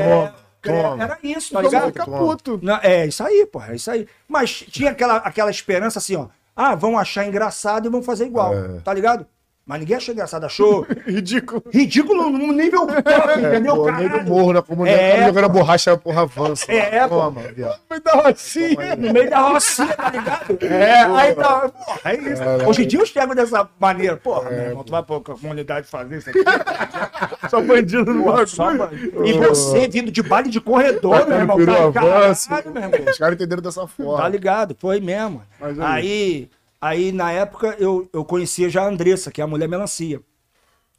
É, 0.00 0.32
Toma. 0.62 1.02
Era 1.02 1.18
isso, 1.24 1.52
tá 1.52 1.62
ligado? 1.62 1.86
fica 1.86 2.04
puto. 2.04 2.58
Não, 2.62 2.76
é 2.82 3.06
isso 3.06 3.22
aí, 3.24 3.46
porra, 3.46 3.72
é 3.72 3.76
isso 3.76 3.90
aí. 3.90 4.06
Mas 4.28 4.50
tinha 4.68 4.90
aquela, 4.92 5.16
aquela 5.18 5.50
esperança 5.50 5.98
assim, 5.98 6.14
ó. 6.16 6.26
Ah, 6.56 6.74
vão 6.76 6.96
achar 6.98 7.26
engraçado 7.26 7.86
e 7.86 7.90
vão 7.90 8.02
fazer 8.02 8.26
igual, 8.26 8.52
É. 8.54 8.80
tá 8.80 8.92
ligado? 8.92 9.26
Mas 9.66 9.80
ninguém 9.80 9.96
achou 9.96 10.14
engraçado, 10.14 10.44
achou 10.44 10.86
Ridículo. 11.04 11.60
ridículo 11.72 12.30
no 12.30 12.52
nível 12.52 12.86
top, 13.02 13.40
entendeu, 13.40 13.74
Pô, 13.76 13.90
nem 13.90 14.04
do 14.04 14.10
caralho? 14.10 14.28
morro 14.28 14.52
na 14.52 14.62
comunidade. 14.62 15.02
É, 15.02 15.10
cara 15.14 15.26
jogando 15.26 15.44
a 15.44 15.48
borracha, 15.48 15.92
a 15.92 15.96
porra 15.96 16.22
avança. 16.22 16.70
É, 16.72 17.00
pô. 17.08 17.16
Toma, 17.20 17.40
viado. 17.52 17.80
Vai 17.88 18.00
dar 18.00 18.14
uma 18.14 18.28
assim. 18.30 18.76
No 18.96 19.12
meio 19.12 19.28
da 19.28 19.40
rocinha, 19.40 19.88
tá 19.96 20.10
ligado? 20.10 20.58
É, 20.64 21.02
aí 21.02 21.34
tá. 21.34 21.68
Porra, 21.68 22.00
é 22.12 22.14
isso. 22.16 22.36
Caralho. 22.42 22.68
Hoje 22.68 22.84
em 22.84 22.86
dia 22.86 23.00
eu 23.00 23.06
chego 23.06 23.34
dessa 23.34 23.68
maneira. 23.80 24.16
Porra, 24.16 24.50
É, 24.50 24.56
meu 24.56 24.64
irmão, 24.66 24.84
tu 24.84 24.90
vai 24.92 25.02
pra 25.02 25.18
comunidade 25.20 25.86
fazer 25.88 26.18
isso 26.18 26.30
aqui. 26.30 26.38
Só 27.50 27.60
bandido 27.60 28.12
no 28.14 28.24
Porra, 28.24 28.46
só, 28.46 28.72
bagulho. 28.76 29.12
mano. 29.14 29.26
E 29.26 29.32
você 29.32 29.88
vindo 29.88 30.10
de 30.12 30.22
baile 30.22 30.48
de 30.48 30.60
corredor, 30.60 31.26
meu 31.28 31.38
irmão. 31.38 31.56
Virou 31.56 31.92
Tá, 31.92 32.00
caralho, 32.00 32.72
meu 32.72 32.82
irmão. 32.84 33.00
Os 33.10 33.18
caras 33.18 33.34
entenderam 33.34 33.62
dessa 33.62 33.86
forma. 33.86 34.22
Tá 34.22 34.28
ligado? 34.28 34.76
Foi 34.78 35.00
mesmo. 35.00 35.42
Mas 35.60 35.78
aí, 35.80 36.48
aí, 36.80 37.12
na 37.12 37.32
época, 37.32 37.76
eu, 37.78 38.08
eu 38.12 38.24
conhecia 38.24 38.68
já 38.68 38.82
a 38.82 38.88
Andressa, 38.88 39.30
que 39.30 39.40
é 39.40 39.44
a 39.44 39.46
mulher 39.46 39.68
melancia. 39.68 40.20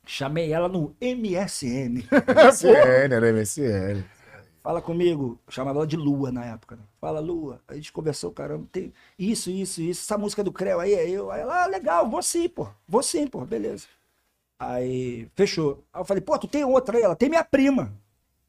Chamei 0.05 0.51
ela 0.53 0.69
no 0.69 0.95
MSN. 1.01 2.03
MSN, 2.07 3.13
era 3.13 3.33
MSN. 3.33 4.03
Fala 4.63 4.81
comigo. 4.81 5.39
Chamava 5.49 5.79
ela 5.79 5.87
de 5.87 5.95
Lua 5.95 6.31
na 6.31 6.45
época. 6.45 6.75
Né? 6.75 6.83
Fala, 6.99 7.19
Lua. 7.19 7.61
Aí 7.67 7.75
a 7.75 7.77
gente 7.77 7.91
conversou, 7.91 8.31
caramba. 8.31 8.67
Tem 8.71 8.93
isso, 9.17 9.49
isso, 9.49 9.81
isso. 9.81 10.01
Essa 10.03 10.17
música 10.17 10.43
do 10.43 10.51
Creu 10.51 10.79
aí 10.79 10.93
é 10.93 11.09
eu. 11.09 11.31
Aí 11.31 11.41
ela, 11.41 11.63
ah, 11.63 11.67
legal, 11.67 12.09
vou 12.09 12.21
sim, 12.21 12.49
pô. 12.49 12.67
Vou 12.87 13.01
sim, 13.03 13.27
pô. 13.27 13.45
Beleza. 13.45 13.85
Aí, 14.59 15.29
fechou. 15.35 15.83
Aí 15.93 16.01
eu 16.01 16.05
falei, 16.05 16.21
pô, 16.21 16.37
tu 16.37 16.47
tem 16.47 16.65
outra 16.65 16.97
aí? 16.97 17.03
Ela 17.03 17.15
tem 17.15 17.29
minha 17.29 17.43
prima. 17.43 17.93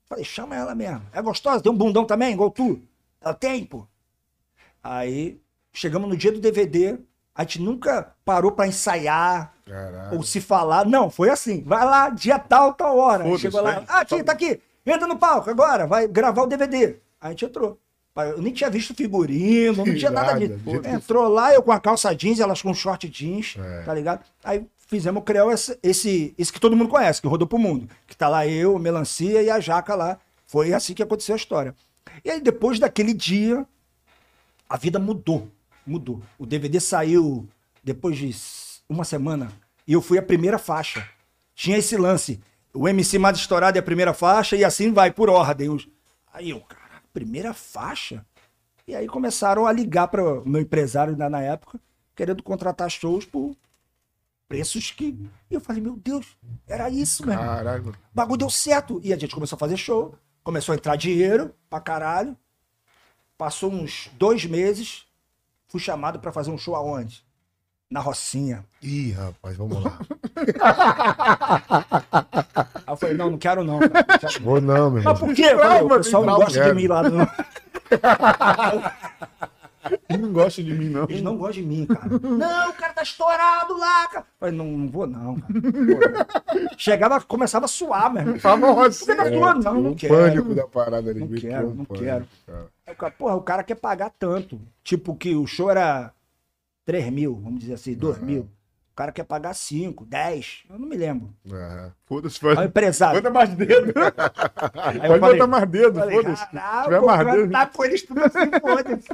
Falei, 0.06 0.24
chama 0.24 0.56
ela 0.56 0.74
mesmo. 0.74 1.06
É 1.12 1.20
gostosa? 1.20 1.62
Tem 1.62 1.70
um 1.70 1.76
bundão 1.76 2.04
também, 2.04 2.32
igual 2.32 2.50
tu? 2.50 2.80
Ela 3.20 3.34
tem, 3.34 3.64
pô. 3.64 3.86
Aí, 4.82 5.40
chegamos 5.72 6.08
no 6.08 6.16
dia 6.16 6.32
do 6.32 6.40
DVD. 6.40 6.98
A 7.38 7.42
gente 7.42 7.62
nunca 7.62 8.12
parou 8.24 8.50
pra 8.50 8.66
ensaiar. 8.66 9.52
Caralho. 9.64 10.16
Ou 10.16 10.24
se 10.24 10.40
falar. 10.40 10.84
Não, 10.84 11.08
foi 11.08 11.30
assim. 11.30 11.62
Vai 11.64 11.84
lá, 11.84 12.08
dia 12.08 12.36
tal, 12.36 12.74
tal 12.74 12.98
hora. 12.98 13.24
Chegou 13.38 13.60
lá. 13.62 13.74
vai. 13.74 13.84
Ah, 13.86 14.00
aqui, 14.00 14.24
tá 14.24 14.32
aqui. 14.32 14.60
Entra 14.84 15.06
no 15.06 15.16
palco 15.16 15.48
agora, 15.48 15.86
vai 15.86 16.08
gravar 16.08 16.42
o 16.42 16.46
DVD. 16.48 16.96
Aí 17.20 17.28
a 17.28 17.28
gente 17.30 17.44
entrou. 17.44 17.78
Eu 18.16 18.42
nem 18.42 18.52
tinha 18.52 18.68
visto 18.68 18.92
figurino, 18.92 19.84
não 19.86 19.94
tinha 19.94 20.10
nada 20.10 20.34
disso. 20.36 20.58
que 20.64 20.88
Entrou 20.88 21.28
lá, 21.28 21.54
eu 21.54 21.62
com 21.62 21.70
a 21.70 21.78
calça 21.78 22.12
jeans, 22.12 22.40
elas 22.40 22.60
com 22.60 22.74
short 22.74 23.08
jeans, 23.08 23.54
É. 23.56 23.82
tá 23.82 23.94
ligado? 23.94 24.24
Aí 24.42 24.66
fizemos 24.88 25.20
o 25.22 25.24
Creu 25.24 25.52
esse, 25.52 25.78
esse, 25.80 26.34
esse 26.36 26.52
que 26.52 26.58
todo 26.58 26.74
mundo 26.74 26.88
conhece, 26.90 27.22
que 27.22 27.28
rodou 27.28 27.46
pro 27.46 27.58
mundo. 27.58 27.88
Que 28.08 28.16
tá 28.16 28.28
lá 28.28 28.44
eu, 28.44 28.76
Melancia 28.80 29.40
e 29.40 29.48
a 29.48 29.60
Jaca 29.60 29.94
lá. 29.94 30.18
Foi 30.46 30.72
assim 30.72 30.94
que 30.94 31.02
aconteceu 31.04 31.34
a 31.34 31.36
história. 31.36 31.72
E 32.24 32.30
aí, 32.32 32.40
depois 32.40 32.80
daquele 32.80 33.14
dia, 33.14 33.64
a 34.68 34.76
vida 34.76 34.98
mudou. 34.98 35.46
Mudou. 35.88 36.22
O 36.38 36.44
DVD 36.44 36.78
saiu 36.80 37.48
depois 37.82 38.16
de 38.16 38.30
uma 38.88 39.04
semana 39.04 39.50
e 39.86 39.92
eu 39.94 40.02
fui 40.02 40.18
a 40.18 40.22
primeira 40.22 40.58
faixa. 40.58 41.08
Tinha 41.54 41.78
esse 41.78 41.96
lance. 41.96 42.40
O 42.74 42.86
MC 42.86 43.18
mais 43.18 43.38
estourado 43.38 43.78
é 43.78 43.80
a 43.80 43.82
primeira 43.82 44.12
faixa 44.12 44.54
e 44.54 44.64
assim 44.64 44.92
vai, 44.92 45.10
por 45.10 45.30
ordem. 45.30 45.76
Aí 46.32 46.50
eu, 46.50 46.60
cara, 46.60 47.02
primeira 47.12 47.54
faixa? 47.54 48.24
E 48.86 48.94
aí 48.94 49.06
começaram 49.06 49.66
a 49.66 49.72
ligar 49.72 50.08
para 50.08 50.22
o 50.22 50.48
meu 50.48 50.60
empresário 50.60 51.16
na, 51.16 51.28
na 51.28 51.40
época, 51.40 51.80
querendo 52.14 52.42
contratar 52.42 52.90
shows 52.90 53.24
por 53.24 53.56
preços 54.46 54.90
que. 54.90 55.18
E 55.50 55.54
eu 55.54 55.60
falei, 55.60 55.82
meu 55.82 55.96
Deus, 55.96 56.36
era 56.66 56.88
isso, 56.88 57.24
meu 57.24 57.34
irmão. 57.34 57.56
Caralho. 57.56 57.90
O 57.90 57.94
bagulho 58.14 58.38
deu 58.38 58.50
certo. 58.50 59.00
E 59.02 59.12
a 59.12 59.18
gente 59.18 59.34
começou 59.34 59.56
a 59.56 59.58
fazer 59.58 59.76
show, 59.76 60.14
começou 60.44 60.74
a 60.74 60.76
entrar 60.76 60.96
dinheiro 60.96 61.54
pra 61.68 61.80
caralho. 61.80 62.36
Passou 63.36 63.72
uns 63.72 64.10
dois 64.18 64.44
meses, 64.44 65.07
fui 65.68 65.80
chamado 65.80 66.18
pra 66.18 66.32
fazer 66.32 66.50
um 66.50 66.58
show 66.58 66.74
aonde? 66.74 67.24
Na 67.90 68.00
Rocinha. 68.00 68.64
Ih, 68.82 69.12
rapaz, 69.12 69.56
vamos 69.56 69.82
lá. 69.82 69.98
Aí 72.86 72.92
eu 72.92 72.96
falei, 72.96 73.16
não, 73.16 73.30
não 73.30 73.38
quero 73.38 73.64
não. 73.64 73.78
cara. 73.78 73.92
Não 73.98 74.18
não. 74.32 74.44
Vou 74.44 74.60
não, 74.60 74.90
meu 74.90 74.98
irmão. 75.00 75.12
Mas 75.14 75.20
por 75.20 75.34
quê? 75.34 75.44
Eu 75.44 75.58
falei, 75.58 75.82
o 75.82 75.88
pessoal 75.88 76.24
não 76.24 76.36
gosta 76.36 76.64
de 76.64 76.74
mim 76.74 76.86
lá. 76.86 77.02
Não. 77.02 77.26
Ele 80.08 80.18
não 80.18 80.32
gosta 80.32 80.62
de 80.62 80.74
mim, 80.74 80.90
não. 80.90 81.04
Eles 81.04 81.22
não 81.22 81.36
gostam 81.36 81.62
de 81.62 81.68
mim, 81.68 81.86
cara. 81.86 82.08
Não, 82.08 82.70
o 82.70 82.72
cara 82.74 82.92
tá 82.92 83.02
estourado 83.02 83.78
lá, 83.78 84.06
cara. 84.08 84.26
Eu 84.26 84.38
falei, 84.38 84.54
não, 84.54 84.66
não 84.66 84.88
vou 84.88 85.06
não, 85.06 85.40
cara. 85.40 85.54
Não 85.54 85.62
não. 85.62 86.68
Chegava, 86.76 87.20
começava 87.22 87.64
a 87.64 87.68
suar, 87.68 88.12
meu 88.12 88.36
irmão. 88.36 88.82
Assim. 88.82 89.06
que 89.06 89.14
tá 89.14 89.26
suando? 89.26 89.64
Não, 89.64 89.80
não 89.80 89.92
o 89.92 89.96
quero. 89.96 90.14
pânico 90.14 90.54
da 90.54 90.66
parada 90.66 91.10
ali. 91.10 91.20
Não 91.20 91.28
quero, 91.28 91.74
não 91.74 91.84
quero. 91.86 92.26
cara. 92.46 92.66
Aí 92.88 93.10
porra, 93.12 93.34
o 93.34 93.42
cara 93.42 93.62
quer 93.62 93.74
pagar 93.74 94.10
tanto. 94.18 94.58
Tipo, 94.82 95.14
que 95.14 95.34
o 95.36 95.46
show 95.46 95.70
era 95.70 96.10
3 96.86 97.12
mil, 97.12 97.34
vamos 97.36 97.60
dizer 97.60 97.74
assim, 97.74 97.94
2 97.94 98.18
mil. 98.18 98.48
O 98.92 98.96
cara 98.98 99.12
quer 99.12 99.24
pagar 99.24 99.54
5, 99.54 100.04
10. 100.06 100.64
Eu 100.70 100.78
não 100.78 100.88
me 100.88 100.96
lembro. 100.96 101.32
Aham. 101.52 101.92
Foda-se, 102.06 102.44
Aí 102.48 102.54
vai. 102.56 102.64
empresário. 102.66 103.22
Bota 103.22 103.32
mais 103.32 103.50
dedo. 103.54 103.92
Aí 104.74 104.96
eu 104.96 105.02
Pode 105.02 105.20
falei, 105.20 105.38
botar 105.38 105.46
mais 105.46 105.68
dedo, 105.70 106.00
foda-se. 106.00 106.46
tiver 106.46 107.00
mais 107.02 107.26
dedo. 107.26 107.42
cantar 107.46 107.72
com 107.72 107.84
eles 107.84 108.02
tudo 108.02 108.24
assim, 108.24 108.50
foda-se. 108.60 109.08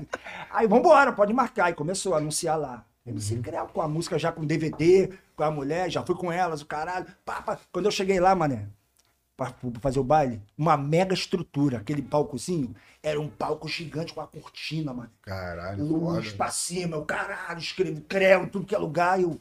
Aí, 0.51 0.66
vambora, 0.66 1.12
pode 1.12 1.33
marcar. 1.35 1.66
Aí 1.66 1.75
começou 1.75 2.14
a 2.14 2.18
anunciar 2.18 2.59
lá. 2.59 2.85
Uhum. 3.05 3.12
MC 3.12 3.37
Creu, 3.41 3.66
com 3.66 3.83
a 3.83 3.89
música 3.89 4.18
já 4.18 4.33
com 4.33 4.47
DVD, 4.47 5.11
com 5.37 5.43
a 5.43 5.51
mulher, 5.51 5.91
já 5.91 6.03
fui 6.03 6.14
com 6.14 6.33
elas, 6.33 6.62
o 6.62 6.66
caralho. 6.66 7.05
Pá, 7.22 7.43
pá. 7.43 7.59
Quando 7.70 7.85
eu 7.85 7.91
cheguei 7.91 8.18
lá, 8.18 8.35
mané, 8.35 8.66
pra, 9.37 9.51
pra 9.51 9.80
fazer 9.80 9.99
o 10.01 10.05
baile, 10.05 10.41
uma 10.57 10.76
mega 10.76 11.14
estrutura, 11.14 11.78
aquele 11.78 12.03
palcozinho, 12.03 12.74
era 13.03 13.20
um 13.20 13.28
palco 13.28 13.68
gigante 13.68 14.12
com 14.14 14.20
a 14.20 14.26
cortina, 14.26 14.93
mano. 14.95 15.11
Caralho, 15.22 15.85
Luz 15.85 16.26
foda. 16.26 16.37
pra 16.37 16.51
cima, 16.51 16.97
o 16.97 17.05
caralho, 17.05 17.59
escrevo, 17.59 18.01
creu, 18.03 18.49
tudo 18.49 18.66
que 18.66 18.74
é 18.74 18.78
lugar. 18.78 19.20
Eu... 19.20 19.41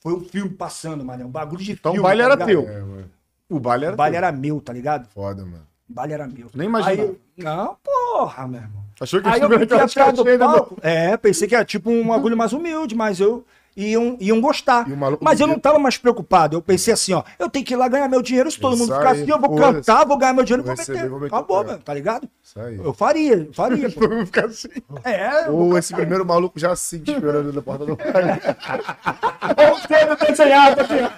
Foi 0.00 0.12
um 0.14 0.20
filme 0.20 0.50
passando, 0.50 1.04
mano. 1.04 1.26
Um 1.26 1.30
bagulho 1.30 1.64
de 1.64 1.72
Então 1.72 1.90
o 1.92 1.94
filme. 1.94 2.06
baile 2.06 2.20
tá 2.22 2.26
era 2.26 2.34
ligado? 2.34 2.48
teu. 2.48 2.68
É, 2.72 2.80
mano. 2.80 3.10
O 3.48 3.58
baile 3.60 3.84
era 3.86 3.94
O 3.94 3.96
baile 3.96 4.12
teu. 4.14 4.18
era 4.24 4.32
meu, 4.32 4.60
tá 4.60 4.72
ligado? 4.72 5.08
Foda, 5.08 5.44
mano. 5.44 5.66
O 5.88 5.92
baile 5.92 6.12
era 6.12 6.26
meu. 6.28 6.48
Nem 6.54 6.68
imaginava. 6.68 7.02
Aí 7.02 7.08
eu- 7.08 7.20
Não, 7.36 7.76
porra, 7.82 8.46
meu 8.46 8.60
irmão. 8.60 8.84
Achou 9.00 9.20
que 9.20 9.28
Aí 9.28 9.40
eu 9.40 9.50
fiquei 9.58 9.78
atrás 9.78 10.14
do 10.14 10.24
palco. 10.38 10.78
É, 10.82 11.16
pensei 11.16 11.48
que 11.48 11.54
era 11.54 11.64
tipo 11.64 11.90
um 11.90 12.06
bagulho 12.08 12.36
mais 12.36 12.52
humilde, 12.52 12.94
mas 12.94 13.18
eu 13.20 13.44
iam, 13.76 14.16
iam 14.18 14.40
gostar. 14.40 14.88
Maluco 14.88 15.22
Mas 15.24 15.38
eu 15.38 15.46
não 15.46 15.58
tava 15.58 15.78
mais 15.78 15.98
preocupado. 15.98 16.56
Eu 16.56 16.62
pensei 16.62 16.94
assim, 16.94 17.12
ó, 17.12 17.22
eu 17.38 17.50
tenho 17.50 17.64
que 17.64 17.74
ir 17.74 17.76
lá 17.76 17.86
ganhar 17.88 18.08
meu 18.08 18.22
dinheiro. 18.22 18.50
Se 18.50 18.58
todo 18.58 18.74
Isso 18.74 18.84
mundo 18.84 18.94
ficar 18.96 19.10
assim, 19.10 19.28
eu 19.30 19.38
vou 19.38 19.50
foda-se. 19.50 19.86
cantar, 19.86 20.04
vou 20.06 20.16
ganhar 20.16 20.32
meu 20.32 20.44
dinheiro 20.44 20.62
e 20.62 20.66
Vou 20.66 20.74
meter. 20.76 21.08
vou 21.10 21.20
meter 21.20 21.34
Acabou, 21.34 21.60
o 21.60 21.64
pé. 21.64 21.70
velho, 21.72 21.82
tá 21.82 21.94
ligado? 21.94 22.28
Isso 22.42 22.58
aí. 22.60 22.76
Eu 22.78 22.94
faria, 22.94 23.48
faria. 23.52 23.90
Todo 23.92 24.08
mundo 24.08 24.26
fica 24.26 24.46
assim. 24.46 24.68
É, 25.04 25.50
Ou 25.50 25.76
esse 25.76 25.92
primeiro 25.94 26.24
maluco 26.24 26.58
já 26.58 26.72
assim, 26.72 27.02
esperando 27.06 27.52
na 27.52 27.60
porta 27.62 27.84
do 27.84 27.94
baile. 27.96 28.40
Cedo 29.86 30.16
desenhado 30.26 30.80
aqui. 30.80 31.10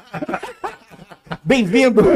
Bem-vindo. 1.45 2.03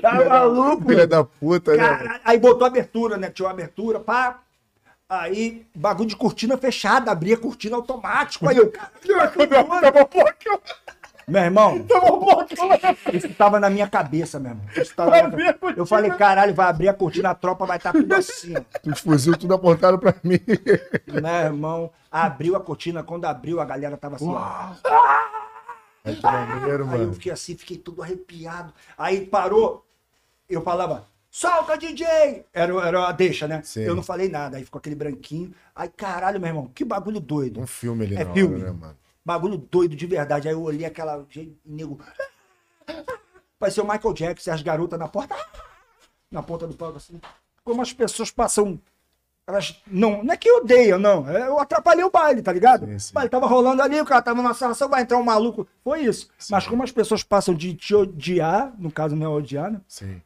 tá 0.00 0.24
maluco? 0.28 0.86
Filha 0.88 1.06
da 1.06 1.24
puta, 1.24 1.76
né? 1.76 2.20
Aí 2.24 2.38
botou 2.38 2.66
abertura, 2.66 3.16
né? 3.16 3.30
Tinha 3.30 3.46
uma 3.46 3.52
abertura, 3.52 4.00
pá. 4.00 4.40
Aí, 5.08 5.66
bagulho 5.74 6.08
de 6.08 6.16
cortina 6.16 6.56
fechada, 6.56 7.10
abria 7.10 7.36
cortina 7.36 7.76
automático. 7.76 8.48
Aí 8.48 8.56
eu, 8.56 8.72
caralho, 8.72 8.88
meu 11.26 11.42
irmão, 11.42 11.86
isso 13.12 13.32
tava 13.34 13.58
na 13.58 13.70
minha 13.70 13.88
cabeça, 13.88 14.38
meu 14.38 14.52
irmão. 14.52 14.66
Isso 14.76 14.94
tava 14.94 15.22
na 15.22 15.28
minha. 15.28 15.56
Eu 15.76 15.86
falei, 15.86 16.10
caralho, 16.10 16.54
vai 16.54 16.66
abrir 16.66 16.88
a 16.88 16.94
cortina, 16.94 17.30
a 17.30 17.34
tropa 17.34 17.64
vai 17.64 17.78
estar 17.78 17.92
tudo 17.92 18.14
assim. 18.14 18.54
Os 18.86 19.00
fuzil 19.00 19.36
tudo 19.36 19.54
apontado 19.54 19.98
pra 19.98 20.14
mim. 20.22 20.38
Meu 21.06 21.26
irmão, 21.26 21.90
abriu 22.10 22.56
a 22.56 22.60
cortina, 22.60 23.02
quando 23.02 23.24
abriu, 23.24 23.60
a 23.60 23.64
galera 23.64 23.96
tava 23.96 24.16
assim, 24.16 24.28
ó. 24.28 24.72
Aí 26.04 26.16
que 26.16 26.22
maneiro, 26.22 26.84
Aí 26.84 26.90
eu 26.92 26.98
mano. 26.98 27.14
fiquei 27.14 27.32
assim, 27.32 27.56
fiquei 27.56 27.78
todo 27.78 28.02
arrepiado. 28.02 28.74
Aí 28.96 29.24
parou, 29.24 29.86
eu 30.48 30.60
falava, 30.60 31.06
solta 31.36 31.76
DJ! 31.76 32.46
Era, 32.52 32.72
era 32.86 33.08
a 33.08 33.12
deixa, 33.12 33.48
né? 33.48 33.60
Sim. 33.64 33.80
Eu 33.80 33.96
não 33.96 34.04
falei 34.04 34.28
nada, 34.28 34.56
aí 34.56 34.64
ficou 34.64 34.78
aquele 34.78 34.94
branquinho. 34.94 35.52
Aí, 35.74 35.88
caralho, 35.88 36.38
meu 36.38 36.46
irmão, 36.48 36.70
que 36.72 36.84
bagulho 36.84 37.18
doido. 37.18 37.60
Um 37.60 37.66
filme 37.66 38.04
ali 38.04 38.14
É 38.16 38.24
filme. 38.24 38.54
hora, 38.62 38.72
né, 38.72 38.78
mano? 38.80 38.96
Bagulho 39.24 39.56
doido 39.58 39.96
de 39.96 40.06
verdade. 40.06 40.46
Aí 40.46 40.54
eu 40.54 40.62
olhei 40.62 40.86
aquela 40.86 41.26
nego. 41.66 41.98
Parecia 43.58 43.82
o 43.82 43.88
Michael 43.88 44.14
Jackson, 44.14 44.52
as 44.52 44.62
garotas 44.62 44.98
na 44.98 45.08
porta. 45.08 45.34
Na 46.30 46.42
ponta 46.42 46.66
do 46.68 46.74
palco, 46.74 46.98
assim. 46.98 47.20
Como 47.64 47.82
as 47.82 47.92
pessoas 47.92 48.30
passam. 48.30 48.80
Elas. 49.46 49.82
Não, 49.86 50.22
não 50.22 50.32
é 50.34 50.36
que 50.36 50.50
odeiam, 50.50 50.98
não. 50.98 51.28
É, 51.28 51.48
Eu 51.48 51.58
atrapalhei 51.58 52.04
o 52.04 52.10
baile, 52.10 52.42
tá 52.42 52.52
ligado? 52.52 52.86
Sim, 52.86 52.98
sim. 52.98 53.10
O 53.10 53.14
baile 53.14 53.30
tava 53.30 53.46
rolando 53.46 53.82
ali, 53.82 54.00
o 54.00 54.04
cara 54.04 54.22
tava 54.22 54.40
numa 54.40 54.54
sarração, 54.54 54.88
vai 54.88 55.02
entrar 55.02 55.18
um 55.18 55.22
maluco. 55.24 55.66
Foi 55.82 56.02
isso. 56.02 56.28
Mas 56.50 56.66
como 56.68 56.82
as 56.82 56.92
pessoas 56.92 57.22
passam 57.24 57.54
de 57.54 57.74
te 57.74 57.94
odiar, 57.94 58.72
no 58.78 58.90
caso 58.92 59.16
não 59.16 59.26
é 59.26 59.28
odiar, 59.28 59.70
né? 59.70 59.80
Sim. 59.88 60.20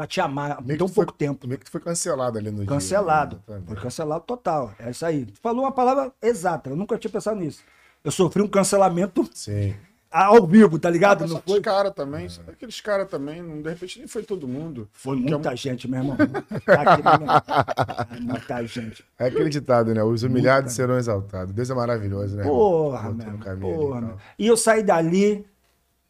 Pra 0.00 0.06
te 0.06 0.18
amar 0.18 0.52
há 0.52 0.60
Meio 0.62 0.78
tão 0.78 0.88
foi- 0.88 1.04
pouco 1.04 1.12
tempo. 1.12 1.46
Meio 1.46 1.58
que 1.58 1.66
tu 1.66 1.70
foi 1.70 1.78
cancelado 1.82 2.38
ali 2.38 2.50
no 2.50 2.60
dia. 2.60 2.66
Cancelado. 2.66 3.38
né? 3.46 3.60
Foi 3.66 3.76
cancelado 3.76 4.24
total. 4.26 4.72
É 4.78 4.90
isso 4.90 5.04
aí. 5.04 5.26
Tu 5.26 5.38
falou 5.42 5.64
uma 5.64 5.72
palavra 5.72 6.10
exata. 6.22 6.70
Eu 6.70 6.76
nunca 6.76 6.96
tinha 6.96 7.10
pensado 7.10 7.38
nisso. 7.38 7.62
Eu 8.02 8.10
sofri 8.10 8.40
um 8.40 8.48
cancelamento 8.48 9.28
Sim. 9.34 9.74
ao 10.10 10.46
vivo, 10.46 10.78
tá 10.78 10.88
ligado? 10.88 11.20
Mas 11.20 11.32
Não 11.32 11.42
foi? 11.46 11.60
caras 11.60 11.92
também, 11.92 12.26
aqueles 12.48 12.80
caras 12.80 13.10
também, 13.10 13.60
de 13.60 13.68
repente 13.68 13.98
nem 13.98 14.08
foi 14.08 14.22
todo 14.22 14.48
mundo. 14.48 14.88
Foi 14.90 15.18
é 15.18 15.20
muita 15.20 15.54
gente, 15.54 15.86
meu 15.86 16.00
irmão. 16.00 16.16
Tá 16.64 16.80
aqui, 16.80 17.02
né? 17.02 18.20
Muita 18.22 18.64
gente. 18.64 19.04
É 19.18 19.26
aquele 19.26 19.50
ditado, 19.50 19.92
né? 19.92 20.02
Os 20.02 20.22
humilhados 20.22 20.72
serão 20.72 20.96
exaltados. 20.96 21.52
Deus 21.52 21.68
é 21.68 21.74
maravilhoso, 21.74 22.36
né? 22.36 22.42
Porra, 22.44 23.10
meu 23.12 23.28
ali 23.28 23.60
Porra, 23.60 24.00
e 24.00 24.04
meu. 24.04 24.16
E 24.38 24.46
eu 24.46 24.56
saí 24.56 24.82
dali, 24.82 25.44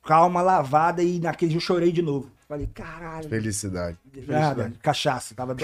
calma, 0.06 0.40
lavada, 0.42 1.02
e 1.02 1.18
naquele 1.18 1.48
dia 1.48 1.56
eu 1.56 1.60
chorei 1.60 1.90
de 1.90 2.02
novo. 2.02 2.30
Falei, 2.50 2.66
caralho. 2.74 3.28
Felicidade. 3.28 3.96
Nada, 4.26 4.72
cachaça, 4.82 5.36
tava. 5.36 5.56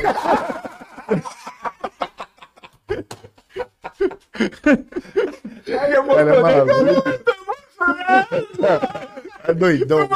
Aí 5.67 5.93
eu 5.93 6.13
Ela 6.13 6.53
é 6.53 6.65
maluco. 6.65 7.03
É 9.49 9.55
doidão. 9.55 10.09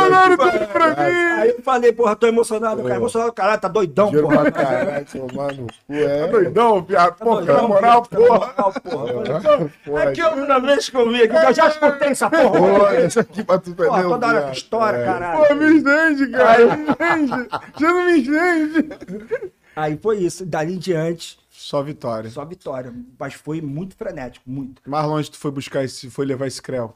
Aí 1.39 1.51
eu 1.51 1.63
falei, 1.63 1.93
porra, 1.93 2.17
tô 2.17 2.27
emocionado, 2.27 2.83
cara. 2.83 2.97
Emocionado, 2.97 3.33
caralho, 3.33 3.61
tá 3.61 3.69
doidão, 3.69 4.07
Dinheiro 4.07 4.29
porra. 4.29 4.43
pra 4.51 4.53
caralho, 4.53 5.07
tomar 5.07 5.53
no 5.55 5.67
cu. 5.67 5.73
É. 5.91 6.27
Pô, 6.27 6.39
Doidão, 6.39 6.75
na 6.81 6.83
moral, 6.83 6.91
cara, 6.91 7.13
porra. 7.13 7.45
na 7.45 7.63
moral, 7.63 8.03
porra. 8.03 9.71
Porra, 9.85 10.03
É 10.05 10.13
que 10.13 10.21
eu, 10.21 10.31
toda 10.31 10.59
vez 10.61 10.89
que 10.89 10.97
eu 10.97 11.09
vi 11.11 11.23
aqui, 11.23 11.37
eu 11.47 11.55
já 11.55 11.69
escutei 11.69 12.09
essa 12.09 12.31
porra. 12.31 12.51
Porra, 12.51 12.95
essa 12.97 13.21
aqui 13.21 13.43
pra 13.45 13.59
tu 13.59 13.75
Porra, 13.75 13.91
perder 13.93 14.09
toda 14.09 14.27
hora 14.27 14.39
viado. 14.41 14.51
que 14.51 14.57
história, 14.57 14.97
É. 14.99 15.05
caralho. 15.05 15.49
Pô, 15.49 15.55
me 15.55 15.67
entende, 15.79 16.27
cara. 16.29 16.77
Me 16.77 16.83
entende. 16.91 17.49
Já 17.79 17.89
não 17.93 18.05
me 18.07 18.19
entende. 18.21 19.53
Aí 19.77 19.99
foi 20.03 20.19
isso. 20.19 20.45
Dali 20.45 20.75
em 20.75 20.79
diante, 20.79 21.39
Só 21.51 21.83
vitória. 21.83 22.29
só 22.31 22.45
vitória. 22.45 22.93
Mas 23.19 23.35
foi 23.35 23.61
muito 23.61 23.95
frenético, 23.97 24.49
muito. 24.51 24.83
Mais 24.87 25.07
longe 25.07 25.31
tu 25.31 25.39
foi 25.39 25.51
buscar 25.51 25.85
esse, 25.85 26.11
foi 26.11 26.27
levar 26.27 26.47
esse 26.47 26.61
creu. 26.61 26.93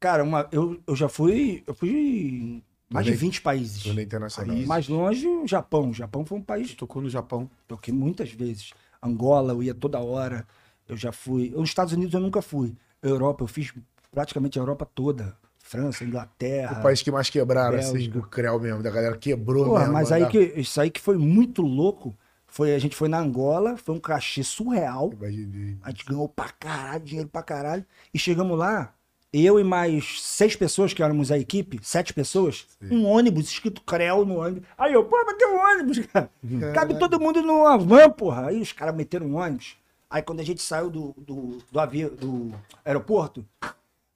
Cara, 0.00 0.24
uma, 0.24 0.48
eu, 0.50 0.80
eu 0.86 0.96
já 0.96 1.08
fui. 1.08 1.62
Eu 1.66 1.74
fui 1.74 1.90
em 1.90 2.62
mais 2.90 3.04
de 3.06 3.12
Turnê- 3.12 3.26
20 3.26 3.42
países. 3.42 3.82
Turnê 3.82 4.02
internacional. 4.02 4.56
Mais 4.66 4.88
longe, 4.88 5.26
o 5.28 5.46
Japão. 5.46 5.90
O 5.90 5.94
Japão 5.94 6.24
foi 6.24 6.38
um 6.38 6.42
país. 6.42 6.74
Tocou 6.74 7.02
no 7.02 7.10
Japão. 7.10 7.48
Toquei 7.68 7.92
muitas 7.92 8.32
vezes. 8.32 8.72
Angola, 9.02 9.52
eu 9.52 9.62
ia 9.62 9.74
toda 9.74 9.98
hora. 10.00 10.46
Eu 10.88 10.96
já 10.96 11.12
fui. 11.12 11.50
Nos 11.54 11.68
Estados 11.68 11.92
Unidos 11.92 12.14
eu 12.14 12.20
nunca 12.20 12.40
fui. 12.42 12.74
Europa, 13.02 13.44
eu 13.44 13.46
fiz 13.48 13.72
praticamente 14.10 14.58
a 14.58 14.62
Europa 14.62 14.88
toda. 14.92 15.36
França, 15.62 16.02
Inglaterra. 16.02 16.80
O 16.80 16.82
país 16.82 17.00
que 17.00 17.10
mais 17.12 17.30
quebraram, 17.30 17.78
assim, 17.78 17.92
Bélgica. 17.92 18.18
o 18.18 18.22
Creu 18.22 18.58
mesmo, 18.58 18.82
da 18.82 18.90
galera 18.90 19.16
quebrou 19.16 19.66
Porra, 19.66 19.80
mesmo. 19.80 19.92
mas 19.92 20.10
aí 20.10 20.22
andava- 20.22 20.32
que, 20.32 20.60
isso 20.60 20.80
aí 20.80 20.90
que 20.90 21.00
foi 21.00 21.16
muito 21.16 21.62
louco. 21.62 22.16
Foi, 22.46 22.74
a 22.74 22.78
gente 22.80 22.96
foi 22.96 23.08
na 23.08 23.20
Angola, 23.20 23.76
foi 23.76 23.94
um 23.94 24.00
cachê 24.00 24.42
surreal. 24.42 25.12
Imaginei. 25.12 25.76
A 25.82 25.90
gente 25.90 26.04
ganhou 26.06 26.28
pra 26.28 26.48
caralho, 26.48 27.04
dinheiro 27.04 27.28
pra 27.28 27.42
caralho. 27.44 27.84
E 28.12 28.18
chegamos 28.18 28.58
lá, 28.58 28.92
eu 29.32 29.60
e 29.60 29.64
mais 29.64 30.20
seis 30.22 30.56
pessoas, 30.56 30.92
que 30.92 31.02
éramos 31.02 31.30
a 31.30 31.38
equipe, 31.38 31.78
sete 31.82 32.12
pessoas, 32.12 32.66
um 32.82 33.06
ônibus 33.06 33.46
escrito 33.48 33.80
Creu 33.82 34.24
no 34.24 34.38
ônibus. 34.40 34.68
Aí 34.76 34.92
eu, 34.92 35.04
pô, 35.04 35.22
mas 35.24 35.36
tem 35.36 35.46
um 35.48 35.58
ônibus, 35.58 35.98
cara. 36.06 36.30
Cabe 36.74 36.98
todo 36.98 37.20
mundo 37.20 37.40
numa 37.42 37.78
van, 37.78 38.10
porra. 38.10 38.48
Aí 38.48 38.60
os 38.60 38.72
caras 38.72 38.94
meteram 38.94 39.26
um 39.26 39.36
ônibus. 39.36 39.76
Aí 40.08 40.20
quando 40.22 40.40
a 40.40 40.44
gente 40.44 40.60
saiu 40.60 40.90
do, 40.90 41.14
do, 41.16 41.58
do, 41.70 41.78
avi- 41.80 42.08
do 42.10 42.52
aeroporto, 42.84 43.46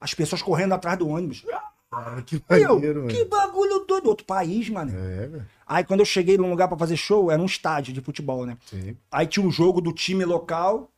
as 0.01 0.13
pessoas 0.13 0.41
correndo 0.41 0.73
atrás 0.73 0.97
do 0.99 1.07
ônibus. 1.07 1.45
Cara, 1.89 2.21
que 2.23 2.35
eu, 2.49 2.73
maneiro, 2.73 2.99
mano. 3.03 3.07
que 3.13 3.23
bagulho 3.23 3.85
doido. 3.87 4.07
Outro 4.09 4.25
país, 4.25 4.69
mano. 4.69 4.91
É, 4.91 5.27
velho. 5.27 5.45
Aí 5.65 5.83
quando 5.85 6.01
eu 6.01 6.05
cheguei 6.05 6.37
num 6.37 6.49
lugar 6.49 6.67
pra 6.67 6.77
fazer 6.77 6.97
show, 6.97 7.31
era 7.31 7.41
um 7.41 7.45
estádio 7.45 7.93
de 7.93 8.01
futebol, 8.01 8.45
né? 8.45 8.57
Sim. 8.65 8.97
Aí 9.09 9.25
tinha 9.25 9.45
um 9.45 9.49
jogo 9.49 9.79
do 9.79 9.93
time 9.93 10.25
local 10.25 10.89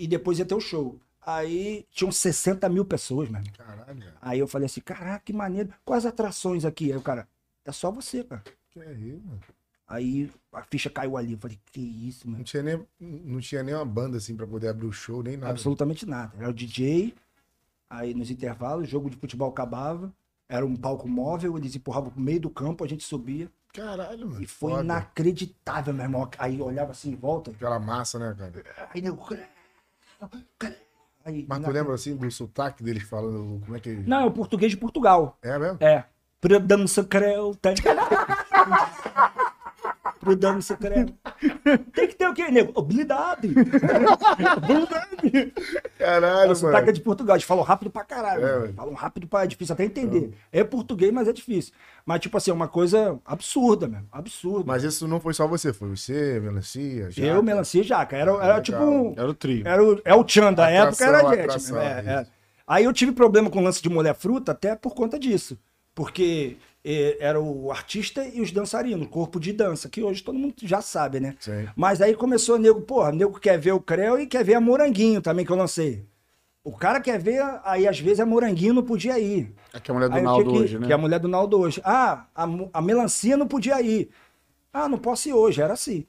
e 0.00 0.06
depois 0.08 0.38
ia 0.38 0.46
ter 0.46 0.54
o 0.54 0.60
show. 0.60 0.96
Aí 1.30 1.86
tinham 1.90 2.10
60 2.10 2.66
mil 2.70 2.86
pessoas, 2.86 3.28
mano. 3.28 3.44
Caralho. 3.54 4.02
Aí 4.18 4.38
eu 4.38 4.48
falei 4.48 4.64
assim, 4.64 4.80
caraca, 4.80 5.20
que 5.22 5.32
maneiro. 5.34 5.68
Quais 5.84 6.06
atrações 6.06 6.64
aqui? 6.64 6.90
Aí 6.90 6.96
o 6.96 7.02
cara, 7.02 7.28
é 7.66 7.70
só 7.70 7.90
você, 7.90 8.24
cara. 8.24 8.42
Que 8.70 8.80
é 8.80 8.92
isso, 8.94 9.20
mano. 9.26 9.40
Aí 9.86 10.30
a 10.50 10.62
ficha 10.62 10.88
caiu 10.88 11.18
ali. 11.18 11.32
Eu 11.32 11.38
falei, 11.38 11.60
que 11.70 11.80
isso, 11.80 12.26
Não 12.26 12.32
mano. 12.32 12.44
tinha, 12.44 12.62
nem, 12.62 12.86
não 12.98 13.40
tinha 13.40 13.62
nem 13.62 13.74
uma 13.74 13.84
banda 13.84 14.16
assim 14.16 14.34
pra 14.34 14.46
poder 14.46 14.68
abrir 14.68 14.86
o 14.86 14.92
show, 14.92 15.22
nem 15.22 15.36
nada. 15.36 15.50
Absolutamente 15.52 16.06
nada. 16.06 16.32
Era 16.38 16.48
o 16.48 16.52
DJ, 16.54 17.14
aí 17.90 18.14
nos 18.14 18.30
intervalos, 18.30 18.88
o 18.88 18.90
jogo 18.90 19.10
de 19.10 19.18
futebol 19.18 19.50
acabava. 19.50 20.10
Era 20.48 20.64
um 20.64 20.74
palco 20.76 21.06
móvel, 21.06 21.58
eles 21.58 21.76
empurravam 21.76 22.10
pro 22.10 22.22
meio 22.22 22.40
do 22.40 22.48
campo, 22.48 22.82
a 22.82 22.88
gente 22.88 23.04
subia. 23.04 23.50
Caralho, 23.74 24.26
mano. 24.30 24.42
E 24.42 24.46
foi 24.46 24.70
foda. 24.70 24.82
inacreditável, 24.82 25.92
meu 25.92 26.04
irmão. 26.04 26.30
Aí 26.38 26.58
eu 26.58 26.64
olhava 26.64 26.92
assim 26.92 27.10
em 27.10 27.16
volta. 27.16 27.50
Aquela 27.50 27.78
massa, 27.78 28.18
né, 28.18 28.34
cara? 28.38 28.88
Aí 28.94 29.02
nego. 29.02 29.22
Aí, 31.28 31.44
Mas 31.46 31.62
tu 31.62 31.70
lembra 31.70 31.94
assim 31.94 32.16
do 32.16 32.30
sotaque 32.30 32.82
deles 32.82 33.02
falando 33.02 33.60
como 33.60 33.76
é 33.76 33.80
que. 33.80 33.90
Não, 33.90 34.20
é 34.22 34.24
o 34.24 34.30
português 34.30 34.72
de 34.72 34.78
Portugal. 34.78 35.36
É 35.42 35.58
mesmo? 35.58 35.76
É. 35.78 36.04
Produção 36.40 37.04
creu. 37.04 37.54
Tá... 40.36 40.48
Produção 40.50 40.76
creu. 40.76 41.06
Tem 41.92 42.08
que 42.08 42.14
ter 42.16 42.28
o 42.28 42.34
quê, 42.34 42.50
nego? 42.50 42.78
Habilidade. 42.78 43.48
Habilidade. 44.46 45.52
Caralho, 45.98 46.52
O 46.52 46.54
sotaque 46.54 46.76
é 46.78 46.80
mano. 46.86 46.92
de 46.92 47.00
Portugal. 47.00 47.36
Eles 47.36 47.44
falam 47.46 47.64
rápido 47.64 47.90
pra 47.90 48.04
caralho. 48.04 48.44
É, 48.46 48.58
mano. 48.60 48.72
falam 48.74 48.94
rápido 48.94 49.26
pra... 49.26 49.44
É 49.44 49.46
difícil 49.46 49.72
até 49.72 49.84
entender. 49.84 50.32
É 50.52 50.62
português, 50.64 51.12
mas 51.12 51.28
é 51.28 51.32
difícil. 51.32 51.72
Mas, 52.04 52.20
tipo 52.20 52.36
assim, 52.36 52.50
é 52.50 52.54
uma 52.54 52.68
coisa 52.68 53.18
absurda 53.24 53.86
mesmo. 53.88 54.06
Absurda. 54.10 54.64
Mas 54.66 54.82
isso 54.84 55.06
não 55.06 55.20
foi 55.20 55.34
só 55.34 55.46
você, 55.46 55.72
foi 55.72 55.88
você, 55.88 56.40
Melancia, 56.40 57.10
Jaca. 57.10 57.26
Eu, 57.28 57.42
melancia 57.42 57.80
e 57.80 57.84
jaca. 57.84 58.16
Era, 58.16 58.30
era 58.42 58.60
tipo... 58.60 58.78
um- 58.82 59.14
Era 59.16 59.28
o 59.28 59.34
trio. 59.34 59.66
Era 59.66 59.84
o, 59.84 60.00
é 60.04 60.14
o 60.14 60.24
Tchan 60.24 60.52
da 60.52 60.70
época, 60.70 61.04
Atração, 61.04 61.08
era 61.08 61.18
a 61.28 61.30
gente. 61.34 61.44
atração, 61.44 61.80
é, 61.80 61.86
é. 62.06 62.26
Aí 62.66 62.84
eu 62.84 62.92
tive 62.92 63.12
problema 63.12 63.50
com 63.50 63.58
o 63.60 63.62
lance 63.62 63.82
de 63.82 63.88
mulher 63.88 64.14
fruta 64.14 64.52
até 64.52 64.74
por 64.76 64.94
conta 64.94 65.18
disso. 65.18 65.58
Porque 65.94 66.56
era 67.20 67.40
o 67.40 67.70
artista 67.70 68.24
e 68.26 68.40
os 68.40 68.50
dançarinos, 68.50 69.06
o 69.06 69.10
corpo 69.10 69.38
de 69.38 69.52
dança, 69.52 69.88
que 69.88 70.02
hoje 70.02 70.22
todo 70.22 70.38
mundo 70.38 70.54
já 70.62 70.80
sabe, 70.80 71.20
né? 71.20 71.34
Sim. 71.40 71.68
Mas 71.76 72.00
aí 72.00 72.14
começou 72.14 72.56
o 72.56 72.58
nego, 72.58 72.80
porra, 72.82 73.10
o 73.10 73.14
nego 73.14 73.38
quer 73.38 73.58
ver 73.58 73.72
o 73.72 73.80
Creu 73.80 74.18
e 74.18 74.26
quer 74.26 74.44
ver 74.44 74.54
a 74.54 74.60
Moranguinho 74.60 75.20
também, 75.20 75.44
que 75.44 75.52
eu 75.52 75.56
lancei. 75.56 76.04
O 76.64 76.72
cara 76.76 77.00
quer 77.00 77.18
ver, 77.18 77.42
aí 77.64 77.86
às 77.88 77.98
vezes 77.98 78.20
a 78.20 78.26
Moranguinho 78.26 78.74
não 78.74 78.82
podia 78.82 79.18
ir. 79.18 79.54
Aqui 79.72 79.90
é 79.90 79.92
a 79.92 79.94
mulher 79.94 80.08
do 80.10 80.16
Aí 80.16 80.22
Naldo 80.22 80.50
que- 80.52 80.58
hoje, 80.58 80.78
né? 80.78 80.86
Que 80.86 80.92
é 80.92 80.94
a 80.94 80.98
mulher 80.98 81.18
do 81.20 81.28
Naldo 81.28 81.58
hoje. 81.58 81.80
Ah, 81.84 82.26
a, 82.34 82.46
a 82.74 82.82
melancia 82.82 83.36
não 83.36 83.46
podia 83.46 83.80
ir. 83.80 84.10
Ah, 84.72 84.88
não 84.88 84.98
posso 84.98 85.28
ir 85.28 85.32
hoje, 85.32 85.62
era 85.62 85.72
assim. 85.72 86.06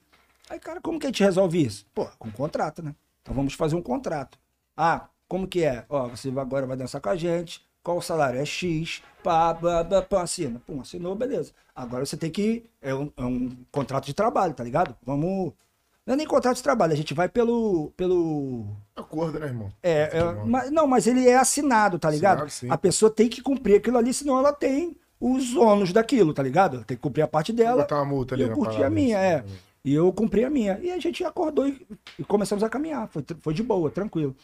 Aí, 0.50 0.60
cara, 0.60 0.82
como 0.82 1.00
que 1.00 1.06
a 1.06 1.10
gente 1.10 1.24
resolve 1.24 1.64
isso? 1.64 1.86
Pô, 1.94 2.08
com 2.18 2.30
contrato, 2.32 2.82
né? 2.84 2.94
Então 3.22 3.34
vamos 3.36 3.54
fazer 3.54 3.76
um 3.76 3.82
contrato. 3.82 4.38
Ah, 4.76 5.08
como 5.28 5.48
que 5.48 5.64
é? 5.64 5.86
Ó, 5.88 6.08
você 6.10 6.30
agora 6.36 6.66
vai 6.66 6.76
dançar 6.76 7.00
com 7.00 7.10
a 7.10 7.16
gente. 7.16 7.62
Qual 7.84 7.98
o 7.98 8.02
salário? 8.02 8.40
É 8.40 8.46
X. 8.46 9.02
Pá, 9.24 9.54
pá, 9.54 9.84
pá, 9.84 10.02
pá, 10.02 10.22
assina. 10.24 10.62
Pum, 10.66 10.82
assinou, 10.82 11.16
beleza. 11.16 11.52
Agora 11.76 12.06
você 12.06 12.18
tem 12.18 12.30
que. 12.30 12.64
É 12.82 12.94
um, 12.94 13.12
é 13.16 13.24
um 13.24 13.52
contrato 13.72 14.06
de 14.06 14.14
trabalho, 14.14 14.54
tá 14.54 14.64
ligado? 14.64 14.96
Vamos. 15.06 15.54
Não 16.06 16.14
é 16.14 16.18
nem 16.18 16.26
contrato 16.26 16.56
de 16.58 16.64
trabalho, 16.64 16.94
a 16.94 16.96
gente 16.96 17.14
vai 17.14 17.30
pelo. 17.30 17.92
pelo 17.96 18.66
Acordo, 18.96 19.40
né, 19.40 19.46
irmão? 19.48 19.72
é, 19.84 20.10
é, 20.18 20.24
mas- 20.46 20.72
não, 20.72 20.88
mas 20.88 21.06
ele 21.06 21.28
é 21.28 21.38
assinado, 21.38 22.00
tá 22.00 22.10
ligado? 22.10 22.38
Assinado, 22.44 22.52
sim. 22.52 22.68
a 22.72 22.78
pessoa 22.78 23.12
tem 23.12 23.30
que 23.30 23.42
cumprir 23.44 23.76
aquilo 23.78 23.98
ali, 23.98 24.12
senão 24.14 24.40
ela 24.40 24.52
tem 24.52 24.98
os 25.20 25.56
ônus 25.56 25.94
daquilo, 25.94 26.34
tá 26.34 26.42
ligado? 26.42 26.84
Tem 26.84 26.98
que 26.98 27.04
cumprir 27.04 27.22
a 27.22 27.28
parte 27.28 27.54
dela. 27.54 27.84
botar 27.84 27.98
uma 27.98 28.06
multa 28.06 28.34
ali 28.34 28.44
e 28.44 28.48
eu 28.48 28.54
curti 28.56 28.82
a 28.84 28.90
minha, 28.90 29.18
é. 29.20 29.44
E 29.86 29.94
eu 29.94 30.12
cumpri 30.12 30.44
a 30.44 30.50
minha. 30.50 30.80
E 30.82 30.90
a 30.92 30.98
gente 30.98 31.24
acordou 31.24 31.68
e, 31.68 31.86
e 32.18 32.24
começamos 32.24 32.64
a 32.64 32.70
caminhar. 32.70 33.08
Foi, 33.10 33.24
foi 33.40 33.54
de 33.54 33.62
boa, 33.64 33.90
tranquilo. 33.92 34.36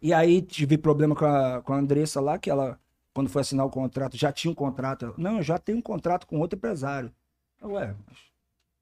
E 0.00 0.12
aí 0.12 0.42
tive 0.42 0.78
problema 0.78 1.14
com 1.14 1.24
a, 1.24 1.62
com 1.62 1.72
a 1.72 1.76
Andressa 1.76 2.20
lá, 2.20 2.38
que 2.38 2.50
ela, 2.50 2.78
quando 3.14 3.30
foi 3.30 3.42
assinar 3.42 3.66
o 3.66 3.70
contrato, 3.70 4.16
já 4.16 4.32
tinha 4.32 4.50
um 4.50 4.54
contrato. 4.54 5.06
Ela, 5.06 5.14
Não, 5.16 5.36
eu 5.38 5.42
já 5.42 5.58
tenho 5.58 5.78
um 5.78 5.82
contrato 5.82 6.26
com 6.26 6.38
outro 6.38 6.56
empresário. 6.56 7.12
Eu, 7.60 7.72
Ué, 7.72 7.94
mas 8.06 8.18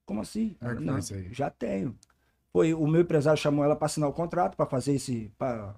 como 0.04 0.20
assim? 0.20 0.56
É 0.60 0.66
Ela, 0.66 0.80
Não, 0.80 0.98
já 1.32 1.50
tenho. 1.50 1.96
Foi, 2.52 2.72
o 2.72 2.86
meu 2.86 3.02
empresário 3.02 3.40
chamou 3.40 3.64
ela 3.64 3.74
para 3.74 3.86
assinar 3.86 4.08
o 4.08 4.12
contrato, 4.12 4.56
para 4.56 4.66
fazer 4.66 4.94
esse. 4.94 5.32
para 5.36 5.74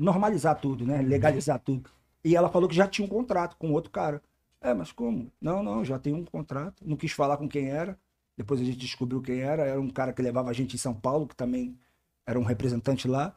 normalizar 0.00 0.60
tudo, 0.60 0.84
né? 0.84 1.00
Legalizar 1.00 1.58
tudo. 1.60 1.88
E 2.24 2.36
ela 2.36 2.48
falou 2.48 2.68
que 2.68 2.74
já 2.74 2.86
tinha 2.86 3.06
um 3.06 3.08
contrato 3.08 3.56
com 3.56 3.72
outro 3.72 3.90
cara. 3.90 4.22
É, 4.60 4.74
mas 4.74 4.92
como? 4.92 5.32
Não, 5.40 5.62
não, 5.62 5.84
já 5.84 5.98
tem 5.98 6.12
um 6.12 6.24
contrato. 6.24 6.82
Não 6.86 6.96
quis 6.96 7.12
falar 7.12 7.36
com 7.36 7.48
quem 7.48 7.70
era. 7.70 7.98
Depois 8.36 8.60
a 8.60 8.64
gente 8.64 8.76
descobriu 8.76 9.22
quem 9.22 9.40
era. 9.40 9.64
Era 9.64 9.80
um 9.80 9.88
cara 9.88 10.12
que 10.12 10.20
levava 10.20 10.50
a 10.50 10.52
gente 10.52 10.74
em 10.74 10.78
São 10.78 10.94
Paulo, 10.94 11.26
que 11.26 11.34
também 11.36 11.78
era 12.26 12.38
um 12.38 12.44
representante 12.44 13.08
lá. 13.08 13.34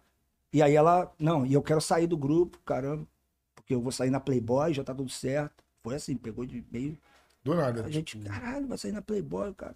E 0.54 0.62
aí 0.62 0.76
ela, 0.76 1.12
não, 1.18 1.46
e 1.46 1.54
eu 1.54 1.62
quero 1.64 1.82
sair 1.82 2.06
do 2.08 2.16
grupo, 2.16 2.60
caramba, 2.64 3.06
porque 3.56 3.74
eu 3.74 3.82
vou 3.82 3.92
sair 3.92 4.12
na 4.12 4.20
Playboy, 4.20 4.74
já 4.74 4.84
tá 4.84 4.94
tudo 4.94 5.10
certo. 5.10 5.64
Foi 5.82 5.96
assim, 5.96 6.16
pegou 6.16 6.46
de 6.46 6.64
meio. 6.72 6.98
Do 7.44 7.56
nada. 7.56 7.84
A 7.84 7.90
gente, 7.90 8.18
tipo, 8.18 8.30
caralho, 8.32 8.68
vai 8.68 8.78
sair 8.78 8.92
na 8.92 9.02
Playboy, 9.02 9.54
cara. 9.56 9.76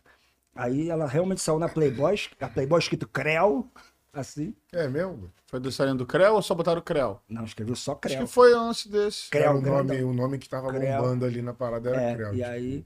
Aí 0.55 0.89
ela 0.89 1.05
realmente 1.07 1.41
saiu 1.41 1.59
na 1.59 1.67
Playboy, 1.67 2.15
a 2.39 2.47
Playboy 2.47 2.79
escrito 2.79 3.07
Creu, 3.07 3.69
assim. 4.13 4.55
É 4.71 4.87
mesmo? 4.87 5.31
Foi 5.47 5.59
do 5.59 5.71
Sarinho 5.71 5.97
do 5.97 6.05
Creu 6.05 6.35
ou 6.35 6.41
só 6.41 6.53
botaram 6.55 6.81
Creu? 6.81 7.19
Não, 7.27 7.43
escreveu 7.43 7.75
só 7.75 7.91
Acho 7.93 7.99
Creu. 8.01 8.19
que 8.19 8.27
foi 8.27 8.53
antes 8.53 8.87
desse. 8.87 9.29
Creu, 9.29 9.53
o 9.57 9.61
nome, 9.61 10.03
o 10.03 10.13
nome 10.13 10.37
que 10.37 10.47
tava 10.49 10.69
Creu. 10.71 10.97
bombando 11.01 11.25
ali 11.25 11.41
na 11.41 11.53
parada 11.53 11.89
era 11.89 12.01
É, 12.01 12.15
Creu. 12.15 12.33
e 12.33 12.37
tipo, 12.37 12.49
aí, 12.49 12.85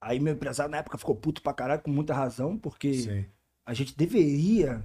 aí 0.00 0.20
meu 0.20 0.34
empresário 0.34 0.70
na 0.70 0.78
época 0.78 0.98
ficou 0.98 1.14
puto 1.14 1.40
pra 1.42 1.52
caralho, 1.52 1.82
com 1.82 1.90
muita 1.90 2.14
razão, 2.14 2.56
porque 2.58 2.94
Sim. 2.94 3.24
a 3.66 3.74
gente 3.74 3.96
deveria 3.96 4.82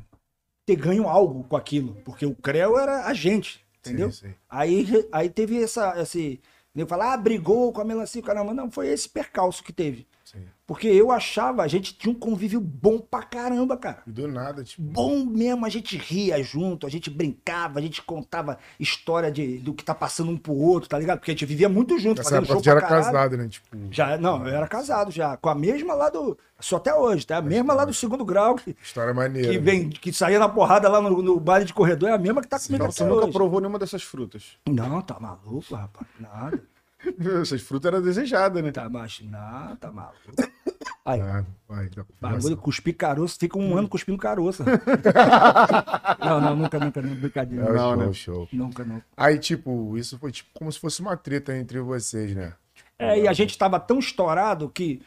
ter 0.67 0.75
ganho 0.75 1.07
algo 1.07 1.45
com 1.45 1.55
aquilo, 1.55 1.95
porque 2.03 2.25
o 2.25 2.35
Creu 2.35 2.77
era 2.77 3.05
a 3.05 3.13
gente, 3.13 3.65
entendeu? 3.79 4.11
Sim, 4.11 4.27
sim. 4.27 4.33
Aí, 4.49 4.85
aí 5.13 5.29
teve 5.29 5.63
essa, 5.63 5.99
esse. 5.99 6.41
Falar, 6.87 7.13
ah, 7.13 7.17
brigou 7.17 7.71
com 7.71 7.81
a 7.81 7.85
melancia, 7.85 8.21
caramba. 8.21 8.53
Não, 8.53 8.69
foi 8.69 8.89
esse 8.89 9.07
percalço 9.09 9.63
que 9.63 9.71
teve. 9.71 10.05
Sim. 10.31 10.39
Porque 10.65 10.87
eu 10.87 11.11
achava, 11.11 11.63
a 11.63 11.67
gente 11.67 11.97
tinha 11.97 12.11
um 12.11 12.17
convívio 12.19 12.59
bom 12.59 12.99
pra 12.99 13.23
caramba, 13.23 13.77
cara. 13.77 14.03
E 14.05 14.11
do 14.11 14.27
nada, 14.27 14.63
tipo. 14.63 14.81
Bom 14.81 15.25
mesmo, 15.25 15.65
a 15.65 15.69
gente 15.69 15.95
ria 15.97 16.43
junto, 16.43 16.85
a 16.85 16.89
gente 16.89 17.09
brincava, 17.09 17.79
a 17.79 17.81
gente 17.81 18.01
contava 18.01 18.57
história 18.77 19.31
de, 19.31 19.59
do 19.59 19.73
que 19.73 19.83
tá 19.83 19.95
passando 19.95 20.29
um 20.29 20.37
pro 20.37 20.53
outro, 20.53 20.89
tá 20.89 20.99
ligado? 20.99 21.19
Porque 21.19 21.31
a 21.31 21.33
gente 21.33 21.45
vivia 21.45 21.69
muito 21.69 21.97
junto, 21.97 22.21
fazendo 22.21 22.43
época 22.43 22.61
já 22.63 22.71
pra 22.71 22.71
era 22.71 22.81
caralho. 22.81 23.05
casado, 23.05 23.37
né? 23.37 23.47
Tipo. 23.47 23.77
Já, 23.91 24.17
não, 24.17 24.45
eu 24.45 24.53
era 24.53 24.67
casado 24.67 25.09
já, 25.09 25.37
com 25.37 25.47
a 25.49 25.55
mesma 25.55 25.93
lá 25.93 26.09
do. 26.09 26.37
Só 26.59 26.77
até 26.77 26.93
hoje, 26.93 27.25
tá? 27.25 27.37
A 27.37 27.41
mesma 27.41 27.73
lá 27.73 27.85
do 27.85 27.93
segundo 27.93 28.25
grau, 28.25 28.55
que, 28.55 28.75
História 28.83 29.13
maneira. 29.13 29.49
que, 29.49 29.59
vem, 29.59 29.89
que 29.89 30.11
saía 30.11 30.39
na 30.39 30.49
porrada 30.49 30.89
lá 30.89 30.99
no, 30.99 31.21
no 31.21 31.39
baile 31.39 31.65
de 31.65 31.73
corredor, 31.73 32.09
é 32.09 32.13
a 32.13 32.17
mesma 32.17 32.41
que 32.41 32.47
tá 32.47 32.59
comigo 32.59 32.75
Então 32.83 32.91
você 32.91 33.05
nunca 33.05 33.23
hoje. 33.25 33.31
provou 33.33 33.61
nenhuma 33.61 33.79
dessas 33.79 34.03
frutas. 34.03 34.57
Não, 34.67 35.01
tá 35.01 35.17
maluco, 35.19 35.75
rapaz. 35.75 36.07
Nada. 36.19 36.61
Essas 37.41 37.61
frutas 37.61 37.91
eram 37.93 38.01
desejadas, 38.03 38.63
né? 38.63 38.71
Tá, 38.71 38.89
mas 38.89 39.21
não, 39.21 39.75
tá 39.75 39.91
maluco. 39.91 40.17
Aí, 41.05 41.21
Ah, 41.21 41.45
vai, 41.69 41.87
tá- 41.87 42.05
bagulho 42.19 42.57
cuspir 42.57 42.93
caroço, 42.97 43.37
fica 43.39 43.57
um 43.57 43.77
ano 43.77 43.87
cuspindo 43.87 44.17
caroço. 44.17 44.61
não, 46.19 46.41
não, 46.41 46.55
nunca, 46.55 46.77
nunca, 46.77 47.01
não, 47.01 47.15
brincadeira. 47.15 47.65
É, 47.65 47.71
Não, 47.71 47.77
show, 47.77 47.95
né? 47.95 48.13
show. 48.13 48.49
Nunca, 48.51 48.83
não. 48.83 49.01
Aí, 49.15 49.39
tipo, 49.39 49.97
isso 49.97 50.19
foi 50.19 50.33
tipo 50.33 50.49
como 50.53 50.69
se 50.69 50.77
fosse 50.77 50.99
uma 50.99 51.15
treta 51.15 51.55
entre 51.55 51.79
vocês, 51.79 52.35
né? 52.35 52.53
É, 52.99 53.19
e 53.21 53.27
a 53.27 53.31
gente 53.31 53.57
tava 53.57 53.79
tão 53.79 53.99
estourado 53.99 54.69
que, 54.69 55.01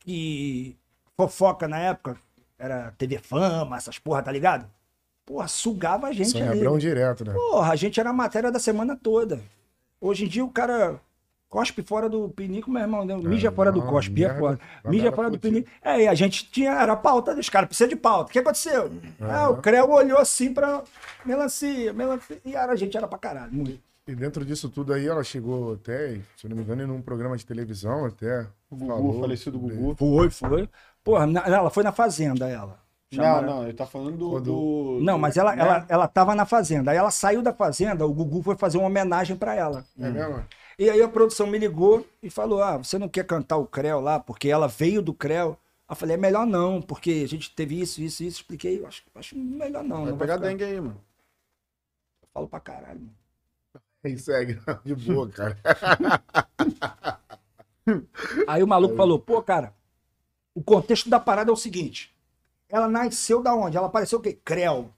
que 0.00 0.76
fofoca 1.16 1.66
na 1.66 1.78
época 1.78 2.18
era 2.58 2.90
TV 2.92 3.18
Fama, 3.18 3.76
essas 3.76 3.98
porra, 3.98 4.22
tá 4.22 4.30
ligado? 4.30 4.68
Porra, 5.24 5.48
sugava 5.48 6.06
a 6.08 6.12
gente 6.12 6.32
Sonho 6.32 6.50
ali. 6.50 6.78
Direto, 6.78 7.24
né? 7.24 7.32
Porra, 7.32 7.72
a 7.72 7.76
gente 7.76 7.98
era 7.98 8.10
a 8.10 8.12
matéria 8.12 8.52
da 8.52 8.58
semana 8.58 8.94
toda. 8.94 9.40
Hoje 10.06 10.24
em 10.24 10.28
dia 10.28 10.44
o 10.44 10.50
cara 10.50 11.00
Cospe 11.48 11.82
fora 11.82 12.08
do 12.08 12.28
pinico, 12.30 12.68
meu 12.68 12.82
irmão. 12.82 13.04
né? 13.04 13.16
Mija 13.16 13.52
fora 13.52 13.70
do 13.70 13.80
cospe, 13.80 14.24
é 14.24 14.26
merda. 14.26 14.40
fora. 14.40 14.58
Mija 14.86 15.12
fora 15.12 15.30
do 15.30 15.38
pinico. 15.38 15.70
É, 15.82 16.02
e 16.02 16.08
a 16.08 16.14
gente 16.14 16.50
tinha, 16.50 16.72
era 16.72 16.96
pauta 16.96 17.32
dos 17.32 17.48
caras, 17.48 17.68
precisa 17.68 17.88
de 17.88 17.94
pauta. 17.94 18.30
O 18.30 18.32
que 18.32 18.40
aconteceu? 18.40 18.90
Ah, 19.20 19.50
o. 19.50 19.58
Creu 19.62 19.88
olhou 19.88 20.18
assim 20.18 20.52
pra 20.52 20.82
melancia, 21.24 21.92
melancia. 21.92 22.38
E 22.44 22.56
era, 22.56 22.72
a 22.72 22.76
gente 22.76 22.96
era 22.96 23.06
pra 23.06 23.18
caralho, 23.18 23.52
muito. 23.52 23.80
E 24.06 24.14
dentro 24.16 24.44
disso 24.44 24.68
tudo 24.68 24.92
aí, 24.92 25.06
ela 25.06 25.22
chegou 25.22 25.74
até, 25.74 26.16
se 26.36 26.44
eu 26.44 26.50
não 26.50 26.56
me 26.56 26.62
engano, 26.64 26.82
em 26.82 26.90
um 26.90 27.00
programa 27.00 27.36
de 27.36 27.46
televisão 27.46 28.04
até. 28.04 28.46
O 28.68 28.74
Gugu, 28.76 28.88
falou 28.88 29.20
falecido 29.20 29.58
Gugu. 29.58 29.94
Foi, 29.96 30.28
foi. 30.30 30.68
Porra, 31.04 31.26
na- 31.26 31.44
ela 31.46 31.70
foi 31.70 31.84
na 31.84 31.92
fazenda, 31.92 32.48
ela. 32.48 32.83
Não, 33.16 33.24
Chamaram- 33.24 33.46
não, 33.46 33.62
ele 33.64 33.72
tá 33.74 33.86
falando 33.86 34.16
do. 34.16 34.40
Do- 34.40 34.98
Não, 35.02 35.18
mas 35.18 35.36
ela, 35.36 35.54
né? 35.54 35.62
ela, 35.62 35.86
ela 35.88 36.08
tava 36.08 36.34
na 36.34 36.44
fazenda. 36.46 36.90
Aí 36.90 36.96
ela 36.96 37.10
saiu 37.10 37.42
da 37.42 37.52
fazenda, 37.52 38.06
o 38.06 38.12
Gugu 38.12 38.42
foi 38.42 38.56
fazer 38.56 38.78
uma 38.78 38.86
homenagem 38.86 39.36
pra 39.36 39.54
ela. 39.54 39.84
É 39.98 40.08
mesmo? 40.10 40.44
E 40.78 40.90
aí 40.90 41.00
a 41.02 41.08
produção 41.08 41.46
me 41.46 41.58
ligou 41.58 42.06
e 42.22 42.28
falou: 42.30 42.62
Ah, 42.62 42.76
você 42.78 42.98
não 42.98 43.08
quer 43.08 43.24
cantar 43.24 43.56
o 43.56 43.66
Creu 43.66 44.00
lá? 44.00 44.18
Porque 44.20 44.48
ela 44.48 44.66
veio 44.68 45.00
do 45.02 45.14
Creu. 45.14 45.56
Eu 45.88 45.94
falei, 45.96 46.14
é 46.14 46.18
melhor 46.18 46.46
não, 46.46 46.80
porque 46.80 47.22
a 47.24 47.28
gente 47.28 47.54
teve 47.54 47.78
isso, 47.80 48.00
isso, 48.00 48.24
isso. 48.24 48.40
Expliquei, 48.40 48.80
eu 48.80 48.86
acho, 48.86 49.02
acho 49.14 49.36
melhor 49.38 49.84
não. 49.84 50.02
Vai 50.02 50.10
não 50.12 50.18
pegar 50.18 50.34
ficar- 50.34 50.46
dengue 50.48 50.64
aí, 50.64 50.80
mano. 50.80 50.98
Eu 52.22 52.28
falo 52.32 52.48
pra 52.48 52.58
caralho. 52.58 53.00
mano. 53.00 53.10
Aí 54.02 54.18
segue, 54.18 54.58
de 54.84 54.94
boa, 54.94 55.28
cara. 55.28 55.56
Aí 58.46 58.62
o 58.62 58.66
maluco 58.66 58.96
falou, 58.96 59.18
pô, 59.18 59.42
cara, 59.42 59.72
o 60.54 60.62
contexto 60.62 61.08
da 61.08 61.20
parada 61.20 61.50
é 61.50 61.52
o 61.52 61.56
seguinte. 61.56 62.13
Ela 62.74 62.88
nasceu 62.88 63.40
da 63.40 63.54
onde? 63.54 63.76
Ela 63.76 63.86
apareceu 63.86 64.18
o 64.18 64.20
quê? 64.20 64.36
Creu. 64.44 64.92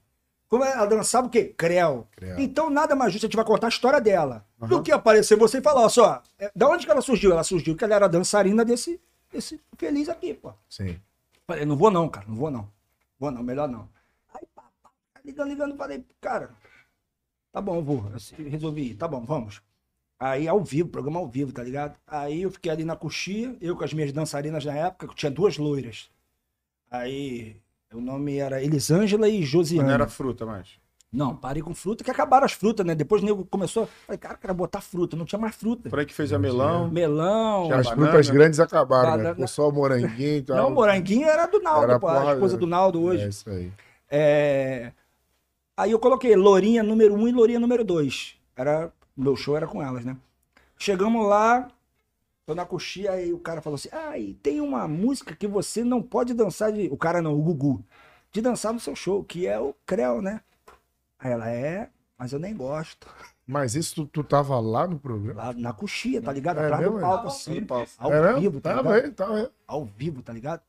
Como 0.49 0.63
ela 0.63 0.87
dançava 0.87 1.27
o 1.27 1.29
quê? 1.29 1.53
Creu. 1.55 2.07
Creu. 2.15 2.39
Então 2.39 2.71
nada 2.71 2.95
mais 2.95 3.13
justo, 3.13 3.25
a 3.25 3.27
gente 3.27 3.35
vai 3.35 3.45
contar 3.45 3.67
a 3.67 3.69
história 3.69 4.01
dela. 4.01 4.43
Do 4.57 4.81
que 4.81 4.91
aparecer 4.91 5.37
você 5.37 5.59
e 5.59 5.61
falar, 5.61 5.81
ó, 5.81 5.89
só, 5.89 6.23
é, 6.39 6.51
da 6.55 6.67
onde 6.67 6.87
que 6.87 6.91
ela 6.91 7.01
surgiu? 7.01 7.31
Ela 7.31 7.43
surgiu 7.43 7.75
que 7.75 7.83
ela 7.83 7.93
era 7.93 8.09
dançarina 8.09 8.65
desse, 8.65 8.99
desse 9.31 9.61
feliz 9.77 10.09
aqui, 10.09 10.33
pô. 10.33 10.53
Sim. 10.67 10.99
Falei, 11.45 11.65
não 11.65 11.77
vou 11.77 11.91
não, 11.91 12.09
cara, 12.09 12.25
não 12.27 12.35
vou 12.35 12.49
não. 12.49 12.67
Vou 13.19 13.29
não, 13.29 13.43
melhor 13.43 13.67
não. 13.67 13.87
Aí, 14.33 14.47
pá, 14.55 14.63
ligando, 15.23 15.49
ligando, 15.49 15.77
falei, 15.77 16.03
cara, 16.19 16.49
tá 17.51 17.61
bom, 17.61 17.75
eu 17.75 17.83
vou. 17.83 18.11
Resolvi 18.49 18.89
ir, 18.89 18.95
tá 18.95 19.07
bom, 19.07 19.23
vamos. 19.23 19.61
Aí 20.19 20.47
ao 20.47 20.63
vivo, 20.63 20.89
programa 20.89 21.19
ao 21.19 21.27
vivo, 21.27 21.51
tá 21.51 21.61
ligado? 21.61 21.95
Aí 22.07 22.41
eu 22.41 22.49
fiquei 22.49 22.71
ali 22.71 22.83
na 22.83 22.95
coxia, 22.95 23.55
eu 23.61 23.75
com 23.77 23.83
as 23.83 23.93
minhas 23.93 24.11
dançarinas 24.11 24.65
na 24.65 24.73
época, 24.73 25.09
que 25.09 25.15
tinha 25.15 25.29
duas 25.31 25.59
loiras. 25.59 26.09
Aí 26.89 27.61
o 27.93 28.01
nome 28.01 28.37
era 28.37 28.61
Elisângela 28.61 29.27
e 29.29 29.43
Josiane. 29.43 29.87
Não 29.87 29.93
era 29.93 30.07
fruta 30.07 30.45
mais. 30.45 30.67
Não, 31.11 31.35
parei 31.35 31.63
com 31.63 31.73
fruta, 31.73 32.03
que 32.03 32.11
acabaram 32.11 32.45
as 32.45 32.51
frutas, 32.51 32.85
né? 32.85 32.93
Depois 32.93 33.23
o 33.23 33.25
nego 33.25 33.45
começou. 33.45 33.87
Falei, 34.05 34.17
cara, 34.17 34.37
quero 34.37 34.53
botar 34.53 34.81
fruta, 34.81 35.15
não 35.15 35.25
tinha 35.25 35.39
mais 35.39 35.55
fruta. 35.55 35.89
Foi 35.89 35.99
aí 36.01 36.05
que 36.05 36.13
fez 36.13 36.33
a 36.33 36.37
melão. 36.37 36.91
Melão. 36.91 37.71
As 37.71 37.87
banana. 37.87 38.07
frutas 38.11 38.29
grandes 38.29 38.59
acabaram, 38.59 39.17
né? 39.17 39.29
Ficou 39.31 39.47
só 39.47 39.69
o 39.69 39.71
moranguinho 39.71 40.37
e 40.37 40.41
tal. 40.41 40.57
Não, 40.57 40.69
moranguinho 40.69 41.25
era 41.27 41.45
do 41.45 41.61
Naldo, 41.61 41.83
Era 41.83 41.99
pô, 41.99 42.07
a 42.07 42.13
porra- 42.19 42.33
esposa 42.33 42.57
do 42.57 42.67
Naldo 42.67 43.01
hoje. 43.01 43.23
É 43.23 43.27
isso 43.29 43.49
aí. 43.49 43.71
É, 44.09 44.91
Aí 45.77 45.91
eu 45.91 45.99
coloquei 45.99 46.35
Lourinha 46.35 46.81
número 46.81 47.13
1 47.13 47.19
um 47.19 47.27
e 47.27 47.31
Lourinha 47.31 47.59
número 47.59 47.83
2. 47.83 48.35
Era... 48.55 48.91
Meu 49.15 49.35
show 49.35 49.55
era 49.55 49.67
com 49.67 49.81
elas, 49.81 50.03
né? 50.03 50.17
Chegamos 50.77 51.25
lá, 51.27 51.67
tô 52.47 52.55
na 52.55 52.65
coxia, 52.65 53.11
aí 53.11 53.33
o 53.33 53.37
cara 53.39 53.61
falou 53.61 53.75
assim: 53.75 53.89
Ah, 53.91 54.17
e 54.17 54.33
tem 54.35 54.61
uma 54.61 54.87
música 54.87 55.35
que 55.35 55.45
você 55.45 55.83
não 55.83 56.01
pode 56.01 56.33
dançar 56.33 56.71
de. 56.71 56.87
O 56.87 56.97
cara 56.97 57.21
não, 57.21 57.35
o 57.37 57.41
Gugu. 57.43 57.83
De 58.31 58.41
dançar 58.41 58.73
no 58.73 58.79
seu 58.79 58.95
show, 58.95 59.23
que 59.23 59.45
é 59.45 59.59
o 59.59 59.75
Creu, 59.85 60.21
né? 60.21 60.41
Aí 61.19 61.31
ela 61.31 61.49
é, 61.49 61.89
mas 62.17 62.31
eu 62.31 62.39
nem 62.39 62.55
gosto. 62.55 63.07
Mas 63.45 63.75
isso 63.75 63.95
tu, 63.95 64.05
tu 64.05 64.23
tava 64.23 64.59
lá 64.59 64.87
no 64.87 64.99
programa? 64.99 65.41
Lá 65.45 65.53
na 65.53 65.73
coxia, 65.73 66.21
tá 66.21 66.31
ligado? 66.31 66.59
É 66.59 66.65
Atrás 66.65 66.83
do 66.83 66.91
mesmo, 66.91 66.97
é? 66.99 67.01
palco, 67.01 67.27
assim. 67.27 67.65
palco. 67.65 67.89
Ao 67.97 68.13
é 68.13 68.39
vivo, 68.39 68.61
tá 68.61 68.75
Tava 68.75 68.89
ligado? 68.95 69.05
aí, 69.05 69.11
tava 69.11 69.35
aí. 69.35 69.49
ao 69.67 69.85
vivo, 69.85 70.21
tá 70.21 70.33
ligado? 70.33 70.61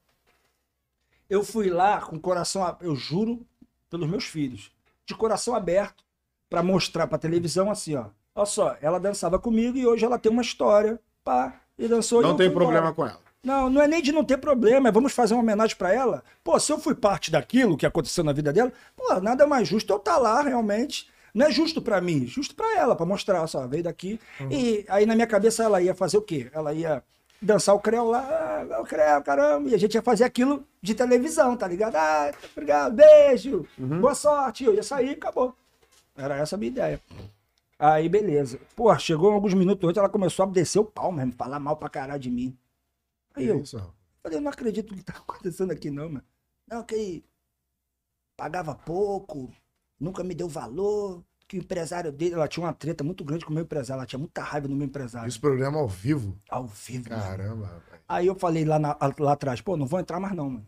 Eu 1.28 1.44
fui 1.44 1.68
lá 1.70 2.00
com 2.00 2.16
o 2.16 2.20
coração, 2.20 2.76
eu 2.80 2.94
juro 2.96 3.44
pelos 3.90 4.08
meus 4.08 4.24
filhos, 4.24 4.72
de 5.04 5.14
coração 5.14 5.54
aberto 5.54 6.04
pra 6.48 6.62
mostrar 6.62 7.06
pra 7.06 7.18
televisão 7.18 7.70
assim, 7.70 7.96
ó. 7.96 8.06
Olha 8.34 8.46
só, 8.46 8.76
ela 8.80 8.98
dançava 9.00 9.38
comigo 9.38 9.76
e 9.76 9.86
hoje 9.86 10.04
ela 10.04 10.18
tem 10.18 10.30
uma 10.30 10.42
história, 10.42 10.98
pá, 11.24 11.60
e 11.78 11.86
dançou. 11.88 12.20
e 12.20 12.22
Não 12.24 12.30
eu 12.30 12.36
tem 12.36 12.50
problema 12.50 12.90
embora. 12.90 12.94
com 12.94 13.06
ela. 13.06 13.20
Não, 13.42 13.70
não 13.70 13.80
é 13.80 13.86
nem 13.86 14.02
de 14.02 14.10
não 14.12 14.24
ter 14.24 14.36
problema, 14.36 14.88
é 14.88 14.92
vamos 14.92 15.12
fazer 15.12 15.34
uma 15.34 15.42
homenagem 15.42 15.76
pra 15.76 15.92
ela. 15.94 16.22
Pô, 16.42 16.58
se 16.58 16.72
eu 16.72 16.78
fui 16.78 16.94
parte 16.94 17.30
daquilo 17.30 17.76
que 17.76 17.86
aconteceu 17.86 18.24
na 18.24 18.32
vida 18.32 18.52
dela, 18.52 18.72
pô, 18.96 19.20
nada 19.20 19.46
mais 19.46 19.68
justo 19.68 19.92
eu 19.92 19.96
estar 19.96 20.16
lá 20.18 20.42
realmente. 20.42 21.08
Não 21.32 21.46
é 21.46 21.50
justo 21.50 21.80
pra 21.80 22.00
mim, 22.00 22.26
justo 22.26 22.54
pra 22.54 22.76
ela, 22.76 22.96
pra 22.96 23.06
mostrar, 23.06 23.46
só, 23.46 23.66
veio 23.66 23.84
daqui. 23.84 24.18
E 24.50 24.84
aí 24.88 25.06
na 25.06 25.14
minha 25.14 25.26
cabeça 25.26 25.62
ela 25.62 25.80
ia 25.80 25.94
fazer 25.94 26.16
o 26.18 26.22
quê? 26.22 26.50
Ela 26.52 26.72
ia 26.74 27.02
dançar 27.40 27.74
o 27.76 27.78
creu 27.78 28.06
lá, 28.06 28.66
ah, 28.72 28.80
o 28.80 28.84
creu, 28.84 29.22
caramba, 29.22 29.68
e 29.68 29.74
a 29.74 29.78
gente 29.78 29.94
ia 29.94 30.02
fazer 30.02 30.24
aquilo 30.24 30.64
de 30.82 30.94
televisão, 30.94 31.56
tá 31.56 31.68
ligado? 31.68 31.94
Ah, 31.94 32.32
obrigado, 32.52 32.92
beijo, 32.94 33.64
boa 33.78 34.14
sorte, 34.16 34.64
eu 34.64 34.74
ia 34.74 34.82
sair 34.82 35.10
e 35.10 35.12
acabou. 35.12 35.54
Era 36.16 36.36
essa 36.38 36.56
a 36.56 36.58
minha 36.58 36.70
ideia. 36.72 37.00
Aí, 37.78 38.08
beleza. 38.08 38.58
Pô, 38.74 38.96
chegou 38.98 39.30
alguns 39.32 39.54
minutos 39.54 39.88
antes, 39.88 39.98
ela 39.98 40.08
começou 40.08 40.44
a 40.44 40.48
descer 40.48 40.80
o 40.80 40.84
pau 40.84 41.12
mesmo, 41.12 41.32
falar 41.34 41.60
mal 41.60 41.76
pra 41.76 41.88
caralho 41.88 42.20
de 42.20 42.30
mim. 42.30 42.56
Aí 43.34 43.44
Que 43.44 43.50
eu, 43.50 43.60
isso? 43.62 43.78
Falei, 44.22 44.38
eu 44.38 44.42
não 44.42 44.50
acredito 44.50 44.94
que 44.94 45.02
tá 45.02 45.14
acontecendo 45.18 45.70
aqui, 45.70 45.90
não, 45.90 46.08
mano. 46.08 46.24
Não, 46.66 46.82
que 46.82 47.22
pagava 48.36 48.74
pouco, 48.74 49.50
nunca 49.98 50.22
me 50.24 50.34
deu 50.34 50.48
valor, 50.48 51.22
que 51.46 51.56
o 51.56 51.60
empresário 51.60 52.12
dele, 52.12 52.34
ela 52.34 52.46
tinha 52.48 52.64
uma 52.64 52.72
treta 52.74 53.02
muito 53.02 53.24
grande 53.24 53.44
com 53.44 53.50
o 53.50 53.54
meu 53.54 53.62
empresário, 53.64 54.00
ela 54.00 54.06
tinha 54.06 54.18
muita 54.18 54.42
raiva 54.42 54.68
do 54.68 54.74
meu 54.76 54.86
empresário. 54.86 55.28
Esse 55.28 55.40
programa 55.40 55.78
ao 55.78 55.88
vivo. 55.88 56.36
Ao 56.48 56.66
vivo. 56.66 57.08
Caramba, 57.08 57.66
rapaz. 57.66 58.02
Aí 58.08 58.26
eu 58.26 58.34
falei 58.34 58.64
lá, 58.64 58.78
na- 58.78 58.96
lá 59.18 59.32
atrás, 59.32 59.60
pô, 59.60 59.76
não 59.76 59.86
vou 59.86 59.98
entrar 60.00 60.20
mais 60.20 60.34
não, 60.34 60.50
mano. 60.50 60.66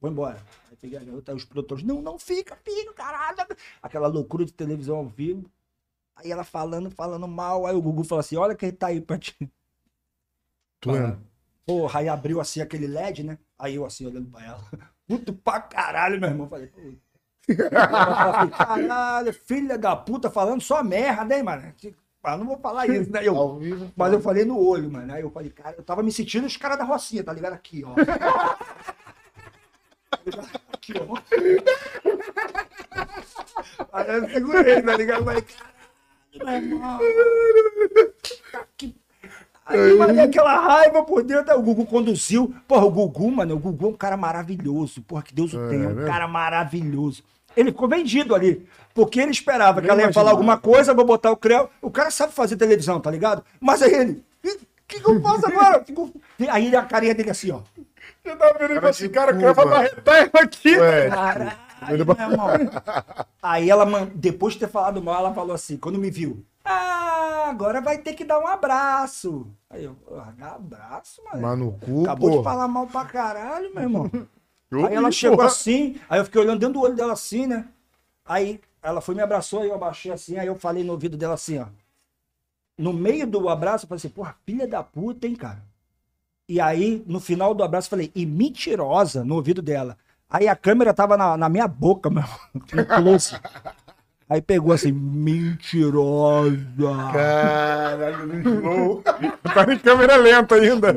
Vou 0.00 0.10
embora. 0.10 0.42
Aí 0.70 0.76
peguei 0.76 0.96
a 0.98 1.04
garota, 1.04 1.32
aí 1.32 1.36
os 1.36 1.44
produtores, 1.44 1.82
não, 1.84 2.00
não 2.00 2.18
fica, 2.18 2.56
fica, 2.56 2.92
caralho. 2.94 3.36
Aquela 3.82 4.06
loucura 4.06 4.44
de 4.44 4.52
televisão 4.52 4.96
ao 4.96 5.06
vivo. 5.08 5.50
Aí 6.18 6.32
ela 6.32 6.42
falando, 6.42 6.90
falando 6.90 7.28
mal, 7.28 7.64
aí 7.64 7.76
o 7.76 7.80
Gugu 7.80 8.02
falou 8.02 8.20
assim, 8.20 8.36
olha 8.36 8.56
quem 8.56 8.72
tá 8.72 8.88
aí 8.88 9.00
pra 9.00 9.16
te... 9.18 9.36
Tu 10.80 10.94
é- 10.94 11.16
Porra, 11.64 12.00
aí 12.00 12.08
abriu 12.08 12.40
assim 12.40 12.60
aquele 12.60 12.86
LED, 12.86 13.22
né? 13.22 13.38
Aí 13.58 13.76
eu 13.76 13.84
assim, 13.84 14.06
olhando 14.06 14.30
pra 14.30 14.44
ela. 14.44 14.64
Puto 15.06 15.32
pra 15.32 15.60
caralho, 15.60 16.20
meu 16.20 16.28
irmão. 16.28 16.48
Falei, 16.48 16.72
assim, 17.48 18.50
caralho, 18.50 19.32
filha 19.32 19.78
da 19.78 19.94
puta, 19.94 20.30
falando 20.30 20.60
só 20.60 20.82
merda, 20.82 21.36
hein, 21.36 21.42
mano? 21.42 21.72
Ah, 22.22 22.36
não 22.36 22.46
vou 22.46 22.58
falar 22.58 22.86
isso, 22.88 23.10
né? 23.10 23.26
Eu, 23.26 23.58
vivo. 23.58 23.90
mas 23.96 24.12
eu 24.12 24.20
falei 24.20 24.44
no 24.44 24.58
olho, 24.58 24.90
mano. 24.90 25.12
Aí 25.12 25.22
eu 25.22 25.30
falei, 25.30 25.50
cara, 25.50 25.76
eu 25.78 25.82
tava 25.84 26.02
me 26.02 26.12
sentindo 26.12 26.46
os 26.46 26.56
caras 26.56 26.76
da 26.76 26.84
Rocinha, 26.84 27.24
tá 27.24 27.32
ligado? 27.32 27.54
Aqui, 27.54 27.84
ó. 27.84 27.94
Aqui, 30.74 30.92
ó. 30.98 31.16
Aí 33.92 34.08
eu 34.14 34.28
segurei, 34.30 34.82
tá 34.82 34.96
ligado? 34.96 35.20
Eu 35.20 35.24
falei, 35.24 35.42
caralho, 35.42 35.77
meu 36.44 36.54
irmão. 36.54 36.98
Tá 38.52 38.60
que- 38.76 38.94
Aí 39.66 39.78
eu 39.90 39.98
mandei 39.98 40.20
aquela 40.24 40.54
raiva 40.58 41.02
por 41.04 41.22
dentro. 41.22 41.52
Aí 41.52 41.58
o 41.58 41.62
Gugu 41.62 41.84
conduziu. 41.86 42.54
Porra, 42.66 42.86
o 42.86 42.90
Gugu, 42.90 43.30
mano, 43.30 43.54
o 43.54 43.58
Gugu 43.58 43.86
é 43.86 43.88
um 43.90 43.92
cara 43.94 44.16
maravilhoso. 44.16 45.02
Porra, 45.02 45.22
que 45.22 45.34
Deus 45.34 45.52
o 45.52 45.62
É, 45.66 45.68
tenha. 45.68 45.88
Um 45.88 45.94
mesmo? 45.94 46.06
cara 46.10 46.26
maravilhoso. 46.26 47.22
Ele 47.56 47.70
ficou 47.70 47.88
vendido 47.88 48.34
ali. 48.34 48.66
Porque 48.94 49.20
ele 49.20 49.30
esperava 49.30 49.80
que 49.80 49.86
Nem 49.86 49.96
ela 49.96 50.02
ia 50.08 50.12
falar 50.12 50.30
alguma 50.30 50.56
coisa, 50.56 50.94
vou 50.94 51.04
botar 51.04 51.30
o 51.30 51.36
Creu. 51.36 51.68
O 51.82 51.90
cara 51.90 52.10
sabe 52.10 52.32
fazer 52.32 52.56
televisão, 52.56 52.98
tá 52.98 53.10
ligado? 53.10 53.44
Mas 53.60 53.82
aí 53.82 53.92
ele. 53.92 54.24
O 54.44 54.58
que, 54.88 55.00
que 55.00 55.10
eu 55.10 55.20
faço 55.20 55.46
agora? 55.46 55.84
Aí 56.50 56.74
a 56.74 56.82
carinha 56.82 57.14
dele 57.14 57.30
assim, 57.30 57.50
ó. 57.50 57.60
Eu 58.24 58.36
tava 58.38 58.58
vendo 58.58 58.70
e 58.72 58.74
falei 58.76 58.90
assim, 58.90 59.08
cara, 59.10 59.34
pra 59.34 59.52
barretar 59.66 60.16
ele 60.22 60.30
aqui. 60.34 60.78
Ué, 60.78 61.10
Caralho, 61.10 61.52
Ele- 61.88 62.04
meu 62.04 62.14
irmão. 62.18 62.48
Aí 63.42 63.70
ela, 63.70 63.84
depois 64.14 64.54
de 64.54 64.60
ter 64.60 64.68
falado 64.68 65.02
mal, 65.02 65.16
ela 65.20 65.34
falou 65.34 65.54
assim, 65.54 65.76
quando 65.76 65.98
me 65.98 66.10
viu. 66.10 66.44
Ah, 66.64 67.46
agora 67.48 67.80
vai 67.80 67.98
ter 67.98 68.14
que 68.14 68.24
dar 68.24 68.38
um 68.40 68.46
abraço. 68.46 69.46
Aí 69.70 69.84
eu, 69.84 69.96
"Ah, 70.18 70.32
dá 70.36 70.54
abraço, 70.54 71.22
mano. 71.24 71.40
mas 71.42 71.58
no 71.58 71.72
cu, 71.72 72.02
Acabou 72.02 72.30
pô. 72.30 72.38
de 72.38 72.44
falar 72.44 72.68
mal 72.68 72.86
pra 72.86 73.04
caralho, 73.04 73.72
meu 73.74 73.82
irmão. 73.82 74.10
Eu 74.70 74.84
aí 74.86 74.94
ela 74.94 75.08
vi, 75.08 75.14
chegou 75.14 75.36
porra. 75.38 75.48
assim, 75.48 75.98
aí 76.10 76.20
eu 76.20 76.24
fiquei 76.26 76.42
olhando 76.42 76.58
dentro 76.60 76.74
do 76.74 76.80
olho 76.82 76.94
dela 76.94 77.14
assim, 77.14 77.46
né? 77.46 77.66
Aí 78.22 78.60
ela 78.82 79.00
foi 79.00 79.14
me 79.14 79.22
abraçou, 79.22 79.62
aí 79.62 79.68
eu 79.68 79.74
abaixei 79.74 80.12
assim, 80.12 80.36
aí 80.36 80.46
eu 80.46 80.56
falei 80.56 80.84
no 80.84 80.92
ouvido 80.92 81.16
dela 81.16 81.32
assim, 81.34 81.58
ó. 81.58 81.64
No 82.76 82.92
meio 82.92 83.26
do 83.26 83.48
abraço, 83.48 83.84
eu 83.84 83.88
falei 83.88 83.96
assim, 83.96 84.10
porra, 84.10 84.36
filha 84.44 84.68
da 84.68 84.82
puta, 84.82 85.26
hein, 85.26 85.34
cara. 85.34 85.62
E 86.46 86.60
aí, 86.60 87.02
no 87.06 87.18
final 87.18 87.54
do 87.54 87.62
abraço, 87.64 87.86
eu 87.86 87.90
falei, 87.90 88.12
e 88.14 88.26
mentirosa 88.26 89.24
no 89.24 89.36
ouvido 89.36 89.62
dela. 89.62 89.96
Aí 90.30 90.46
a 90.46 90.54
câmera 90.54 90.92
tava 90.92 91.16
na, 91.16 91.36
na 91.36 91.48
minha 91.48 91.66
boca, 91.66 92.10
meu. 92.10 92.24
Aí 94.30 94.42
pegou 94.42 94.74
assim, 94.74 94.92
mentirosa. 94.92 96.56
Caralho, 97.14 98.40
slow. 98.40 99.02
Botaram 99.42 99.72
em 99.72 99.78
câmera 99.78 100.16
lenta 100.16 100.54
ainda. 100.56 100.92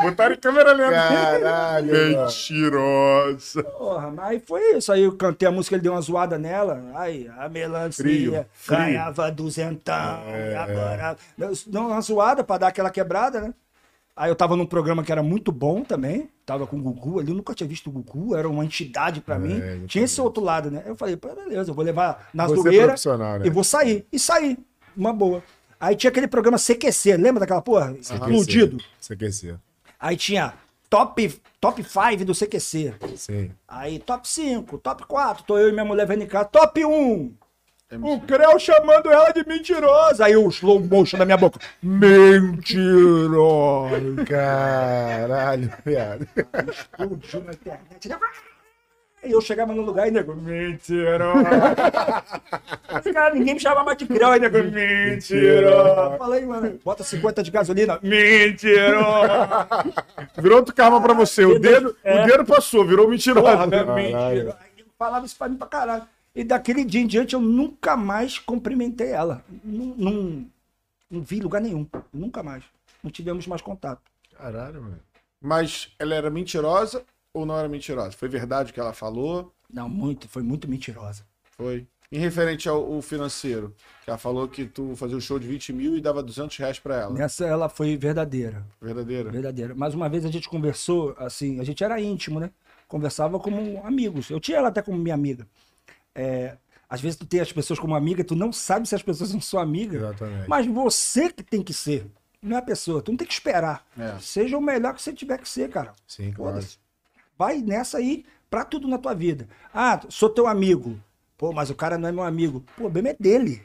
Botaram 0.00 0.34
em 0.34 0.38
câmera 0.38 0.72
lenta. 0.72 0.90
Caralho. 0.92 1.92
Mentirosa. 1.92 3.62
Porra, 3.62 4.10
mas 4.10 4.24
aí 4.26 4.40
foi 4.40 4.78
isso. 4.78 4.90
Aí 4.90 5.02
eu 5.02 5.12
cantei 5.12 5.46
a 5.46 5.52
música, 5.52 5.76
ele 5.76 5.82
deu 5.82 5.92
uma 5.92 6.00
zoada 6.00 6.38
nela. 6.38 6.82
Aí, 6.94 7.30
a 7.38 7.46
melancia 7.46 8.02
Frio, 8.02 8.46
frio. 8.54 8.78
ganhava 8.78 9.30
duzentão. 9.30 10.22
e 10.26 10.54
agora... 10.54 11.14
Deu 11.66 11.82
uma 11.82 12.00
zoada 12.00 12.42
pra 12.42 12.56
dar 12.56 12.68
aquela 12.68 12.88
quebrada, 12.88 13.38
né? 13.38 13.52
Aí 14.16 14.30
eu 14.30 14.34
tava 14.34 14.56
num 14.56 14.64
programa 14.64 15.04
que 15.04 15.12
era 15.12 15.22
muito 15.22 15.52
bom 15.52 15.84
também. 15.84 16.30
Tava 16.46 16.66
com 16.66 16.76
o 16.76 16.80
Gugu 16.80 17.20
ali. 17.20 17.30
Eu 17.30 17.34
nunca 17.34 17.54
tinha 17.54 17.68
visto 17.68 17.88
o 17.88 17.92
Gugu. 17.92 18.34
Era 18.34 18.48
uma 18.48 18.64
entidade 18.64 19.20
pra 19.20 19.38
mim. 19.38 19.58
eu 19.58 19.86
Tinha 19.86 20.04
esse 20.04 20.18
outro 20.20 20.42
lado, 20.42 20.70
né? 20.70 20.82
Eu 20.86 20.96
falei, 20.96 21.16
pô, 21.16 21.28
beleza, 21.34 21.70
eu 21.70 21.74
vou 21.74 21.84
levar 21.84 22.30
na 22.32 22.44
é 22.44 22.48
zoeira 22.48 22.86
profissional, 22.86 23.38
né? 23.38 23.46
e 23.46 23.50
vou 23.50 23.62
sair. 23.62 24.06
E 24.10 24.18
saí. 24.18 24.56
Uma 24.96 25.12
boa. 25.12 25.42
Aí 25.78 25.94
tinha 25.94 26.08
aquele 26.08 26.26
programa 26.26 26.56
CQC. 26.56 27.18
Lembra 27.18 27.40
daquela 27.40 27.60
porra? 27.60 27.94
Explodido. 28.00 28.78
CQC. 29.00 29.54
Aí 30.00 30.16
tinha 30.16 30.54
top, 30.88 31.40
top 31.60 31.84
5 31.84 32.24
do 32.24 32.32
CQC. 32.34 32.94
Sim. 33.16 33.50
Aí, 33.68 33.98
top 33.98 34.26
5, 34.26 34.78
top 34.78 35.06
4, 35.06 35.44
tô 35.44 35.58
eu 35.58 35.68
e 35.68 35.72
minha 35.72 35.84
mulher 35.84 36.06
vendo 36.06 36.22
em 36.22 36.26
casa, 36.26 36.46
top 36.46 36.84
1. 36.84 37.34
O 38.02 38.20
Creu 38.20 38.58
chamando 38.58 39.08
ela 39.10 39.30
de 39.30 39.46
mentirosa. 39.46 40.24
Aí 40.24 40.36
o 40.36 40.48
slow 40.48 40.80
motion 40.80 41.18
na 41.18 41.24
minha 41.24 41.36
boca. 41.36 41.60
Mentirosa. 41.80 43.14
Caralho, 44.28 45.72
viado. 45.84 46.26
Explodiu 46.68 47.44
na 47.44 47.52
internet. 47.52 48.16
Aí 49.22 49.30
eu 49.32 49.40
chegava 49.40 49.72
no 49.72 49.82
lugar 49.82 50.08
e 50.08 50.10
nego, 50.10 50.34
mentirosa. 50.34 51.44
Cara, 53.14 53.34
ninguém 53.34 53.54
me 53.54 53.60
chamava 53.60 53.84
mais 53.84 53.96
de 53.98 54.06
Creu, 54.06 54.28
aí 54.30 54.40
nego, 54.40 54.58
mentirosa. 54.64 56.16
Falei, 56.18 56.44
mano, 56.44 56.80
bota 56.84 57.04
50 57.04 57.42
de 57.42 57.50
gasolina. 57.52 58.00
Mentirosa. 58.02 59.68
Virou 60.38 60.58
outro 60.58 60.74
karma 60.74 61.00
pra 61.00 61.14
você. 61.14 61.44
O 61.44 61.56
dedo, 61.58 61.96
É. 62.02 62.22
o 62.22 62.26
dedo 62.26 62.44
passou, 62.44 62.84
virou 62.84 63.08
mentirosa. 63.08 63.68
Porra, 63.68 64.34
eu 64.34 64.52
falava 64.98 65.24
isso 65.24 65.36
pra 65.38 65.48
mim 65.48 65.56
pra 65.56 65.68
caralho. 65.68 66.02
E 66.36 66.44
daquele 66.44 66.84
dia 66.84 67.00
em 67.00 67.06
diante 67.06 67.34
eu 67.34 67.40
nunca 67.40 67.96
mais 67.96 68.38
cumprimentei 68.38 69.08
ela. 69.08 69.42
Não, 69.64 69.86
não, 69.96 70.46
não 71.10 71.22
vi 71.22 71.40
lugar 71.40 71.62
nenhum. 71.62 71.86
Nunca 72.12 72.42
mais. 72.42 72.62
Não 73.02 73.10
tivemos 73.10 73.46
mais 73.46 73.62
contato. 73.62 74.02
Caralho, 74.36 74.82
mano. 74.82 75.00
Mas 75.40 75.94
ela 75.98 76.14
era 76.14 76.28
mentirosa 76.28 77.02
ou 77.32 77.46
não 77.46 77.58
era 77.58 77.66
mentirosa? 77.70 78.12
Foi 78.12 78.28
verdade 78.28 78.70
o 78.70 78.74
que 78.74 78.78
ela 78.78 78.92
falou? 78.92 79.50
Não, 79.72 79.88
muito, 79.88 80.28
foi 80.28 80.42
muito 80.42 80.68
mentirosa. 80.68 81.24
Foi. 81.56 81.86
Em 82.12 82.18
referente 82.18 82.68
ao, 82.68 82.92
ao 82.92 83.00
financeiro, 83.00 83.74
que 84.04 84.10
ela 84.10 84.18
falou 84.18 84.46
que 84.46 84.66
tu 84.66 84.94
fazia 84.94 85.16
um 85.16 85.20
show 85.20 85.38
de 85.38 85.48
20 85.48 85.72
mil 85.72 85.96
e 85.96 86.02
dava 86.02 86.22
200 86.22 86.54
reais 86.58 86.78
pra 86.78 87.00
ela. 87.00 87.14
Nessa 87.14 87.46
ela 87.46 87.70
foi 87.70 87.96
verdadeira. 87.96 88.62
Verdadeira. 88.78 89.30
Verdadeira. 89.30 89.74
Mais 89.74 89.94
uma 89.94 90.06
vez 90.06 90.26
a 90.26 90.30
gente 90.30 90.50
conversou, 90.50 91.16
assim, 91.18 91.60
a 91.60 91.64
gente 91.64 91.82
era 91.82 91.98
íntimo, 91.98 92.38
né? 92.38 92.50
Conversava 92.86 93.40
como 93.40 93.82
amigos. 93.84 94.28
Eu 94.28 94.38
tinha 94.38 94.58
ela 94.58 94.68
até 94.68 94.82
como 94.82 94.98
minha 94.98 95.14
amiga. 95.14 95.46
É, 96.16 96.56
às 96.88 97.00
vezes 97.00 97.18
tu 97.18 97.26
tem 97.26 97.40
as 97.40 97.52
pessoas 97.52 97.78
como 97.78 97.94
amiga, 97.94 98.24
tu 98.24 98.34
não 98.34 98.52
sabe 98.52 98.88
se 98.88 98.94
as 98.94 99.02
pessoas 99.02 99.30
são 99.30 99.40
sua 99.40 99.62
amiga. 99.62 99.98
Exatamente. 99.98 100.48
Mas 100.48 100.66
você 100.66 101.30
que 101.30 101.42
tem 101.42 101.62
que 101.62 101.74
ser, 101.74 102.10
não 102.40 102.56
é 102.56 102.60
a 102.60 102.62
pessoa. 102.62 103.02
Tu 103.02 103.12
não 103.12 103.18
tem 103.18 103.26
que 103.26 103.34
esperar. 103.34 103.84
É. 103.98 104.16
Seja 104.18 104.56
o 104.56 104.60
melhor 104.60 104.94
que 104.94 105.02
você 105.02 105.12
tiver 105.12 105.38
que 105.38 105.48
ser, 105.48 105.68
cara. 105.68 105.92
Sim, 106.06 106.32
claro. 106.32 106.54
Foda-se. 106.54 106.78
Vai 107.36 107.58
nessa 107.58 107.98
aí 107.98 108.24
pra 108.48 108.64
tudo 108.64 108.88
na 108.88 108.98
tua 108.98 109.14
vida. 109.14 109.46
Ah, 109.74 110.00
sou 110.08 110.30
teu 110.30 110.46
amigo. 110.46 110.98
Pô, 111.36 111.52
mas 111.52 111.68
o 111.68 111.74
cara 111.74 111.98
não 111.98 112.08
é 112.08 112.12
meu 112.12 112.24
amigo. 112.24 112.60
Pô, 112.60 112.72
o 112.72 112.76
problema 112.76 113.10
é 113.10 113.16
dele. 113.18 113.62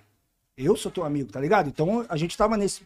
Eu 0.57 0.75
sou 0.75 0.91
teu 0.91 1.03
amigo, 1.03 1.31
tá 1.31 1.39
ligado? 1.39 1.69
Então 1.69 2.05
a 2.09 2.17
gente 2.17 2.37
tava 2.37 2.57
nesse, 2.57 2.81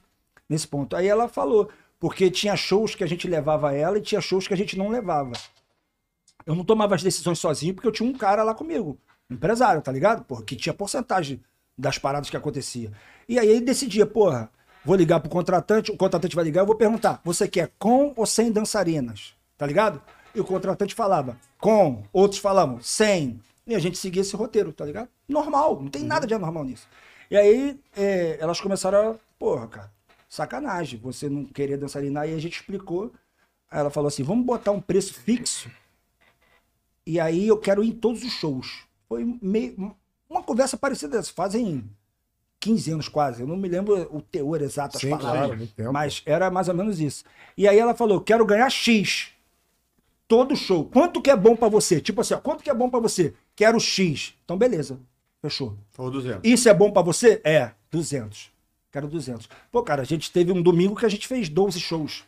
nesse 0.47 0.67
ponto. 0.67 0.95
Aí 0.95 1.07
ela 1.07 1.27
falou, 1.27 1.69
porque 1.99 2.29
tinha 2.29 2.55
shows 2.55 2.93
que 2.93 3.03
a 3.03 3.07
gente 3.07 3.27
levava 3.27 3.73
ela 3.73 3.97
e 3.97 4.01
tinha 4.01 4.21
shows 4.21 4.47
que 4.47 4.53
a 4.53 4.57
gente 4.57 4.77
não 4.77 4.89
levava. 4.89 5.33
Eu 6.45 6.53
não 6.53 6.63
tomava 6.63 6.93
as 6.93 7.01
decisões 7.01 7.39
sozinho 7.39 7.73
porque 7.73 7.87
eu 7.87 7.91
tinha 7.91 8.07
um 8.07 8.13
cara 8.13 8.43
lá 8.43 8.53
comigo, 8.53 8.99
empresário, 9.29 9.81
tá 9.81 9.91
ligado? 9.91 10.23
Porra, 10.23 10.43
que 10.43 10.55
tinha 10.55 10.73
porcentagem 10.73 11.41
das 11.77 11.97
paradas 11.97 12.29
que 12.29 12.37
acontecia. 12.37 12.91
E 13.27 13.39
aí 13.39 13.47
ele 13.49 13.61
decidia, 13.61 14.05
porra, 14.05 14.49
vou 14.83 14.95
ligar 14.95 15.19
pro 15.19 15.29
contratante, 15.29 15.91
o 15.91 15.97
contratante 15.97 16.35
vai 16.35 16.45
ligar, 16.45 16.61
eu 16.61 16.65
vou 16.65 16.75
perguntar, 16.75 17.19
você 17.23 17.47
quer 17.47 17.71
com 17.77 18.13
ou 18.15 18.25
sem 18.25 18.51
dançarinas? 18.51 19.33
Tá 19.57 19.65
ligado? 19.65 20.01
E 20.33 20.39
o 20.39 20.45
contratante 20.45 20.93
falava, 20.93 21.37
com, 21.59 22.03
outros 22.11 22.39
falavam, 22.39 22.79
sem. 22.81 23.39
E 23.65 23.73
a 23.73 23.79
gente 23.79 23.97
seguia 23.97 24.21
esse 24.21 24.35
roteiro, 24.35 24.71
tá 24.71 24.85
ligado? 24.85 25.09
Normal, 25.27 25.81
não 25.81 25.89
tem 25.89 26.03
nada 26.03 26.27
de 26.27 26.33
anormal 26.33 26.63
nisso. 26.63 26.87
E 27.31 27.35
aí 27.35 27.79
é, 27.95 28.37
elas 28.39 28.61
começaram 28.61 29.11
a, 29.11 29.15
porra, 29.39 29.67
cara, 29.67 29.91
sacanagem, 30.29 30.99
você 30.99 31.29
não 31.29 31.45
querer 31.45 31.77
dançarina. 31.77 32.21
Aí 32.21 32.33
a 32.33 32.39
gente 32.39 32.59
explicou. 32.59 33.11
Aí 33.71 33.79
ela 33.79 33.89
falou 33.89 34.07
assim: 34.07 34.23
vamos 34.23 34.45
botar 34.45 34.71
um 34.71 34.81
preço 34.81 35.13
fixo. 35.13 35.71
E 37.05 37.19
aí 37.19 37.47
eu 37.47 37.57
quero 37.57 37.83
ir 37.83 37.89
em 37.89 37.91
todos 37.91 38.23
os 38.23 38.31
shows. 38.31 38.84
Foi 39.07 39.37
meio. 39.41 39.95
Uma 40.29 40.41
conversa 40.43 40.75
parecida 40.75 41.17
dessa, 41.17 41.31
fazem 41.31 41.83
15 42.59 42.91
anos 42.91 43.07
quase. 43.07 43.41
Eu 43.41 43.47
não 43.47 43.55
me 43.57 43.69
lembro 43.69 44.09
o 44.15 44.21
teor 44.21 44.61
exato, 44.61 44.97
as 44.97 45.01
Sim, 45.01 45.11
palavras. 45.11 45.69
claro. 45.75 45.93
Mas 45.93 46.23
era 46.25 46.49
mais 46.49 46.67
ou 46.67 46.73
menos 46.73 46.99
isso. 46.99 47.23
E 47.55 47.67
aí 47.67 47.77
ela 47.77 47.93
falou: 47.93 48.19
quero 48.21 48.45
ganhar 48.45 48.69
X. 48.69 49.29
Todo 50.27 50.55
show. 50.55 50.85
Quanto 50.85 51.21
que 51.21 51.29
é 51.29 51.35
bom 51.35 51.55
pra 51.55 51.69
você? 51.69 52.01
Tipo 52.01 52.21
assim, 52.21 52.33
ó, 52.33 52.39
quanto 52.39 52.63
que 52.63 52.69
é 52.69 52.73
bom 52.73 52.89
pra 52.89 52.99
você? 52.99 53.35
Quero 53.55 53.79
X. 53.79 54.33
Então, 54.43 54.57
beleza. 54.57 54.99
Fechou. 55.39 55.77
Foi 55.91 56.09
200. 56.09 56.41
Isso 56.43 56.67
é 56.67 56.73
bom 56.73 56.91
pra 56.91 57.03
você? 57.03 57.39
É, 57.43 57.71
200. 57.91 58.51
Quero 58.91 59.07
200. 59.07 59.47
Pô, 59.71 59.83
cara, 59.83 60.01
a 60.01 60.05
gente 60.05 60.31
teve 60.31 60.51
um 60.51 60.61
domingo 60.63 60.95
que 60.95 61.05
a 61.05 61.09
gente 61.09 61.27
fez 61.27 61.47
12 61.47 61.79
shows. 61.79 62.23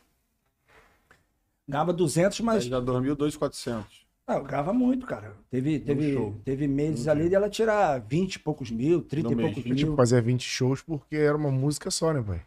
Ganhava 1.68 1.92
200, 1.92 2.40
mas. 2.42 2.64
Aí 2.64 2.70
já 2.70 2.80
dormiu 2.80 3.16
2,400. 3.16 4.06
Não, 4.28 4.44
ganhava 4.44 4.74
muito, 4.74 5.06
cara. 5.06 5.34
Teve, 5.50 5.80
teve, 5.80 6.14
show. 6.14 6.36
teve 6.44 6.68
meses 6.68 7.08
ali 7.08 7.30
dela 7.30 7.50
tirar 7.50 8.00
20 8.02 8.36
e 8.36 8.40
poucos 8.40 8.70
mil, 8.70 9.02
30 9.02 9.30
No 9.30 9.34
e 9.34 9.36
mês. 9.36 9.54
poucos 9.54 9.72
E, 9.72 9.76
tipo, 9.76 9.88
mil. 9.88 9.96
fazia 9.96 10.22
20 10.22 10.42
shows 10.44 10.82
porque 10.82 11.16
era 11.16 11.38
uma 11.38 11.50
música 11.50 11.90
só, 11.90 12.12
né, 12.14 12.22
pai? 12.22 12.42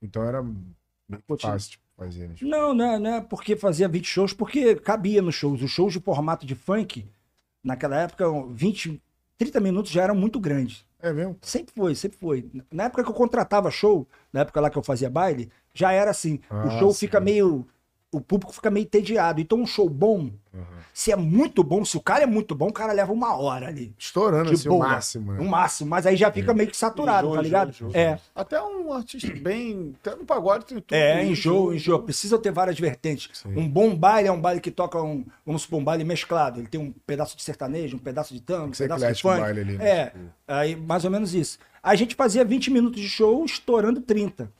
Então 0.00 0.22
era 0.24 0.42
Pô, 1.26 1.36
tinha- 1.36 1.52
fácil 1.52 1.72
tipo, 1.72 1.84
fazer, 1.96 2.28
né? 2.28 2.34
Não, 2.40 2.72
não, 2.72 2.84
é- 2.94 2.98
não 2.98 3.14
é 3.16 3.20
porque 3.20 3.54
fazia 3.56 3.86
20 3.88 4.06
shows, 4.06 4.32
porque 4.32 4.74
cabia 4.76 5.20
nos 5.20 5.34
shows. 5.34 5.60
Os 5.62 5.70
shows 5.70 5.92
de 5.92 6.00
formato 6.00 6.46
de 6.46 6.54
funk, 6.54 7.06
naquela 7.62 8.00
época, 8.00 8.24
20, 8.48 9.02
30 9.36 9.60
minutos 9.60 9.90
já 9.92 10.02
eram 10.04 10.14
muito 10.14 10.40
grandes. 10.40 10.86
É 11.02 11.12
mesmo? 11.12 11.36
Sempre 11.42 11.74
foi, 11.74 11.94
sempre 11.94 12.16
foi. 12.18 12.50
Na 12.72 12.84
época 12.84 13.02
que 13.04 13.10
eu 13.10 13.14
contratava 13.14 13.70
show, 13.70 14.08
na 14.32 14.40
época 14.40 14.60
lá 14.60 14.70
que 14.70 14.78
eu 14.78 14.82
fazia 14.82 15.10
baile, 15.10 15.50
já 15.74 15.92
era 15.92 16.10
assim. 16.10 16.40
o 16.50 16.54
Ah, 16.54 16.78
show 16.78 16.90
sim. 16.92 17.00
fica 17.00 17.20
meio. 17.20 17.66
O 18.12 18.20
público 18.20 18.52
fica 18.52 18.70
meio 18.70 18.82
entediado. 18.84 19.40
Então, 19.40 19.58
um 19.60 19.66
show 19.66 19.88
bom, 19.88 20.30
Uhum. 20.52 20.64
se 20.92 21.12
é 21.12 21.16
muito 21.16 21.62
bom, 21.62 21.84
se 21.84 21.96
o 21.96 22.00
cara 22.00 22.24
é 22.24 22.26
muito 22.26 22.56
bom, 22.56 22.66
o 22.66 22.72
cara 22.72 22.92
leva 22.92 23.12
uma 23.12 23.36
hora 23.36 23.68
ali. 23.68 23.94
Estourando 23.96 24.48
De 24.48 24.54
assim 24.56 24.68
o 24.68 24.72
boa. 24.72 24.88
máximo, 24.88 25.32
né? 25.32 25.40
Um 25.40 25.46
máximo. 25.48 25.88
Mas 25.90 26.06
aí 26.06 26.16
já 26.16 26.32
fica 26.32 26.52
meio 26.52 26.68
que 26.68 26.76
saturado, 26.76 27.28
Enjoa, 27.28 27.36
tá 27.36 27.42
ligado? 27.42 27.68
enjoa, 27.70 27.88
enjoa. 27.90 28.00
É. 28.02 28.18
Até 28.34 28.60
um 28.60 28.92
artista 28.92 29.32
bem. 29.40 29.94
Até 30.00 30.16
no 30.16 30.24
pagode 30.24 30.64
tem 30.66 30.78
tudo. 30.80 30.92
É, 30.92 31.22
isso, 31.22 31.32
enjoa, 31.32 31.74
enjoa. 31.76 32.02
Precisa 32.02 32.36
ter 32.36 32.50
várias 32.50 32.76
vertentes. 32.80 33.30
Sim. 33.32 33.56
Um 33.56 33.68
bom 33.68 33.94
baile 33.94 34.26
é 34.26 34.32
um 34.32 34.40
baile 34.40 34.60
que 34.60 34.72
toca 34.72 35.00
um, 35.00 35.24
vamos 35.46 35.62
supor, 35.62 35.78
um 35.78 35.84
baile 35.84 36.02
mesclado. 36.02 36.58
Ele 36.58 36.66
tem 36.66 36.80
um 36.80 36.92
pedaço 37.06 37.36
de 37.36 37.44
sertanejo, 37.44 37.96
um 37.96 38.00
pedaço 38.00 38.34
de 38.34 38.40
tango, 38.40 38.68
um 38.68 38.70
pedaço 38.72 39.06
de 39.06 39.12
o 39.12 39.16
funk. 39.22 39.40
baile 39.40 39.60
ali, 39.60 39.78
né? 39.78 39.88
É, 39.88 40.04
Tipo- 40.06 40.24
aí 40.48 40.74
mais 40.74 41.04
ou 41.04 41.12
menos 41.12 41.32
isso. 41.32 41.60
A 41.80 41.94
gente 41.94 42.16
fazia 42.16 42.44
20 42.44 42.72
minutos 42.72 43.00
de 43.00 43.08
show, 43.08 43.44
estourando 43.44 44.00
30. 44.00 44.50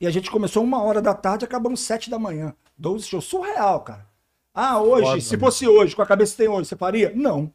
E 0.00 0.06
a 0.06 0.10
gente 0.10 0.30
começou 0.30 0.64
uma 0.64 0.82
hora 0.82 1.02
da 1.02 1.12
tarde, 1.14 1.44
acabamos 1.44 1.80
sete 1.80 2.08
da 2.08 2.18
manhã. 2.18 2.54
12 2.78 3.06
shows. 3.06 3.24
Surreal, 3.26 3.80
cara. 3.82 4.08
Ah, 4.54 4.80
hoje, 4.80 5.04
Foda, 5.06 5.20
se 5.20 5.32
né? 5.34 5.40
fosse 5.40 5.68
hoje, 5.68 5.94
com 5.94 6.02
a 6.02 6.06
cabeça 6.06 6.32
que 6.32 6.38
tem 6.38 6.48
hoje, 6.48 6.68
você 6.68 6.76
faria? 6.76 7.12
Não. 7.14 7.52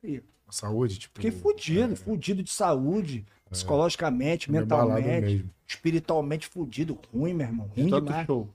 Faria. 0.00 0.22
Saúde, 0.50 0.98
tipo. 0.98 1.20
Fiquei 1.20 1.30
fudido, 1.30 1.94
fudido 1.96 2.42
de 2.42 2.50
saúde, 2.50 3.24
psicologicamente, 3.50 4.50
Meio 4.50 4.66
balado 4.66 5.00
mentalmente, 5.00 5.46
espiritualmente 5.66 6.48
fudido, 6.48 6.98
ruim, 7.12 7.34
meu 7.34 7.46
irmão. 7.46 7.70
Ruim 7.76 7.88
Tanto 7.90 8.06
demais. 8.06 8.26
show. 8.26 8.48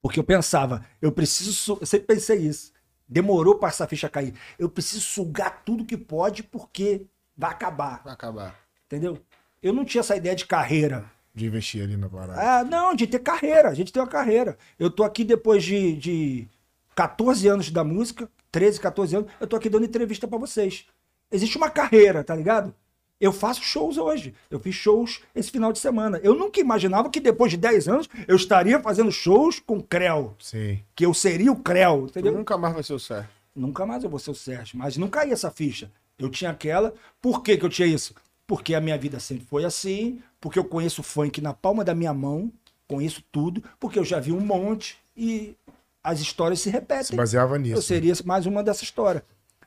Porque 0.00 0.18
eu 0.18 0.24
pensava, 0.24 0.84
eu 1.00 1.12
preciso. 1.12 1.52
su- 1.52 1.78
Eu 1.80 1.86
sempre 1.86 2.06
pensei 2.06 2.38
isso. 2.38 2.72
Demorou 3.08 3.56
pra 3.56 3.68
essa 3.68 3.86
ficha 3.86 4.08
cair. 4.08 4.34
Eu 4.58 4.68
preciso 4.70 5.02
sugar 5.02 5.62
tudo 5.64 5.84
que 5.84 5.96
pode 5.98 6.42
porque 6.42 7.06
vai 7.36 7.50
acabar. 7.50 8.02
Vai 8.04 8.12
acabar. 8.14 8.58
Entendeu? 8.86 9.18
Eu 9.62 9.72
não 9.74 9.84
tinha 9.84 10.00
essa 10.00 10.16
ideia 10.16 10.34
de 10.34 10.46
carreira. 10.46 11.04
De 11.34 11.46
investir 11.46 11.82
ali 11.82 11.96
na 11.96 12.08
parada. 12.08 12.40
Ah, 12.40 12.64
não, 12.64 12.94
de 12.94 13.06
ter 13.06 13.18
carreira. 13.20 13.68
A 13.68 13.74
gente 13.74 13.92
tem 13.92 14.02
uma 14.02 14.08
carreira. 14.08 14.56
Eu 14.78 14.90
tô 14.90 15.02
aqui 15.02 15.24
depois 15.24 15.64
de, 15.64 15.94
de 15.96 16.48
14 16.94 17.48
anos 17.48 17.70
da 17.70 17.82
música, 17.82 18.28
13, 18.50 18.78
14 18.80 19.16
anos, 19.16 19.30
eu 19.40 19.46
tô 19.46 19.56
aqui 19.56 19.68
dando 19.70 19.86
entrevista 19.86 20.28
pra 20.28 20.38
vocês. 20.38 20.84
Existe 21.30 21.56
uma 21.56 21.70
carreira, 21.70 22.22
tá 22.22 22.34
ligado? 22.36 22.74
Eu 23.18 23.32
faço 23.32 23.62
shows 23.62 23.96
hoje. 23.96 24.34
Eu 24.50 24.58
fiz 24.58 24.74
shows 24.74 25.22
esse 25.34 25.50
final 25.50 25.72
de 25.72 25.78
semana. 25.78 26.20
Eu 26.22 26.34
nunca 26.34 26.60
imaginava 26.60 27.08
que 27.08 27.20
depois 27.20 27.50
de 27.52 27.56
10 27.56 27.88
anos 27.88 28.08
eu 28.28 28.36
estaria 28.36 28.78
fazendo 28.80 29.10
shows 29.12 29.58
com 29.60 29.80
Creu. 29.80 30.34
Sim. 30.38 30.80
Que 30.94 31.06
eu 31.06 31.14
seria 31.14 31.50
o 31.52 31.56
Creu, 31.56 32.08
Tu 32.08 32.18
entendeu? 32.18 32.32
nunca 32.34 32.58
mais 32.58 32.74
vai 32.74 32.82
ser 32.82 32.92
o 32.94 32.98
certo. 32.98 33.30
Nunca 33.54 33.86
mais 33.86 34.02
eu 34.02 34.10
vou 34.10 34.18
ser 34.18 34.30
o 34.32 34.34
Sérgio. 34.34 34.76
Mas 34.78 34.96
não 34.96 35.08
caía 35.08 35.32
essa 35.34 35.50
ficha. 35.50 35.90
Eu 36.18 36.28
tinha 36.28 36.50
aquela. 36.50 36.92
Por 37.20 37.42
que, 37.42 37.56
que 37.56 37.64
eu 37.64 37.68
tinha 37.70 37.86
isso? 37.86 38.14
Porque 38.52 38.74
a 38.74 38.82
minha 38.82 38.98
vida 38.98 39.18
sempre 39.18 39.46
foi 39.46 39.64
assim, 39.64 40.20
porque 40.38 40.58
eu 40.58 40.64
conheço 40.64 41.02
funk 41.02 41.40
na 41.40 41.54
palma 41.54 41.82
da 41.82 41.94
minha 41.94 42.12
mão, 42.12 42.52
conheço 42.86 43.24
tudo, 43.32 43.64
porque 43.80 43.98
eu 43.98 44.04
já 44.04 44.20
vi 44.20 44.30
um 44.30 44.40
monte 44.40 44.98
e 45.16 45.56
as 46.04 46.20
histórias 46.20 46.60
se 46.60 46.68
repetem. 46.68 47.04
Se 47.04 47.16
baseava 47.16 47.56
nisso. 47.56 47.76
Eu 47.76 47.80
seria 47.80 48.12
mais 48.26 48.44
uma 48.44 48.62
dessa 48.62 48.84
história. 48.84 49.24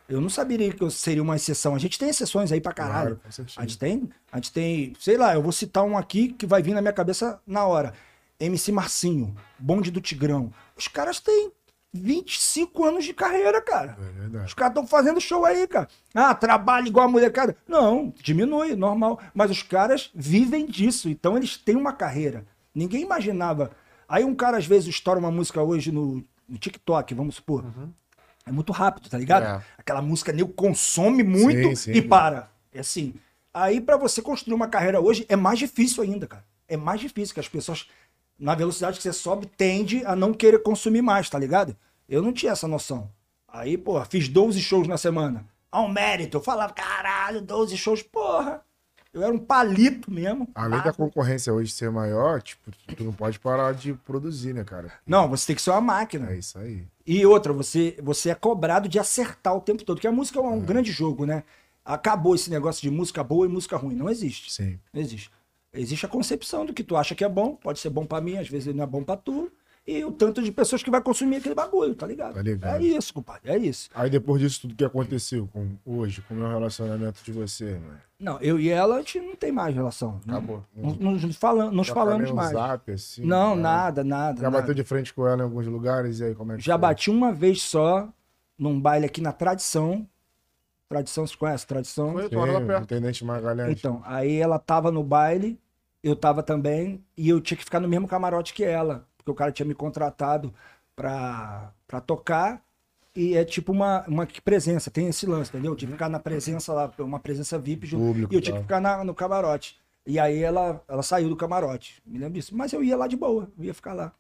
Eu 0.08 0.22
não 0.22 0.30
saberia 0.30 0.72
que 0.72 0.84
eu 0.84 0.92
seria 0.92 1.24
uma 1.24 1.36
exceção. 1.36 1.74
A 1.74 1.80
gente 1.80 1.98
tem 1.98 2.10
exceções 2.10 2.52
aí 2.52 2.62
pra 2.62 2.74
caralho. 2.74 3.20
Claro, 3.24 3.50
a 3.58 3.62
gente 3.62 3.80
tem, 3.80 4.08
a 4.32 4.38
gente 4.38 4.52
tem, 4.52 4.94
sei 5.00 5.18
lá, 5.18 5.34
eu 5.34 5.42
vou 5.42 5.52
citar 5.52 5.84
um 5.84 5.98
aqui 5.98 6.28
que 6.28 6.46
vai 6.46 6.62
vir 6.62 6.76
na 6.76 6.82
minha 6.82 6.94
cabeça 6.94 7.42
na 7.48 7.66
hora. 7.66 7.92
MC 8.40 8.72
Marcinho, 8.72 9.36
Bonde 9.58 9.90
do 9.90 10.00
Tigrão. 10.00 10.54
Os 10.78 10.88
caras 10.88 11.20
têm 11.20 11.52
25 11.96 12.86
anos 12.86 13.06
de 13.06 13.14
carreira, 13.14 13.62
cara. 13.62 13.98
É 14.00 14.20
verdade. 14.20 14.46
Os 14.46 14.54
caras 14.54 14.72
estão 14.72 14.88
fazendo 14.88 15.20
show 15.22 15.46
aí, 15.46 15.68
cara. 15.68 15.88
Ah, 16.14 16.34
trabalha 16.36 16.88
igual 16.88 17.08
a 17.08 17.12
molecada. 17.12 17.56
Não, 17.68 18.14
diminui, 18.22 18.76
normal. 18.76 19.20
Mas 19.34 19.50
os 19.50 19.64
caras 19.64 20.12
vivem 20.14 20.66
disso, 20.66 21.10
então 21.10 21.36
eles 21.38 21.58
têm 21.58 21.76
uma 21.76 21.94
carreira. 21.94 22.46
Ninguém 22.74 23.02
imaginava. 23.02 23.72
Aí 24.08 24.24
um 24.24 24.36
cara, 24.36 24.58
às 24.58 24.66
vezes, 24.66 24.90
estoura 24.90 25.20
uma 25.20 25.32
música 25.32 25.62
hoje 25.62 25.92
no, 25.92 26.24
no 26.48 26.58
TikTok, 26.58 27.14
vamos 27.14 27.36
supor. 27.36 27.66
É 28.46 28.52
muito 28.52 28.72
rápido, 28.72 29.10
tá 29.10 29.18
ligado? 29.18 29.44
É. 29.44 29.66
Aquela 29.78 30.02
música 30.02 30.32
nego 30.32 30.54
consome 30.54 31.24
muito 31.24 31.70
Sim, 31.70 31.76
sim. 31.76 31.92
e 31.94 32.02
para. 32.02 32.50
É 32.74 32.80
assim. 32.82 33.16
Aí, 33.54 33.80
pra 33.80 33.98
você 33.98 34.22
construir 34.22 34.54
uma 34.54 34.68
carreira 34.68 35.00
hoje, 35.00 35.26
é 35.30 35.36
mais 35.36 35.58
difícil 35.58 36.04
ainda, 36.04 36.28
cara. 36.28 36.44
É 36.68 36.76
mais 36.76 37.00
difícil, 37.00 37.34
que 37.34 37.40
as 37.40 37.48
pessoas, 37.48 37.88
na 38.38 38.54
velocidade 38.54 38.98
que 38.98 39.04
você 39.04 39.14
sobe, 39.14 39.46
tende 39.46 40.06
a 40.06 40.16
não 40.16 40.34
querer 40.34 40.60
consumir 40.60 41.02
mais, 41.02 41.30
tá 41.30 41.40
ligado? 41.40 41.76
Eu 42.08 42.22
não 42.22 42.32
tinha 42.32 42.52
essa 42.52 42.68
noção. 42.68 43.10
Aí, 43.48 43.78
porra, 43.78 44.06
fiz 44.06 44.28
12 44.28 44.60
shows 44.62 44.88
na 44.88 44.98
semana. 44.98 45.46
Ao 45.72 45.90
mérito. 45.90 46.38
Eu 46.38 46.42
falava, 46.42 46.74
caralho, 46.74 47.42
12 47.42 47.78
shows, 47.78 48.04
porra. 48.04 48.62
Eu 49.14 49.24
era 49.24 49.34
um 49.34 49.40
palito 49.40 50.12
mesmo. 50.12 50.46
Além 50.54 50.82
da 50.82 50.92
concorrência 50.92 51.54
hoje 51.54 51.72
ser 51.72 51.90
maior, 51.90 52.42
tipo, 52.42 52.70
tu 52.98 53.04
não 53.06 53.14
pode 53.14 53.40
parar 53.40 53.74
de 53.74 53.94
produzir, 53.94 54.54
né, 54.54 54.66
cara? 54.66 54.92
Não, 55.08 55.30
você 55.30 55.48
tem 55.48 55.56
que 55.56 55.62
ser 55.62 55.70
uma 55.70 55.80
máquina. 55.80 56.32
É 56.32 56.38
isso 56.38 56.60
aí. 56.60 56.86
E 57.08 57.26
outra, 57.26 57.54
você, 57.54 57.98
você 58.04 58.32
é 58.32 58.36
cobrado 58.36 58.90
de 58.90 59.00
acertar 59.00 59.56
o 59.56 59.62
tempo 59.62 59.86
todo, 59.86 59.96
porque 59.96 60.08
a 60.08 60.12
música 60.12 60.38
é 60.38 60.42
um 60.42 60.60
grande 60.60 60.92
jogo, 60.92 61.26
né? 61.26 61.44
Acabou 61.86 62.36
esse 62.36 62.50
negócio 62.50 62.82
de 62.82 62.92
música 62.92 63.24
boa 63.24 63.46
e 63.46 63.50
música 63.50 63.78
ruim. 63.78 63.96
Não 63.96 64.10
existe. 64.10 64.52
Sim. 64.52 64.78
Não 64.92 65.02
existe. 65.02 65.32
Existe 65.74 66.06
a 66.06 66.10
concepção 66.10 66.66
do 66.66 66.74
que 66.74 66.84
tu 66.84 66.98
acha 66.98 67.16
que 67.16 67.24
é 67.24 67.30
bom, 67.30 67.56
pode 67.56 67.80
ser 67.80 67.90
bom 67.90 68.06
pra 68.06 68.20
mim, 68.20 68.38
às 68.38 68.50
vezes 68.50 68.74
não 68.76 68.84
é 68.84 68.88
bom 68.88 69.04
pra 69.04 69.16
tu, 69.16 69.50
e 69.88 70.04
o 70.04 70.12
tanto 70.12 70.42
de 70.42 70.52
pessoas 70.52 70.82
que 70.82 70.90
vai 70.90 71.00
consumir 71.02 71.36
aquele 71.38 71.54
bagulho, 71.54 71.94
tá 71.94 72.08
ligado? 72.08 72.34
Tá 72.34 72.42
ligado. 72.42 72.76
É 72.78 72.82
isso, 72.84 73.14
compadre, 73.14 73.52
é 73.52 73.58
isso. 73.58 73.90
Aí 73.94 74.10
depois 74.10 74.42
disso 74.42 74.62
tudo 74.62 74.76
que 74.76 74.84
aconteceu 74.84 75.48
com 75.54 75.68
hoje, 75.86 76.22
com 76.24 76.34
o 76.34 76.38
meu 76.38 76.48
relacionamento 76.50 77.24
de 77.24 77.32
você, 77.32 77.74
mano. 77.74 78.00
Não, 78.20 78.40
eu 78.40 78.60
e 78.60 78.70
ela, 78.70 78.96
a 78.96 79.00
gente 79.00 79.20
não 79.20 79.36
tem 79.36 79.52
mais 79.52 79.76
relação. 79.76 80.20
Acabou. 80.28 80.64
Não, 80.76 80.96
não, 80.96 81.12
nos 81.12 81.36
fala- 81.36 81.70
nos 81.70 81.88
Já 81.88 81.94
falamos 81.94 82.32
um 82.32 82.34
mais. 82.36 82.52
Zap, 82.54 82.92
assim, 82.92 83.26
não, 83.26 83.50
cara. 83.50 83.62
nada, 83.62 84.04
nada. 84.04 84.38
Já 84.42 84.50
nada. 84.50 84.62
bateu 84.62 84.74
de 84.74 84.84
frente 84.84 85.14
com 85.14 85.28
ela 85.28 85.42
em 85.42 85.44
alguns 85.44 85.68
lugares, 85.68 86.20
e 86.20 86.24
aí 86.26 86.34
como 86.36 86.54
é 86.54 86.56
que 86.58 86.64
Já 86.64 86.74
foi? 86.74 86.82
bati 86.82 87.12
uma 87.12 87.32
vez 87.32 87.62
só, 87.62 88.08
num 88.58 88.80
baile 88.80 89.06
aqui 89.06 89.22
na 89.22 89.32
Tradição. 89.34 90.08
Tradição, 90.90 91.26
você 91.28 91.36
conhece? 91.36 91.66
Tradição? 91.68 92.14
Foi, 92.14 92.24
Sim, 92.24 92.30
tu 92.30 92.36
mora 92.38 92.52
lá 92.54 92.62
perto. 92.62 92.84
Intendente 92.84 93.26
Magalhães. 93.26 93.78
Então, 93.78 94.02
aí 94.06 94.36
ela 94.38 94.58
tava 94.60 94.92
no 94.92 95.04
baile, 95.04 95.60
eu 96.04 96.16
tava 96.16 96.42
também, 96.44 97.04
e 97.18 97.28
eu 97.30 97.42
tinha 97.42 97.58
que 97.58 97.64
ficar 97.66 97.80
no 97.80 97.88
mesmo 97.88 98.08
camarote 98.08 98.54
que 98.54 98.64
ela, 98.64 99.06
porque 99.26 99.32
o 99.32 99.36
cara 99.36 99.52
tinha 99.52 99.66
me 99.66 99.74
contratado 99.74 100.54
pra, 100.96 101.72
pra 101.88 102.00
tocar, 102.00 102.62
e 103.16 103.36
é 103.36 103.44
tipo 103.44 103.72
uma, 103.72 104.06
uma 104.08 104.28
presença, 104.44 104.92
tem 104.92 105.08
esse 105.08 105.26
lance, 105.26 105.50
entendeu? 105.50 105.72
Eu 105.72 105.76
tive 105.76 105.94
que 105.94 105.98
ficar 105.98 106.10
na 106.10 106.20
presença 106.20 106.72
lá, 106.74 106.92
uma 107.00 107.20
presença 107.20 107.58
VIP, 107.58 107.88
junto, 107.88 108.06
Público 108.06 108.34
e 108.34 108.38
eu 108.38 108.42
tinha 108.42 108.54
que 108.54 108.60
tal. 108.60 108.64
ficar 108.64 108.80
na- 108.80 109.04
no 109.04 109.16
camarote. 109.16 109.80
E 110.06 110.20
aí 110.20 110.44
ela, 110.44 110.84
ela 110.88 111.02
saiu 111.02 111.28
do 111.30 111.36
camarote, 111.36 112.02
me 112.06 112.20
lembro 112.20 112.36
disso. 112.36 112.56
Mas 112.56 112.72
eu 112.72 112.84
ia 112.84 112.96
lá 112.96 113.08
de 113.08 113.16
boa, 113.18 113.50
eu 113.58 113.64
ia 113.64 113.74
ficar 113.74 113.94
lá. 113.94 114.12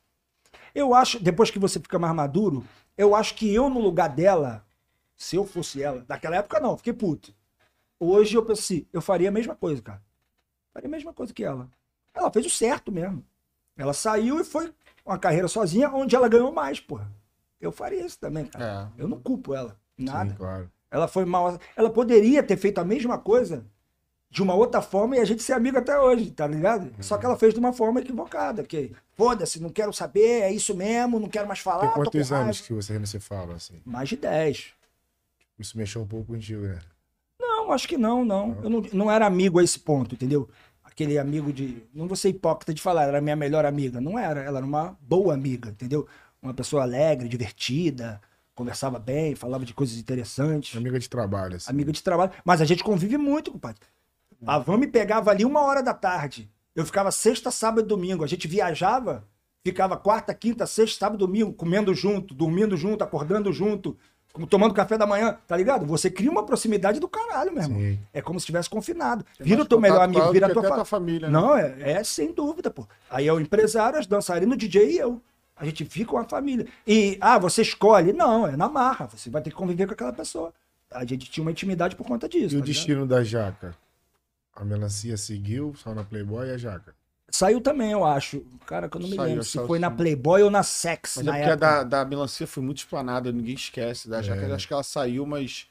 Eu 0.73 0.95
acho, 0.95 1.19
depois 1.21 1.51
que 1.51 1.59
você 1.59 1.79
fica 1.79 1.99
mais 1.99 2.15
maduro, 2.15 2.63
eu 2.97 3.13
acho 3.13 3.35
que 3.35 3.53
eu 3.53 3.69
no 3.69 3.79
lugar 3.79 4.07
dela, 4.09 4.65
se 5.15 5.35
eu 5.35 5.45
fosse 5.45 5.83
ela, 5.83 6.03
naquela 6.07 6.37
época 6.37 6.59
não, 6.59 6.75
fiquei 6.77 6.93
puto. 6.93 7.33
Hoje 7.99 8.35
eu 8.35 8.43
penso 8.43 8.61
assim, 8.61 8.85
eu 8.91 9.01
faria 9.01 9.29
a 9.29 9.31
mesma 9.31 9.55
coisa, 9.55 9.81
cara. 9.81 10.01
Faria 10.73 10.87
a 10.87 10.91
mesma 10.91 11.13
coisa 11.13 11.33
que 11.33 11.43
ela. 11.43 11.69
Ela 12.13 12.31
fez 12.31 12.45
o 12.45 12.49
certo 12.49 12.91
mesmo. 12.91 13.23
Ela 13.77 13.93
saiu 13.93 14.39
e 14.39 14.43
foi 14.45 14.73
uma 15.05 15.19
carreira 15.19 15.47
sozinha, 15.47 15.89
onde 15.89 16.15
ela 16.15 16.27
ganhou 16.27 16.51
mais, 16.51 16.79
porra. 16.79 17.11
Eu 17.61 17.71
faria 17.71 18.05
isso 18.05 18.19
também, 18.19 18.45
cara. 18.45 18.91
É. 18.97 19.01
Eu 19.01 19.07
não 19.07 19.19
culpo 19.19 19.53
ela. 19.53 19.77
Nada. 19.97 20.31
Sim, 20.31 20.35
claro. 20.35 20.71
Ela 20.91 21.07
foi 21.07 21.25
mal. 21.25 21.59
Ela 21.75 21.89
poderia 21.89 22.41
ter 22.43 22.57
feito 22.57 22.79
a 22.79 22.85
mesma 22.85 23.17
coisa 23.17 23.65
de 24.29 24.43
uma 24.43 24.53
outra 24.53 24.81
forma 24.81 25.15
e 25.15 25.19
a 25.19 25.25
gente 25.25 25.41
ser 25.41 25.53
amigo 25.53 25.77
até 25.77 25.97
hoje, 25.97 26.29
tá 26.31 26.45
ligado? 26.45 26.91
Só 26.99 27.17
que 27.17 27.25
ela 27.25 27.37
fez 27.37 27.53
de 27.53 27.59
uma 27.59 27.71
forma 27.71 28.01
equivocada. 28.01 28.63
Que, 28.63 28.91
foda-se, 29.13 29.61
não 29.61 29.69
quero 29.69 29.93
saber, 29.93 30.41
é 30.41 30.51
isso 30.51 30.75
mesmo, 30.75 31.19
não 31.19 31.29
quero 31.29 31.47
mais 31.47 31.59
falar. 31.59 31.81
Tem 31.81 31.91
quantos 31.91 32.31
anos 32.31 32.59
que 32.61 32.73
você, 32.73 32.99
você 32.99 33.19
fala, 33.19 33.55
assim? 33.55 33.81
Mais 33.85 34.09
de 34.09 34.17
10. 34.17 34.73
Isso 35.57 35.77
mexeu 35.77 36.01
um 36.01 36.07
pouco 36.07 36.33
contigo, 36.33 36.63
né? 36.63 36.79
Não, 37.39 37.71
acho 37.71 37.87
que 37.87 37.97
não, 37.97 38.25
não. 38.25 38.57
Eu 38.61 38.69
não, 38.69 38.81
não 38.91 39.11
era 39.11 39.25
amigo 39.25 39.59
a 39.59 39.63
esse 39.63 39.79
ponto, 39.79 40.15
entendeu? 40.15 40.49
Aquele 40.95 41.19
amigo 41.19 41.51
de. 41.51 41.83
Não 41.93 42.07
vou 42.07 42.15
ser 42.15 42.29
hipócrita 42.29 42.73
de 42.73 42.81
falar, 42.81 43.03
era 43.03 43.19
minha 43.19 43.35
melhor 43.35 43.65
amiga. 43.65 43.99
Não 43.99 44.17
era, 44.17 44.39
ela 44.41 44.59
era 44.59 44.65
uma 44.65 44.97
boa 45.01 45.33
amiga, 45.33 45.69
entendeu? 45.69 46.07
Uma 46.41 46.53
pessoa 46.53 46.83
alegre, 46.83 47.27
divertida, 47.27 48.21
conversava 48.55 48.97
bem, 48.97 49.35
falava 49.35 49.65
de 49.65 49.73
coisas 49.73 49.97
interessantes. 49.97 50.77
Amiga 50.77 50.97
de 50.97 51.09
trabalho, 51.09 51.57
assim. 51.57 51.69
Amiga 51.69 51.91
de 51.91 52.01
trabalho. 52.01 52.31
Mas 52.45 52.61
a 52.61 52.65
gente 52.65 52.81
convive 52.81 53.17
muito, 53.17 53.51
compadre. 53.51 53.81
A 54.47 54.57
van 54.57 54.77
me 54.77 54.87
pegava 54.87 55.31
ali 55.31 55.43
uma 55.43 55.61
hora 55.63 55.83
da 55.83 55.93
tarde. 55.93 56.49
Eu 56.73 56.85
ficava 56.85 57.11
sexta, 57.11 57.51
sábado 57.51 57.83
e 57.83 57.87
domingo. 57.87 58.23
A 58.23 58.27
gente 58.27 58.47
viajava, 58.47 59.27
ficava 59.65 59.97
quarta, 59.97 60.33
quinta, 60.33 60.65
sexta, 60.65 60.99
sábado 60.99 61.21
e 61.21 61.27
domingo, 61.27 61.51
comendo 61.51 61.93
junto, 61.93 62.33
dormindo 62.33 62.77
junto, 62.77 63.03
acordando 63.03 63.51
junto, 63.51 63.97
como 64.35 64.45
tomando 64.45 64.73
café 64.73 64.97
da 64.97 65.07
manhã, 65.07 65.37
tá 65.47 65.55
ligado? 65.55 65.85
Você 65.85 66.09
cria 66.11 66.29
uma 66.29 66.45
proximidade 66.45 66.99
do 66.99 67.07
caralho, 67.07 67.53
meu 67.53 67.63
irmão. 67.63 67.79
Sim. 67.79 67.97
É 68.13 68.21
como 68.21 68.37
se 68.37 68.43
estivesse 68.43 68.69
confinado. 68.69 69.25
Tem 69.37 69.47
Vira 69.47 69.61
o 69.61 69.65
teu 69.65 69.79
melhor 69.79 70.01
amigo, 70.01 70.29
vira 70.33 70.47
a 70.47 70.49
tua 70.49 70.61
fa- 70.61 70.75
tua 70.75 70.83
família, 70.83 71.29
né? 71.29 71.33
Não, 71.33 71.55
é, 71.55 71.73
é 71.93 72.03
sem 72.03 72.33
dúvida, 72.33 72.69
pô. 72.69 72.85
Aí 73.09 73.29
é 73.29 73.31
o 73.31 73.39
empresário, 73.39 73.97
as 73.97 74.05
dançarinas, 74.05 74.53
o 74.55 74.57
DJ 74.57 74.91
e 74.91 74.97
eu. 74.97 75.21
A 75.55 75.63
gente 75.63 75.85
fica 75.85 76.11
uma 76.11 76.25
família. 76.25 76.67
E, 76.85 77.17
ah, 77.21 77.39
você 77.39 77.61
escolhe? 77.61 78.11
Não, 78.11 78.45
é 78.45 78.57
na 78.57 78.67
marra. 78.67 79.07
Você 79.07 79.29
vai 79.29 79.41
ter 79.41 79.51
que 79.51 79.55
conviver 79.55 79.87
com 79.87 79.93
aquela 79.93 80.11
pessoa. 80.11 80.53
A 80.91 81.05
gente 81.05 81.31
tinha 81.31 81.41
uma 81.41 81.51
intimidade 81.51 81.95
por 81.95 82.05
conta 82.05 82.27
disso. 82.27 82.43
E 82.55 82.57
o 82.57 82.59
tá 82.59 82.65
ligado? 82.65 82.65
destino 82.65 83.07
da 83.07 83.23
jaca? 83.23 83.73
A 84.53 84.65
melancia 84.65 85.15
seguiu, 85.15 85.73
só 85.77 85.95
na 85.95 86.03
Playboy 86.03 86.49
e 86.49 86.51
a 86.51 86.57
jaca. 86.57 86.93
Saiu 87.35 87.59
também, 87.61 87.91
eu 87.91 88.03
acho. 88.05 88.41
Cara, 88.65 88.87
que 88.89 88.97
eu 88.97 89.01
não 89.01 89.09
me 89.09 89.15
Saiu, 89.15 89.27
lembro 89.29 89.43
se 89.43 89.59
foi 89.67 89.77
na. 89.79 89.91
Playboy 89.91 90.41
ou 90.43 90.49
na 90.49 90.63
Sex. 90.63 91.15
Mas 91.17 91.25
na 91.25 91.37
é 91.37 91.39
porque 91.39 91.49
a 91.49 91.53
época. 91.53 91.67
da, 91.67 92.03
da 92.03 92.05
melancia 92.05 92.47
foi 92.47 92.63
muito 92.63 92.77
explanada, 92.79 93.31
ninguém 93.31 93.55
esquece. 93.55 94.09
Da 94.09 94.21
jaca, 94.21 94.41
É. 94.41 94.53
acho 94.53 94.67
que 94.67 94.73
ela 94.73 94.83
saiu, 94.83 95.25
mas 95.25 95.67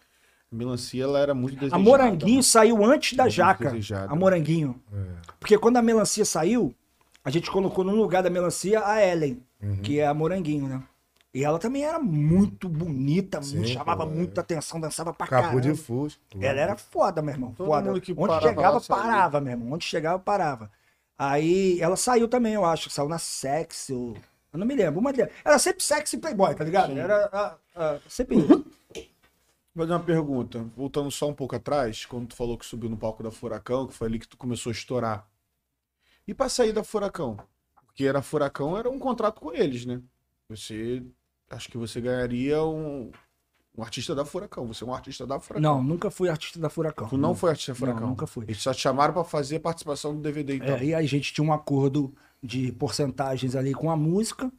a 0.52 0.54
melancia 0.56 1.02
ela 1.04 1.18
era 1.18 1.34
muito 1.34 1.56
A 1.56 1.60
desejada. 1.60 1.82
Moranguinho 1.82 2.42
saiu 2.42 2.84
antes 2.84 3.16
da 3.16 3.28
jaca. 3.28 3.70
desejada. 3.70 4.12
A 4.12 4.14
Moranguinho. 4.16 4.80
É. 4.92 4.98
Porque 5.40 5.58
quando 5.58 5.76
a 5.76 5.82
melancia 5.82 6.24
saiu, 6.24 6.74
a 7.24 7.30
gente 7.30 7.50
colocou 7.50 7.82
no 7.84 7.94
lugar 7.94 8.22
da 8.22 8.30
melancia 8.30 8.84
a 8.86 9.04
Ellen, 9.04 9.42
Uhum. 9.62 9.76
que 9.78 9.98
é 9.98 10.06
a 10.06 10.12
Moranguinho, 10.14 10.68
né? 10.68 10.82
E 11.32 11.42
ela 11.42 11.58
também 11.58 11.82
era 11.84 11.98
muito 11.98 12.68
bonita, 12.68 13.42
Sim, 13.42 13.56
muito, 13.56 13.70
chamava 13.70 14.04
é. 14.04 14.06
muita 14.06 14.40
atenção, 14.42 14.78
dançava 14.78 15.12
pra 15.12 15.26
Capô 15.26 15.42
caramba. 15.48 15.60
de 15.62 15.74
fuso. 15.74 16.16
Ela 16.40 16.60
era 16.60 16.76
foda, 16.76 17.20
meu 17.22 17.34
irmão. 17.34 17.52
Todo 17.56 17.66
foda. 17.66 17.88
mundo 17.88 18.00
que 18.00 18.12
Onde 18.12 18.28
parava 18.28 18.48
chegava, 18.48 18.80
parava, 18.82 19.40
meu 19.40 19.52
irmão. 19.52 19.72
Onde 19.72 19.84
chegava, 19.84 20.18
parava. 20.20 20.70
Aí 21.18 21.80
ela 21.80 21.96
saiu 21.96 22.26
também, 22.28 22.54
eu 22.54 22.64
acho. 22.64 22.90
Saiu 22.90 23.08
na 23.08 23.18
Sex. 23.18 23.90
ou- 23.90 24.16
Eu 24.52 24.58
não 24.58 24.66
me 24.66 24.74
lembro. 24.74 25.00
Uma 25.00 25.12
delas. 25.12 25.32
Era 25.44 25.58
sempre 25.58 25.82
sexy 25.82 26.16
playboy, 26.18 26.54
tá 26.54 26.64
ligado? 26.64 26.96
Era 26.96 27.26
a- 27.26 27.56
a- 27.74 28.00
sempre. 28.08 28.36
Vou 28.36 28.64
fazer 29.76 29.92
uma 29.92 30.00
pergunta. 30.04 30.64
Voltando 30.76 31.10
só 31.10 31.28
um 31.28 31.34
pouco 31.34 31.56
atrás, 31.56 32.04
quando 32.06 32.28
tu 32.28 32.36
falou 32.36 32.56
que 32.56 32.64
subiu 32.64 32.88
no 32.88 32.96
palco 32.96 33.22
da 33.22 33.30
Furacão, 33.32 33.86
que 33.88 33.94
foi 33.94 34.06
ali 34.06 34.18
que 34.20 34.28
tu 34.28 34.36
começou 34.36 34.70
a 34.70 34.72
estourar. 34.72 35.28
E 36.26 36.32
pra 36.32 36.48
sair 36.48 36.72
da 36.72 36.84
Furacão? 36.84 37.36
Porque 37.86 38.04
era 38.06 38.22
Furacão, 38.22 38.76
era 38.78 38.88
um 38.88 38.98
contrato 38.98 39.40
com 39.40 39.52
eles, 39.52 39.84
né? 39.84 40.00
Você. 40.48 41.02
Acho 41.50 41.68
que 41.68 41.76
você 41.76 42.00
ganharia 42.00 42.62
um, 42.64 43.10
um 43.76 43.82
artista 43.82 44.14
da 44.14 44.24
Furacão. 44.24 44.66
Você 44.66 44.84
é 44.84 44.86
um 44.86 44.94
artista 44.94 45.26
da 45.26 45.40
Furacão. 45.40 45.62
Não, 45.62 45.82
nunca 45.82 46.10
fui 46.10 46.28
artista 46.28 46.58
da 46.58 46.68
Furacão. 46.68 47.08
Tu 47.08 47.16
não 47.16 47.34
foi 47.34 47.50
artista 47.50 47.72
da 47.72 47.78
Furacão? 47.78 48.00
Não, 48.00 48.08
nunca 48.08 48.26
fui. 48.26 48.44
Eles 48.44 48.62
só 48.62 48.72
te 48.72 48.80
chamaram 48.80 49.12
pra 49.12 49.24
fazer 49.24 49.58
participação 49.58 50.14
do 50.14 50.20
DVD, 50.20 50.56
então. 50.56 50.76
É, 50.76 50.84
e 50.84 50.94
aí 50.94 51.04
a 51.04 51.08
gente 51.08 51.32
tinha 51.32 51.46
um 51.46 51.52
acordo 51.52 52.14
de 52.42 52.70
porcentagens 52.72 53.56
ali 53.56 53.74
com 53.74 53.90
a 53.90 53.96
música, 53.96 54.52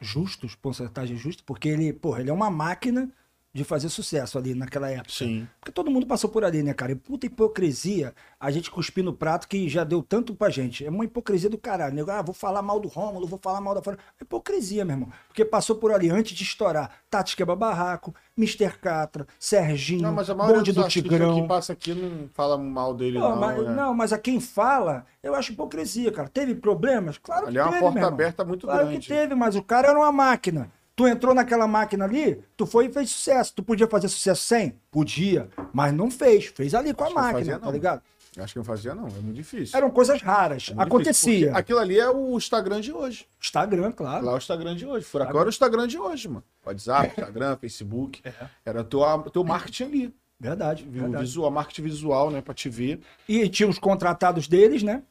justos, 0.00 0.54
porcentagens 0.54 1.20
justas, 1.20 1.44
porque 1.46 1.68
ele, 1.68 1.92
porra, 1.92 2.20
ele 2.20 2.30
é 2.30 2.32
uma 2.32 2.50
máquina 2.50 3.10
de 3.56 3.64
fazer 3.64 3.88
sucesso 3.88 4.36
ali 4.36 4.54
naquela 4.54 4.90
época. 4.90 5.08
Sim. 5.10 5.48
Porque 5.58 5.72
todo 5.72 5.90
mundo 5.90 6.06
passou 6.06 6.28
por 6.28 6.44
ali, 6.44 6.62
né, 6.62 6.74
cara? 6.74 6.92
E 6.92 6.94
puta 6.94 7.24
hipocrisia, 7.24 8.14
a 8.38 8.50
gente 8.50 8.70
cuspir 8.70 9.02
no 9.02 9.14
prato 9.14 9.48
que 9.48 9.66
já 9.66 9.82
deu 9.82 10.02
tanto 10.02 10.34
pra 10.34 10.50
gente. 10.50 10.84
É 10.84 10.90
uma 10.90 11.04
hipocrisia 11.06 11.48
do 11.48 11.56
caralho. 11.56 11.94
Nego, 11.94 12.10
ah, 12.10 12.20
vou 12.20 12.34
falar 12.34 12.60
mal 12.60 12.78
do 12.78 12.86
Rômulo, 12.86 13.26
vou 13.26 13.38
falar 13.42 13.60
mal 13.62 13.74
da 13.74 13.82
fora. 13.82 13.96
É 14.20 14.24
hipocrisia, 14.24 14.84
meu 14.84 14.94
irmão. 14.94 15.08
Porque 15.26 15.42
passou 15.42 15.76
por 15.76 15.90
ali 15.90 16.10
antes 16.10 16.36
de 16.36 16.42
estourar. 16.44 16.90
Tati 17.10 17.34
Quebra 17.34 17.56
Barraco, 17.56 18.14
Mr. 18.36 18.76
Catra, 18.78 19.26
Serginho, 19.38 20.02
Não, 20.02 20.12
mas 20.12 20.28
a 20.28 20.34
Bonde 20.34 20.72
do 20.72 20.86
Tigrão. 20.86 21.40
que 21.40 21.48
passa 21.48 21.72
aqui 21.72 21.94
não 21.94 22.28
fala 22.34 22.58
mal 22.58 22.92
dele, 22.92 23.18
Pô, 23.18 23.30
não. 23.30 23.36
mas, 23.36 23.58
é. 23.58 23.70
não, 23.70 23.94
mas 23.94 24.12
a 24.12 24.18
quem 24.18 24.38
fala, 24.38 25.06
eu 25.22 25.34
acho 25.34 25.52
hipocrisia, 25.52 26.12
cara. 26.12 26.28
Teve 26.28 26.54
problemas? 26.54 27.16
Claro 27.16 27.46
Ali 27.46 27.54
que 27.54 27.58
é 27.58 27.62
uma 27.62 27.70
teve, 27.72 27.82
porta 27.82 28.06
aberta 28.06 28.44
muito 28.44 28.66
claro 28.66 28.86
grande. 28.88 29.00
que 29.00 29.08
teve, 29.08 29.34
mas 29.34 29.56
o 29.56 29.62
cara 29.62 29.88
era 29.88 29.98
uma 29.98 30.12
máquina. 30.12 30.70
Tu 30.96 31.06
entrou 31.06 31.34
naquela 31.34 31.66
máquina 31.68 32.06
ali, 32.06 32.42
tu 32.56 32.64
foi 32.66 32.86
e 32.86 32.88
fez 32.92 33.10
sucesso. 33.10 33.52
Tu 33.54 33.62
podia 33.62 33.86
fazer 33.86 34.08
sucesso 34.08 34.42
sem? 34.42 34.80
Podia, 34.90 35.48
mas 35.72 35.92
não 35.92 36.10
fez. 36.10 36.46
Fez 36.46 36.74
ali 36.74 36.94
com 36.94 37.04
a 37.04 37.06
Acho 37.06 37.14
que 37.14 37.20
máquina, 37.20 37.38
fazia, 37.38 37.58
tá 37.58 37.66
não. 37.66 37.72
ligado? 37.72 38.02
Acho 38.38 38.52
que 38.52 38.58
não 38.58 38.64
fazia, 38.64 38.94
não. 38.94 39.06
É 39.06 39.10
muito 39.12 39.32
difícil. 39.34 39.76
Eram 39.76 39.90
coisas 39.90 40.20
raras. 40.20 40.72
É 40.76 40.82
Acontecia. 40.82 41.46
porque 41.48 41.58
Aquilo 41.60 41.78
ali 41.78 41.98
é 41.98 42.08
o 42.10 42.36
Instagram 42.36 42.80
de 42.80 42.92
hoje. 42.92 43.26
Instagram, 43.40 43.92
claro. 43.92 44.24
Lá 44.26 44.32
é 44.32 44.34
o 44.34 44.38
Instagram 44.38 44.74
de 44.76 44.86
hoje. 44.86 45.04
Furacão 45.06 45.38
era 45.40 45.46
o 45.48 45.50
Instagram 45.50 45.86
de 45.86 45.98
hoje, 45.98 46.28
mano. 46.28 46.44
WhatsApp, 46.64 47.08
Instagram, 47.08 47.56
Facebook. 47.56 48.20
É. 48.24 48.32
Era 48.64 48.82
teu, 48.84 49.00
teu 49.32 49.44
marketing 49.44 49.84
ali. 49.84 50.14
Verdade, 50.38 50.84
O 50.86 50.90
verdade. 50.90 51.24
visual, 51.24 51.50
marketing 51.50 51.82
visual, 51.82 52.30
né? 52.30 52.42
Pra 52.42 52.52
te 52.52 52.68
ver. 52.68 53.00
E 53.26 53.48
tinha 53.48 53.66
os 53.68 53.78
contratados 53.78 54.46
deles, 54.48 54.82
né? 54.82 55.02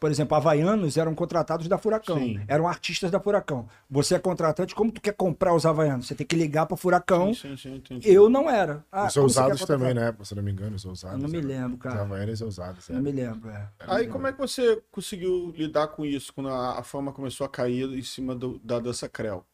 Por 0.00 0.10
exemplo, 0.10 0.36
Havaianos 0.36 0.96
eram 0.96 1.14
contratados 1.14 1.66
da 1.66 1.76
Furacão. 1.76 2.18
Sim. 2.18 2.40
Eram 2.46 2.68
artistas 2.68 3.10
da 3.10 3.18
Furacão. 3.18 3.66
Você 3.90 4.14
é 4.14 4.18
contratante, 4.18 4.74
como 4.74 4.92
tu 4.92 5.00
quer 5.00 5.12
comprar 5.14 5.54
os 5.54 5.66
Havaianos? 5.66 6.06
Você 6.06 6.14
tem 6.14 6.26
que 6.26 6.36
ligar 6.36 6.66
pra 6.66 6.76
Furacão. 6.76 7.34
sim, 7.34 7.56
sim, 7.56 7.76
entendi. 7.76 8.08
Eu 8.08 8.28
não 8.28 8.48
era. 8.48 8.84
Ah, 8.92 9.06
Os 9.06 9.12
são 9.12 9.22
como 9.22 9.30
você 9.30 9.40
quer 9.40 9.44
usados 9.46 9.60
contratar? 9.60 9.88
também, 9.88 9.94
né? 9.94 10.16
Se 10.24 10.32
eu 10.32 10.36
não 10.36 10.42
me 10.42 10.52
engano, 10.52 10.76
os 10.76 10.84
usados. 10.84 11.16
Eu 11.16 11.22
não 11.22 11.28
me 11.28 11.40
né? 11.42 11.54
lembro, 11.54 11.74
Os 11.76 11.82
cara. 11.82 12.02
Havaianas 12.02 12.40
usados, 12.40 12.88
é. 12.90 12.92
Não 12.92 13.02
me 13.02 13.10
lembro, 13.12 13.50
é. 13.50 13.68
Aí 13.80 14.06
como 14.06 14.26
é 14.26 14.32
que 14.32 14.38
você 14.38 14.80
conseguiu 14.90 15.52
lidar 15.56 15.88
com 15.88 16.04
isso 16.04 16.32
quando 16.32 16.48
a, 16.48 16.78
a 16.78 16.82
fama 16.82 17.12
começou 17.12 17.44
a 17.44 17.48
cair 17.48 17.88
em 17.92 18.02
cima 18.02 18.34
do- 18.34 18.60
da 18.62 18.78
dança 18.78 19.08
Creu? 19.08 19.44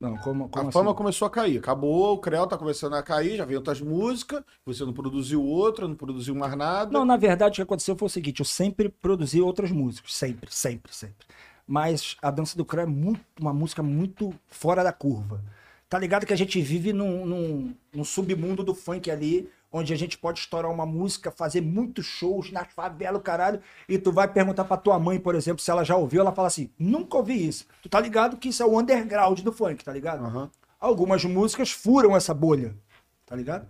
Não, 0.00 0.16
como, 0.16 0.48
como 0.48 0.64
a 0.64 0.68
assim? 0.68 0.72
fama 0.72 0.94
começou 0.94 1.26
a 1.26 1.30
cair. 1.30 1.58
Acabou, 1.58 2.14
o 2.14 2.18
Creu 2.18 2.46
tá 2.46 2.56
começando 2.56 2.94
a 2.94 3.02
cair, 3.02 3.36
já 3.36 3.44
veio 3.44 3.58
outras 3.58 3.82
músicas, 3.82 4.42
você 4.64 4.82
não 4.82 4.94
produziu 4.94 5.44
outra, 5.44 5.86
não 5.86 5.94
produziu 5.94 6.34
mais 6.34 6.56
nada. 6.56 6.90
Não, 6.90 7.04
na 7.04 7.18
verdade, 7.18 7.52
o 7.52 7.56
que 7.56 7.62
aconteceu 7.62 7.94
foi 7.94 8.06
o 8.06 8.10
seguinte: 8.10 8.40
eu 8.40 8.46
sempre 8.46 8.88
produzi 8.88 9.42
outras 9.42 9.70
músicas. 9.70 10.14
Sempre, 10.14 10.50
sempre, 10.52 10.94
sempre. 10.94 11.26
Mas 11.66 12.16
a 12.22 12.30
Dança 12.30 12.56
do 12.56 12.64
Creu 12.64 12.84
é 12.84 12.86
muito, 12.86 13.20
uma 13.38 13.52
música 13.52 13.82
muito 13.82 14.32
fora 14.48 14.82
da 14.82 14.92
curva. 14.92 15.44
Tá 15.86 15.98
ligado 15.98 16.24
que 16.24 16.32
a 16.32 16.36
gente 16.36 16.60
vive 16.62 16.92
num, 16.92 17.26
num, 17.26 17.74
num 17.92 18.04
submundo 18.04 18.64
do 18.64 18.74
funk 18.74 19.10
ali, 19.10 19.50
onde 19.72 19.92
a 19.92 19.96
gente 19.96 20.18
pode 20.18 20.40
estourar 20.40 20.70
uma 20.70 20.84
música, 20.86 21.30
fazer 21.30 21.60
muitos 21.60 22.04
shows 22.06 22.50
na 22.50 22.64
favela, 22.64 23.18
o 23.18 23.22
caralho, 23.22 23.60
e 23.88 23.98
tu 23.98 24.10
vai 24.12 24.26
perguntar 24.26 24.64
pra 24.64 24.76
tua 24.76 24.98
mãe, 24.98 25.18
por 25.18 25.34
exemplo, 25.34 25.62
se 25.62 25.70
ela 25.70 25.84
já 25.84 25.96
ouviu, 25.96 26.20
ela 26.20 26.32
fala 26.32 26.48
assim: 26.48 26.70
nunca 26.78 27.16
ouvi 27.16 27.46
isso. 27.46 27.66
Tu 27.82 27.88
tá 27.88 28.00
ligado 28.00 28.36
que 28.36 28.48
isso 28.48 28.62
é 28.62 28.66
o 28.66 28.78
underground 28.78 29.40
do 29.40 29.52
funk, 29.52 29.84
tá 29.84 29.92
ligado? 29.92 30.24
Aham. 30.24 30.50
Algumas 30.78 31.24
músicas 31.24 31.70
furam 31.70 32.16
essa 32.16 32.32
bolha, 32.32 32.74
tá 33.26 33.36
ligado? 33.36 33.68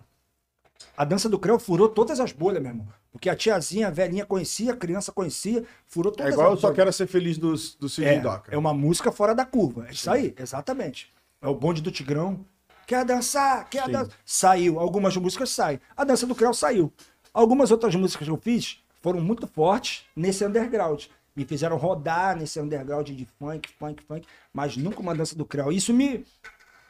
A 0.97 1.05
dança 1.05 1.29
do 1.29 1.39
Creu 1.39 1.59
furou 1.59 1.89
todas 1.89 2.21
as 2.21 2.33
bolhas, 2.33 2.63
meu 2.63 2.71
irmão. 2.73 2.89
Porque 3.13 3.29
a 3.29 3.35
tiazinha, 3.35 3.89
a 3.89 3.91
velhinha 3.91 4.25
conhecia, 4.25 4.73
a 4.73 4.77
criança 4.77 5.11
conhecia, 5.13 5.65
furou 5.87 6.13
É 6.13 6.17
todas 6.17 6.33
igual 6.33 6.47
eu 6.49 6.53
as 6.55 6.61
só 6.61 6.69
bolhas. 6.69 6.77
quero 6.77 6.93
ser 6.93 7.07
feliz 7.09 7.37
do, 7.37 7.51
do 7.53 7.89
Sidney 7.89 8.15
É, 8.15 8.21
Doca. 8.21 8.55
é 8.55 8.57
uma 8.57 8.73
música 8.73 9.11
fora 9.11 9.35
da 9.35 9.45
curva. 9.45 9.87
É 9.89 9.93
isso 9.93 10.11
aí, 10.11 10.33
exatamente. 10.39 11.13
É 11.43 11.49
o 11.49 11.55
bonde 11.55 11.83
do 11.83 11.91
Tigrão. 11.91 12.45
Quer 12.91 13.05
dançar? 13.05 13.71
Quer 13.71 13.85
Sim. 13.85 13.93
dançar? 13.93 14.19
Saiu. 14.25 14.81
Algumas 14.81 15.17
músicas 15.17 15.51
saem. 15.51 15.81
A 15.97 16.03
dança 16.03 16.27
do 16.27 16.35
Creu 16.35 16.53
saiu. 16.53 16.93
Algumas 17.33 17.71
outras 17.71 17.95
músicas 17.95 18.27
que 18.27 18.33
eu 18.33 18.37
fiz 18.37 18.83
foram 19.01 19.21
muito 19.21 19.47
fortes 19.47 20.05
nesse 20.17 20.45
underground. 20.45 21.05
Me 21.37 21.45
fizeram 21.45 21.77
rodar 21.77 22.37
nesse 22.37 22.59
underground 22.59 23.09
de 23.11 23.25
funk, 23.39 23.69
funk, 23.79 24.03
funk, 24.03 24.27
mas 24.53 24.77
nunca 24.77 24.99
uma 24.99 25.15
dança 25.15 25.37
do 25.37 25.45
Creu. 25.45 25.71
Isso 25.71 25.95
me. 25.95 26.27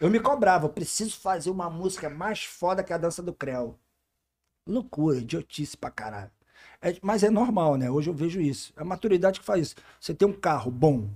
Eu 0.00 0.08
me 0.08 0.18
cobrava. 0.18 0.64
Eu 0.64 0.70
preciso 0.70 1.20
fazer 1.20 1.50
uma 1.50 1.68
música 1.68 2.08
mais 2.08 2.44
foda 2.44 2.82
que 2.82 2.94
a 2.94 2.96
dança 2.96 3.22
do 3.22 3.34
Creu. 3.34 3.78
Loucura, 4.66 5.18
idiotice 5.18 5.76
pra 5.76 5.90
caralho. 5.90 6.30
É, 6.80 6.96
mas 7.02 7.22
é 7.22 7.28
normal, 7.28 7.76
né? 7.76 7.90
Hoje 7.90 8.08
eu 8.08 8.14
vejo 8.14 8.40
isso. 8.40 8.72
É 8.74 8.80
a 8.80 8.86
maturidade 8.86 9.40
que 9.40 9.44
faz 9.44 9.66
isso. 9.66 9.76
Você 10.00 10.14
tem 10.14 10.26
um 10.26 10.32
carro 10.32 10.70
bom, 10.70 11.10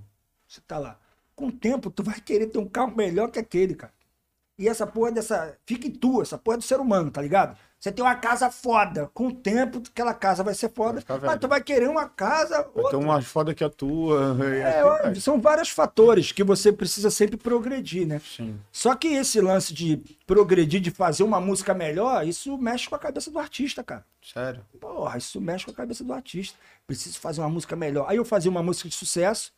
você 0.47 0.61
tá 0.61 0.77
lá. 0.77 0.99
Com 1.35 1.47
o 1.47 1.51
tempo, 1.51 1.89
tu 1.89 2.03
vai 2.03 2.21
querer 2.21 2.45
ter 2.45 2.59
um 2.59 2.69
carro 2.69 2.95
melhor 2.95 3.31
que 3.31 3.39
aquele, 3.39 3.73
cara. 3.73 3.94
E 4.57 4.69
essa 4.69 4.87
porra 4.87 5.11
dessa. 5.11 5.57
Fica 5.65 5.87
em 5.87 5.91
tu, 5.91 6.21
essa 6.21 6.37
porra 6.37 6.55
é 6.55 6.57
do 6.59 6.63
ser 6.63 6.79
humano, 6.79 7.11
tá 7.11 7.21
ligado? 7.21 7.57
Você 7.77 7.91
tem 7.91 8.03
uma 8.03 8.15
casa 8.15 8.49
foda. 8.49 9.11
Com 9.13 9.27
o 9.27 9.33
tempo, 9.33 9.83
aquela 9.85 10.13
casa 10.13 10.43
vai 10.43 10.55
ser 10.55 10.71
foda. 10.73 11.03
Vai 11.07 11.19
mas 11.19 11.39
tu 11.39 11.47
vai 11.47 11.61
querer 11.61 11.89
uma 11.89 12.07
casa. 12.07 12.63
Vai 12.63 12.71
ter 12.71 12.79
outra. 12.79 12.97
uma 12.97 13.21
foda 13.21 13.53
que 13.53 13.63
a 13.63 13.69
tua. 13.69 14.35
e 14.41 14.59
É, 14.59 14.79
assim 15.07 15.19
são 15.19 15.39
vários 15.39 15.69
fatores 15.69 16.31
que 16.31 16.43
você 16.43 16.71
precisa 16.71 17.11
sempre 17.11 17.37
progredir, 17.37 18.07
né? 18.07 18.19
Sim. 18.25 18.59
Só 18.71 18.95
que 18.95 19.09
esse 19.09 19.39
lance 19.41 19.73
de 19.73 20.01
progredir, 20.25 20.79
de 20.79 20.89
fazer 20.89 21.23
uma 21.23 21.39
música 21.39 21.73
melhor, 21.73 22.25
isso 22.25 22.57
mexe 22.57 22.89
com 22.89 22.95
a 22.95 22.99
cabeça 22.99 23.29
do 23.29 23.37
artista, 23.37 23.83
cara. 23.83 24.05
Sério. 24.23 24.65
Porra, 24.79 25.17
isso 25.17 25.39
mexe 25.39 25.65
com 25.65 25.71
a 25.71 25.75
cabeça 25.75 26.03
do 26.03 26.13
artista. 26.13 26.57
Preciso 26.87 27.19
fazer 27.19 27.41
uma 27.41 27.49
música 27.49 27.75
melhor. 27.75 28.07
Aí 28.09 28.17
eu 28.17 28.25
fazia 28.25 28.49
uma 28.49 28.63
música 28.63 28.87
de 28.87 28.95
sucesso. 28.95 29.51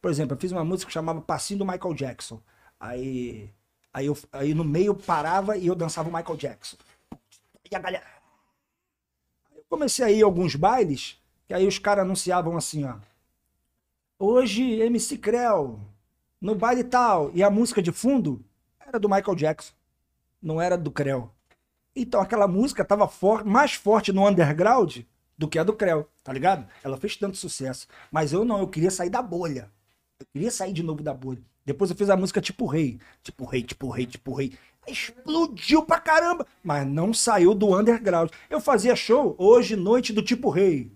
Por 0.00 0.10
exemplo, 0.10 0.34
eu 0.34 0.40
fiz 0.40 0.50
uma 0.50 0.64
música 0.64 0.88
que 0.88 0.94
chamava 0.94 1.20
Passinho 1.20 1.58
do 1.58 1.66
Michael 1.66 1.94
Jackson. 1.94 2.40
Aí, 2.80 3.50
aí, 3.98 4.06
eu, 4.06 4.16
aí 4.32 4.54
no 4.54 4.64
meio 4.64 4.94
parava 4.94 5.56
e 5.56 5.66
eu 5.66 5.74
dançava 5.74 6.08
o 6.08 6.12
Michael 6.12 6.36
Jackson. 6.36 6.76
E 7.70 7.74
a 7.74 7.78
galera. 7.78 8.06
Eu 9.54 9.64
comecei 9.68 10.04
a 10.04 10.10
ir 10.10 10.22
alguns 10.22 10.54
bailes, 10.54 11.20
que 11.46 11.52
aí 11.54 11.66
os 11.66 11.78
caras 11.78 12.04
anunciavam 12.04 12.56
assim, 12.56 12.84
ó. 12.84 12.96
Hoje, 14.18 14.62
MC 14.80 15.18
Creu, 15.18 15.80
no 16.40 16.54
baile 16.54 16.82
tal. 16.84 17.30
E 17.34 17.42
a 17.42 17.50
música 17.50 17.82
de 17.82 17.92
fundo 17.92 18.44
era 18.80 18.98
do 18.98 19.08
Michael 19.08 19.34
Jackson. 19.36 19.72
Não 20.40 20.60
era 20.60 20.76
do 20.78 20.90
Creu. 20.90 21.30
Então 21.94 22.20
aquela 22.20 22.46
música 22.48 22.84
tava 22.84 23.08
for- 23.08 23.44
mais 23.44 23.74
forte 23.74 24.12
no 24.12 24.26
underground 24.26 24.98
do 25.36 25.48
que 25.48 25.58
a 25.58 25.64
do 25.64 25.72
Creu, 25.72 26.08
tá 26.22 26.32
ligado? 26.32 26.68
Ela 26.82 26.96
fez 26.96 27.16
tanto 27.16 27.36
sucesso. 27.36 27.86
Mas 28.10 28.32
eu 28.32 28.44
não, 28.44 28.58
eu 28.60 28.68
queria 28.68 28.90
sair 28.90 29.10
da 29.10 29.20
bolha. 29.22 29.70
Eu 30.18 30.26
queria 30.32 30.50
sair 30.50 30.72
de 30.72 30.82
novo 30.82 31.02
da 31.02 31.14
bolha. 31.14 31.42
Depois 31.68 31.90
eu 31.90 31.96
fiz 31.96 32.08
a 32.08 32.16
música 32.16 32.40
tipo 32.40 32.64
rei. 32.66 32.98
Tipo 33.22 33.44
rei, 33.44 33.62
tipo 33.62 33.90
rei, 33.90 34.06
tipo 34.06 34.32
rei. 34.34 34.52
Explodiu 34.86 35.82
pra 35.84 36.00
caramba. 36.00 36.46
Mas 36.64 36.86
não 36.86 37.12
saiu 37.12 37.54
do 37.54 37.78
underground. 37.78 38.30
Eu 38.48 38.58
fazia 38.58 38.96
show 38.96 39.34
hoje, 39.38 39.76
noite 39.76 40.12
do 40.14 40.22
tipo 40.22 40.48
rei. 40.48 40.90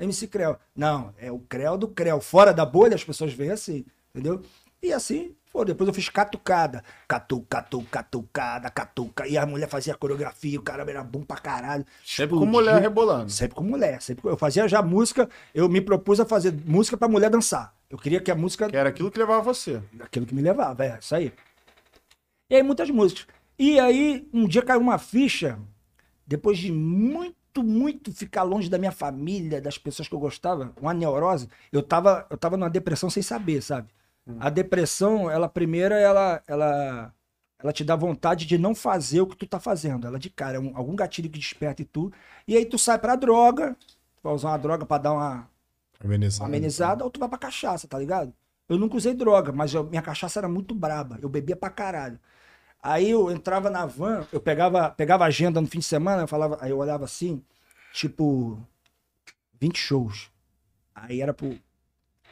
MC 0.00 0.26
Creu. 0.26 0.56
Não, 0.74 1.14
é 1.16 1.30
o 1.30 1.38
Creu 1.38 1.78
do 1.78 1.86
Creu. 1.88 2.20
Fora 2.20 2.52
da 2.52 2.66
bolha, 2.66 2.96
as 2.96 3.04
pessoas 3.04 3.32
veem 3.32 3.52
assim, 3.52 3.84
entendeu? 4.12 4.42
E 4.82 4.92
assim, 4.92 5.34
pô, 5.52 5.64
depois 5.64 5.86
eu 5.88 5.94
fiz 5.94 6.08
catucada. 6.08 6.82
Catu, 7.08 7.40
catu, 7.48 7.82
catucada, 7.90 8.68
catuca. 8.68 9.26
E 9.28 9.38
a 9.38 9.46
mulher 9.46 9.68
fazia 9.68 9.94
coreografia, 9.94 10.58
o 10.58 10.62
cara 10.62 10.82
era 10.90 11.04
bom 11.04 11.22
pra 11.22 11.36
caralho. 11.38 11.86
Sempre 12.04 12.36
com 12.36 12.44
Explodiu. 12.44 12.52
mulher 12.52 12.82
rebolando. 12.82 13.30
Sempre 13.30 13.54
com 13.54 13.62
mulher. 13.64 14.02
Sempre 14.02 14.22
com- 14.22 14.28
Eu 14.28 14.36
fazia 14.36 14.66
já 14.68 14.82
música, 14.82 15.28
eu 15.54 15.68
me 15.68 15.80
propus 15.80 16.18
a 16.20 16.26
fazer 16.26 16.52
música 16.66 16.96
pra 16.96 17.06
mulher 17.08 17.30
dançar. 17.30 17.72
Eu 17.88 17.98
queria 17.98 18.20
que 18.20 18.30
a 18.30 18.34
música 18.34 18.68
Que 18.68 18.76
era 18.76 18.88
aquilo 18.88 19.10
que 19.10 19.18
levava 19.18 19.42
você. 19.42 19.82
aquilo 20.00 20.26
que 20.26 20.34
me 20.34 20.42
levava, 20.42 20.84
é 20.84 20.98
isso 21.00 21.14
aí. 21.14 21.32
E 22.50 22.54
aí, 22.56 22.62
muitas 22.62 22.90
músicas. 22.90 23.26
E 23.58 23.78
aí, 23.80 24.28
um 24.32 24.46
dia 24.46 24.62
caiu 24.62 24.80
uma 24.80 24.98
ficha, 24.98 25.58
depois 26.26 26.58
de 26.58 26.70
muito, 26.70 27.62
muito 27.62 28.12
ficar 28.12 28.42
longe 28.42 28.68
da 28.68 28.78
minha 28.78 28.92
família, 28.92 29.60
das 29.60 29.78
pessoas 29.78 30.08
que 30.08 30.14
eu 30.14 30.18
gostava, 30.20 30.72
uma 30.80 30.92
neurose, 30.92 31.48
eu 31.72 31.82
tava, 31.82 32.26
eu 32.30 32.36
tava 32.36 32.56
numa 32.56 32.68
depressão 32.70 33.08
sem 33.08 33.22
saber, 33.22 33.62
sabe? 33.62 33.88
A 34.40 34.50
depressão, 34.50 35.30
ela 35.30 35.48
primeira, 35.48 35.94
ela, 35.98 36.42
ela, 36.48 37.14
ela 37.60 37.72
te 37.72 37.84
dá 37.84 37.94
vontade 37.96 38.44
de 38.44 38.58
não 38.58 38.74
fazer 38.74 39.20
o 39.20 39.26
que 39.26 39.36
tu 39.36 39.46
tá 39.46 39.60
fazendo. 39.60 40.06
Ela 40.06 40.18
de 40.18 40.28
cara, 40.28 40.56
é 40.56 40.60
um- 40.60 40.76
algum 40.76 40.96
gatilho 40.96 41.30
que 41.30 41.38
desperta 41.38 41.80
em 41.82 41.84
tu. 41.84 42.12
E 42.46 42.56
aí 42.56 42.66
tu 42.66 42.76
sai 42.78 42.98
pra 42.98 43.14
droga, 43.16 43.76
tu 44.16 44.22
vai 44.24 44.34
usar 44.34 44.48
uma 44.50 44.58
droga 44.58 44.84
pra 44.84 44.98
dar 44.98 45.12
uma, 45.12 45.48
Amenizada 46.44 47.04
ou 47.04 47.10
tu 47.10 47.18
vai 47.20 47.28
pra 47.28 47.38
cachaça, 47.38 47.86
tá 47.88 47.98
ligado? 47.98 48.32
Eu 48.68 48.78
nunca 48.78 48.96
usei 48.96 49.14
droga, 49.14 49.52
mas 49.52 49.72
eu- 49.74 49.84
minha 49.84 50.02
cachaça 50.02 50.38
era 50.40 50.48
muito 50.48 50.74
braba. 50.74 51.18
Eu 51.22 51.28
bebia 51.28 51.56
pra 51.56 51.70
caralho. 51.70 52.18
Aí 52.82 53.10
eu 53.10 53.30
entrava 53.30 53.70
na 53.70 53.86
van, 53.86 54.26
eu 54.32 54.40
pegava, 54.40 54.90
pegava 54.90 55.24
agenda 55.24 55.60
no 55.60 55.66
fim 55.66 55.78
de 55.78 55.84
semana, 55.84 56.22
eu 56.22 56.28
falava, 56.28 56.58
aí 56.60 56.70
eu 56.70 56.78
olhava 56.78 57.04
assim, 57.04 57.42
tipo, 57.92 58.60
20 59.60 59.78
shows. 59.78 60.30
Aí 60.94 61.20
era 61.20 61.32
pro. 61.34 61.58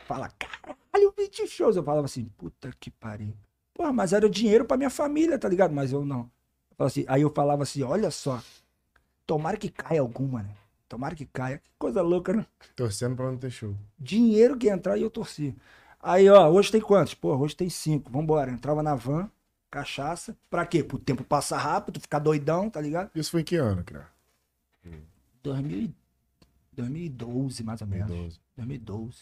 Fala, 0.07 0.28
caralho, 0.39 1.15
20 1.16 1.47
shows. 1.49 1.77
Eu 1.77 1.82
falava 1.82 2.05
assim, 2.05 2.27
puta 2.36 2.70
que 2.78 2.91
pariu. 2.91 3.35
Porra, 3.73 3.93
mas 3.93 4.12
era 4.12 4.28
dinheiro 4.28 4.65
pra 4.65 4.77
minha 4.77 4.91
família, 4.91 5.39
tá 5.39 5.49
ligado? 5.49 5.73
Mas 5.74 5.93
eu 5.93 6.05
não. 6.05 6.31
Eu 6.78 6.86
assim- 6.86 7.05
aí 7.09 7.23
eu 7.23 7.31
falava 7.31 7.62
assim, 7.62 7.82
olha 7.82 8.11
só, 8.11 8.41
tomara 9.27 9.57
que 9.57 9.69
caia 9.69 10.01
alguma, 10.01 10.43
né? 10.43 10.55
Tomara 10.89 11.15
que 11.15 11.27
caia. 11.27 11.59
Que 11.59 11.70
coisa 11.78 12.02
louca, 12.02 12.32
né? 12.32 12.47
Torcendo 12.77 13.16
pra 13.16 13.27
não 13.31 13.36
ter 13.39 13.51
show. 13.51 13.74
dinheiro 13.98 14.56
que 14.56 14.69
entrar 14.69 14.97
e 14.98 15.02
eu 15.02 15.11
torci. 15.11 15.55
Aí, 16.01 16.28
ó, 16.28 16.48
hoje 16.51 16.70
tem 16.70 16.81
quantos? 16.81 17.15
Pô, 17.15 17.35
hoje 17.36 17.56
tem 17.56 17.69
cinco. 17.70 18.11
Vambora. 18.11 18.51
Entrava 18.51 18.82
na 18.82 18.94
van, 18.94 19.31
cachaça. 19.70 20.36
Pra 20.51 20.66
quê? 20.66 20.85
Pro 20.85 20.98
tempo 20.98 21.24
passar 21.24 21.59
rápido, 21.59 21.98
ficar 22.01 22.19
doidão, 22.19 22.69
tá 22.69 22.81
ligado? 22.81 23.11
Isso 23.15 23.31
foi 23.31 23.40
em 23.40 23.44
que 23.44 23.56
ano, 23.56 23.82
cara? 23.82 24.09
2000, 25.43 25.78
e- 25.78 25.94
2012, 26.73 27.62
mais 27.62 27.81
ou 27.81 27.86
menos. 27.86 28.06
2012. 28.09 28.40
2012. 28.56 29.16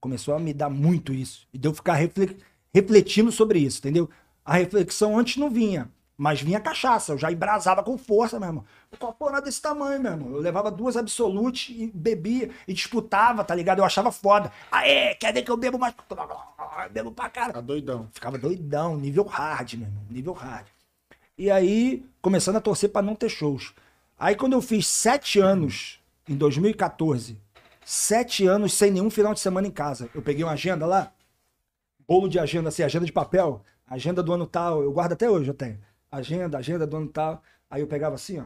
Começou 0.00 0.34
a 0.34 0.38
me 0.40 0.52
dar 0.54 0.70
muito 0.70 1.12
isso. 1.12 1.46
E 1.52 1.58
deu 1.58 1.74
ficar 1.74 1.94
refle- 1.94 2.36
refletindo 2.72 3.30
sobre 3.30 3.58
isso, 3.58 3.78
entendeu? 3.78 4.08
A 4.44 4.54
reflexão 4.54 5.18
antes 5.18 5.36
não 5.36 5.50
vinha, 5.50 5.90
mas 6.20 6.42
vinha 6.42 6.60
cachaça. 6.60 7.12
Eu 7.12 7.18
já 7.18 7.32
embrasava 7.32 7.82
com 7.82 7.96
força, 7.96 8.38
meu 8.38 8.50
irmão. 8.50 8.64
O 8.92 8.96
copo 8.98 9.26
era 9.26 9.40
desse 9.40 9.62
tamanho, 9.62 9.98
meu 9.98 10.12
irmão. 10.12 10.30
Eu 10.32 10.38
levava 10.38 10.70
duas 10.70 10.94
absolutes 10.94 11.74
e 11.74 11.90
bebia 11.94 12.50
e 12.68 12.74
disputava, 12.74 13.42
tá 13.42 13.54
ligado? 13.54 13.78
Eu 13.78 13.86
achava 13.86 14.12
foda. 14.12 14.52
Aê, 14.70 15.14
quer 15.14 15.32
dizer 15.32 15.46
que 15.46 15.50
eu 15.50 15.56
bebo 15.56 15.78
mais? 15.78 15.94
Bebo 16.90 17.10
pra 17.10 17.30
caralho. 17.30 17.54
Tá 17.54 17.62
doidão. 17.62 18.06
Ficava 18.12 18.36
doidão, 18.36 18.98
nível 18.98 19.24
hard, 19.24 19.72
meu 19.72 19.88
irmão, 19.88 20.02
nível 20.10 20.34
hard. 20.34 20.66
E 21.38 21.50
aí, 21.50 22.04
começando 22.20 22.56
a 22.56 22.60
torcer 22.60 22.90
pra 22.90 23.00
não 23.00 23.14
ter 23.14 23.30
shows. 23.30 23.72
Aí, 24.18 24.36
quando 24.36 24.52
eu 24.52 24.60
fiz 24.60 24.86
sete 24.86 25.40
anos, 25.40 26.00
em 26.28 26.36
2014, 26.36 27.38
sete 27.82 28.46
anos 28.46 28.74
sem 28.74 28.90
nenhum 28.90 29.08
final 29.08 29.32
de 29.32 29.40
semana 29.40 29.66
em 29.66 29.70
casa, 29.70 30.10
eu 30.14 30.20
peguei 30.20 30.44
uma 30.44 30.52
agenda 30.52 30.84
lá, 30.84 31.10
bolo 32.06 32.28
de 32.28 32.38
agenda, 32.38 32.68
assim, 32.68 32.82
agenda 32.82 33.06
de 33.06 33.12
papel, 33.12 33.62
agenda 33.88 34.22
do 34.22 34.34
ano 34.34 34.44
tal, 34.44 34.82
eu 34.82 34.92
guardo 34.92 35.12
até 35.12 35.30
hoje, 35.30 35.48
eu 35.48 35.54
tenho. 35.54 35.78
Agenda, 36.10 36.58
agenda 36.58 36.86
do 36.86 36.96
ano 36.96 37.08
tal. 37.08 37.42
Aí 37.68 37.80
eu 37.82 37.86
pegava 37.86 38.14
assim, 38.16 38.38
ó. 38.38 38.44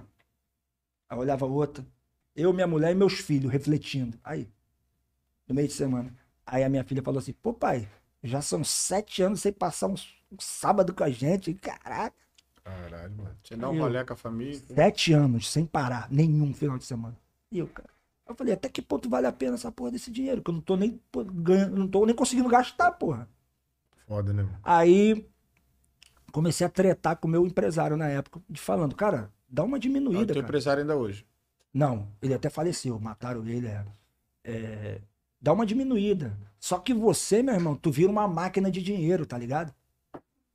Aí 1.08 1.16
eu 1.16 1.18
olhava 1.18 1.46
outra. 1.46 1.84
Eu, 2.36 2.52
minha 2.52 2.66
mulher 2.66 2.92
e 2.92 2.94
meus 2.94 3.14
filhos 3.14 3.52
refletindo. 3.52 4.18
Aí, 4.24 4.48
no 5.48 5.54
meio 5.54 5.68
de 5.68 5.74
semana. 5.74 6.14
Aí 6.46 6.62
a 6.64 6.68
minha 6.68 6.84
filha 6.84 7.02
falou 7.02 7.18
assim: 7.18 7.32
pô, 7.32 7.52
pai, 7.54 7.88
já 8.22 8.42
são 8.42 8.62
sete 8.64 9.22
anos 9.22 9.40
sem 9.40 9.52
passar 9.52 9.88
um, 9.88 9.94
um 10.32 10.38
sábado 10.38 10.92
com 10.94 11.04
a 11.04 11.10
gente. 11.10 11.54
Caraca. 11.54 12.16
Caralho, 12.62 13.12
mano. 13.16 13.36
Você 13.42 13.56
dá 13.56 13.68
um 13.70 13.74
Eu- 13.74 13.82
rolê 13.82 14.04
com 14.04 14.12
a 14.14 14.16
família. 14.16 14.60
Sete 14.74 15.12
anos 15.12 15.50
sem 15.50 15.64
parar, 15.66 16.10
nenhum 16.10 16.52
final 16.54 16.78
de 16.78 16.84
semana. 16.84 17.16
E 17.52 17.58
eu, 17.58 17.68
cara. 17.68 17.90
Eu 18.26 18.34
falei, 18.34 18.54
até 18.54 18.70
que 18.70 18.80
ponto 18.80 19.08
vale 19.08 19.26
a 19.26 19.32
pena 19.32 19.54
essa 19.54 19.70
porra 19.70 19.90
desse 19.90 20.10
dinheiro? 20.10 20.42
Que 20.42 20.48
eu 20.50 20.54
não 20.54 20.60
tô 20.62 20.76
nem 20.76 20.98
ganhando, 21.34 21.76
não 21.76 21.86
tô 21.86 22.06
nem 22.06 22.14
conseguindo 22.14 22.48
gastar, 22.48 22.90
porra. 22.92 23.28
Foda, 24.08 24.32
né? 24.32 24.42
mano? 24.44 24.58
Aí 24.62 25.28
comecei 26.34 26.66
a 26.66 26.70
tretar 26.70 27.16
com 27.16 27.28
o 27.28 27.30
meu 27.30 27.46
empresário 27.46 27.96
na 27.96 28.08
época, 28.08 28.40
de 28.50 28.60
falando, 28.60 28.96
cara, 28.96 29.30
dá 29.48 29.62
uma 29.62 29.76
É 29.76 29.78
o 29.78 29.80
diminuída, 29.80 30.26
teu 30.26 30.34
cara. 30.34 30.44
empresário 30.46 30.80
ainda 30.80 30.96
hoje. 30.96 31.24
Não, 31.72 32.08
ele 32.20 32.34
até 32.34 32.50
faleceu, 32.50 32.98
mataram 32.98 33.46
ele. 33.46 33.68
É, 33.68 33.84
É, 34.42 35.00
dá 35.40 35.52
uma 35.52 35.64
diminuída. 35.64 36.36
Só 36.58 36.78
que 36.78 36.92
você, 36.92 37.40
meu 37.42 37.54
irmão, 37.54 37.76
tu 37.76 37.90
vira 37.90 38.10
uma 38.10 38.26
máquina 38.26 38.68
de 38.70 38.82
dinheiro, 38.82 39.24
tá 39.24 39.38
ligado? 39.38 39.72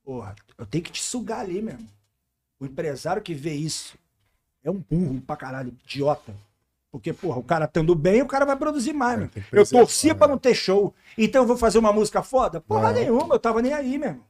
Porra, 0.03 0.35
eu 0.57 0.65
tenho 0.65 0.83
que 0.83 0.91
te 0.91 1.01
sugar 1.01 1.39
ali, 1.39 1.61
meu 1.61 1.73
irmão. 1.75 1.87
O 2.59 2.65
empresário 2.65 3.21
que 3.21 3.33
vê 3.33 3.53
isso 3.53 3.97
é 4.63 4.69
um 4.69 4.79
burro 4.89 5.21
pra 5.21 5.37
caralho, 5.37 5.73
idiota. 5.85 6.35
Porque, 6.91 7.13
porra, 7.13 7.37
o 7.39 7.43
cara 7.43 7.65
estando 7.65 7.95
bem, 7.95 8.21
o 8.21 8.27
cara 8.27 8.45
vai 8.45 8.55
produzir 8.57 8.93
mais, 8.93 9.21
É, 9.21 9.29
Eu 9.51 9.65
torcia 9.65 10.13
pra 10.13 10.27
né? 10.27 10.33
não 10.33 10.39
ter 10.39 10.53
show. 10.55 10.93
Então 11.17 11.43
eu 11.43 11.47
vou 11.47 11.55
fazer 11.57 11.77
uma 11.79 11.93
música 11.93 12.21
foda? 12.21 12.59
Porra 12.59 12.91
Não. 12.91 12.99
nenhuma, 12.99 13.35
eu 13.35 13.39
tava 13.39 13.61
nem 13.61 13.71
aí, 13.73 13.97
meu 13.97 14.09
irmão. 14.09 14.25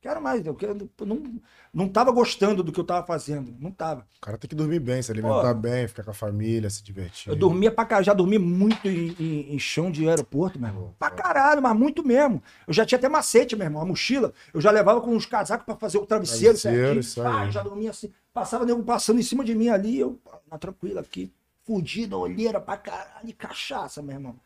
Quero 0.00 0.22
mais, 0.22 0.46
eu 0.46 0.54
quero- 0.54 0.88
não, 1.04 1.40
não 1.74 1.88
tava 1.88 2.12
gostando 2.12 2.62
do 2.62 2.70
que 2.70 2.78
eu 2.78 2.84
tava 2.84 3.04
fazendo. 3.04 3.52
Não 3.58 3.72
tava. 3.72 4.06
O 4.18 4.20
cara 4.20 4.38
tem 4.38 4.48
que 4.48 4.54
dormir 4.54 4.78
bem, 4.78 5.02
se 5.02 5.10
alimentar 5.10 5.52
Pô. 5.52 5.60
bem, 5.60 5.88
ficar 5.88 6.04
com 6.04 6.12
a 6.12 6.14
família, 6.14 6.70
se 6.70 6.84
divertir. 6.84 7.28
Eu 7.28 7.34
dormia 7.36 7.72
pra 7.72 7.84
caralho, 7.84 8.06
já 8.06 8.14
dormi 8.14 8.38
muito 8.38 8.86
em, 8.86 9.08
em- 9.18 9.54
em 9.54 9.58
chão 9.58 9.90
de 9.90 10.08
aeroporto, 10.08 10.56
meu 10.56 10.68
irmão. 10.68 10.94
Pra 11.00 11.10
caralho, 11.10 11.60
mas 11.60 11.76
muito 11.76 12.06
mesmo. 12.06 12.40
Eu 12.66 12.72
já 12.72 12.86
tinha 12.86 12.96
até 12.96 13.08
macete, 13.08 13.56
meu 13.56 13.66
irmão. 13.66 13.82
A 13.82 13.84
mochila, 13.84 14.32
eu 14.54 14.60
já 14.60 14.70
levava 14.70 15.00
com 15.00 15.10
uns 15.10 15.26
casacos 15.26 15.66
pra 15.66 15.74
fazer 15.74 15.98
o 15.98 16.06
travesseiro, 16.06 16.56
Travesseiro, 16.56 17.00
isso 17.00 17.20
aí. 17.20 17.26
Ah, 17.34 17.44
eu 17.46 17.50
já 17.50 17.62
dormia 17.64 17.90
assim. 17.90 18.12
Passava 18.32 18.64
nego 18.64 18.84
passando 18.84 19.18
em 19.18 19.24
cima 19.24 19.44
de 19.44 19.52
mim 19.52 19.68
ali, 19.68 19.98
eu, 19.98 20.16
na 20.48 20.58
tranquila 20.58 21.00
aqui, 21.00 21.32
fudida, 21.64 22.16
olheira 22.16 22.60
pra 22.60 22.76
caralho, 22.76 23.34
cachaça, 23.36 24.00
meu 24.00 24.14
irmão. 24.14 24.36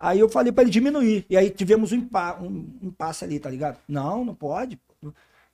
Aí 0.00 0.18
eu 0.18 0.28
falei 0.28 0.50
pra 0.52 0.62
ele 0.62 0.70
diminuir. 0.70 1.26
E 1.28 1.36
aí 1.36 1.50
tivemos 1.50 1.92
um, 1.92 1.96
impa 1.96 2.38
um 2.40 2.66
impasse 2.82 3.24
ali, 3.24 3.38
tá 3.38 3.50
ligado? 3.50 3.76
Não, 3.86 4.24
não 4.24 4.34
pode. 4.34 4.80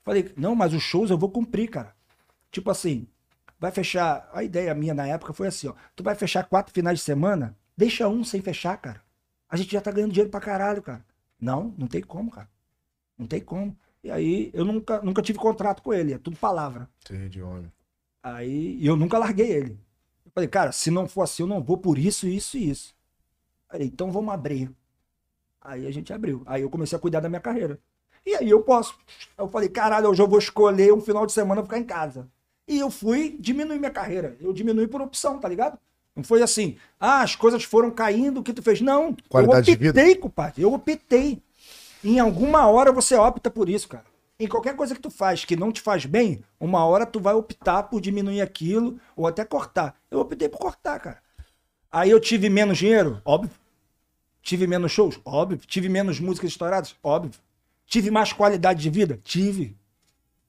Falei, 0.03 0.33
não, 0.37 0.55
mas 0.55 0.73
os 0.73 0.83
shows 0.83 1.11
eu 1.11 1.19
vou 1.19 1.31
cumprir, 1.31 1.69
cara. 1.69 1.95
Tipo 2.51 2.71
assim, 2.71 3.07
vai 3.59 3.71
fechar. 3.71 4.29
A 4.33 4.43
ideia 4.43 4.75
minha 4.75 4.95
na 4.95 5.07
época 5.07 5.33
foi 5.33 5.49
assim, 5.49 5.69
ó. 5.69 5.75
Tu 5.95 6.03
vai 6.03 6.15
fechar 6.15 6.45
quatro 6.45 6.73
finais 6.73 6.99
de 6.99 7.05
semana, 7.05 7.57
deixa 7.77 8.09
um 8.09 8.25
sem 8.25 8.41
fechar, 8.41 8.77
cara. 8.79 9.03
A 9.49 9.57
gente 9.57 9.73
já 9.73 9.81
tá 9.81 9.91
ganhando 9.91 10.13
dinheiro 10.13 10.31
pra 10.31 10.41
caralho, 10.41 10.83
cara. 10.83 11.05
Não, 11.41 11.75
não 11.77 11.87
tem 11.87 12.03
como, 12.03 12.31
cara. 12.31 12.49
Não 13.17 13.27
tem 13.27 13.41
como. 13.41 13.77
E 14.03 14.11
aí 14.11 14.51
eu 14.53 14.65
nunca, 14.65 15.01
nunca 15.03 15.23
tive 15.23 15.39
contrato 15.39 15.83
com 15.83 15.93
ele, 15.93 16.13
é 16.13 16.19
tudo 16.19 16.37
palavra. 16.37 16.89
De 17.29 17.43
homem. 17.43 17.73
Aí 18.23 18.85
eu 18.85 18.97
nunca 18.97 19.19
larguei 19.19 19.51
ele. 19.51 19.81
Eu 20.25 20.33
falei, 20.33 20.49
cara, 20.49 20.73
se 20.73 20.91
não 20.91 21.09
for 21.09 21.23
assim, 21.23 21.43
eu 21.43 21.47
não 21.47 21.63
vou 21.63 21.79
por 21.79 21.99
isso, 21.99 22.27
isso 22.27 22.57
e 22.57 22.71
isso. 22.71 22.95
Falei, 23.69 23.89
então 23.89 24.11
vamos 24.11 24.33
abrir. 24.33 24.71
Aí 25.61 25.87
a 25.87 25.91
gente 25.91 26.13
abriu. 26.13 26.43
Aí 26.47 26.63
eu 26.63 26.71
comecei 26.71 26.97
a 26.97 27.01
cuidar 27.01 27.21
da 27.21 27.29
minha 27.29 27.41
carreira. 27.41 27.79
E 28.25 28.35
aí 28.35 28.51
eu 28.51 28.61
posso. 28.63 28.95
Eu 29.37 29.49
falei, 29.49 29.69
caralho, 29.69 30.09
hoje 30.11 30.21
eu 30.23 30.29
vou 30.29 30.39
escolher 30.39 30.93
um 30.93 31.01
final 31.01 31.25
de 31.27 31.33
semana 31.33 31.63
ficar 31.63 31.79
em 31.79 31.85
casa. 31.85 32.29
E 32.67 32.79
eu 32.79 32.91
fui 32.91 33.37
diminuir 33.41 33.79
minha 33.79 33.91
carreira. 33.91 34.37
Eu 34.41 34.53
diminui 34.53 34.87
por 34.87 35.01
opção, 35.01 35.39
tá 35.39 35.49
ligado? 35.49 35.79
Não 36.15 36.23
foi 36.25 36.43
assim, 36.43 36.77
ah, 36.99 37.23
as 37.23 37.37
coisas 37.37 37.63
foram 37.63 37.91
caindo, 37.91 38.41
o 38.41 38.43
que 38.43 38.53
tu 38.53 38.61
fez? 38.63 38.81
Não, 38.81 39.17
Qualidade 39.29 39.71
eu 39.71 39.77
de 39.77 39.83
vida? 39.83 40.01
optei, 40.01 40.15
compadre. 40.17 40.63
Eu 40.63 40.73
optei. 40.73 41.41
Em 42.03 42.19
alguma 42.19 42.67
hora 42.67 42.93
você 42.93 43.15
opta 43.15 43.51
por 43.51 43.69
isso, 43.69 43.89
cara. 43.89 44.05
Em 44.39 44.47
qualquer 44.47 44.77
coisa 44.77 44.95
que 44.95 45.01
tu 45.01 45.11
faz 45.11 45.45
que 45.45 45.57
não 45.57 45.73
te 45.73 45.81
faz 45.81 46.07
bem, 46.07 46.45
uma 46.61 46.85
hora 46.85 47.07
tu 47.07 47.19
vai 47.19 47.35
optar 47.35 47.85
por 47.85 48.01
diminuir 48.01 48.41
aquilo 48.41 48.99
ou 49.17 49.27
até 49.27 49.45
cortar. 49.45 49.97
Eu 50.11 50.21
optei 50.21 50.49
por 50.49 50.59
cortar, 50.59 50.99
cara. 51.01 51.19
Aí 51.91 52.11
eu 52.11 52.21
tive 52.21 52.49
menos 52.51 52.79
dinheiro? 52.79 53.21
Óbvio. 53.25 53.51
Tive 54.43 54.67
menos 54.67 54.93
shows? 54.93 55.19
Óbvio. 55.25 55.59
Tive 55.67 55.89
menos 55.89 56.21
músicas 56.21 56.51
estouradas? 56.51 56.95
Óbvio. 57.03 57.33
Tive 57.89 58.11
mais 58.11 58.33
qualidade 58.33 58.81
de 58.83 58.91
vida? 58.91 59.19
Tive. 59.25 59.75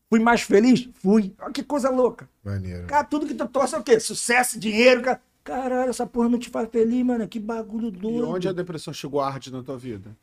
Fui 0.10 0.20
mais 0.20 0.42
feliz? 0.42 0.90
Fui. 0.96 1.34
Olha 1.40 1.54
que 1.54 1.64
coisa 1.64 1.90
louca. 1.90 2.30
Maneiro. 2.44 2.86
Cara, 2.88 3.06
tudo 3.06 3.26
que 3.26 3.34
tu 3.34 3.48
torce 3.48 3.74
é 3.76 3.78
o 3.80 3.84
quê? 3.84 4.00
Sucesso, 4.00 4.60
dinheiro, 4.60 5.02
cara. 5.02 5.22
Caralho, 5.44 5.90
essa 5.90 6.06
porra 6.06 6.28
não 6.28 6.38
te 6.38 6.50
faz 6.50 6.70
feliz, 6.70 7.04
mano. 7.04 7.28
Que 7.28 7.40
bagulho 7.40 7.88
E 7.88 7.92
doido. 7.92 8.28
onde 8.30 8.48
a 8.48 8.52
depressão 8.52 8.94
chegou 8.94 9.22
hard 9.22 9.48
na 9.48 9.64
tua 9.64 9.78
vida? 9.78 10.16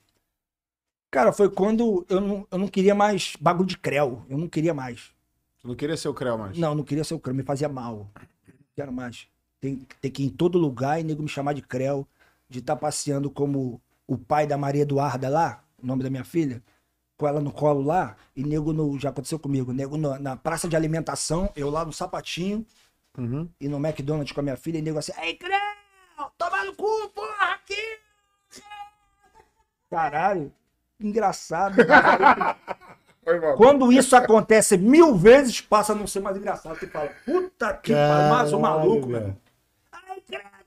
Cara, 1.11 1.33
foi 1.33 1.49
quando 1.49 2.05
eu 2.09 2.21
não, 2.21 2.47
eu 2.51 2.59
não 2.59 2.69
queria 2.69 2.95
mais 2.95 3.33
bagulho 3.41 3.67
de 3.69 3.79
creu. 3.79 4.23
Eu 4.29 4.37
não 4.37 4.47
queria 4.49 4.75
mais. 4.75 5.11
Tu 5.61 5.67
não 5.69 5.75
queria 5.75 5.97
ser 5.97 6.09
o 6.09 6.15
Creu 6.15 6.37
mais? 6.37 6.59
Não, 6.59 6.75
não 6.75 6.85
queria 6.85 7.03
ser 7.03 7.15
o 7.15 7.19
creu. 7.19 7.35
Me 7.35 7.43
fazia 7.43 7.69
mal. 7.69 8.11
Não 8.47 8.55
quero 8.75 8.93
mais. 8.93 9.27
Tem, 9.59 9.81
tem 10.03 10.11
que 10.11 10.23
ir 10.23 10.27
em 10.27 10.31
todo 10.31 10.59
lugar 10.59 11.01
e 11.01 11.03
nego 11.03 11.23
me 11.23 11.29
chamar 11.29 11.55
de 11.55 11.63
creu. 11.63 12.07
De 12.49 12.59
estar 12.59 12.77
passeando 12.77 13.31
como 13.31 13.81
o 14.07 14.19
pai 14.19 14.47
da 14.47 14.57
Maria 14.59 14.83
Eduarda 14.83 15.29
lá, 15.29 15.65
o 15.83 15.87
nome 15.87 16.03
da 16.05 16.11
minha 16.11 16.23
filha. 16.25 16.63
Com 17.17 17.27
ela 17.27 17.41
no 17.41 17.51
colo 17.53 17.83
lá. 17.83 18.17
E 18.35 18.43
nego 18.45 18.73
no. 18.73 18.99
Já 18.99 19.09
aconteceu 19.11 19.39
comigo. 19.39 19.73
Nego 19.73 19.97
no- 19.97 20.19
na 20.19 20.37
praça 20.37 20.69
de 20.69 20.77
alimentação, 20.77 21.51
eu 21.57 21.71
lá 21.71 21.85
no 21.85 21.93
sapatinho. 21.93 22.65
Uhum. 23.17 23.49
E 23.61 23.69
no 23.69 23.79
McDonald's 23.79 24.33
com 24.33 24.41
a 24.41 24.43
minha 24.43 24.57
filha. 24.57 24.79
E 24.79 24.83
nego 24.83 24.99
assim. 24.99 25.13
Ei, 25.23 25.35
creu! 25.37 25.57
Toma 26.37 26.65
no 26.65 26.75
cu, 26.75 27.09
porra! 27.15 27.55
Aqui! 27.55 27.99
Caralho. 29.91 30.53
Engraçado. 31.01 31.77
Foi 33.25 33.41
mal. 33.41 33.57
Quando 33.57 33.93
isso 33.93 34.15
acontece 34.15 34.77
mil 34.79 35.17
vezes, 35.17 35.61
passa 35.61 35.93
a 35.93 35.97
não 35.97 36.07
ser 36.07 36.21
mais 36.21 36.37
engraçado. 36.37 36.79
Tu 36.79 36.87
fala, 36.89 37.11
puta 37.25 37.75
que 37.75 37.93
pariu, 37.93 38.31
mais 38.31 38.53
um 38.53 38.61
maluco, 38.61 39.09
velho. 39.09 39.37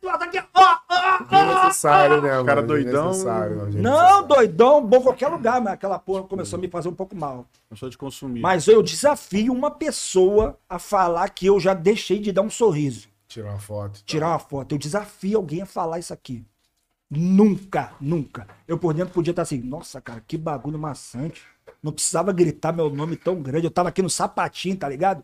Olha 0.03 0.15
aqui, 0.15 0.39
ó, 0.39 0.43
ó, 0.55 0.77
ó. 1.31 1.65
Necessário, 1.65 2.21
né, 2.21 2.31
mano? 2.31 2.45
Cara 2.45 2.63
doidão. 2.63 3.07
Necessário, 3.09 3.57
mano. 3.57 3.81
Não, 3.81 4.25
doidão, 4.27 4.85
bom 4.85 5.01
qualquer 5.01 5.27
lugar, 5.27 5.61
mas 5.61 5.73
aquela 5.73 5.99
porra 5.99 6.23
começou 6.23 6.57
a 6.57 6.61
me 6.61 6.67
fazer 6.69 6.89
um 6.89 6.93
pouco 6.95 7.15
mal. 7.15 7.45
Começou 7.67 7.89
de 7.89 7.97
consumir. 7.97 8.39
Mas 8.41 8.67
eu 8.67 8.81
desafio 8.81 9.51
uma 9.53 9.69
pessoa 9.71 10.57
a 10.69 10.79
falar 10.79 11.29
que 11.29 11.45
eu 11.45 11.59
já 11.59 11.73
deixei 11.73 12.19
de 12.19 12.31
dar 12.31 12.41
um 12.41 12.49
sorriso, 12.49 13.07
Tirar 13.27 13.49
uma 13.51 13.59
foto. 13.59 14.01
tirar 14.05 14.29
uma 14.29 14.39
foto. 14.39 14.73
Eu 14.73 14.79
desafio 14.79 15.37
alguém 15.37 15.61
a 15.61 15.65
falar 15.65 15.99
isso 15.99 16.13
aqui. 16.13 16.43
Nunca, 17.11 17.91
nunca. 17.99 18.47
Eu 18.67 18.77
por 18.77 18.93
dentro 18.93 19.13
podia 19.13 19.31
estar 19.31 19.41
assim, 19.41 19.59
nossa, 19.59 19.99
cara, 19.99 20.23
que 20.27 20.37
bagulho 20.37 20.77
maçante. 20.79 21.41
Não 21.81 21.91
precisava 21.91 22.31
gritar 22.31 22.71
meu 22.71 22.89
nome 22.89 23.15
tão 23.15 23.41
grande. 23.41 23.65
Eu 23.65 23.71
tava 23.71 23.89
aqui 23.89 24.01
no 24.01 24.09
sapatinho, 24.09 24.75
tá 24.77 24.87
ligado? 24.87 25.23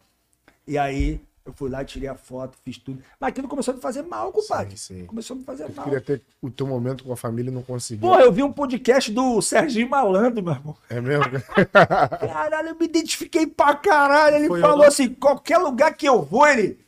E 0.68 0.78
aí 0.78 1.22
eu 1.46 1.54
fui 1.54 1.70
lá, 1.70 1.86
tirei 1.86 2.10
a 2.10 2.16
foto, 2.16 2.58
fiz 2.66 2.78
tudo. 2.80 3.02
Mas 3.20 3.30
aquilo 3.30 3.48
começou 3.48 3.72
a 3.72 3.76
me 3.76 3.82
fazer 3.82 4.02
mal, 4.02 4.32
compadre. 4.32 4.76
Sim, 4.78 5.02
sim. 5.02 5.06
Começou 5.06 5.36
a 5.36 5.38
me 5.40 5.46
fazer 5.46 5.66
Eu 5.66 5.74
mal. 5.76 5.86
queria 5.86 6.02
ter 6.02 6.22
o 6.42 6.50
teu 6.50 6.66
momento 6.66 7.04
com 7.04 7.14
a 7.14 7.18
família 7.18 7.52
e 7.52 7.54
não 7.54 7.62
conseguiu. 7.62 8.10
Porra, 8.10 8.22
eu 8.22 8.32
vi 8.32 8.42
um 8.42 8.52
podcast 8.52 9.12
do 9.12 9.40
Serginho 9.42 9.90
Malandro, 9.90 10.44
meu 10.44 10.54
irmão. 10.54 10.76
É 10.90 11.00
mesmo? 11.00 11.26
Caralho, 11.72 12.70
eu 12.70 12.76
me 12.76 12.86
identifiquei 12.86 13.46
pra 13.46 13.76
caralho. 13.76 14.38
Ele 14.38 14.48
Foi 14.48 14.62
falou 14.62 14.84
eu. 14.84 14.88
assim: 14.88 15.10
qualquer 15.14 15.58
lugar 15.60 15.94
que 15.96 16.08
eu 16.08 16.22
vou, 16.24 16.48
ele. 16.48 16.84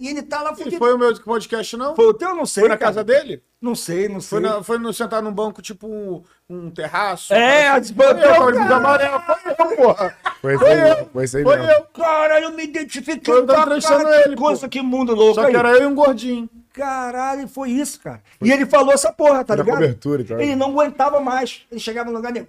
E 0.00 0.08
ele 0.08 0.22
tá 0.22 0.40
lá 0.42 0.52
E 0.52 0.56
fudido. 0.56 0.78
foi 0.78 0.94
o 0.94 0.98
meu 0.98 1.14
podcast, 1.20 1.76
não? 1.76 1.94
Foi 1.94 2.06
o 2.06 2.14
teu? 2.14 2.34
Não 2.34 2.46
sei. 2.46 2.62
Foi 2.62 2.68
na 2.70 2.78
cara. 2.78 2.90
casa 2.92 3.04
dele? 3.04 3.42
Não 3.60 3.74
sei, 3.74 4.08
não 4.08 4.18
sei. 4.18 4.40
Foi, 4.40 4.40
na, 4.40 4.62
foi 4.62 4.78
no 4.78 4.92
sentar 4.94 5.22
num 5.22 5.30
banco, 5.30 5.60
tipo 5.60 5.86
um, 5.86 6.22
um 6.48 6.70
terraço? 6.70 7.34
É, 7.34 7.68
as 7.68 7.90
Foi 7.90 8.06
eu, 8.06 8.08
bandeiras, 8.14 8.38
com 8.38 8.42
a 8.44 8.46
camisa 8.52 8.64
cara. 8.68 8.76
amarela. 8.76 9.20
Foi 9.20 9.36
eu, 9.52 9.76
porra. 9.76 10.16
Foi 10.40 10.54
isso 10.54 10.64
Foi 10.64 10.72
aí, 10.72 10.78
eu. 10.80 10.84
mesmo, 10.96 11.10
foi 11.12 11.24
isso 11.24 11.36
aí 11.36 11.42
Foi 11.42 11.56
mesmo. 11.58 11.70
eu. 11.72 11.82
Caralho, 12.02 12.44
eu 12.46 12.52
me 12.52 12.64
identifiquei 12.64 13.34
Foi 13.34 13.42
eu 13.42 13.46
pra 13.46 13.60
entrevistando 13.60 14.04
caralho, 14.04 14.22
ele, 14.24 14.30
que 14.36 14.42
coisa, 14.42 14.60
pô. 14.62 14.68
que 14.70 14.80
mundo 14.80 15.14
louco 15.14 15.34
Só 15.34 15.42
que 15.42 15.48
aí. 15.48 15.54
era 15.56 15.72
eu 15.76 15.82
e 15.82 15.86
um 15.86 15.94
gordinho. 15.94 16.48
Caralho, 16.72 17.46
foi 17.46 17.70
isso, 17.70 18.00
cara. 18.00 18.22
E 18.40 18.50
ele 18.50 18.64
falou 18.64 18.94
essa 18.94 19.12
porra, 19.12 19.44
tá 19.44 19.54
Foi 19.54 19.62
ligado? 19.64 19.76
cobertura 19.80 20.22
e 20.22 20.24
tal. 20.24 20.40
Ele 20.40 20.56
não 20.56 20.70
aguentava 20.70 21.20
mais. 21.20 21.66
Ele 21.70 21.78
chegava 21.80 22.10
no 22.10 22.16
lugar 22.16 22.32
dele. 22.32 22.48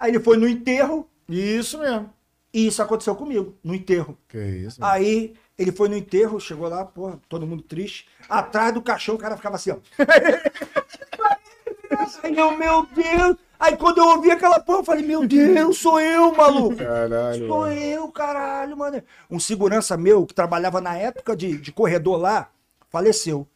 Aí 0.00 0.10
ele 0.12 0.20
foi 0.20 0.38
no 0.38 0.48
enterro 0.48 1.06
Isso 1.28 1.78
mesmo. 1.78 2.10
e 2.54 2.66
isso 2.68 2.80
aconteceu 2.82 3.14
comigo, 3.14 3.54
no 3.62 3.74
enterro. 3.74 4.16
Que 4.26 4.38
isso? 4.38 4.78
Aí 4.82 5.34
ele 5.60 5.72
foi 5.72 5.90
no 5.90 5.96
enterro, 5.96 6.40
chegou 6.40 6.70
lá, 6.70 6.86
porra, 6.86 7.20
todo 7.28 7.46
mundo 7.46 7.62
triste. 7.62 8.08
Atrás 8.26 8.72
do 8.72 8.80
caixão 8.80 9.14
o 9.14 9.18
cara 9.18 9.36
ficava 9.36 9.56
assim, 9.56 9.72
ó. 9.72 9.76
Aí 12.22 12.34
eu, 12.34 12.56
meu 12.56 12.86
Deus. 12.86 13.36
Aí 13.58 13.76
quando 13.76 13.98
eu 13.98 14.06
ouvi 14.06 14.30
aquela 14.30 14.58
porra, 14.58 14.78
eu 14.78 14.84
falei, 14.84 15.04
meu 15.04 15.26
Deus, 15.26 15.76
sou 15.76 16.00
eu, 16.00 16.34
maluco. 16.34 16.76
Caralho. 16.76 17.46
Sou 17.46 17.60
mano. 17.60 17.74
eu, 17.74 18.10
caralho, 18.10 18.74
mano. 18.74 19.02
Um 19.30 19.38
segurança 19.38 19.98
meu 19.98 20.24
que 20.24 20.32
trabalhava 20.32 20.80
na 20.80 20.96
época 20.96 21.36
de, 21.36 21.58
de 21.58 21.70
corredor 21.70 22.18
lá, 22.18 22.50
faleceu. 22.88 23.46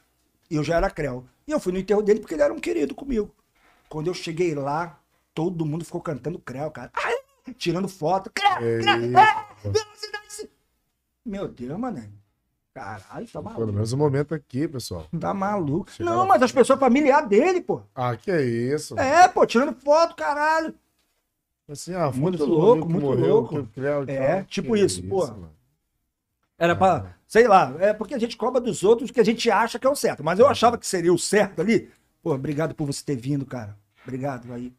E 0.50 0.56
eu 0.56 0.62
já 0.62 0.76
era 0.76 0.90
creu. 0.90 1.24
E 1.46 1.52
eu 1.52 1.58
fui 1.58 1.72
no 1.72 1.78
enterro 1.78 2.02
dele 2.02 2.20
porque 2.20 2.34
ele 2.34 2.42
era 2.42 2.52
um 2.52 2.60
querido 2.60 2.94
comigo. 2.94 3.34
Quando 3.88 4.08
eu 4.08 4.14
cheguei 4.14 4.54
lá, 4.54 4.98
todo 5.34 5.64
mundo 5.64 5.86
ficou 5.86 6.02
cantando 6.02 6.38
creu, 6.38 6.70
cara. 6.70 6.90
Ai, 6.92 7.16
tirando 7.56 7.88
foto. 7.88 8.30
Creu, 8.34 8.56
creu, 8.58 8.84
pô. 9.62 9.70
velocidade. 9.70 10.23
Meu 11.24 11.48
Deus, 11.48 11.78
mano. 11.78 12.02
Caralho, 12.74 13.26
tá 13.26 13.40
Pelo 13.40 13.44
maluco. 13.44 13.72
menos 13.72 13.92
um 13.92 13.96
momento 13.96 14.34
aqui, 14.34 14.66
pessoal. 14.66 15.06
Tá 15.20 15.32
maluco. 15.32 15.90
Chega 15.92 16.10
Não, 16.10 16.18
lá. 16.18 16.26
mas 16.26 16.42
as 16.42 16.50
pessoas 16.50 16.78
familiares 16.78 17.28
dele, 17.28 17.60
pô. 17.60 17.82
Ah, 17.94 18.16
que 18.16 18.32
isso. 18.36 18.98
É, 18.98 19.28
pô, 19.28 19.46
tirando 19.46 19.72
foto, 19.80 20.16
caralho. 20.16 20.74
Assim, 21.68 21.94
ah, 21.94 22.10
Muito 22.10 22.44
louco, 22.44 22.88
muito 22.88 23.04
morreu, 23.06 23.36
louco. 23.40 23.68
É, 24.08 24.36
tal. 24.36 24.44
tipo 24.44 24.74
Que 24.74 24.80
isso, 24.80 25.02
pô. 25.04 25.24
mano. 25.26 25.50
Era 26.58 26.74
pra, 26.76 27.14
sei 27.26 27.46
lá, 27.48 27.74
é 27.78 27.92
porque 27.92 28.14
a 28.14 28.18
gente 28.18 28.36
cobra 28.36 28.60
dos 28.60 28.82
outros 28.84 29.10
o 29.10 29.12
que 29.12 29.20
a 29.20 29.24
gente 29.24 29.50
acha 29.50 29.78
que 29.78 29.86
é 29.86 29.90
o 29.90 29.94
certo. 29.96 30.22
Mas 30.24 30.38
eu 30.38 30.46
achava 30.46 30.76
que 30.76 30.86
seria 30.86 31.12
o 31.12 31.18
certo 31.18 31.60
ali. 31.60 31.90
Pô, 32.22 32.34
obrigado 32.34 32.74
por 32.74 32.86
você 32.86 33.04
ter 33.04 33.16
vindo, 33.16 33.46
cara. 33.46 33.76
Obrigado 34.02 34.52
aí. 34.52 34.72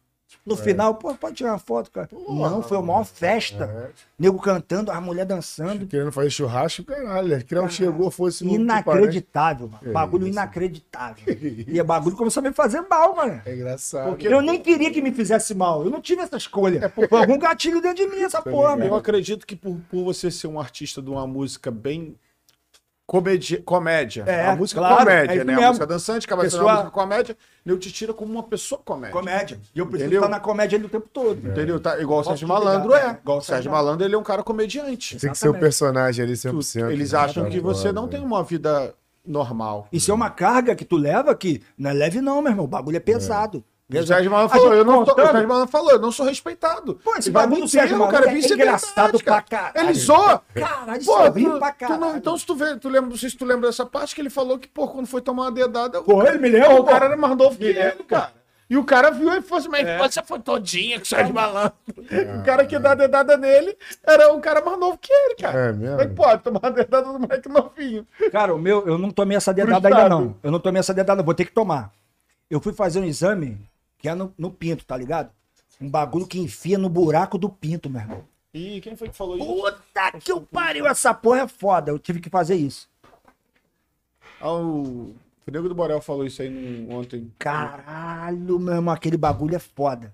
No 0.44 0.56
final, 0.56 0.94
pô, 0.94 1.12
pode 1.14 1.36
tirar 1.36 1.52
uma 1.52 1.58
foto, 1.58 1.90
cara. 1.90 2.08
Não, 2.12 2.62
foi 2.62 2.76
uma 2.76 2.86
maior 2.86 3.04
festa. 3.04 3.64
É, 3.64 3.90
Nego 4.18 4.40
cantando, 4.40 4.92
a 4.92 5.00
mulher 5.00 5.26
dançando. 5.26 5.86
querendo 5.86 6.12
fazer 6.12 6.30
churrasco, 6.30 6.84
caralho. 6.84 7.44
Creu 7.44 7.68
chegou, 7.68 8.10
fosse 8.10 8.44
no 8.44 8.52
Inacreditável, 8.52 9.68
mano. 9.68 9.92
Bagulho 9.92 10.26
isso. 10.26 10.32
inacreditável. 10.32 11.24
E 11.66 11.80
o 11.80 11.84
bagulho 11.84 12.16
começou 12.16 12.40
a 12.40 12.44
me 12.48 12.52
fazer 12.52 12.80
mal, 12.82 13.16
mano. 13.16 13.40
É 13.44 13.54
engraçado. 13.54 14.16
Eu 14.20 14.40
nem 14.40 14.60
queria 14.60 14.90
que 14.90 15.02
me 15.02 15.12
fizesse 15.12 15.54
mal. 15.54 15.84
Eu 15.84 15.90
não 15.90 16.00
tive 16.00 16.22
essa 16.22 16.36
escolha. 16.36 16.92
Foi 17.08 17.20
algum 17.20 17.38
gatilho 17.38 17.80
dentro 17.80 18.04
de 18.04 18.10
mim, 18.10 18.22
essa 18.22 18.40
porra, 18.40 18.74
ligado. 18.74 18.88
Eu 18.88 18.94
acredito 18.94 19.46
que 19.46 19.56
por, 19.56 19.78
por 19.90 20.04
você 20.04 20.30
ser 20.30 20.46
um 20.46 20.60
artista 20.60 21.02
de 21.02 21.10
uma 21.10 21.26
música 21.26 21.70
bem 21.70 22.16
comedi- 23.06 23.58
comédia, 23.58 24.24
É, 24.26 24.46
a 24.48 24.56
música 24.56 24.80
claro, 24.80 24.94
é 24.94 25.04
comédia, 25.04 25.34
isso 25.36 25.44
né? 25.44 25.52
mesmo. 25.52 25.64
A 25.64 25.68
música 25.68 25.86
dançante, 25.86 26.26
acaba 26.26 26.42
sendo 26.42 26.50
Pessoa- 26.50 26.64
uma 26.64 26.72
música 26.74 26.90
comédia, 26.90 27.36
eu 27.64 27.78
te 27.78 27.92
tira 27.92 28.12
como 28.12 28.32
uma 28.32 28.42
pessoa 28.42 28.80
comédia. 28.84 29.12
Comédia. 29.12 29.60
E 29.74 29.78
eu 29.78 29.86
preciso 29.86 30.04
Entendeu? 30.08 30.20
estar 30.24 30.28
na 30.30 30.40
comédia 30.40 30.76
ali 30.76 30.86
o 30.86 30.88
tempo 30.88 31.08
todo. 31.12 31.48
Entendeu? 31.48 31.78
Tá, 31.78 32.00
igual 32.00 32.20
o 32.20 32.24
Sérgio 32.24 32.48
Malandro 32.48 32.90
né? 32.90 32.96
é. 33.00 33.10
Igual 33.22 33.38
o 33.38 33.40
Sérgio 33.40 33.54
Sérgio 33.54 33.70
Malandro 33.70 34.04
ele 34.06 34.14
é 34.14 34.18
um 34.18 34.22
cara 34.24 34.42
comediante. 34.42 35.16
Tem 35.18 35.30
que 35.30 35.38
ser 35.38 35.48
o 35.48 35.54
personagem 35.54 36.24
ali 36.24 36.36
100%. 36.36 36.90
Eles 36.90 37.12
né? 37.12 37.18
acham 37.18 37.44
Tá 37.44 37.50
que 37.50 37.60
você 37.60 37.92
não 37.92 38.04
né? 38.04 38.08
tem 38.10 38.20
uma 38.20 38.42
vida 38.42 38.92
normal. 39.24 39.88
Isso 39.92 40.10
é 40.10 40.14
uma 40.14 40.30
carga 40.30 40.74
que 40.74 40.84
tu 40.84 40.96
leva 40.96 41.34
que 41.34 41.62
não 41.78 41.90
é 41.90 41.92
leve 41.92 42.20
não, 42.20 42.42
meu 42.42 42.50
irmão. 42.52 42.64
O 42.64 42.68
bagulho 42.68 42.96
é 42.96 43.00
pesado. 43.00 43.64
O 43.88 44.04
Sérgio 44.04 44.30
Malandro 44.32 44.56
falou, 44.58 44.74
eu 44.74 44.84
não 44.84 45.04
tô, 45.04 45.12
o 45.12 45.14
Sérgio 45.14 45.46
Malandro 45.48 45.70
falou, 45.70 45.90
eu 45.92 46.00
não 46.00 46.10
sou 46.10 46.26
respeitado. 46.26 46.96
Pô, 47.04 47.14
esse 47.16 47.30
bagulho 47.30 47.62
do 47.62 47.68
Sérgio 47.68 47.94
o 47.94 48.00
Malandro 48.00 48.20
cara 48.20 48.32
é 48.32 48.34
vice 48.34 48.52
engraçado 48.52 49.22
pra 49.22 49.40
caralho. 49.40 49.72
Ele 49.88 49.94
zoa. 49.94 50.42
Caralho, 50.52 51.00
isso 51.00 51.06
Pô, 51.12 51.20
é 51.24 51.28
horrível 51.30 51.52
tu- 51.52 51.58
pra 51.60 51.70
tu 51.72 51.82
não- 51.88 51.98
caralho. 52.00 52.16
então, 52.18 52.36
se 52.36 52.44
tu 52.46 52.56
vê, 52.56 52.76
tu 52.76 52.88
lembra, 52.88 53.10
não 53.10 53.16
sei 53.16 53.30
se 53.30 53.36
tu 53.36 53.44
lembra 53.44 53.68
dessa 53.68 53.86
parte 53.86 54.12
que 54.12 54.20
ele 54.20 54.28
falou 54.30 54.58
que, 54.58 54.66
pô, 54.66 54.88
quando 54.88 55.06
foi 55.06 55.20
tomar 55.20 55.44
uma 55.44 55.52
dedada, 55.52 56.02
Pô, 56.02 56.20
ele 56.24 56.38
me 56.38 56.48
lembra, 56.48 56.74
o 56.74 56.76
pô. 56.78 56.84
cara 56.84 57.04
era 57.06 57.16
mais 57.16 57.36
novo 57.36 57.56
que 57.56 57.64
ele, 57.64 58.02
cara. 58.08 58.32
E 58.68 58.76
o 58.76 58.82
cara 58.82 59.12
viu 59.12 59.32
e 59.32 59.40
falou 59.40 59.60
assim, 59.60 59.68
mas 59.68 59.86
É. 59.86 59.98
você 59.98 60.20
foi 60.24 60.40
todinha 60.40 60.96
com 60.98 61.04
o 61.04 61.06
Sérgio 61.06 61.32
Malandro. 61.32 61.72
O 62.40 62.42
cara 62.44 62.66
que 62.66 62.76
dá 62.80 62.90
a 62.90 62.94
dedada 62.96 63.36
nele 63.36 63.78
era 64.04 64.32
um 64.34 64.40
cara 64.40 64.60
mais 64.64 64.76
novo 64.80 64.98
que 64.98 65.12
ele, 65.12 65.36
cara. 65.36 65.56
É 65.68 65.72
mesmo? 65.72 65.90
Como 65.90 66.00
é 66.02 66.06
que 66.08 66.14
pode 66.14 66.42
tomar 66.42 66.60
a 66.64 66.70
dedada 66.70 67.12
do 67.12 67.20
moleque 67.20 67.48
novinho? 67.48 68.04
Cara, 68.32 68.52
o 68.52 68.58
meu, 68.58 68.84
eu 68.84 68.98
não 68.98 69.12
tomei 69.12 69.36
essa 69.36 69.54
dedada 69.54 69.78
Frustrado. 69.80 70.02
ainda 70.02 70.08
não. 70.12 70.36
Eu 70.42 70.50
não 70.50 70.58
tomei 70.58 70.80
essa 70.80 70.92
dedada, 70.92 71.22
vou 71.22 71.32
ter 71.34 71.44
que 71.44 71.52
tomar. 71.52 71.92
Eu 72.50 72.58
fui 72.60 72.72
fazer 72.72 72.98
um 72.98 73.04
exame 73.04 73.56
que 74.06 74.10
é 74.10 74.14
no, 74.14 74.32
no 74.38 74.52
pinto, 74.52 74.84
tá 74.86 74.96
ligado? 74.96 75.30
Um 75.80 75.90
bagulho 75.90 76.28
que 76.28 76.38
enfia 76.38 76.78
no 76.78 76.88
buraco 76.88 77.36
do 77.36 77.48
pinto, 77.48 77.90
meu 77.90 78.00
irmão. 78.00 78.24
E 78.54 78.80
quem 78.80 78.96
foi 78.96 79.08
que 79.08 79.16
falou 79.16 79.36
isso? 79.36 79.44
Puta 79.46 80.12
que 80.20 80.32
o 80.32 80.40
pariu, 80.40 80.86
essa 80.86 81.12
porra 81.12 81.40
é 81.40 81.48
foda. 81.48 81.90
Eu 81.90 81.98
tive 81.98 82.20
que 82.20 82.30
fazer 82.30 82.54
isso. 82.54 82.88
Ah, 84.40 84.52
o 84.52 85.14
o 85.46 85.50
Nego 85.50 85.68
do 85.68 85.74
Borel 85.76 86.00
falou 86.00 86.24
isso 86.26 86.40
aí 86.42 86.48
no- 86.48 86.92
ontem. 86.96 87.32
Caralho, 87.38 88.58
meu 88.58 88.74
irmão, 88.74 88.92
aquele 88.94 89.16
bagulho 89.16 89.54
é 89.54 89.60
foda. 89.60 90.12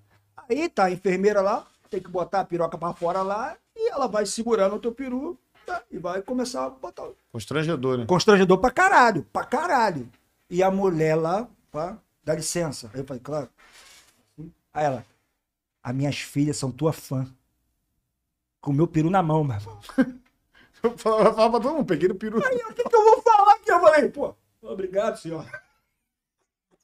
Aí 0.48 0.68
tá 0.68 0.84
a 0.84 0.90
enfermeira 0.90 1.40
lá, 1.40 1.66
tem 1.90 2.00
que 2.02 2.10
botar 2.10 2.40
a 2.40 2.44
piroca 2.44 2.76
pra 2.76 2.92
fora 2.92 3.22
lá 3.22 3.56
e 3.76 3.90
ela 3.90 4.06
vai 4.06 4.26
segurando 4.26 4.76
o 4.76 4.78
teu 4.78 4.92
peru 4.92 5.38
tá? 5.66 5.82
e 5.90 5.96
vai 5.98 6.20
começar 6.22 6.64
a 6.66 6.70
botar. 6.70 7.06
Constrangedor, 7.30 7.98
né? 7.98 8.06
Constrangedor 8.06 8.58
pra 8.58 8.70
caralho, 8.70 9.26
pra 9.32 9.44
caralho. 9.44 10.06
E 10.50 10.62
a 10.62 10.70
mulher 10.70 11.14
lá, 11.14 11.48
pá, 11.70 11.96
dá 12.22 12.34
licença. 12.34 12.90
Aí 12.92 13.00
eu 13.00 13.04
falei, 13.06 13.22
claro. 13.22 13.48
Aí 14.74 14.84
ela, 14.84 15.04
as 15.82 15.94
minhas 15.94 16.18
filhas 16.18 16.56
são 16.56 16.70
tua 16.70 16.92
fã. 16.92 17.26
Com 18.60 18.70
o 18.70 18.74
meu 18.74 18.86
peru 18.86 19.10
na 19.10 19.22
mão, 19.22 19.44
meu 19.44 19.56
irmão. 19.56 19.80
Eu 20.82 20.98
falava, 20.98 21.28
eu 21.28 21.34
falava 21.34 21.50
pra 21.52 21.60
todo 21.60 21.76
mundo, 21.76 21.86
peguei 21.86 22.08
no 22.08 22.16
peru. 22.16 22.38
O 22.38 22.42
que, 22.74 22.82
que 22.82 22.96
eu 22.96 23.04
vou 23.04 23.22
falar 23.22 23.52
aqui? 23.52 23.70
Eu 23.70 23.80
falei, 23.80 24.08
pô, 24.08 24.34
obrigado, 24.62 25.16
senhor. 25.16 25.46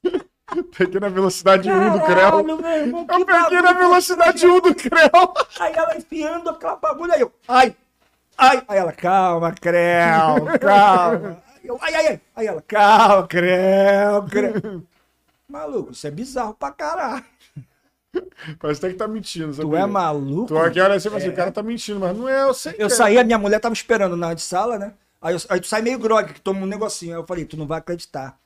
Peguei 0.77 1.01
na 1.01 1.09
velocidade 1.09 1.69
1 1.69 1.93
do 1.93 2.05
Creu. 2.05 2.39
Irmão, 2.39 3.06
Eu 3.10 3.27
peguei 3.27 3.60
na 3.60 3.73
velocidade 3.73 4.47
1 4.47 4.60
do 4.60 4.74
Creu. 4.74 5.35
Aí 5.59 5.73
ela 5.74 5.97
enfiando 5.97 6.48
aquela 6.48 6.77
bagulho, 6.77 7.12
aí 7.12 7.20
eu, 7.20 7.32
ai, 7.48 7.77
ai. 8.36 8.65
Aí 8.69 8.78
ela, 8.78 8.93
calma, 8.93 9.52
Creu, 9.52 10.47
calma. 10.60 11.43
Aí, 11.55 11.66
eu, 11.66 11.78
ai, 11.82 11.94
ai, 11.94 12.06
ai. 12.06 12.20
Aí 12.36 12.47
ela, 12.47 12.62
calma, 12.62 13.27
Creu, 13.27 14.23
Creu. 14.31 14.86
Maluco, 15.48 15.90
isso 15.90 16.06
é 16.06 16.10
bizarro 16.10 16.55
pra 16.55 16.70
caralho. 16.70 17.24
Parece 18.59 18.78
até 18.80 18.90
que 18.90 18.98
tá 18.98 19.06
mentindo, 19.09 19.52
sabe? 19.52 19.68
Tu 19.68 19.76
é 19.76 19.86
maluco? 19.86 20.47
Tu 20.48 20.59
aqui 20.59 20.80
olha 20.80 20.94
assim, 20.94 21.09
assim, 21.09 21.28
o 21.28 21.35
cara 21.35 21.52
tá 21.52 21.62
mentindo, 21.62 22.01
mas 22.01 22.16
não 22.16 22.28
é, 22.28 22.44
eu 22.44 22.55
sei 22.55 22.74
Eu 22.78 22.86
é. 22.86 22.90
saí, 22.90 23.18
a 23.18 23.24
minha 23.24 23.39
mulher 23.39 23.60
tava 23.60 23.74
esperando 23.74 24.16
na 24.16 24.35
de 24.35 24.40
sala, 24.43 24.78
né? 24.78 24.94
Aí, 25.20 25.35
eu- 25.35 25.40
aí 25.48 25.60
tu 25.60 25.66
sai 25.66 25.82
meio 25.82 25.98
grog, 25.98 26.32
que 26.32 26.40
toma 26.40 26.60
um 26.60 26.66
negocinho. 26.66 27.14
Aí 27.14 27.18
eu 27.20 27.26
falei, 27.26 27.44
tu 27.44 27.56
não 27.56 27.66
vai 27.66 27.78
acreditar. 27.78 28.39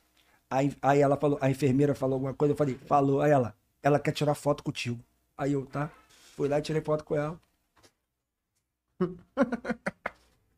Aí, 0.49 0.75
aí 0.81 0.99
ela 1.01 1.15
falou, 1.17 1.37
a 1.41 1.49
enfermeira 1.49 1.95
falou 1.95 2.15
alguma 2.15 2.33
coisa, 2.33 2.53
eu 2.53 2.57
falei, 2.57 2.77
falou. 2.85 3.21
Aí 3.21 3.31
ela, 3.31 3.55
ela 3.81 3.99
quer 3.99 4.11
tirar 4.11 4.35
foto 4.35 4.63
contigo. 4.63 4.99
Aí 5.37 5.53
eu, 5.53 5.65
tá? 5.65 5.89
Fui 6.35 6.47
lá 6.49 6.59
e 6.59 6.61
tirei 6.61 6.81
foto 6.81 7.03
com 7.03 7.15
ela. 7.15 7.39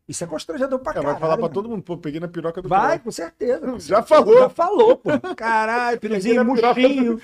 Isso 0.07 0.23
é 0.23 0.27
constrangedor 0.27 0.80
pra 0.80 0.94
Ela 0.94 1.02
caralho. 1.02 1.19
vai 1.19 1.30
falar 1.30 1.38
pra 1.38 1.49
todo 1.49 1.68
mundo, 1.68 1.82
pô, 1.82 1.98
peguei 1.98 2.19
na 2.19 2.27
piroca 2.27 2.61
do 2.61 2.69
Vai, 2.69 2.99
com 2.99 3.11
certeza. 3.11 3.77
Já 3.80 4.03
falou. 4.03 4.38
Já 4.38 4.49
falou, 4.49 4.98
pô. 4.98 5.10
Caralho, 5.36 5.99
piruzinho 5.99 6.45
Peguei 6.45 6.61
na 6.61 7.15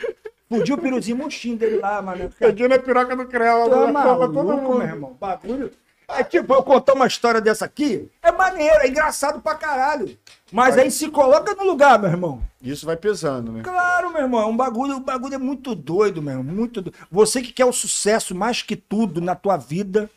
Fudiu 0.51 0.75
o 0.75 0.77
piruzinho 0.77 1.17
murchinho 1.17 1.57
dele 1.57 1.77
lá, 1.77 2.01
mano. 2.01 2.29
Peguei 2.37 2.67
na 2.67 2.77
piroca 2.77 3.15
do 3.15 3.25
Creu. 3.25 3.87
É 3.87 3.91
pra 3.91 4.17
todo 4.17 4.33
mundo. 4.57 4.77
meu 4.79 4.87
irmão. 4.87 5.17
Bagulho. 5.19 5.71
É 6.09 6.25
tipo, 6.25 6.53
eu 6.53 6.61
contar 6.61 6.93
uma 6.93 7.07
história 7.07 7.39
dessa 7.39 7.63
aqui, 7.63 8.09
é 8.21 8.33
maneiro, 8.33 8.81
é 8.81 8.87
engraçado 8.89 9.39
pra 9.39 9.55
caralho. 9.55 10.17
Mas 10.51 10.77
aí 10.77 10.91
se 10.91 11.07
coloca 11.09 11.55
no 11.55 11.63
lugar, 11.63 11.97
meu 11.97 12.09
irmão. 12.09 12.41
Isso 12.61 12.85
vai 12.85 12.97
pesando, 12.97 13.49
né? 13.53 13.61
Claro, 13.63 14.11
meu 14.11 14.21
irmão, 14.21 14.49
um 14.49 14.57
bagulho, 14.57 14.97
um 14.97 14.99
bagulho 15.01 15.35
é 15.35 15.37
muito 15.37 15.73
doido, 15.73 16.21
meu 16.21 16.33
irmão, 16.37 16.53
muito 16.53 16.81
doido. 16.81 16.97
Você 17.09 17.41
que 17.41 17.53
quer 17.53 17.63
o 17.63 17.71
sucesso 17.71 18.35
mais 18.35 18.61
que 18.61 18.75
tudo 18.75 19.21
na 19.21 19.35
tua 19.35 19.55
vida, 19.55 20.09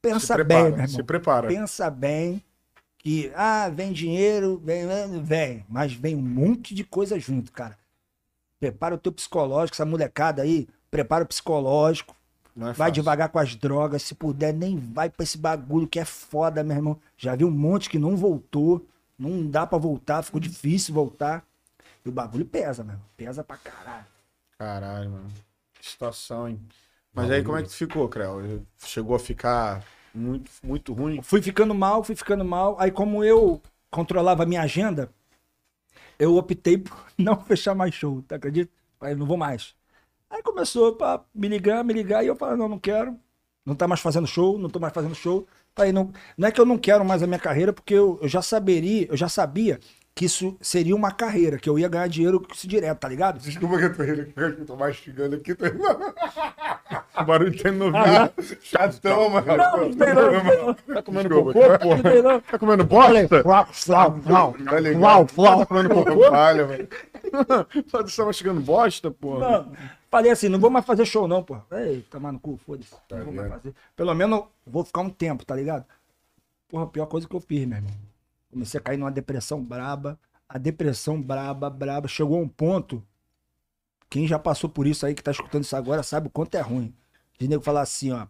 pensa 0.00 0.20
Se 0.38 0.42
bem, 0.42 0.46
prepara, 0.46 0.62
meu 0.70 0.72
irmão. 0.72 0.88
se 0.88 1.02
prepara. 1.02 1.48
Pensa 1.48 1.90
bem 1.90 2.42
que, 2.96 3.30
ah, 3.36 3.68
vem 3.68 3.92
dinheiro, 3.92 4.58
vem, 4.64 4.86
vem, 5.22 5.66
mas 5.68 5.92
vem 5.92 6.16
um 6.16 6.22
monte 6.22 6.74
de 6.74 6.82
coisa 6.82 7.18
junto, 7.20 7.52
cara. 7.52 7.76
Prepara 8.64 8.94
o 8.94 8.98
teu 8.98 9.12
psicológico, 9.12 9.74
essa 9.74 9.84
molecada 9.84 10.40
aí, 10.40 10.66
prepara 10.90 11.22
o 11.22 11.26
psicológico. 11.26 12.16
Não 12.56 12.68
é 12.68 12.72
Vai 12.72 12.90
devagar 12.90 13.28
com 13.28 13.38
as 13.38 13.54
drogas, 13.54 14.02
se 14.02 14.14
puder, 14.14 14.54
nem 14.54 14.78
vai 14.78 15.10
pra 15.10 15.22
esse 15.22 15.36
bagulho 15.36 15.86
que 15.86 15.98
é 15.98 16.04
foda, 16.06 16.64
meu 16.64 16.74
irmão. 16.74 16.98
Já 17.14 17.36
vi 17.36 17.44
um 17.44 17.50
monte 17.50 17.90
que 17.90 17.98
não 17.98 18.16
voltou, 18.16 18.86
não 19.18 19.46
dá 19.46 19.66
pra 19.66 19.76
voltar, 19.76 20.22
ficou 20.22 20.40
difícil 20.40 20.94
voltar. 20.94 21.44
E 22.02 22.08
o 22.08 22.12
bagulho 22.12 22.46
pesa, 22.46 22.82
meu 22.82 22.94
irmão. 22.94 23.06
Pesa 23.18 23.44
pra 23.44 23.58
caralho. 23.58 24.06
Caralho, 24.56 25.10
mano. 25.10 25.30
Que 25.78 25.90
situação, 25.90 26.48
hein? 26.48 26.58
Mas 27.12 27.30
aí 27.30 27.44
como 27.44 27.58
é 27.58 27.62
que 27.62 27.68
tu 27.68 27.74
ficou, 27.74 28.08
Creu? 28.08 28.62
Chegou 28.78 29.14
a 29.14 29.18
ficar 29.18 29.84
muito, 30.14 30.50
muito 30.62 30.94
ruim? 30.94 31.20
Fui 31.20 31.42
ficando 31.42 31.74
mal, 31.74 32.02
fui 32.02 32.16
ficando 32.16 32.46
mal. 32.46 32.76
Aí 32.78 32.90
como 32.90 33.22
eu 33.22 33.60
controlava 33.90 34.44
a 34.44 34.46
minha 34.46 34.62
agenda, 34.62 35.10
eu 36.18 36.36
optei 36.36 36.78
por 36.78 36.96
não 37.18 37.40
fechar 37.40 37.74
mais 37.74 37.94
show, 37.94 38.22
tá 38.22 38.36
acredita? 38.36 38.72
Falei, 38.98 39.14
não 39.14 39.26
vou 39.26 39.36
mais. 39.36 39.74
Aí 40.30 40.42
começou 40.42 40.98
a 41.02 41.24
me 41.34 41.48
ligar, 41.48 41.84
me 41.84 41.92
ligar, 41.94 42.24
e 42.24 42.28
eu 42.28 42.36
falei, 42.36 42.56
não, 42.56 42.68
não 42.68 42.78
quero. 42.78 43.18
Não 43.64 43.74
tá 43.74 43.88
mais 43.88 44.00
fazendo 44.00 44.26
show, 44.26 44.58
não 44.58 44.68
tô 44.70 44.78
mais 44.80 44.92
fazendo 44.92 45.14
show. 45.14 45.46
Falei, 45.74 45.92
não, 45.92 46.12
não 46.36 46.48
é 46.48 46.52
que 46.52 46.60
eu 46.60 46.66
não 46.66 46.78
quero 46.78 47.04
mais 47.04 47.22
a 47.22 47.26
minha 47.26 47.38
carreira, 47.38 47.72
porque 47.72 47.94
eu, 47.94 48.18
eu 48.22 48.28
já 48.28 48.42
saberia, 48.42 49.06
eu 49.10 49.16
já 49.16 49.28
sabia 49.28 49.80
que 50.14 50.26
isso 50.26 50.56
seria 50.60 50.94
uma 50.94 51.10
carreira, 51.10 51.58
que 51.58 51.68
eu 51.68 51.76
ia 51.76 51.88
ganhar 51.88 52.06
dinheiro 52.06 52.40
com 52.40 52.52
isso 52.54 52.68
direto, 52.68 53.00
tá 53.00 53.08
ligado? 53.08 53.40
Desculpa 53.40 53.78
que 53.78 53.84
eu 53.84 53.96
tô 53.96 54.02
rindo 54.04 54.22
aqui, 54.22 54.32
eu 54.36 54.64
tô 54.64 54.76
mastigando 54.76 55.34
aqui. 55.34 55.54
Tô... 55.56 55.64
o 57.20 57.24
barulho 57.24 57.60
tem 57.60 57.72
no 57.72 57.86
ouvido. 57.86 58.60
Chatão, 58.62 59.30
mano. 59.30 59.56
Não, 59.56 59.76
não 59.76 59.92
tem 59.92 60.14
não. 60.14 60.74
Tá 60.74 61.02
comendo 61.02 61.28
Desculpa, 61.28 61.52
cocô, 61.52 61.66
cara. 61.66 61.78
pô? 61.80 61.96
Não 61.96 62.02
tem 62.02 62.22
não. 62.22 62.40
Tá 62.40 62.58
comendo 62.58 62.84
bosta? 62.84 63.42
Flau, 63.42 63.66
flau, 63.72 64.20
flau. 64.20 64.52
Tá? 64.52 64.98
Flau, 64.98 65.26
flau. 65.26 65.58
Tá 65.58 65.66
comendo 65.66 65.88
cocô? 65.90 66.30
Falha, 66.30 66.64
velho. 66.64 66.88
Só 67.88 68.02
você 68.02 68.16
tá 68.16 68.24
mastigando 68.26 68.60
bosta, 68.60 69.10
pô? 69.10 69.40
Não, 69.40 69.72
falei 70.08 70.30
assim, 70.30 70.48
não 70.48 70.60
vou 70.60 70.70
mais 70.70 70.86
fazer 70.86 71.04
show 71.04 71.26
não, 71.26 71.42
pô. 71.42 71.58
Ei, 71.72 72.02
tomar 72.08 72.30
no 72.30 72.38
cu, 72.38 72.56
foda-se. 72.64 72.94
Tá 73.08 73.16
não 73.16 73.24
vou 73.24 73.34
mais 73.34 73.48
fazer. 73.48 73.74
Pelo 73.96 74.14
menos 74.14 74.44
vou 74.64 74.84
ficar 74.84 75.00
um 75.00 75.10
tempo, 75.10 75.44
tá 75.44 75.56
ligado? 75.56 75.84
Porra, 76.68 76.84
a 76.84 76.86
pior 76.86 77.06
coisa 77.06 77.26
que 77.26 77.34
eu 77.34 77.40
fiz, 77.40 77.66
meu 77.66 77.78
irmão. 77.78 78.03
Comecei 78.54 78.78
a 78.78 78.82
cair 78.82 78.96
numa 78.96 79.10
depressão 79.10 79.60
braba. 79.60 80.16
A 80.48 80.58
depressão 80.58 81.20
braba, 81.20 81.68
braba. 81.68 82.06
Chegou 82.06 82.38
a 82.38 82.40
um 82.40 82.48
ponto. 82.48 83.04
Quem 84.08 84.28
já 84.28 84.38
passou 84.38 84.70
por 84.70 84.86
isso 84.86 85.04
aí, 85.04 85.12
que 85.12 85.24
tá 85.24 85.32
escutando 85.32 85.64
isso 85.64 85.74
agora, 85.74 86.04
sabe 86.04 86.28
o 86.28 86.30
quanto 86.30 86.54
é 86.54 86.60
ruim. 86.60 86.94
De 87.36 87.48
nego 87.48 87.64
falar 87.64 87.80
assim, 87.80 88.12
ó. 88.12 88.28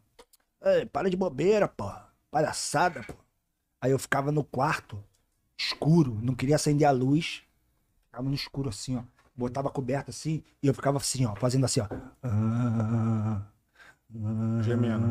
Para 0.91 1.11
de 1.11 1.17
bobeira, 1.17 1.69
pô. 1.69 1.93
Palhaçada, 2.31 3.03
pô. 3.03 3.13
Aí 3.83 3.91
eu 3.91 3.99
ficava 3.99 4.33
no 4.33 4.43
quarto, 4.43 4.99
escuro, 5.59 6.19
não 6.23 6.35
queria 6.35 6.57
acender 6.57 6.89
a 6.89 6.91
luz. 6.91 7.43
Ficava 8.07 8.27
no 8.27 8.35
escuro 8.35 8.71
assim, 8.71 8.97
ó. 8.97 9.03
Botava 9.37 9.69
a 9.69 9.71
coberta 9.71 10.11
assim 10.11 10.43
e 10.63 10.69
eu 10.69 10.73
ficava 10.73 10.97
assim, 10.97 11.27
ó, 11.27 11.37
fazendo 11.37 11.67
assim, 11.67 11.81
ó. 11.81 11.89
Ah, 12.23 13.43
ah, 14.17 14.63
Gemendo. 14.63 15.07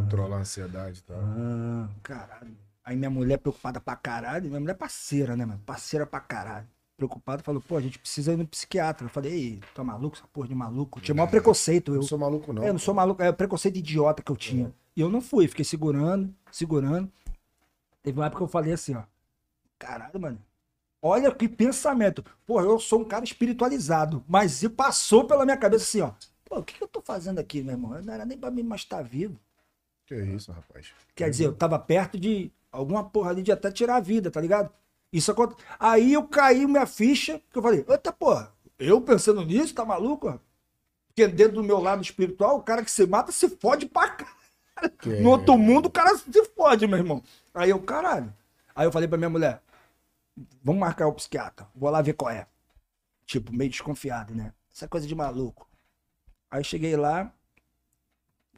Controlar 0.00 0.36
a 0.36 0.40
ansiedade 0.40 1.00
e 1.00 1.02
tal. 1.02 1.18
ah, 1.20 1.90
caralho. 2.02 2.56
Aí 2.86 2.94
minha 2.96 3.10
mulher 3.10 3.38
preocupada 3.38 3.80
pra 3.80 3.96
caralho, 3.96 4.46
minha 4.48 4.60
mulher 4.60 4.72
é 4.74 4.76
parceira, 4.76 5.34
né, 5.36 5.44
mano? 5.44 5.60
Parceira 5.66 6.06
pra 6.06 6.20
caralho. 6.20 6.68
Preocupada, 6.96 7.42
falou, 7.42 7.60
pô, 7.60 7.76
a 7.76 7.80
gente 7.80 7.98
precisa 7.98 8.32
ir 8.32 8.36
no 8.36 8.46
psiquiatra. 8.46 9.04
Eu 9.06 9.10
falei, 9.10 9.32
ei, 9.32 9.60
tu 9.74 9.80
é 9.80 9.84
maluco, 9.84 10.16
essa 10.16 10.26
porra 10.28 10.46
de 10.46 10.54
maluco? 10.54 11.00
Tinha 11.00 11.14
maior 11.14 11.26
preconceito, 11.28 11.90
Eu 11.90 11.94
eu. 11.96 12.00
não 12.00 12.06
sou 12.06 12.16
maluco, 12.16 12.52
não. 12.52 12.62
É, 12.62 12.68
eu 12.68 12.72
não 12.72 12.78
sou 12.78 12.94
maluco, 12.94 13.20
é 13.20 13.28
o 13.28 13.34
preconceito 13.34 13.76
idiota 13.76 14.22
que 14.22 14.30
eu 14.30 14.36
tinha. 14.36 14.72
E 14.96 15.00
eu 15.00 15.10
não 15.10 15.20
fui, 15.20 15.48
fiquei 15.48 15.64
segurando, 15.64 16.32
segurando. 16.50 17.10
Teve 18.04 18.18
uma 18.20 18.26
época 18.26 18.38
que 18.38 18.44
eu 18.44 18.48
falei 18.48 18.72
assim, 18.72 18.94
ó. 18.94 19.02
Caralho, 19.78 20.20
mano. 20.20 20.38
Olha 21.02 21.34
que 21.34 21.48
pensamento. 21.48 22.24
Pô, 22.46 22.60
eu 22.60 22.78
sou 22.78 23.00
um 23.00 23.04
cara 23.04 23.24
espiritualizado, 23.24 24.24
mas 24.28 24.52
se 24.52 24.68
passou 24.68 25.24
pela 25.26 25.44
minha 25.44 25.56
cabeça 25.56 25.84
assim, 25.84 26.00
ó. 26.00 26.12
Pô, 26.44 26.60
o 26.60 26.62
que, 26.64 26.74
que 26.78 26.82
eu 26.84 26.88
tô 26.88 27.02
fazendo 27.02 27.40
aqui, 27.40 27.62
meu 27.62 27.72
irmão? 27.74 27.96
Eu 27.96 28.04
não 28.04 28.14
era 28.14 28.24
nem 28.24 28.38
pra 28.38 28.50
mim 28.50 28.62
mais 28.62 28.82
estar 28.82 29.02
vivo. 29.02 29.38
Que 30.06 30.14
isso, 30.14 30.52
rapaz. 30.52 30.92
Quer 31.14 31.28
dizer, 31.28 31.46
eu 31.46 31.52
tava 31.54 31.78
perto 31.78 32.18
de 32.18 32.50
alguma 32.76 33.04
porra 33.08 33.30
ali 33.30 33.42
de 33.42 33.50
até 33.50 33.70
tirar 33.70 33.96
a 33.96 34.00
vida, 34.00 34.30
tá 34.30 34.40
ligado? 34.40 34.70
Isso 35.12 35.30
aconteceu. 35.30 35.64
Aí 35.78 36.12
eu 36.12 36.26
caí 36.28 36.66
minha 36.66 36.86
ficha, 36.86 37.40
que 37.50 37.58
eu 37.58 37.62
falei, 37.62 37.84
eita 37.88 38.12
porra, 38.12 38.52
eu 38.78 39.00
pensando 39.00 39.44
nisso, 39.44 39.74
tá 39.74 39.84
maluco? 39.84 40.28
ó? 40.28 40.38
Porque 41.08 41.26
dentro 41.26 41.54
do 41.54 41.64
meu 41.64 41.80
lado 41.80 42.02
espiritual, 42.02 42.58
o 42.58 42.62
cara 42.62 42.84
que 42.84 42.90
se 42.90 43.06
mata 43.06 43.32
se 43.32 43.48
fode 43.48 43.86
pra 43.86 44.08
caralho. 44.10 44.36
Que 45.00 45.08
No 45.20 45.30
outro 45.30 45.56
mundo, 45.56 45.86
o 45.86 45.90
cara 45.90 46.14
se 46.18 46.44
fode, 46.54 46.86
meu 46.86 46.98
irmão. 46.98 47.22
Aí 47.54 47.70
eu, 47.70 47.80
caralho. 47.80 48.30
Aí 48.74 48.86
eu 48.86 48.92
falei 48.92 49.08
pra 49.08 49.16
minha 49.16 49.30
mulher, 49.30 49.62
vamos 50.62 50.78
marcar 50.78 51.06
o 51.06 51.14
psiquiatra, 51.14 51.66
vou 51.74 51.88
lá 51.88 52.02
ver 52.02 52.12
qual 52.12 52.30
é. 52.30 52.46
Tipo, 53.24 53.54
meio 53.54 53.70
desconfiado, 53.70 54.34
né? 54.34 54.52
Essa 54.70 54.84
é 54.84 54.88
coisa 54.88 55.06
de 55.06 55.14
maluco. 55.14 55.66
Aí 56.50 56.62
cheguei 56.62 56.94
lá, 56.94 57.32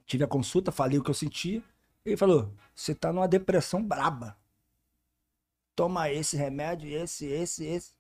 tive 0.05 0.25
a 0.25 0.27
consulta, 0.27 0.73
falei 0.73 0.99
o 0.99 1.05
que 1.05 1.11
eu 1.11 1.15
sentia. 1.15 1.63
Ele 2.09 2.17
falou: 2.17 2.53
você 2.75 2.95
tá 2.95 3.13
numa 3.13 3.29
depressão 3.29 3.83
braba. 3.83 4.37
Toma 5.75 6.11
esse 6.11 6.37
remédio, 6.37 6.91
esse, 6.91 7.27
esse, 7.27 7.65
esse. 7.65 7.93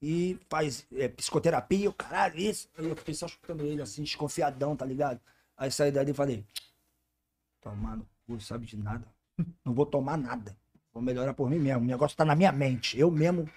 E 0.00 0.38
faz 0.48 0.86
é, 0.92 1.08
psicoterapia, 1.08 1.90
o 1.90 1.92
caralho, 1.92 2.38
isso. 2.38 2.68
Aí 2.76 2.86
eu 2.86 2.96
fiquei 2.96 3.14
só 3.14 3.26
escutando 3.26 3.64
ele 3.64 3.82
assim, 3.82 4.02
desconfiadão, 4.02 4.76
tá 4.76 4.84
ligado? 4.84 5.20
Aí 5.56 5.70
saí 5.70 5.90
dali 5.90 6.10
e 6.10 6.14
falei: 6.14 6.46
tomar 7.60 7.96
no 7.96 8.06
cu, 8.26 8.40
sabe 8.40 8.66
de 8.66 8.76
nada. 8.76 9.06
Não 9.64 9.74
vou 9.74 9.84
tomar 9.84 10.16
nada. 10.16 10.56
Vou 10.92 11.02
melhorar 11.02 11.34
por 11.34 11.50
mim 11.50 11.58
mesmo. 11.58 11.82
O 11.82 11.86
negócio 11.86 12.16
tá 12.16 12.24
na 12.24 12.34
minha 12.34 12.52
mente. 12.52 12.98
Eu 12.98 13.10
mesmo. 13.10 13.48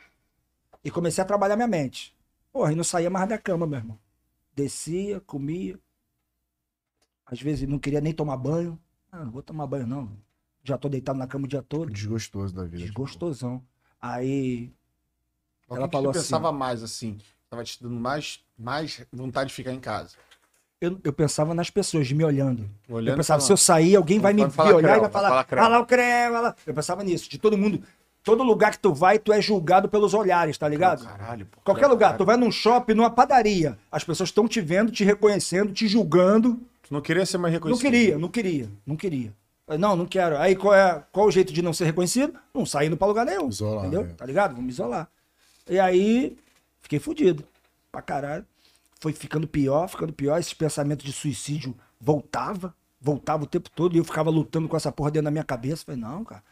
E 0.84 0.92
comecei 0.92 1.22
a 1.22 1.28
trabalhar 1.28 1.56
minha 1.56 1.68
mente. 1.68 2.18
Porra, 2.52 2.74
e 2.74 2.76
não 2.76 2.84
saía 2.84 3.10
mais 3.10 3.30
da 3.30 3.38
cama, 3.38 3.68
meu 3.68 3.80
irmão. 3.80 4.00
Descia, 4.54 5.22
comia. 5.22 5.80
Às 7.26 7.42
vezes 7.42 7.68
não 7.68 7.80
queria 7.80 8.02
nem 8.02 8.14
tomar 8.14 8.38
banho. 8.38 8.80
Ah, 9.12 9.24
não 9.26 9.32
vou 9.32 9.42
tomar 9.42 9.66
banho, 9.68 9.88
não. 9.88 10.10
Já 10.64 10.78
tô 10.78 10.88
deitado 10.90 11.18
na 11.18 11.28
cama 11.28 11.46
o 11.46 11.48
dia 11.48 11.62
todo. 11.62 11.92
Desgostoso 11.92 12.54
da 12.54 12.64
vida. 12.64 12.78
Desgostosão. 12.78 13.62
Aí. 14.02 14.72
O 15.68 15.76
Ela 15.76 15.84
que 15.88 15.92
que 15.92 15.98
falou 15.98 16.12
tu 16.12 16.18
assim- 16.18 16.28
pensava 16.28 16.52
mais 16.52 16.84
assim? 16.84 17.18
Tava 17.50 17.64
te 17.64 17.82
dando 17.82 17.96
mais, 17.96 18.40
mais 18.58 19.06
vontade 19.12 19.50
de 19.50 19.56
ficar 19.56 19.74
em 19.74 19.80
casa. 19.80 20.16
Eu, 20.82 21.00
eu 21.04 21.12
pensava 21.12 21.54
nas 21.54 21.70
pessoas, 21.70 22.08
de 22.08 22.16
me 22.16 22.24
olhando. 22.24 22.70
Olhando 22.88 23.10
eu 23.10 23.18
pensava, 23.18 23.40
falando. 23.40 23.48
se 23.48 23.52
eu 23.54 23.58
sair, 23.58 23.96
alguém 23.96 24.20
vai 24.20 24.32
me 24.34 24.42
Vai 24.44 24.52
falar 24.52 24.70
ver 24.70 24.76
olhar 24.76 24.98
e 24.98 25.02
vai 25.02 25.10
falar, 25.10 25.30
falar 25.30 25.44
creu. 25.44 25.64
ah 25.64 25.68
lá 25.68 25.80
o 25.80 25.86
creu, 25.86 26.36
ah 26.36 26.42
lá. 26.42 26.56
Eu 26.66 26.74
pensava 26.74 27.04
nisso, 27.04 27.30
de 27.30 27.38
todo 27.38 27.58
mundo. 27.58 27.84
Todo 28.24 28.44
lugar 28.44 28.72
que 28.72 28.80
tu 28.80 28.94
vai, 28.94 29.18
tu 29.20 29.34
é 29.34 29.42
julgado 29.42 29.90
pelos 29.90 30.14
olhares, 30.14 30.58
tá 30.58 30.68
ligado? 30.70 31.04
Caralho, 31.06 31.46
pô. 31.48 31.60
Qualquer 31.64 31.88
lugar, 31.88 32.18
tu 32.18 32.24
vai 32.26 32.38
num 32.38 32.52
shopping, 32.52 32.94
numa 32.94 33.10
padaria, 33.10 33.78
as 33.92 34.04
pessoas 34.04 34.30
estão 34.30 34.48
te 34.48 34.62
vendo, 34.62 34.92
te 34.92 35.04
reconhecendo, 35.04 35.74
te 35.74 35.88
julgando. 35.88 36.62
Tu 36.90 36.94
não 36.94 37.02
queria 37.02 37.26
ser 37.26 37.38
mais 37.38 37.54
Não 37.54 37.58
reconhecido? 37.58 37.86
queria, 37.86 38.18
não 38.18 38.28
queria, 38.30 38.70
não 38.86 38.96
queria. 38.96 39.34
Não, 39.78 39.96
não 39.96 40.08
quero. 40.08 40.36
Aí 40.40 40.56
qual 40.56 40.74
é 40.74 41.04
qual 41.12 41.28
o 41.28 41.32
jeito 41.32 41.54
de 41.54 41.62
não 41.62 41.72
ser 41.72 41.86
reconhecido? 41.86 42.34
Não 42.52 42.66
saindo 42.66 42.98
pra 42.98 43.08
lugar 43.08 43.26
nenhum. 43.28 43.48
Isolar, 43.48 43.86
entendeu? 43.86 44.06
né? 44.06 44.14
Tá 44.18 44.26
ligado? 44.26 44.50
Vamos 44.52 44.66
me 44.66 44.72
isolar. 44.72 45.08
E 45.70 45.80
aí, 45.80 46.36
fiquei 46.82 46.98
fudido. 46.98 47.46
Pra 47.92 48.02
caralho. 48.02 48.44
Foi 49.00 49.14
ficando 49.14 49.48
pior, 49.48 49.88
ficando 49.88 50.12
pior. 50.12 50.40
Esses 50.40 50.56
pensamentos 50.56 51.06
de 51.06 51.14
suicídio 51.14 51.76
voltava, 52.02 52.74
voltava 53.00 53.44
o 53.44 53.48
tempo 53.48 53.70
todo. 53.70 53.96
E 53.96 54.00
eu 54.00 54.04
ficava 54.04 54.32
lutando 54.32 54.68
com 54.68 54.76
essa 54.76 54.92
porra 54.92 55.12
dentro 55.12 55.26
da 55.26 55.32
minha 55.32 55.44
cabeça. 55.44 55.86
Falei, 55.86 56.02
não, 56.02 56.26
cara. 56.26 56.44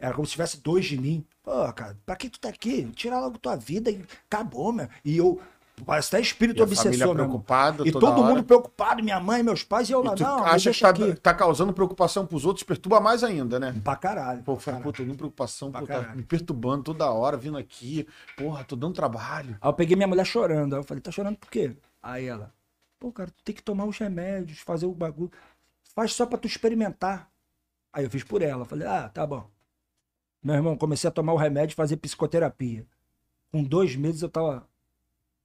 Era 0.00 0.14
como 0.14 0.24
se 0.26 0.32
tivesse 0.32 0.58
dois 0.62 0.86
de 0.86 0.98
mim. 0.98 1.22
Pô, 1.42 1.70
cara, 1.74 1.96
pra 2.06 2.16
que 2.16 2.30
tu 2.30 2.40
tá 2.40 2.48
aqui? 2.48 2.84
Tira 2.96 3.20
logo 3.20 3.36
tua 3.38 3.54
vida 3.54 3.90
e 3.90 4.02
acabou, 4.30 4.72
meu. 4.72 4.88
E 5.04 5.14
eu. 5.18 5.38
Parece 5.86 6.08
até 6.14 6.20
espírito 6.20 6.58
E 6.60 6.62
obsessor, 6.62 7.14
preocupada 7.14 7.86
E 7.88 7.90
todo 7.90 8.06
hora. 8.20 8.22
mundo 8.22 8.44
preocupado, 8.44 9.02
minha 9.02 9.18
mãe, 9.18 9.42
meus 9.42 9.64
pais, 9.64 9.88
e 9.88 9.92
eu 9.92 10.02
lá, 10.02 10.14
E 10.16 10.20
não, 10.22 10.44
acha 10.44 10.70
que 10.70 10.80
tá, 10.80 10.90
aqui. 10.90 11.14
tá 11.14 11.34
causando 11.34 11.72
preocupação 11.72 12.26
pros 12.26 12.44
outros, 12.44 12.62
perturba 12.62 13.00
mais 13.00 13.24
ainda, 13.24 13.58
né? 13.58 13.74
Pra 13.82 13.96
caralho. 13.96 14.42
Pô, 14.42 14.54
pra 14.56 14.64
caralho. 14.66 14.84
pô, 14.84 14.92
tô 14.92 15.02
dando 15.02 15.16
preocupação, 15.16 15.72
Pra 15.72 15.80
pô, 15.80 15.86
tá 15.86 16.14
me 16.14 16.22
perturbando 16.22 16.84
toda 16.84 17.10
hora, 17.10 17.36
vindo 17.36 17.56
aqui. 17.56 18.06
Porra, 18.36 18.62
tô 18.64 18.76
dando 18.76 18.94
trabalho. 18.94 19.56
Aí 19.60 19.68
eu 19.68 19.72
peguei 19.72 19.96
minha 19.96 20.06
mulher 20.06 20.26
chorando. 20.26 20.74
Aí 20.74 20.80
eu 20.80 20.84
falei, 20.84 21.00
tá 21.00 21.10
chorando 21.10 21.36
por 21.38 21.50
quê? 21.50 21.74
Aí 22.02 22.26
ela, 22.26 22.52
pô, 23.00 23.10
cara, 23.10 23.30
tu 23.30 23.42
tem 23.42 23.54
que 23.54 23.62
tomar 23.62 23.86
os 23.86 23.96
remédios, 23.98 24.58
fazer 24.60 24.86
o 24.86 24.92
bagulho. 24.92 25.32
Faz 25.94 26.12
só 26.14 26.26
pra 26.26 26.38
tu 26.38 26.46
experimentar. 26.46 27.28
Aí 27.92 28.04
eu 28.04 28.10
fiz 28.10 28.22
por 28.22 28.42
ela. 28.42 28.64
Falei, 28.64 28.86
ah, 28.86 29.08
tá 29.08 29.26
bom. 29.26 29.46
Meu 30.44 30.54
irmão, 30.54 30.76
comecei 30.76 31.08
a 31.08 31.10
tomar 31.10 31.32
o 31.32 31.36
remédio 31.36 31.72
e 31.74 31.76
fazer 31.76 31.96
psicoterapia. 31.96 32.86
Com 33.50 33.62
dois 33.62 33.96
meses 33.96 34.22
eu 34.22 34.28
tava 34.28 34.66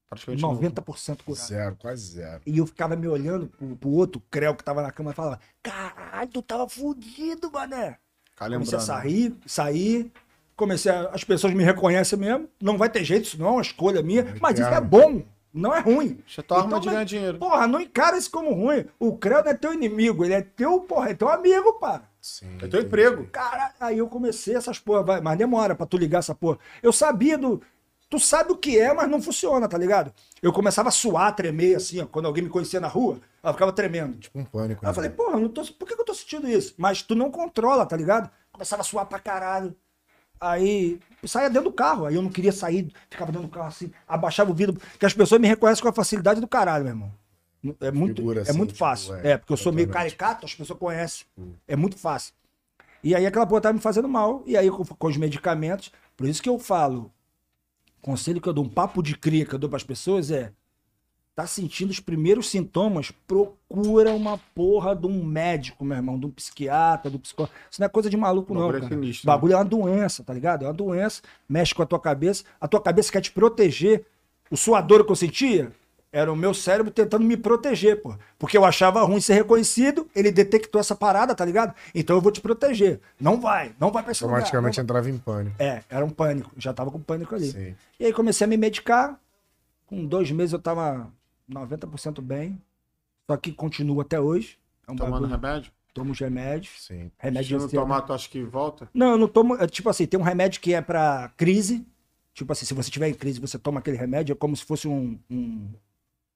Praticamente 0.09 0.41
novo. 0.41 0.61
90% 0.61 1.23
curado. 1.23 1.45
Zero, 1.47 1.75
quase 1.77 2.05
zero. 2.13 2.41
E 2.45 2.57
eu 2.57 2.65
ficava 2.65 2.95
me 2.95 3.07
olhando 3.07 3.47
pro, 3.47 3.75
pro 3.75 3.89
outro 3.89 4.21
creu 4.31 4.55
que 4.55 4.63
tava 4.63 4.81
na 4.81 4.91
cama 4.91 5.11
e 5.11 5.13
falava, 5.13 5.39
caralho, 5.61 6.29
tu 6.31 6.41
tava 6.41 6.67
fudido, 6.69 7.51
mané. 7.51 7.97
Comecei 8.37 8.55
a 8.55 8.57
lembrando. 8.59 8.79
sair, 8.81 9.35
sair. 9.45 10.11
Comecei 10.55 10.91
a, 10.91 11.09
As 11.09 11.23
pessoas 11.23 11.53
me 11.53 11.63
reconhecem 11.63 12.17
mesmo. 12.17 12.47
Não 12.61 12.77
vai 12.77 12.89
ter 12.89 13.03
jeito, 13.03 13.25
isso 13.25 13.39
não 13.39 13.47
é 13.47 13.51
uma 13.51 13.61
escolha 13.61 14.01
minha. 14.01 14.35
Mas 14.39 14.57
isso 14.59 14.69
é 14.69 14.79
bom, 14.81 15.23
não 15.53 15.75
é 15.75 15.79
ruim. 15.79 16.19
Isso 16.25 16.39
é 16.39 16.43
tua 16.43 16.61
arma 16.61 16.79
de 16.79 16.87
ganhar 16.87 17.03
dinheiro. 17.03 17.37
Porra, 17.39 17.67
não 17.67 17.81
encara 17.81 18.17
isso 18.17 18.31
como 18.31 18.53
ruim. 18.53 18.85
O 18.99 19.17
Creu 19.17 19.43
não 19.43 19.51
é 19.51 19.53
teu 19.55 19.73
inimigo, 19.73 20.23
ele 20.23 20.33
é 20.35 20.41
teu, 20.41 20.79
porra, 20.81 21.09
é 21.09 21.13
teu 21.13 21.27
amigo, 21.29 21.73
pá. 21.73 22.03
Sim, 22.21 22.45
É 22.55 22.59
teu 22.59 22.67
entendi. 22.67 22.85
emprego. 22.85 23.27
Cara, 23.27 23.73
aí 23.79 23.97
eu 23.97 24.07
comecei 24.07 24.55
essas 24.55 24.79
porra, 24.79 25.03
vai, 25.03 25.21
mas 25.21 25.37
demora 25.37 25.75
pra 25.75 25.85
tu 25.85 25.97
ligar 25.97 26.19
essa 26.19 26.33
porra. 26.35 26.57
Eu 26.81 26.93
sabia 26.93 27.37
do. 27.37 27.61
Tu 28.09 28.19
sabe 28.19 28.51
o 28.51 28.57
que 28.57 28.79
é, 28.79 28.93
mas 28.93 29.09
não 29.09 29.21
funciona, 29.21 29.67
tá 29.67 29.77
ligado? 29.77 30.13
Eu 30.41 30.53
começava 30.53 30.89
a 30.89 30.91
suar, 30.91 31.35
tremer, 31.35 31.75
assim, 31.75 31.99
ó. 31.99 32.05
Quando 32.05 32.25
alguém 32.25 32.43
me 32.43 32.49
conhecia 32.49 32.79
na 32.79 32.87
rua, 32.87 33.19
ela 33.43 33.51
ficava 33.51 33.73
tremendo. 33.73 34.17
Um 34.33 34.45
pânico. 34.45 34.85
Aí 34.85 34.87
eu 34.87 34.91
né? 34.91 34.93
falei, 34.93 35.09
porra, 35.09 35.39
não 35.39 35.49
tô, 35.49 35.65
por 35.73 35.87
que 35.87 35.95
que 35.95 36.01
eu 36.01 36.05
tô 36.05 36.13
sentindo 36.13 36.47
isso? 36.47 36.73
Mas 36.77 37.01
tu 37.01 37.15
não 37.15 37.29
controla, 37.29 37.85
tá 37.85 37.97
ligado? 37.97 38.29
Começava 38.51 38.81
a 38.81 38.85
suar 38.85 39.05
pra 39.05 39.19
caralho. 39.19 39.75
Aí 40.39 40.99
eu 41.21 41.27
saía 41.27 41.49
dentro 41.49 41.69
do 41.69 41.75
carro, 41.75 42.05
aí 42.05 42.15
eu 42.15 42.21
não 42.21 42.29
queria 42.29 42.51
sair, 42.51 42.93
ficava 43.09 43.31
dentro 43.31 43.47
do 43.47 43.51
carro 43.51 43.67
assim, 43.67 43.91
abaixava 44.07 44.51
o 44.51 44.53
vidro, 44.53 44.75
porque 44.75 45.05
as 45.05 45.13
pessoas 45.13 45.41
me 45.41 45.47
reconhecem 45.47 45.81
com 45.81 45.89
a 45.89 45.93
facilidade 45.93 46.39
do 46.39 46.47
caralho, 46.47 46.83
meu 46.83 46.93
irmão. 46.93 47.11
É 47.81 47.91
muito, 47.91 48.17
Figura 48.17 48.41
é 48.41 48.43
assim, 48.43 48.57
muito 48.57 48.69
tipo, 48.69 48.79
fácil. 48.79 49.15
é, 49.15 49.31
É, 49.31 49.37
porque 49.37 49.51
eu 49.51 49.57
sou 49.57 49.73
meio 49.73 49.89
caricato, 49.89 50.45
as 50.45 50.53
pessoas 50.53 50.77
conhecem. 50.79 51.25
É 51.67 51.75
muito 51.75 51.97
fácil. 51.97 52.33
E 53.03 53.15
aí 53.15 53.25
aquela 53.25 53.45
porra 53.45 53.61
tava 53.61 53.73
me 53.73 53.79
fazendo 53.79 54.07
mal. 54.07 54.43
E 54.45 54.55
aí, 54.55 54.69
com, 54.69 54.83
com 54.85 55.07
os 55.07 55.17
medicamentos, 55.17 55.91
Por 56.15 56.27
isso 56.27 56.41
que 56.41 56.49
eu 56.49 56.57
falo, 56.57 57.11
conselho 58.07 58.39
que 58.39 58.47
eu 58.47 58.53
dou, 58.53 58.63
um 58.63 58.69
papo 58.69 59.03
de 59.03 59.17
cria 59.17 59.45
que 59.45 59.53
eu 59.53 59.59
dou 59.59 59.69
pras 59.69 59.83
pessoas 59.83 60.31
é 60.31 60.53
tá 61.35 61.45
sentindo 61.45 61.91
os 61.91 61.99
primeiros 61.99 62.49
sintomas, 62.49 63.11
procura 63.27 64.11
uma 64.11 64.39
porra 64.55 64.95
de 64.95 65.05
um 65.05 65.23
médico, 65.23 65.85
meu 65.85 65.97
irmão, 65.97 66.17
de 66.17 66.25
um 66.25 66.31
psiquiatra, 66.31 67.11
do 67.11 67.19
psicólogo. 67.19 67.53
Isso 67.69 67.79
não 67.79 67.85
é 67.85 67.89
coisa 67.89 68.09
de 68.09 68.17
maluco, 68.17 68.53
não, 68.53 68.61
Bagulho 68.61 68.77
é 68.77 68.81
cara. 68.81 68.95
sinistro, 68.95 69.27
né? 69.27 69.33
bagulho 69.33 69.53
é 69.53 69.55
uma 69.57 69.65
doença, 69.65 70.23
tá 70.23 70.33
ligado? 70.33 70.63
É 70.63 70.67
uma 70.67 70.73
doença, 70.73 71.21
mexe 71.47 71.75
com 71.75 71.83
a 71.83 71.85
tua 71.85 71.99
cabeça, 71.99 72.43
a 72.59 72.67
tua 72.67 72.81
cabeça 72.81 73.11
quer 73.11 73.21
te 73.21 73.31
proteger. 73.31 74.05
O 74.49 74.55
suador 74.55 75.05
que 75.05 75.11
eu 75.11 75.15
sentia 75.15 75.71
era 76.11 76.31
o 76.31 76.35
meu 76.35 76.53
cérebro 76.53 76.91
tentando 76.91 77.23
me 77.25 77.35
proteger, 77.37 78.01
pô. 78.01 78.15
Porque 78.39 78.57
eu 78.57 78.63
achava 78.65 79.03
ruim 79.03 79.19
ser 79.21 79.33
reconhecido, 79.35 80.09
ele 80.15 80.31
detectou 80.31 80.79
essa 80.81 80.95
parada, 80.95 81.35
tá 81.35 81.43
ligado? 81.45 81.73
Então 81.93 82.15
eu 82.15 82.21
vou 82.21 82.31
te 82.31 82.41
proteger. 82.41 82.99
Não 83.19 83.39
vai, 83.39 83.75
não 83.79 83.91
vai 83.91 84.01
pra 84.03 84.11
esse 84.11 84.23
lugar, 84.23 84.37
não 84.37 84.43
Automaticamente 84.45 84.75
vai. 84.77 84.83
entrava 84.83 85.09
em 85.09 85.17
pânico. 85.17 85.55
É, 85.59 85.83
era 85.89 86.05
um 86.05 86.09
pânico, 86.09 86.51
já 86.57 86.73
tava 86.73 86.89
com 86.91 86.99
pânico 86.99 87.35
ali. 87.35 87.51
Sim. 87.51 87.75
E 87.99 88.05
aí 88.05 88.13
comecei 88.13 88.45
a 88.45 88.47
me 88.47 88.57
medicar. 88.57 89.19
Com 89.85 90.05
dois 90.05 90.31
meses 90.31 90.53
eu 90.53 90.59
tava 90.59 91.11
90% 91.49 92.21
bem. 92.21 92.61
Só 93.29 93.37
que 93.37 93.51
continuo 93.51 94.01
até 94.01 94.19
hoje. 94.19 94.57
É 94.87 94.91
um 94.91 94.95
Tomando 94.95 95.27
bagulho. 95.27 95.31
remédio? 95.41 95.71
Tomo 95.93 96.11
os 96.11 96.19
remédios. 96.19 96.85
Sim. 96.85 97.05
Se 97.05 97.11
Remédio 97.17 97.57
não 97.57 97.65
ansiedade. 97.65 97.87
tomar, 97.89 98.01
tu 98.01 98.13
acha 98.13 98.29
que 98.29 98.43
volta? 98.43 98.89
Não, 98.93 99.11
eu 99.11 99.17
não 99.17 99.27
tomo. 99.27 99.55
é, 99.55 99.67
Tipo 99.67 99.89
assim, 99.89 100.05
tem 100.05 100.19
um 100.19 100.23
remédio 100.23 100.61
que 100.61 100.73
é 100.73 100.81
pra 100.81 101.31
crise. 101.35 101.85
Tipo 102.33 102.51
assim, 102.53 102.65
se 102.65 102.73
você 102.73 102.91
tiver 102.91 103.09
em 103.09 103.13
crise, 103.13 103.39
você 103.39 103.57
toma 103.57 103.79
aquele 103.79 103.97
remédio, 103.97 104.33
é 104.33 104.35
como 104.35 104.55
se 104.55 104.63
fosse 104.63 104.87
um. 104.87 105.17
um- 105.29 105.69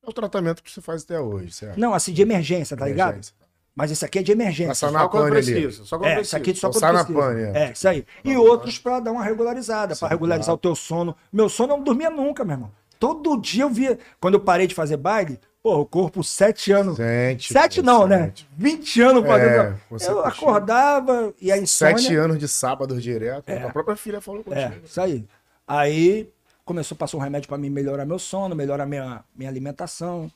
É 0.05 0.09
o 0.09 0.13
tratamento 0.13 0.63
que 0.63 0.71
você 0.71 0.81
faz 0.81 1.03
até 1.03 1.19
hoje, 1.19 1.51
certo? 1.51 1.79
Não, 1.79 1.93
assim, 1.93 2.11
de 2.11 2.21
emergência, 2.21 2.75
tá 2.75 2.85
ligado? 2.87 3.09
Emergência. 3.11 3.35
Mas 3.75 3.89
esse 3.91 4.03
aqui 4.03 4.19
é 4.19 4.23
de 4.23 4.31
emergência. 4.31 4.67
Passar 4.69 4.87
Só 4.87 4.93
na 4.93 5.07
quando 5.07 5.29
precisa. 5.29 5.85
Só 5.85 5.97
quando 5.97 6.07
É, 6.09 6.21
isso 6.21 6.35
precisa. 6.35 6.37
aqui 6.37 6.55
só 6.55 6.69
quando 6.71 7.05
precisa. 7.05 7.19
pane, 7.19 7.41
é. 7.41 7.63
É, 7.67 7.71
isso 7.71 7.87
aí. 7.87 8.05
E 8.23 8.35
outros 8.35 8.77
pra 8.77 8.99
dar 8.99 9.11
uma 9.11 9.23
regularizada, 9.23 9.95
pra 9.95 10.07
Sim, 10.07 10.13
regularizar 10.13 10.45
claro. 10.47 10.57
o 10.57 10.61
teu 10.61 10.75
sono. 10.75 11.15
Meu 11.31 11.47
sono 11.47 11.73
eu 11.73 11.77
não 11.77 11.83
dormia 11.83 12.09
nunca, 12.09 12.43
meu 12.43 12.55
irmão. 12.55 12.71
Todo 12.99 13.39
dia 13.39 13.63
eu 13.63 13.69
via. 13.69 13.97
Quando 14.19 14.33
eu 14.35 14.39
parei 14.41 14.67
de 14.67 14.75
fazer 14.75 14.97
baile, 14.97 15.39
pô, 15.63 15.77
o 15.79 15.85
corpo 15.85 16.21
sete 16.23 16.71
anos. 16.73 16.97
Sente. 16.97 17.53
Sete 17.53 17.81
não, 17.81 18.05
né? 18.07 18.25
sente. 18.25 18.49
20 18.57 19.01
anos 19.01 19.23
É, 19.23 19.27
fazendo. 19.27 19.81
você 19.89 20.09
eu 20.11 20.25
acordava 20.25 21.33
e 21.39 21.51
a 21.51 21.57
insônia. 21.57 21.97
Sete 21.97 22.15
anos 22.15 22.37
de 22.37 22.47
sábado 22.47 22.99
direto. 22.99 23.49
A 23.49 23.69
própria 23.71 23.95
filha 23.95 24.19
falou 24.19 24.43
contigo. 24.43 24.61
É, 24.61 24.79
isso 24.83 24.99
aí. 24.99 25.25
Aí 25.65 26.29
começou 26.71 26.95
a 26.95 26.99
passar 26.99 27.17
um 27.17 27.19
remédio 27.19 27.47
pra 27.47 27.57
mim 27.57 27.69
melhorar 27.69 28.05
meu 28.05 28.17
sono, 28.17 28.55
melhorar 28.55 28.85
minha, 28.85 29.23
minha 29.35 29.49
alimentação. 29.49 30.31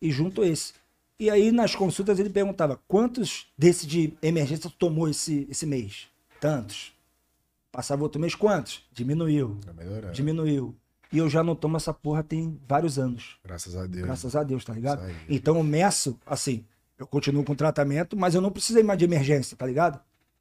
E 0.00 0.10
junto 0.10 0.44
esse. 0.44 0.74
E 1.18 1.30
aí 1.30 1.50
nas 1.50 1.74
consultas 1.74 2.18
ele 2.18 2.30
perguntava: 2.30 2.78
quantos 2.86 3.46
desse 3.56 3.86
de 3.86 4.12
emergência 4.22 4.70
tomou 4.78 5.08
esse, 5.08 5.46
esse 5.50 5.66
mês? 5.66 6.08
Tantos. 6.40 6.92
Passava 7.72 8.02
outro 8.02 8.20
mês, 8.20 8.34
quantos? 8.34 8.86
Diminuiu. 8.92 9.58
Tá. 9.64 10.10
Diminuiu. 10.12 10.74
E 11.10 11.18
eu 11.18 11.28
já 11.28 11.42
não 11.42 11.56
tomo 11.56 11.76
essa 11.76 11.92
porra 11.92 12.22
tem 12.22 12.60
vários 12.68 12.98
anos. 12.98 13.38
Graças 13.42 13.74
a 13.74 13.86
Deus. 13.86 14.04
Graças 14.04 14.36
a 14.36 14.42
Deus, 14.42 14.64
tá 14.64 14.74
ligado? 14.74 15.02
Então 15.28 15.56
eu 15.56 15.62
meço, 15.64 16.18
assim, 16.26 16.64
eu 16.98 17.06
continuo 17.06 17.44
com 17.44 17.54
tratamento, 17.54 18.16
mas 18.16 18.34
eu 18.34 18.40
não 18.40 18.50
precisei 18.50 18.82
mais 18.82 18.98
de 18.98 19.06
emergência, 19.06 19.56
tá 19.56 19.64
ligado? 19.66 20.00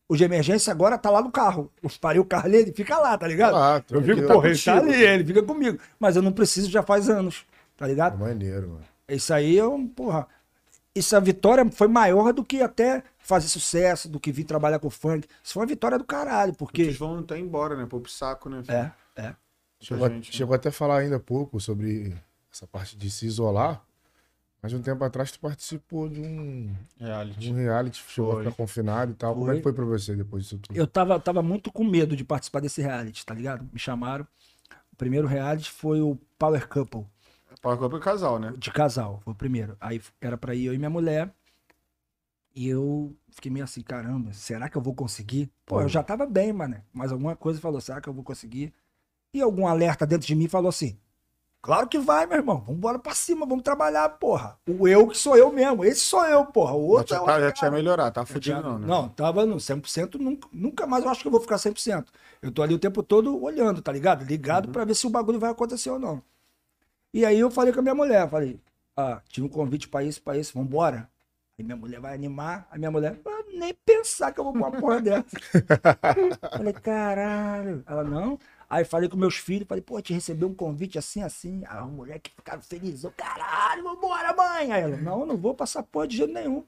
O 0.09 0.15
de 0.15 0.23
emergência 0.23 0.71
agora 0.71 0.97
tá 0.97 1.09
lá 1.09 1.21
no 1.21 1.31
carro. 1.31 1.71
Eu 1.83 1.89
parei 1.99 2.19
o 2.19 2.25
carro 2.25 2.45
ali, 2.45 2.57
ele 2.57 2.71
fica 2.71 2.97
lá, 2.97 3.17
tá 3.17 3.27
ligado? 3.27 3.55
Ah, 3.55 3.83
eu 3.89 4.01
fico, 4.01 4.25
porra, 4.25 4.49
ele 4.49 4.59
tá 4.59 4.77
ali, 4.77 5.03
ele 5.03 5.25
fica 5.25 5.43
comigo. 5.43 5.77
Mas 5.99 6.15
eu 6.15 6.21
não 6.21 6.31
preciso 6.31 6.69
já 6.71 6.81
faz 6.81 7.09
anos, 7.09 7.45
tá 7.75 7.85
É 7.85 7.89
ligado? 7.89 8.17
maneiro, 8.17 8.69
mano. 8.69 8.85
Isso 9.09 9.33
aí 9.33 9.55
eu, 9.55 9.89
porra. 9.95 10.27
Essa 10.95 11.19
vitória 11.21 11.69
foi 11.71 11.87
maior 11.87 12.33
do 12.33 12.43
que 12.43 12.61
até 12.61 13.03
fazer 13.19 13.47
sucesso, 13.47 14.09
do 14.09 14.19
que 14.19 14.31
vir 14.31 14.45
trabalhar 14.45 14.79
com 14.79 14.89
funk. 14.89 15.27
Isso 15.43 15.53
foi 15.53 15.61
uma 15.61 15.67
vitória 15.67 15.97
do 15.97 16.03
caralho, 16.05 16.53
porque. 16.53 16.83
Eles 16.83 16.97
vão 16.97 17.19
até 17.19 17.37
embora, 17.37 17.75
né? 17.75 17.85
Pô, 17.85 17.99
pro 17.99 18.09
saco, 18.09 18.49
né? 18.49 18.63
filho? 18.63 18.75
É, 18.75 18.93
é. 19.15 19.35
Chegou, 19.79 20.09
gente, 20.09 20.31
né? 20.31 20.31
chegou 20.31 20.55
até 20.55 20.69
a 20.69 20.71
falar 20.71 20.99
ainda 20.99 21.17
há 21.17 21.19
pouco 21.19 21.59
sobre 21.59 22.15
essa 22.51 22.65
parte 22.65 22.97
de 22.97 23.11
se 23.11 23.27
isolar. 23.27 23.81
Mas 24.61 24.73
um 24.73 24.81
tempo 24.81 25.03
atrás 25.03 25.31
tu 25.31 25.39
participou 25.39 26.09
de 26.09 26.19
um, 26.19 26.73
de 26.97 27.03
Reality. 27.05 27.51
um 27.51 27.55
reality, 27.55 28.03
chegou 28.07 28.31
a 28.31 28.35
Foi. 28.35 28.43
ficar 28.45 28.55
confinado 28.55 29.11
e 29.11 29.15
tal. 29.15 29.33
Como 29.33 29.45
é 29.45 29.47
Foi. 29.49 29.57
que 29.57 29.63
foi 29.63 29.73
pra 29.73 29.85
você 29.85 30.15
depois 30.15 30.43
disso 30.43 30.57
tudo? 30.57 30.75
Eu 30.75 30.87
tava, 30.87 31.19
tava 31.19 31.41
muito 31.43 31.71
com 31.71 31.83
medo 31.83 32.15
de 32.15 32.23
participar 32.23 32.59
desse 32.59 32.81
reality, 32.81 33.25
tá 33.25 33.33
ligado? 33.33 33.67
Me 33.71 33.79
chamaram. 33.79 34.27
O 34.91 34.95
primeiro 34.95 35.27
reality 35.27 35.69
foi 35.71 36.01
o 36.01 36.17
Power 36.39 36.67
Couple. 36.67 37.05
Para 37.61 37.73
o 37.85 37.99
casal, 37.99 38.39
né? 38.39 38.53
de 38.57 38.71
casal, 38.71 39.19
foi 39.23 39.33
o 39.33 39.35
primeiro. 39.35 39.77
Aí 39.79 40.01
era 40.19 40.37
pra 40.37 40.53
ir 40.55 40.65
eu 40.65 40.73
e 40.73 40.77
minha 40.77 40.89
mulher. 40.89 41.31
E 42.55 42.67
eu 42.67 43.15
fiquei 43.29 43.51
meio 43.51 43.63
assim, 43.63 43.81
caramba, 43.81 44.33
será 44.33 44.67
que 44.67 44.75
eu 44.75 44.81
vou 44.81 44.95
conseguir? 44.95 45.51
Pô, 45.65 45.79
eu 45.81 45.87
já 45.87 46.01
tava 46.01 46.25
bem, 46.25 46.51
mano. 46.51 46.81
Mas 46.91 47.11
alguma 47.11 47.35
coisa 47.35 47.59
falou, 47.61 47.79
será 47.79 48.01
que 48.01 48.09
eu 48.09 48.13
vou 48.13 48.23
conseguir? 48.23 48.73
E 49.31 49.39
algum 49.41 49.67
alerta 49.67 50.07
dentro 50.07 50.25
de 50.25 50.33
mim 50.33 50.47
falou 50.47 50.69
assim: 50.69 50.97
Claro 51.67 51.85
que 51.89 51.99
vai, 51.99 52.25
meu 52.25 52.37
irmão. 52.37 52.59
Vamos 52.61 52.77
embora 52.77 52.97
pra 52.97 53.13
cima, 53.13 53.45
vamos 53.45 53.61
trabalhar, 53.61 54.07
porra. 54.07 54.57
O 54.65 54.87
eu 54.87 55.05
que 55.05 55.17
sou 55.17 55.35
eu 55.35 55.51
mesmo. 55.51 55.83
Esse 55.83 55.99
sou 55.99 56.23
eu, 56.23 56.45
porra. 56.45 56.73
O 56.73 56.79
Já, 56.79 56.87
outro 56.87 57.03
é 57.15 57.17
tinha- 57.17 57.21
o 57.21 57.25
tá, 57.25 57.39
já 57.41 57.51
tinha 57.51 57.69
melhorar, 57.71 58.09
tá 58.09 58.21
Já- 58.21 58.25
fudido 58.25 58.61
não, 58.61 58.79
né? 58.79 58.87
Não, 58.87 59.09
tava 59.09 59.45
no 59.45 59.59
100%, 59.59 60.17
nunca, 60.17 60.47
nunca 60.53 60.87
mais 60.87 61.03
eu 61.03 61.09
acho 61.09 61.21
que 61.21 61.27
eu 61.27 61.31
vou 61.31 61.41
ficar 61.41 61.57
100%. 61.57 62.05
Eu 62.41 62.53
tô 62.53 62.63
ali 62.63 62.73
o 62.73 62.79
tempo 62.79 63.03
todo 63.03 63.43
olhando, 63.43 63.81
tá 63.81 63.91
ligado? 63.91 64.21
Uhum. 64.21 64.27
Ligado 64.27 64.69
pra 64.69 64.85
ver 64.85 64.95
se 64.95 65.05
o 65.05 65.09
bagulho 65.09 65.41
vai 65.41 65.51
acontecer 65.51 65.89
ou 65.89 65.99
não. 65.99 66.23
E 67.13 67.25
aí 67.25 67.37
eu 67.37 67.51
falei 67.51 67.73
com 67.73 67.79
a 67.81 67.83
minha 67.83 67.95
mulher, 67.95 68.29
falei, 68.29 68.57
ah, 68.95 69.19
tive 69.27 69.45
um 69.45 69.49
convite 69.49 69.89
pra 69.89 70.01
isso, 70.05 70.21
pra 70.21 70.37
isso, 70.37 70.53
vambora. 70.57 71.09
Aí 71.59 71.65
minha 71.65 71.75
mulher 71.75 71.99
vai 71.99 72.13
animar, 72.13 72.65
a 72.71 72.77
minha 72.77 72.91
mulher, 72.91 73.19
"Ah, 73.25 73.43
nem 73.53 73.73
pensar 73.85 74.31
que 74.31 74.39
eu 74.39 74.43
vou 74.45 74.53
pra 74.53 74.61
uma 74.61 74.71
porra 74.71 75.01
dessa. 75.01 75.25
falei, 76.55 76.73
caralho. 76.73 77.83
Ela, 77.85 78.03
não. 78.05 78.39
Aí 78.69 78.83
falei 78.83 79.07
com 79.07 79.15
meus 79.15 79.37
filhos, 79.37 79.67
falei, 79.67 79.81
pô, 79.81 80.01
te 80.01 80.13
recebeu 80.13 80.49
um 80.49 80.53
convite 80.53 80.97
assim, 80.97 81.23
assim. 81.23 81.63
Aí 81.65 81.81
os 81.83 81.91
moleques 81.91 82.33
ficaram 82.35 82.61
felizes, 82.61 83.09
caralho, 83.15 83.83
vambora, 83.83 84.33
mãe. 84.33 84.71
Aí 84.71 84.81
ela, 84.81 84.97
não, 84.97 85.25
não 85.25 85.37
vou 85.37 85.55
passar 85.55 85.83
porra 85.83 86.07
de 86.07 86.17
jeito 86.17 86.33
nenhum. 86.33 86.63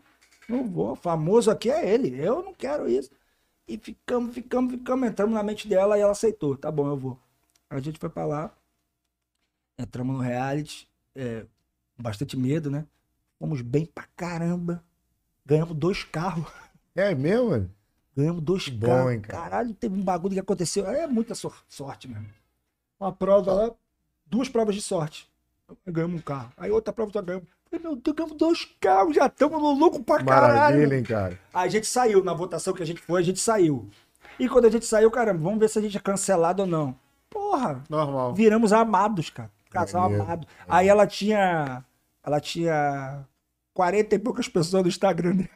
Não 0.48 0.68
vou, 0.68 0.96
famoso 0.96 1.52
aqui 1.52 1.70
é 1.70 1.94
ele, 1.94 2.18
eu 2.20 2.42
não 2.42 2.54
quero 2.54 2.90
isso. 2.90 3.12
E 3.68 3.78
ficamos, 3.78 4.34
ficamos, 4.34 4.72
ficamos, 4.74 5.08
entramos 5.08 5.36
na 5.36 5.44
mente 5.44 5.68
dela 5.68 5.98
e 5.98 6.02
ela 6.02 6.12
aceitou, 6.12 6.58
tá 6.58 6.72
bom, 6.72 6.88
eu 6.88 6.98
vou. 6.98 7.20
A 7.70 7.80
gente 7.80 8.00
foi 8.00 8.10
pra 8.10 8.26
lá, 8.26 8.52
entramos 9.78 10.16
no 10.16 10.22
reality, 10.22 10.90
é, 11.16 11.46
bastante 11.98 12.36
medo, 12.36 12.72
né? 12.72 12.86
Fomos 13.38 13.62
bem 13.62 13.86
pra 13.86 14.06
caramba. 14.16 14.84
Ganhamos 15.46 15.76
dois 15.76 16.04
carros. 16.04 16.52
É 16.96 17.14
mesmo, 17.16 17.52
mano? 17.52 17.76
Ganhamos 18.20 18.42
dois 18.44 18.68
bom, 18.70 18.88
carros. 18.88 19.12
hein, 19.14 19.22
cara? 19.22 19.44
Caralho, 19.44 19.74
teve 19.74 19.96
um 19.96 20.04
bagulho 20.04 20.34
que 20.34 20.40
aconteceu. 20.40 20.86
É 20.90 21.08
muita 21.08 21.34
sor- 21.36 21.64
sorte 21.68 22.08
mesmo. 22.08 22.26
Uma 23.00 23.12
prova 23.14 23.54
lá, 23.54 23.72
duas 24.26 24.50
provas 24.50 24.76
de 24.76 24.82
sorte. 24.82 25.28
Ganhamos 25.88 26.20
um 26.20 26.24
carro. 26.24 26.52
Aí 26.58 26.70
outra 26.72 26.92
prova 26.92 27.12
só 27.14 27.22
ganhamos. 27.22 27.48
Meu 27.72 27.96
Deus, 27.96 28.16
ganhamos 28.16 28.36
dois 28.38 28.66
carros, 28.82 29.16
já 29.16 29.28
estamos 29.28 29.62
no 29.62 29.72
lucro 29.74 30.04
pra 30.04 30.24
caralho. 30.24 30.54
Maravilha, 30.56 30.98
hein, 30.98 31.04
cara? 31.04 31.40
Aí 31.54 31.68
a 31.68 31.72
gente 31.72 31.86
saiu, 31.88 32.24
na 32.24 32.34
votação 32.34 32.74
que 32.74 32.82
a 32.84 32.86
gente 32.86 33.00
foi, 33.00 33.22
a 33.22 33.24
gente 33.24 33.40
saiu. 33.40 33.88
E 34.40 34.50
quando 34.50 34.66
a 34.66 34.70
gente 34.72 34.86
saiu, 34.86 35.10
caramba, 35.12 35.44
vamos 35.44 35.60
ver 35.60 35.70
se 35.70 35.78
a 35.78 35.82
gente 35.82 35.96
é 35.96 36.00
cancelado 36.00 36.64
ou 36.64 36.68
não. 36.68 36.96
Porra, 37.30 37.84
Normal. 37.88 38.34
viramos 38.34 38.74
amados, 38.74 39.30
cara. 39.30 39.52
Casal 39.70 40.06
amado. 40.14 40.48
Aí 40.68 40.88
ela 40.88 41.06
tinha. 41.06 41.86
Ela 42.24 42.40
tinha 42.42 43.24
40 43.74 44.16
e 44.16 44.20
poucas 44.20 44.48
pessoas 44.50 44.82
no 44.84 44.90
Instagram 44.90 45.36
dela. 45.38 45.50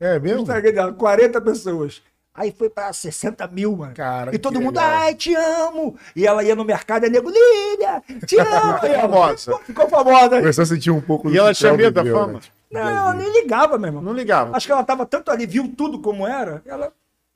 É 0.00 0.18
mesmo? 0.18 0.42
Instagram 0.42 0.72
dela, 0.72 0.92
40 0.92 1.40
pessoas. 1.40 2.02
Aí 2.36 2.50
foi 2.50 2.68
pra 2.68 2.92
60 2.92 3.46
mil, 3.48 3.76
mano. 3.76 3.94
Cara, 3.94 4.34
e 4.34 4.38
todo 4.38 4.60
mundo, 4.60 4.76
legal. 4.76 4.90
ai, 5.02 5.14
te 5.14 5.32
amo. 5.36 5.96
E 6.16 6.26
ela 6.26 6.42
ia 6.42 6.56
no 6.56 6.64
mercado, 6.64 7.06
é 7.06 7.08
nego, 7.08 7.30
Lília, 7.30 8.02
te 8.26 8.36
amo. 8.42 8.74
Ficou 8.74 8.90
E 8.90 9.00
famosa. 9.00 9.58
Ficou, 9.58 9.88
famosa. 9.88 10.38
Começou 10.40 10.62
a 10.62 10.66
sentir 10.66 10.90
um 10.90 11.00
pouco 11.00 11.30
E 11.30 11.38
ela 11.38 11.54
tinha 11.54 11.72
medo 11.74 11.92
da 11.92 12.02
viveu, 12.02 12.18
fama? 12.18 12.32
né? 12.34 12.40
Não, 12.72 12.80
ela 12.90 13.14
nem 13.14 13.32
ligava, 13.32 13.78
meu 13.78 13.86
irmão. 13.88 14.02
Não 14.02 14.12
ligava. 14.12 14.56
Acho 14.56 14.66
que 14.66 14.72
ela 14.72 14.82
tava 14.82 15.06
tanto 15.06 15.30
ali, 15.30 15.46
viu 15.46 15.72
tudo 15.76 16.00
como 16.00 16.26
era. 16.26 16.60
Ela, 16.66 16.92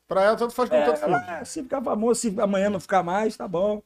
Pra 0.08 0.24
ela, 0.24 0.36
tanto 0.36 0.52
faz 0.54 0.68
como 0.68 0.80
é, 0.82 0.84
tanto 0.86 0.98
faz. 1.00 1.12
ela, 1.12 1.38
é, 1.40 1.44
se 1.44 1.62
ficar 1.62 1.80
famoso, 1.82 2.20
se 2.20 2.34
amanhã 2.40 2.68
não 2.70 2.80
ficar 2.80 3.02
mais, 3.04 3.36
tá 3.36 3.46
bom. 3.46 3.80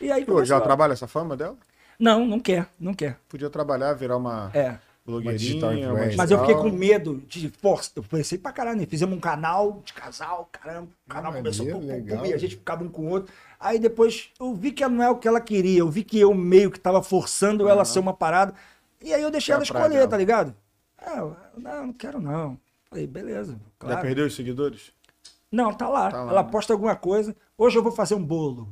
E 0.00 0.12
aí 0.12 0.24
Pô, 0.24 0.44
já 0.44 0.60
trabalha 0.60 0.92
essa 0.92 1.06
fama 1.06 1.34
dela? 1.36 1.56
Não, 1.98 2.26
não 2.26 2.38
quer, 2.40 2.66
não 2.78 2.92
quer. 2.92 3.16
Podia 3.28 3.48
trabalhar, 3.48 3.92
virar 3.94 4.16
uma 4.18 4.50
É. 4.52 4.76
blogueirinha, 5.10 5.92
uma. 5.92 6.16
Mas 6.16 6.30
eu 6.30 6.38
fiquei 6.40 6.54
com 6.54 6.70
medo 6.70 7.22
de 7.26 7.48
força. 7.48 7.90
Eu 7.96 8.02
pensei 8.02 8.36
pra 8.38 8.52
caralho, 8.52 8.78
né? 8.78 8.86
fizemos 8.86 9.16
um 9.16 9.20
canal 9.20 9.82
de 9.84 9.92
casal, 9.92 10.48
caramba. 10.52 10.88
O 11.06 11.10
canal 11.10 11.32
Ah, 11.32 11.36
começou 11.36 11.66
pum, 11.66 11.80
pum, 11.80 12.26
e 12.26 12.32
a 12.34 12.36
gente 12.38 12.56
ficava 12.56 12.84
um 12.84 12.88
com 12.88 13.02
o 13.02 13.08
outro. 13.08 13.32
Aí 13.58 13.78
depois 13.78 14.30
eu 14.38 14.54
vi 14.54 14.70
que 14.72 14.86
não 14.86 15.02
é 15.02 15.10
o 15.10 15.16
que 15.16 15.26
ela 15.26 15.40
queria. 15.40 15.78
Eu 15.80 15.88
vi 15.88 16.04
que 16.04 16.18
eu 16.20 16.32
meio 16.34 16.70
que 16.70 16.78
tava 16.78 17.02
forçando 17.02 17.68
ela 17.68 17.82
a 17.82 17.84
ser 17.84 17.98
uma 17.98 18.12
parada. 18.14 18.54
E 19.02 19.12
aí 19.14 19.22
eu 19.22 19.30
deixei 19.30 19.54
ela 19.54 19.62
escolher, 19.62 19.88
dela. 19.90 20.08
tá 20.08 20.16
ligado? 20.16 20.54
É, 21.00 21.16
não, 21.56 21.86
não 21.86 21.92
quero 21.92 22.20
não. 22.20 22.58
Falei, 22.90 23.06
beleza. 23.06 23.52
Já 23.52 23.58
Claro. 23.78 24.00
perdeu 24.02 24.26
os 24.26 24.34
seguidores? 24.34 24.92
Não, 25.50 25.72
tá 25.72 25.88
lá. 25.88 26.10
Tá 26.10 26.22
lá, 26.24 26.30
Ela 26.32 26.42
né? 26.42 26.48
posta 26.50 26.72
alguma 26.72 26.94
coisa. 26.96 27.34
Hoje 27.56 27.78
eu 27.78 27.82
vou 27.82 27.92
fazer 27.92 28.14
um 28.14 28.22
bolo. 28.24 28.68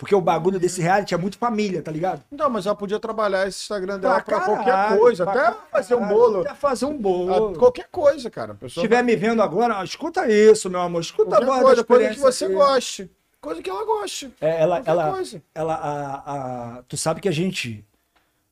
Porque 0.00 0.14
o 0.14 0.20
bagulho 0.20 0.58
desse 0.58 0.80
reality 0.80 1.12
é 1.12 1.18
muito 1.18 1.36
família, 1.36 1.82
tá 1.82 1.92
ligado? 1.92 2.24
Não, 2.30 2.48
mas 2.48 2.64
ela 2.64 2.74
podia 2.74 2.98
trabalhar 2.98 3.46
esse 3.46 3.60
Instagram 3.60 3.98
dela 4.00 4.14
pra, 4.22 4.40
caralho, 4.40 4.54
qualquer 4.64 4.98
coisa, 4.98 5.24
pra 5.24 5.32
até 5.34 5.42
caralho. 5.42 5.60
fazer 5.70 5.94
um 5.94 6.08
bolo. 6.08 6.40
Até 6.40 6.54
fazer 6.54 6.84
um 6.86 6.94
Ah, 6.94 6.98
bolo. 6.98 7.58
Qualquer 7.58 7.86
coisa, 7.90 8.30
cara. 8.30 8.56
Se 8.60 8.66
estiver 8.66 9.04
me 9.04 9.14
vendo 9.14 9.42
agora, 9.42 9.84
escuta 9.84 10.26
isso, 10.26 10.70
meu 10.70 10.80
amor. 10.80 11.02
Escuta 11.02 11.28
qualquer 11.36 11.44
agora. 11.44 11.62
coisa, 11.64 11.84
coisa 11.84 12.08
que 12.14 12.18
você 12.18 12.44
aqui. 12.46 12.54
goste. 12.54 13.10
Coisa 13.42 13.62
que 13.62 13.68
ela 13.68 13.84
goste. 13.84 14.34
É, 14.40 14.62
ela, 14.62 14.76
Qualquer 14.76 14.90
ela, 14.90 15.10
coisa. 15.12 15.42
ela, 15.54 15.74
a, 15.74 16.78
a- 16.78 16.82
tu 16.88 16.96
sabe 16.96 17.20
que 17.20 17.28
a 17.28 17.32
gente, 17.32 17.84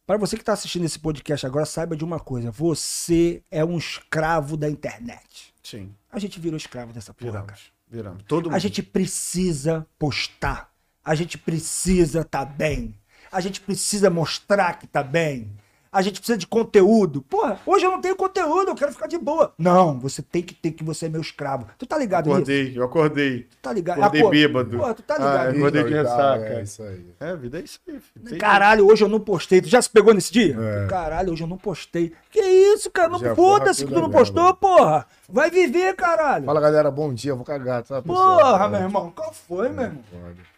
para 0.07 0.19
você 0.19 0.37
que 0.37 0.45
tá 0.45 0.53
assistindo 0.53 0.85
esse 0.85 0.99
podcast 0.99 1.47
agora, 1.47 1.65
saiba 1.65 1.97
de 1.97 2.05
uma 2.05 2.21
coisa: 2.21 2.51
você 2.51 3.43
é 3.51 3.65
um 3.65 3.79
escravo 3.79 4.55
da 4.55 4.69
internet. 4.69 5.55
Sim, 5.63 5.95
A 6.13 6.19
gente 6.19 6.39
virou 6.39 6.57
escravo 6.59 6.93
dessa 6.93 7.13
porra, 7.15 7.33
cara. 7.33 7.45
viramos. 7.47 7.73
Viramos. 7.91 8.23
Todo 8.29 8.45
mundo. 8.47 8.55
A 8.55 8.59
gente 8.59 8.83
precisa 8.83 9.87
postar. 9.99 10.71
A 11.09 11.15
gente 11.15 11.39
precisa 11.39 12.23
tá 12.23 12.45
bem. 12.45 12.95
A 13.33 13.41
gente 13.41 13.61
precisa 13.63 14.11
mostrar 14.11 14.79
que 14.79 14.87
tá 14.87 15.03
bem. 15.03 15.51
A 15.91 16.03
gente 16.03 16.19
precisa 16.21 16.37
de 16.37 16.47
conteúdo. 16.47 17.23
Porra, 17.23 17.59
hoje 17.65 17.87
eu 17.87 17.91
não 17.91 17.99
tenho 17.99 18.15
conteúdo, 18.15 18.69
eu 18.71 18.75
quero 18.75 18.93
ficar 18.93 19.07
de 19.07 19.17
boa. 19.17 19.55
Não, 19.57 19.99
você 19.99 20.21
tem 20.21 20.43
que 20.43 20.53
ter 20.53 20.73
que 20.73 20.85
você 20.85 21.07
é 21.07 21.09
meu 21.09 21.23
escravo. 21.23 21.67
Tu 21.79 21.87
tá 21.87 21.97
ligado 21.97 22.27
nisso? 22.27 22.37
Acordei, 22.37 22.73
eu 22.79 22.85
acordei. 22.85 23.41
Tu 23.45 23.57
tá 23.63 23.73
ligado? 23.73 23.99
Acordei 24.03 24.21
Acorda- 24.21 24.37
bêbado. 24.39 24.77
Porra, 24.79 24.95
tu 24.95 25.03
tá 25.03 25.15
ligado 25.17 25.37
Ah, 25.39 25.45
nisso? 25.47 25.59
acordei 25.59 25.85
de 25.85 25.91
ressaca. 25.95 26.45
É 26.45 26.63
isso 26.63 26.83
aí. 26.83 27.07
É, 27.19 27.37
vida 27.37 27.59
é 27.59 27.63
isso 27.63 27.81
aí. 27.89 28.01
filho. 28.01 28.39
Caralho, 28.39 28.87
hoje 28.87 29.03
eu 29.03 29.09
não 29.09 29.19
postei. 29.19 29.63
Tu 29.63 29.69
já 29.69 29.81
se 29.81 29.89
pegou 29.89 30.13
nesse 30.13 30.31
dia? 30.31 30.55
É. 30.61 30.87
Caralho, 30.89 31.33
hoje 31.33 31.43
eu 31.43 31.49
não 31.49 31.57
postei. 31.57 32.13
Que 32.31 32.39
isso, 32.41 32.91
cara? 32.91 33.09
Não 33.09 33.19
Já 33.19 33.35
foda-se 33.35 33.87
que 33.87 33.91
tu 33.93 34.01
não 34.01 34.11
postou, 34.11 34.55
porra. 34.57 35.07
Vai 35.31 35.51
viver, 35.51 35.95
caralho. 35.95 36.47
Fala, 36.47 36.61
galera, 36.61 36.91
bom 36.91 37.13
dia, 37.13 37.33
eu 37.33 37.37
vou 37.37 37.45
cagar, 37.45 37.83
tá, 37.83 38.01
pessoal? 38.01 38.39
Porra, 38.39 38.65
É, 38.65 38.69
meu 38.69 38.81
irmão. 38.81 39.11
Qual 39.15 39.33
foi, 39.33 39.69
meu 39.69 39.85
irmão? 39.85 40.03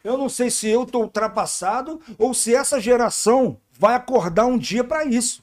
Eu 0.05 0.17
não 0.17 0.29
sei 0.29 0.49
se 0.51 0.69
eu 0.69 0.87
tô 0.87 1.01
ultrapassado 1.01 2.01
ou 2.17 2.33
se 2.33 2.55
essa 2.55 2.81
geração 2.81 3.57
vai 3.73 3.95
acordar 3.95 4.47
um 4.47 4.57
dia 4.57 4.85
pra 4.85 5.05
isso. 5.05 5.43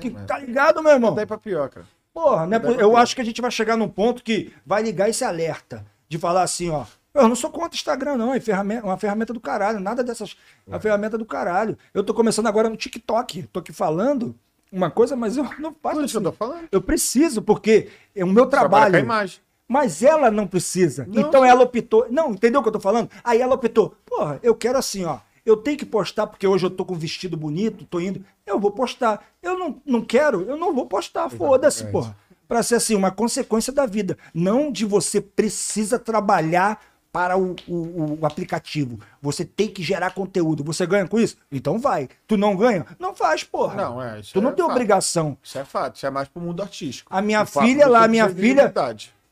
Que, 0.00 0.10
mas- 0.10 0.26
tá 0.26 0.38
ligado, 0.38 0.82
meu 0.82 0.92
irmão? 0.92 1.14
Daí 1.14 1.26
pra 1.26 1.38
pior, 1.38 1.68
cara. 1.68 1.86
Porra, 2.14 2.46
né? 2.46 2.58
Pra 2.58 2.70
Eu 2.72 2.96
acho 2.96 3.14
que 3.16 3.20
a 3.20 3.24
gente 3.24 3.40
vai 3.42 3.50
chegar 3.50 3.76
num 3.76 3.88
ponto 3.88 4.22
que 4.22 4.52
vai 4.64 4.82
ligar 4.82 5.08
esse 5.08 5.24
alerta 5.24 5.84
de 6.08 6.16
falar 6.16 6.42
assim, 6.42 6.70
ó. 6.70 6.84
Eu 7.12 7.28
não 7.28 7.34
sou 7.34 7.50
contra 7.50 7.70
o 7.72 7.74
Instagram, 7.74 8.16
não. 8.16 8.32
É 8.34 8.38
ferramenta, 8.40 8.84
uma 8.84 8.96
ferramenta 8.98 9.32
do 9.32 9.40
caralho. 9.40 9.80
Nada 9.80 10.04
dessas. 10.04 10.36
É 10.66 10.70
uma 10.70 10.80
ferramenta 10.80 11.16
do 11.18 11.24
caralho. 11.24 11.76
Eu 11.94 12.04
tô 12.04 12.12
começando 12.14 12.46
agora 12.46 12.68
no 12.68 12.76
TikTok. 12.76 13.44
Tô 13.44 13.60
aqui 13.60 13.72
falando 13.72 14.34
uma 14.72 14.90
coisa, 14.90 15.16
mas 15.16 15.36
eu 15.36 15.44
não 15.58 15.74
faço 15.82 15.96
Por 15.96 16.04
isso 16.04 16.16
eu 16.16 16.20
assim. 16.20 16.30
tô 16.30 16.32
falando. 16.32 16.68
Eu 16.70 16.80
preciso, 16.80 17.42
porque 17.42 17.88
é 18.14 18.24
o 18.24 18.28
meu 18.28 18.46
trabalho. 18.46 18.92
com 18.92 18.98
a 18.98 19.00
imagem. 19.00 19.40
Mas 19.68 20.02
ela 20.02 20.30
não 20.30 20.46
precisa. 20.46 21.06
Não, 21.08 21.22
então 21.22 21.42
sim. 21.42 21.48
ela 21.48 21.62
optou. 21.62 22.06
Não, 22.10 22.30
entendeu 22.30 22.60
o 22.60 22.62
que 22.62 22.68
eu 22.68 22.72
tô 22.72 22.80
falando? 22.80 23.10
Aí 23.24 23.40
ela 23.40 23.54
optou. 23.54 23.94
Porra, 24.04 24.38
eu 24.42 24.54
quero 24.54 24.78
assim, 24.78 25.04
ó. 25.04 25.18
Eu 25.44 25.56
tenho 25.56 25.78
que 25.78 25.86
postar 25.86 26.26
porque 26.26 26.46
hoje 26.46 26.66
eu 26.66 26.70
tô 26.70 26.84
com 26.84 26.94
um 26.94 26.98
vestido 26.98 27.36
bonito, 27.36 27.84
tô 27.84 28.00
indo. 28.00 28.24
Eu 28.44 28.58
vou 28.58 28.72
postar. 28.72 29.24
Eu 29.42 29.58
não, 29.58 29.80
não 29.84 30.02
quero, 30.02 30.42
eu 30.42 30.56
não 30.56 30.74
vou 30.74 30.86
postar. 30.86 31.28
Foda-se, 31.30 31.86
porra. 31.86 32.16
Pra 32.48 32.62
ser 32.62 32.76
assim, 32.76 32.94
uma 32.94 33.10
consequência 33.10 33.72
da 33.72 33.86
vida. 33.86 34.16
Não 34.32 34.70
de 34.70 34.84
você 34.84 35.20
precisa 35.20 35.98
trabalhar 35.98 36.80
para 37.16 37.38
o, 37.38 37.56
o- 37.66 38.18
o 38.20 38.26
aplicativo. 38.26 39.00
Você 39.22 39.42
tem 39.42 39.68
que 39.68 39.82
gerar 39.82 40.10
conteúdo. 40.10 40.62
Você 40.64 40.84
ganha 40.86 41.08
com 41.08 41.18
isso? 41.18 41.38
Então 41.50 41.78
vai. 41.78 42.10
Tu 42.26 42.36
não 42.36 42.54
ganha? 42.54 42.84
Não 42.98 43.14
faz, 43.14 43.42
porra. 43.42 43.74
Não, 43.74 44.02
é. 44.02 44.20
Isso 44.20 44.34
Tu 44.34 44.40
não 44.42 44.50
é 44.50 44.52
tem 44.52 44.62
fato. 44.62 44.72
obrigação. 44.74 45.38
Isso 45.42 45.58
é 45.58 45.64
fato. 45.64 45.96
Isso 45.96 46.04
é 46.06 46.10
mais 46.10 46.28
pro 46.28 46.42
mundo 46.42 46.60
artístico. 46.62 47.10
A 47.10 47.22
minha 47.22 47.40
O 47.42 47.46
filha 47.46 47.88
lá, 47.88 48.04
a 48.04 48.08
minha 48.08 48.28
filha- 48.28 48.70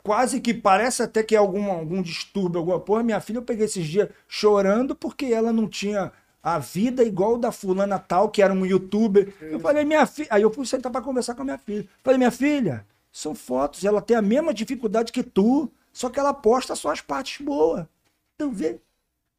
quase 0.02 0.40
que 0.40 0.54
parece 0.54 1.02
até 1.02 1.22
que 1.22 1.34
é 1.34 1.38
algum, 1.38 1.70
algum 1.70 2.00
distúrbio, 2.00 2.58
alguma 2.58 2.80
porra. 2.80 3.02
Minha 3.02 3.20
filha, 3.20 3.36
eu 3.36 3.42
peguei 3.42 3.66
esses 3.66 3.86
dias 3.86 4.08
chorando 4.26 4.94
porque 4.94 5.26
ela 5.26 5.52
não 5.52 5.68
tinha 5.68 6.10
a 6.42 6.58
vida 6.58 7.04
igual 7.04 7.36
da 7.36 7.52
fulana 7.52 7.98
tal, 7.98 8.30
que 8.30 8.40
era 8.40 8.52
um 8.54 8.64
youtuber. 8.64 9.30
Eu 9.42 9.60
falei, 9.60 9.84
minha 9.84 10.06
filha. 10.06 10.28
Aí 10.30 10.40
eu 10.40 10.50
fui 10.50 10.64
sentar 10.64 10.90
pra 10.90 11.02
conversar 11.02 11.34
com 11.34 11.42
a 11.42 11.44
minha 11.44 11.58
filha. 11.58 11.86
Falei, 12.02 12.16
minha 12.16 12.30
filha, 12.30 12.86
são 13.12 13.34
fotos, 13.34 13.84
ela 13.84 14.00
tem 14.00 14.16
a 14.16 14.22
mesma 14.22 14.54
dificuldade 14.54 15.12
que 15.12 15.22
tu, 15.22 15.70
só 15.94 16.10
que 16.10 16.18
ela 16.18 16.34
posta 16.34 16.74
só 16.74 16.90
as 16.90 17.00
partes 17.00 17.42
boas. 17.42 17.86
Então 18.34 18.52
vê 18.52 18.80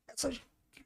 essa 0.07 0.31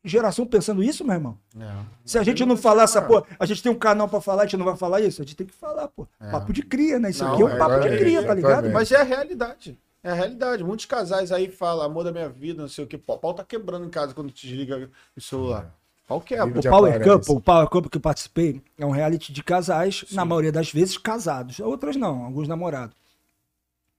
geração 0.04 0.46
pensando 0.46 0.84
isso, 0.84 1.06
meu 1.06 1.14
irmão. 1.14 1.38
É. 1.58 1.86
Se 2.04 2.18
a 2.18 2.24
gente 2.24 2.44
não 2.44 2.58
falar 2.58 2.84
essa 2.84 3.02
porra, 3.02 3.26
a 3.40 3.46
gente 3.46 3.62
tem 3.62 3.72
um 3.72 3.78
canal 3.78 4.10
pra 4.10 4.20
falar, 4.20 4.42
a 4.42 4.46
gente 4.46 4.58
não 4.58 4.66
vai 4.66 4.76
falar 4.76 5.00
isso? 5.02 5.22
A 5.22 5.26
gente 5.26 5.36
tem 5.36 5.46
que 5.46 5.54
falar, 5.54 5.88
pô. 5.88 6.08
Papo 6.32 6.52
de 6.52 6.64
cria, 6.64 6.98
né? 6.98 7.12
Isso 7.12 7.24
Não, 7.24 7.34
aqui 7.34 7.44
é 7.44 7.46
um 7.46 7.50
é, 7.50 7.58
papo 7.58 7.80
de 7.82 7.88
é, 7.88 7.98
cria, 7.98 8.26
tá 8.26 8.34
ligado? 8.34 8.70
Mas 8.72 8.92
é 8.92 8.98
a 8.98 9.04
realidade. 9.04 9.78
É 10.04 10.10
a 10.10 10.14
realidade. 10.14 10.64
Muitos 10.64 10.86
casais 10.86 11.32
aí 11.32 11.52
falam, 11.52 11.86
amor 11.86 12.04
da 12.04 12.12
minha 12.12 12.30
vida, 12.30 12.64
não 12.64 12.70
sei 12.70 12.84
o 12.84 12.88
que. 12.88 12.96
O 12.96 13.18
pau 13.18 13.34
tá 13.34 13.44
quebrando 13.44 13.86
em 13.86 13.90
casa 13.90 14.16
quando 14.16 14.32
desliga 14.32 14.90
o 15.16 15.22
celular. 15.22 15.72
Pau 16.08 16.20
quebra. 16.20 16.46
Vive 16.46 16.60
O 16.60 16.62
de 16.64 16.70
Power. 16.70 17.04
Couple, 17.04 17.36
o 17.36 17.42
Power 17.42 17.68
Couple 17.68 17.92
que 17.92 17.98
eu 17.98 18.02
participei, 18.02 18.60
é 18.76 18.86
um 18.86 18.90
reality 18.90 19.32
de 19.32 19.44
casais, 19.44 20.06
na 20.12 20.26
maioria 20.26 20.52
das 20.52 20.72
vezes 20.72 20.98
casados. 20.98 21.60
Outras 21.60 21.96
não, 21.96 22.26
alguns 22.26 22.48
namorados. 22.48 22.96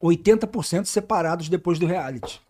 80% 0.03 0.87
separados 0.87 1.49
depois 1.49 1.79
do 1.79 1.87
reality. 1.87 2.41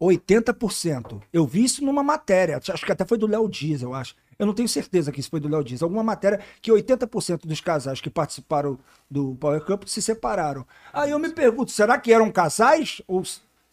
80%. 0.00 1.22
Eu 1.32 1.46
vi 1.46 1.64
isso 1.64 1.84
numa 1.84 2.02
matéria, 2.02 2.56
acho 2.56 2.84
que 2.84 2.92
até 2.92 3.04
foi 3.04 3.16
do 3.16 3.26
Léo 3.26 3.48
Dias, 3.48 3.82
eu 3.82 3.94
acho. 3.94 4.14
Eu 4.38 4.46
não 4.46 4.54
tenho 4.54 4.68
certeza 4.68 5.12
que 5.12 5.20
isso 5.20 5.30
foi 5.30 5.40
do 5.40 5.48
Léo 5.48 5.62
Dias. 5.62 5.82
Alguma 5.82 6.02
matéria 6.02 6.40
que 6.60 6.72
80% 6.72 7.46
dos 7.46 7.60
casais 7.60 8.00
que 8.00 8.10
participaram 8.10 8.78
do 9.08 9.36
Power 9.36 9.60
Couple 9.64 9.88
se 9.88 10.02
separaram. 10.02 10.66
Aí 10.92 11.12
eu 11.12 11.18
me 11.18 11.30
pergunto, 11.30 11.70
será 11.70 11.98
que 11.98 12.12
eram 12.12 12.30
casais 12.32 13.00
ou 13.06 13.22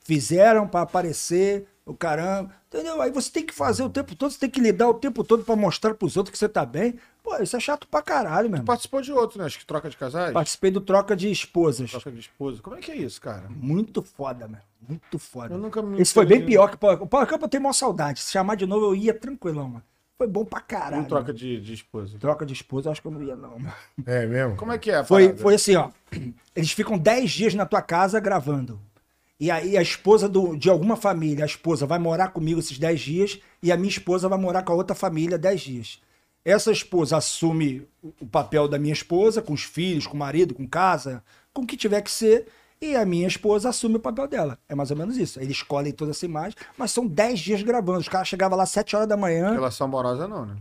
fizeram 0.04 0.68
para 0.68 0.82
aparecer 0.82 1.68
o 1.86 1.96
caramba? 1.96 2.52
Entendeu? 2.68 3.02
Aí 3.02 3.12
você 3.12 3.32
tem 3.32 3.46
que 3.46 3.54
fazer 3.54 3.84
o 3.84 3.90
tempo 3.90 4.16
todo, 4.16 4.32
você 4.32 4.40
tem 4.40 4.50
que 4.50 4.62
lidar 4.62 4.88
o 4.88 4.94
tempo 4.94 5.24
todo 5.24 5.44
para 5.44 5.56
mostrar 5.56 5.96
pros 5.96 6.16
outros 6.16 6.32
que 6.32 6.38
você 6.38 6.48
tá 6.48 6.66
bem. 6.66 6.96
Pô, 7.24 7.38
isso 7.38 7.56
é 7.56 7.60
chato 7.60 7.88
pra 7.88 8.02
caralho, 8.02 8.48
irmão. 8.48 8.64
Participou 8.66 9.02
de 9.02 9.12
outro, 9.12 9.40
né? 9.40 9.46
Acho 9.46 9.60
que 9.60 9.66
troca 9.66 9.90
de 9.90 9.96
casais. 9.98 10.34
Participei 10.34 10.72
do 10.72 10.82
troca 10.82 11.16
de 11.16 11.32
esposas. 11.32 11.92
Troca 11.92 12.12
de 12.12 12.20
esposa. 12.20 12.62
Como 12.62 12.76
é 12.76 12.80
que 12.80 12.92
é 12.92 12.96
isso, 12.96 13.22
cara? 13.22 13.46
Muito 13.50 14.02
foda, 14.02 14.48
meu. 14.48 14.60
Muito 14.88 15.20
foda. 15.20 15.54
Eu 15.54 15.60
nunca 15.60 15.82
me 15.82 16.02
Esse 16.02 16.14
foi 16.14 16.26
bem 16.26 16.44
pior 16.44 16.68
que 16.70 16.76
o 16.76 16.80
Power 16.80 16.98
Power 17.06 17.28
Cup 17.28 17.42
eu 17.44 17.48
tenho 17.48 17.64
maior 17.64 17.74
saudade. 17.74 18.20
Se 18.22 18.32
chamar 18.32 18.56
de 18.56 18.66
novo, 18.66 18.88
eu 18.88 18.96
ia 18.96 19.14
tranquilão, 19.14 19.68
mano. 19.68 19.84
Foi 20.18 20.28
bom 20.28 20.46
pra 20.46 20.60
caralho. 20.62 20.98
Não 20.98 21.06
troca 21.06 21.34
de, 21.34 21.60
de 21.62 21.74
esposa. 21.74 22.18
Troca 22.20 22.46
de 22.46 22.54
esposa, 22.54 22.88
eu 22.88 22.92
acho 22.92 23.02
que 23.02 23.08
eu 23.08 23.12
não 23.12 23.24
ia, 23.24 23.36
não. 23.36 23.58
mano. 23.58 23.74
É 24.06 24.26
mesmo? 24.26 24.56
Como 24.56 24.72
é 24.72 24.78
que 24.78 24.92
é 24.92 24.98
a 24.98 25.04
Foi, 25.04 25.24
parada? 25.24 25.42
foi 25.42 25.56
assim, 25.56 25.76
ó. 25.76 25.90
Eles 26.56 26.72
ficam 26.72 26.98
10 26.98 27.32
dias 27.32 27.54
na 27.56 27.66
tua 27.66 27.82
casa 27.82 28.20
gravando. 28.20 28.80
E 29.40 29.50
aí 29.50 29.76
a 29.76 29.82
esposa 29.82 30.30
do, 30.30 30.56
de 30.56 30.70
alguma 30.70 30.96
família, 30.96 31.44
a 31.44 31.48
esposa 31.48 31.88
vai 31.88 31.98
morar 31.98 32.28
comigo 32.28 32.60
esses 32.60 32.78
10 32.78 33.00
dias 33.00 33.40
e 33.64 33.72
a 33.72 33.78
minha 33.78 33.90
esposa 33.90 34.30
vai 34.30 34.38
morar 34.38 34.62
com 34.62 34.72
a 34.72 34.76
outra 34.76 34.96
família 34.96 35.40
10 35.40 35.62
dias. 35.62 36.00
Essa 36.44 36.72
esposa 36.72 37.18
assume 37.18 37.88
o- 38.02 38.26
papel 38.26 38.68
da 38.68 38.80
minha 38.80 38.94
esposa, 38.94 39.42
com 39.42 39.54
os 39.54 39.64
filhos, 39.64 40.08
com 40.08 40.16
o 40.16 40.20
marido, 40.20 40.54
com 40.56 40.68
casa, 40.68 41.24
com 41.54 41.62
o 41.62 41.68
que 41.68 41.78
tiver 41.78 42.02
que 42.02 42.10
ser, 42.10 42.48
e 42.82 42.96
a 42.96 43.06
minha 43.06 43.28
esposa 43.28 43.70
assume 43.70 43.98
o 43.98 44.00
papel 44.00 44.28
dela. 44.28 44.58
É 44.68 44.74
mais 44.74 44.90
ou 44.90 44.98
menos 44.98 45.18
isso. 45.18 45.40
Eles 45.40 45.58
escolhem 45.58 45.92
toda 45.94 46.12
essa 46.12 46.26
imagem, 46.26 46.58
mas 46.78 46.92
são 46.92 47.06
10 47.06 47.40
dias 47.40 47.62
gravando. 47.62 48.00
Os 48.00 48.10
caras 48.10 48.28
chegavam 48.28 48.58
lá 48.58 48.64
às 48.64 48.72
7 48.72 48.96
horas 48.96 49.08
da 49.08 49.16
manhã. 49.16 49.52
Relação 49.52 49.86
amorosa 49.86 50.28
não, 50.28 50.46
né? 50.48 50.56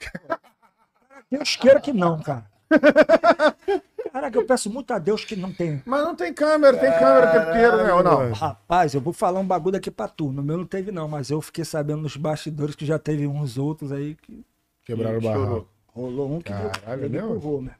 Deus 1.30 1.56
queira 1.56 1.80
que 1.80 1.92
não, 1.92 2.20
cara. 2.20 2.44
Caraca, 4.12 4.38
eu 4.38 4.46
peço 4.46 4.70
muito 4.70 4.92
a 4.92 4.98
Deus 4.98 5.24
que 5.24 5.34
não 5.34 5.52
tenha. 5.52 5.82
Mas 5.84 6.04
não 6.04 6.14
tem 6.14 6.32
câmera, 6.32 6.76
tem 6.76 6.90
câmera 6.92 7.28
o 7.28 7.32
tempo 7.32 7.50
inteiro, 7.50 7.76
né? 7.78 7.92
Ou 7.92 8.02
não? 8.02 8.32
Rapaz, 8.32 8.94
eu 8.94 9.00
vou 9.00 9.12
falar 9.12 9.40
um 9.40 9.46
bagulho 9.46 9.76
aqui 9.76 9.90
pra 9.90 10.06
tu. 10.06 10.30
No 10.30 10.42
meu 10.42 10.56
não 10.58 10.66
teve, 10.66 10.92
não, 10.92 11.08
mas 11.08 11.30
eu 11.30 11.40
fiquei 11.40 11.64
sabendo 11.64 12.02
nos 12.02 12.16
bastidores 12.16 12.76
que 12.76 12.86
já 12.86 12.98
teve 12.98 13.26
uns 13.26 13.58
outros 13.58 13.90
aí 13.90 14.14
que 14.14 14.44
Quebraram 14.84 15.18
o 15.18 15.20
barraco. 15.20 15.68
rolou 15.86 16.32
um 16.34 16.40
que 16.40 16.52
Caralho, 16.52 17.10
mesmo? 17.10 17.36
empurrou, 17.36 17.62
meu. 17.62 17.74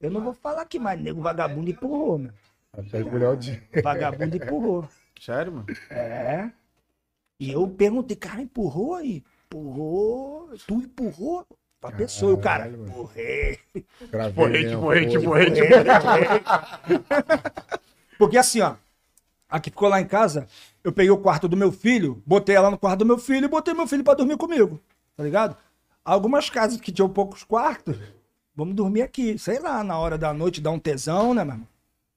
Eu 0.00 0.10
não 0.10 0.22
vou 0.22 0.32
falar 0.32 0.62
aqui, 0.62 0.78
mas 0.78 1.00
nego 1.00 1.20
vagabundo 1.20 1.70
empurrou, 1.70 2.18
meu. 2.18 2.32
Até 2.72 3.02
o. 3.02 3.08
Vagabundo 3.82 4.36
empurrou. 4.36 4.88
Sério, 5.20 5.52
mano? 5.52 5.66
É. 5.90 6.50
E 7.40 7.50
eu 7.50 7.68
perguntei, 7.68 8.16
cara, 8.16 8.40
empurrou 8.40 8.94
aí? 8.94 9.24
Empurrou? 9.46 10.50
Tu 10.66 10.74
empurrou? 10.74 11.46
Pra 11.80 11.92
pessoa, 11.92 12.34
o 12.34 12.38
cara, 12.38 12.68
empurrei. 12.68 13.58
Mesmo, 13.74 14.32
porrete, 14.34 15.18
pô. 15.18 15.24
porrete. 15.24 15.60
Porque 18.18 18.36
assim, 18.36 18.60
ó, 18.60 18.74
a 19.48 19.60
que 19.60 19.70
ficou 19.70 19.88
lá 19.88 20.00
em 20.00 20.06
casa, 20.06 20.48
eu 20.82 20.92
peguei 20.92 21.10
o 21.10 21.18
quarto 21.18 21.46
do 21.48 21.56
meu 21.56 21.70
filho, 21.70 22.20
botei 22.26 22.56
ela 22.56 22.70
no 22.70 22.78
quarto 22.78 22.98
do 23.00 23.06
meu 23.06 23.16
filho 23.16 23.44
e 23.44 23.48
botei 23.48 23.74
meu 23.74 23.86
filho 23.86 24.02
pra 24.02 24.14
dormir 24.14 24.36
comigo, 24.36 24.80
tá 25.16 25.22
ligado? 25.22 25.56
Algumas 26.08 26.48
casas 26.48 26.80
que 26.80 26.90
tinham 26.90 27.06
poucos 27.06 27.44
quartos, 27.44 27.98
vamos 28.56 28.74
dormir 28.74 29.02
aqui, 29.02 29.38
sei 29.38 29.58
lá, 29.58 29.84
na 29.84 29.98
hora 29.98 30.16
da 30.16 30.32
noite 30.32 30.58
dá 30.58 30.70
um 30.70 30.78
tesão, 30.78 31.34
né, 31.34 31.44
meu 31.44 31.52
irmão? 31.52 31.68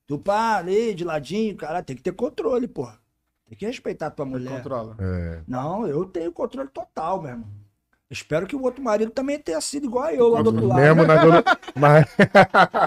Tu 0.07 0.18
pá, 0.18 0.55
ali, 0.55 0.93
de 0.93 1.03
ladinho, 1.03 1.57
cara, 1.57 1.84
tem 1.84 1.97
que 1.97 2.01
ter 2.01 2.13
controle, 2.13 2.69
porra. 2.69 2.97
Tem 3.45 3.57
que 3.57 3.65
respeitar 3.65 4.07
a 4.07 4.11
tua 4.11 4.26
mulher. 4.26 4.61
Controla. 4.63 4.95
É. 4.97 5.41
Não, 5.45 5.85
eu 5.85 6.05
tenho 6.05 6.31
controle 6.31 6.69
total, 6.69 7.22
meu 7.22 7.31
irmão. 7.31 7.49
Espero 8.11 8.45
que 8.45 8.57
o 8.57 8.61
outro 8.61 8.83
marido 8.83 9.09
também 9.09 9.39
tenha 9.39 9.61
sido 9.61 9.85
igual 9.85 10.03
a 10.03 10.13
eu 10.13 10.27
lá 10.27 10.41
do 10.41 10.47
outro 10.47 10.67
lado. 10.67 10.81
Mesmo 10.81 11.03
na 11.05 11.15
velo... 11.15 11.43
mas... 11.73 12.05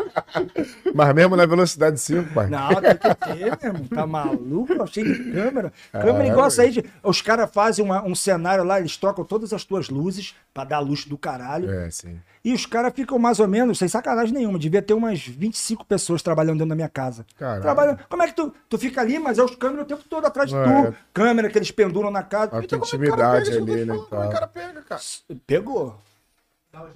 mas 0.94 1.14
mesmo 1.14 1.34
na 1.34 1.46
velocidade 1.46 1.98
5, 1.98 2.34
pai. 2.34 2.48
Não, 2.48 2.68
tem 2.74 2.94
que 2.94 3.14
ter, 3.14 3.34
meu 3.34 3.46
irmão. 3.72 3.84
Tá 3.88 4.06
maluco? 4.06 4.86
Cheio 4.86 5.14
de 5.14 5.32
câmera. 5.32 5.72
Câmera 5.90 6.12
Caralho. 6.12 6.30
igual 6.30 6.46
essa 6.46 6.60
aí. 6.62 6.70
De... 6.70 6.84
Os 7.02 7.22
caras 7.22 7.51
fazem 7.51 7.82
uma- 7.82 8.05
um 8.05 8.14
cenário 8.14 8.64
lá, 8.64 8.78
eles 8.78 8.98
trocam 8.98 9.24
todas 9.24 9.55
as 9.55 9.64
tuas 9.64 9.88
luzes 9.88 10.34
pra 10.52 10.64
dar 10.64 10.80
luz 10.80 11.06
do 11.06 11.16
caralho. 11.16 11.70
É, 11.70 11.90
sim. 11.90 12.20
E 12.45 12.53
os 12.53 12.66
caras 12.66 12.93
ficam 12.95 13.19
mais 13.19 13.41
ou 13.41 13.49
menos, 13.49 13.79
sem 13.79 13.89
sacanagem 13.89 14.35
nenhuma, 14.35 14.59
devia 14.59 14.83
ter 14.83 14.93
umas 14.93 15.19
25 15.27 15.85
pessoas 15.87 16.21
trabalhando 16.23 16.59
dentro 16.59 16.69
da 16.69 16.75
minha 16.75 16.89
casa. 16.91 17.25
Caralho. 17.39 17.62
Trabalhando. 17.62 18.01
Como 18.09 18.23
é 18.23 18.27
que 18.27 18.35
tu, 18.35 18.53
tu 18.69 18.77
fica 18.77 19.01
ali, 19.01 19.19
mas 19.19 19.39
é 19.39 19.43
os 19.43 19.55
câmeras 19.57 19.85
o 19.87 19.89
tempo 19.89 20.05
todo 20.11 20.27
atrás 20.27 20.51
de 20.51 20.57
É. 20.57 20.62
tu? 20.91 20.95
Câmera 21.15 21.49
que 21.49 21.57
eles 21.57 21.71
penduram 21.71 22.11
na 22.11 22.23
casa. 22.23 22.59
A 22.59 22.62
Então, 22.62 22.79
como 22.79 23.03
é 23.03 23.07
que 23.07 23.12
o 23.12 23.16
cara 23.16 23.41
intimidade 23.41 23.66
tô 23.66 23.73
ali, 23.73 23.85
né? 23.87 23.95
falando? 23.95 24.09
Como 24.09 24.21
é 24.23 24.25
que 24.25 24.29
o 24.29 24.31
Tá. 24.31 24.35
cara 24.35 24.47
pega, 24.49 24.83
cara? 24.83 25.01
Pegou. 25.47 25.99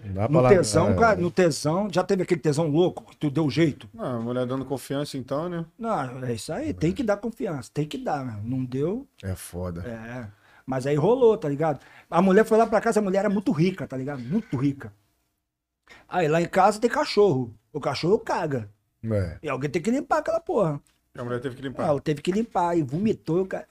Não 0.04 0.12
dá 0.12 0.28
pra 0.28 0.42
No 0.42 0.48
tesão, 0.48 0.90
é. 0.90 0.94
cara, 0.96 1.20
no 1.20 1.30
tesão, 1.30 1.88
já 1.90 2.02
teve 2.02 2.24
aquele 2.24 2.40
tesão 2.40 2.66
louco 2.66 3.04
que 3.10 3.16
tu 3.16 3.30
deu 3.30 3.48
jeito? 3.48 3.88
Não, 3.94 4.16
a 4.16 4.20
mulher 4.20 4.44
dando 4.44 4.64
confiança 4.64 5.16
então, 5.16 5.48
né? 5.48 5.64
Não, 5.78 6.24
é 6.26 6.32
isso 6.34 6.52
aí, 6.52 6.74
tem 6.74 6.92
que 6.92 7.02
dar 7.04 7.16
confiança, 7.16 7.70
tem 7.72 7.86
que 7.86 7.96
dar, 7.96 8.24
meu. 8.24 8.42
Não 8.42 8.64
deu, 8.64 9.06
É 9.22 9.34
foda. 9.36 9.82
é. 9.82 10.26
Mas 10.66 10.86
aí 10.86 10.96
rolou, 10.96 11.38
tá 11.38 11.48
ligado? 11.48 11.80
A 12.10 12.20
mulher 12.20 12.44
foi 12.44 12.58
lá 12.58 12.66
pra 12.66 12.80
casa, 12.80 12.98
a 13.00 13.02
mulher 13.02 13.20
era 13.20 13.30
muito 13.30 13.52
rica, 13.52 13.86
tá 13.86 13.96
ligado? 13.96 14.20
Muito 14.20 14.54
rica. 14.56 14.92
Aí 16.08 16.28
lá 16.28 16.40
em 16.40 16.48
casa 16.48 16.80
tem 16.80 16.90
cachorro. 16.90 17.54
O 17.72 17.80
cachorro 17.80 18.18
caga. 18.18 18.68
É. 19.04 19.38
E 19.42 19.48
alguém 19.48 19.70
tem 19.70 19.80
que 19.82 19.90
limpar 19.90 20.18
aquela 20.18 20.40
porra. 20.40 20.80
A 21.16 21.24
mulher 21.24 21.40
teve 21.40 21.56
que 21.56 21.62
limpar. 21.62 21.88
Ela 21.88 22.00
teve 22.00 22.22
que 22.22 22.30
limpar 22.30 22.76
e 22.78 22.82
vomitou, 22.82 23.44
cara. 23.46 23.66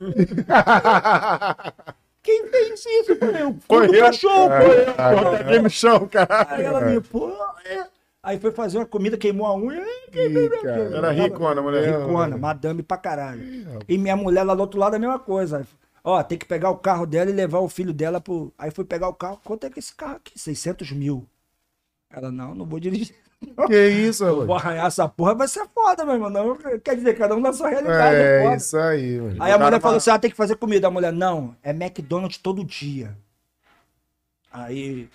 Quem 2.22 2.46
fez 2.48 2.80
isso? 2.84 3.12
Eu 3.12 3.16
falei, 3.18 3.42
o 3.44 3.52
cu 3.54 3.58
do 3.60 3.66
Correu. 3.86 4.04
cachorro, 4.04 4.48
foi 4.48 4.80
eu. 4.80 4.86
Bota 4.86 5.36
aqui 5.36 5.58
no 5.60 5.70
chão, 5.70 6.08
cara. 6.08 6.46
Aí 6.50 6.64
ela 6.64 6.80
limpou. 6.80 7.36
é. 7.64 7.86
Aí 8.22 8.40
foi 8.40 8.50
fazer 8.50 8.78
uma 8.78 8.86
comida, 8.86 9.16
queimou 9.16 9.46
a 9.46 9.56
unha. 9.56 9.80
Ih, 10.12 10.48
cara. 10.62 10.96
Era 10.96 11.10
ricona 11.12 11.60
a 11.60 11.62
mulher. 11.62 12.00
Ricona, 12.00 12.36
madame 12.36 12.82
pra 12.82 12.96
caralho. 12.96 13.40
E 13.88 13.96
minha 13.96 14.16
mulher 14.16 14.42
lá 14.42 14.52
do 14.54 14.60
outro 14.60 14.80
lado 14.80 14.94
a 14.94 14.98
mesma 14.98 15.18
coisa. 15.20 15.64
Ó, 16.02 16.20
tem 16.24 16.36
que 16.36 16.44
pegar 16.46 16.70
o 16.70 16.76
carro 16.78 17.06
dela 17.06 17.30
e 17.30 17.32
levar 17.32 17.60
o 17.60 17.68
filho 17.68 17.92
dela 17.92 18.20
pro. 18.20 18.52
Aí 18.58 18.72
fui 18.72 18.84
pegar 18.84 19.08
o 19.08 19.14
carro. 19.14 19.40
Quanto 19.44 19.64
é 19.64 19.70
que 19.70 19.78
esse 19.78 19.94
carro 19.94 20.16
aqui? 20.16 20.36
600 20.38 20.90
mil. 20.90 21.24
Ela, 22.16 22.32
não, 22.32 22.54
não 22.54 22.64
vou 22.66 22.80
dirigir. 22.80 23.14
Que 23.66 23.88
isso, 23.88 24.24
Vou 24.24 24.38
mano? 24.38 24.54
arranhar 24.54 24.86
essa 24.86 25.06
porra, 25.06 25.34
vai 25.34 25.46
ser 25.46 25.68
foda, 25.68 26.06
meu 26.06 26.14
irmão. 26.14 26.30
Não, 26.30 26.56
quer 26.80 26.96
dizer, 26.96 27.18
cada 27.18 27.36
um 27.36 27.40
na 27.40 27.52
sua 27.52 27.68
realidade. 27.68 28.16
É, 28.16 28.44
É 28.46 28.56
isso 28.56 28.78
aí, 28.78 29.20
mano. 29.20 29.32
Aí 29.42 29.52
a 29.52 29.54
cara 29.58 29.64
mulher 29.66 29.80
falou 29.82 29.98
assim: 29.98 30.08
ah, 30.10 30.18
tem 30.18 30.30
que 30.30 30.36
fazer 30.36 30.56
comida. 30.56 30.86
A 30.86 30.90
mulher, 30.90 31.12
não, 31.12 31.54
é 31.62 31.68
McDonald's 31.70 32.38
todo 32.38 32.64
dia. 32.64 33.14
Aí, 34.50 35.10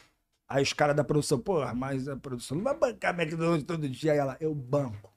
aí 0.48 0.62
os 0.62 0.72
caras 0.72 0.96
da 0.96 1.04
produção, 1.04 1.40
porra, 1.40 1.74
mas 1.74 2.08
a 2.08 2.16
produção 2.16 2.58
não 2.58 2.64
vai 2.64 2.76
bancar 2.76 3.20
McDonald's 3.20 3.66
todo 3.66 3.90
dia. 3.90 4.12
Aí 4.12 4.20
ela, 4.20 4.38
eu 4.40 4.54
banco. 4.54 5.12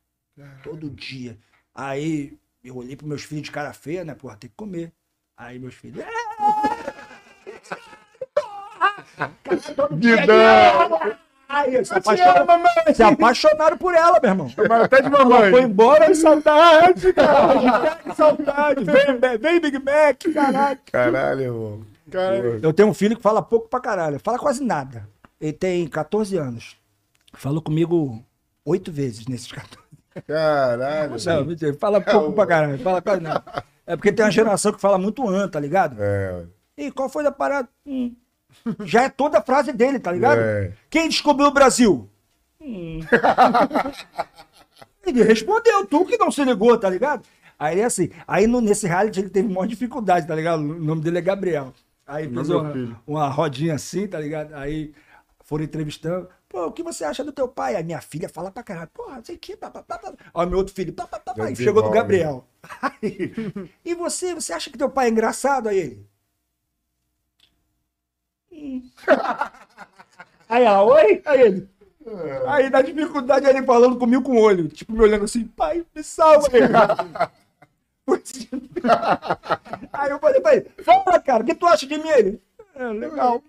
Todo 0.62 0.89
dia. 0.89 1.39
Aí 1.74 2.39
eu 2.65 2.74
olhei 2.77 2.97
pros 2.97 3.09
meus 3.09 3.23
filhos 3.23 3.44
de 3.44 3.51
cara 3.51 3.74
feia, 3.74 4.02
né? 4.02 4.15
Porra, 4.15 4.36
tem 4.36 4.48
que 4.48 4.56
comer. 4.56 4.90
Aí 5.36 5.59
meus 5.59 5.74
filhos. 5.74 6.02
"É, 6.02 6.09
Guidão! 9.98 11.23
Aí, 11.48 11.84
se 11.84 11.94
apaixonaram, 11.94 12.46
se 12.94 13.02
apaixonaram 13.02 13.76
por 13.78 13.94
ela, 13.94 14.18
meu 14.20 14.30
irmão. 14.30 14.50
Mas 14.56 14.82
até 14.82 15.00
de 15.02 15.06
Ela 15.08 15.24
mamãe. 15.24 15.50
foi 15.50 15.62
embora, 15.62 16.06
que 16.06 16.14
saudade, 16.14 17.12
cara. 17.12 17.96
Que 18.04 18.14
saudade. 18.14 18.84
Vem, 18.84 19.38
vem, 19.38 19.60
Big 19.60 19.78
Mac, 19.78 20.22
caralho. 20.32 20.78
Caralho, 20.90 21.40
irmão. 21.40 21.80
Cara, 22.10 22.36
Eu 22.62 22.72
tenho 22.72 22.88
um 22.88 22.94
filho 22.94 23.16
que 23.16 23.22
fala 23.22 23.42
pouco 23.42 23.68
pra 23.68 23.80
caralho. 23.80 24.20
Fala 24.22 24.38
quase 24.38 24.62
nada. 24.62 25.08
Ele 25.40 25.52
tem 25.52 25.86
14 25.86 26.36
anos. 26.36 26.76
Falou 27.32 27.60
comigo 27.62 28.22
oito 28.64 28.90
vezes 28.92 29.26
nesses 29.26 29.50
14. 29.50 29.76
Caralho. 30.26 31.16
Não, 31.24 31.44
mentira. 31.44 31.74
Fala 31.74 32.00
pouco 32.00 32.32
pra 32.32 32.46
caralho. 32.46 32.78
Fala 32.78 33.02
quase 33.02 33.20
nada. 33.20 33.64
É 33.86 33.96
porque 33.96 34.12
tem 34.12 34.24
uma 34.24 34.30
geração 34.30 34.72
que 34.72 34.80
fala 34.80 34.96
muito 34.96 35.26
an, 35.28 35.48
tá 35.48 35.58
ligado? 35.60 35.96
É. 35.98 36.44
E 36.76 36.90
qual 36.90 37.08
foi 37.08 37.26
a 37.26 37.32
parada? 37.32 37.68
Hum. 37.86 38.14
Já 38.85 39.05
é 39.05 39.09
toda 39.09 39.39
a 39.39 39.43
frase 39.43 39.72
dele, 39.72 39.98
tá 39.98 40.12
ligado? 40.12 40.40
É. 40.40 40.72
Quem 40.90 41.09
descobriu 41.09 41.48
o 41.48 41.52
Brasil? 41.52 42.09
Hum. 42.60 43.01
ele 45.06 45.22
respondeu, 45.22 45.86
tu 45.86 46.05
que 46.06 46.16
não 46.16 46.31
se 46.31 46.44
ligou, 46.44 46.78
tá 46.78 46.89
ligado? 46.89 47.22
Aí 47.59 47.81
é 47.81 47.85
assim, 47.85 48.10
aí 48.26 48.47
no, 48.47 48.60
nesse 48.60 48.86
reality 48.86 49.20
ele 49.20 49.31
teve 49.31 49.48
maior 49.48 49.66
dificuldade, 49.66 50.26
tá 50.26 50.35
ligado? 50.35 50.60
O 50.60 50.81
nome 50.81 51.02
dele 51.02 51.18
é 51.18 51.22
Gabriel. 51.22 51.72
Aí 52.06 52.28
fez 52.28 52.51
uma, 52.51 53.02
uma 53.06 53.28
rodinha 53.28 53.74
assim, 53.74 54.06
tá 54.06 54.18
ligado? 54.18 54.55
Aí 54.55 54.93
foram 55.44 55.64
entrevistando. 55.64 56.28
Pô, 56.48 56.66
o 56.66 56.72
que 56.72 56.82
você 56.82 57.05
acha 57.05 57.24
do 57.24 57.32
teu 57.32 57.48
pai? 57.48 57.76
Aí 57.76 57.82
minha 57.82 58.01
filha 58.01 58.28
fala 58.28 58.51
pra 58.51 58.62
caralho. 58.62 58.89
Porra, 58.93 59.16
não 59.16 59.24
sei 59.24 59.36
o 59.36 59.39
que. 59.39 59.56
Pá. 59.56 59.72
Ó, 60.32 60.47
meu 60.47 60.59
outro 60.59 60.74
filho. 60.74 60.94
Já 61.36 61.44
Aí 61.44 61.56
chegou 61.56 61.82
do. 61.82 61.90
Gabriel. 61.90 62.47
Aí, 62.81 63.32
e 63.85 63.94
você, 63.94 64.35
você 64.35 64.52
acha 64.52 64.70
que 64.70 64.78
teu 64.78 64.89
pai 64.89 65.06
é 65.06 65.10
engraçado? 65.10 65.68
Aí 65.68 65.78
ele. 65.78 66.06
"Hum." 68.64 68.82
Aí 70.48 70.64
ela, 70.64 70.82
oi? 70.82 71.22
Aí 71.24 71.40
ele. 71.40 71.68
Aí 72.46 72.68
na 72.68 72.82
dificuldade 72.82 73.46
ele 73.46 73.62
falando 73.62 73.98
comigo 73.98 74.22
com 74.22 74.36
o 74.36 74.40
olho, 74.40 74.68
tipo 74.68 74.92
me 74.92 75.00
olhando 75.00 75.24
assim, 75.24 75.44
pai, 75.44 75.84
me 75.94 76.02
salva 76.02 76.48
aí. 76.52 76.60
aí 79.92 80.10
eu 80.10 80.18
falei 80.18 80.40
pra 80.40 80.54
ele, 80.54 80.70
fala 80.84 81.18
cara, 81.20 81.42
o 81.42 81.46
que 81.46 81.54
tu 81.54 81.66
acha 81.66 81.86
de 81.86 81.96
mim? 81.96 82.08
Ele, 82.08 82.40
é, 82.74 82.86
legal. 82.88 83.42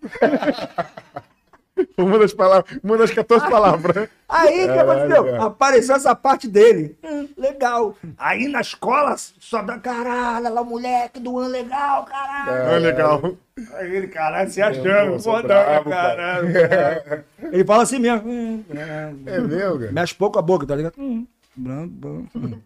uma 1.98 2.18
das 2.20 2.34
palavras, 2.34 2.80
uma 2.84 2.98
das 2.98 3.12
14 3.12 3.50
palavras. 3.50 4.08
Aí 4.30 4.64
o 4.66 4.74
que 4.74 4.80
aconteceu? 4.80 5.26
cara. 5.26 5.44
Apareceu 5.46 5.96
essa 5.96 6.16
parte 6.16 6.48
dele. 6.48 6.98
Hum, 7.04 7.28
legal. 7.38 7.96
Aí 8.18 8.48
na 8.48 8.62
escola, 8.62 9.16
só 9.18 9.62
dá 9.62 9.78
caralho, 9.78 10.54
lá 10.54 10.62
o 10.62 10.66
moleque 10.66 11.20
do 11.20 11.38
ano 11.38 11.50
legal, 11.50 12.06
caralho. 12.06 12.72
É 12.74 12.80
legal. 12.80 13.34
Aí 13.74 13.96
ele, 13.96 14.08
caralho, 14.08 14.50
se 14.50 14.62
achando, 14.62 15.20
fodão, 15.22 15.48
caralho. 15.84 16.54
caralho. 16.54 17.24
Ele 17.52 17.64
fala 17.66 17.84
assim 17.84 18.00
mesmo. 18.00 18.30
hum, 18.30 18.64
é, 18.74 19.36
É 19.36 19.40
meu, 19.40 19.80
cara. 19.80 19.92
Mexe 19.92 20.16
pouco 20.16 20.40
a 20.40 20.42
boca, 20.42 20.66
tá 20.66 20.76
ligado? 20.76 20.94
Hum, 20.98 21.26
bram, 21.56 21.88
bram, 21.88 22.28
hum. 22.36 22.60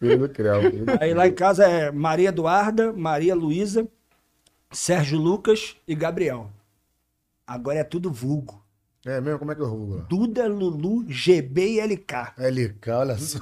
Filho 0.00 0.18
do 0.18 0.28
Creu. 0.28 0.60
filho 0.70 0.84
do- 0.86 0.98
Aí 1.02 1.12
lá 1.14 1.26
em 1.26 1.32
casa 1.32 1.64
é 1.66 1.90
Maria 1.90 2.28
Eduarda, 2.28 2.92
Maria 2.92 3.34
Luísa, 3.34 3.86
Sérgio 4.70 5.18
Lucas 5.18 5.76
e 5.86 5.94
Gabriel. 5.94 6.50
Agora 7.46 7.78
é 7.78 7.84
tudo 7.84 8.12
vulgo. 8.12 8.62
É 9.06 9.20
mesmo? 9.20 9.38
Como 9.38 9.52
é 9.52 9.54
que 9.54 9.62
eu 9.62 9.68
vou? 9.68 10.00
Duda, 10.02 10.46
Lulu, 10.46 11.04
GB 11.08 11.76
e 11.76 11.80
LK. 11.80 12.34
LK, 12.36 12.90
olha 12.90 13.16
só. 13.16 13.38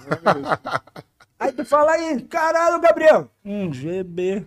Aí 1.39 1.53
tu 1.53 1.65
fala 1.65 1.93
aí, 1.93 2.23
caralho, 2.23 2.81
Gabriel. 2.81 3.31
Hum, 3.44 3.73
GB. 3.73 4.47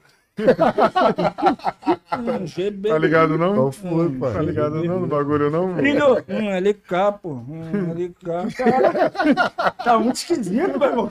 Hum. 2.18 2.90
Tá 2.90 2.98
ligado 2.98 3.38
não? 3.38 3.56
Qual 3.56 3.72
foi, 3.72 4.10
pai? 4.12 4.34
Tá 4.34 4.42
ligado 4.42 4.84
não 4.84 5.00
no 5.02 5.08
bagulho 5.08 5.50
não? 5.50 5.68
mano? 5.68 5.78
Brilho. 5.78 6.16
Hum, 6.28 6.50
LK, 6.58 7.20
pô. 7.22 7.34
Hum, 7.34 7.94
LK. 7.94 8.56
Caralho. 8.56 9.12
Tá 9.84 10.00
muito 10.00 10.16
esquisito, 10.16 10.80
meu 10.80 10.90
irmão. 10.90 11.10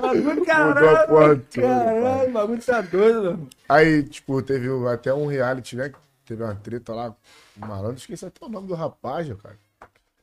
Bagulho, 0.00 0.44
caralho. 0.44 1.42
Caralho, 1.50 2.28
o 2.28 2.32
bagulho 2.32 2.62
tá 2.62 2.80
doido, 2.80 3.22
meu 3.22 3.30
irmão. 3.32 3.48
Aí, 3.68 4.02
tipo, 4.02 4.42
teve 4.42 4.68
até 4.88 5.12
um 5.14 5.26
reality, 5.26 5.76
né? 5.76 5.92
Teve 6.24 6.42
uma 6.42 6.54
treta 6.54 6.94
lá, 6.94 7.14
um 7.60 7.66
malandro. 7.66 7.96
Esqueci 7.96 8.24
até 8.24 8.44
o 8.44 8.48
nome 8.48 8.68
do 8.68 8.74
rapaz, 8.74 9.28
cara. 9.42 9.58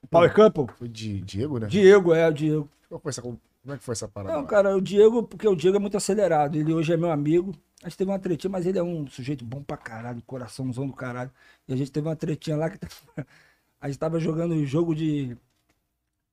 Power 0.09 0.33
Couple? 0.33 0.67
Foi 0.77 0.87
de 0.87 1.21
Diego, 1.21 1.59
né? 1.59 1.67
Diego, 1.67 2.13
é, 2.13 2.27
o 2.27 2.33
Diego. 2.33 2.69
Como 2.89 3.73
é 3.73 3.77
que 3.77 3.83
foi 3.83 3.91
essa 3.91 4.07
parada? 4.07 4.33
Não, 4.33 4.43
lá? 4.43 4.47
cara, 4.47 4.77
o 4.77 4.81
Diego, 4.81 5.23
porque 5.23 5.47
o 5.47 5.55
Diego 5.55 5.75
é 5.75 5.79
muito 5.79 5.97
acelerado. 5.97 6.55
Ele 6.55 6.73
hoje 6.73 6.93
é 6.93 6.97
meu 6.97 7.11
amigo. 7.11 7.53
A 7.83 7.89
gente 7.89 7.97
teve 7.97 8.09
uma 8.09 8.19
tretinha, 8.19 8.51
mas 8.51 8.65
ele 8.65 8.79
é 8.79 8.83
um 8.83 9.07
sujeito 9.07 9.45
bom 9.45 9.61
pra 9.61 9.77
caralho, 9.77 10.21
coraçãozão 10.25 10.87
do 10.87 10.93
caralho. 10.93 11.31
E 11.67 11.73
a 11.73 11.75
gente 11.75 11.91
teve 11.91 12.07
uma 12.07 12.15
tretinha 12.15 12.57
lá 12.57 12.69
que 12.69 12.79
a 13.79 13.87
gente 13.87 13.99
tava 13.99 14.19
jogando 14.19 14.55
um 14.55 14.65
jogo 14.65 14.95
de 14.95 15.37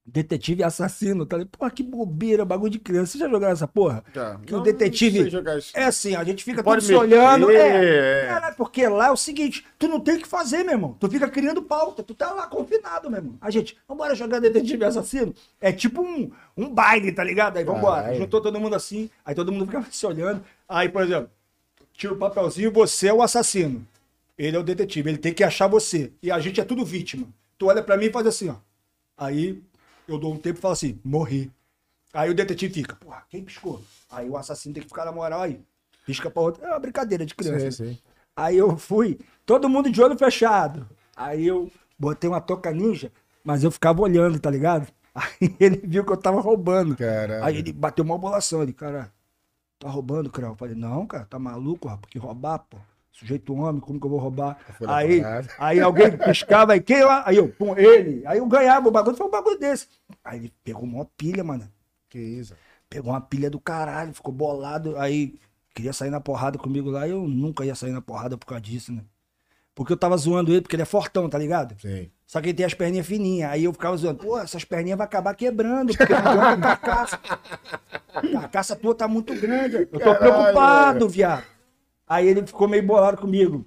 detetive 0.06 0.62
assassino. 0.62 1.24
Tá? 1.24 1.38
Porra, 1.46 1.70
que 1.70 1.82
bobeira, 1.82 2.44
bagulho 2.44 2.70
de 2.70 2.78
criança. 2.78 3.12
Você 3.12 3.18
já 3.18 3.28
jogou 3.28 3.48
essa 3.48 3.66
porra? 3.66 4.04
Tá. 4.12 4.38
Que 4.44 4.54
o 4.54 4.60
detetive-. 4.60 5.30
É 5.74 5.84
assim, 5.84 6.14
a 6.14 6.22
gente 6.24 6.44
fica 6.44 6.62
Pode 6.62 6.82
tudo 6.82 6.88
se 6.88 6.94
olhando. 6.94 7.50
É, 7.50 8.24
é. 8.24 8.26
Caralho, 8.26 8.56
porque 8.56 8.86
lá 8.86 9.08
é 9.08 9.10
o 9.10 9.16
seguinte, 9.16 9.66
tu 9.78 9.88
não 9.88 10.00
tem 10.00 10.16
o 10.16 10.20
que 10.20 10.28
fazer, 10.28 10.62
meu 10.62 10.72
irmão. 10.72 10.96
Tu 10.98 11.08
fica 11.08 11.28
criando 11.28 11.62
pauta, 11.62 12.02
tu 12.02 12.14
tá 12.14 12.32
lá 12.32 12.46
confinado, 12.46 13.10
meu 13.10 13.18
irmão. 13.18 13.38
A 13.40 13.50
gente, 13.50 13.76
vambora 13.88 14.14
jogar 14.14 14.40
detetive 14.40 14.84
assassino. 14.84 15.34
É 15.60 15.72
tipo 15.72 16.02
um, 16.02 16.30
um 16.56 16.68
baile, 16.68 17.12
tá 17.12 17.24
ligado? 17.24 17.56
Aí 17.56 17.64
vambora. 17.64 18.02
Caralho. 18.02 18.18
Juntou 18.18 18.40
todo 18.40 18.60
mundo 18.60 18.76
assim, 18.76 19.08
aí 19.24 19.34
todo 19.34 19.52
mundo 19.52 19.66
fica 19.66 19.84
se 19.90 20.06
olhando. 20.06 20.42
Aí, 20.68 20.88
por 20.88 21.02
exemplo, 21.02 21.30
tira 21.92 22.12
o 22.12 22.18
papelzinho, 22.18 22.72
você 22.72 23.08
é 23.08 23.14
o 23.14 23.22
assassino. 23.22 23.86
Ele 24.36 24.56
é 24.56 24.60
o 24.60 24.64
detetive, 24.64 25.10
ele 25.10 25.18
tem 25.18 25.32
que 25.32 25.44
achar 25.44 25.66
você. 25.68 26.12
E 26.22 26.30
a 26.30 26.38
gente 26.40 26.60
é 26.60 26.64
tudo 26.64 26.84
vítima. 26.84 27.26
Tu 27.56 27.66
olha 27.66 27.82
pra 27.82 27.96
mim 27.96 28.06
e 28.06 28.12
faz 28.12 28.26
assim, 28.26 28.48
ó. 28.48 28.56
Aí 29.16 29.62
eu 30.08 30.18
dou 30.18 30.32
um 30.32 30.38
tempo 30.38 30.58
e 30.58 30.62
falo 30.62 30.72
assim, 30.72 30.98
morri. 31.04 31.50
Aí 32.12 32.30
o 32.30 32.34
detetive 32.34 32.74
fica, 32.74 32.96
porra, 32.96 33.24
quem 33.28 33.44
piscou? 33.44 33.82
Aí 34.10 34.28
o 34.28 34.36
assassino 34.36 34.74
tem 34.74 34.82
que 34.82 34.88
ficar 34.88 35.04
na 35.04 35.12
moral 35.12 35.42
aí. 35.42 35.60
Pisca 36.04 36.30
pra 36.30 36.42
outro. 36.42 36.64
É 36.64 36.68
uma 36.68 36.78
brincadeira 36.78 37.24
de 37.24 37.34
criança. 37.34 37.70
Sim, 37.70 37.90
sim. 37.90 37.98
Aí 38.36 38.56
eu 38.56 38.76
fui, 38.76 39.18
todo 39.46 39.68
mundo 39.68 39.90
de 39.90 40.02
olho 40.02 40.18
fechado. 40.18 40.88
Aí 41.16 41.46
eu 41.46 41.70
botei 41.98 42.28
uma 42.28 42.40
toca 42.40 42.72
ninja, 42.72 43.12
mas 43.44 43.62
eu 43.62 43.70
ficava 43.70 44.02
olhando, 44.02 44.38
tá 44.38 44.50
ligado? 44.50 44.88
Aí 45.14 45.54
ele 45.60 45.80
viu 45.84 46.04
que 46.04 46.12
eu 46.12 46.16
tava 46.16 46.40
roubando. 46.40 46.96
Caralho. 46.96 47.44
Aí 47.44 47.58
ele 47.58 47.72
bateu 47.72 48.04
uma 48.04 48.18
bolação 48.18 48.60
ali, 48.60 48.72
cara. 48.72 49.12
Tá 49.84 49.90
roubando, 49.90 50.30
Creu? 50.30 50.48
Eu 50.48 50.56
falei, 50.56 50.74
não, 50.74 51.06
cara, 51.06 51.26
tá 51.26 51.38
maluco, 51.38 51.88
rapaz? 51.88 52.10
Que 52.10 52.18
roubar, 52.18 52.58
pô. 52.58 52.78
Sujeito 53.12 53.52
homem, 53.52 53.82
como 53.82 54.00
que 54.00 54.06
eu 54.06 54.10
vou 54.10 54.18
roubar? 54.18 54.56
Aí, 54.88 55.20
parada. 55.20 55.48
aí 55.58 55.78
alguém 55.78 56.16
piscava, 56.16 56.72
aí 56.72 56.80
quem 56.80 57.04
lá? 57.04 57.22
Aí 57.26 57.36
eu, 57.36 57.50
pum, 57.50 57.76
ele. 57.76 58.26
Aí 58.26 58.38
eu 58.38 58.46
ganhava 58.46 58.88
o 58.88 58.90
bagulho, 58.90 59.14
foi 59.14 59.26
um 59.26 59.30
bagulho 59.30 59.58
desse. 59.58 59.86
Aí 60.24 60.38
ele 60.38 60.52
pegou 60.64 60.84
uma 60.84 61.04
pilha, 61.04 61.44
mano. 61.44 61.70
Que 62.08 62.18
isso? 62.18 62.54
Pegou 62.88 63.12
uma 63.12 63.20
pilha 63.20 63.50
do 63.50 63.60
caralho, 63.60 64.14
ficou 64.14 64.32
bolado. 64.32 64.96
Aí 64.96 65.38
queria 65.74 65.92
sair 65.92 66.08
na 66.08 66.18
porrada 66.18 66.56
comigo 66.56 66.88
lá. 66.88 67.06
Eu 67.06 67.28
nunca 67.28 67.62
ia 67.66 67.74
sair 67.74 67.92
na 67.92 68.00
porrada 68.00 68.38
por 68.38 68.46
causa 68.46 68.62
disso, 68.62 68.90
né? 68.90 69.02
Porque 69.74 69.92
eu 69.92 69.96
tava 69.96 70.16
zoando 70.16 70.52
ele, 70.52 70.60
porque 70.60 70.76
ele 70.76 70.82
é 70.82 70.86
fortão, 70.86 71.28
tá 71.28 71.36
ligado? 71.38 71.74
Sim. 71.80 72.08
Só 72.26 72.40
que 72.40 72.48
ele 72.48 72.54
tem 72.54 72.66
as 72.66 72.74
perninhas 72.74 73.06
fininhas. 73.06 73.50
Aí 73.50 73.64
eu 73.64 73.72
ficava 73.72 73.96
zoando, 73.96 74.20
pô, 74.24 74.38
essas 74.38 74.64
perninhas 74.64 74.96
vão 74.96 75.04
acabar 75.04 75.34
quebrando, 75.34 75.96
porque 75.96 76.12
não 76.12 76.42
aguenta 76.42 76.68
a 76.72 76.76
carcaça. 76.76 77.20
A 78.14 78.20
carcaça 78.40 78.76
tua 78.76 78.94
tá 78.94 79.08
muito 79.08 79.34
grande. 79.34 79.76
Eu 79.76 79.86
tô 79.86 79.98
Caralho, 79.98 80.18
preocupado, 80.18 81.08
viado. 81.08 81.44
Aí 82.06 82.26
ele 82.28 82.46
ficou 82.46 82.68
meio 82.68 82.82
bolado 82.84 83.16
comigo. 83.16 83.66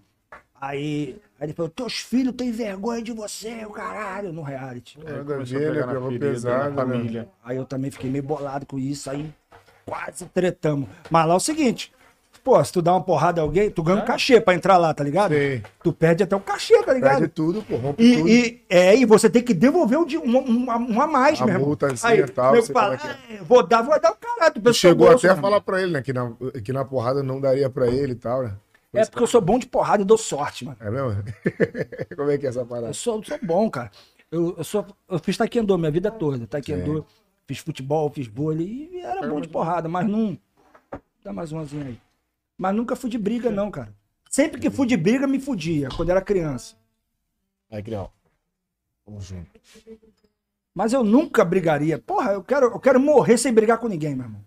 Aí, 0.59 1.19
aí 1.39 1.45
ele 1.47 1.53
falou, 1.53 1.69
teus 1.69 1.99
filhos 1.99 2.33
têm 2.35 2.51
vergonha 2.51 3.01
de 3.01 3.11
você, 3.11 3.63
o 3.65 3.69
caralho, 3.69 4.33
no 4.33 4.41
reality. 4.41 4.97
Aí 5.05 5.13
Pegou 5.13 5.45
ferida, 5.45 6.17
pesado, 6.19 6.69
né? 6.69 6.75
família. 6.75 7.29
Aí 7.43 7.57
eu 7.57 7.65
também 7.65 7.91
fiquei 7.91 8.09
meio 8.09 8.23
bolado 8.23 8.65
com 8.65 8.79
isso, 8.79 9.09
aí 9.09 9.31
quase 9.85 10.25
tretamos. 10.25 10.89
Mas 11.09 11.27
lá 11.27 11.33
é 11.33 11.37
o 11.37 11.39
seguinte, 11.39 11.91
pô, 12.47 12.63
se 12.63 12.71
tu 12.71 12.81
dá 12.81 12.93
uma 12.93 13.03
porrada 13.03 13.41
em 13.41 13.43
alguém, 13.43 13.69
tu 13.69 13.83
ganha 13.83 14.01
um 14.01 14.05
cachê 14.05 14.39
pra 14.39 14.53
entrar 14.53 14.77
lá, 14.77 14.93
tá 14.93 15.03
ligado? 15.03 15.33
Sim. 15.33 15.61
Tu 15.83 15.91
perde 15.91 16.23
até 16.23 16.33
o 16.33 16.39
cachê, 16.39 16.81
tá 16.81 16.93
ligado? 16.93 17.17
Perde 17.19 17.27
tudo, 17.33 17.61
pô, 17.61 17.75
rompe 17.75 18.01
E, 18.01 18.15
tudo. 18.15 18.29
e, 18.29 18.63
é, 18.69 18.95
e 18.95 19.03
você 19.03 19.29
tem 19.29 19.43
que 19.43 19.53
devolver 19.53 19.99
um, 19.99 20.05
um, 20.23 20.37
um, 20.37 20.93
um 20.93 21.01
a 21.01 21.07
mais, 21.07 21.41
A 21.41 21.45
meu 21.45 21.55
irmão. 21.55 21.67
multazinha 21.67 22.13
Aí, 22.13 22.19
e 22.21 22.27
tal, 22.27 22.55
sei 22.61 22.73
fala, 22.73 22.93
é 22.93 22.97
que 22.97 23.05
"Ah, 23.07 23.17
vou 23.43 23.67
dar, 23.67 23.81
vou 23.81 23.99
dar 23.99 24.11
o 24.13 24.15
caralho. 24.15 24.61
Tu 24.61 24.73
chegou 24.73 25.07
bolso, 25.09 25.25
até 25.25 25.33
a 25.33 25.35
meu 25.35 25.41
falar 25.41 25.59
pra 25.59 25.81
ele, 25.81 25.91
né? 25.91 26.01
Que 26.01 26.13
na, 26.13 26.31
que 26.63 26.71
na 26.71 26.85
porrada 26.85 27.21
não 27.21 27.41
daria 27.41 27.69
pra 27.69 27.87
ele 27.87 28.13
e 28.13 28.15
tal, 28.15 28.43
né? 28.43 28.53
É 28.93 29.03
porque 29.05 29.23
eu 29.23 29.27
sou 29.27 29.41
bom 29.41 29.59
de 29.59 29.67
porrada 29.67 30.01
e 30.03 30.05
dou 30.05 30.17
sorte, 30.17 30.63
mano. 30.63 30.77
É 30.79 30.89
mesmo? 30.89 31.21
Como 32.15 32.31
é 32.31 32.37
que 32.37 32.45
é 32.45 32.49
essa 32.49 32.63
parada? 32.63 32.87
Eu 32.87 32.93
sou, 32.93 33.21
sou 33.25 33.37
bom, 33.43 33.69
cara. 33.69 33.91
Eu, 34.31 34.55
eu, 34.57 34.63
sou, 34.63 34.85
eu 35.09 35.19
fiz 35.19 35.35
taekwondo 35.35 35.77
minha 35.77 35.91
vida 35.91 36.09
toda. 36.09 36.47
Taekwondo, 36.47 37.05
fiz 37.45 37.57
futebol, 37.59 38.09
fiz 38.09 38.27
vôlei 38.27 38.89
e 38.93 39.01
era 39.01 39.27
bom 39.27 39.41
de 39.41 39.49
porrada, 39.49 39.89
mas 39.89 40.07
não... 40.07 40.37
Dá 41.25 41.33
mais 41.33 41.51
umazinha 41.51 41.85
aí. 41.87 41.99
Mas 42.57 42.75
nunca 42.75 42.95
fui 42.95 43.09
de 43.09 43.17
briga, 43.17 43.51
não, 43.51 43.69
cara. 43.69 43.93
Sempre 44.29 44.59
que 44.59 44.69
fui 44.69 44.87
de 44.87 44.97
briga, 44.97 45.27
me 45.27 45.39
fudia, 45.39 45.89
quando 45.95 46.09
era 46.09 46.21
criança. 46.21 46.75
Aí, 47.69 47.81
Crial. 47.83 48.13
Vamos 49.05 49.25
junto. 49.25 49.49
Mas 50.73 50.93
eu 50.93 51.03
nunca 51.03 51.43
brigaria. 51.45 51.97
Porra, 51.97 52.33
eu 52.33 52.43
quero, 52.43 52.67
eu 52.67 52.79
quero 52.79 52.99
morrer 52.99 53.37
sem 53.37 53.53
brigar 53.53 53.77
com 53.77 53.87
ninguém, 53.87 54.15
meu 54.15 54.25
irmão. 54.25 54.41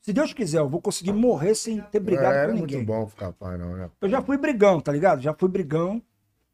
Se 0.00 0.12
Deus 0.12 0.32
quiser, 0.32 0.58
eu 0.58 0.68
vou 0.68 0.80
conseguir 0.80 1.12
morrer 1.12 1.54
sem 1.54 1.80
ter 1.80 2.00
brigado 2.00 2.28
é, 2.34 2.44
com 2.44 2.50
era 2.50 2.52
ninguém. 2.52 2.76
muito 2.78 2.86
bom 2.86 3.06
ficar 3.06 3.32
pai, 3.32 3.56
não, 3.56 3.74
né? 3.76 3.90
Eu 4.00 4.08
já 4.08 4.20
fui 4.22 4.36
brigão, 4.36 4.80
tá 4.80 4.92
ligado? 4.92 5.22
Já 5.22 5.32
fui 5.32 5.48
brigão, 5.48 6.02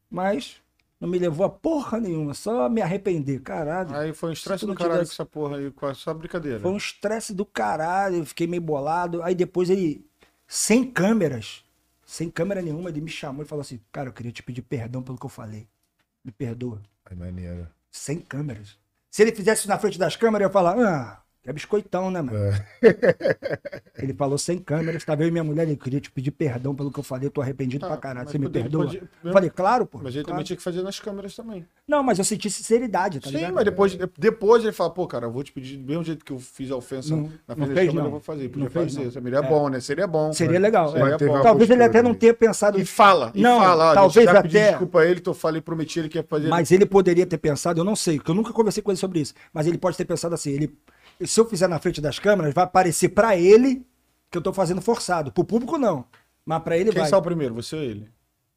mas 0.09 0.61
não 0.99 1.09
me 1.09 1.19
levou 1.19 1.45
a 1.45 1.49
porra 1.49 1.99
nenhuma, 1.99 2.33
só 2.33 2.69
me 2.69 2.81
arrepender. 2.81 3.41
Caralho. 3.41 3.93
Aí 3.95 4.13
foi 4.13 4.29
um 4.29 4.33
estresse 4.33 4.65
do 4.65 4.73
caralho 4.73 4.99
tivesse- 5.01 5.17
com 5.17 5.23
essa 5.23 5.25
porra 5.25 5.57
aí, 5.57 5.71
com 5.71 5.87
essa 5.87 6.13
brincadeira. 6.13 6.59
Foi 6.61 6.71
um 6.71 6.77
estresse 6.77 7.33
do 7.33 7.45
caralho, 7.45 8.17
eu 8.17 8.25
fiquei 8.25 8.47
meio 8.47 8.61
bolado. 8.61 9.21
Aí 9.21 9.35
depois 9.35 9.69
ele, 9.69 10.05
sem 10.53 10.83
câmeras, 10.83 11.63
sem 12.05 12.29
câmera 12.29 12.61
nenhuma, 12.61 12.89
ele 12.89 12.99
me 12.99 13.09
chamou 13.09 13.41
e 13.41 13.47
falou 13.47 13.61
assim: 13.61 13.79
Cara, 13.89 14.09
eu 14.09 14.13
queria 14.13 14.33
te 14.33 14.43
pedir 14.43 14.61
perdão 14.61 15.01
pelo 15.01 15.17
que 15.17 15.25
eu 15.25 15.29
falei. 15.29 15.65
Me 16.25 16.29
perdoa. 16.29 16.81
Aí, 17.05 17.15
maneiro. 17.15 17.69
Sem 17.89 18.19
câmeras. 18.19 18.77
Se 19.09 19.21
ele 19.21 19.31
fizesse 19.31 19.61
isso 19.61 19.69
na 19.69 19.79
frente 19.79 19.97
das 19.97 20.17
câmeras, 20.17 20.43
eu 20.43 20.49
ia 20.49 20.53
falar: 20.53 20.77
Ah, 20.77 21.23
é 21.45 21.51
biscoitão, 21.53 22.11
né, 22.11 22.21
mano? 22.21 22.37
É. 22.37 22.65
Ele 23.97 24.13
falou 24.13 24.37
sem 24.37 24.57
câmeras, 24.59 25.03
tava 25.03 25.23
eu 25.23 25.27
e 25.27 25.31
minha 25.31 25.43
mulher, 25.43 25.63
ele 25.67 25.75
queria 25.75 25.99
te 25.99 26.11
pedir 26.11 26.31
perdão 26.31 26.73
pelo 26.75 26.91
que 26.91 26.99
eu 26.99 27.03
falei, 27.03 27.27
eu 27.27 27.31
tô 27.31 27.41
arrependido 27.41 27.85
Ah, 27.85 27.89
pra 27.89 27.97
caralho. 27.97 28.29
Você 28.29 28.37
me 28.37 28.45
podia- 28.45 28.61
perdoa? 28.61 28.85
podia- 28.85 29.03
Eu 29.23 29.31
falei, 29.33 29.49
claro, 29.49 29.85
pô. 29.85 29.99
Mas 30.01 30.13
ele 30.15 30.23
claro. 30.23 30.27
também 30.35 30.45
tinha 30.45 30.57
que 30.57 30.63
fazer 30.63 30.81
nas 30.81 30.99
câmeras 30.99 31.35
também. 31.35 31.65
Não, 31.87 32.03
mas 32.03 32.17
eu 32.19 32.25
senti 32.25 32.49
sinceridade, 32.49 33.19
tá 33.19 33.29
Sim, 33.29 33.35
ligado? 33.37 33.53
mas 33.53 33.65
depois, 33.65 33.97
depois 34.17 34.63
ele 34.63 34.71
fala, 34.71 34.89
pô, 34.91 35.07
cara, 35.07 35.25
eu 35.25 35.31
vou 35.31 35.43
te 35.43 35.51
pedir 35.51 35.77
do 35.77 35.87
mesmo 35.87 36.03
jeito 36.03 36.23
que 36.23 36.31
eu 36.31 36.39
fiz 36.39 36.69
a 36.71 36.75
ofensa 36.75 37.15
Não- 37.15 37.31
na 37.47 37.55
frente 37.55 37.69
da 37.69 37.73
fez, 37.75 37.87
câmera, 37.87 37.93
não. 37.93 38.05
eu 38.05 38.11
vou 38.11 38.19
fazer. 38.19 38.49
Podia 38.49 38.63
Não 38.65 38.71
fazer. 38.71 39.11
Seria 39.11 39.37
É. 39.37 39.41
bom, 39.41 39.69
né? 39.69 39.79
Seria 39.79 40.07
bom. 40.07 40.33
Seria 40.33 40.59
legal. 40.59 40.91
Seria 40.91 41.15
é. 41.15 41.17
Bom. 41.17 41.41
Talvez 41.41 41.69
ele 41.69 41.83
até 41.83 42.01
não 42.01 42.13
tenha 42.13 42.33
pensado 42.33 42.79
E 42.79 42.85
fala, 42.85 43.31
e 43.35 43.41
Não, 43.41 43.59
fala. 43.59 43.93
talvez 43.93 44.25
pedi 44.25 44.37
até- 44.37 44.69
desculpa 44.71 44.99
a 45.01 45.05
ele, 45.05 45.19
tô 45.19 45.33
falei, 45.33 45.61
prometi 45.61 45.99
ele 45.99 46.09
que 46.09 46.17
ia 46.17 46.23
fazer. 46.23 46.47
Mas 46.49 46.71
ele 46.71 46.85
poderia 46.85 47.25
ter 47.25 47.37
pensado, 47.37 47.79
eu 47.79 47.83
não 47.83 47.95
sei, 47.95 48.17
porque 48.17 48.31
eu 48.31 48.35
nunca 48.35 48.53
conversei 48.53 48.81
com 48.81 48.91
ele 48.91 48.97
sobre 48.97 49.19
isso, 49.19 49.33
mas 49.53 49.67
ele 49.67 49.77
pode 49.77 49.97
ter 49.97 50.05
pensado 50.05 50.33
assim, 50.35 50.51
ele, 50.51 50.73
se 51.27 51.39
eu 51.39 51.45
fizer 51.45 51.67
na 51.67 51.79
frente 51.79 51.99
das 52.01 52.19
câmeras, 52.19 52.53
vai 52.53 52.67
parecer 52.67 53.09
pra 53.09 53.35
ele 53.35 53.85
que 54.29 54.37
eu 54.37 54.41
tô 54.41 54.53
fazendo 54.53 54.81
forçado. 54.81 55.31
Pro 55.31 55.43
público, 55.43 55.77
não. 55.77 56.05
Mas 56.45 56.61
pra 56.63 56.77
ele 56.77 56.91
Quem 56.91 57.01
vai. 57.01 57.09
saiu 57.09 57.21
primeiro, 57.21 57.53
você 57.53 57.75
ou 57.75 57.81
ele? 57.83 58.09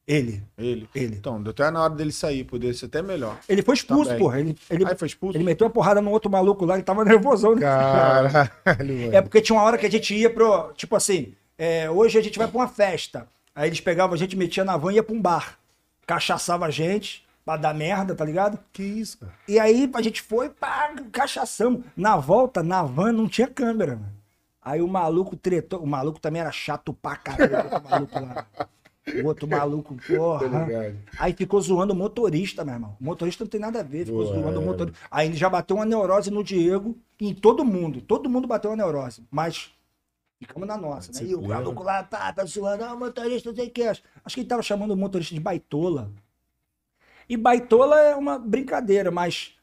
Ele. 0.06 0.42
Ele. 0.58 0.88
Ele. 0.94 1.16
Então, 1.16 1.42
deu 1.42 1.50
até 1.50 1.70
na 1.70 1.82
hora 1.82 1.94
dele 1.94 2.12
sair, 2.12 2.44
poderia 2.44 2.74
ser 2.74 2.86
até 2.86 3.00
melhor. 3.00 3.38
Ele 3.48 3.62
foi 3.62 3.74
expulso, 3.74 4.04
Tá 4.04 4.10
bem. 4.10 4.18
porra. 4.18 4.38
Ele, 4.40 4.54
ele, 4.68 4.84
Aí 4.86 4.94
foi 4.96 5.08
expulso? 5.08 5.36
ele 5.36 5.44
meteu 5.44 5.66
uma 5.66 5.72
porrada 5.72 6.00
no 6.02 6.10
outro 6.10 6.30
maluco 6.30 6.64
lá, 6.66 6.74
ele 6.74 6.82
tava 6.82 7.04
nervosão, 7.06 7.54
né? 7.54 7.62
Caralho, 7.62 8.30
mano. 8.32 9.14
É 9.16 9.22
porque 9.22 9.40
tinha 9.40 9.56
uma 9.56 9.64
hora 9.64 9.78
que 9.78 9.86
a 9.86 9.90
gente 9.90 10.14
ia 10.14 10.28
pro. 10.28 10.72
Tipo 10.74 10.94
assim, 10.96 11.34
é, 11.56 11.90
hoje 11.90 12.18
a 12.18 12.22
gente 12.22 12.38
vai 12.38 12.46
pra 12.46 12.58
uma 12.58 12.68
festa. 12.68 13.26
Aí 13.54 13.68
eles 13.68 13.80
pegavam 13.80 14.14
a 14.14 14.18
gente, 14.18 14.36
metia 14.36 14.64
na 14.64 14.76
van 14.76 14.92
e 14.92 14.96
ia 14.96 15.02
pra 15.02 15.14
um 15.14 15.20
bar. 15.20 15.58
Cachaçava 16.06 16.66
a 16.66 16.70
gente, 16.70 17.24
pra 17.44 17.56
dar 17.56 17.74
merda, 17.74 18.14
tá 18.14 18.24
ligado? 18.24 18.58
Que 18.72 18.82
isso, 18.82 19.18
cara? 19.18 19.32
E 19.46 19.58
aí 19.58 19.90
a 19.92 20.02
gente 20.02 20.22
foi, 20.22 20.48
pá, 20.48 20.94
cachaçamos. 21.12 21.84
Na 21.96 22.16
volta, 22.16 22.62
na 22.62 22.82
van, 22.82 23.12
não 23.12 23.28
tinha 23.28 23.46
câmera, 23.46 23.96
mano. 23.96 24.14
Aí 24.62 24.80
o 24.80 24.88
maluco 24.88 25.36
tretou. 25.36 25.80
O 25.80 25.86
maluco 25.86 26.18
também 26.18 26.40
era 26.40 26.50
chato 26.50 26.94
pra 26.94 27.16
caralho. 27.16 27.52
o 27.54 27.74
outro 27.74 27.90
maluco 27.90 28.20
lá. 28.20 28.46
O 29.22 29.26
outro 29.26 29.46
maluco, 29.46 29.96
porra. 30.08 30.66
Aí 31.18 31.34
ficou 31.34 31.60
zoando 31.60 31.92
o 31.92 31.96
motorista, 31.96 32.64
meu 32.64 32.74
irmão. 32.74 32.96
O 32.98 33.04
motorista 33.04 33.44
não 33.44 33.50
tem 33.50 33.60
nada 33.60 33.80
a 33.80 33.82
ver, 33.82 34.06
ficou 34.06 34.24
zoando 34.24 34.60
o 34.60 34.64
motorista. 34.64 34.98
Aí 35.10 35.28
ele 35.28 35.36
já 35.36 35.50
bateu 35.50 35.76
uma 35.76 35.84
neurose 35.84 36.30
no 36.30 36.42
Diego 36.42 36.96
e 37.20 37.28
em 37.28 37.34
todo 37.34 37.62
mundo. 37.62 38.00
Todo 38.00 38.30
mundo 38.30 38.48
bateu 38.48 38.70
uma 38.70 38.76
neurose. 38.78 39.22
Mas 39.30 39.70
ficamos 40.40 40.66
na 40.66 40.78
nossa, 40.78 41.12
né? 41.12 41.28
E 41.28 41.34
o 41.34 41.42
maluco 41.42 41.82
lá 41.82 42.02
tá, 42.02 42.32
tá 42.32 42.44
zoando, 42.46 42.84
ah, 42.84 42.94
o 42.94 42.98
motorista 42.98 43.50
não 43.50 43.56
sei 43.56 43.68
o 43.68 43.70
que. 43.70 43.82
Acho 43.82 44.02
acho 44.24 44.34
que 44.34 44.40
ele 44.40 44.48
tava 44.48 44.62
chamando 44.62 44.92
o 44.92 44.96
motorista 44.96 45.34
de 45.34 45.40
baitola. 45.40 46.10
E 47.28 47.36
baitola 47.36 47.98
é 48.00 48.14
uma 48.14 48.38
brincadeira, 48.38 49.10
mas 49.10 49.54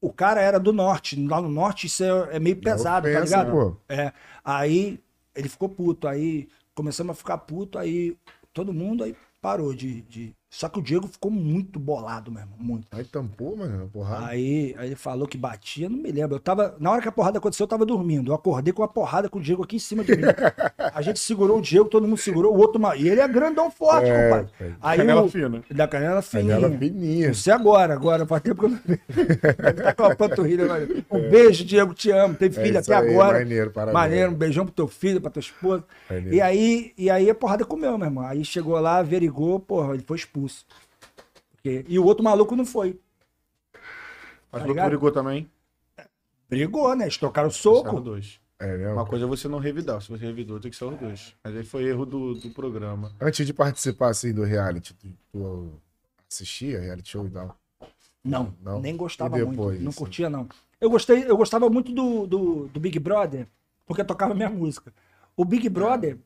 o 0.00 0.12
cara 0.12 0.40
era 0.40 0.58
do 0.58 0.72
norte. 0.72 1.20
Lá 1.26 1.40
no 1.40 1.48
norte 1.48 1.86
isso 1.86 2.04
é, 2.04 2.36
é 2.36 2.38
meio 2.38 2.56
pesado, 2.56 3.06
tá 3.06 3.18
ofensa, 3.18 3.42
ligado? 3.42 3.50
pô. 3.50 3.76
É. 3.88 4.12
Aí 4.44 5.00
ele 5.34 5.48
ficou 5.48 5.68
puto. 5.68 6.06
Aí 6.06 6.48
começamos 6.74 7.12
a 7.12 7.14
ficar 7.14 7.38
puto. 7.38 7.78
Aí 7.78 8.16
todo 8.52 8.72
mundo 8.72 9.04
aí 9.04 9.14
parou 9.40 9.74
de. 9.74 10.02
de... 10.02 10.34
Só 10.50 10.66
que 10.66 10.78
o 10.78 10.82
Diego 10.82 11.06
ficou 11.06 11.30
muito 11.30 11.78
bolado 11.78 12.32
mesmo. 12.32 12.48
Muito. 12.58 12.86
Aí 12.90 13.04
tampou, 13.04 13.54
mano, 13.54 13.84
a 13.84 13.86
porrada. 13.86 14.26
Aí, 14.28 14.74
aí 14.78 14.86
ele 14.88 14.96
falou 14.96 15.28
que 15.28 15.36
batia, 15.36 15.90
não 15.90 15.98
me 15.98 16.10
lembro. 16.10 16.36
Eu 16.36 16.40
tava. 16.40 16.74
Na 16.80 16.90
hora 16.90 17.02
que 17.02 17.08
a 17.08 17.12
porrada 17.12 17.36
aconteceu, 17.36 17.64
eu 17.64 17.68
tava 17.68 17.84
dormindo. 17.84 18.30
Eu 18.30 18.34
acordei 18.34 18.72
com 18.72 18.82
a 18.82 18.88
porrada 18.88 19.28
com 19.28 19.38
o 19.38 19.42
Diego 19.42 19.62
aqui 19.62 19.76
em 19.76 19.78
cima 19.78 20.02
de 20.02 20.16
mim. 20.16 20.22
A 20.94 21.02
gente 21.02 21.18
segurou 21.20 21.58
o 21.58 21.60
Diego, 21.60 21.86
todo 21.90 22.08
mundo 22.08 22.16
segurou, 22.18 22.54
o 22.54 22.58
outro. 22.58 22.80
E 22.96 23.08
ele 23.08 23.20
é 23.20 23.28
grandão 23.28 23.70
forte, 23.70 24.06
É, 24.08 24.24
compadre. 24.30 24.50
pai. 24.58 24.74
Aí 24.80 24.96
Canela 24.98 25.22
o- 25.22 25.28
fina. 25.28 25.62
Da 25.70 25.86
canela 25.86 26.22
fininha. 26.22 26.54
Canela 26.54 26.78
fininha. 26.78 27.34
Sei 27.34 27.52
agora, 27.52 27.92
agora, 27.92 28.26
faz 28.26 28.42
tempo 28.42 28.60
que 28.60 28.64
eu 28.64 28.70
não. 28.70 28.80
Ele 28.88 29.82
tá 29.82 29.94
com 29.94 30.04
a 30.04 30.16
panturrilha 30.16 30.64
agora. 30.64 30.88
Um 31.10 31.28
beijo, 31.28 31.64
Diego, 31.64 31.92
te 31.94 32.10
amo. 32.10 32.34
Teve 32.34 32.58
É 32.58 32.64
filho 32.64 32.78
até 32.78 32.94
aí, 32.96 33.10
agora. 33.10 33.38
maneiro, 33.40 33.70
parabéns. 33.70 33.94
Maneiro, 33.94 34.30
um 34.32 34.34
beijão 34.34 34.64
pro 34.64 34.74
teu 34.74 34.88
filho, 34.88 35.20
pra 35.20 35.30
tua 35.30 35.40
esposa. 35.40 35.84
Maneiro. 36.08 36.34
E 36.34 36.40
aí, 36.40 36.92
e 36.96 37.10
aí 37.10 37.28
a 37.28 37.34
porrada 37.34 37.64
comeu, 37.66 37.98
meu 37.98 38.06
irmão. 38.06 38.24
Aí 38.24 38.42
chegou 38.44 38.78
lá, 38.80 38.96
averigou, 38.98 39.60
porra, 39.60 39.92
ele 39.94 40.02
foi 40.06 40.16
expulso. 40.16 40.37
Porque- 41.52 41.84
E 41.88 41.98
o 41.98 42.04
outro 42.04 42.22
maluco 42.24 42.54
não 42.56 42.64
foi. 42.66 42.98
Mas 44.52 44.62
Tá 44.62 44.66
o 44.66 44.70
outro 44.70 44.86
brigou 44.88 45.12
também. 45.12 45.50
Brigou, 46.48 46.94
né? 46.96 47.04
Eles 47.04 47.18
trocaram 47.18 47.50
Saiu 47.50 47.62
soco. 47.76 48.00
dois. 48.00 48.40
É 48.58 48.76
mesmo? 48.76 48.94
Uma 48.94 49.06
coisa 49.06 49.24
é 49.24 49.28
você 49.28 49.46
não 49.46 49.58
revidar. 49.58 50.00
Se 50.02 50.08
você 50.08 50.24
revidou, 50.24 50.58
tem 50.58 50.70
que 50.70 50.76
ser 50.76 50.84
os 50.86 50.98
dois. 50.98 51.34
Mas 51.44 51.54
aí 51.56 51.64
foi 51.64 51.84
erro 51.84 52.04
do, 52.04 52.34
do 52.34 52.50
programa. 52.50 53.12
Antes 53.20 53.46
de 53.46 53.52
participar, 53.52 54.08
assim, 54.08 54.32
do 54.32 54.42
reality, 54.42 54.94
tu, 54.94 55.06
tu 55.30 55.72
assistia 56.30 56.80
reality 56.80 57.10
show 57.10 57.26
e 57.26 57.30
tal? 57.30 57.56
Não, 58.24 58.52
Não. 58.62 58.80
nem 58.80 58.96
gostava 58.96 59.38
E 59.38 59.42
muito. 59.42 59.50
depois, 59.56 59.80
Não 59.80 59.90
assim? 59.90 59.98
curtia, 59.98 60.28
não. 60.28 60.48
Eu, 60.80 60.90
gostei, 60.90 61.24
eu 61.30 61.36
gostava 61.36 61.70
muito 61.70 61.92
do, 61.92 62.26
do, 62.26 62.66
do 62.68 62.80
Big 62.80 62.98
Brother, 62.98 63.46
porque 63.86 64.02
tocava 64.02 64.34
minha 64.34 64.50
música. 64.50 64.92
O 65.36 65.44
Big 65.44 65.68
Brother, 65.68 66.18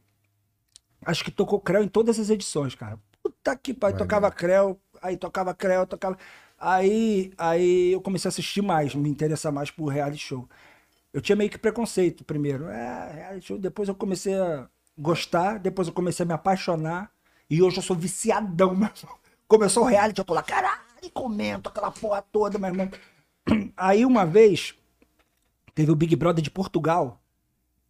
acho 1.05 1.23
que 1.25 1.31
tocou 1.31 1.61
Creu 1.61 1.83
em 1.83 1.89
todas 1.89 2.19
as 2.19 2.31
edições, 2.31 2.75
cara. 2.75 2.99
Puta 3.43 3.57
que 3.57 3.75
pariu, 3.75 3.99
tocava 3.99 4.31
Creu, 4.31 4.81
aí 5.03 5.17
tocava 5.17 5.53
Creu, 5.53 5.85
tocava. 5.85 6.17
Aí, 6.57 7.33
aí 7.37 7.93
eu 7.93 8.01
comecei 8.01 8.29
a 8.29 8.31
assistir 8.31 8.63
mais, 8.63 8.95
me 8.95 9.09
interessar 9.09 9.51
mais 9.51 9.69
por 9.69 9.87
reality 9.89 10.23
show. 10.23 10.49
Eu 11.13 11.21
tinha 11.21 11.35
meio 11.35 11.51
que 11.51 11.59
preconceito 11.59 12.25
primeiro. 12.25 12.69
É, 12.69 13.13
reality 13.13 13.47
show. 13.49 13.59
Depois 13.59 13.89
eu 13.89 13.97
comecei 13.97 14.35
a 14.35 14.69
gostar, 14.97 15.59
depois 15.59 15.89
eu 15.89 15.95
comecei 15.95 16.23
a 16.23 16.27
me 16.27 16.33
apaixonar. 16.33 17.11
E 17.51 17.61
hoje 17.61 17.79
eu 17.79 17.83
sou 17.83 17.97
viciadão, 17.97 18.71
meu 18.77 18.89
irmão. 18.89 19.19
Começou 19.49 19.83
o 19.83 19.87
reality, 19.87 20.21
eu 20.21 20.25
tô 20.25 20.35
lá, 20.35 20.43
caralho, 20.43 20.81
e 21.03 21.11
comento 21.11 21.69
aquela 21.69 21.91
porra 21.91 22.23
toda, 22.23 22.61
meu 22.61 22.69
irmão. 22.69 22.91
Aí 23.77 24.07
uma 24.07 24.25
vez, 24.25 24.73
teve 25.75 25.91
o 25.91 25.97
Big 25.97 26.15
Brother 26.15 26.43
de 26.43 26.51
Portugal. 26.51 27.21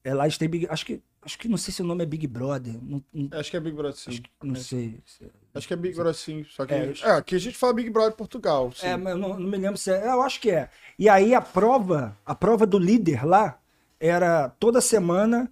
É, 0.02 0.14
lá 0.14 0.24
eles 0.24 0.38
têm 0.38 0.48
Big, 0.48 0.66
acho 0.70 0.86
que 0.86 1.02
Acho 1.24 1.38
que 1.38 1.48
não 1.48 1.56
sei 1.56 1.72
se 1.72 1.80
o 1.82 1.84
nome 1.84 2.02
é 2.02 2.06
Big 2.06 2.26
Brother. 2.26 2.74
Não, 2.82 3.02
não, 3.14 3.38
Acho 3.38 3.50
que 3.50 3.56
é 3.56 3.60
Big 3.60 3.76
Brother 3.76 3.96
sim. 3.96 4.10
acho 4.10 4.22
que- 4.22 4.30
não 4.42 4.56
sei. 4.56 5.00
Acho 5.54 5.68
que 5.68 5.74
é 5.74 5.76
Big 5.76 5.94
Brother 5.94 6.14
sim. 6.14 6.44
Só 6.50 6.66
que. 6.66 6.74
É, 6.74 6.92
É, 7.02 7.10
aqui 7.12 7.36
a 7.36 7.38
gente 7.38 7.56
fala 7.56 7.72
Big 7.74 7.88
Brother 7.90 8.12
Portugal. 8.12 8.72
Sim. 8.74 8.86
É, 8.86 8.96
mas 8.96 9.12
eu 9.12 9.18
não, 9.18 9.28
não 9.38 9.48
me 9.50 9.56
lembro 9.56 9.76
se 9.78 9.90
é. 9.92 10.08
Eu 10.08 10.20
acho 10.22 10.40
que 10.40 10.50
é. 10.50 10.68
E 10.98 11.08
aí 11.08 11.34
a 11.34 11.40
prova, 11.40 12.16
a 12.26 12.34
prova 12.34 12.66
do 12.66 12.78
líder 12.78 13.24
lá, 13.24 13.58
era 14.00 14.48
toda 14.48 14.80
semana 14.80 15.50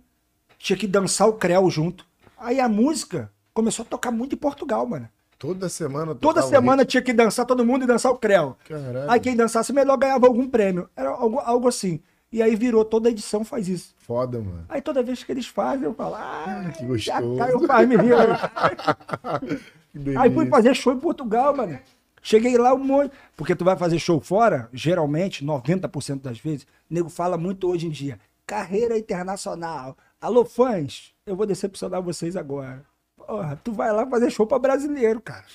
tinha 0.59 0.77
que 0.77 0.87
dançar 0.89 1.29
o 1.29 1.35
creu 1.35 1.71
junto. 1.71 2.05
Aí 2.37 2.59
a 2.59 2.69
música 2.69 3.31
começou 3.55 3.85
a 3.85 3.89
tocar 3.89 4.11
muito 4.11 4.35
em 4.35 4.39
Portugal, 4.39 4.85
mano. 4.87 5.09
Toda 5.39 5.69
semana. 5.69 6.15
Toda 6.15 6.43
semana 6.43 6.85
tinha 6.85 7.01
que 7.03 7.13
dançar 7.15 7.47
todo 7.47 7.65
mundo 7.65 7.85
e 7.85 7.87
dançar 7.87 8.13
o 8.13 8.19
creu. 8.19 8.57
Caralho. 8.69 9.11
Aí 9.11 9.19
quem 9.21 9.35
dançasse 9.37 9.73
melhor 9.73 9.97
ganhava 9.97 10.27
algum 10.27 10.47
prêmio. 10.49 10.91
Era 10.95 11.11
algo, 11.11 11.39
algo 11.39 11.69
assim. 11.69 12.03
E 12.33 12.43
aí 12.43 12.55
virou, 12.55 12.85
toda 12.85 13.11
edição 13.11 13.45
faz 13.45 13.69
isso. 13.69 13.95
Foda, 13.99 14.39
mano. 14.39 14.65
Aí 14.69 14.81
toda 14.81 15.03
vez 15.03 15.25
que 15.25 15.33
eles 15.33 15.47
fazem, 15.47 15.85
eu 15.85 15.95
falo, 15.95 16.15
ah, 16.15 16.71
que 16.77 16.85
gostoso. 16.85 17.37
já 17.37 17.45
caiu 17.45 17.67
faz 17.67 17.89
me. 17.89 17.97
Que 19.91 19.99
delícia. 19.99 20.21
Aí 20.21 20.33
fui 20.33 20.47
fazer 20.47 20.75
show 20.75 20.93
em 20.93 21.01
Portugal, 21.01 21.57
mano. 21.57 21.79
Cheguei 22.23 22.57
lá 22.57 22.75
um 22.75 22.79
monte. 22.79 23.13
Porque 23.37 23.57
tu 23.57 23.65
vai 23.65 23.77
fazer 23.77 23.99
show 23.99 24.21
fora, 24.21 24.69
geralmente, 24.73 25.45
90% 25.45 26.21
das 26.21 26.39
vezes, 26.39 26.63
o 26.63 26.95
nego 26.95 27.09
fala 27.09 27.37
muito 27.37 27.69
hoje 27.69 27.87
em 27.87 27.91
dia. 27.91 28.19
Carreira 28.47 28.97
internacional. 28.99 29.97
Alô, 30.21 30.45
fãs, 30.45 31.13
eu 31.27 31.35
vou 31.35 31.47
decepcionar 31.47 32.03
vocês 32.03 32.37
agora. 32.37 32.85
Porra, 33.17 33.59
tu 33.65 33.73
vai 33.73 33.93
lá 33.93 34.07
fazer 34.07 34.31
show 34.31 34.47
pra 34.47 34.59
brasileiro, 34.59 35.21
cara. 35.21 35.47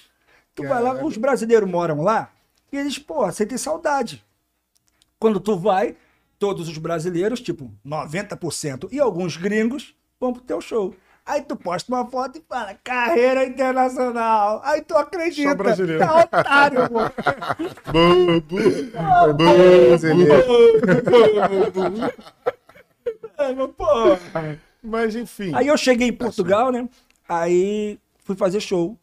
Tu 0.54 0.64
vai 0.68 0.82
lá, 0.82 1.04
os 1.04 1.18
brasileiros 1.18 1.70
moram 1.70 2.02
lá 2.02 2.32
e 2.72 2.78
eles, 2.78 2.98
porra, 2.98 3.32
sentem 3.32 3.58
saudade. 3.58 4.24
Quando 5.20 5.40
tu 5.40 5.58
vai, 5.58 5.96
todos 6.40 6.68
os 6.68 6.78
brasileiros, 6.78 7.42
tipo 7.42 7.72
90%, 7.86 8.90
e 8.92 9.00
alguns 9.00 9.38
gringos 9.38 9.96
vão 10.20 10.34
pro 10.34 10.42
teu 10.42 10.62
show. 10.62 10.96
Aí 11.26 11.42
tu 11.42 11.56
posta 11.56 11.92
uma 11.92 12.06
foto 12.06 12.38
e 12.38 12.44
fala, 12.48 12.76
carreira 12.84 13.46
internacional. 13.46 14.62
Aí 14.64 14.84
tu 14.84 14.96
acredita. 14.96 15.50
Só 15.50 15.56
brasileiro. 15.56 16.00
Tá 16.00 16.20
otário. 16.20 16.80
É, 23.38 23.54
mas, 23.54 23.72
pô. 23.76 23.86
Mas 24.84 25.16
enfim. 25.16 25.52
Aí 25.56 25.68
eu 25.68 25.78
cheguei 25.78 26.10
em 26.10 26.14
Portugal, 26.14 26.72
né? 26.72 26.88
Aí 27.28 28.00
fui 28.24 28.36
fazer 28.36 28.60
show. 28.60 28.96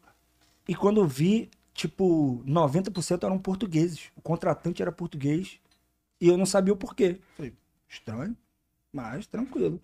E 0.65 0.73
quando 0.73 1.05
vi, 1.05 1.49
tipo, 1.73 2.41
90% 2.47 3.25
eram 3.25 3.37
portugueses. 3.37 4.11
O 4.15 4.21
contratante 4.21 4.81
era 4.81 4.93
português. 4.93 5.59
E 6.23 6.29
eu 6.29 6.37
não 6.37 6.45
sabia 6.45 6.73
o 6.73 6.77
porquê. 6.77 7.17
Falei, 7.35 7.51
estranho, 7.89 8.33
mas 8.93 9.27
tranquilo. 9.27 9.77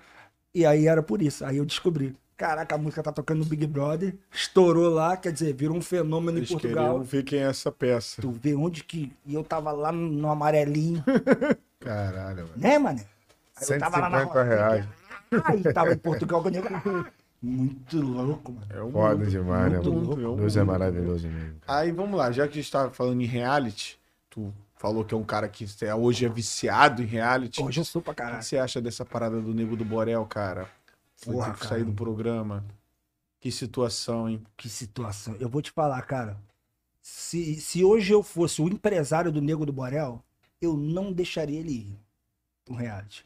E 0.55 0.65
aí 0.65 0.87
era 0.87 1.03
por 1.03 1.21
isso. 1.21 1.43
Aí 1.43 1.57
eu 1.57 1.65
descobri. 1.65 2.15
Caraca, 2.37 2.75
a 2.75 2.77
música 2.77 3.03
tá 3.03 3.11
tocando 3.11 3.39
no 3.39 3.45
Big 3.45 3.67
Brother. 3.67 4.15
Estourou 4.31 4.87
lá, 4.89 5.17
quer 5.17 5.33
dizer, 5.33 5.53
virou 5.53 5.75
um 5.75 5.81
fenômeno 5.81 6.37
em 6.37 6.39
Eles 6.39 6.49
Portugal. 6.49 6.85
queriam 6.85 7.03
ver 7.03 7.23
quem 7.23 7.39
é 7.39 7.49
essa 7.49 7.69
peça. 7.69 8.21
Tu 8.21 8.31
vê 8.31 8.55
onde 8.55 8.85
que. 8.85 9.11
E 9.25 9.33
eu 9.33 9.43
tava 9.43 9.73
lá 9.73 9.91
no, 9.91 10.07
no 10.09 10.29
amarelinho, 10.31 11.03
Caralho, 11.81 12.43
mano. 12.47 12.53
né, 12.55 12.77
mano? 12.79 12.99
Aí 13.57 13.67
eu 13.69 13.79
tava 13.79 13.97
lá 13.99 14.09
na 14.09 14.19
150 14.19 14.43
reais. 14.43 14.85
Aí 15.43 15.73
tava 15.73 15.91
em 15.91 15.97
Portugal 15.97 16.41
quando 16.41 16.55
eu. 16.55 16.63
Muito 17.41 17.99
louco, 18.01 18.53
mano. 18.53 18.65
É 18.69 18.81
um 18.81 18.91
Foda 18.91 19.15
mundo, 19.17 19.29
demais, 19.29 19.71
né, 19.71 19.77
muito 19.79 19.93
mano? 19.93 20.05
mundo, 20.17 20.33
é 20.35 20.41
Deus 20.41 20.55
é 20.57 20.63
maravilhoso 20.63 21.27
mesmo. 21.27 21.55
Aí 21.67 21.91
vamos 21.91 22.17
lá, 22.17 22.31
já 22.31 22.47
que 22.47 22.57
a 22.57 22.61
gente 22.61 22.71
tava 22.71 22.91
falando 22.91 23.21
em 23.21 23.25
reality, 23.25 23.99
tu 24.29 24.53
falou 24.79 25.03
que 25.03 25.13
é 25.13 25.17
um 25.17 25.23
cara 25.25 25.47
que 25.49 25.67
é- 25.81 25.93
hoje 25.93 26.25
é 26.25 26.29
viciado 26.29 27.03
em 27.03 27.05
reality. 27.05 27.61
Hoje 27.61 27.81
eu 27.81 27.85
sou 27.85 28.01
pra 28.01 28.11
O 28.13 28.15
que 28.15 28.21
caralho. 28.23 28.41
você 28.41 28.57
acha 28.57 28.81
dessa 28.81 29.05
parada 29.05 29.39
do 29.41 29.53
Nego 29.53 29.75
do 29.75 29.83
Borel, 29.83 30.25
cara? 30.25 30.69
Foi 31.17 31.33
Porra, 31.33 31.53
cara. 31.53 31.67
sair 31.67 31.83
do 31.83 31.91
programa. 31.93 32.63
Que 33.41 33.51
situação, 33.51 34.29
hein? 34.29 34.41
Que 34.55 34.69
situação. 34.69 35.35
Eu 35.37 35.49
vou 35.49 35.61
te 35.61 35.69
falar, 35.69 36.01
cara. 36.03 36.37
Se, 37.01 37.55
se 37.59 37.83
hoje 37.83 38.13
eu 38.13 38.23
fosse 38.23 38.61
o 38.61 38.67
empresário 38.69 39.31
do 39.31 39.41
Nego 39.41 39.65
do 39.65 39.73
Borel, 39.73 40.23
eu 40.61 40.75
não 40.77 41.11
deixaria 41.11 41.59
ele 41.59 41.71
ir 41.71 41.99
um 42.69 42.75
reality. 42.75 43.23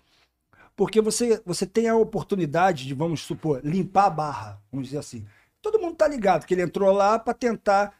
Porque 0.75 1.01
você, 1.01 1.39
você 1.45 1.67
tem 1.67 1.87
a 1.87 1.95
oportunidade 1.95 2.85
de, 2.87 2.93
vamos 2.95 3.21
supor, 3.21 3.61
limpar 3.63 4.05
a 4.05 4.09
barra, 4.09 4.61
vamos 4.71 4.87
dizer 4.87 4.97
assim. 4.99 5.23
Todo 5.61 5.79
mundo 5.79 5.95
tá 5.95 6.07
ligado 6.07 6.45
que 6.47 6.53
ele 6.55 6.63
entrou 6.63 6.91
lá 6.91 7.19
pra 7.19 7.33
tentar 7.33 7.93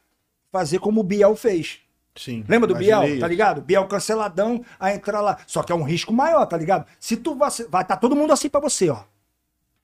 fazer 0.50 0.80
como 0.80 1.00
o 1.00 1.04
Biel 1.04 1.36
fez. 1.36 1.80
Sim. 2.16 2.44
Lembra 2.48 2.68
do 2.68 2.74
Biel, 2.76 2.98
imaginei 2.98 3.18
tá 3.18 3.26
isso. 3.26 3.30
ligado? 3.30 3.60
Biel 3.60 3.86
canceladão 3.88 4.64
a 4.78 4.94
entrar 4.94 5.20
lá. 5.20 5.38
Só 5.46 5.62
que 5.62 5.72
é 5.72 5.74
um 5.74 5.82
risco 5.82 6.12
maior, 6.12 6.46
tá 6.46 6.56
ligado? 6.56 6.86
Se 7.00 7.16
tu 7.16 7.34
vacilar, 7.34 7.70
vai 7.70 7.82
estar 7.82 7.96
todo 7.96 8.14
mundo 8.14 8.32
assim 8.32 8.48
pra 8.48 8.60
você, 8.60 8.88
ó. 8.88 9.02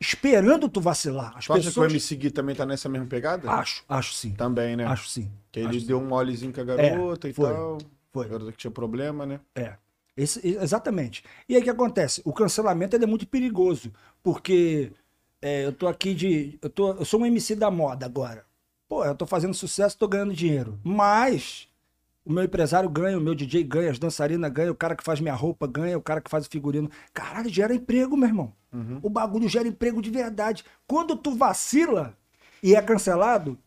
Esperando 0.01 0.69
tu 0.69 0.81
vacilar. 0.81 1.37
As 1.37 1.45
Tu 1.45 1.53
acha 1.53 1.61
que 1.63 1.67
o 1.67 1.71
pessoas... 1.71 1.93
MC 1.93 2.17
Gui 2.17 2.31
também 2.31 2.55
tá 2.55 2.65
nessa 2.65 2.89
mesma 2.89 3.07
pegada? 3.07 3.51
Acho, 3.51 3.85
acho 3.89 4.15
sim. 4.15 4.33
Também, 4.33 4.75
né? 4.77 4.87
Acho 4.87 5.09
sim. 5.09 5.31
que 5.53 5.61
ele 5.61 5.69
acho 5.69 5.81
sim. 5.81 5.87
deu 5.87 5.99
um 6.01 6.07
molezinho 6.07 6.53
com 6.53 6.61
a 6.61 6.65
garota 6.65 7.29
e 7.29 7.33
foi, 7.33 7.51
tal. 7.51 7.79
Foi. 8.13 8.29
Garota 8.29 8.53
que 8.53 8.59
tinha 8.59 8.71
problema, 8.71 9.27
né? 9.27 9.41
É. 9.55 9.75
Esse- 10.17 10.41
exatamente. 10.47 11.23
E 11.49 11.55
aí 11.55 11.61
o 11.61 11.65
que 11.65 11.71
acontece? 11.71 12.23
O 12.25 12.33
cancelamento 12.33 12.97
é 12.97 13.07
muito 13.07 13.27
perigoso, 13.27 13.93
porque 14.23 14.91
é, 15.43 15.67
eu 15.67 15.73
tô 15.73 15.87
aqui 15.87 16.15
de. 16.15 16.59
Eu, 16.63 16.71
tô, 16.71 16.93
eu 16.93 17.05
sou 17.05 17.21
um 17.21 17.27
MC 17.27 17.55
da 17.55 17.71
moda 17.71 18.07
agora. 18.07 18.45
Pô, 18.89 19.05
eu 19.05 19.15
tô 19.15 19.27
fazendo 19.27 19.53
sucesso, 19.55 19.99
tô 19.99 20.09
ganhando 20.09 20.33
dinheiro. 20.35 20.79
Mas 20.83 21.69
o 22.25 22.33
meu 22.33 22.45
empresário 22.45 22.89
ganha, 22.89 23.19
o 23.19 23.21
meu 23.21 23.35
DJ 23.35 23.65
ganha, 23.65 23.91
as 23.91 23.99
dançarinas 23.99 24.53
ganham, 24.53 24.73
o 24.73 24.77
cara 24.77 24.95
que 24.95 25.03
faz 25.03 25.21
minha 25.21 25.35
roupa 25.35 25.67
ganha, 25.67 25.97
o 25.97 26.03
cara 26.03 26.21
que 26.21 26.31
faz 26.31 26.47
o 26.47 26.51
figurino. 26.51 26.91
Caralho, 27.13 27.49
gera 27.49 27.75
emprego, 27.75 28.17
meu 28.17 28.29
irmão. 28.29 28.53
O 29.03 29.11
bagulho 29.11 29.49
gera 29.49 29.67
emprego 29.67 30.01
de 30.01 30.11
verdade. 30.11 30.65
Quando 30.87 31.17
tu 31.17 31.35
vacila 31.35 32.17
e 32.63 32.75
é 32.75 32.83
cancelado, 32.83 33.59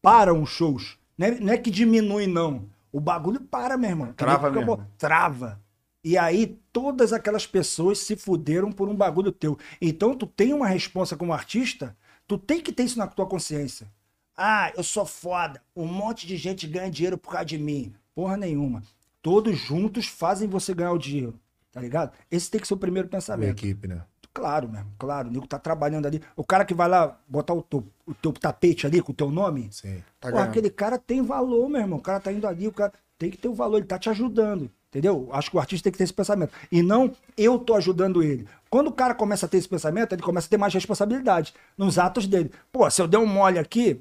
param 0.00 0.42
os 0.42 0.50
shows. 0.50 0.98
Não 1.16 1.26
é, 1.26 1.40
não 1.40 1.52
é 1.52 1.58
que 1.58 1.70
diminui, 1.70 2.26
não. 2.26 2.68
O 2.92 3.00
bagulho 3.00 3.40
para, 3.40 3.76
meu 3.76 3.90
irmão. 3.90 4.12
Trava 4.12 4.50
mesmo. 4.50 4.76
bom. 4.76 4.86
Trava. 4.96 5.60
E 6.04 6.18
aí 6.18 6.60
todas 6.72 7.12
aquelas 7.12 7.46
pessoas 7.46 7.98
se 7.98 8.14
fuderam 8.14 8.70
por 8.70 8.88
um 8.88 8.94
bagulho 8.94 9.32
teu. 9.32 9.58
Então 9.80 10.14
tu 10.14 10.26
tem 10.26 10.52
uma 10.52 10.66
responsa 10.66 11.16
como 11.16 11.32
artista, 11.32 11.96
tu 12.28 12.36
tem 12.36 12.60
que 12.60 12.72
ter 12.72 12.84
isso 12.84 12.98
na 12.98 13.06
tua 13.06 13.26
consciência. 13.26 13.90
Ah, 14.36 14.72
eu 14.76 14.82
sou 14.82 15.06
foda. 15.06 15.62
Um 15.76 15.86
monte 15.86 16.26
de 16.26 16.36
gente 16.36 16.66
ganha 16.66 16.90
dinheiro 16.90 17.16
por 17.18 17.30
causa 17.30 17.44
de 17.46 17.58
mim. 17.58 17.92
Porra 18.14 18.36
nenhuma. 18.36 18.82
Todos 19.22 19.56
juntos 19.56 20.06
fazem 20.06 20.48
você 20.48 20.74
ganhar 20.74 20.92
o 20.92 20.98
dinheiro. 20.98 21.34
Tá 21.72 21.80
ligado? 21.80 22.12
Esse 22.30 22.50
tem 22.50 22.60
que 22.60 22.66
ser 22.68 22.74
o 22.74 22.78
primeiro 22.78 23.08
Minha 23.08 23.18
pensamento. 23.18 23.50
equipe, 23.50 23.88
né? 23.88 24.02
Claro, 24.32 24.68
mesmo, 24.68 24.90
claro. 24.98 25.28
O 25.28 25.32
nego 25.32 25.46
tá 25.46 25.58
trabalhando 25.58 26.06
ali. 26.06 26.20
O 26.36 26.42
cara 26.44 26.64
que 26.64 26.74
vai 26.74 26.88
lá 26.88 27.18
botar 27.28 27.54
o 27.54 27.62
teu, 27.62 27.84
o 28.04 28.12
teu 28.14 28.32
tapete 28.32 28.86
ali 28.86 29.00
com 29.00 29.12
o 29.12 29.14
teu 29.14 29.30
nome, 29.30 29.68
Sim. 29.70 30.02
Tá 30.20 30.30
ganhando. 30.30 30.48
aquele 30.48 30.70
cara 30.70 30.98
tem 30.98 31.22
valor, 31.22 31.68
meu 31.68 31.80
irmão. 31.80 31.98
O 31.98 32.02
cara 32.02 32.18
tá 32.18 32.32
indo 32.32 32.46
ali, 32.46 32.66
o 32.66 32.72
cara 32.72 32.92
tem 33.16 33.30
que 33.30 33.36
ter 33.36 33.46
o 33.48 33.54
valor, 33.54 33.76
ele 33.78 33.86
tá 33.86 33.98
te 33.98 34.10
ajudando. 34.10 34.68
Entendeu? 34.90 35.28
Acho 35.32 35.50
que 35.50 35.56
o 35.56 35.60
artista 35.60 35.84
tem 35.84 35.92
que 35.92 35.98
ter 35.98 36.04
esse 36.04 36.12
pensamento. 36.12 36.52
E 36.70 36.82
não 36.82 37.12
eu 37.36 37.58
tô 37.58 37.74
ajudando 37.74 38.22
ele. 38.22 38.46
Quando 38.70 38.88
o 38.88 38.92
cara 38.92 39.14
começa 39.14 39.46
a 39.46 39.48
ter 39.48 39.56
esse 39.58 39.68
pensamento, 39.68 40.12
ele 40.12 40.22
começa 40.22 40.46
a 40.46 40.50
ter 40.50 40.56
mais 40.56 40.74
responsabilidade 40.74 41.52
nos 41.78 41.98
atos 41.98 42.26
dele. 42.26 42.52
Pô, 42.72 42.88
se 42.90 43.00
eu 43.02 43.08
der 43.08 43.18
um 43.18 43.26
mole 43.26 43.58
aqui, 43.58 44.00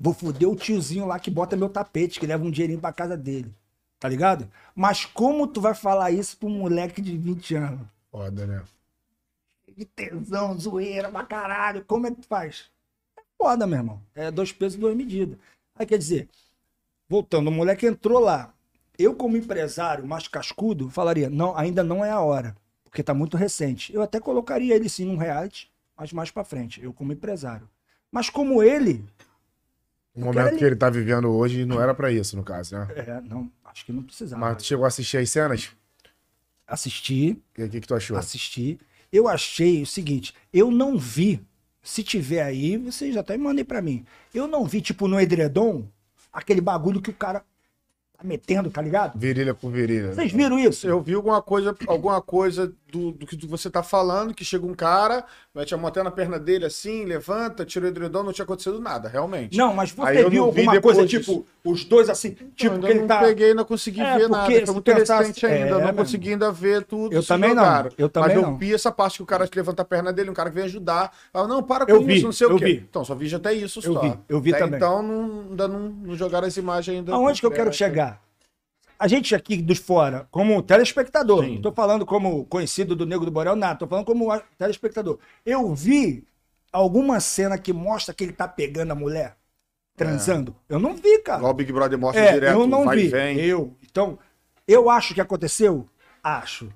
vou 0.00 0.14
foder 0.14 0.48
o 0.48 0.56
tiozinho 0.56 1.06
lá 1.06 1.20
que 1.20 1.30
bota 1.30 1.56
meu 1.56 1.68
tapete, 1.68 2.18
que 2.18 2.26
leva 2.26 2.44
um 2.44 2.50
dinheirinho 2.50 2.80
pra 2.80 2.92
casa 2.92 3.16
dele. 3.16 3.54
Tá 4.00 4.08
ligado? 4.08 4.50
Mas 4.74 5.04
como 5.04 5.46
tu 5.46 5.60
vai 5.60 5.74
falar 5.74 6.10
isso 6.10 6.36
pra 6.38 6.48
um 6.48 6.58
moleque 6.58 7.02
de 7.02 7.16
20 7.16 7.54
anos? 7.54 7.86
Foda, 8.10 8.46
né? 8.46 8.62
de 9.80 9.86
tesão, 9.86 10.58
zoeira 10.58 11.10
pra 11.10 11.24
caralho. 11.24 11.84
Como 11.86 12.06
é 12.06 12.10
que 12.10 12.20
tu 12.20 12.26
faz? 12.26 12.70
É 13.18 13.22
foda, 13.38 13.66
meu 13.66 13.78
irmão. 13.78 14.02
É 14.14 14.30
dois 14.30 14.52
pesos 14.52 14.76
e 14.76 14.80
duas 14.80 14.94
medidas. 14.94 15.38
Aí 15.74 15.86
quer 15.86 15.96
dizer, 15.96 16.28
voltando, 17.08 17.48
o 17.48 17.52
moleque 17.52 17.86
entrou 17.86 18.18
lá. 18.20 18.52
Eu, 18.98 19.14
como 19.14 19.38
empresário 19.38 20.06
mais 20.06 20.28
cascudo, 20.28 20.90
falaria: 20.90 21.30
não, 21.30 21.56
ainda 21.56 21.82
não 21.82 22.04
é 22.04 22.10
a 22.10 22.20
hora, 22.20 22.54
porque 22.84 23.02
tá 23.02 23.14
muito 23.14 23.38
recente. 23.38 23.94
Eu 23.94 24.02
até 24.02 24.20
colocaria 24.20 24.74
ele 24.74 24.88
sim 24.88 25.06
num 25.06 25.16
reality, 25.16 25.70
mas 25.96 26.12
mais 26.12 26.30
pra 26.30 26.44
frente, 26.44 26.82
eu 26.82 26.92
como 26.92 27.12
empresário. 27.12 27.68
Mas 28.12 28.28
como 28.28 28.62
ele, 28.62 29.04
O 30.14 30.20
momento 30.20 30.56
que 30.56 30.64
ele 30.64 30.76
tá 30.76 30.90
vivendo 30.90 31.28
hoje 31.30 31.64
não 31.64 31.80
era 31.80 31.94
pra 31.94 32.10
isso, 32.10 32.36
no 32.36 32.42
caso, 32.42 32.76
né? 32.76 32.88
é, 32.96 33.20
não, 33.22 33.50
acho 33.64 33.84
que 33.86 33.92
não 33.92 34.02
precisava. 34.02 34.40
Mas 34.40 34.56
tu 34.56 34.64
chegou 34.64 34.84
a 34.84 34.88
assistir 34.88 35.18
as 35.18 35.30
cenas? 35.30 35.70
Assistir, 36.66 37.32
O 37.58 37.68
que, 37.68 37.80
que, 37.80 37.86
tu 37.86 37.94
achou? 37.94 38.16
assistir. 38.16 38.78
Eu 39.12 39.26
achei 39.26 39.82
o 39.82 39.86
seguinte, 39.86 40.34
eu 40.52 40.70
não 40.70 40.96
vi, 40.98 41.40
se 41.82 42.02
tiver 42.02 42.42
aí, 42.42 42.76
você 42.76 43.10
já 43.12 43.20
até 43.20 43.36
mandei 43.36 43.64
pra 43.64 43.82
mim. 43.82 44.04
Eu 44.32 44.46
não 44.46 44.64
vi, 44.64 44.80
tipo, 44.80 45.08
no 45.08 45.20
edredom, 45.20 45.88
aquele 46.32 46.60
bagulho 46.60 47.00
que 47.00 47.10
o 47.10 47.14
cara 47.14 47.44
Tá 48.20 48.28
metendo, 48.28 48.70
tá 48.70 48.82
ligado? 48.82 49.18
Virilha 49.18 49.54
por 49.54 49.70
virilha. 49.72 50.12
Vocês 50.12 50.30
viram 50.30 50.58
isso? 50.58 50.86
Eu 50.86 51.00
vi 51.00 51.14
alguma 51.14 51.40
coisa, 51.40 51.74
alguma 51.86 52.20
coisa 52.20 52.70
do, 52.92 53.12
do 53.12 53.24
que 53.26 53.46
você 53.46 53.70
tá 53.70 53.82
falando, 53.82 54.34
que 54.34 54.44
chega 54.44 54.66
um 54.66 54.74
cara, 54.74 55.24
mete 55.54 55.72
a 55.74 55.78
mão 55.78 55.86
até 55.86 56.02
na 56.02 56.10
perna 56.10 56.38
dele 56.38 56.66
assim, 56.66 57.04
levanta, 57.06 57.64
tira 57.64 57.86
o 57.86 57.88
edredom, 57.88 58.22
não 58.22 58.32
tinha 58.32 58.44
acontecido 58.44 58.78
nada, 58.78 59.08
realmente. 59.08 59.56
Não, 59.56 59.72
mas 59.72 59.94
Aí 60.00 60.16
você 60.18 60.24
eu 60.24 60.30
viu 60.30 60.44
não 60.46 60.52
vi 60.52 60.60
alguma 60.60 60.80
coisa, 60.82 61.00
depois 61.06 61.24
tipo, 61.24 61.46
os 61.64 61.84
dois 61.84 62.10
assim, 62.10 62.32
Tipo, 62.32 62.50
tipo, 62.54 62.78
que 62.80 62.86
ele 62.88 63.00
não 63.00 63.06
tá. 63.06 63.20
peguei, 63.20 63.54
não 63.54 63.64
consegui 63.64 64.00
É, 64.02 64.18
ver 64.18 64.28
nada. 64.28 64.44
porque 64.44 64.66
Foi 64.66 64.74
muito 64.74 64.92
recente 64.92 65.46
ainda, 65.46 65.66
É, 65.66 65.70
eu 65.72 65.78
não 65.78 65.84
meu 65.86 65.94
consegui 65.94 66.32
ainda 66.32 66.52
ver 66.52 66.84
tudo. 66.84 67.14
Eu 67.14 67.24
também 67.24 67.54
não, 67.54 67.88
eu 67.96 68.08
também 68.10 68.36
Mas 68.36 68.44
eu 68.44 68.56
vi 68.56 68.74
essa 68.74 68.92
parte 68.92 69.16
que 69.16 69.22
o 69.22 69.26
cara 69.26 69.48
levanta 69.54 69.80
a 69.82 69.84
perna 69.84 70.12
dele, 70.12 70.28
um 70.28 70.34
cara 70.34 70.50
que 70.50 70.56
vem 70.56 70.64
ajudar. 70.64 71.10
Fala, 71.32 71.48
não, 71.48 71.62
para 71.62 71.86
com 71.86 71.92
Eu 71.92 71.98
isso, 72.00 72.06
vi, 72.06 72.22
não 72.22 72.32
sei 72.32 72.46
o 72.48 72.50
eu 72.50 72.56
quê. 72.58 72.64
vi. 72.66 72.86
Então, 72.90 73.02
só 73.04 73.14
vi 73.14 73.34
até 73.34 73.54
isso 73.54 73.78
Eu 73.82 73.94
só. 73.94 74.00
vi, 74.00 74.14
eu 74.28 74.40
vi 74.40 74.50
Até 74.50 74.64
também. 74.64 74.76
Então, 74.76 75.02
não, 75.02 75.40
ainda 75.50 75.68
não, 75.68 75.78
não 75.88 76.16
jogaram 76.16 76.46
as 76.46 76.56
imagens 76.56 76.98
ainda. 76.98 77.14
Aonde 77.14 77.40
que 77.40 77.46
eu 77.46 77.50
quero 77.50 77.72
chegar? 77.72 78.09
A 79.00 79.08
gente 79.08 79.34
aqui 79.34 79.56
dos 79.62 79.78
fora, 79.78 80.28
como 80.30 80.62
telespectador, 80.62 81.42
Sim. 81.42 81.54
não 81.54 81.62
tô 81.62 81.72
falando 81.72 82.04
como 82.04 82.44
conhecido 82.44 82.94
do 82.94 83.06
Nego 83.06 83.24
do 83.24 83.30
Borel, 83.30 83.56
nada, 83.56 83.78
tô 83.78 83.86
falando 83.86 84.04
como 84.04 84.28
telespectador. 84.58 85.18
Eu 85.44 85.74
vi 85.74 86.26
alguma 86.70 87.18
cena 87.18 87.56
que 87.56 87.72
mostra 87.72 88.12
que 88.14 88.22
ele 88.24 88.32
tá 88.34 88.46
pegando 88.46 88.92
a 88.92 88.94
mulher 88.94 89.38
transando. 89.96 90.54
Eu 90.68 90.78
não 90.78 90.94
vi, 90.94 91.18
cara. 91.22 91.38
Igual 91.38 91.52
o 91.52 91.56
Big 91.56 91.72
Brother 91.72 91.98
mostra 91.98 92.22
É, 92.22 92.32
direto, 92.34 92.52
eu 92.52 92.66
não 92.66 92.84
vai 92.84 92.96
vi. 92.96 93.04
e 93.04 93.08
vem. 93.08 93.38
Eu, 93.38 93.74
então, 93.82 94.18
eu 94.68 94.90
acho 94.90 95.14
que 95.14 95.20
aconteceu? 95.20 95.88
Acho. 96.22 96.70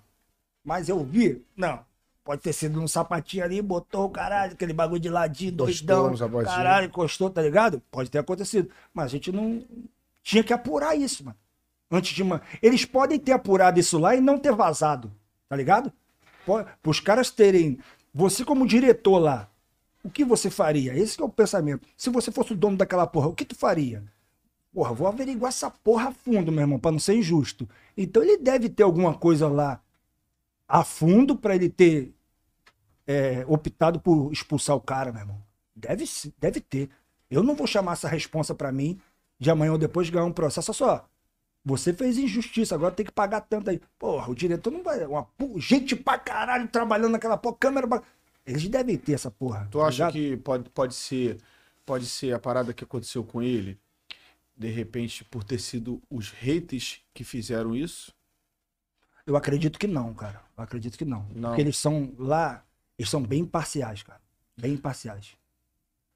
Mas 0.64 0.88
eu 0.88 1.04
vi? 1.04 1.44
Não. 1.54 1.84
Pode 2.24 2.40
ter 2.40 2.54
sido 2.54 2.80
um 2.80 2.88
sapatinho 2.88 3.44
ali, 3.44 3.60
botou 3.60 4.06
o 4.06 4.10
caralho, 4.10 4.54
aquele 4.54 4.72
bagulho 4.72 4.98
de 5.00 5.10
ladinho, 5.10 5.52
doidão. 5.52 6.16
sapatinho. 6.16 6.44
Caralho, 6.46 6.86
encostou, 6.86 7.28
tá 7.28 7.42
ligado? 7.42 7.82
Pode 7.90 8.10
ter 8.10 8.16
acontecido. 8.18 8.70
Mas 8.94 9.04
a 9.04 9.08
gente 9.08 9.30
não 9.30 9.62
tinha 10.22 10.42
que 10.42 10.54
apurar 10.54 10.96
isso, 10.96 11.22
mano. 11.22 11.36
Antes 11.90 12.14
de 12.14 12.22
uma. 12.22 12.42
Eles 12.62 12.84
podem 12.84 13.18
ter 13.18 13.32
apurado 13.32 13.78
isso 13.78 13.98
lá 13.98 14.14
e 14.16 14.20
não 14.20 14.38
ter 14.38 14.52
vazado, 14.52 15.12
tá 15.48 15.56
ligado? 15.56 15.92
Para 16.44 16.66
os 16.86 17.00
caras 17.00 17.30
terem. 17.30 17.78
Você, 18.12 18.44
como 18.44 18.66
diretor 18.66 19.18
lá, 19.18 19.50
o 20.02 20.10
que 20.10 20.24
você 20.24 20.50
faria? 20.50 20.96
Esse 20.96 21.20
é 21.20 21.24
o 21.24 21.28
pensamento. 21.28 21.86
Se 21.96 22.10
você 22.10 22.30
fosse 22.30 22.52
o 22.52 22.56
dono 22.56 22.76
daquela 22.76 23.06
porra, 23.06 23.28
o 23.28 23.34
que 23.34 23.44
tu 23.44 23.56
faria? 23.56 24.04
Porra, 24.72 24.92
vou 24.92 25.06
averiguar 25.06 25.48
essa 25.50 25.70
porra 25.70 26.08
a 26.08 26.12
fundo, 26.12 26.50
meu 26.50 26.62
irmão, 26.62 26.78
pra 26.78 26.90
não 26.90 26.98
ser 26.98 27.14
injusto. 27.14 27.68
Então 27.96 28.22
ele 28.22 28.36
deve 28.36 28.68
ter 28.68 28.82
alguma 28.82 29.14
coisa 29.14 29.48
lá 29.48 29.80
a 30.68 30.82
fundo 30.82 31.36
pra 31.36 31.54
ele 31.54 31.68
ter 31.68 32.12
é, 33.06 33.44
optado 33.46 34.00
por 34.00 34.32
expulsar 34.32 34.76
o 34.76 34.80
cara, 34.80 35.12
meu 35.12 35.22
irmão. 35.22 35.42
Deve, 35.74 36.04
deve 36.38 36.60
ter. 36.60 36.90
Eu 37.30 37.42
não 37.42 37.54
vou 37.54 37.66
chamar 37.66 37.92
essa 37.92 38.08
responsa 38.08 38.54
pra 38.54 38.72
mim 38.72 38.98
de 39.38 39.50
amanhã 39.50 39.72
ou 39.72 39.78
depois 39.78 40.10
ganhar 40.10 40.24
um 40.24 40.32
processo. 40.32 40.70
Olha 40.70 40.76
só, 40.76 41.08
você 41.64 41.92
fez 41.94 42.18
injustiça, 42.18 42.74
agora 42.74 42.94
tem 42.94 43.06
que 43.06 43.12
pagar 43.12 43.40
tanto 43.40 43.70
aí. 43.70 43.80
Porra, 43.98 44.30
o 44.30 44.34
diretor 44.34 44.70
não 44.70 44.82
vai. 44.82 45.04
Uma, 45.06 45.26
gente 45.56 45.96
pra 45.96 46.18
caralho 46.18 46.68
trabalhando 46.68 47.12
naquela 47.12 47.36
porra, 47.38 47.56
câmera. 47.58 47.88
pra- 47.88 48.02
Eles 48.46 48.68
devem 48.68 48.98
ter 48.98 49.12
essa 49.14 49.30
porra. 49.30 49.66
Tu 49.70 49.78
tá 49.78 49.86
acha 49.86 50.08
ligado? 50.08 50.12
que 50.12 50.36
pode, 50.36 50.68
pode 50.70 50.94
ser 50.94 51.38
pode 51.86 52.06
ser 52.06 52.34
a 52.34 52.38
parada 52.38 52.72
que 52.72 52.82
aconteceu 52.84 53.22
com 53.24 53.42
ele, 53.42 53.78
de 54.56 54.68
repente, 54.70 55.22
por 55.24 55.44
ter 55.44 55.58
sido 55.58 56.00
os 56.10 56.30
haters 56.30 57.00
que 57.12 57.22
fizeram 57.24 57.74
isso? 57.76 58.10
Eu 59.26 59.36
acredito 59.36 59.78
que 59.78 59.86
não, 59.86 60.12
cara. 60.14 60.40
Eu 60.56 60.64
acredito 60.64 60.96
que 60.98 61.04
não. 61.04 61.26
Não. 61.34 61.50
Porque 61.50 61.60
eles 61.62 61.76
são 61.76 62.12
lá, 62.18 62.62
eles 62.98 63.10
são 63.10 63.22
bem 63.22 63.40
imparciais, 63.40 64.02
cara. 64.02 64.20
Bem 64.56 64.74
imparciais. 64.74 65.36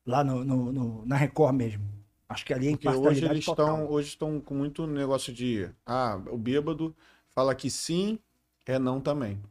Lá 0.07 0.23
no, 0.25 0.45
no- 0.45 0.73
no- 0.73 1.07
na 1.07 1.16
Record 1.16 1.55
mesmo. 1.55 1.85
Acho 2.29 2.45
que 2.45 2.53
ali 2.55 2.69
é 2.69 2.71
Porque 2.73 2.89
hoje 2.95 3.25
eles 3.25 3.45
total. 3.45 3.69
estão 3.69 3.91
hoje 3.91 4.09
estão 4.09 4.41
com 4.41 4.55
muito 4.55 4.87
negócio 4.87 5.33
de 5.33 5.69
ah, 5.87 6.17
o 6.31 6.37
bêbado 6.39 6.95
fala 7.31 7.55
que 7.55 7.71
sim, 7.71 8.19
é 8.67 8.79
não 8.79 9.01
também. 9.01 9.43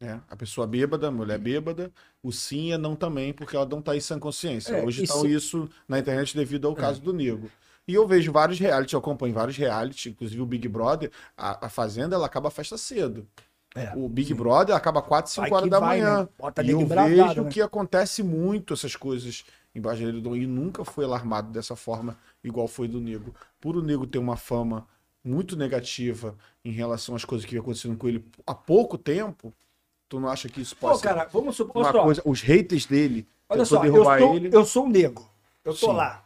né? 0.00 0.22
A 0.28 0.36
pessoa 0.36 0.66
bêbada, 0.66 1.08
a 1.08 1.10
mulher 1.10 1.38
bêbada, 1.38 1.92
o 2.22 2.32
sim 2.32 2.72
é 2.72 2.78
não 2.78 2.94
também, 2.94 3.32
porque 3.32 3.56
ela 3.56 3.66
não 3.66 3.82
tá 3.82 3.96
em 3.96 4.00
sã 4.00 4.18
consciência. 4.18 4.76
É, 4.76 4.84
hoje 4.84 4.98
e 4.98 5.02
estão 5.02 5.20
se- 5.20 5.26
isso 5.26 5.68
na 5.88 5.98
internet 5.98 6.36
devido 6.36 6.68
ao 6.68 6.76
caso 6.76 7.00
do 7.00 7.12
Nego. 7.12 7.50
E 7.86 7.94
eu 7.94 8.06
vejo 8.06 8.30
vários 8.32 8.58
reality, 8.58 8.94
eu 8.94 9.00
acompanho 9.00 9.34
vários 9.34 9.56
reality, 9.56 10.10
inclusive 10.10 10.40
o 10.42 10.46
Big 10.46 10.68
Brother, 10.68 11.10
a, 11.36 11.66
a 11.66 11.68
Fazenda, 11.70 12.14
ela 12.16 12.26
acaba 12.26 12.48
a 12.48 12.50
festa 12.50 12.76
cedo. 12.76 13.26
É, 13.74 13.92
O 13.92 14.08
Big 14.08 14.34
Brother 14.34 14.74
acaba 14.76 15.02
4, 15.02 15.32
5 15.32 15.42
Vai 15.42 15.50
horas 15.54 15.70
da 15.70 15.80
vai, 15.80 16.00
manhã. 16.00 16.22
né? 16.24 16.28
E 16.58 16.70
eu 16.70 16.86
vejo 16.86 17.44
né? 17.44 17.50
que 17.50 17.62
acontece 17.62 18.22
muito 18.22 18.74
essas 18.74 18.96
coisas 18.96 19.44
embaixo 19.78 20.02
da 20.02 20.08
Edredom 20.08 20.36
e 20.36 20.46
nunca 20.46 20.84
foi 20.84 21.04
alarmado 21.04 21.50
dessa 21.50 21.76
forma 21.76 22.16
igual 22.42 22.68
foi 22.68 22.88
do 22.88 23.00
Nego. 23.00 23.34
Por 23.60 23.76
o 23.76 23.82
Nego 23.82 24.06
ter 24.06 24.18
uma 24.18 24.36
fama 24.36 24.86
muito 25.24 25.56
negativa 25.56 26.36
em 26.64 26.70
relação 26.70 27.14
às 27.14 27.24
coisas 27.24 27.44
que 27.44 27.52
vem 27.52 27.60
acontecendo 27.60 27.96
com 27.96 28.08
ele 28.08 28.24
há 28.46 28.54
pouco 28.54 28.96
tempo, 28.96 29.52
tu 30.08 30.18
não 30.18 30.28
acha 30.28 30.48
que 30.48 30.60
isso 30.60 30.76
pode 30.76 30.98
Pô, 30.98 31.04
cara, 31.04 31.28
vamos 31.32 31.56
supor. 31.56 31.82
uma 31.82 31.92
só, 31.92 32.02
coisa... 32.02 32.22
Os 32.24 32.40
haters 32.40 32.86
dele 32.86 33.26
olha 33.48 33.64
só, 33.64 33.76
eu 33.76 33.92
derrubar 33.92 34.18
sou, 34.20 34.34
ele... 34.36 34.56
eu 34.56 34.64
sou 34.64 34.84
um 34.86 34.88
nego. 34.88 35.30
Eu 35.64 35.74
tô 35.74 35.90
Sim. 35.90 35.92
lá. 35.92 36.24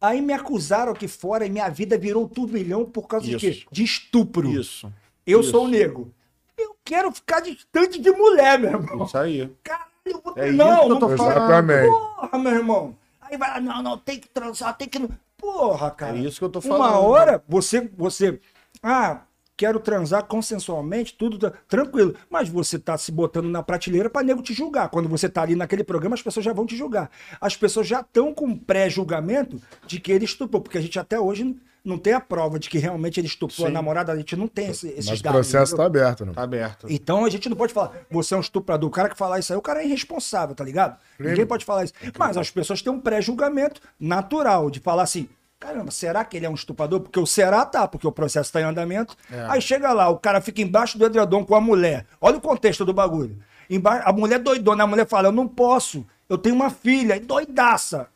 Aí 0.00 0.20
me 0.20 0.32
acusaram 0.32 0.92
aqui 0.92 1.08
fora 1.08 1.44
e 1.44 1.50
minha 1.50 1.68
vida 1.68 1.98
virou 1.98 2.24
um 2.24 2.28
turbilhão 2.28 2.84
por 2.84 3.08
causa 3.08 3.26
de 3.26 3.34
Isso. 3.34 3.40
quê? 3.40 3.66
De 3.70 3.82
estupro. 3.82 4.48
Isso, 4.48 4.92
Eu 5.26 5.40
isso. 5.40 5.50
sou 5.50 5.64
um 5.64 5.68
nego. 5.68 6.14
Eu 6.56 6.76
quero 6.84 7.10
ficar 7.10 7.40
distante 7.40 8.00
de 8.00 8.10
mulher, 8.12 8.58
meu 8.58 8.70
irmão. 8.70 9.04
isso 9.04 9.18
aí. 9.18 9.52
Caralho, 9.62 9.90
eu 10.12 10.20
vou... 10.22 10.34
É 10.36 10.48
isso 10.48 10.56
não, 10.56 10.86
que 10.86 10.92
eu 10.92 10.98
tô 10.98 11.08
não 11.08 11.16
falando. 11.16 11.66
Porra, 11.86 12.38
meu 12.38 12.52
irmão. 12.52 12.96
Aí 13.20 13.36
vai 13.36 13.50
lá, 13.50 13.60
não, 13.60 13.82
não, 13.82 13.98
tem 13.98 14.18
que 14.18 14.28
transar, 14.28 14.76
tem 14.76 14.88
que. 14.88 15.08
Porra, 15.36 15.90
cara. 15.90 16.16
É 16.16 16.20
isso 16.20 16.38
que 16.38 16.44
eu 16.44 16.48
tô 16.48 16.60
falando. 16.60 16.80
Uma 16.80 16.98
hora 16.98 17.42
você, 17.46 17.90
você. 17.96 18.40
Ah, 18.82 19.22
quero 19.56 19.80
transar 19.80 20.24
consensualmente, 20.24 21.14
tudo 21.14 21.38
tá- 21.38 21.52
tranquilo. 21.68 22.14
Mas 22.30 22.48
você 22.48 22.78
tá 22.78 22.96
se 22.96 23.12
botando 23.12 23.48
na 23.48 23.62
prateleira 23.62 24.08
pra 24.08 24.22
nego 24.22 24.40
te 24.40 24.54
julgar. 24.54 24.88
Quando 24.88 25.08
você 25.08 25.28
tá 25.28 25.42
ali 25.42 25.54
naquele 25.54 25.84
programa, 25.84 26.14
as 26.14 26.22
pessoas 26.22 26.44
já 26.44 26.52
vão 26.52 26.64
te 26.64 26.76
julgar. 26.76 27.10
As 27.40 27.56
pessoas 27.56 27.86
já 27.86 28.00
estão 28.00 28.32
com 28.32 28.56
pré-julgamento 28.56 29.60
de 29.86 30.00
que 30.00 30.10
ele 30.12 30.24
estuprou, 30.24 30.62
porque 30.62 30.78
a 30.78 30.80
gente 30.80 30.98
até 30.98 31.20
hoje 31.20 31.56
não 31.88 31.98
tem 31.98 32.12
a 32.12 32.20
prova 32.20 32.58
de 32.58 32.68
que 32.68 32.78
realmente 32.78 33.18
ele 33.18 33.26
estuprou 33.26 33.66
a 33.66 33.68
Sim. 33.70 33.74
namorada, 33.74 34.12
a 34.12 34.16
gente 34.16 34.36
não 34.36 34.46
tem 34.46 34.68
esse, 34.68 34.88
esses 34.88 35.06
Mas 35.08 35.20
o 35.20 35.22
processo 35.22 35.74
entendeu? 35.74 35.76
tá 35.78 35.84
aberto, 35.86 36.26
né? 36.26 36.32
Tá 36.34 36.42
aberto. 36.42 36.86
Então 36.90 37.24
a 37.24 37.30
gente 37.30 37.48
não 37.48 37.56
pode 37.56 37.72
falar, 37.72 37.92
você 38.10 38.34
é 38.34 38.36
um 38.36 38.40
estuprador. 38.40 38.88
O 38.88 38.92
cara 38.92 39.08
que 39.08 39.16
falar 39.16 39.38
isso 39.38 39.52
aí, 39.52 39.58
o 39.58 39.62
cara 39.62 39.82
é 39.82 39.86
irresponsável, 39.86 40.54
tá 40.54 40.62
ligado? 40.62 40.96
Ninguém 41.18 41.46
pode 41.46 41.64
falar 41.64 41.84
isso. 41.84 41.94
Mas 42.18 42.36
as 42.36 42.50
pessoas 42.50 42.82
têm 42.82 42.92
um 42.92 43.00
pré-julgamento 43.00 43.80
natural 43.98 44.70
de 44.70 44.80
falar 44.80 45.02
assim: 45.04 45.28
caramba, 45.58 45.90
será 45.90 46.24
que 46.24 46.36
ele 46.36 46.46
é 46.46 46.50
um 46.50 46.54
estuprador? 46.54 47.00
Porque 47.00 47.18
o 47.18 47.26
será 47.26 47.64
tá, 47.64 47.88
porque 47.88 48.06
o 48.06 48.12
processo 48.12 48.52
tá 48.52 48.60
em 48.60 48.64
andamento. 48.64 49.16
É. 49.30 49.46
Aí 49.48 49.60
chega 49.60 49.92
lá, 49.92 50.08
o 50.08 50.18
cara 50.18 50.40
fica 50.40 50.60
embaixo 50.62 50.98
do 50.98 51.04
edredom 51.06 51.44
com 51.44 51.54
a 51.54 51.60
mulher. 51.60 52.06
Olha 52.20 52.36
o 52.36 52.40
contexto 52.40 52.84
do 52.84 52.92
bagulho. 52.92 53.38
Emba- 53.70 54.02
A 54.04 54.12
mulher 54.12 54.38
doidona, 54.38 54.84
a 54.84 54.86
mulher 54.86 55.06
fala: 55.06 55.28
eu 55.28 55.32
não 55.32 55.48
posso, 55.48 56.06
eu 56.28 56.38
tenho 56.38 56.54
uma 56.54 56.70
filha, 56.70 57.16
e 57.16 57.20
doidaça. 57.20 58.08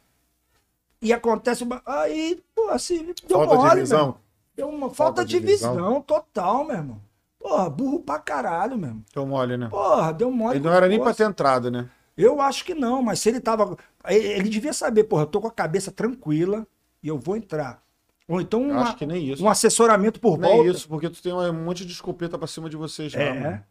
E 1.02 1.12
acontece. 1.12 1.64
uma- 1.64 1.82
Aí, 1.84 2.40
pô, 2.54 2.68
assim, 2.70 3.12
deu 3.26 3.38
Falta 3.38 3.56
de 3.56 3.62
mole, 3.64 3.80
visão. 3.80 3.98
meu 3.98 4.06
irmão. 4.08 4.20
Deu 4.54 4.68
uma 4.68 4.90
falta, 4.90 5.24
de, 5.24 5.40
de 5.40 5.46
visão. 5.46 5.74
visão. 5.74 6.00
total, 6.02 6.64
meu 6.64 6.76
irmão. 6.76 7.00
Porra, 7.38 7.68
burro 7.68 7.98
pra 8.00 8.18
caralho, 8.20 8.74
irmão. 8.74 9.02
Então 9.10 9.26
mole, 9.26 9.56
né? 9.56 9.68
Porra, 9.68 10.12
deu 10.12 10.30
mole. 10.30 10.58
Ele 10.58 10.64
não 10.64 10.72
era 10.72 10.86
nem 10.86 10.98
pra 10.98 11.06
força. 11.06 11.24
ter 11.24 11.28
entrado, 11.30 11.70
né? 11.70 11.88
Eu 12.16 12.40
acho 12.40 12.64
que 12.64 12.74
não, 12.74 13.02
mas 13.02 13.18
se 13.18 13.28
ele 13.30 13.40
tava. 13.40 13.76
Ele 14.06 14.48
devia 14.48 14.72
saber, 14.72 15.04
porra, 15.04 15.22
eu 15.22 15.26
tô 15.26 15.40
com 15.40 15.48
a 15.48 15.50
cabeça 15.50 15.90
tranquila 15.90 16.66
e 17.02 17.08
eu 17.08 17.18
vou 17.18 17.36
entrar. 17.36 17.82
Ou 18.28 18.40
então 18.40 18.62
uma- 18.62 18.82
acho 18.82 18.96
que 18.96 19.04
nem 19.06 19.32
isso. 19.32 19.42
um 19.44 19.48
assessoramento 19.48 20.20
por 20.20 20.38
Nem 20.38 20.50
volta. 20.50 20.70
isso, 20.70 20.88
porque 20.88 21.10
tu 21.10 21.20
tem 21.20 21.32
um 21.32 21.52
monte 21.64 21.84
de 21.84 21.92
escopeta 21.92 22.38
pra 22.38 22.46
cima 22.46 22.70
de 22.70 22.76
você 22.76 23.08
já. 23.08 23.20
É. 23.20 23.40
mano. 23.40 23.64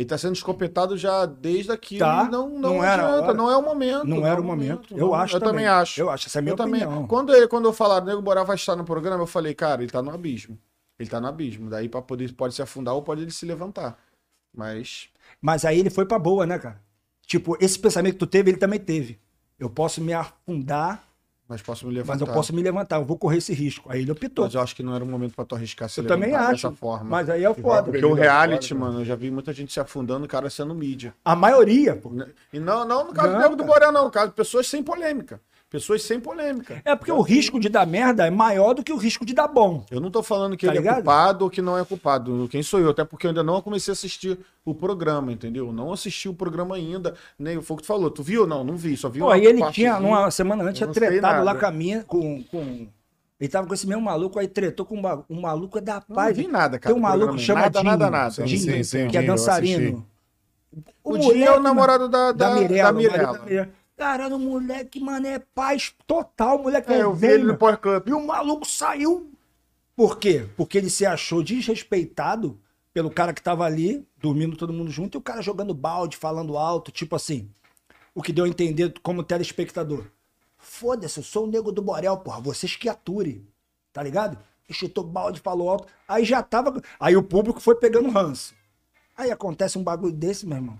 Ele 0.00 0.08
tá 0.08 0.16
sendo 0.16 0.34
escopetado 0.34 0.96
já 0.96 1.26
desde 1.26 1.70
aqui. 1.70 1.98
Tá. 1.98 2.24
Não, 2.24 2.48
não, 2.48 2.58
Não 2.76 2.84
era 2.84 3.02
adianta, 3.06 3.24
hora. 3.26 3.34
não 3.34 3.50
é 3.50 3.56
o 3.58 3.62
momento. 3.62 4.04
Não 4.06 4.26
era 4.26 4.40
o 4.40 4.44
momento. 4.44 4.94
Eu 4.96 5.08
não- 5.08 5.14
acho 5.14 5.36
Eu 5.36 5.40
também 5.40 5.52
também. 5.52 5.66
acho. 5.66 6.00
Eu 6.00 6.08
acho, 6.08 6.26
essa 6.26 6.38
é 6.38 6.40
a 6.40 6.42
minha 6.42 6.52
eu 6.52 6.56
também. 6.56 6.82
opinião. 6.82 7.06
Quando, 7.06 7.34
ele, 7.34 7.46
quando 7.46 7.66
eu 7.66 7.72
falar, 7.74 8.00
Nego 8.02 8.22
Borel 8.22 8.46
vai 8.46 8.56
estar 8.56 8.74
no 8.74 8.82
programa, 8.84 9.22
eu 9.22 9.26
falei, 9.26 9.52
cara, 9.54 9.82
ele 9.82 9.92
tá 9.92 10.00
no 10.00 10.10
abismo. 10.10 10.58
Ele 10.98 11.08
tá 11.10 11.20
no 11.20 11.26
abismo. 11.26 11.68
Daí 11.68 11.86
pra 11.86 12.00
poder, 12.00 12.32
pode 12.32 12.54
se 12.54 12.62
afundar 12.62 12.94
ou 12.94 13.02
pode 13.02 13.20
ele 13.20 13.30
se 13.30 13.44
levantar. 13.44 13.98
Mas. 14.56 15.08
Mas 15.38 15.66
aí 15.66 15.78
ele 15.78 15.90
foi 15.90 16.06
pra 16.06 16.18
boa, 16.18 16.46
né, 16.46 16.58
cara? 16.58 16.80
Tipo, 17.26 17.56
esse 17.60 17.78
pensamento 17.78 18.14
que 18.14 18.18
tu 18.20 18.26
teve, 18.26 18.50
ele 18.50 18.58
também 18.58 18.80
teve. 18.80 19.18
Eu 19.58 19.68
posso 19.68 20.00
me 20.00 20.14
afundar, 20.14 21.04
Mas 21.50 21.60
posso 21.60 21.84
me 21.84 21.92
levantar. 21.92 22.12
mas 22.12 22.20
eu 22.28 22.32
posso 22.32 22.54
me 22.54 22.62
levantar, 22.62 22.96
eu 23.00 23.04
vou 23.04 23.18
correr 23.18 23.38
esse 23.38 23.52
risco. 23.52 23.90
Aí 23.90 24.02
ele 24.02 24.12
optou. 24.12 24.44
Mas 24.44 24.54
eu 24.54 24.60
acho 24.60 24.76
que 24.76 24.84
não 24.84 24.94
era 24.94 25.02
o 25.02 25.06
momento 25.06 25.34
pra 25.34 25.44
tu 25.44 25.56
arriscar 25.56 25.88
se 25.88 25.98
Eu 26.00 26.06
também 26.06 26.30
levantar 26.30 26.52
acho. 26.52 26.68
dessa 26.68 26.76
forma. 26.76 27.10
Mas 27.10 27.28
aí 27.28 27.42
é 27.42 27.50
o 27.50 27.54
foda. 27.54 27.90
Porque 27.90 28.04
o 28.06 28.14
reality, 28.14 28.68
fora, 28.68 28.80
né? 28.80 28.86
mano, 28.86 29.00
eu 29.00 29.04
já 29.04 29.16
vi 29.16 29.32
muita 29.32 29.52
gente 29.52 29.72
se 29.72 29.80
afundando, 29.80 30.24
o 30.26 30.28
cara 30.28 30.48
sendo 30.48 30.72
mídia. 30.76 31.12
A 31.24 31.34
maioria, 31.34 31.96
pô. 31.96 32.12
E 32.52 32.60
não, 32.60 32.86
não 32.86 33.08
no 33.08 33.12
caso 33.12 33.28
Não, 33.32 33.36
do 33.36 33.42
Nego 33.42 33.56
do. 33.56 33.64
Borel, 33.64 33.90
não. 33.90 34.04
No 34.04 34.10
caso 34.12 34.28
de 34.28 34.34
pessoas 34.34 34.68
sem 34.68 34.80
polêmica. 34.80 35.40
Pessoas 35.70 36.02
sem 36.02 36.18
polêmica. 36.18 36.82
É 36.84 36.96
porque 36.96 37.12
o 37.12 37.20
risco 37.20 37.60
de 37.60 37.68
dar 37.68 37.86
merda 37.86 38.26
é 38.26 38.30
maior 38.30 38.74
do 38.74 38.82
que 38.82 38.92
o 38.92 38.96
risco 38.96 39.24
de 39.24 39.32
dar 39.32 39.46
bom. 39.46 39.84
Eu 39.88 40.00
não 40.00 40.10
tô 40.10 40.20
falando 40.20 40.56
que 40.56 40.66
Tá 40.66 40.72
ele 40.72 40.78
é 40.78 40.80
ligado? 40.82 40.96
culpado 40.96 41.44
ou 41.44 41.50
que 41.50 41.62
não 41.62 41.78
é 41.78 41.84
culpado. 41.84 42.48
Quem 42.50 42.60
sou 42.60 42.80
eu? 42.80 42.90
Até 42.90 43.04
porque 43.04 43.24
eu 43.24 43.30
ainda 43.30 43.44
não 43.44 43.62
comecei 43.62 43.92
a 43.92 43.94
assistir 43.94 44.36
o 44.64 44.74
programa, 44.74 45.30
entendeu? 45.30 45.66
Eu 45.68 45.72
Não 45.72 45.92
assisti 45.92 46.28
o 46.28 46.34
programa 46.34 46.74
ainda. 46.74 47.14
Nem 47.38 47.62
foi 47.62 47.74
o 47.74 47.76
que 47.76 47.84
tu 47.84 47.86
falou. 47.86 48.10
Tu 48.10 48.20
viu? 48.20 48.48
Não, 48.48 48.64
não 48.64 48.76
vi. 48.76 48.96
Só 48.96 49.08
vi 49.08 49.20
Pô, 49.20 49.26
uma 49.26 49.34
aí 49.34 49.46
ele 49.46 49.62
tinha, 49.70 50.00
numa 50.00 50.28
semana 50.32 50.64
antes, 50.64 50.78
tinha 50.78 50.88
não 50.88 50.92
tretado 50.94 51.22
lá 51.22 51.44
nada. 51.44 51.60
com 51.60 51.66
a 51.66 51.70
minha, 51.70 52.02
com, 52.02 52.42
com 52.50 52.88
Ele 53.40 53.48
tava 53.48 53.68
com 53.68 53.72
esse 53.74 53.86
mesmo 53.86 54.02
maluco, 54.02 54.40
aí 54.40 54.48
tretou 54.48 54.84
com 54.84 54.96
um, 55.30 55.40
maluco 55.40 55.78
é 55.78 55.80
da 55.80 56.02
Não 56.08 56.16
paz. 56.16 56.36
vi 56.36 56.48
nada, 56.48 56.80
cara. 56.80 56.92
Tem 56.92 57.00
um 57.00 57.04
maluco 57.06 57.26
programa. 57.36 57.46
chama 57.46 57.60
Nada, 57.60 57.78
Dinho, 57.78 57.90
nada, 57.92 58.10
nada. 58.10 58.30
Sim, 58.32 58.44
Dinho, 58.44 58.60
sim, 58.60 58.82
sim, 58.82 59.08
que 59.08 59.16
é 59.16 59.22
dançarino. 59.22 60.04
O 61.04 61.16
Dinho 61.16 61.44
é 61.44 61.56
o 61.56 61.60
namorado 61.60 62.08
da, 62.08 62.32
da, 62.32 62.48
da, 62.50 62.60
Mirella. 62.60 62.82
da 62.82 62.90
o 62.92 62.96
Mirella. 62.96 63.68
Caralho, 64.00 64.36
o 64.36 64.38
moleque, 64.38 64.98
mano, 64.98 65.26
é 65.26 65.38
paz 65.38 65.94
total. 66.06 66.56
O 66.56 66.62
moleque 66.62 66.90
É, 66.90 67.02
eu 67.02 67.12
vi 67.12 67.26
ele 67.26 67.42
no 67.44 67.58
Club. 67.58 68.08
E 68.08 68.14
o 68.14 68.26
maluco 68.26 68.66
saiu. 68.66 69.30
Por 69.94 70.18
quê? 70.18 70.48
Porque 70.56 70.78
ele 70.78 70.88
se 70.88 71.04
achou 71.04 71.42
desrespeitado 71.42 72.58
pelo 72.94 73.10
cara 73.10 73.34
que 73.34 73.42
tava 73.42 73.62
ali, 73.66 74.08
dormindo 74.16 74.56
todo 74.56 74.72
mundo 74.72 74.90
junto, 74.90 75.16
e 75.16 75.18
o 75.18 75.20
cara 75.20 75.42
jogando 75.42 75.74
balde, 75.74 76.16
falando 76.16 76.56
alto, 76.56 76.90
tipo 76.90 77.14
assim. 77.14 77.50
O 78.14 78.22
que 78.22 78.32
deu 78.32 78.46
a 78.46 78.48
entender 78.48 78.94
como 79.02 79.22
telespectador. 79.22 80.06
Foda-se, 80.56 81.18
eu 81.18 81.22
sou 81.22 81.44
o 81.44 81.50
nego 81.50 81.70
do 81.70 81.82
Borel, 81.82 82.16
porra. 82.16 82.40
Vocês 82.40 82.74
que 82.76 82.88
ature. 82.88 83.46
Tá 83.92 84.02
ligado? 84.02 84.38
E 84.66 84.72
chutou 84.72 85.04
balde, 85.04 85.40
falou 85.40 85.68
alto. 85.68 85.88
Aí 86.08 86.24
já 86.24 86.42
tava. 86.42 86.80
Aí 86.98 87.14
o 87.18 87.22
público 87.22 87.60
foi 87.60 87.74
pegando 87.74 88.08
ranço. 88.08 88.54
Aí 89.14 89.30
acontece 89.30 89.76
um 89.76 89.84
bagulho 89.84 90.14
desse, 90.14 90.46
meu 90.46 90.56
irmão. 90.56 90.78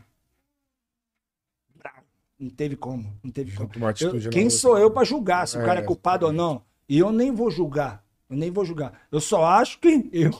Não 2.40 2.48
teve 2.48 2.74
como. 2.74 3.12
Não 3.22 3.30
teve 3.30 3.54
como. 3.54 3.68
Eu- 4.00 4.30
quem 4.30 4.44
outra. 4.44 4.50
sou 4.58 4.78
eu 4.78 4.90
pra 4.90 5.04
julgar 5.04 5.46
se 5.46 5.58
o 5.58 5.60
É, 5.60 5.64
cara 5.66 5.80
é 5.80 5.82
culpado 5.84 6.24
ou 6.26 6.32
não? 6.32 6.62
E 6.88 6.98
eu 6.98 7.12
nem 7.12 7.30
vou 7.30 7.50
julgar. 7.50 8.02
Eu 8.30 8.36
nem 8.36 8.50
vou 8.50 8.64
julgar. 8.64 8.94
Eu 9.12 9.20
só 9.20 9.44
acho 9.44 9.78
que 9.78 10.08
eu 10.10 10.30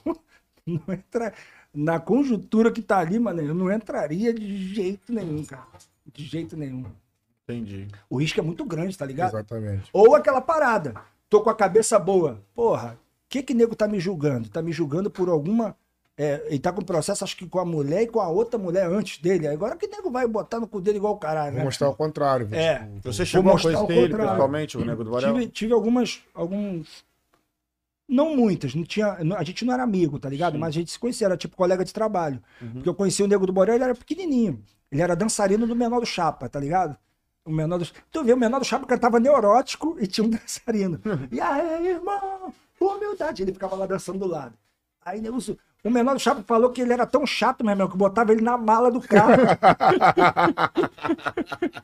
não 0.67 0.81
entra 0.95 1.35
na 1.75 2.01
conjuntura 2.01 2.73
que 2.73 2.81
tá 2.81 2.99
ali, 2.99 3.19
mano. 3.19 3.43
Eu 3.43 3.55
não 3.55 3.71
entraria 3.71 4.33
de 4.33 4.75
jeito 4.75 5.13
nenhum, 5.13 5.45
cara. 5.45 5.67
De 6.11 6.25
jeito 6.25 6.57
nenhum. 6.57 6.85
Entendi. 7.45 7.87
O 8.09 8.17
risco 8.19 8.41
é 8.41 8.43
muito 8.43 8.65
grande, 8.65 8.97
tá 8.97 9.05
ligado? 9.05 9.31
Exatamente. 9.35 9.91
Ou 9.93 10.15
aquela 10.15 10.41
parada. 10.41 10.95
Tô 11.29 11.43
com 11.43 11.51
a 11.51 11.55
cabeça 11.55 11.99
boa. 11.99 12.43
Porra, 12.55 12.95
o 12.95 13.29
que 13.29 13.43
que 13.43 13.53
nego 13.55 13.77
tá 13.77 13.87
me 13.87 14.01
julgando? 14.01 14.49
Tá 14.49 14.63
me 14.63 14.73
julgando 14.73 15.11
por 15.11 15.29
alguma. 15.29 15.77
É, 16.23 16.45
ele 16.49 16.59
tá 16.59 16.71
com 16.71 16.83
processo, 16.83 17.25
acho 17.25 17.35
que 17.35 17.47
com 17.49 17.59
a 17.59 17.65
mulher 17.65 18.03
e 18.03 18.07
com 18.07 18.21
a 18.21 18.29
outra 18.29 18.59
mulher 18.59 18.85
antes 18.87 19.17
dele. 19.23 19.49
Agora 19.49 19.75
que 19.75 19.87
nego 19.87 20.11
vai 20.11 20.27
botar 20.27 20.61
no 20.61 20.69
cu 20.69 20.79
dele 20.79 20.99
igual 20.99 21.15
o 21.15 21.19
caralho, 21.19 21.53
Vou 21.53 21.59
né? 21.61 21.65
mostrar 21.65 21.89
o 21.89 21.95
contrário. 21.95 22.47
vou, 22.47 22.59
É. 22.59 22.87
Você 23.03 23.25
chegou 23.25 23.53
a 23.53 23.59
conhecer 23.59 23.83
o 23.83 23.91
ele 23.91 24.15
pessoalmente, 24.15 24.77
o 24.77 24.85
Nego 24.85 25.03
do 25.03 25.11
Borel? 25.11 25.33
Tive, 25.33 25.47
tive 25.49 25.73
algumas. 25.73 26.21
Alguns. 26.35 27.05
Não 28.07 28.37
muitas, 28.37 28.75
não 28.75 28.83
tinha, 28.85 29.23
não- 29.25 29.37
a 29.37 29.43
gente 29.45 29.65
não 29.65 29.73
era 29.73 29.83
amigo, 29.83 30.19
tá 30.19 30.29
ligado? 30.29 30.59
Mas 30.59 30.69
a 30.71 30.73
gente 30.73 30.91
se 30.91 30.99
conhecia, 30.99 31.27
era 31.27 31.37
tipo 31.37 31.57
colega 31.57 31.85
de 31.85 31.93
trabalho. 31.93 32.43
Porque 32.73 32.89
eu 32.89 32.95
conheci 32.95 33.23
o 33.23 33.27
Nego 33.29 33.47
do 33.47 33.53
Borel, 33.53 33.77
ele 33.77 33.85
era 33.85 33.95
pequenininho. 33.95 34.61
Ele 34.91 35.01
era 35.01 35.15
dançarino 35.15 35.67
do 35.67 35.77
Menor 35.77 36.01
do 36.01 36.07
Chapa, 36.07 36.49
tá 36.49 36.59
ligado? 36.59 36.97
O 37.45 37.51
Menor 37.53 37.79
do 37.79 37.87
Tu 38.11 38.25
vê, 38.25 38.33
o 38.35 38.37
Menor 38.37 38.59
do 38.59 38.65
Chapa 38.67 38.85
cantava 38.85 39.21
neurótico 39.21 39.97
e 40.01 40.07
tinha 40.07 40.27
um 40.27 40.29
dançarino. 40.37 41.01
e 41.31 41.41
aí, 41.41 41.87
irmão, 41.87 42.53
humildade. 42.79 43.43
Ele 43.43 43.53
ficava 43.53 43.77
lá 43.77 43.87
dançando 43.87 44.19
do 44.19 44.27
lado. 44.27 44.55
Aí 45.03 45.21
nego, 45.21 45.39
o 45.85 45.91
Menor 45.91 46.15
do 46.15 46.21
Chapa 46.21 46.43
falou 46.47 46.71
que 46.71 46.81
ele 46.83 46.93
era 46.93 47.07
tão 47.07 47.27
chato, 47.27 47.65
meu 47.65 47.73
irmão, 47.73 47.89
que 47.89 47.97
botava 47.97 48.33
ele 48.33 48.43
na 48.43 48.57
mala 48.59 48.91
do 48.91 49.01
carro. 49.01 49.33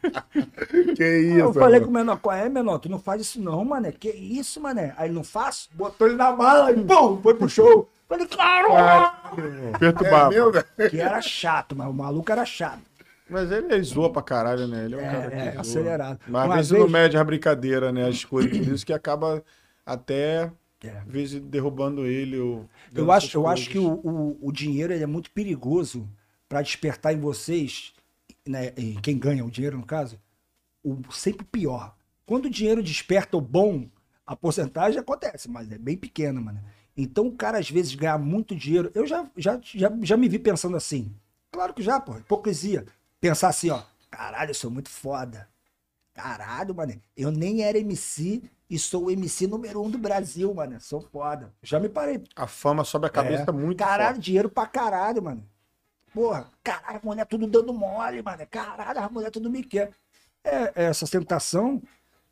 Que 0.96 1.18
isso, 1.18 1.38
eu 1.38 1.52
falei 1.52 1.80
mano. 1.80 1.84
com 1.84 1.90
o 1.90 1.94
menor, 1.94 2.16
qual 2.18 2.36
é, 2.36 2.48
menor? 2.48 2.78
Tu 2.78 2.88
não 2.88 2.98
faz 2.98 3.20
isso 3.22 3.40
não, 3.40 3.64
mané. 3.64 3.92
Que 3.92 4.10
isso, 4.10 4.60
mané? 4.60 4.94
Aí 4.96 5.08
ele 5.08 5.14
não 5.14 5.24
faz, 5.24 5.68
botou 5.72 6.06
ele 6.06 6.16
na 6.16 6.32
mala 6.32 6.72
e 6.72 6.84
pum, 6.84 7.20
foi 7.22 7.34
pro 7.34 7.48
show. 7.48 7.88
Falei, 8.08 8.26
claro! 8.26 8.68
É 8.72 9.78
Perturbado. 9.78 10.30
meu, 10.30 10.52
velho. 10.52 10.64
Que 10.90 11.00
era 11.00 11.20
chato, 11.20 11.74
mas 11.74 11.88
o 11.88 11.92
maluco 11.92 12.30
era 12.30 12.44
chato. 12.44 12.80
Mas 13.28 13.50
ele, 13.50 13.72
ele 13.74 13.82
zoa 13.82 14.12
pra 14.12 14.22
caralho, 14.22 14.68
né? 14.68 14.84
Ele 14.84 14.94
é 14.94 14.98
um 14.98 15.00
É, 15.00 15.10
cara 15.10 15.30
que 15.30 15.36
é, 15.36 15.52
zoa. 15.52 15.60
acelerado. 15.60 16.18
Mas 16.28 16.50
às 16.50 16.54
vezes 16.56 16.70
vez- 16.70 16.82
não 16.84 16.90
mede 16.90 17.16
a 17.16 17.24
brincadeira, 17.24 17.90
né? 17.92 18.08
As 18.08 18.24
coisas, 18.24 18.56
por 18.56 18.68
isso 18.74 18.86
que 18.86 18.92
acaba 18.92 19.42
até, 19.84 20.50
É. 20.82 20.90
às 20.90 21.06
vezes, 21.06 21.40
derrubando 21.40 22.06
ele. 22.06 22.38
Ou 22.38 22.68
Eu 22.94 23.10
acho, 23.10 23.36
eu 23.36 23.46
acho 23.46 23.70
que 23.70 23.78
o, 23.78 23.94
o, 23.94 24.38
o 24.48 24.52
dinheiro 24.52 24.92
ele 24.92 25.02
é 25.02 25.06
muito 25.06 25.30
perigoso 25.30 26.08
pra 26.48 26.62
despertar 26.62 27.14
em 27.14 27.20
vocês, 27.20 27.94
né, 28.46 28.72
em 28.76 28.94
quem 29.00 29.18
ganha 29.18 29.44
o 29.44 29.50
dinheiro, 29.50 29.76
no 29.78 29.86
caso, 29.86 30.20
o 30.84 31.00
sempre 31.10 31.44
pior. 31.44 31.96
Quando 32.24 32.46
o 32.46 32.50
dinheiro 32.50 32.82
desperta 32.82 33.36
o 33.36 33.40
bom, 33.40 33.88
a 34.26 34.36
porcentagem 34.36 35.00
acontece, 35.00 35.48
mas 35.48 35.70
é 35.70 35.78
bem 35.78 35.96
pequena, 35.96 36.40
mano. 36.40 36.62
Então 36.96 37.26
o 37.28 37.36
cara 37.36 37.58
às 37.58 37.70
vezes 37.70 37.94
ganha 37.94 38.18
muito 38.18 38.54
dinheiro. 38.54 38.90
Eu 38.94 39.06
já, 39.06 39.28
já, 39.36 39.60
já, 39.62 39.92
já 40.02 40.16
me 40.16 40.28
vi 40.28 40.38
pensando 40.38 40.76
assim. 40.76 41.14
Claro 41.52 41.74
que 41.74 41.82
já, 41.82 42.00
pô. 42.00 42.16
Hipocrisia. 42.16 42.86
Pensar 43.20 43.48
assim, 43.48 43.70
ó. 43.70 43.82
Caralho, 44.10 44.50
eu 44.50 44.54
sou 44.54 44.70
muito 44.70 44.88
foda. 44.88 45.48
Caralho, 46.14 46.74
mano. 46.74 47.00
Eu 47.16 47.30
nem 47.30 47.62
era 47.62 47.78
MC 47.78 48.42
e 48.68 48.78
sou 48.78 49.04
o 49.06 49.10
MC 49.10 49.46
número 49.46 49.82
um 49.82 49.90
do 49.90 49.98
Brasil, 49.98 50.52
mano. 50.52 50.80
Sou 50.80 51.00
foda. 51.00 51.52
Já 51.62 51.78
me 51.78 51.88
parei. 51.88 52.22
A 52.34 52.46
fama 52.46 52.84
sobe 52.84 53.06
a 53.06 53.10
cabeça 53.10 53.44
É. 53.48 53.52
muito 53.52 53.78
Caralho, 53.78 54.14
forte. 54.14 54.24
dinheiro 54.24 54.48
pra 54.50 54.66
caralho, 54.66 55.22
mano. 55.22 55.44
Porra, 56.12 56.48
caralho, 56.64 57.00
a 57.02 57.06
mulher 57.06 57.26
tudo 57.26 57.46
dando 57.46 57.72
mole, 57.72 58.22
mano. 58.22 58.46
Caralho, 58.50 59.00
a 59.00 59.08
mulher 59.08 59.30
tudo 59.30 59.50
me 59.50 59.62
quer. 59.62 59.90
É, 60.42 60.72
essa 60.84 61.06
tentação 61.06 61.82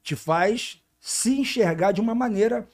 te 0.02 0.16
faz 0.16 0.82
se 1.00 1.38
enxergar 1.38 1.92
de 1.92 2.00
uma 2.00 2.14
maneira 2.14 2.66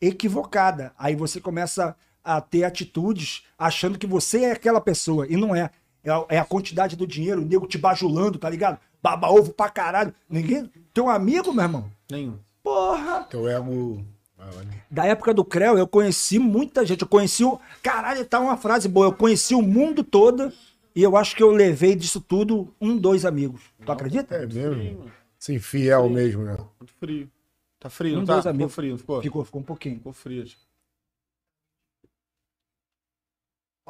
equivocada. 0.00 0.92
Aí 0.98 1.14
você 1.14 1.40
começa 1.40 1.96
a 2.22 2.40
ter 2.40 2.64
atitudes 2.64 3.44
achando 3.58 3.98
que 3.98 4.06
você 4.06 4.44
é 4.44 4.52
aquela 4.52 4.80
pessoa. 4.80 5.26
E 5.28 5.36
não 5.36 5.54
é. 5.54 5.70
É 6.02 6.10
a, 6.10 6.24
é 6.28 6.38
a 6.38 6.44
quantidade 6.44 6.96
do 6.96 7.06
dinheiro, 7.06 7.40
o 7.40 7.44
nego 7.44 7.66
te 7.66 7.78
bajulando, 7.78 8.38
tá 8.38 8.50
ligado? 8.50 8.78
Baba 9.02 9.30
ovo 9.30 9.52
pra 9.54 9.70
caralho. 9.70 10.14
Ninguém. 10.28 10.70
Teu 10.92 11.08
amigo, 11.08 11.52
meu 11.52 11.62
irmão. 11.64 11.90
Nenhum. 12.10 12.38
Porra! 12.64 13.24
Teu 13.24 13.46
ego. 13.46 14.02
Ah, 14.38 14.50
olha. 14.56 14.84
Da 14.90 15.04
época 15.04 15.34
do 15.34 15.44
Creu, 15.44 15.76
eu 15.76 15.86
conheci 15.86 16.38
muita 16.38 16.84
gente. 16.84 17.02
Eu 17.02 17.08
conheci 17.08 17.44
o. 17.44 17.60
Caralho, 17.82 18.24
tá 18.26 18.40
uma 18.40 18.56
frase 18.56 18.88
boa. 18.88 19.06
Eu 19.06 19.14
conheci 19.14 19.54
o 19.54 19.60
mundo 19.60 20.02
todo 20.02 20.50
e 20.96 21.02
eu 21.02 21.14
acho 21.14 21.36
que 21.36 21.42
eu 21.42 21.50
levei 21.50 21.94
disso 21.94 22.22
tudo 22.22 22.74
um, 22.80 22.96
dois 22.96 23.26
amigos. 23.26 23.60
Tu 23.84 23.92
acredita? 23.92 24.34
É 24.34 24.46
mesmo? 24.46 25.12
Sim, 25.38 25.58
fiel 25.58 26.08
mesmo, 26.08 26.42
né? 26.42 26.56
Muito 26.80 26.94
frio. 26.94 27.30
Tá 27.78 27.90
frio, 27.90 28.14
Um 28.14 28.18
não 28.20 28.24
tá? 28.24 28.36
Ficou 28.38 28.50
amigos. 28.50 28.74
frio, 28.74 28.90
não 28.92 28.98
ficou? 28.98 29.22
Ficou, 29.22 29.44
ficou 29.44 29.60
um 29.60 29.64
pouquinho. 29.64 29.96
Ficou 29.96 30.12
frio. 30.14 30.46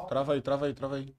Trava 0.09 0.33
aí, 0.33 0.41
trava 0.41 0.65
aí, 0.65 0.73
trava 0.73 0.95
aí. 0.97 1.15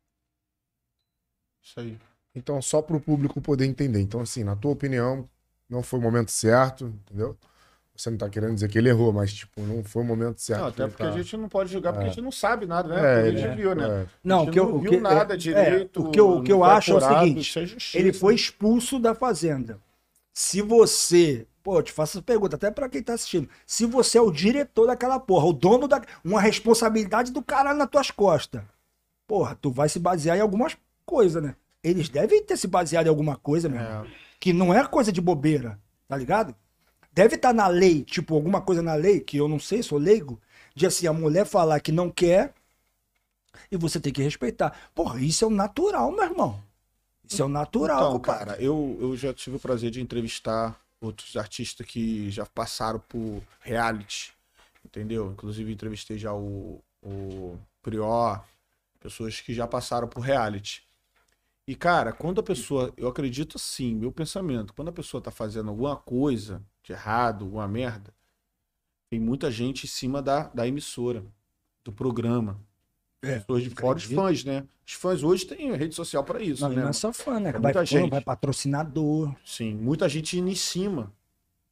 Isso 1.62 1.80
aí. 1.80 1.98
Então, 2.34 2.60
só 2.60 2.82
para 2.82 2.96
o 2.96 3.00
público 3.00 3.40
poder 3.40 3.64
entender. 3.64 4.00
Então, 4.00 4.20
assim, 4.20 4.44
na 4.44 4.54
tua 4.54 4.72
opinião, 4.72 5.26
não 5.68 5.82
foi 5.82 5.98
o 5.98 6.02
momento 6.02 6.30
certo, 6.30 6.86
entendeu? 7.06 7.36
Você 7.96 8.10
não 8.10 8.18
tá 8.18 8.28
querendo 8.28 8.52
dizer 8.54 8.68
que 8.68 8.76
ele 8.76 8.90
errou, 8.90 9.10
mas, 9.10 9.32
tipo, 9.32 9.58
não 9.62 9.82
foi 9.82 10.02
o 10.02 10.04
momento 10.04 10.38
certo. 10.38 10.60
Não, 10.60 10.68
até 10.68 10.82
ele 10.82 10.90
porque 10.90 11.02
tá- 11.02 11.08
a 11.08 11.12
gente 11.16 11.36
não 11.38 11.48
pode 11.48 11.72
julgar, 11.72 11.92
porque 11.94 12.04
É. 12.04 12.08
a 12.10 12.12
gente 12.12 12.22
não 12.22 12.30
sabe 12.30 12.66
nada, 12.66 12.88
né? 12.90 12.96
É, 12.96 13.00
Porque 13.00 13.08
a 13.08 13.26
ele- 13.28 13.38
gente 13.38 13.56
viu, 13.56 13.74
né? 13.74 13.88
é. 14.02 14.06
Não, 14.22 14.44
o 14.44 14.50
que 14.50 14.60
eu, 14.60 14.68
não 14.68 14.74
o 14.76 14.80
viu 14.80 14.90
que, 14.90 15.00
nada 15.00 15.32
é, 15.32 15.36
direito, 15.36 16.02
o 16.06 16.10
que 16.10 16.20
eu, 16.20 16.30
o 16.30 16.42
que 16.42 16.52
eu 16.52 16.62
acho 16.62 16.92
é 16.92 16.94
o 16.96 17.00
seguinte: 17.00 17.40
isso 17.40 17.58
é 17.58 17.64
justiça. 17.64 17.98
ele 17.98 18.12
foi 18.12 18.34
expulso 18.34 18.98
da 18.98 19.14
fazenda. 19.14 19.78
Se 20.34 20.60
você. 20.60 21.46
Pô, 21.62 21.78
eu 21.78 21.82
te 21.82 21.90
faço 21.90 22.18
essa 22.18 22.22
pergunta, 22.22 22.54
até 22.54 22.70
pra 22.70 22.88
quem 22.88 23.02
tá 23.02 23.14
assistindo. 23.14 23.48
Se 23.66 23.86
você 23.86 24.18
é 24.18 24.20
o 24.20 24.30
diretor 24.30 24.86
daquela 24.86 25.18
porra, 25.18 25.46
o 25.46 25.52
dono 25.54 25.88
da. 25.88 26.00
Uma 26.22 26.40
responsabilidade 26.40 27.32
do 27.32 27.42
caralho 27.42 27.78
nas 27.78 27.88
tuas 27.88 28.10
costas. 28.10 28.62
Porra, 29.26 29.56
tu 29.60 29.70
vai 29.72 29.88
se 29.88 29.98
basear 29.98 30.36
em 30.36 30.40
algumas 30.42 30.76
coisas, 31.06 31.42
né? 31.42 31.56
Eles 31.82 32.08
devem 32.10 32.42
ter 32.44 32.56
se 32.58 32.68
baseado 32.68 33.06
em 33.06 33.08
alguma 33.08 33.36
coisa, 33.36 33.68
meu 33.70 33.80
irmão. 33.80 34.04
É. 34.04 34.25
Que 34.40 34.52
não 34.52 34.72
é 34.72 34.86
coisa 34.86 35.10
de 35.12 35.20
bobeira, 35.20 35.80
tá 36.08 36.16
ligado? 36.16 36.54
Deve 37.12 37.36
estar 37.36 37.52
na 37.52 37.66
lei, 37.68 38.04
tipo, 38.04 38.34
alguma 38.34 38.60
coisa 38.60 38.82
na 38.82 38.94
lei, 38.94 39.20
que 39.20 39.38
eu 39.38 39.48
não 39.48 39.58
sei, 39.58 39.82
sou 39.82 39.98
leigo, 39.98 40.40
de 40.74 40.86
assim, 40.86 41.06
a 41.06 41.12
mulher 41.12 41.46
falar 41.46 41.80
que 41.80 41.90
não 41.90 42.10
quer 42.10 42.54
e 43.70 43.76
você 43.76 43.98
tem 43.98 44.12
que 44.12 44.22
respeitar. 44.22 44.76
Porra, 44.94 45.20
isso 45.20 45.44
é 45.44 45.48
o 45.48 45.50
natural, 45.50 46.12
meu 46.12 46.24
irmão. 46.24 46.62
Isso 47.28 47.42
é 47.42 47.44
o 47.44 47.48
natural, 47.48 47.98
Então, 47.98 48.12
compadre. 48.12 48.44
cara, 48.46 48.62
eu, 48.62 48.96
eu 49.00 49.16
já 49.16 49.32
tive 49.34 49.56
o 49.56 49.60
prazer 49.60 49.90
de 49.90 50.00
entrevistar 50.00 50.78
outros 51.00 51.36
artistas 51.36 51.86
que 51.86 52.30
já 52.30 52.46
passaram 52.46 53.00
por 53.00 53.42
reality, 53.60 54.32
entendeu? 54.84 55.32
Inclusive 55.32 55.72
entrevistei 55.72 56.18
já 56.18 56.32
o, 56.32 56.80
o 57.02 57.58
Prior, 57.82 58.44
pessoas 59.00 59.40
que 59.40 59.52
já 59.54 59.66
passaram 59.66 60.06
por 60.08 60.20
reality. 60.20 60.85
E, 61.68 61.74
cara, 61.74 62.12
quando 62.12 62.40
a 62.40 62.44
pessoa, 62.44 62.92
eu 62.96 63.08
acredito 63.08 63.56
assim, 63.56 63.94
meu 63.94 64.12
pensamento, 64.12 64.72
quando 64.72 64.88
a 64.88 64.92
pessoa 64.92 65.20
tá 65.20 65.30
fazendo 65.32 65.68
alguma 65.68 65.96
coisa 65.96 66.62
de 66.82 66.92
errado, 66.92 67.44
alguma 67.44 67.66
merda, 67.66 68.14
tem 69.10 69.18
muita 69.18 69.50
gente 69.50 69.84
em 69.84 69.88
cima 69.88 70.22
da, 70.22 70.44
da 70.48 70.66
emissora, 70.66 71.24
do 71.84 71.92
programa. 71.92 72.60
É, 73.22 73.40
Pessoas 73.40 73.62
de 73.64 73.70
fora, 73.70 73.96
os 73.98 74.04
fãs, 74.04 74.44
né? 74.44 74.64
Os 74.86 74.92
fãs 74.92 75.22
hoje 75.24 75.46
têm 75.46 75.74
rede 75.74 75.94
social 75.94 76.22
pra 76.22 76.40
isso, 76.40 76.62
Não, 76.62 76.68
né? 76.68 76.82
não 76.82 76.90
é 76.90 76.92
só 76.92 77.12
fã, 77.12 77.40
né? 77.40 77.48
É 77.48 77.52
Vai 77.52 77.60
muita 77.62 77.80
fã, 77.80 77.84
gente. 77.86 78.10
vai 78.10 78.20
patrocinador. 78.20 79.34
Sim, 79.44 79.74
muita 79.74 80.08
gente 80.08 80.38
indo 80.38 80.48
em 80.50 80.54
cima, 80.54 81.12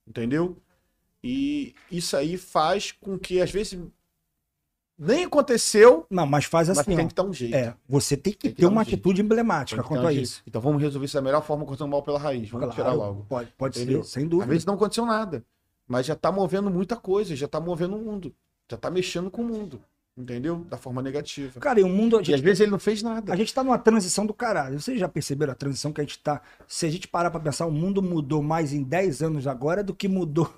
entendeu? 0.07 0.57
E 1.23 1.75
isso 1.91 2.17
aí 2.17 2.37
faz 2.37 2.91
com 2.91 3.17
que, 3.19 3.41
às 3.41 3.51
vezes, 3.51 3.79
nem 4.99 5.25
aconteceu, 5.25 6.07
Não, 6.11 6.27
mas 6.27 6.45
faz 6.45 6.69
mas 6.69 6.79
assim, 6.79 6.95
tem 6.97 7.05
ó. 7.05 7.09
que 7.09 7.15
dar 7.15 7.23
um 7.25 7.33
jeito. 7.33 7.55
É, 7.55 7.75
você 7.89 8.17
tem 8.17 8.33
que 8.33 8.39
Tem 8.41 8.51
que 8.53 8.57
ter 8.59 8.67
um 8.67 8.71
uma 8.71 8.85
jeito. 8.85 8.95
atitude 8.97 9.17
Tem 9.17 9.25
emblemática 9.25 9.81
um 9.83 9.85
quanto 9.85 10.07
a 10.07 10.13
jeito. 10.13 10.25
isso. 10.25 10.43
Então 10.47 10.61
vamos 10.61 10.81
resolver 10.81 11.05
isso 11.07 11.15
da 11.15 11.23
melhor 11.23 11.43
forma, 11.43 11.65
cortando 11.65 11.91
mal 11.91 12.03
pela 12.03 12.19
raiz. 12.19 12.49
Vamos 12.49 12.71
tirar 12.75 12.85
Claro, 12.85 12.99
logo. 12.99 13.27
Pode, 13.29 13.53
pode 13.59 13.81
Entendeu? 13.81 14.05
ser, 14.05 14.11
sem 14.13 14.23
Às 14.25 14.29
dúvida. 14.31 14.51
vezes 14.51 14.65
não 14.65 14.75
aconteceu 14.75 15.05
nada. 15.05 15.45
mas 15.89 16.07
já 16.07 16.15
tá 16.15 16.31
movendo 16.33 16.71
muita 16.71 16.97
coisa, 16.97 17.35
já 17.37 17.47
tá 17.49 17.61
movendo 17.61 17.97
o 17.97 17.99
mundo. 18.01 18.35
Já 18.71 18.77
tá 18.77 18.91
mexendo 18.91 19.31
com 19.31 19.43
o 19.43 19.45
mundo. 19.45 19.81
Entendeu? 20.17 20.65
Da 20.71 20.77
forma 20.77 21.03
negativa. 21.03 21.59
Cara, 21.59 21.81
e 21.81 21.83
o 21.83 21.89
mundo. 21.89 22.17
A 22.17 22.21
E 22.23 22.25
gente, 22.25 22.37
às 22.37 22.41
vezes 22.41 22.61
ele 22.61 22.71
não 22.71 22.79
fez 22.79 23.03
nada. 23.03 23.33
a 23.33 23.37
gente 23.37 23.53
tá 23.53 23.65
numa 23.65 23.77
transição 23.79 24.25
do 24.25 24.33
caralho. 24.33 24.81
Vocês 24.81 24.99
já 24.99 25.09
perceberam 25.09 25.53
a 25.53 25.57
transição 25.57 25.93
que 25.93 26.01
a 26.01 26.05
gente 26.05 26.21
tá. 26.21 26.41
Se 26.69 26.87
a 26.87 26.89
gente 26.91 27.09
parar 27.09 27.33
pra 27.33 27.41
pensar, 27.41 27.67
o 27.67 27.73
mundo 27.73 28.01
mudou 28.01 28.41
mais 28.41 28.73
em 28.73 28.83
10 28.85 29.23
anos 29.23 29.47
agora 29.49 29.83
do 29.83 29.93
que 29.93 30.07
mudou 30.07 30.49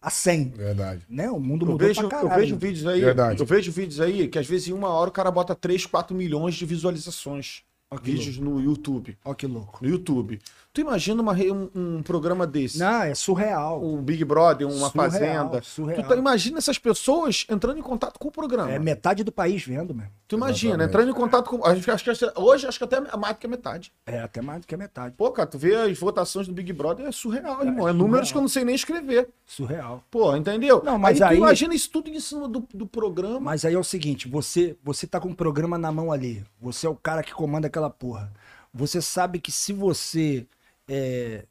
há 0.00 0.10
100. 0.10 0.50
Verdade. 0.50 1.02
Né? 1.08 1.30
O 1.30 1.38
mundo 1.40 1.66
Eu 1.66 1.72
mudou 1.72 1.86
vejo, 1.88 2.08
pra 2.08 2.18
eu 2.18 2.22
caralho. 2.22 2.40
vejo 2.42 2.56
vídeos 2.56 2.86
aí. 2.86 3.00
Verdade. 3.00 3.40
Eu 3.40 3.46
vejo 3.46 3.72
vídeos 3.72 4.00
aí 4.00 4.28
que 4.28 4.38
às 4.38 4.46
vezes 4.46 4.68
em 4.68 4.72
uma 4.72 4.88
hora 4.88 5.10
o 5.10 5.12
cara 5.12 5.30
bota 5.30 5.54
3, 5.54 5.86
4 5.86 6.16
milhões 6.16 6.54
de 6.54 6.64
visualizações. 6.66 7.62
Ó, 7.90 7.96
vídeos 7.96 8.38
no 8.38 8.60
YouTube. 8.60 9.16
Ó, 9.24 9.32
que 9.34 9.46
louco. 9.46 9.78
No 9.82 9.88
YouTube. 9.88 10.40
Tu 10.72 10.82
imagina 10.82 11.20
uma 11.20 11.32
um, 11.32 11.70
um 11.74 12.02
programa 12.02 12.46
desse? 12.46 12.78
Não, 12.78 13.02
é 13.02 13.14
surreal. 13.14 13.82
O 13.82 13.96
Big 14.00 14.24
Brother, 14.24 14.68
uma 14.68 14.90
Surreal, 14.90 15.10
fazenda. 15.10 15.62
surreal. 15.62 16.02
Tu 16.04 16.08
tá, 16.08 16.14
imagina 16.14 16.58
essas 16.58 16.78
pessoas 16.78 17.46
entrando 17.50 17.78
em 17.78 17.82
contato 17.82 18.18
com 18.18 18.28
o 18.28 18.30
programa. 18.30 18.70
É 18.70 18.78
metade 18.78 19.24
do 19.24 19.32
país 19.32 19.64
vendo, 19.64 19.92
mesmo. 19.94 20.12
Tu 20.28 20.36
imagina, 20.36 20.74
Exatamente. 20.74 20.88
entrando 20.90 21.10
em 21.10 21.14
contato 21.14 21.50
com. 21.50 21.64
Acho, 21.64 21.90
acho 21.90 22.04
que 22.04 22.40
hoje 22.40 22.66
acho 22.66 22.78
que 22.78 22.84
até 22.84 23.00
mais 23.16 23.34
do 23.34 23.38
que 23.40 23.46
a 23.46 23.50
metade. 23.50 23.92
É 24.06 24.20
até 24.20 24.40
mais 24.40 24.60
do 24.60 24.66
que 24.68 24.74
a 24.74 24.78
metade. 24.78 25.14
Pô, 25.16 25.32
cara, 25.32 25.48
tu 25.48 25.58
vê 25.58 25.74
as 25.74 25.98
votações 25.98 26.46
do 26.46 26.52
Big 26.52 26.72
Brother, 26.72 27.06
é 27.06 27.12
surreal, 27.12 27.60
irmão. 27.60 27.88
É 27.88 27.90
surreal. 27.90 27.94
números 27.94 28.30
que 28.30 28.36
eu 28.38 28.42
não 28.42 28.48
sei 28.48 28.62
nem 28.64 28.74
escrever. 28.74 29.30
Surreal. 29.46 30.04
Pô, 30.10 30.36
entendeu? 30.36 30.82
Não, 30.84 30.98
mas 30.98 31.18
tu 31.18 31.24
aí- 31.24 31.38
imagina 31.38 31.74
isso 31.74 31.90
tudo 31.90 32.08
em 32.08 32.20
cima 32.20 32.46
do, 32.46 32.62
do 32.72 32.86
programa. 32.86 33.40
Mas 33.40 33.64
aí 33.64 33.74
é 33.74 33.78
o 33.78 33.82
seguinte, 33.82 34.28
você 34.28 34.76
você 34.84 35.06
tá 35.08 35.18
com 35.18 35.28
um 35.28 35.34
programa 35.34 35.76
na 35.76 35.90
mão 35.90 36.12
ali. 36.12 36.44
Você 36.60 36.86
é 36.86 36.90
o 36.90 36.94
cara 36.94 37.22
que 37.24 37.32
comanda 37.32 37.66
aquela 37.66 37.90
porra. 37.90 38.30
Você 38.72 39.00
sabe 39.02 39.40
que 39.40 39.50
se 39.50 39.72
você 39.72 40.46
é, 40.88 41.46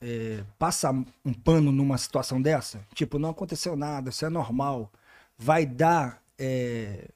é, 0.00 0.44
passa 0.58 0.90
um 1.24 1.32
pano 1.32 1.72
numa 1.72 1.98
situação 1.98 2.40
dessa, 2.40 2.80
tipo, 2.94 3.18
não 3.18 3.30
aconteceu 3.30 3.76
nada, 3.76 4.10
isso 4.10 4.24
é 4.24 4.28
normal, 4.28 4.92
vai 5.36 5.66
dar 5.66 6.22
é, 6.38 7.08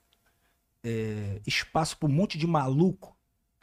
é, 0.82 1.40
espaço 1.46 1.96
pra 1.96 2.08
um 2.08 2.12
monte 2.12 2.36
de 2.36 2.46
maluco 2.46 3.16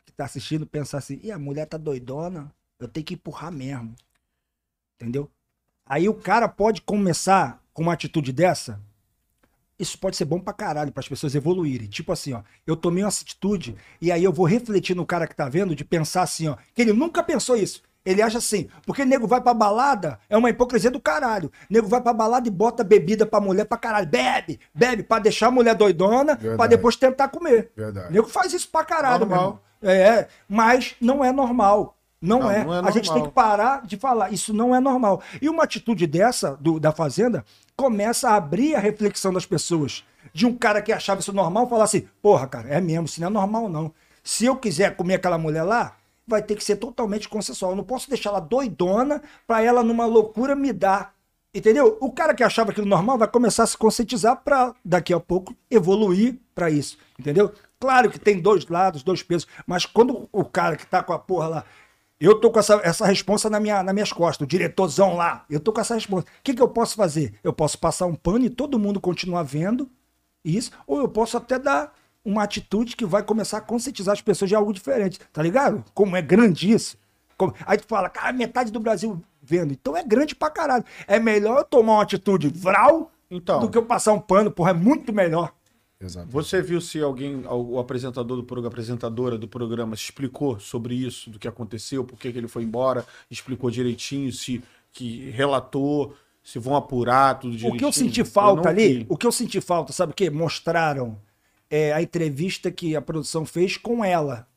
que 0.06 0.12
tá 0.12 0.26
assistindo 0.26 0.66
pensar 0.66 1.00
assim, 1.00 1.20
e 1.22 1.32
a 1.32 1.38
mulher 1.38 1.66
tá 1.66 1.78
doidona, 1.78 2.52
eu 2.80 2.88
tenho 2.88 3.06
que 3.06 3.14
empurrar 3.16 3.52
mesmo. 3.52 3.94
Entendeu? 4.96 5.30
Aí 5.86 6.08
o 6.08 6.14
cara 6.14 6.48
pode 6.48 6.82
começar 6.82 7.64
com 7.74 7.82
uma 7.82 7.94
atitude 7.94 8.32
dessa, 8.32 8.82
isso 9.80 9.98
pode 9.98 10.18
ser 10.18 10.26
bom 10.26 10.40
pra 10.40 10.52
caralho, 10.52 10.92
para 10.92 11.00
as 11.00 11.08
pessoas 11.08 11.34
evoluírem. 11.34 11.88
Tipo 11.88 12.12
assim, 12.12 12.34
ó, 12.34 12.44
eu 12.68 12.76
tomei 12.76 13.04
uma 13.04 13.10
atitude 13.10 13.76
e 14.02 14.12
aí 14.12 14.24
eu 14.24 14.34
vou 14.34 14.46
refletir 14.46 14.96
no 14.96 15.06
cara 15.06 15.26
que 15.26 15.36
tá 15.36 15.48
vendo 15.48 15.74
de 15.74 15.86
pensar 15.86 16.24
assim, 16.24 16.50
ó, 16.50 16.58
que 16.76 16.82
ele 16.82 16.92
nunca 16.92 17.24
pensou 17.24 17.56
isso. 17.56 17.82
Ele 18.06 18.22
acha 18.22 18.38
assim, 18.38 18.68
porque 18.86 19.04
nego 19.06 19.28
vai 19.28 19.42
pra 19.42 19.54
balada, 19.54 20.20
é 20.30 20.38
uma 20.38 20.50
hipocrisia 20.50 20.90
do 20.90 21.00
caralho. 21.02 21.52
Nego 21.70 21.88
vai 21.88 22.02
pra 22.02 22.14
balada 22.14 22.48
e 22.48 22.52
bota 22.52 22.84
bebida 22.84 23.26
pra 23.26 23.42
mulher 23.42 23.66
pra 23.66 23.78
caralho. 23.78 24.08
Bebe, 24.08 24.60
bebe, 24.74 25.04
pra 25.04 25.20
deixar 25.20 25.48
a 25.48 25.52
mulher 25.52 25.76
doidona, 25.76 26.36
pra 26.38 26.48
Verdade. 26.50 26.70
depois 26.70 26.96
tentar 26.96 27.28
comer. 27.28 27.72
Verdade. 27.76 28.12
Nego 28.14 28.28
faz 28.28 28.54
isso 28.54 28.70
pra 28.72 28.84
caralho, 28.86 29.20
Normal. 29.26 29.62
meu 29.82 29.92
irmão. 29.92 30.10
É, 30.18 30.28
mas 30.48 30.96
não 31.00 31.24
é 31.24 31.32
normal. 31.32 31.96
Não, 32.22 32.40
Não, 32.40 32.52
é. 32.52 32.64
não 32.66 32.74
é 32.74 32.82
A 32.88 32.92
gente 32.92 33.14
tem 33.14 33.24
que 33.24 33.32
parar 33.32 33.86
de 33.86 33.96
falar. 33.96 34.32
Isso 34.34 34.54
não 34.54 34.76
é 34.76 34.80
normal. 34.80 35.22
E 35.42 35.48
uma 35.48 35.64
atitude 35.64 36.06
dessa, 36.08 36.56
do- 36.60 36.78
da 36.80 36.92
Fazenda, 36.92 37.46
começa 37.78 38.30
a 38.30 38.36
abrir 38.36 38.76
a 38.76 38.80
reflexão 38.80 39.32
das 39.32 39.46
pessoas. 39.46 40.04
De 40.34 40.46
um 40.46 40.54
cara 40.54 40.82
que 40.82 40.92
achava 40.92 41.22
isso 41.22 41.32
normal 41.32 41.68
falar 41.70 41.86
assim: 41.86 42.08
porra, 42.22 42.46
cara, 42.48 42.68
é 42.70 42.82
mesmo, 42.82 43.06
isso 43.06 43.22
não 43.22 43.28
é 43.28 43.32
normal, 43.32 43.70
não. 43.70 43.94
Se 44.22 44.46
eu 44.46 44.56
quiser 44.58 44.96
comer 44.98 45.16
aquela 45.16 45.38
mulher 45.38 45.64
lá, 45.64 45.96
vai 46.30 46.42
ter 46.42 46.56
que 46.56 46.64
ser 46.64 46.78
totalmente 46.78 47.28
consensual. 47.28 47.72
Eu 47.72 47.78
não 47.78 47.84
posso 47.84 48.10
deixar 48.10 48.30
ela 48.30 48.40
doidona 48.40 49.22
pra 49.48 49.62
ela, 49.62 49.84
numa 49.84 50.06
loucura, 50.06 50.56
me 50.56 50.72
dar. 50.72 51.14
Entendeu? 51.54 51.98
O 52.00 52.12
cara 52.12 52.34
que 52.34 52.44
achava 52.44 52.72
aquilo 52.72 52.86
normal 52.88 53.18
vai 53.18 53.28
começar 53.28 53.64
a 53.64 53.68
se 53.68 53.78
conscientizar 53.78 54.44
pra 54.44 54.74
daqui 54.86 55.14
a 55.14 55.20
pouco 55.20 55.56
evoluir 55.70 56.40
pra 56.54 56.70
isso. 56.70 56.98
Entendeu? 57.20 57.52
Claro 57.80 58.12
que 58.12 58.20
tem 58.20 58.40
dois 58.40 58.68
lados, 58.68 59.04
dois 59.04 59.24
pesos, 59.24 59.48
mas 59.66 59.86
quando 59.86 60.30
o 60.32 60.46
cara 60.46 60.76
que 60.76 60.86
tá 60.86 61.02
com 61.02 61.14
a 61.14 61.18
porra 61.18 61.48
lá, 61.48 61.66
eu 62.20 62.36
tô 62.40 62.52
com 62.52 62.60
essa, 62.60 62.80
essa 62.84 63.06
responsa 63.06 63.50
na 63.50 63.60
minha, 63.60 63.82
nas 63.82 63.94
minhas 63.94 64.12
costas, 64.12 64.46
o 64.46 64.48
diretorzão 64.48 65.16
lá, 65.16 65.46
eu 65.50 65.60
tô 65.60 65.72
com 65.72 65.80
essa 65.80 65.96
responsa. 65.96 66.26
O 66.26 66.44
que, 66.44 66.54
que 66.54 66.62
eu 66.62 66.68
posso 66.68 66.96
fazer? 66.96 67.34
Eu 67.42 67.54
posso 67.54 67.80
passar 67.80 68.06
um 68.06 68.16
pano 68.16 68.46
e 68.46 68.50
todo 68.50 68.78
mundo 68.78 69.00
continuar 69.00 69.44
vendo 69.44 69.90
isso, 70.44 70.72
ou 70.86 71.00
eu 71.00 71.08
posso 71.08 71.38
até 71.38 71.58
dar 71.58 71.94
uma 72.24 72.44
atitude 72.44 72.96
que 72.96 73.06
vai 73.06 73.24
começar 73.24 73.58
a 73.58 73.62
conscientizar 73.62 74.14
as 74.14 74.22
pessoas 74.22 74.50
de 74.50 74.56
algo 74.56 74.74
diferente, 74.74 75.20
tá 75.32 75.42
ligado? 75.42 75.84
Como 75.94 76.16
é 76.16 76.22
grande 76.22 76.72
isso. 76.72 76.98
Como- 77.38 77.54
Aí 77.66 77.78
tu 77.78 77.86
fala, 77.88 78.10
cara, 78.10 78.34
metade 78.34 78.72
do 78.72 78.80
Brasil 78.80 79.22
vendo. 79.42 79.72
Então 79.72 79.96
é 79.96 80.04
grande 80.04 80.36
pra 80.36 80.50
caralho. 80.50 80.84
É 81.08 81.18
melhor 81.20 81.60
eu 81.60 81.64
tomar 81.64 81.94
uma 81.94 82.04
atitude 82.04 82.50
vral 82.50 83.12
Então. 83.32 83.62
do 83.62 83.70
que 83.70 83.78
eu 83.78 83.86
passar 83.86 84.14
um 84.14 84.20
pano, 84.20 84.52
porra, 84.52 84.72
é 84.72 84.74
muito 84.74 85.14
melhor. 85.14 85.54
Exato. 86.02 86.28
Você 86.30 86.62
viu 86.62 86.80
se 86.80 87.02
alguém, 87.02 87.44
o 87.50 87.78
apresentador 87.78 88.38
do 88.38 88.44
programa, 88.44 88.70
apresentadora 88.70 89.38
do 89.38 89.48
programa, 89.50 89.94
explicou 89.96 90.58
sobre 90.60 90.96
isso, 90.96 91.30
do 91.30 91.38
que 91.38 91.48
aconteceu, 91.48 92.06
por 92.06 92.18
que 92.18 92.32
que 92.32 92.38
ele 92.38 92.48
foi 92.48 92.64
embora, 92.64 93.06
explicou 93.30 93.70
direitinho, 93.70 94.32
se 94.32 94.64
que 94.94 95.30
relatou, 95.32 96.16
se 96.42 96.58
vão 96.58 96.76
apurar 96.76 97.38
tudo 97.40 97.54
O 97.54 97.58
direitinho. 97.58 97.80
que 97.80 97.86
eu 97.86 97.92
senti 97.92 98.22
Eu 98.22 98.26
falta 98.26 98.64
não 98.64 98.70
ali, 98.70 99.00
vi. 99.00 99.06
o 99.10 99.18
que 99.18 99.28
eu 99.28 99.32
senti 99.32 99.60
falta, 99.60 99.92
sabe 99.92 100.14
o 100.14 100.16
quê? 100.16 100.30
Mostraram 100.30 101.18
é, 101.70 101.94
a 101.94 102.02
entrevista 102.02 102.72
que 102.72 102.96
a 102.96 103.02
produção 103.02 103.46
fez 103.46 103.78
com 103.78 104.04
ela. 104.04 104.48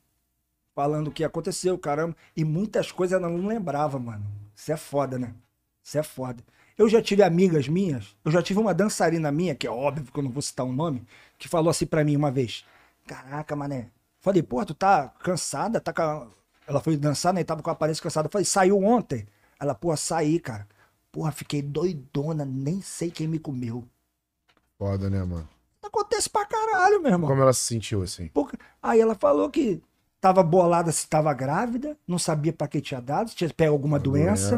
Falando 0.74 1.08
o 1.08 1.12
que 1.12 1.23
aconteceu, 1.23 1.78
caramba. 1.78 2.16
E 2.36 2.44
muitas 2.44 2.91
coisas 2.91 3.18
ela 3.18 3.28
não 3.28 3.47
lembrava, 3.47 3.99
mano. 3.99 4.24
Isso 4.55 4.73
é 4.73 4.76
foda, 4.76 5.18
né? 5.18 5.34
Isso 5.82 5.99
é 5.99 6.02
foda. 6.02 6.42
Eu 6.78 6.89
já 6.89 7.02
tive 7.02 7.23
amigas 7.23 7.68
minhas, 7.68 8.16
eu 8.24 8.32
já 8.32 8.42
tive 8.42 8.58
uma 8.58 8.73
dançarina 8.73 9.31
minha, 9.31 9.55
que 9.55 9.66
é 9.66 9.70
óbvio 9.70 10.10
que 10.10 10.18
eu 10.18 10.23
não 10.23 10.31
vou 10.31 10.41
citar 10.41 10.65
o 10.65 10.73
nome, 10.73 11.07
que 11.39 11.47
falou 11.49 11.70
assim 11.70 11.84
pra 11.84 12.02
mim 12.02 12.16
uma 12.16 12.31
vez: 12.31 12.65
Caraca, 13.07 13.55
mané. 13.55 13.91
Falei, 14.20 14.42
pô, 14.42 14.65
tu 14.65 14.73
tá 14.73 15.08
cansada? 15.08 15.81
Tá 15.81 15.92
Ela 16.66 16.81
foi 16.81 16.97
dançar, 16.97 17.34
né? 17.34 17.44
Tava 17.44 17.62
com 17.62 17.70
a 17.70 17.73
aparência 17.73 18.02
cansada. 18.02 18.28
Falei, 18.28 18.44
saiu 18.44 18.82
ontem? 18.82 19.26
Ela, 19.60 19.74
pô, 19.74 19.94
saí, 19.97 20.39
cara. 20.39 20.66
Porra, 21.10 21.32
fiquei 21.32 21.60
doidona, 21.60 22.44
nem 22.44 22.81
sei 22.81 23.10
quem 23.10 23.26
me 23.26 23.39
comeu. 23.39 23.84
Foda, 24.78 25.10
né, 25.10 25.23
mano? 25.24 25.49
Acontece 25.83 26.28
pra 26.31 26.44
caralho, 26.47 27.01
meu 27.02 27.12
irmão. 27.12 27.28
Como 27.28 27.43
ela 27.43 27.52
se 27.52 27.61
sentiu 27.62 28.02
assim? 28.02 28.28
Porque- 28.28 28.57
Aí 28.83 29.01
ela 29.01 29.15
falou 29.15 29.51
que 29.51 29.83
tava 30.20 30.43
bolada 30.43 30.93
se 30.93 31.09
tava 31.09 31.33
grávida, 31.35 31.97
não 32.07 32.19
sabia 32.19 32.52
pra 32.52 32.69
que 32.69 32.81
tinha 32.81 33.01
dado, 33.01 33.31
se 33.31 33.36
tinha 33.36 33.51
pego 33.51 33.73
alguma 33.73 33.99
doença. 33.99 34.57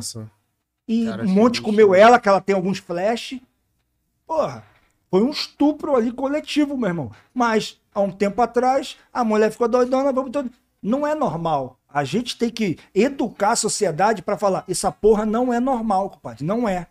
E 0.86 1.06
Cara, 1.06 1.22
um 1.24 1.28
monte 1.28 1.62
comeu 1.62 1.94
ela, 1.94 2.20
que 2.20 2.28
ela 2.28 2.40
tem 2.40 2.54
alguns 2.54 2.78
flash. 2.78 3.40
Porra, 4.26 4.64
foi 5.10 5.22
um 5.22 5.30
estupro 5.30 5.96
ali 5.96 6.12
coletivo, 6.12 6.76
meu 6.76 6.88
irmão. 6.88 7.10
Mas, 7.32 7.80
há 7.94 8.00
um 8.00 8.10
tempo 8.10 8.40
atrás, 8.42 8.96
a 9.12 9.24
mulher 9.24 9.50
ficou 9.50 9.68
doidona, 9.68 10.12
vamos 10.12 10.30
todo... 10.30 10.50
Não 10.82 11.06
é 11.06 11.14
normal. 11.14 11.78
A 11.88 12.04
gente 12.04 12.36
tem 12.36 12.50
que 12.50 12.78
educar 12.94 13.52
a 13.52 13.56
sociedade 13.56 14.20
pra 14.20 14.36
falar, 14.36 14.64
essa 14.68 14.92
porra 14.92 15.24
não 15.24 15.50
é 15.52 15.58
normal, 15.58 16.10
compadre. 16.10 16.44
Não 16.44 16.68
é. 16.68 16.88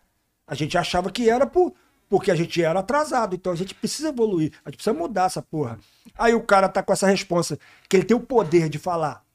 A 0.47 0.55
gente 0.55 0.75
achava 0.77 1.11
que 1.11 1.29
era 1.29 1.45
por, 1.45 1.73
porque 2.13 2.29
a 2.29 2.35
gente 2.35 2.61
era 2.61 2.79
atrasado. 2.79 3.33
Então 3.33 3.51
a 3.51 3.55
gente 3.55 3.73
precisa 3.73 4.09
evoluir. 4.09 4.51
A 4.63 4.69
gente 4.69 4.77
precisa 4.77 4.93
mudar 4.93 5.25
essa 5.25 5.41
porra. 5.41 5.79
Aí 6.15 6.35
o 6.35 6.43
cara 6.43 6.69
tá 6.69 6.83
com 6.83 6.93
essa 6.93 7.07
responsa, 7.07 7.57
que 7.89 7.97
ele 7.97 8.03
tem 8.03 8.15
o 8.15 8.19
poder 8.19 8.69
de 8.69 8.77
falar. 8.77 9.25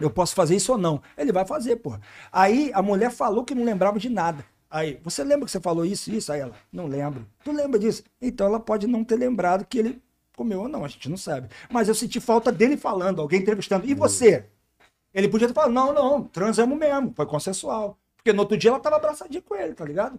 Eu 0.00 0.10
posso 0.10 0.34
fazer 0.34 0.56
isso 0.56 0.72
ou 0.72 0.78
não? 0.78 1.00
Ele 1.16 1.30
vai 1.30 1.46
fazer, 1.46 1.76
porra. 1.76 2.00
Aí 2.32 2.72
a 2.74 2.82
mulher 2.82 3.12
falou 3.12 3.44
que 3.44 3.54
não 3.54 3.62
lembrava 3.62 4.00
de 4.00 4.08
nada. 4.08 4.44
Aí, 4.68 4.98
você 5.04 5.22
lembra 5.22 5.46
que 5.46 5.52
você 5.52 5.60
falou 5.60 5.86
isso, 5.86 6.10
isso? 6.10 6.32
Aí 6.32 6.40
ela, 6.40 6.56
não 6.72 6.88
lembro. 6.88 7.24
Tu 7.44 7.52
lembra 7.52 7.78
disso? 7.78 8.02
Então 8.20 8.48
ela 8.48 8.58
pode 8.58 8.88
não 8.88 9.04
ter 9.04 9.14
lembrado 9.14 9.64
que 9.64 9.78
ele 9.78 10.02
comeu 10.36 10.62
ou 10.62 10.68
não, 10.68 10.84
a 10.84 10.88
gente 10.88 11.08
não 11.08 11.16
sabe. 11.16 11.48
Mas 11.70 11.86
eu 11.86 11.94
senti 11.94 12.18
falta 12.18 12.50
dele 12.50 12.76
falando, 12.76 13.22
alguém 13.22 13.38
entrevistando. 13.40 13.86
E 13.86 13.94
você? 13.94 14.44
Ele 15.14 15.28
podia 15.28 15.46
ter 15.46 15.54
falado, 15.54 15.72
não, 15.72 15.92
não, 15.94 16.24
transamos 16.24 16.76
mesmo, 16.76 17.12
foi 17.14 17.26
consensual. 17.26 17.96
Porque 18.16 18.32
no 18.32 18.40
outro 18.40 18.56
dia 18.56 18.70
ela 18.70 18.80
tava 18.80 18.96
abraçadinha 18.96 19.40
com 19.40 19.54
ele, 19.54 19.72
tá 19.72 19.84
ligado? 19.84 20.18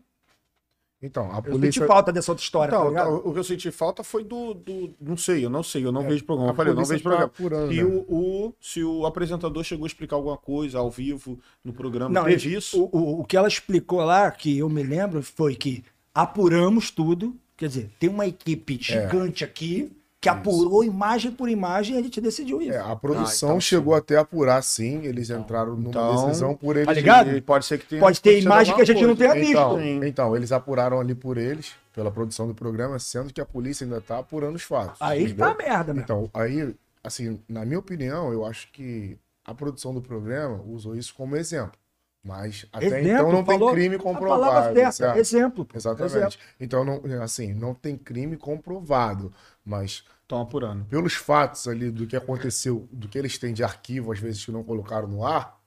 Então, 1.02 1.32
a 1.32 1.38
Eu 1.38 1.44
polícia. 1.44 1.72
senti 1.82 1.88
falta 1.88 2.12
dessa 2.12 2.32
outra 2.32 2.44
história, 2.44 2.72
tá 2.74 2.78
Então, 2.78 2.90
ligado? 2.90 3.10
o, 3.10 3.30
o 3.30 3.34
que 3.34 3.40
eu 3.40 3.44
senti 3.44 3.72
falta 3.72 4.04
foi 4.04 4.24
do, 4.24 4.54
do- 4.54 4.94
Não 5.00 5.16
sei, 5.16 5.46
eu 5.46 5.50
não 5.50 5.64
sei, 5.64 5.86
eu 5.86 5.92
não 5.94 6.04
vejo 6.04 6.26
programa. 6.26 6.52
Eu 6.52 6.56
falei, 6.56 6.72
eu 6.74 6.76
não 6.76 6.84
vejo 6.84 7.02
tá 7.04 7.10
programa. 7.10 7.32
apurando, 7.34 7.72
se, 7.72 7.78
né? 7.78 7.84
o, 7.84 8.16
o- 8.48 8.54
se 8.60 8.84
o 8.84 9.06
apresentador 9.06 9.64
chegou 9.64 9.86
a 9.86 9.88
explicar 9.88 10.18
alguma 10.18 10.36
coisa 10.38 10.78
ao 10.80 10.92
vivo 10.92 11.40
no 11.64 11.72
programa, 11.72 12.10
Não, 12.14 12.26
teve 12.26 12.54
isso. 12.54 12.84
O, 12.84 12.90
o, 12.98 13.20
o 13.22 13.26
que 13.26 13.38
ela 13.38 13.48
explicou 13.48 14.04
lá, 14.04 14.30
que 14.30 14.58
eu 14.58 14.68
me 14.70 14.84
lembro, 14.84 15.24
foi 15.24 15.56
que 15.56 15.84
apuramos 16.14 16.92
tudo. 16.92 17.34
Quer 17.56 17.68
dizer, 17.68 17.90
tem 18.00 18.10
uma 18.10 18.26
equipe 18.28 18.76
É. 18.76 18.84
gigante 18.84 19.44
aqui 19.44 19.92
que 20.22 20.28
apurou 20.28 20.84
imagem 20.84 21.32
por 21.32 21.48
imagem 21.50 21.96
e 21.96 22.00
a 22.00 22.02
gente 22.02 22.20
decidiu 22.20 22.62
isso. 22.62 22.74
É, 22.74 22.80
a 22.80 22.96
produção 22.96 23.50
Ah, 23.50 23.52
então 23.54 23.62
chegou 23.62 23.96
até 23.96 24.18
a 24.18 24.22
apurar 24.22 24.62
sim, 24.62 25.02
eles 25.06 25.30
entraram 25.30 25.76
numa 25.78 25.90
Então, 25.90 26.26
decisão 26.28 26.56
por 26.56 26.76
eles. 26.76 26.88
tá 26.88 26.94
ligado? 26.94 27.32
E 27.36 27.40
pode 27.42 27.66
ser 27.66 27.78
que 27.80 27.86
tenha. 27.86 28.02
Pode 28.02 28.20
ter 28.22 28.40
imagem 28.42 28.76
que 28.76 28.82
a 28.82 28.86
gente 28.86 28.96
alguma 28.98 29.10
não 29.12 29.16
tenha 29.16 29.30
coisa. 29.32 29.46
visto. 29.46 29.58
Então, 29.60 29.80
Sim. 29.80 30.00
então, 30.06 30.36
eles 30.36 30.52
apuraram 30.52 31.00
ali 31.00 31.16
por 31.16 31.38
eles, 31.38 31.72
pela 31.94 32.12
produção 32.12 32.48
do 32.48 32.54
programa, 32.54 33.00
sendo 33.00 33.32
que 33.34 33.40
a 33.40 33.46
polícia 33.46 33.86
ainda 33.86 34.02
tá 34.02 34.20
apurando 34.20 34.56
os 34.58 34.64
fatos. 34.64 35.02
Aí 35.02 35.20
que 35.20 35.26
entendeu? 35.32 35.46
tá 35.46 35.52
a 35.54 35.56
merda, 35.58 35.94
meu. 35.94 36.04
Então, 36.04 36.30
aí, 36.34 36.76
assim, 37.02 37.40
na 37.48 37.64
minha 37.64 37.80
opinião, 37.80 38.34
eu 38.34 38.46
acho 38.46 38.70
que 38.74 39.18
a 39.46 39.54
produção 39.54 39.94
do 39.94 40.02
programa 40.02 40.62
usou 40.68 40.96
isso 40.98 41.14
como 41.16 41.38
exemplo. 41.38 41.80
Mas 42.22 42.66
até 42.74 42.86
Exemplo, 42.86 43.08
então 43.10 43.32
não 43.32 43.46
falou 43.46 43.70
tem 43.70 43.76
crime 43.76 43.96
A 43.96 44.00
palavra 44.00 44.20
comprovado. 44.20 44.76
certa, 44.76 44.92
certo? 44.92 45.18
exemplo. 45.18 45.68
Exatamente. 45.74 46.16
Exemplo. 46.18 46.38
Então, 46.60 46.84
não, 46.84 47.02
assim, 47.24 47.54
não 47.54 47.74
tem 47.74 47.96
crime 47.98 48.36
comprovado, 48.36 49.32
mas 49.70 50.04
Estão 50.24 50.42
apurando. 50.42 50.86
pelos 50.86 51.14
fatos 51.14 51.68
ali 51.68 51.90
do 51.92 52.06
que 52.08 52.16
aconteceu, 52.16 52.88
do 52.92 53.08
que 53.08 53.18
eles 53.18 53.38
têm 53.38 53.54
de 53.54 53.64
arquivo, 53.64 54.12
às 54.12 54.20
vezes 54.20 54.44
que 54.44 54.52
não 54.52 54.64
colocaram 54.64 55.08
no 55.08 55.26
ar, 55.26 55.58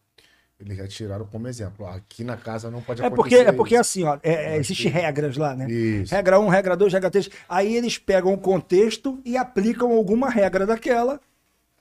eles 0.60 0.76
já 0.76 0.86
tiraram 0.86 1.26
como 1.26 1.48
exemplo. 1.48 1.84
Aqui 1.86 2.22
na 2.22 2.36
casa 2.36 2.70
não 2.70 2.80
pode 2.80 3.02
É 3.02 3.06
acontecer 3.06 3.36
porque, 3.36 3.48
é 3.48 3.52
porque 3.52 3.76
assim, 3.76 4.04
ó, 4.04 4.18
é, 4.22 4.32
é, 4.32 4.56
Eu 4.56 4.60
existe 4.60 4.86
acho 4.86 4.92
que- 4.94 5.02
regras 5.02 5.36
lá, 5.36 5.56
né? 5.56 5.68
Isso. 5.70 6.14
Regra 6.14 6.38
1, 6.38 6.48
regra 6.48 6.76
2, 6.76 6.92
regra 6.92 7.10
3. 7.10 7.28
Aí 7.48 7.74
eles 7.74 7.98
pegam 7.98 8.32
o 8.32 8.38
contexto 8.38 9.20
e 9.24 9.36
aplicam 9.36 9.90
alguma 9.90 10.30
regra 10.30 10.64
daquela. 10.64 11.20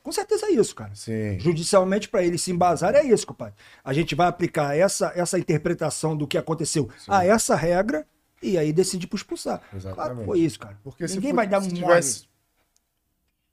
Com 0.02 0.12
certeza 0.12 0.48
é 0.48 0.54
isso, 0.54 0.74
cara. 0.74 0.90
Sim. 0.96 1.38
Judicialmente, 1.40 2.10
para 2.10 2.24
eles 2.24 2.42
se 2.42 2.52
embasar, 2.52 2.96
é 2.96 3.04
isso, 3.04 3.28
compadre. 3.28 3.54
A 3.84 3.94
gente 3.94 4.16
vai 4.16 4.26
aplicar 4.28 4.76
essa, 4.76 5.12
essa 5.16 5.38
interpretação 5.38 6.18
do 6.18 6.26
que 6.26 6.40
aconteceu 6.40 6.90
a 7.08 7.24
essa 7.24 7.56
regra 7.56 8.04
e 8.42 8.58
aí 8.58 8.72
decide 8.74 9.08
por 9.08 9.16
expulsar. 9.18 9.60
Claro 9.60 9.70
que 9.72 9.78
Exatamente. 9.78 10.26
foi 10.26 10.40
isso, 10.40 10.60
cara. 10.60 10.78
Porque 10.84 11.06
Ninguém 11.06 11.32
for- 11.32 11.36
vai 11.36 11.48
dar 11.48 11.62
se 11.62 11.70
um 11.70 11.74
tivesse 11.74 12.26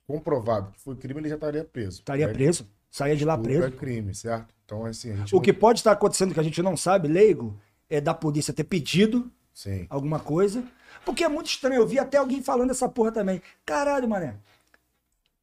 comprovado 0.07 0.71
que 0.73 0.81
foi 0.81 0.97
crime, 0.97 1.21
ele 1.21 1.29
já 1.29 1.35
estaria 1.35 1.65
preso. 1.65 1.99
Estaria 2.01 2.25
É, 2.27 2.33
preso. 2.33 2.67
Saía 2.91 3.15
de 3.17 3.25
lá 3.25 3.37
preso. 3.37 3.65
É 3.67 3.71
crime, 3.71 4.15
certo? 4.15 4.55
Então, 4.65 4.87
assim, 4.87 5.13
O 5.13 5.37
não- 5.37 5.41
que 5.43 5.53
pode 5.53 5.81
estar 5.81 5.93
acontecendo 5.93 6.33
que 6.33 6.41
a 6.41 6.43
gente 6.43 6.63
não 6.63 6.77
sabe, 6.77 7.07
leigo, 7.09 7.59
é 7.89 8.01
da 8.01 8.15
polícia 8.15 8.53
ter 8.55 8.65
pedido 8.65 9.31
Sim. 9.53 9.87
alguma 9.91 10.19
coisa. 10.19 10.65
Porque 11.05 11.23
é 11.25 11.29
muito 11.29 11.47
estranho. 11.49 11.81
Eu 11.83 11.87
vi 11.87 11.99
até 11.99 12.17
alguém 12.19 12.43
falando 12.43 12.71
essa 12.71 12.89
porra 12.89 13.13
também. 13.13 13.43
Caralho, 13.65 14.09
mané. 14.09 14.37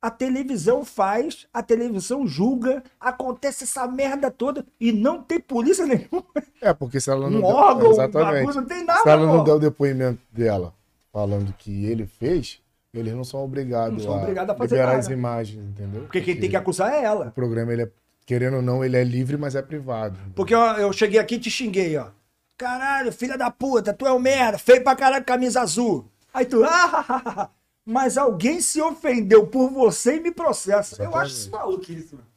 A 0.05 0.11
televisão 0.11 0.85
faz, 0.85 1.47
a 1.51 1.63
televisão 1.63 2.27
julga, 2.27 2.83
acontece 2.99 3.63
essa 3.63 3.87
merda 3.87 4.29
toda 4.29 4.63
e 4.79 4.91
não 4.91 5.19
tem 5.23 5.39
polícia 5.39 5.83
nenhuma. 5.87 6.23
É, 6.61 6.71
porque 6.73 6.99
se 6.99 7.09
ela 7.09 7.27
não 7.27 7.39
Um 7.39 7.41
deu- 7.41 7.49
órgão, 7.49 7.91
Exatamente. 7.91 8.55
não 8.55 8.65
tem 8.65 8.83
nada, 8.85 9.01
Se 9.01 9.09
ela 9.09 9.25
não 9.25 9.37
pô. 9.39 9.43
der 9.45 9.53
o 9.53 9.59
depoimento 9.59 10.19
dela 10.31 10.75
falando 11.11 11.51
que 11.57 11.85
ele 11.85 12.05
fez, 12.05 12.61
eles 12.93 13.13
não 13.15 13.23
são 13.23 13.43
obrigados, 13.43 13.97
Não 13.97 14.11
são 14.11 14.13
a, 14.19 14.21
obrigados 14.21 14.53
a 14.53 14.57
fazer 14.57 14.75
liberar 14.75 14.91
nada. 14.91 14.99
as 14.99 15.07
imagens, 15.09 15.65
entendeu? 15.65 16.01
Porque 16.03 16.21
quem 16.21 16.39
tem 16.39 16.49
que 16.51 16.55
acusar 16.55 16.93
é 16.93 17.03
ela. 17.03 17.29
O 17.29 17.31
programa, 17.31 17.73
ele 17.73 17.81
é, 17.83 17.91
querendo 18.27 18.57
ou 18.57 18.61
não, 18.61 18.85
ele 18.85 18.97
é 18.97 19.03
livre, 19.03 19.37
mas 19.37 19.55
é 19.55 19.61
privado. 19.63 20.17
Porque 20.35 20.53
ó, 20.53 20.73
eu 20.75 20.93
cheguei 20.93 21.19
aqui 21.19 21.35
e 21.35 21.39
te 21.39 21.49
xinguei, 21.49 21.97
ó. 21.97 22.09
Caralho, 22.57 23.11
filha 23.11 23.37
da 23.37 23.49
puta, 23.49 23.91
tu 23.91 24.05
é 24.05 24.13
um 24.13 24.19
merda, 24.19 24.59
feio 24.59 24.83
pra 24.83 24.95
caralho, 24.95 25.25
camisa 25.25 25.61
azul. 25.61 26.05
Aí 26.31 26.45
tu, 26.45 26.61
ah, 26.67 27.49
mas 27.85 28.17
alguém 28.17 28.59
se 28.59 28.81
ofendeu 28.81 29.45
por 29.47 29.69
você 29.69 30.17
e 30.17 30.19
me 30.19 30.31
processa. 30.31 31.01
Eu 31.03 31.15
acho 31.15 31.33
isso 31.33 31.51
maluquice, 31.51 32.15
mano. 32.15 32.27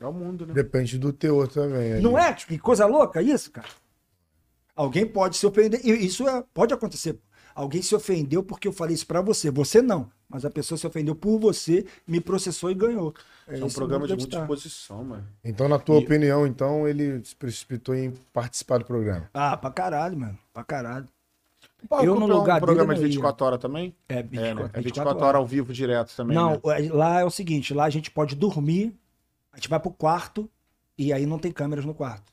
É 0.00 0.06
o 0.06 0.12
mundo, 0.12 0.46
né? 0.46 0.54
Depende 0.54 0.96
do 0.98 1.12
teor 1.12 1.48
também. 1.48 2.00
Não 2.00 2.16
é? 2.16 2.32
Que 2.32 2.56
coisa 2.58 2.86
louca 2.86 3.20
isso, 3.20 3.50
cara? 3.50 3.66
Alguém 4.76 5.04
pode 5.04 5.36
se 5.36 5.44
ofender. 5.44 5.80
E 5.84 5.90
isso 6.06 6.28
é- 6.28 6.44
pode 6.54 6.72
acontecer. 6.72 7.18
Alguém 7.52 7.82
se 7.82 7.92
ofendeu 7.96 8.40
porque 8.44 8.68
eu 8.68 8.72
falei 8.72 8.94
isso 8.94 9.06
pra 9.06 9.20
você. 9.20 9.50
Você 9.50 9.82
não. 9.82 10.08
Mas 10.28 10.44
a 10.44 10.50
pessoa 10.50 10.78
se 10.78 10.86
ofendeu 10.86 11.16
por 11.16 11.40
você, 11.40 11.84
me 12.06 12.20
processou 12.20 12.70
e 12.70 12.74
ganhou. 12.74 13.12
É 13.48 13.58
É 13.58 13.64
um 13.64 13.68
programa 13.70 14.06
de 14.06 14.14
muita 14.14 14.38
exposição, 14.38 15.02
mano. 15.02 15.26
Então, 15.42 15.68
na 15.68 15.78
tua 15.80 15.98
opinião, 15.98 16.46
então, 16.46 16.86
ele 16.86 17.24
se 17.24 17.34
precipitou 17.34 17.94
em 17.94 18.12
participar 18.32 18.78
do 18.78 18.84
programa. 18.84 19.28
Ah, 19.34 19.56
pra 19.56 19.70
caralho, 19.72 20.16
mano. 20.16 20.38
Pra 20.52 20.62
caralho. 20.62 21.08
Pô, 21.88 22.00
Eu, 22.00 22.14
no 22.16 22.22
é 22.22 22.24
um 22.24 22.38
lugar 22.38 22.60
programa 22.60 22.94
de 22.94 23.00
não 23.00 23.06
ia. 23.06 23.12
24 23.12 23.46
horas 23.46 23.58
também? 23.60 23.94
É, 24.08 24.18
É, 24.18 24.22
24, 24.22 24.42
né? 24.42 24.50
É 24.50 24.54
24, 24.54 24.82
24 24.82 25.24
horas 25.24 25.38
ao 25.38 25.46
vivo 25.46 25.72
direto 25.72 26.14
também. 26.16 26.34
Não, 26.34 26.52
né? 26.52 26.86
é- 26.86 26.92
lá 26.92 27.20
é 27.20 27.24
o 27.24 27.30
seguinte, 27.30 27.72
lá 27.72 27.84
a 27.84 27.90
gente 27.90 28.10
pode 28.10 28.34
dormir, 28.34 28.98
a 29.52 29.56
gente 29.56 29.68
vai 29.68 29.78
pro 29.78 29.90
quarto 29.90 30.50
e 30.96 31.12
aí 31.12 31.24
não 31.26 31.38
tem 31.38 31.52
câmeras 31.52 31.84
no 31.84 31.94
quarto. 31.94 32.32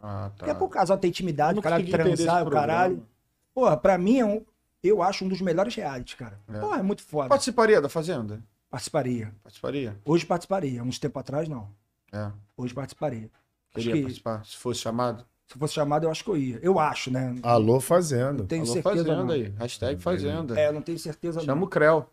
Ah, 0.00 0.30
tá. 0.30 0.34
Porque 0.36 0.50
é 0.50 0.54
pro 0.54 0.68
casal 0.68 0.98
ter 0.98 1.08
intimidade, 1.08 1.58
o 1.58 1.62
entender 1.66 1.90
transar, 1.90 2.46
o 2.46 2.50
caralho. 2.50 3.06
Porra, 3.54 3.76
pra 3.76 3.96
mim 3.98 4.18
é 4.18 4.24
um, 4.24 4.44
eu 4.82 5.02
acho 5.02 5.24
um 5.24 5.28
dos 5.28 5.40
melhores 5.40 5.74
reality, 5.74 6.16
cara. 6.16 6.38
É. 6.48 6.58
Porra, 6.60 6.78
é 6.78 6.82
muito 6.82 7.02
foda. 7.02 7.28
Participaria 7.28 7.80
da 7.80 7.88
Fazenda? 7.88 8.42
Participaria. 8.70 9.32
Participaria? 9.42 9.96
Hoje 10.04 10.26
participaria. 10.26 10.82
Uns 10.82 10.98
tempo 10.98 11.18
atrás, 11.18 11.48
não. 11.48 11.68
É. 12.12 12.30
Hoje 12.56 12.74
participaria. 12.74 13.30
Queria 13.70 13.92
que 13.92 14.02
participar, 14.02 14.44
se 14.44 14.56
fosse 14.56 14.80
chamado. 14.80 15.24
Se 15.46 15.58
fosse 15.58 15.74
chamado, 15.74 16.04
eu 16.04 16.10
acho 16.10 16.24
que 16.24 16.30
eu 16.30 16.36
ia. 16.36 16.58
Eu 16.62 16.78
acho, 16.78 17.10
né? 17.10 17.36
Alô, 17.42 17.74
Não 17.74 17.80
Fazenda. 17.80 18.44
tenho 18.44 18.62
Alô, 18.62 18.72
certeza. 18.72 18.96
Fazenda 18.96 19.24
não. 19.24 19.30
aí. 19.30 19.52
Hashtag 19.58 20.02
Fazenda. 20.02 20.58
É, 20.60 20.68
eu 20.68 20.72
não 20.72 20.82
tenho 20.82 20.98
certeza. 20.98 21.40
Chama 21.40 21.60
não. 21.60 21.66
o 21.66 21.68
Creu. 21.68 22.06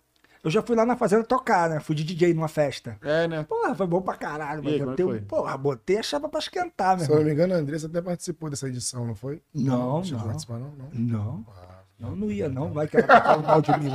Eu 0.43 0.49
já 0.49 0.61
fui 0.63 0.75
lá 0.75 0.83
na 0.83 0.97
fazenda 0.97 1.23
tocar, 1.23 1.69
né? 1.69 1.79
Fui 1.79 1.95
de 1.95 2.03
DJ 2.03 2.33
numa 2.33 2.47
festa. 2.47 2.97
É, 3.03 3.27
né? 3.27 3.43
Porra, 3.43 3.75
foi 3.75 3.85
bom 3.85 4.01
pra 4.01 4.15
caralho. 4.15 4.63
Mas 4.63 4.73
aí, 4.73 4.79
como 4.79 4.93
é 4.93 4.97
foi? 4.97 5.21
porra, 5.21 5.55
botei 5.55 5.99
a 5.99 6.03
chapa 6.03 6.27
pra 6.27 6.39
esquentar, 6.39 6.97
meu 6.97 7.05
Se 7.05 7.11
eu 7.11 7.17
não 7.17 7.23
me 7.23 7.31
engano, 7.31 7.53
a 7.53 7.57
Andressa 7.57 7.85
até 7.85 8.01
participou 8.01 8.49
dessa 8.49 8.67
edição, 8.67 9.05
não 9.05 9.13
foi? 9.13 9.39
Não, 9.53 9.99
a 9.99 10.03
não. 10.03 10.19
participar, 10.19 10.57
não? 10.57 10.71
Não. 10.71 10.89
Não. 10.93 11.45
Não, 11.99 12.15
não 12.15 12.31
ia, 12.31 12.49
não. 12.49 12.73
Vai 12.73 12.87
que 12.87 12.97
ela 12.97 13.05
tá 13.05 13.21
falando 13.21 13.45
mal 13.45 13.61
de 13.61 13.71
mim. 13.79 13.91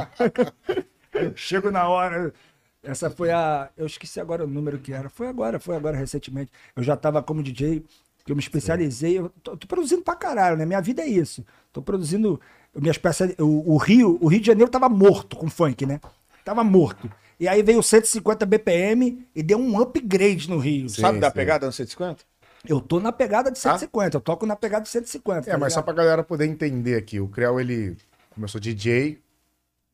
Eu 1.12 1.32
Chego 1.36 1.72
na 1.72 1.88
hora. 1.88 2.32
Essa 2.80 3.10
foi 3.10 3.32
a. 3.32 3.68
Eu 3.76 3.86
esqueci 3.86 4.20
agora 4.20 4.44
o 4.44 4.46
número 4.46 4.78
que 4.78 4.92
era. 4.92 5.08
Foi 5.08 5.26
agora, 5.26 5.58
foi 5.58 5.74
agora 5.74 5.96
recentemente. 5.96 6.52
Eu 6.76 6.84
já 6.84 6.96
tava 6.96 7.20
como 7.20 7.42
DJ, 7.42 7.84
que 8.26 8.32
eu 8.32 8.36
me 8.36 8.42
especializei. 8.42 9.18
Eu 9.18 9.30
tô, 9.42 9.56
tô 9.56 9.66
produzindo 9.66 10.02
pra 10.02 10.16
caralho, 10.16 10.56
né? 10.56 10.66
Minha 10.66 10.80
vida 10.80 11.02
é 11.02 11.06
isso. 11.06 11.46
Tô 11.72 11.80
produzindo. 11.80 12.40
Minhas 12.74 12.98
peças. 12.98 13.34
O, 13.38 13.74
o 13.74 13.76
Rio, 13.78 14.18
o 14.20 14.26
Rio 14.26 14.40
de 14.40 14.46
Janeiro 14.48 14.70
tava 14.70 14.88
morto 14.88 15.36
com 15.36 15.48
funk, 15.48 15.86
né? 15.86 16.00
Tava 16.44 16.64
morto. 16.64 17.10
E 17.38 17.46
aí 17.46 17.62
veio 17.62 17.82
150 17.82 18.44
BPM 18.44 19.26
e 19.34 19.42
deu 19.42 19.58
um 19.58 19.80
upgrade 19.80 20.50
no 20.50 20.58
Rio. 20.58 20.88
Sim, 20.88 21.02
Sabe 21.02 21.20
da 21.20 21.30
pegada 21.30 21.66
no 21.66 21.72
150? 21.72 22.24
Eu 22.68 22.80
tô 22.80 22.98
na 22.98 23.12
pegada 23.12 23.50
de 23.50 23.58
150, 23.58 24.16
eu 24.16 24.20
toco 24.20 24.44
na 24.44 24.56
pegada 24.56 24.82
de 24.82 24.88
150. 24.88 25.48
É, 25.48 25.52
tá 25.52 25.58
mas 25.58 25.72
só 25.72 25.80
ligado? 25.80 25.84
pra 25.84 26.02
galera 26.02 26.24
poder 26.24 26.46
entender 26.46 26.96
aqui. 26.96 27.20
O 27.20 27.28
Creu, 27.28 27.60
ele 27.60 27.96
começou 28.34 28.60
DJ, 28.60 29.20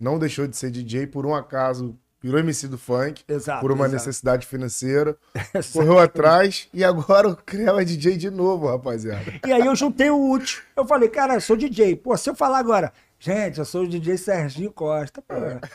não 0.01 0.19
deixou 0.19 0.47
de 0.47 0.57
ser 0.57 0.71
DJ 0.71 1.07
por 1.07 1.27
um 1.27 1.35
acaso, 1.35 1.99
virou 2.23 2.39
MC 2.39 2.69
do 2.69 2.79
funk, 2.79 3.23
Exato, 3.29 3.61
por 3.61 3.73
uma 3.73 3.87
exato. 3.87 3.95
necessidade 3.95 4.47
financeira, 4.47 5.17
correu 5.73 5.99
atrás 5.99 6.69
e 6.73 6.85
agora 6.85 7.29
o 7.29 7.37
Creu 7.37 7.79
é 7.79 7.85
DJ 7.85 8.17
de 8.17 8.31
novo, 8.31 8.69
rapaziada. 8.69 9.25
E 9.47 9.53
aí 9.53 9.67
eu 9.67 9.75
juntei 9.75 10.11
o 10.11 10.31
útil. 10.31 10.63
Eu 10.77 10.87
falei, 10.87 11.09
cara, 11.09 11.35
eu 11.35 11.41
sou 11.41 11.57
DJ. 11.57 11.97
Pô, 11.97 12.17
se 12.17 12.31
eu 12.31 12.35
falar 12.35 12.59
agora, 12.59 12.93
gente, 13.19 13.59
eu 13.59 13.65
sou 13.65 13.83
o 13.83 13.89
DJ 13.89 14.17
Serginho 14.17 14.71
Costa, 14.73 15.23
pô, 15.23 15.35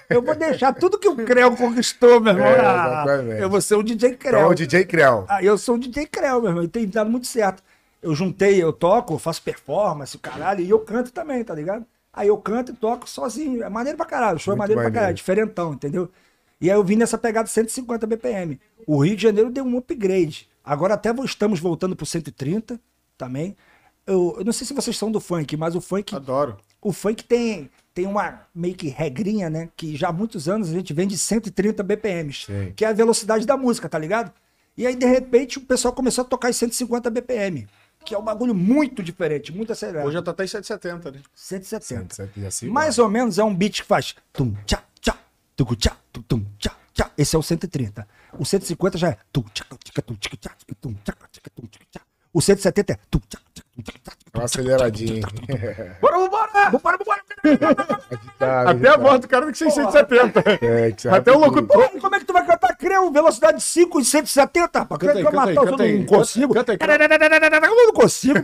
eu 0.10 0.22
vou 0.22 0.36
deixar 0.36 0.74
tudo 0.74 0.98
que 1.00 1.08
o 1.08 1.16
Creu 1.16 1.56
conquistou, 1.56 2.20
meu 2.22 2.34
irmão. 2.34 2.48
É, 2.48 2.60
Ah, 2.60 3.04
exatamente. 3.06 3.42
eu 3.42 3.50
vou 3.50 3.62
ser 3.62 3.76
o 3.76 3.84
DJ 3.84 4.10
Então 4.12 4.30
é 4.30 4.34
Creu. 4.34 4.48
o 4.50 4.56
DJ 4.56 4.86
Creu. 4.86 5.26
Ah, 5.28 5.44
eu 5.44 5.58
sou 5.58 5.76
o 5.76 5.80
DJ 5.80 6.06
Creu, 6.08 6.42
meu 6.42 6.50
irmão, 6.52 6.64
e 6.64 6.68
tem 6.68 6.88
dado 6.88 7.10
muito 7.10 7.28
certo. 7.28 7.62
Eu 8.02 8.14
juntei, 8.16 8.62
eu 8.62 8.72
toco, 8.72 9.16
eu 9.16 9.20
faço 9.20 9.42
performance, 9.42 10.16
o 10.16 10.20
caralho, 10.20 10.62
e 10.62 10.70
eu 10.70 10.80
canto 10.80 11.12
também, 11.12 11.44
tá 11.44 11.54
ligado? 11.54 11.86
Aí 12.14 12.28
eu 12.30 12.38
canto 12.38 12.72
e 12.72 12.76
toco 12.76 13.08
sozinho. 13.10 13.64
É 13.64 13.70
maneiro 13.70 13.98
pra 13.98 14.06
caralho, 14.06 14.38
o 14.38 14.40
show 14.40 14.52
Muito 14.56 14.60
é 14.60 14.64
maneiro 14.64 14.78
pra 14.82 14.84
maneiro. 14.86 14.96
caralho, 15.02 15.16
diferentão, 15.16 15.74
entendeu? 15.74 16.10
E 16.60 16.70
aí 16.70 16.76
eu 16.78 16.84
vim 16.84 16.96
nessa 16.96 17.18
pegada 17.18 17.46
de 17.46 17.52
150 17.52 18.08
BPM. 18.08 18.60
O 18.86 19.04
Rio 19.04 19.16
de 19.16 19.24
Janeiro 19.24 19.50
deu 19.52 19.64
um 19.64 19.78
upgrade. 19.78 20.50
Agora 20.64 20.96
até 20.96 21.12
estamos 21.24 21.60
voltando 21.60 21.96
pro 21.96 22.06
130 22.06 22.80
também. 23.18 23.56
Eu, 24.06 24.36
eu 24.40 24.46
não 24.46 24.54
sei 24.54 24.66
se 24.66 24.74
vocês 24.74 24.98
são 24.98 25.12
do 25.12 25.20
funk, 25.20 25.56
mas 25.58 25.76
o 25.76 25.82
funk 25.82 26.16
Adoro. 26.16 26.58
o 26.82 26.94
funk 26.94 27.24
tem, 27.24 27.70
tem 27.94 28.06
uma 28.06 28.42
meio 28.56 28.74
que 28.74 28.88
regrinha, 28.88 29.50
né? 29.50 29.70
Que 29.76 29.96
já 29.96 30.10
há 30.10 30.14
muitos 30.14 30.48
anos 30.48 30.70
a 30.70 30.74
gente 30.74 30.94
vem 30.94 31.08
de 31.08 31.18
130 31.18 31.84
BPMs, 31.84 32.46
Sim. 32.46 32.74
que 32.76 32.86
é 32.86 32.88
a 32.88 32.94
velocidade 32.94 33.46
da 33.46 33.58
música, 33.58 33.90
tá 33.90 34.00
ligado? 34.00 34.32
E 34.78 34.86
aí, 34.86 34.96
de 34.96 35.06
repente, 35.06 35.58
o 35.58 35.62
pessoal 35.62 35.94
começou 35.94 36.24
a 36.24 36.26
tocar 36.26 36.50
em 36.50 36.54
150 36.54 37.10
BPM, 37.10 37.68
que 38.06 38.14
é 38.14 38.18
um 38.18 38.24
bagulho 38.24 38.54
muito 38.54 39.02
diferente, 39.04 39.52
muito 39.52 39.72
acelerado. 39.74 40.06
Hoje 40.06 40.14
já 40.14 40.22
tá 40.22 40.32
até 40.32 40.46
em 40.46 40.48
170, 40.48 41.12
né? 41.12 41.20
170. 41.34 42.16
170, 42.16 42.40
e 42.40 42.46
assim 42.46 42.68
Mais 42.70 42.98
ou 43.00 43.10
menos 43.10 43.38
é 43.40 43.44
um 43.44 43.54
beat 43.54 43.82
que 43.82 43.88
faz 43.88 44.16
tum, 44.32 44.54
tchá, 44.66 44.84
tchá, 45.02 45.18
tucu, 45.56 45.76
tchá, 45.76 45.98
tum, 46.22 46.46
tchá, 46.60 46.72
tchá. 46.94 47.10
Esse 47.18 47.36
é 47.36 47.40
o 47.40 47.44
130. 47.44 48.08
O 48.38 48.46
150 48.46 48.98
já 48.98 49.10
é 49.10 49.18
tum, 49.32 49.44
tchá, 49.54 49.66
tchá, 49.84 50.02
tum, 50.02 50.16
tchá, 50.16 50.30
tchá, 50.40 50.50
tum, 50.82 50.94
tchá, 51.04 51.14
tchá, 51.32 51.42
tum, 51.56 51.66
tchá, 51.68 51.80
tchá. 51.92 52.02
O 52.34 52.42
170 52.42 52.94
é 52.94 52.98
tum, 53.10 53.20
tchá, 53.28 53.40
tchá, 53.54 53.64
tum, 53.76 53.82
tchá, 53.82 53.94
tchá, 54.04 54.12
Uma 54.34 54.44
aceleradinha, 54.46 55.16
hein? 55.16 55.24
Bora, 56.02 56.18
vambora! 56.20 56.70
Vambora, 56.72 56.98
vambora. 56.98 57.22
Até 58.70 58.90
a 58.90 58.98
voz 58.98 59.22
do 59.22 59.28
cara 59.28 59.46
que 59.52 59.58
670. 59.58 60.44
É, 60.62 61.16
Até 61.16 61.32
o 61.32 61.40
locutor. 61.40 61.68
Porra, 61.90 62.02
como 62.02 62.16
é 62.16 62.20
que 62.20 62.26
tu 62.26 62.34
vai 62.34 62.46
cantar 62.46 62.76
Creu, 62.78 63.12
velocidade 63.12 63.62
5 63.62 64.00
e 64.00 64.06
170, 64.06 64.80
rapaz? 64.80 65.00
Canta 65.00 65.14
Canta 65.14 65.18
aí, 65.18 65.24
canta 65.24 65.50
aí, 65.50 65.56
canta 65.56 65.84
aí. 65.84 66.00
não 66.00 66.06
consigo. 66.06 66.54
Canta 66.54 66.72
aí, 66.74 66.78
Eu 66.82 67.86
não 67.88 67.94
consigo. 67.94 68.40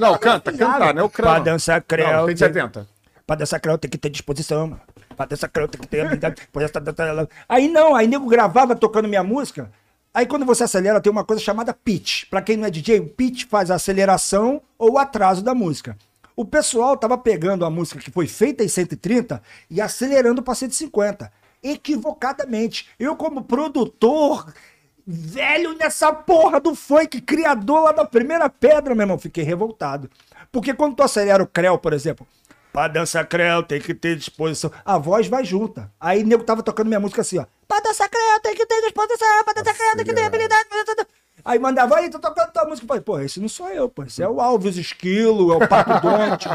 Não, 0.00 0.18
canta, 0.18 0.52
cantar, 0.52 0.94
né? 0.94 1.02
O 1.02 1.08
Pra 1.08 1.22
crânio. 1.24 1.44
dançar 1.44 1.82
Creu. 1.82 2.06
Não, 2.12 2.26
tem 2.26 2.36
70. 2.36 2.86
Pra 3.26 3.36
dançar 3.36 3.60
Creu 3.60 3.76
tem 3.78 3.90
que 3.90 3.98
ter 3.98 4.08
disposição, 4.10 4.68
mano. 4.68 4.80
Ter 5.88 6.00
habilidade. 6.02 6.42
Pois 6.52 6.64
essa- 6.64 7.28
Aí 7.48 7.68
não, 7.68 7.94
aí 7.94 8.06
nego 8.06 8.26
gravava 8.26 8.74
tocando 8.76 9.08
minha 9.08 9.22
música. 9.22 9.70
Aí 10.12 10.26
quando 10.26 10.44
você 10.46 10.64
acelera, 10.64 11.00
tem 11.00 11.10
uma 11.10 11.24
coisa 11.24 11.42
chamada 11.42 11.72
pitch. 11.74 12.24
Pra 12.30 12.40
quem 12.42 12.56
não 12.56 12.66
é 12.66 12.70
DJ, 12.70 13.00
o 13.00 13.08
pitch 13.08 13.46
faz 13.48 13.70
a 13.70 13.74
aceleração 13.74 14.62
ou 14.78 14.92
o 14.92 14.98
atraso 14.98 15.42
da 15.42 15.54
música. 15.54 15.96
O 16.36 16.44
pessoal 16.44 16.96
tava 16.96 17.16
pegando 17.18 17.64
a 17.64 17.70
música 17.70 18.00
que 18.00 18.10
foi 18.10 18.26
feita 18.26 18.62
em 18.64 18.68
130 18.68 19.40
e 19.70 19.80
acelerando 19.80 20.42
pra 20.42 20.54
150. 20.54 21.30
Equivocadamente. 21.62 22.88
Eu, 22.98 23.14
como 23.16 23.42
produtor 23.44 24.52
velho 25.06 25.74
nessa 25.76 26.12
porra 26.12 26.58
do 26.60 26.74
funk, 26.74 27.20
criador 27.20 27.82
lá 27.84 27.92
da 27.92 28.04
primeira 28.04 28.48
pedra, 28.48 28.94
meu 28.94 29.02
irmão. 29.04 29.18
Fiquei 29.18 29.44
revoltado. 29.44 30.10
Porque 30.50 30.72
quando 30.74 30.96
tu 30.96 31.02
acelera 31.02 31.42
o 31.42 31.46
Creu, 31.46 31.76
por 31.78 31.92
exemplo, 31.92 32.26
pra 32.74 32.88
dançar 32.88 33.24
Creu 33.28 33.62
tem 33.62 33.80
que 33.80 33.94
ter 33.94 34.16
disposição. 34.16 34.68
A 34.84 34.98
voz 34.98 35.28
vai 35.28 35.44
junta. 35.44 35.92
Aí 36.00 36.24
o 36.24 36.26
nego 36.26 36.42
tava 36.42 36.60
tocando 36.60 36.88
minha 36.88 36.98
música 36.98 37.20
assim, 37.20 37.38
ó. 37.38 37.46
Pra 37.68 37.78
dançar 37.78 38.08
Creu 38.08 38.40
tem 38.42 38.52
que 38.52 38.66
ter 38.66 38.82
disposição, 38.82 39.44
pra 39.44 39.52
dançar 39.52 39.74
Creu 39.76 39.96
tem 39.96 40.04
que 40.04 40.12
ter 40.12 40.24
habilidade. 40.24 40.68
Aí 41.44 41.58
mandava, 41.58 41.96
aí, 41.96 42.10
tô 42.10 42.18
tocando 42.18 42.50
tua 42.52 42.64
música. 42.64 42.84
Falei, 42.88 43.02
pô, 43.02 43.20
esse 43.20 43.38
não 43.38 43.48
sou 43.48 43.68
eu, 43.68 43.88
pô. 43.88 44.02
Esse 44.02 44.24
é 44.24 44.28
o 44.28 44.40
Alves 44.40 44.76
Esquilo, 44.76 45.52
é 45.52 45.56
o 45.64 45.68
Pato 45.68 46.00
Donte. 46.00 46.48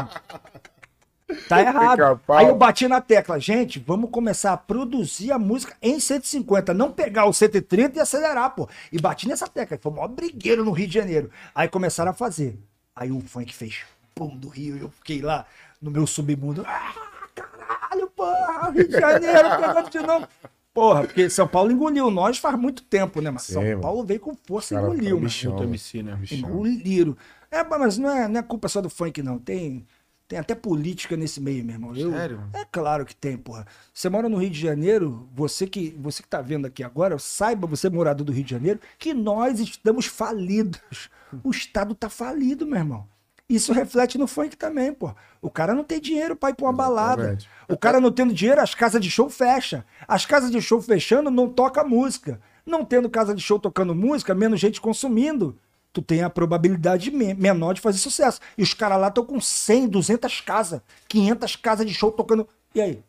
Tá 1.48 1.62
errado. 1.62 2.20
Aí 2.28 2.48
eu 2.48 2.56
bati 2.56 2.86
na 2.86 3.00
tecla, 3.00 3.40
gente, 3.40 3.78
vamos 3.78 4.10
começar 4.10 4.52
a 4.52 4.56
produzir 4.58 5.32
a 5.32 5.38
música 5.38 5.74
em 5.80 5.98
150, 5.98 6.74
não 6.74 6.92
pegar 6.92 7.24
o 7.24 7.32
130 7.32 7.96
e 7.96 8.00
acelerar, 8.00 8.50
pô. 8.50 8.68
E 8.92 9.00
bati 9.00 9.26
nessa 9.26 9.46
tecla, 9.48 9.78
foi 9.80 9.90
o 9.90 9.94
maior 9.94 10.08
brigueiro 10.08 10.64
no 10.64 10.72
Rio 10.72 10.88
de 10.88 10.94
Janeiro. 10.94 11.30
Aí 11.54 11.66
começaram 11.66 12.10
a 12.10 12.14
fazer. 12.14 12.58
Aí 12.94 13.10
o 13.10 13.20
funk 13.20 13.54
fez 13.54 13.84
pum 14.14 14.36
do 14.36 14.48
Rio, 14.48 14.76
e 14.76 14.80
eu 14.80 14.90
fiquei 14.90 15.22
lá 15.22 15.46
no 15.80 15.90
meu 15.90 16.06
submundo. 16.06 16.64
Ah, 16.66 16.92
caralho, 17.34 18.08
porra, 18.10 18.70
Rio 18.70 18.88
de 18.88 18.92
Janeiro 18.92 19.48
pegando 19.60 19.90
de 19.90 20.00
novo. 20.00 20.28
Porra, 20.72 21.02
porque 21.02 21.28
São 21.28 21.48
Paulo 21.48 21.72
engoliu 21.72 22.10
nós 22.10 22.38
faz 22.38 22.56
muito 22.58 22.82
tempo, 22.84 23.20
né? 23.20 23.30
Mas 23.30 23.42
Sim, 23.42 23.54
São 23.54 23.62
mano. 23.62 23.80
Paulo 23.80 24.04
veio 24.04 24.20
com 24.20 24.34
força 24.34 24.74
e 24.74 24.78
engoliu, 24.78 25.16
tá 25.16 25.22
bichão, 25.24 25.52
mano. 25.54 25.64
MC, 25.64 26.02
né? 26.02 26.14
Bichão. 26.14 26.38
Engoliram. 26.38 27.16
É, 27.50 27.64
mas 27.64 27.98
não 27.98 28.08
é, 28.10 28.28
não 28.28 28.38
é 28.38 28.42
culpa 28.42 28.68
só 28.68 28.80
do 28.80 28.88
funk, 28.88 29.20
não. 29.20 29.36
Tem, 29.36 29.84
tem 30.28 30.38
até 30.38 30.54
política 30.54 31.16
nesse 31.16 31.40
meio, 31.40 31.64
meu 31.64 31.74
irmão. 31.74 31.96
Eu- 31.96 32.12
Sério? 32.12 32.44
É 32.52 32.64
claro 32.64 33.04
que 33.04 33.16
tem, 33.16 33.36
porra. 33.36 33.66
Você 33.92 34.08
mora 34.08 34.28
no 34.28 34.36
Rio 34.36 34.50
de 34.50 34.60
Janeiro, 34.60 35.28
você 35.34 35.66
que, 35.66 35.90
você 35.98 36.22
que 36.22 36.28
tá 36.28 36.40
vendo 36.40 36.66
aqui 36.66 36.84
agora, 36.84 37.18
saiba, 37.18 37.66
você 37.66 37.90
morador 37.90 38.24
do 38.24 38.30
Rio 38.32 38.44
de 38.44 38.50
Janeiro, 38.52 38.78
que 38.96 39.12
nós 39.12 39.58
estamos 39.58 40.06
falidos. 40.06 41.10
O 41.42 41.50
Estado 41.50 41.96
tá 41.96 42.08
falido, 42.08 42.64
meu 42.64 42.78
irmão. 42.78 43.08
Isso 43.50 43.72
reflete 43.72 44.16
no 44.16 44.26
funk 44.26 44.56
também, 44.56 44.92
pô. 44.92 45.12
O 45.42 45.50
cara 45.50 45.74
não 45.74 45.82
tem 45.84 46.00
dinheiro 46.00 46.36
pra 46.36 46.50
ir 46.50 46.54
pra 46.54 46.66
uma 46.66 46.72
balada. 46.72 47.22
O 47.68 47.76
cara 47.76 48.00
não 48.00 48.12
tendo 48.12 48.32
dinheiro, 48.32 48.60
as 48.60 48.74
casas 48.74 49.00
de 49.00 49.10
show 49.10 49.28
fecham. 49.28 49.82
As 50.06 50.24
casas 50.24 50.50
de 50.50 50.62
show 50.62 50.80
fechando, 50.80 51.30
não 51.30 51.48
toca 51.48 51.82
música. 51.82 52.40
Não 52.64 52.84
tendo 52.84 53.10
casa 53.10 53.34
de 53.34 53.42
show 53.42 53.58
tocando 53.58 53.94
música, 53.94 54.34
menos 54.34 54.60
gente 54.60 54.80
consumindo. 54.80 55.56
Tu 55.92 56.00
tem 56.00 56.22
a 56.22 56.30
probabilidade 56.30 57.10
me- 57.10 57.34
menor 57.34 57.72
de 57.74 57.80
fazer 57.80 57.98
sucesso. 57.98 58.40
E 58.56 58.62
os 58.62 58.72
caras 58.72 59.00
lá 59.00 59.08
estão 59.08 59.24
com 59.26 59.40
100, 59.40 59.88
200 59.88 60.40
casas, 60.40 60.80
500 61.08 61.56
casas 61.56 61.84
de 61.84 61.92
show 61.92 62.12
tocando. 62.12 62.46
E 62.74 62.80
aí? 62.80 63.02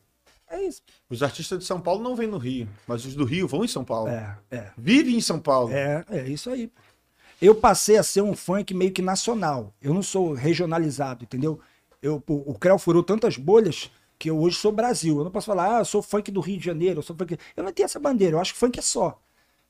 É 0.49 0.63
isso. 0.63 0.81
Os 1.09 1.21
artistas 1.21 1.59
de 1.59 1.65
São 1.65 1.79
Paulo 1.79 2.01
não 2.03 2.15
vêm 2.15 2.27
no 2.27 2.37
Rio, 2.37 2.67
mas 2.87 3.05
os 3.05 3.13
do 3.15 3.23
Rio 3.23 3.47
vão 3.47 3.63
em 3.63 3.67
São 3.67 3.85
Paulo. 3.85 4.09
É, 4.09 4.35
é. 4.49 4.71
Vivem 4.77 5.15
em 5.15 5.21
São 5.21 5.39
Paulo. 5.39 5.71
É, 5.71 6.03
é 6.09 6.27
isso 6.27 6.49
aí. 6.49 6.71
Eu 7.41 7.55
passei 7.55 7.97
a 7.97 8.03
ser 8.03 8.21
um 8.21 8.35
funk 8.35 8.71
meio 8.73 8.91
que 8.91 9.01
nacional. 9.01 9.73
Eu 9.81 9.93
não 9.95 10.03
sou 10.03 10.33
regionalizado, 10.33 11.23
entendeu? 11.23 11.59
Eu, 11.99 12.23
o, 12.27 12.51
o 12.51 12.59
Creu 12.59 12.77
furou 12.77 13.01
tantas 13.01 13.35
bolhas 13.35 13.89
que 14.19 14.29
eu 14.29 14.39
hoje 14.39 14.57
sou 14.57 14.71
Brasil. 14.71 15.17
Eu 15.17 15.23
não 15.23 15.31
posso 15.31 15.47
falar, 15.47 15.77
ah, 15.77 15.79
eu 15.79 15.85
sou 15.85 16.03
funk 16.03 16.29
do 16.29 16.39
Rio 16.39 16.59
de 16.59 16.65
Janeiro, 16.65 16.99
eu 16.99 17.03
sou 17.03 17.15
funk. 17.15 17.37
Eu 17.57 17.63
não 17.63 17.71
tenho 17.71 17.85
essa 17.85 17.99
bandeira, 17.99 18.35
eu 18.35 18.39
acho 18.39 18.53
que 18.53 18.59
funk 18.59 18.77
é 18.77 18.81
só. 18.83 19.19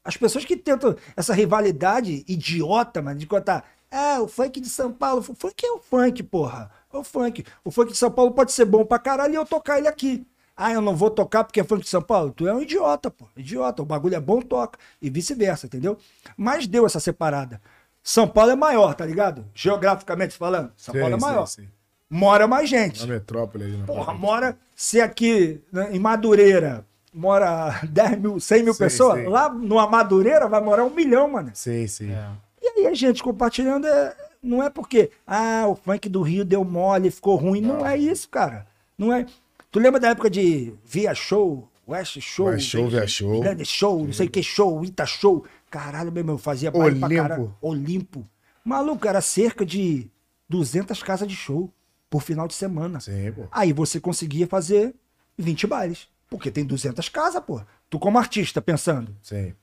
As 0.03 0.17
pessoas 0.17 0.43
que 0.43 0.57
tentam 0.57 0.95
essa 1.15 1.33
rivalidade 1.33 2.25
idiota, 2.27 3.01
mano, 3.01 3.17
de 3.17 3.25
contar, 3.25 3.63
ah, 3.89 4.19
o 4.21 4.27
funk 4.27 4.59
de 4.59 4.67
São 4.67 4.91
Paulo. 4.91 5.19
O 5.21 5.35
funk 5.35 5.65
é 5.65 5.71
o 5.71 5.79
funk, 5.79 6.23
porra. 6.23 6.69
É 6.91 6.97
o 6.97 7.03
funk. 7.03 7.45
O 7.63 7.71
funk 7.71 7.93
de 7.93 7.97
São 7.97 8.11
Paulo 8.11 8.31
pode 8.31 8.51
ser 8.51 8.65
bom 8.65 8.83
pra 8.83 8.99
caralho 8.99 9.33
e 9.33 9.35
eu 9.35 9.45
tocar 9.45 9.77
ele 9.77 9.87
aqui. 9.87 10.25
Ah, 10.63 10.71
eu 10.71 10.81
não 10.81 10.95
vou 10.95 11.09
tocar 11.09 11.43
porque 11.43 11.59
é 11.59 11.63
funk 11.63 11.83
de 11.83 11.89
São 11.89 12.01
Paulo? 12.01 12.31
Tu 12.31 12.47
é 12.47 12.53
um 12.53 12.61
idiota, 12.61 13.09
pô. 13.09 13.25
Idiota. 13.35 13.81
O 13.81 13.85
bagulho 13.85 14.15
é 14.15 14.19
bom, 14.19 14.41
toca. 14.41 14.77
E 15.01 15.09
vice-versa, 15.09 15.65
entendeu? 15.65 15.97
Mas 16.37 16.67
deu 16.67 16.85
essa 16.85 16.99
separada. 16.99 17.59
São 18.03 18.27
Paulo 18.27 18.51
é 18.51 18.55
maior, 18.55 18.93
tá 18.93 19.05
ligado? 19.05 19.45
Geograficamente 19.55 20.35
falando. 20.35 20.71
São 20.77 20.93
Sim, 20.93 20.99
Paulo 21.01 21.15
é 21.15 21.19
sim, 21.19 21.25
maior. 21.25 21.45
sim. 21.45 21.67
Mora 22.09 22.47
mais 22.47 22.69
gente. 22.69 23.01
Na 23.07 23.13
metrópole 23.13 23.63
ali. 23.63 23.77
Na 23.77 23.85
Porra, 23.85 24.13
mora. 24.13 24.57
Se 24.75 24.99
aqui 24.99 25.61
né, 25.71 25.89
em 25.93 25.99
Madureira 25.99 26.85
mora 27.13 27.79
10 27.89 28.19
mil, 28.19 28.39
100 28.39 28.63
mil 28.63 28.73
Sim, 28.73 28.79
pessoas, 28.79 29.19
sim. 29.21 29.27
lá 29.27 29.49
no 29.49 29.75
Madureira 29.89 30.47
vai 30.47 30.61
morar 30.61 30.83
um 30.83 30.89
milhão, 30.89 31.27
mano. 31.29 31.51
Sim, 31.53 31.87
sim. 31.87 32.11
É. 32.11 32.27
E 32.61 32.67
aí 32.81 32.87
a 32.87 32.93
gente 32.93 33.23
compartilhando 33.23 33.87
é- 33.87 34.15
não 34.43 34.61
é 34.63 34.69
porque, 34.69 35.11
ah, 35.25 35.65
o 35.67 35.75
funk 35.75 36.09
do 36.09 36.21
Rio 36.21 36.43
deu 36.43 36.63
mole, 36.63 37.11
ficou 37.11 37.35
ruim. 37.35 37.61
Não, 37.61 37.85
é 37.85 37.95
isso, 37.97 38.27
cara. 38.29 38.65
Não 38.97 39.13
é. 39.13 39.25
Tu 39.71 39.79
lembra 39.79 39.99
da 39.99 40.09
época 40.09 40.29
de 40.29 40.73
Via 40.83 41.15
Show, 41.15 41.71
West 41.87 42.19
Show, 42.19 42.47
West 42.47 42.67
Show, 42.67 42.89
Via 42.89 43.07
Show. 43.07 43.41
Grande 43.41 43.65
Show, 43.65 44.05
não 44.05 44.13
sei 44.13 44.27
o 44.27 44.29
que 44.29 44.43
Show, 44.43 44.83
Ita 44.83 45.05
Show. 45.05 45.45
Caralho, 45.69 46.11
meu 46.11 46.21
irmão, 46.21 46.35
eu 46.35 46.39
fazia 46.39 46.69
baile 46.69 46.99
pra 46.99 47.07
Olimpo. 47.07 47.21
caralho. 47.21 47.57
Olimpo. 47.61 48.29
Maluco, 48.65 49.07
era 49.07 49.21
cerca 49.21 49.65
de 49.65 50.09
200 50.49 51.01
casas 51.01 51.27
de 51.27 51.35
show 51.35 51.73
por 52.09 52.21
final 52.21 52.47
de 52.47 52.53
semana. 52.53 52.99
Sim, 52.99 53.31
pô. 53.31 53.47
Aí 53.51 53.71
você 53.73 53.99
conseguia 53.99 54.45
fazer 54.45 54.93
20 55.37 55.65
bailes. 55.65 56.07
Porque 56.29 56.51
tem 56.51 56.65
200 56.65 57.09
casas, 57.09 57.41
pô. 57.43 57.61
Tu 57.89 57.97
como 57.97 58.17
artista 58.17 58.61
pensando. 58.61 59.15
Sim. 59.23 59.53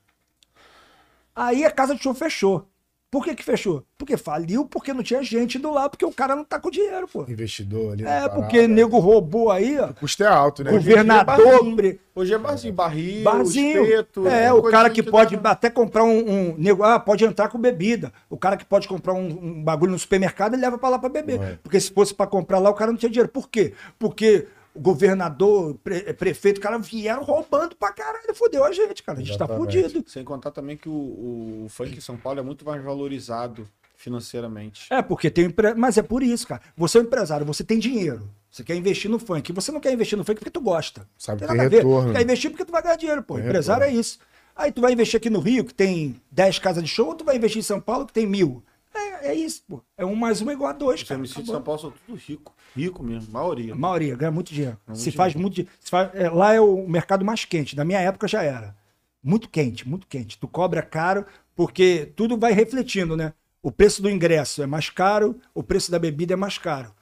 Aí 1.35 1.63
a 1.63 1.71
casa 1.71 1.95
de 1.95 2.01
show 2.03 2.13
fechou. 2.13 2.68
Por 3.11 3.23
que 3.23 3.33
que 3.35 3.43
fechou? 3.43 3.83
Porque 3.97 4.15
faliu, 4.15 4.65
porque 4.65 4.93
não 4.93 5.01
tinha 5.01 5.23
gente 5.23 5.57
do 5.57 5.71
lado, 5.71 5.91
porque 5.91 6.05
o 6.05 6.11
cara 6.11 6.35
não 6.35 6.43
tá 6.43 6.59
com 6.59 6.69
dinheiro, 6.69 7.07
pô. 7.07 7.23
Investidor 7.27 7.93
ali. 7.93 8.03
É, 8.03 8.05
parada. 8.05 8.29
porque 8.35 8.67
nego 8.67 8.99
roubou 8.99 9.49
aí, 9.51 9.79
ó. 9.79 9.87
O 9.87 9.93
custo 9.95 10.23
é 10.23 10.27
alto, 10.27 10.63
né? 10.63 10.71
Governador, 10.71 11.97
Hoje 12.15 12.33
é 12.33 12.37
barzinho, 12.37 12.73
barril, 12.73 13.23
barzinho. 13.23 13.83
espeto. 13.83 14.27
é, 14.27 14.51
o 14.53 14.61
coisa 14.61 14.77
cara 14.77 14.89
que 14.89 15.01
dá- 15.01 15.09
pode 15.11 15.39
até 15.43 15.69
comprar 15.69 16.03
um, 16.03 16.19
um 16.51 16.55
nego, 16.57 16.83
ah, 16.83 16.99
pode 16.99 17.23
entrar 17.25 17.47
com 17.49 17.57
bebida. 17.57 18.11
O 18.29 18.37
cara 18.37 18.57
que 18.57 18.65
pode 18.65 18.87
comprar 18.87 19.13
um, 19.13 19.27
um 19.27 19.63
bagulho 19.63 19.91
no 19.91 19.99
supermercado, 19.99 20.53
ele 20.53 20.61
leva 20.61 20.77
pra 20.77 20.89
lá 20.89 20.99
pra 20.99 21.09
beber. 21.09 21.39
Ué. 21.39 21.57
Porque 21.63 21.79
se 21.79 21.91
fosse 21.91 22.13
pra 22.13 22.27
comprar 22.27 22.59
lá, 22.59 22.69
o 22.69 22.73
cara 22.75 22.91
não 22.91 22.97
tinha 22.99 23.09
dinheiro. 23.09 23.29
Por 23.31 23.49
quê? 23.49 23.73
Porque 23.97 24.47
o 24.58 24.58
governador, 24.79 25.75
pre- 25.83 26.13
prefeito, 26.13 26.57
o 26.57 26.61
cara 26.61 26.77
vieram 26.79 27.23
roubando 27.23 27.75
pra 27.75 27.91
caralho. 27.91 28.33
Fudeu 28.33 28.63
a 28.63 28.71
gente, 28.71 29.03
cara. 29.03 29.19
A 29.19 29.21
gente 29.21 29.37
tá 29.37 29.45
Exatamente. 29.45 29.81
fudido. 29.83 30.09
Sem 30.09 30.23
contar 30.23 30.51
também 30.51 30.77
que 30.77 30.87
o, 30.89 31.63
o 31.63 31.67
funk 31.69 31.97
em 31.97 32.01
São 32.01 32.17
Paulo 32.17 32.39
é 32.39 32.43
muito 32.43 32.65
mais 32.65 32.83
valorizado 32.83 33.67
financeiramente. 33.95 34.87
É, 34.89 35.01
porque 35.01 35.29
tem. 35.29 35.53
Mas 35.77 35.97
é 35.97 36.01
por 36.01 36.23
isso, 36.23 36.47
cara. 36.47 36.61
Você 36.75 36.97
é 36.97 37.01
um 37.01 37.03
empresário, 37.03 37.45
você 37.45 37.63
tem 37.63 37.77
dinheiro. 37.79 38.29
Você 38.49 38.63
quer 38.63 38.75
investir 38.75 39.09
no 39.11 39.19
funk. 39.19 39.51
Você 39.53 39.71
não 39.71 39.79
quer 39.79 39.93
investir 39.93 40.17
no 40.17 40.23
funk 40.23 40.39
porque 40.39 40.49
tu 40.49 40.61
gosta. 40.61 41.07
Sabe 41.17 41.39
Tem 41.45 41.47
tem 41.49 41.59
a 41.65 41.69
ver. 41.69 41.77
retorno. 41.77 42.09
Tu 42.09 42.15
quer 42.15 42.21
investir 42.23 42.49
porque 42.49 42.65
tu 42.65 42.71
vai 42.71 42.81
ganhar 42.81 42.95
dinheiro, 42.95 43.21
pô. 43.21 43.35
Tem 43.35 43.45
empresário 43.45 43.81
retorno. 43.81 43.97
é 43.97 44.01
isso. 44.01 44.19
Aí 44.55 44.71
tu 44.71 44.81
vai 44.81 44.91
investir 44.91 45.17
aqui 45.17 45.29
no 45.29 45.39
Rio, 45.39 45.63
que 45.63 45.73
tem 45.73 46.19
10 46.31 46.59
casas 46.59 46.83
de 46.83 46.89
show, 46.89 47.07
ou 47.07 47.15
tu 47.15 47.23
vai 47.23 47.35
investir 47.37 47.59
em 47.59 47.63
São 47.63 47.79
Paulo, 47.79 48.05
que 48.05 48.11
tem 48.13 48.25
mil. 48.25 48.63
É, 48.93 49.27
é 49.29 49.33
isso, 49.35 49.63
pô. 49.67 49.81
É 49.97 50.03
um 50.05 50.15
mais 50.15 50.41
um 50.41 50.49
igual 50.51 50.69
a 50.71 50.73
dois, 50.73 51.01
Os 51.01 51.07
cara. 51.07 51.19
MC 51.19 51.41
de. 51.43 51.47
São 51.51 51.61
Paulo 51.61 51.79
são 51.79 51.93
tudo 52.05 52.17
rico. 52.17 52.53
Rico 52.75 53.03
mesmo, 53.03 53.31
maioria. 53.31 53.73
A 53.73 53.75
maioria 53.75 54.15
ganha 54.15 54.31
muito 54.31 54.53
dinheiro. 54.53 54.77
muito 54.87 54.99
se 54.99 55.11
faz 55.11 55.35
muito 55.35 55.55
dinheiro. 55.55 55.73
Faz- 55.81 56.11
é, 56.13 56.29
lá 56.29 56.53
é 56.53 56.61
o 56.61 56.87
mercado 56.87 57.25
mais 57.25 57.45
quente. 57.45 57.75
Na 57.75 57.83
minha 57.85 57.99
época 57.99 58.27
já 58.27 58.43
era. 58.43 58.75
Muito 59.23 59.49
quente, 59.49 59.87
muito 59.87 60.07
quente. 60.07 60.37
Tu 60.37 60.47
cobra 60.47 60.81
caro, 60.81 61.25
porque 61.55 62.11
tudo 62.15 62.37
vai 62.37 62.53
refletindo, 62.53 63.17
né? 63.17 63.33
O 63.61 63.71
preço 63.71 64.01
do 64.01 64.09
ingresso 64.09 64.63
é 64.63 64.65
mais 64.65 64.89
caro, 64.89 65.35
o 65.53 65.61
preço 65.61 65.91
da 65.91 65.99
bebida 65.99 66.33
é 66.33 66.37
mais 66.37 66.57
caro. 66.57 66.93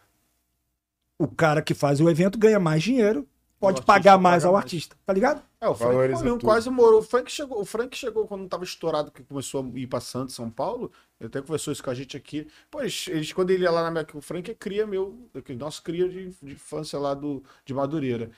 O 1.20 1.28
cara 1.28 1.62
que 1.62 1.74
faz 1.74 2.00
o 2.00 2.10
evento 2.10 2.38
ganha 2.38 2.60
mais 2.60 2.82
dinheiro, 2.82 3.28
pode 3.60 3.82
pagar 3.82 4.18
mais 4.18 4.44
paga 4.44 4.48
ao 4.48 4.54
mais. 4.54 4.66
artista, 4.66 4.96
tá 5.06 5.14
ligado? 5.14 5.42
É, 5.60 5.68
o 5.68 5.74
Frank 5.76 6.14
tudo. 6.24 6.40
quase 6.44 6.70
morou. 6.70 7.00
O 7.00 7.04
Frank 7.04 7.32
chegou, 7.32 7.62
o 7.62 7.66
Frank 7.66 7.96
chegou 7.98 8.28
quando 8.28 8.48
tava 8.48 8.64
estourado, 8.64 9.12
que 9.12 9.24
começou 9.24 9.64
a 9.64 9.80
ir 9.80 9.88
pra 9.88 10.00
Santos, 10.00 10.36
São 10.36 10.50
Paulo. 10.50 10.92
Ele 11.20 11.28
até 11.28 11.42
conversou 11.42 11.74
isso 11.74 11.84
com 11.84 11.90
a 11.90 11.94
gente 11.96 12.16
aqui. 12.16 12.48
Pois, 12.70 13.06
eles, 13.10 13.34
quando 13.34 13.50
ele 13.52 13.64
ia 13.64 13.72
lá 13.72 13.84
na 13.84 13.92
minha. 13.92 14.06
O 14.14 14.22
Frank 14.22 14.50
é 14.52 14.54
cria 14.54 14.86
meu, 14.86 15.30
é 15.34 15.54
nosso 15.56 15.82
cria 15.82 16.08
de, 16.08 16.30
de 16.42 16.54
infância 16.54 17.00
lá 17.00 17.14
do, 17.14 17.44
de 17.66 17.74
Madureira. 17.74 18.30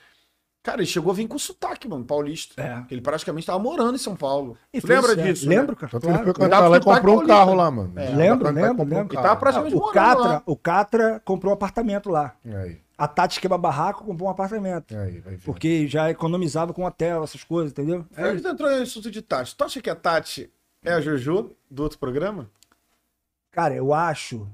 Cara, 0.62 0.78
ele 0.82 0.86
chegou 0.86 1.10
a 1.10 1.14
vir 1.14 1.26
com 1.26 1.38
sotaque, 1.38 1.88
mano, 1.88 2.04
paulista. 2.04 2.60
É. 2.62 2.84
Ele 2.90 3.00
praticamente 3.00 3.46
tava 3.46 3.58
morando 3.58 3.94
em 3.94 3.98
São 3.98 4.14
Paulo. 4.14 4.58
E 4.74 4.80
Tu 4.80 4.86
fez 4.86 4.98
lembra 4.98 5.14
sucesso. 5.14 5.32
disso? 5.34 5.48
né? 5.48 5.56
Lembro, 5.56 5.74
cara. 5.74 5.90
Tanto 5.90 6.02
que 6.02 6.08
ele 6.08 6.12
claro, 6.18 6.24
foi 6.24 6.34
claro. 6.34 6.50
cantar 6.50 6.68
lá 6.68 6.76
e 6.76 6.80
comprou 6.80 7.22
um 7.22 7.26
carro 7.26 7.54
lá, 7.54 7.70
mano. 7.70 7.92
É. 7.98 8.10
Lembro, 8.14 8.50
lembro, 8.50 8.82
um 8.84 8.88
lembro. 8.88 9.14
E 9.14 9.16
carro. 9.16 9.26
tava 9.26 9.40
praticamente 9.40 9.74
O 9.74 9.78
morando 9.78 9.94
Catra, 9.94 10.22
lá. 10.22 10.42
o 10.44 10.56
Catra 10.56 11.22
comprou 11.24 11.50
um 11.50 11.54
apartamento 11.54 12.10
lá. 12.10 12.36
Aí, 12.44 12.78
A 13.00 13.08
Tati 13.08 13.40
Quebra 13.40 13.56
Barraco 13.56 14.04
comprou 14.04 14.28
um 14.28 14.30
apartamento. 14.30 14.94
aí, 14.94 15.20
vai 15.20 15.34
ver. 15.34 15.42
Porque 15.42 15.88
já 15.88 16.10
economizava 16.10 16.74
com 16.74 16.84
hotel, 16.84 17.24
essas 17.24 17.42
coisas, 17.42 17.72
entendeu? 17.72 18.04
É 18.14 18.24
A 18.24 18.36
gente 18.36 18.46
entrou 18.46 18.68
no 18.70 18.82
assunto 18.82 19.10
de 19.10 19.22
Tati. 19.22 19.56
Tu 19.56 19.64
acha 19.64 19.80
que 19.80 19.88
a 19.88 19.94
Tati 19.94 20.52
é 20.84 20.92
a 20.92 21.00
Jojo 21.00 21.50
do 21.70 21.82
outro 21.82 21.98
programa? 21.98 22.50
Cara, 23.50 23.74
eu 23.74 23.94
acho. 23.94 24.46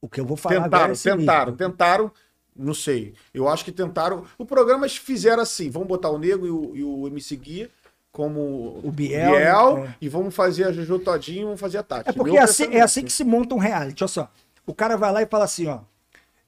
O 0.00 0.08
que 0.08 0.20
eu 0.20 0.26
vou 0.26 0.36
falar 0.36 0.56
agora 0.56 0.70
Tentaram, 0.70 0.88
é 0.88 0.92
o 0.92 0.96
seguinte, 0.96 1.20
tentaram, 1.20 1.56
tentaram. 1.56 2.12
Não 2.56 2.74
sei. 2.74 3.14
Eu 3.32 3.48
acho 3.48 3.64
que 3.64 3.70
tentaram. 3.70 4.24
O 4.36 4.44
programa 4.44 4.84
eles 4.84 4.96
fizeram 4.96 5.40
assim: 5.40 5.70
vamos 5.70 5.86
botar 5.86 6.10
o 6.10 6.18
Nego 6.18 6.44
e 6.44 6.50
o, 6.50 6.76
e 6.76 6.82
o 6.82 7.06
MC 7.06 7.36
Guia 7.36 7.70
como 8.10 8.80
O 8.82 8.90
Biel, 8.90 9.36
é. 9.36 9.96
e 10.00 10.08
vamos 10.08 10.34
fazer 10.34 10.64
a 10.64 10.72
Jojo 10.72 10.98
todinho 10.98 11.42
e 11.42 11.44
vamos 11.44 11.60
fazer 11.60 11.78
a 11.78 11.82
Tati. 11.84 12.10
É 12.10 12.12
porque 12.12 12.36
é 12.36 12.42
assim, 12.42 12.74
é 12.74 12.80
assim 12.80 13.04
que 13.04 13.12
se 13.12 13.22
monta 13.22 13.54
um 13.54 13.58
reality. 13.58 14.02
Olha 14.02 14.08
só. 14.08 14.28
O 14.66 14.74
cara 14.74 14.96
vai 14.96 15.12
lá 15.12 15.22
e 15.22 15.26
fala 15.26 15.44
assim, 15.44 15.68
ó. 15.68 15.78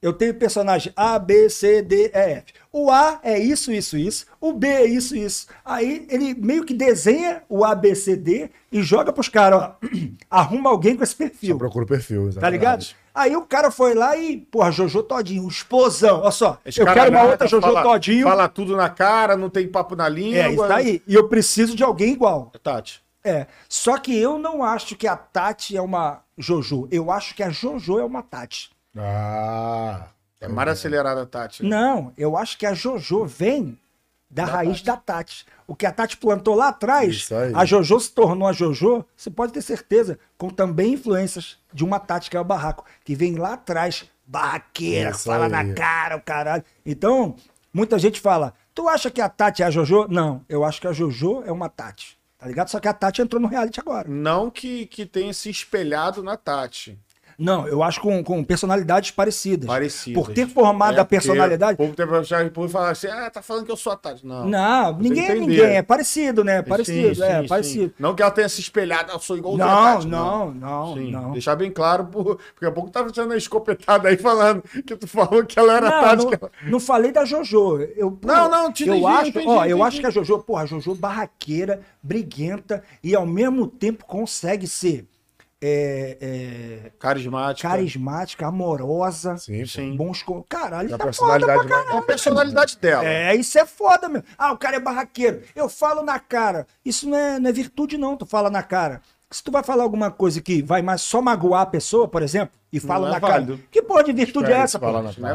Eu 0.03 0.13
tenho 0.13 0.35
personagem 0.35 0.93
A, 0.95 1.19
B, 1.19 1.49
C, 1.49 1.81
D, 1.83 2.11
E, 2.13 2.19
F. 2.19 2.53
O 2.73 2.91
A 2.91 3.21
é 3.23 3.39
isso, 3.39 3.73
isso, 3.73 3.97
isso. 3.97 4.27
O 4.41 4.53
B 4.53 4.67
é 4.69 4.85
isso, 4.85 5.17
isso. 5.17 5.47
Aí 5.65 6.07
ele 6.11 6.35
meio 6.35 6.65
que 6.65 6.75
desenha 6.75 7.43
o 7.49 7.65
A, 7.65 7.75
B, 7.75 7.95
C, 7.95 8.17
D 8.17 8.51
e 8.71 8.83
joga 8.83 9.13
pros 9.13 9.29
caras, 9.29 9.61
ó. 9.63 9.77
Arruma 10.29 10.71
alguém 10.71 10.97
com 10.97 11.03
esse 11.03 11.13
Só 11.13 11.19
perfil. 11.19 11.59
procura 11.59 11.85
o 11.85 11.89
perfil, 11.89 12.23
Tá 12.25 12.29
exatamente. 12.29 12.53
ligado? 12.53 12.87
Aí 13.15 13.37
o 13.37 13.43
cara 13.43 13.71
foi 13.71 13.95
lá 13.95 14.17
e, 14.17 14.39
porra, 14.39 14.73
Jojo 14.73 15.03
Todinho, 15.05 15.47
explosão. 15.47 16.21
Olha 16.21 16.31
só, 16.33 16.59
Esse 16.67 16.81
eu 16.81 16.87
quero 16.87 17.11
uma 17.11 17.21
nada, 17.21 17.31
outra 17.31 17.47
Jojo 17.47 17.63
fala, 17.63 17.83
Todinho. 17.83 18.27
Fala 18.27 18.49
tudo 18.49 18.77
na 18.77 18.89
cara, 18.91 19.37
não 19.37 19.49
tem 19.49 19.69
papo 19.69 19.95
na 19.95 20.09
língua. 20.09 20.39
É, 20.41 20.51
isso 20.53 20.63
aí. 20.65 21.03
E 21.07 21.15
eu 21.15 21.29
preciso 21.29 21.77
de 21.77 21.85
alguém 21.85 22.13
igual. 22.13 22.51
Tati. 22.63 23.01
É. 23.23 23.47
Só 23.69 23.97
que 23.99 24.15
eu 24.19 24.37
não 24.39 24.63
acho 24.65 24.97
que 24.97 25.07
a 25.07 25.17
Tati 25.17 25.77
é 25.77 25.81
uma 25.81 26.23
Jojo. 26.37 26.89
Eu 26.91 27.11
acho 27.11 27.35
que 27.37 27.43
a 27.43 27.51
Jojo 27.51 27.99
é 28.01 28.05
uma 28.05 28.21
Tati. 28.23 28.71
Ah. 28.97 30.09
É 30.41 30.49
mais 30.49 30.69
acelerada, 30.69 31.25
Tati. 31.25 31.63
né? 31.63 31.71
Não, 31.71 32.13
eu 32.19 32.37
acho 32.37 32.59
que 32.59 32.67
a 32.67 32.75
Jojo 32.75 33.25
vem 33.25 33.79
da, 34.31 34.45
raiz 34.45 34.83
da 34.83 34.97
Tati. 34.97 35.47
O 35.67 35.75
que 35.75 35.87
a 35.87 35.93
Tati 35.93 36.17
plantou 36.17 36.55
lá 36.55 36.69
atrás, 36.69 37.29
a 37.55 37.65
Jojo 37.65 37.99
se 38.01 38.11
tornou 38.11 38.47
a 38.47 38.53
Jojo, 38.53 39.05
você 39.17 39.31
pode 39.31 39.53
ter 39.53 39.63
certeza, 39.63 40.19
com 40.37 40.51
também 40.51 40.93
influências 40.95 41.57
de 41.73 41.83
uma 41.85 41.99
Tati 41.99 42.29
que 42.29 42.37
é 42.37 42.41
o 42.41 42.45
barraco, 42.45 42.85
que 43.05 43.15
vem 43.15 43.37
lá 43.37 43.55
atrás, 43.55 44.05
barraqueira, 44.27 45.11
Isso 45.11 45.25
fala 45.25 45.47
aí. 45.47 45.51
na 45.51 45.73
cara, 45.75 46.17
o 46.17 46.21
caralho. 46.21 46.65
Então, 46.85 47.37
muita 47.73 47.99
gente 47.99 48.21
fala, 48.21 48.53
tu 48.75 48.87
acha 48.89 49.11
que 49.11 49.21
a 49.23 49.29
Tati 49.29 49.63
é 49.63 49.67
a 49.67 49.71
Jojo? 49.71 50.07
Não, 50.09 50.45
eu 50.49 50.63
acho 50.65 50.81
que 50.81 50.87
a 50.89 50.93
Jojo 50.93 51.43
é 51.47 51.53
uma 51.53 51.69
Tati. 51.71 52.19
Tá 52.37 52.47
ligado? 52.49 52.69
Só 52.69 52.79
que 52.79 52.89
a 52.89 52.93
Tati 52.93 53.23
entrou 53.23 53.41
no 53.41 53.49
reality 53.49 53.81
agora. 53.81 54.07
Não 54.07 54.51
que, 54.51 54.85
que 54.87 55.07
tenha 55.07 55.33
se 55.33 55.49
espelhado 55.49 56.23
na 56.23 56.37
Tati. 56.37 56.99
Não, 57.39 57.67
eu 57.67 57.83
acho 57.83 58.01
com, 58.01 58.23
com 58.23 58.43
personalidades 58.45 59.11
parecidas. 59.11 59.67
Parecidas. 59.67 60.23
Por 60.23 60.33
ter 60.33 60.47
formado 60.47 60.97
É, 60.97 61.01
a 61.01 61.05
personalidade. 61.05 61.77
porque 61.77 62.03
O 62.03 62.07
povo 62.07 62.51
tem 62.51 62.69
falar 62.69 62.91
assim, 62.91 63.07
ah, 63.09 63.31
tá 63.31 63.43
falando 63.43 63.65
que 63.67 63.73
eu 63.73 63.77
sou 63.77 63.93
a 63.93 63.97
Tati. 63.97 64.27
Não. 64.27 64.47
Não, 64.49 64.99
ninguém 64.99 65.27
é 65.27 65.35
ninguém. 65.35 65.65
É 65.77 65.83
parecido, 65.83 66.45
né? 66.45 66.63
Parecido, 66.63 67.15
Sim, 67.15 67.23
é, 67.23 67.43
sim, 67.43 67.49
parecido. 67.49 67.89
sim. 67.89 67.95
Não 67.99 68.15
que 68.15 68.23
ela 68.23 68.31
tenha 68.31 68.49
se 68.49 68.61
espelhado, 68.61 69.13
eu 69.13 69.19
sou 69.19 69.37
igual 69.37 69.55
a 69.55 69.59
Não, 69.59 70.03
não, 70.03 70.51
não, 70.55 70.95
Sim, 70.95 71.11
não. 71.11 71.33
Deixar 71.33 71.57
bem 71.57 71.71
claro, 71.71 72.05
por- 72.07 72.39
porque 72.55 72.67
a 72.67 72.71
pouco 72.73 72.91
tava 72.91 73.13
sendo 73.13 73.33
a 73.33 73.37
escopetada 73.37 74.09
aí 74.09 74.17
falando 74.17 74.63
que 74.87 74.97
tu 74.97 75.07
falou 75.07 75.45
que 75.45 75.59
ela 75.59 75.75
era 75.77 75.91
Não, 75.91 76.17
não, 76.17 76.51
não 76.69 76.81
falei 76.81 77.13
da 77.13 77.25
Jojo. 77.25 77.81
Eu, 77.97 78.13
pô, 78.13 78.29
Não, 78.29 78.49
não, 78.51 78.73
te 78.73 78.87
eu 78.87 79.07
acho, 79.07 79.31
entendi, 79.31 79.47
ó, 79.49 79.65
eu 79.65 79.77
entendi. 79.77 79.83
acho 79.83 80.01
que 80.01 80.07
a 80.07 80.11
Jojo, 80.11 80.39
porra, 80.41 80.63
a 80.63 80.67
Jojo 80.67 80.95
barraqueira, 80.95 81.81
briguenta 82.03 82.83
e 83.03 83.15
ao 83.15 83.27
mesmo 83.27 83.67
tempo 83.67 84.05
consegue 84.05 84.67
ser 84.67 85.07
é, 85.67 86.19
é, 86.87 86.91
Carismática. 86.99 87.69
carismática, 87.69 88.47
amorosa, 88.47 89.37
Sim. 89.39 89.65
Sim. 89.65 89.97
bons 89.97 90.23
co- 90.23 90.45
caralho, 90.49 90.91
tá 90.91 90.97
foda 90.99 91.07
personalidade 91.07 91.59
pra 91.61 91.69
caralho. 91.69 91.91
É 91.95 91.99
a 91.99 92.03
personalidade 92.03 92.79
dela. 92.79 93.05
É, 93.05 93.35
isso 93.35 93.59
é 93.59 93.65
foda, 93.65 94.09
meu. 94.09 94.23
Ah, 94.37 94.53
o 94.53 94.59
cara 94.59 94.77
é 94.77 94.81
barraqueiro. 94.81 95.43
Eu 95.57 95.69
falo 95.69 96.03
na 96.03 96.19
cara. 96.19 96.67
Isso 96.85 97.09
não 97.09 97.17
é, 97.17 97.39
não 97.39 97.49
é 97.49 97.53
virtude, 97.53 97.97
não. 97.97 98.17
Tu 98.17 98.27
fala 98.27 98.51
na 98.51 98.63
cara. 98.63 99.01
Se 99.31 99.43
tu 99.43 99.51
vai 99.51 99.65
falar 99.65 99.83
alguma 99.83 100.11
coisa 100.11 100.41
que 100.41 100.63
vai 100.63 100.83
mais 100.83 101.01
só 101.01 101.21
magoar 101.23 101.63
a 101.63 101.67
pessoa, 101.67 102.07
por 102.07 102.23
exemplo, 102.23 102.55
e 102.73 102.79
fala 102.79 103.09
é 103.09 103.13
na 103.13 103.19
válido. 103.19 103.57
cara. 103.57 103.69
Que 103.71 103.83
porra 103.83 104.05
de 104.05 104.13
virtude 104.13 104.53
é 104.53 104.57
essa, 104.57 104.79
pô? 104.79 104.87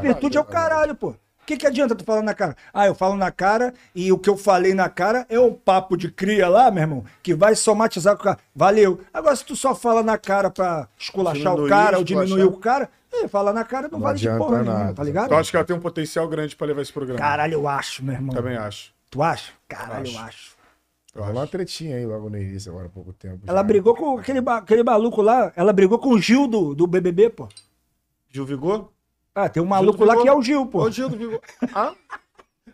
Virtude 0.01 0.37
é 0.37 0.41
o 0.41 0.45
caralho, 0.45 0.95
pô. 0.95 1.15
O 1.49 1.51
que, 1.51 1.57
que 1.57 1.65
adianta 1.65 1.95
tu 1.95 2.03
falar 2.03 2.21
na 2.21 2.35
cara? 2.35 2.55
Ah, 2.71 2.85
eu 2.85 2.93
falo 2.93 3.15
na 3.15 3.31
cara 3.31 3.73
e 3.95 4.11
o 4.11 4.19
que 4.19 4.29
eu 4.29 4.37
falei 4.37 4.75
na 4.75 4.87
cara 4.87 5.25
é 5.27 5.39
um 5.39 5.51
papo 5.51 5.97
de 5.97 6.11
cria 6.11 6.47
lá, 6.47 6.69
meu 6.69 6.83
irmão, 6.83 7.03
que 7.23 7.33
vai 7.33 7.55
somatizar 7.55 8.15
com 8.15 8.21
o 8.21 8.25
cara. 8.25 8.37
Valeu. 8.55 9.01
Agora, 9.11 9.35
se 9.35 9.43
tu 9.43 9.55
só 9.55 9.73
fala 9.73 10.03
na 10.03 10.15
cara 10.15 10.51
pra 10.51 10.87
esculachar 10.95 11.53
o 11.53 11.55
Diminuir, 11.55 11.69
cara 11.69 11.97
ou 11.97 12.03
diminuir 12.03 12.43
o 12.43 12.51
cara, 12.57 12.87
é, 13.11 13.27
falar 13.27 13.51
na 13.51 13.63
cara 13.63 13.87
não, 13.91 13.97
Não 13.97 14.05
vale 14.05 14.19
de 14.19 14.27
porra 14.29 14.59
nenhuma, 14.61 14.79
nada. 14.79 14.93
tá 14.93 15.03
ligado? 15.03 15.31
Eu 15.31 15.37
acho 15.39 15.49
que 15.49 15.57
ela 15.57 15.65
tem 15.65 15.75
um 15.75 15.79
potencial 15.79 16.27
grande 16.27 16.55
pra 16.55 16.67
levar 16.67 16.83
esse 16.83 16.93
programa. 16.93 17.19
Caralho, 17.19 17.53
eu 17.55 17.67
acho, 17.67 18.05
meu 18.05 18.13
irmão. 18.13 18.35
Também 18.35 18.55
acho. 18.55 18.93
Tu 19.09 19.23
acha? 19.23 19.51
Caralho, 19.67 20.05
eu 20.05 20.11
Acho. 20.19 20.19
acho. 20.27 20.51
Eu 21.15 21.21
Rolou 21.23 21.37
uma 21.37 21.43
acho. 21.45 21.51
tretinha 21.51 21.95
aí 21.97 22.05
logo 22.05 22.29
no 22.29 22.37
início, 22.37 22.71
agora 22.71 22.85
há 22.85 22.89
pouco 22.91 23.11
tempo. 23.11 23.39
Ela 23.47 23.57
já. 23.57 23.63
brigou 23.63 23.95
com 23.95 24.19
aquele, 24.19 24.39
ba- 24.39 24.57
aquele 24.57 24.83
maluco 24.83 25.19
lá. 25.23 25.51
Ela 25.55 25.73
brigou 25.73 25.97
com 25.97 26.09
o 26.09 26.21
Gil 26.21 26.47
do, 26.47 26.75
do 26.75 26.85
BBB, 26.85 27.31
pô. 27.31 27.47
Gil 28.29 28.45
Vigor? 28.45 28.91
Ah, 29.33 29.47
tem 29.47 29.61
um 29.61 29.65
maluco 29.65 30.03
lá 30.03 30.17
que 30.21 30.27
é 30.27 30.33
o 30.33 30.41
Gil, 30.41 30.65
pô. 30.65 30.83
Ô, 30.83 30.91
Gil 30.91 31.09
do 31.09 31.17
Vigor. 31.17 31.39
Ah, 31.73 31.93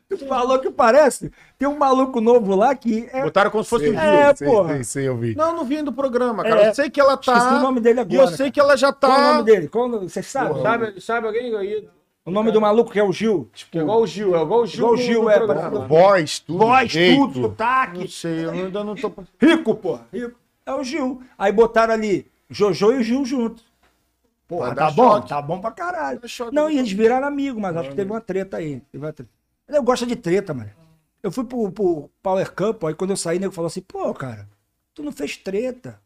Tu 0.07 0.17
falou 0.27 0.59
que 0.59 0.69
parece. 0.69 1.31
Tem 1.57 1.67
um 1.67 1.77
maluco 1.77 2.21
novo 2.21 2.55
lá 2.55 2.75
que 2.75 3.09
é. 3.11 3.23
botaram 3.23 3.49
como 3.49 3.63
se 3.63 3.69
fosse 3.69 3.89
o 3.89 3.93
Sei, 3.93 3.97
Gil. 3.97 4.09
É, 4.09 4.35
sei, 4.35 4.47
porra. 4.47 4.73
sei, 4.75 4.83
sei, 4.83 5.07
eu 5.07 5.17
vi. 5.17 5.35
Não, 5.35 5.55
não 5.55 5.65
vim 5.65 5.83
do 5.83 5.91
programa, 5.91 6.43
cara. 6.43 6.61
É. 6.65 6.69
Eu 6.69 6.75
sei 6.75 6.89
que 6.89 6.99
ela 6.99 7.17
tá. 7.17 7.37
Esqueci 7.37 7.55
o 7.55 7.59
nome 7.59 7.79
dele 7.79 7.99
E 7.99 8.01
agora. 8.01 8.21
eu 8.21 8.27
sei 8.27 8.51
que 8.51 8.59
ela 8.59 8.77
já 8.77 8.91
tá. 8.93 9.07
Qual 9.07 9.19
é 9.19 9.23
o 9.23 9.33
nome 9.33 9.43
dele? 9.43 9.67
Qual 9.67 9.89
o 9.89 9.99
Você 10.07 10.21
sabe? 10.21 10.61
Sabe, 10.61 11.01
sabe 11.01 11.27
alguém 11.27 11.55
aí? 11.55 11.87
O 12.23 12.31
nome 12.31 12.51
do 12.51 12.59
maluco 12.59 12.91
que 12.91 12.99
é 12.99 13.03
o 13.03 13.11
Gil? 13.11 13.49
Que 13.71 13.77
é 13.77 13.81
igual 13.81 14.01
o 14.01 14.07
Gil, 14.07 14.35
é 14.35 14.41
igual 14.41 14.61
o 14.61 14.65
Gil. 14.65 14.79
Igual 14.79 14.93
o 14.93 14.97
Gil, 14.97 15.29
é, 15.29 15.37
programa. 15.37 15.87
Voz, 15.87 16.39
tudo. 16.39 16.59
Voz, 16.59 16.91
jeito. 16.91 17.21
tudo, 17.27 17.41
sotaque. 17.41 17.99
Não 17.99 18.07
sei, 18.07 18.45
eu 18.45 18.49
ainda 18.51 18.83
não 18.83 18.95
tô. 18.95 19.11
Rico, 19.39 19.75
pô. 19.75 19.99
Rico. 20.11 20.35
É 20.65 20.73
o 20.73 20.83
Gil. 20.83 21.21
Aí 21.37 21.51
botaram 21.51 21.93
ali 21.93 22.25
Jojo 22.49 22.91
e 22.93 22.97
o 22.97 23.03
Gil 23.03 23.25
junto. 23.25 23.61
Porra, 24.47 24.75
tá 24.75 24.91
bom? 24.91 25.15
choque. 25.15 25.29
Tá 25.29 25.41
bom 25.41 25.59
pra 25.59 25.71
caralho. 25.71 26.21
Não, 26.51 26.69
e 26.69 26.77
eles 26.77 26.91
viraram 26.91 27.27
amigos, 27.27 27.61
mas 27.61 27.75
acho 27.75 27.89
que 27.89 27.95
teve 27.95 28.11
uma 28.11 28.21
treta 28.21 28.57
aí. 28.57 28.79
Teve 28.91 29.05
uma 29.05 29.11
treta. 29.13 29.31
Eu 29.67 29.81
gosto 29.83 30.05
de 30.05 30.15
treta, 30.15 30.53
mano. 30.53 30.69
Eu 31.23 31.31
fui 31.31 31.43
pro, 31.43 31.71
pro 31.71 32.09
Power 32.21 32.51
Cup, 32.53 32.83
aí 32.83 32.93
quando 32.93 33.09
eu 33.11 33.17
saí, 33.17 33.37
o 33.37 33.39
nego 33.41 33.53
falou 33.53 33.67
assim, 33.67 33.81
pô, 33.81 34.13
cara, 34.13 34.47
tu 34.93 35.01
não 35.01 35.11
fez 35.11 35.35
treta. 35.37 35.99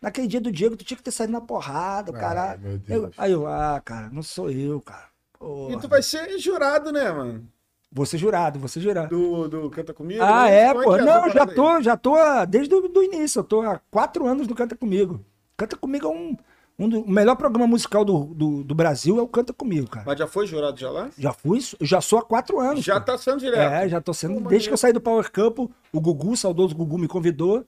Naquele 0.00 0.28
dia 0.28 0.40
do 0.40 0.52
Diego, 0.52 0.76
tu 0.76 0.84
tinha 0.84 0.96
que 0.96 1.02
ter 1.02 1.10
saído 1.10 1.32
na 1.32 1.40
porrada, 1.40 2.12
Ai, 2.14 2.20
caralho. 2.20 2.60
meu 2.60 2.78
Deus. 2.78 3.02
Eu- 3.04 3.12
aí 3.18 3.32
eu, 3.32 3.46
ah, 3.48 3.82
cara, 3.84 4.08
não 4.12 4.22
sou 4.22 4.48
eu, 4.50 4.80
cara. 4.80 5.08
Porra. 5.38 5.72
E 5.74 5.80
tu 5.80 5.88
vai 5.88 6.02
ser 6.02 6.38
jurado, 6.38 6.92
né, 6.92 7.10
mano? 7.10 7.46
Vou 7.92 8.06
ser 8.06 8.18
jurado, 8.18 8.58
vou 8.60 8.68
ser 8.68 8.80
jurado. 8.80 9.08
Do, 9.08 9.48
do 9.48 9.68
Canta 9.70 9.92
Comigo? 9.92 10.22
Ah, 10.22 10.44
né? 10.44 10.60
é, 10.66 10.72
Como 10.72 10.84
pô. 10.84 10.94
que 10.94 10.98
Não, 11.02 11.06
já 11.06 11.32
parada 11.32 11.50
aí? 11.50 11.56
tô, 11.56 11.82
já 11.82 11.96
tô 11.96 12.14
ah, 12.14 12.44
desde 12.44 12.72
o 12.72 12.88
do 12.88 13.02
início. 13.02 13.40
Eu 13.40 13.44
tô 13.44 13.62
há 13.62 13.80
quatro 13.90 14.26
anos 14.26 14.46
no 14.46 14.54
Canta 14.54 14.76
Comigo. 14.76 15.24
Canta 15.56 15.76
Comigo 15.76 16.06
é 16.06 16.10
um, 16.10 16.36
um 16.80 16.88
do, 16.88 17.00
o 17.02 17.10
melhor 17.10 17.36
programa 17.36 17.66
musical 17.66 18.06
do, 18.06 18.24
do, 18.24 18.64
do 18.64 18.74
Brasil, 18.74 19.18
é 19.18 19.22
o 19.22 19.28
Canta 19.28 19.52
Comigo, 19.52 19.86
cara. 19.86 20.06
Mas 20.06 20.18
já 20.18 20.26
foi 20.26 20.46
jurado 20.46 20.80
já 20.80 20.90
lá? 20.90 21.10
Já 21.18 21.30
fui, 21.30 21.60
já 21.78 22.00
sou 22.00 22.18
há 22.18 22.22
quatro 22.22 22.58
anos. 22.58 22.82
Já 22.82 22.98
pô. 22.98 23.04
tá 23.04 23.18
sendo 23.18 23.38
direto. 23.38 23.60
É, 23.60 23.86
já 23.86 24.00
tô 24.00 24.14
sendo. 24.14 24.40
Pô, 24.40 24.48
desde 24.48 24.68
que 24.68 24.72
eu 24.72 24.78
saí 24.78 24.90
do 24.90 25.00
Power 25.00 25.30
Camp, 25.30 25.58
o 25.58 26.00
Gugu, 26.00 26.32
o 26.32 26.36
saudoso 26.38 26.74
Gugu, 26.74 26.96
me 26.96 27.06
convidou. 27.06 27.66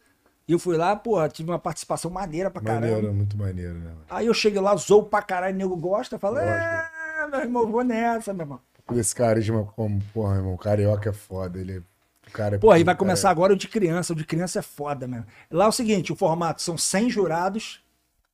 E 0.48 0.52
eu 0.52 0.58
fui 0.58 0.78
lá, 0.78 0.96
pô, 0.96 1.28
tive 1.28 1.50
uma 1.50 1.58
participação 1.58 2.10
maneira 2.10 2.50
pra 2.50 2.62
caramba. 2.62 2.86
Maneiro, 2.86 3.14
muito 3.14 3.36
maneiro, 3.36 3.74
né? 3.74 3.90
mano? 3.90 4.00
Aí 4.08 4.26
eu 4.26 4.34
cheguei 4.34 4.60
lá, 4.60 4.74
zou 4.76 5.04
pra 5.04 5.20
caralho, 5.20 5.54
o 5.54 5.58
nego 5.58 5.76
gosta. 5.76 6.18
Falei, 6.18 6.44
é, 6.44 7.28
meu 7.30 7.40
irmão, 7.40 7.70
vou 7.70 7.84
nessa, 7.84 8.32
meu 8.32 8.44
irmão. 8.44 8.60
Esse 8.94 9.14
carisma 9.14 9.64
como, 9.76 10.02
porra, 10.14 10.36
irmão, 10.36 10.56
carioca 10.56 11.10
é 11.10 11.12
foda. 11.12 11.58
Ele 11.58 11.76
é. 11.76 11.82
O 12.28 12.32
cara 12.32 12.56
é 12.56 12.58
Pô, 12.58 12.70
aí 12.70 12.82
vai 12.82 12.94
cara, 12.94 12.98
começar 12.98 13.28
agora 13.28 13.52
o 13.52 13.56
de 13.56 13.68
criança. 13.68 14.14
O 14.14 14.16
de 14.16 14.24
criança 14.24 14.58
é 14.58 14.62
foda 14.62 15.06
mesmo. 15.06 15.26
Lá 15.50 15.66
é 15.66 15.68
o 15.68 15.72
seguinte: 15.72 16.12
o 16.12 16.16
formato 16.16 16.62
são 16.62 16.78
100 16.78 17.10
jurados 17.10 17.82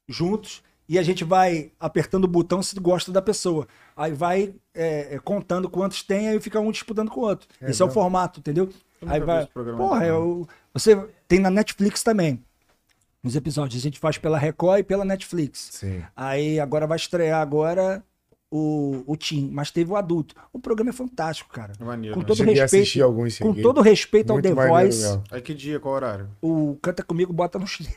juntos 0.09 0.63
e 0.89 0.99
a 0.99 1.03
gente 1.03 1.23
vai 1.25 1.71
apertando 1.79 2.25
o 2.25 2.29
botão 2.29 2.63
se 2.63 2.79
gosta 2.81 3.13
da 3.13 3.21
pessoa. 3.21 3.67
Aí 3.97 4.13
vai 4.13 4.55
é, 4.75 5.15
é, 5.15 5.19
contando 5.19 5.69
quantos 5.69 6.03
tem, 6.03 6.29
aí 6.29 6.41
fica 6.41 6.59
um 6.61 6.71
disputando 6.71 7.11
com 7.11 7.21
o 7.21 7.25
outro. 7.25 7.47
É, 7.61 7.71
Esse 7.71 7.83
é 7.83 7.85
o 7.85 7.91
formato, 7.91 8.41
entendeu? 8.41 8.69
Aí 9.07 9.21
vai. 9.21 9.47
Porra, 9.47 10.01
não. 10.01 10.03
é 10.07 10.13
o- 10.15 10.49
você 10.73 10.97
tem 11.29 11.39
na 11.41 11.51
Netflix 11.51 12.03
também. 12.03 12.43
Os 13.23 13.35
episódios. 13.37 13.81
A 13.81 13.83
gente 13.83 13.99
faz 13.99 14.17
pela 14.17 14.39
Record 14.39 14.81
e 14.81 14.85
pela 14.85 15.05
Netflix. 15.05 15.69
Sim. 15.73 16.03
Aí 16.17 16.59
agora 16.61 16.87
vai 16.87 16.97
estrear 16.97 17.41
agora 17.41 18.03
o, 18.51 19.03
o 19.07 19.17
Team, 19.17 19.51
mas 19.53 19.71
teve 19.71 19.91
o 19.93 19.97
adulto. 19.97 20.35
O 20.53 20.59
programa 20.59 20.91
é 20.91 20.93
fantástico, 20.93 21.51
cara. 21.53 21.73
Maneiro, 21.81 22.15
Com 22.15 22.21
né? 22.21 22.27
todo 22.27 22.43
respeito. 22.45 23.03
alguns 23.05 23.39
Com 23.39 23.53
todo 23.55 23.81
respeito 23.83 24.31
ao 24.31 24.37
Muito 24.37 24.49
The 24.49 24.55
maneiro 24.55 24.91
Voice. 24.93 25.21
Aí 25.31 25.43
que 25.43 25.53
dia, 25.53 25.79
qual 25.81 25.95
horário? 25.95 26.31
o 26.41 26.79
Canta 26.81 27.03
Comigo 27.03 27.33
bota 27.33 27.59
no 27.59 27.67
chinelo. 27.67 27.97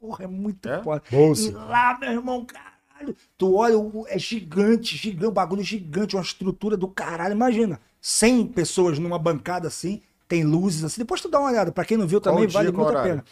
Porra, 0.00 0.24
é 0.24 0.26
muito 0.26 0.68
É? 0.68 0.82
foda. 0.82 1.02
Bolsa. 1.10 1.48
E 1.48 1.50
lá, 1.52 1.96
meu 2.00 2.10
irmão, 2.12 2.44
caralho. 2.46 3.16
Tu 3.36 3.54
olha, 3.54 3.78
o- 3.78 4.04
é 4.08 4.18
gigante, 4.18 4.96
gigante, 4.96 5.26
um 5.26 5.32
bagulho 5.32 5.62
gigante, 5.62 6.16
uma 6.16 6.22
estrutura 6.22 6.76
do 6.76 6.88
caralho. 6.88 7.32
Imagina, 7.32 7.80
100 8.00 8.46
pessoas 8.46 8.98
numa 8.98 9.18
bancada 9.18 9.68
assim, 9.68 10.00
tem 10.28 10.44
luzes 10.44 10.84
assim. 10.84 11.00
Depois 11.00 11.20
tu 11.20 11.28
dá 11.28 11.40
uma 11.40 11.50
olhada. 11.50 11.72
Pra 11.72 11.84
quem 11.84 11.96
não 11.96 12.06
viu 12.06 12.20
também, 12.20 12.44
Qual 12.44 12.50
vale 12.52 12.70
dia, 12.70 12.76
muito 12.76 12.96
a 12.96 13.02
pena. 13.02 13.24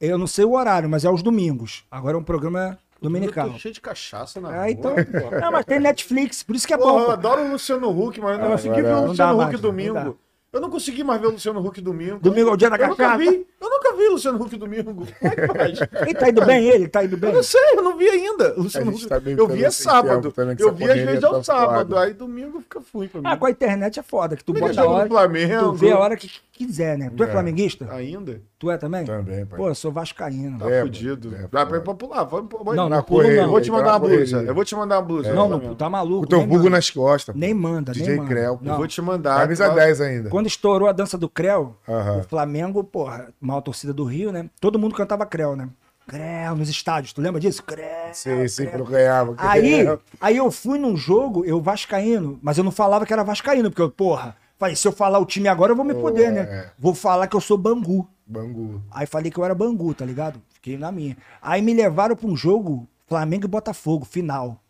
Eu 0.00 0.16
não 0.16 0.26
sei 0.26 0.44
o 0.44 0.52
horário, 0.52 0.88
mas 0.88 1.04
é 1.04 1.08
aos 1.08 1.22
domingos. 1.22 1.84
Agora 1.90 2.16
é 2.16 2.20
um 2.20 2.24
programa 2.24 2.78
Eu 2.94 3.02
dominical. 3.02 3.50
tô 3.52 3.58
cheio 3.58 3.74
de 3.74 3.80
cachaça 3.80 4.40
na 4.40 4.48
Ah, 4.48 4.62
rua, 4.62 4.70
então. 4.70 4.94
porra. 5.04 5.40
Não, 5.40 5.52
mas 5.52 5.64
tem 5.66 5.78
Netflix, 5.78 6.42
por 6.42 6.56
isso 6.56 6.66
que 6.66 6.72
é 6.74 6.78
Porra, 6.78 6.92
bom. 6.92 7.00
eu 7.02 7.10
adoro 7.10 7.42
o 7.44 7.50
Luciano 7.52 7.88
Huck, 7.90 8.18
mas 8.20 8.32
eu 8.32 8.38
não 8.38 8.46
Ah, 8.46 8.50
consegui 8.52 8.82
ver 8.82 8.94
o 8.94 9.06
Luciano 9.06 9.34
Huck 9.34 9.44
mais, 9.44 9.60
domingo. 9.60 10.18
Eu 10.52 10.60
não 10.60 10.68
consegui 10.68 11.04
mais 11.04 11.20
ver 11.20 11.28
o 11.28 11.30
Luciano 11.30 11.64
Huck 11.64 11.80
domingo. 11.80 12.18
Domingo 12.18 12.50
é 12.50 12.52
o 12.52 12.56
dia 12.56 12.68
da 12.68 12.76
Eu 12.76 12.88
nunca 12.88 13.16
vi. 13.16 13.46
Eu 13.60 13.70
nunca 13.70 13.96
vi 13.96 14.02
o 14.08 14.12
Luciano 14.12 14.42
Huck 14.42 14.56
domingo. 14.56 14.92
Como 14.94 15.06
é 15.20 15.30
que 15.36 15.46
faz? 15.46 15.78
Ele 16.08 16.14
tá 16.14 16.28
indo 16.28 16.44
bem, 16.44 16.68
ele? 16.68 16.88
Tá 16.88 17.04
indo 17.04 17.16
bem? 17.16 17.30
Eu 17.30 17.36
não 17.36 17.42
sei, 17.44 17.60
eu 17.76 17.82
não 17.82 17.96
vi 17.96 18.08
ainda. 18.08 18.54
O 18.58 18.62
Luciano 18.64 18.90
Huck. 18.90 19.06
tá 19.06 19.16
eu 19.24 19.46
que 19.46 19.54
vi 19.54 19.64
é 19.64 19.70
sem 19.70 19.84
sábado. 19.84 20.32
tempo 20.32 20.40
Eu 20.58 20.72
vi 20.72 20.84
às 20.84 20.88
correria 20.88 21.06
vezes 21.06 21.20
tá 21.20 21.28
ao 21.28 21.44
sábado. 21.44 21.88
foda. 21.94 22.00
Aí 22.00 22.12
domingo 22.14 22.60
fica 22.62 22.80
fui 22.80 23.06
pra 23.06 23.20
mim. 23.20 23.26
Ah, 23.28 23.36
com 23.36 23.46
a 23.46 23.50
internet 23.50 24.00
é 24.00 24.02
foda, 24.02 24.36
que 24.36 24.42
tu 24.42 24.52
Liga 24.52 24.66
bota 24.66 24.80
a 24.80 24.88
hora, 24.88 25.08
Flamengo. 25.08 25.60
tu 25.66 25.72
vê 25.74 25.92
a 25.92 25.98
hora 25.98 26.16
que, 26.16 26.28
quiser, 26.66 26.96
né? 26.98 27.10
Tu 27.16 27.22
é, 27.22 27.26
É. 27.26 27.30
flamenguista? 27.30 27.88
Ainda? 27.92 28.40
Tu 28.58 28.70
é 28.70 28.76
também? 28.76 29.04
Também, 29.04 29.44
pai. 29.46 29.58
Pô, 29.58 29.68
eu 29.68 29.74
sou 29.74 29.90
vascaíno. 29.90 30.58
Tá 30.58 30.70
É, 30.70 30.82
fudido. 30.82 31.34
é 31.34 31.48
Dá 31.50 31.64
pra 31.66 31.78
ir 31.78 31.80
pra 31.82 31.94
pular. 31.94 32.24
Vamos, 32.24 32.48
vamos, 32.50 32.76
Não, 32.76 32.88
na 32.88 32.96
não 32.96 33.02
pulo. 33.02 33.22
Eu 33.22 33.48
vou 33.48 33.60
te 33.60 33.70
mandar 33.70 33.84
Tá 33.84 33.96
uma 33.96 34.08
na 34.08 34.16
blusa. 34.16 34.42
Eu 34.42 34.54
vou 34.54 34.64
te 34.64 34.74
mandar 34.74 34.96
uma 34.98 35.02
blusa. 35.02 35.32
Não, 35.32 35.48
Flamengo. 35.48 35.68
não, 35.68 35.74
tá 35.74 35.88
maluco. 35.90 36.24
O 36.24 36.28
teu 36.28 36.40
bugo 36.40 36.56
manda. 36.64 36.70
nas 36.70 36.90
costas. 36.90 37.34
Nem 37.34 37.54
manda, 37.54 37.92
DJ 37.92 38.06
nem 38.08 38.16
manda. 38.18 38.28
Creu. 38.28 38.60
Eu 38.64 38.76
vou 38.76 38.86
te 38.86 39.00
mandar. 39.02 39.40
Camisa 39.40 39.68
tu- 39.68 39.74
10 39.74 40.00
ainda. 40.00 40.28
Quando 40.30 40.46
estourou 40.46 40.88
a 40.88 40.92
dança 40.92 41.16
do 41.16 41.28
Creu, 41.28 41.76
Aham. 41.88 42.18
o 42.18 42.22
Flamengo, 42.24 42.84
porra, 42.84 43.28
maior 43.40 43.60
torcida 43.60 43.92
do 43.92 44.04
Rio, 44.04 44.30
né? 44.32 44.48
Todo 44.60 44.78
mundo 44.78 44.94
cantava 44.94 45.24
Creu, 45.26 45.56
né? 45.56 45.68
Creu 46.06 46.56
nos 46.56 46.68
estádios, 46.68 47.12
tu 47.12 47.20
lembra 47.20 47.40
disso? 47.40 47.62
Creu. 47.62 47.84
Sim, 48.12 48.48
sim, 48.48 48.66
quando 48.66 48.84
ganhava. 48.84 49.34
Aí, 49.38 49.86
aí 50.20 50.36
eu 50.36 50.50
fui 50.50 50.76
num 50.76 50.96
jogo, 50.96 51.44
eu 51.44 51.60
vascaíno, 51.60 52.36
mas 52.42 52.58
eu 52.58 52.64
não 52.64 52.72
falava 52.72 53.06
que 53.06 53.12
era 53.12 53.22
vascaíno, 53.22 53.70
porque 53.70 53.82
eu, 53.82 53.90
porra, 53.90 54.34
falei, 54.60 54.76
se 54.76 54.86
eu 54.86 54.92
falar 54.92 55.18
o 55.18 55.26
time 55.26 55.48
agora 55.48 55.72
eu 55.72 55.76
vou 55.76 55.84
me 55.84 55.94
Oh, 55.94 56.00
foder, 56.00 56.30
né? 56.32 56.40
é. 56.42 56.70
Vou 56.78 56.94
falar 56.94 57.26
que 57.26 57.34
eu 57.34 57.40
sou 57.40 57.58
Bangu. 57.58 58.08
Bangu. 58.24 58.80
Aí 58.92 59.06
falei 59.06 59.28
que 59.32 59.38
eu 59.38 59.44
era 59.44 59.54
Bangu, 59.56 59.92
tá 59.92 60.04
ligado? 60.04 60.40
Fiquei 60.50 60.78
na 60.78 60.92
minha. 60.92 61.16
Aí 61.42 61.60
me 61.60 61.74
levaram 61.74 62.14
pra 62.14 62.28
um 62.28 62.36
jogo 62.36 62.86
Flamengo 63.08 63.46
e 63.46 63.48
Botafogo, 63.48 64.04
final. 64.04 64.62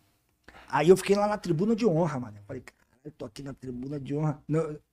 Aí 0.70 0.88
eu 0.88 0.96
fiquei 0.96 1.14
lá 1.16 1.26
na 1.26 1.36
tribuna 1.36 1.76
de 1.76 1.84
honra, 1.84 2.18
mano. 2.20 2.36
Eu 2.38 2.42
falei, 2.46 2.62
eu 3.04 3.10
tô 3.10 3.24
aqui 3.26 3.42
na 3.42 3.52
tribuna 3.52 3.98
de 4.00 4.14
honra. 4.14 4.40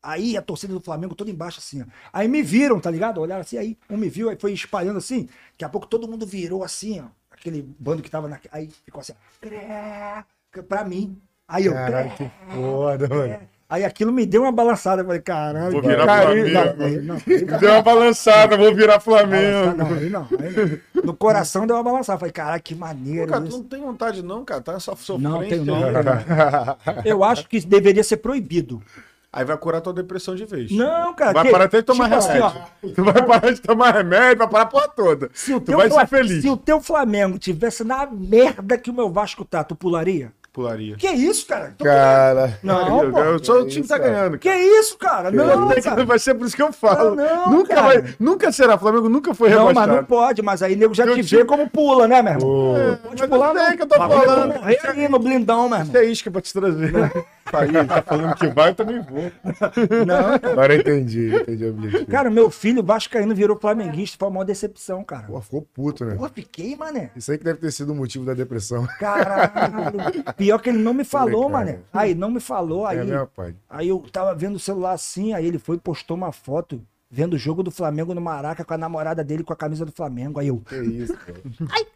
Aí 0.01 0.35
a 0.35 0.41
torcida 0.41 0.73
do 0.73 0.81
Flamengo 0.81 1.13
toda 1.15 1.29
embaixo, 1.29 1.59
assim, 1.59 1.81
ó. 1.83 1.85
Aí 2.11 2.27
me 2.27 2.41
viram, 2.41 2.79
tá 2.79 2.89
ligado? 2.91 3.21
Olharam 3.21 3.41
assim, 3.41 3.57
aí 3.57 3.77
um 3.89 3.95
me 3.95 4.09
viu, 4.09 4.29
aí 4.29 4.37
foi 4.37 4.51
espalhando 4.51 4.97
assim. 4.97 5.29
Daqui 5.51 5.63
a 5.63 5.69
pouco 5.69 5.87
todo 5.87 6.07
mundo 6.07 6.25
virou 6.25 6.63
assim, 6.63 6.99
ó. 6.99 7.05
Aquele 7.31 7.61
bando 7.79 8.01
que 8.01 8.09
tava 8.09 8.27
na. 8.27 8.39
Aí 8.51 8.69
ficou 8.83 8.99
assim, 8.99 9.13
ó. 9.13 10.23
Pra 10.67 10.83
mim. 10.83 11.21
Aí 11.47 11.67
eu. 11.67 11.73
Caralho, 11.73 12.09
que 12.15 12.31
foda, 12.53 13.07
mano. 13.07 13.39
Aí 13.69 13.83
aquilo 13.83 14.13
me 14.13 14.25
deu 14.25 14.43
uma 14.43 14.51
balançada. 14.51 15.01
Eu 15.01 15.05
falei, 15.05 15.19
caralho. 15.21 15.71
Vou 15.73 15.81
virar 15.81 16.05
cara, 16.05 16.21
Flamengo. 16.27 16.53
não, 16.53 16.85
aí 16.85 17.01
não, 17.01 17.15
aí 17.15 17.45
não. 17.45 17.57
Deu 17.59 17.71
uma 17.73 17.81
balançada, 17.81 18.55
vou 18.57 18.73
virar 18.73 18.99
Flamengo. 19.01 19.75
Não, 19.77 19.85
aí 19.87 20.09
não, 20.09 20.27
aí 20.31 20.81
não. 20.93 21.01
No 21.03 21.13
coração 21.13 21.67
deu 21.67 21.75
uma 21.75 21.83
balançada. 21.83 22.17
Falei, 22.17 22.31
caralho, 22.31 22.63
que 22.63 22.73
Pô, 22.73 22.79
maneiro. 22.81 23.29
cara, 23.31 23.43
tu 23.43 23.57
não 23.57 23.63
tem 23.63 23.81
vontade 23.81 24.23
não, 24.23 24.45
cara. 24.45 24.61
Tá 24.61 24.79
só 24.79 24.95
sofrência. 24.95 25.17
Não, 25.29 25.39
tenho 25.45 25.65
não. 25.65 25.75
aí. 25.75 27.01
Eu 27.03 27.23
acho 27.25 27.47
que 27.49 27.59
deveria 27.59 28.03
ser 28.05 28.17
proibido. 28.17 28.81
Aí 29.33 29.43
vai 29.43 29.57
curar 29.57 29.81
tua 29.81 29.91
depressão 29.93 30.33
de 30.33 30.45
vez. 30.45 30.71
Não, 30.71 31.13
cara. 31.13 31.33
Vai 31.33 31.43
que- 31.45 31.51
parar 31.51 31.65
até 31.65 31.77
de 31.79 31.83
tomar 31.83 32.05
tipo 32.05 32.15
assim, 32.15 32.27
remédio. 32.29 32.61
ó, 32.83 32.87
tu 32.95 33.03
vai 33.03 33.25
parar 33.25 33.51
de 33.53 33.61
tomar 33.61 33.93
remédio, 33.93 34.37
vai 34.37 34.47
parar 34.47 34.63
a 34.63 34.67
porra 34.67 34.87
toda. 34.87 35.29
se 35.33 35.53
o 35.53 35.59
tu 35.59 35.65
teu 35.65 35.77
vai 35.77 35.89
Fla- 35.89 36.01
ser 36.01 36.07
feliz. 36.07 36.41
Se 36.41 36.49
o 36.49 36.55
teu 36.55 36.79
Flamengo 36.81 37.37
tivesse 37.37 37.83
na 37.83 38.05
merda 38.09 38.77
que 38.77 38.89
o 38.89 38.93
meu 38.93 39.11
Vasco 39.11 39.43
tá, 39.43 39.61
tu 39.65 39.75
pularia? 39.75 40.31
Pularia. 40.57 40.95
Que 40.95 41.07
isso, 41.09 41.45
cara? 41.45 41.75
Tu- 41.77 41.83
Cara. 41.83 42.57
Não, 42.63 43.03
eu, 43.03 43.11
pô. 43.11 43.19
eu 43.19 43.43
sou 43.43 43.61
o 43.61 43.65
que 43.65 43.69
time 43.73 43.81
isso, 43.81 43.89
tá 43.93 43.99
cara. 43.99 44.09
ganhando. 44.11 44.39
Que 44.39 44.49
isso, 44.51 44.97
cara? 44.97 45.29
Não, 45.29 45.67
Vai 45.67 45.79
cara. 45.79 46.03
Vai 46.03 46.17
ser 46.17 46.33
por 46.33 46.47
isso 46.47 46.55
que 46.55 46.63
eu 46.63 46.73
falo. 46.73 47.13
Não, 47.15 47.51
nunca, 47.51 47.75
cara. 47.75 47.87
vai, 47.87 48.15
nunca 48.19 48.51
será. 48.51 48.75
Flamengo 48.75 49.07
nunca 49.07 49.35
foi 49.35 49.51
Não, 49.51 49.67
rebaixado. 49.67 49.87
mas 49.87 49.97
não 49.97 50.03
pode, 50.03 50.41
mas 50.41 50.63
aí 50.63 50.75
nego 50.75 50.95
já 50.95 51.05
Meu 51.05 51.13
te 51.13 51.21
vê 51.21 51.45
como 51.45 51.69
pula, 51.69 52.07
né, 52.07 52.23
meu 52.23 52.33
irmão? 52.33 52.49
Pô. 52.49 53.07
Pode 53.09 53.27
pular, 53.27 53.47
eu 53.49 53.53
não. 53.53 53.77
que 53.77 53.83
eu 53.83 53.87
tô 53.87 53.95
falando. 53.97 54.53
morrer 54.55 54.79
ali 54.87 55.07
no 55.07 55.19
blindão, 55.19 55.69
meu 55.69 55.77
Isso 55.77 55.89
irmão. 55.91 56.01
é 56.01 56.05
isca 56.05 56.31
pra 56.31 56.41
te 56.41 56.51
trazer. 56.51 56.91
Tá 57.51 58.01
falando 58.01 58.35
que 58.35 58.47
vai, 58.47 58.69
eu 58.69 58.75
também 58.75 59.01
vou. 59.01 59.31
Não, 60.05 60.51
Agora 60.51 60.73
eu 60.75 60.79
entendi, 60.81 61.33
entendi 61.35 61.65
o 61.65 61.69
objetivo. 61.69 62.05
Cara, 62.07 62.29
meu 62.29 62.49
filho 62.49 62.83
vascaíno 62.83 63.33
virou 63.33 63.57
flamenguista, 63.57 64.17
foi 64.19 64.27
uma 64.29 64.45
decepção, 64.45 65.03
cara. 65.03 65.27
Pô, 65.27 65.39
ficou 65.41 65.61
puto, 65.61 66.05
né? 66.05 66.15
Pô, 66.15 66.27
fiquei, 66.29 66.75
mané. 66.75 67.11
Isso 67.15 67.31
aí 67.31 67.37
que 67.37 67.43
deve 67.43 67.59
ter 67.59 67.71
sido 67.71 67.91
o 67.91 67.95
motivo 67.95 68.25
da 68.25 68.33
depressão. 68.33 68.85
Caralho. 68.99 69.53
Pior 70.35 70.59
que 70.59 70.69
ele 70.69 70.79
não 70.79 70.93
me 70.93 71.03
falou, 71.03 71.49
Falei, 71.49 71.73
mané. 71.73 71.79
Aí, 71.93 72.15
não 72.15 72.29
me 72.29 72.39
falou. 72.39 72.85
Aí, 72.85 72.97
É 72.99 73.03
meu 73.03 73.27
pai. 73.27 73.55
aí 73.69 73.87
eu 73.89 73.99
tava 74.11 74.33
vendo 74.35 74.55
o 74.55 74.59
celular 74.59 74.93
assim, 74.93 75.33
aí 75.33 75.45
ele 75.45 75.59
foi 75.59 75.75
e 75.77 75.79
postou 75.79 76.15
uma 76.17 76.31
foto 76.31 76.81
vendo 77.09 77.33
o 77.35 77.37
jogo 77.37 77.63
do 77.63 77.71
Flamengo 77.71 78.13
no 78.13 78.19
Maraca 78.21 78.65
com 78.65 78.73
a 78.73 78.77
namorada 78.77 79.23
dele 79.23 79.43
com 79.43 79.53
a 79.53 79.55
camisa 79.55 79.85
do 79.85 79.91
Flamengo. 79.91 80.39
Aí 80.39 80.49
eu, 80.49 80.61
Que 80.67 80.75
isso, 80.75 81.17
cara. 81.17 81.41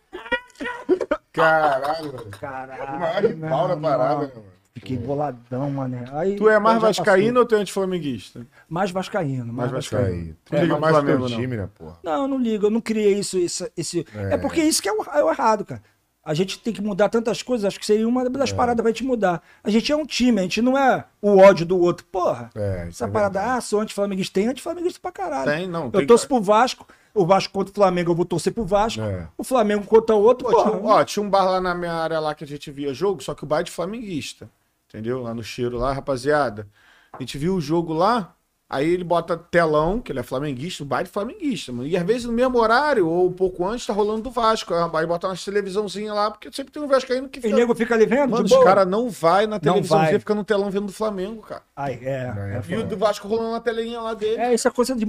Caralho, 1.34 2.12
velho. 2.12 2.28
O 2.28 2.30
caralho. 2.32 3.00
maior 3.00 3.24
rival 3.24 3.68
da 3.70 3.76
não, 3.76 3.82
parada, 3.82 4.22
né, 4.28 4.32
mano? 4.36 4.44
Fiquei 4.74 4.98
boladão, 4.98 5.69
mané. 5.69 6.06
Aí, 6.14 6.38
Tu 6.38 6.48
é 6.50 6.58
mais 6.58 6.82
vascaíno 6.82 7.27
passou. 7.33 7.40
ou 7.41 7.45
tu 7.45 7.56
é 7.56 7.59
anti-flamenguista? 7.59 8.48
Mais 8.69 8.90
vascaíno. 8.90 9.45
Mais, 9.48 9.69
Mais 9.69 9.72
vascaíno. 9.72 10.06
vascaíno. 10.06 10.27
Aí. 10.30 10.35
Tu 10.45 10.56
liga 10.56 10.66
é 10.66 10.67
mais 10.80 10.82
mais 10.82 10.95
Flamengo, 10.95 11.19
teu 11.27 11.30
não? 11.30 11.38
time, 11.41 11.58
né, 11.58 11.69
porra? 11.75 11.98
Não, 12.03 12.22
eu 12.22 12.27
não 12.27 12.38
ligo, 12.38 12.66
eu 12.67 12.69
não 12.72 12.80
criei 12.82 13.17
isso, 13.19 13.38
isso 13.38 13.67
esse. 13.75 14.06
É, 14.16 14.33
É. 14.35 14.38
porque 14.38 14.61
isso 14.61 14.82
que 14.82 14.88
é 14.88 14.93
o, 14.93 15.03
é 15.03 15.24
o 15.24 15.30
errado, 15.30 15.66
cara. 15.66 15.82
A 16.24 16.33
gente 16.35 16.59
tem 16.59 16.72
que 16.72 16.82
mudar 16.82 17.09
tantas 17.09 17.41
coisas, 17.41 17.66
acho 17.66 17.80
que 17.80 17.85
seria 17.85 18.08
uma 18.08 18.22
É. 18.24 18.30
das 18.30 18.51
paradas 18.53 18.82
pra 18.82 18.91
gente 18.91 19.03
mudar. 19.03 19.41
A 19.64 19.69
gente 19.69 19.91
é 19.91 19.95
um 19.95 20.06
time, 20.06 20.40
a 20.40 20.43
gente 20.43 20.61
não 20.61 20.77
é 20.77 21.03
o 21.22 21.38
ódio 21.40 21.66
do 21.66 21.77
outro. 21.80 22.06
Porra, 22.06 22.50
É, 22.56 22.83
isso 22.83 23.03
essa 23.03 23.06
é 23.06 23.08
parada, 23.09 23.40
verdade. 23.40 23.58
ah, 23.58 23.61
sou 23.61 23.82
anti-flamenguista, 23.82 24.33
tem 24.40 24.48
anti-flamenguista 24.48 25.00
pra 25.01 25.11
caralho. 25.11 25.51
Tem, 25.51 25.67
não. 25.67 25.85
eu 25.85 25.91
tem- 25.91 26.06
torço 26.08 26.27
pro 26.27 26.40
Vasco, 26.40 26.85
o 27.14 27.25
Vasco 27.25 27.51
contra 27.51 27.72
o 27.72 27.75
Flamengo, 27.75 28.11
eu 28.11 28.16
vou 28.16 28.24
torcer 28.24 28.53
pro 28.53 28.64
Vasco. 28.64 29.01
É. 29.01 29.27
O 29.38 29.43
Flamengo 29.43 29.83
contra 29.85 30.16
o 30.16 30.22
outro, 30.22 30.48
Pô, 30.48 30.53
tinha, 30.53 30.64
porra. 30.75 30.77
um- 30.80 30.85
ó, 31.00 31.03
tinha 31.03 31.24
um 31.25 31.30
bar 31.30 31.43
lá 31.43 31.59
na 31.59 31.74
minha 31.75 31.91
área 31.91 32.19
lá 32.19 32.33
que 32.35 32.43
a 32.43 32.48
gente 32.48 32.69
via 32.72 32.93
jogo, 32.93 33.22
só 33.22 33.33
que 33.33 33.43
o 33.43 33.48
bar 33.48 33.61
é 33.61 33.64
de 33.64 33.72
flamenguista. 33.72 34.48
Entendeu? 34.92 35.22
Lá 35.22 35.34
no 35.34 35.42
cheiro 35.44 35.78
lá, 35.78 35.94
rapaziada. 35.94 36.68
A 37.14 37.20
gente 37.22 37.38
viu 37.38 37.56
o 37.56 37.61
jogo 37.61 37.94
lá, 37.94 38.36
aí 38.70 38.90
ele 38.90 39.03
bota 39.06 39.38
telão, 39.38 40.00
que 40.02 40.11
ele 40.11 40.20
é 40.20 40.24
flamenguista, 40.24 40.84
o 40.84 40.95
é 40.95 41.03
de 41.03 41.10
flamenguista, 41.10 41.72
mano. 41.72 41.88
E 41.88 41.95
às 41.95 42.03
vezes 42.06 42.26
no 42.26 42.34
mesmo 42.34 42.58
horário, 42.60 43.08
ou 43.08 43.28
um 43.28 43.32
pouco 43.32 43.66
antes, 43.66 43.86
tá 43.86 43.94
rolando 43.94 44.24
do 44.24 44.32
Vasco. 44.32 44.74
Aí 44.74 45.06
bota 45.06 45.28
umas 45.28 45.44
televisãozinhas 45.45 46.14
lá, 46.14 46.30
porque 46.32 46.52
sempre 46.52 46.74
tem 46.74 46.82
um 46.82 46.88
Vascaíno 46.88 47.30
que 47.30 47.40
E 47.40 47.42
fica. 47.42 47.56
nego 47.56 47.74
fica 47.74 47.95
ali 47.95 48.06
vendo, 48.06 48.32
Mano, 48.32 48.44
de 48.45 48.53
os 48.53 48.64
caras 48.64 48.86
não 48.88 49.10
vai 49.10 49.48
na 49.48 49.60
televisãozinha, 49.60 50.11
vai. 50.11 50.20
fica 50.20 50.36
no 50.36 50.44
telão 50.44 50.70
vendo 50.70 50.88
do 50.88 50.94
Flamengo, 50.94 51.42
cara. 51.42 51.64
Ai, 51.76 52.00
é, 52.02 52.34
Não, 52.34 52.42
é 52.44 52.58
é, 52.58 52.64
E 52.70 52.76
o 52.78 52.84
do 52.86 52.98
Vasco 52.98 53.28
rolando 53.28 53.52
na 53.52 53.60
telinha 53.61 54.02
lá 54.02 54.14
dele. 54.14 54.42
é, 54.42 54.53
isso 54.53 54.68
é 54.68 54.72
coisa 54.72 54.94
de. 54.95 55.06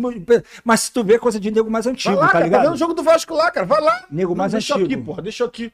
Mas 0.64 0.80
se 0.80 0.92
tu 0.92 1.02
vê, 1.02 1.14
é 1.14 1.18
coisa 1.18 1.40
de 1.40 1.50
nego 1.50 1.70
mais 1.70 1.84
Vai 1.84 1.94
antigo, 1.94 2.14
lá, 2.16 2.26
tá 2.26 2.32
cara, 2.32 2.38
tá 2.40 2.44
ligado? 2.44 2.62
vendo 2.62 2.74
o 2.74 2.76
jogo 2.76 2.94
do 2.94 3.02
Vasco 3.02 3.34
lá, 3.34 3.50
cara. 3.50 3.66
Vai 3.66 3.80
lá. 3.80 4.06
Nego 4.10 4.30
Não, 4.32 4.36
mais 4.38 4.52
deixa 4.52 4.74
antigo. 4.74 4.86
aqui, 4.92 4.96
porra, 5.04 5.22
deixa 5.22 5.44
aqui. 5.44 5.72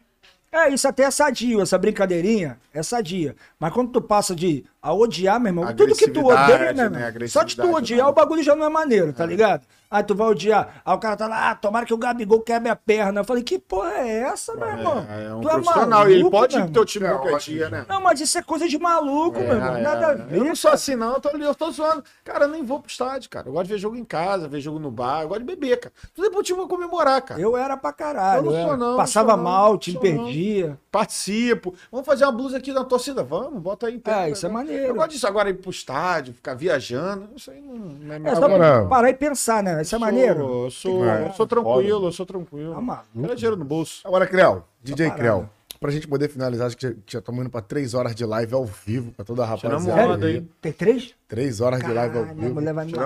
É, 0.50 0.70
isso 0.70 0.88
até 0.88 1.02
é 1.02 1.10
sadio, 1.10 1.60
essa 1.60 1.76
brincadeirinha 1.76 2.58
é 2.72 2.82
sadia. 2.82 3.36
Mas 3.60 3.72
quando 3.72 3.90
tu 3.92 4.00
passa 4.00 4.34
de 4.34 4.64
a 4.80 4.92
odiar, 4.92 5.38
meu 5.38 5.50
irmão, 5.50 5.76
tudo 5.76 5.94
que 5.94 6.10
tu 6.10 6.26
odeia, 6.26 6.72
né, 6.72 6.88
né? 6.88 7.12
Só 7.28 7.42
de 7.42 7.54
tu 7.54 7.74
odiar, 7.74 8.06
né? 8.06 8.10
o 8.10 8.14
bagulho 8.14 8.42
já 8.42 8.56
não 8.56 8.64
é 8.64 8.68
maneiro, 8.70 9.12
tá 9.12 9.26
ligado? 9.26 9.66
Aí 9.90 10.02
tu 10.02 10.14
vai 10.14 10.28
odiar. 10.28 10.82
Aí 10.84 10.94
o 10.94 10.98
cara 10.98 11.16
tá 11.16 11.26
lá, 11.26 11.50
ah, 11.50 11.54
tomara 11.54 11.86
que 11.86 11.94
o 11.94 11.96
Gabigol 11.98 12.40
quebre 12.40 12.68
a 12.68 12.76
perna. 12.76 13.20
Eu 13.20 13.24
falei, 13.24 13.42
que 13.42 13.58
porra 13.58 13.92
é 13.94 14.18
essa, 14.18 14.54
meu 14.54 14.68
irmão? 14.68 15.06
É, 15.08 15.24
é 15.24 15.34
um 15.34 15.40
tu 15.40 15.48
profissional. 15.48 16.10
e 16.10 16.12
ele 16.14 16.30
pode 16.30 16.58
ir 16.58 16.62
pro 16.64 16.72
teu 16.72 16.84
time 16.84 17.06
É, 17.06 17.10
qualquer 17.10 17.38
dia, 17.38 17.70
né? 17.70 17.86
Não, 17.88 18.00
mas 18.02 18.20
isso 18.20 18.36
é 18.36 18.42
coisa 18.42 18.68
de 18.68 18.78
maluco, 18.78 19.38
meu 19.40 19.54
irmão. 19.54 19.76
É, 19.76 19.80
Nada 19.80 20.02
é, 20.02 20.08
a 20.08 20.12
é. 20.12 20.14
ver. 20.16 20.38
Eu 20.38 20.44
não 20.44 20.54
sou 20.54 20.70
assim, 20.70 20.94
não. 20.94 21.14
Eu 21.14 21.20
tô, 21.20 21.30
ali, 21.30 21.42
eu 21.42 21.54
tô 21.54 21.70
zoando. 21.70 22.04
Cara, 22.22 22.44
eu 22.44 22.48
nem 22.48 22.62
vou 22.62 22.80
pro 22.80 22.90
estádio, 22.90 23.30
cara. 23.30 23.48
Eu 23.48 23.52
gosto 23.52 23.66
de 23.66 23.72
ver 23.72 23.78
jogo 23.78 23.96
em 23.96 24.04
casa, 24.04 24.46
ver 24.46 24.60
jogo 24.60 24.78
no 24.78 24.90
bar. 24.90 25.22
Eu 25.22 25.28
gosto 25.28 25.40
de 25.40 25.46
beber, 25.46 25.78
cara. 25.80 25.94
Tudo 26.14 26.26
é 26.26 26.30
pro 26.30 26.42
time 26.42 26.66
comemorar, 26.66 27.22
cara. 27.22 27.40
Eu 27.40 27.56
era 27.56 27.74
pra 27.76 27.92
caralho. 27.92 28.46
Eu 28.46 28.52
não 28.52 28.62
sou 28.68 28.76
não, 28.76 28.90
não 28.90 28.96
Passava 28.98 29.28
sou 29.30 29.36
não, 29.38 29.44
mal, 29.44 29.72
o 29.72 29.78
time 29.78 29.98
sou 29.98 30.04
não. 30.12 30.24
perdia. 30.24 30.78
Participo. 30.92 31.74
Vamos 31.90 32.04
fazer 32.06 32.24
uma 32.24 32.32
blusa 32.32 32.58
aqui 32.58 32.72
na 32.72 32.84
torcida? 32.84 33.22
Vamos, 33.22 33.60
bota 33.62 33.86
aí. 33.86 33.94
então. 33.94 34.12
É, 34.12 34.30
isso 34.30 34.44
é 34.44 34.48
maneiro. 34.50 34.84
Eu 34.84 34.94
gosto 34.94 35.10
disso 35.12 35.26
agora, 35.26 35.48
ir 35.48 35.54
pro 35.54 35.70
estádio, 35.70 36.34
ficar 36.34 36.54
viajando. 36.54 37.30
Isso 37.34 37.50
aí 37.50 37.60
não, 37.62 37.74
não 37.74 38.14
é 38.14 38.18
É 38.18 38.36
Agora- 38.36 38.86
parar 38.86 39.08
e 39.10 39.14
pensar, 39.14 39.62
né? 39.62 39.77
Isso 39.82 39.94
é 39.94 39.98
maneiro. 39.98 40.64
Eu 40.64 40.70
sou, 40.70 41.04
É, 41.04 41.26
eu 41.28 41.32
sou 41.32 41.46
tranquilo, 41.46 42.06
eu 42.06 42.12
sou 42.12 42.26
tranquilo. 42.26 42.74
Tá 42.74 42.80
maluco. 42.80 43.06
Quero 43.20 43.34
dinheiro 43.36 43.56
no 43.56 43.64
bolso. 43.64 44.00
Agora, 44.06 44.26
Creu, 44.26 44.64
DJ 44.82 45.06
parada. 45.10 45.20
Creu, 45.22 45.50
pra 45.80 45.90
gente 45.90 46.08
poder 46.08 46.28
finalizar, 46.28 46.66
acho 46.66 46.76
que 46.76 46.96
já- 47.06 47.18
estamos 47.18 47.40
indo 47.40 47.50
pra 47.50 47.60
três 47.60 47.94
horas 47.94 48.14
de 48.14 48.24
live 48.24 48.54
ao 48.54 48.64
vivo 48.64 49.12
pra 49.12 49.24
toda 49.24 49.44
a 49.44 49.56
Tiramos 49.56 49.84
rapaziada. 49.86 50.14
onda, 50.14 50.26
aí. 50.26 50.36
hein? 50.38 50.48
Tem 50.60 50.72
três? 50.72 51.14
Três 51.28 51.60
horas 51.60 51.80
de 51.80 51.92
live 51.92 52.18
ao 52.18 52.24
Caralho, 52.24 52.40
vivo. 52.40 52.60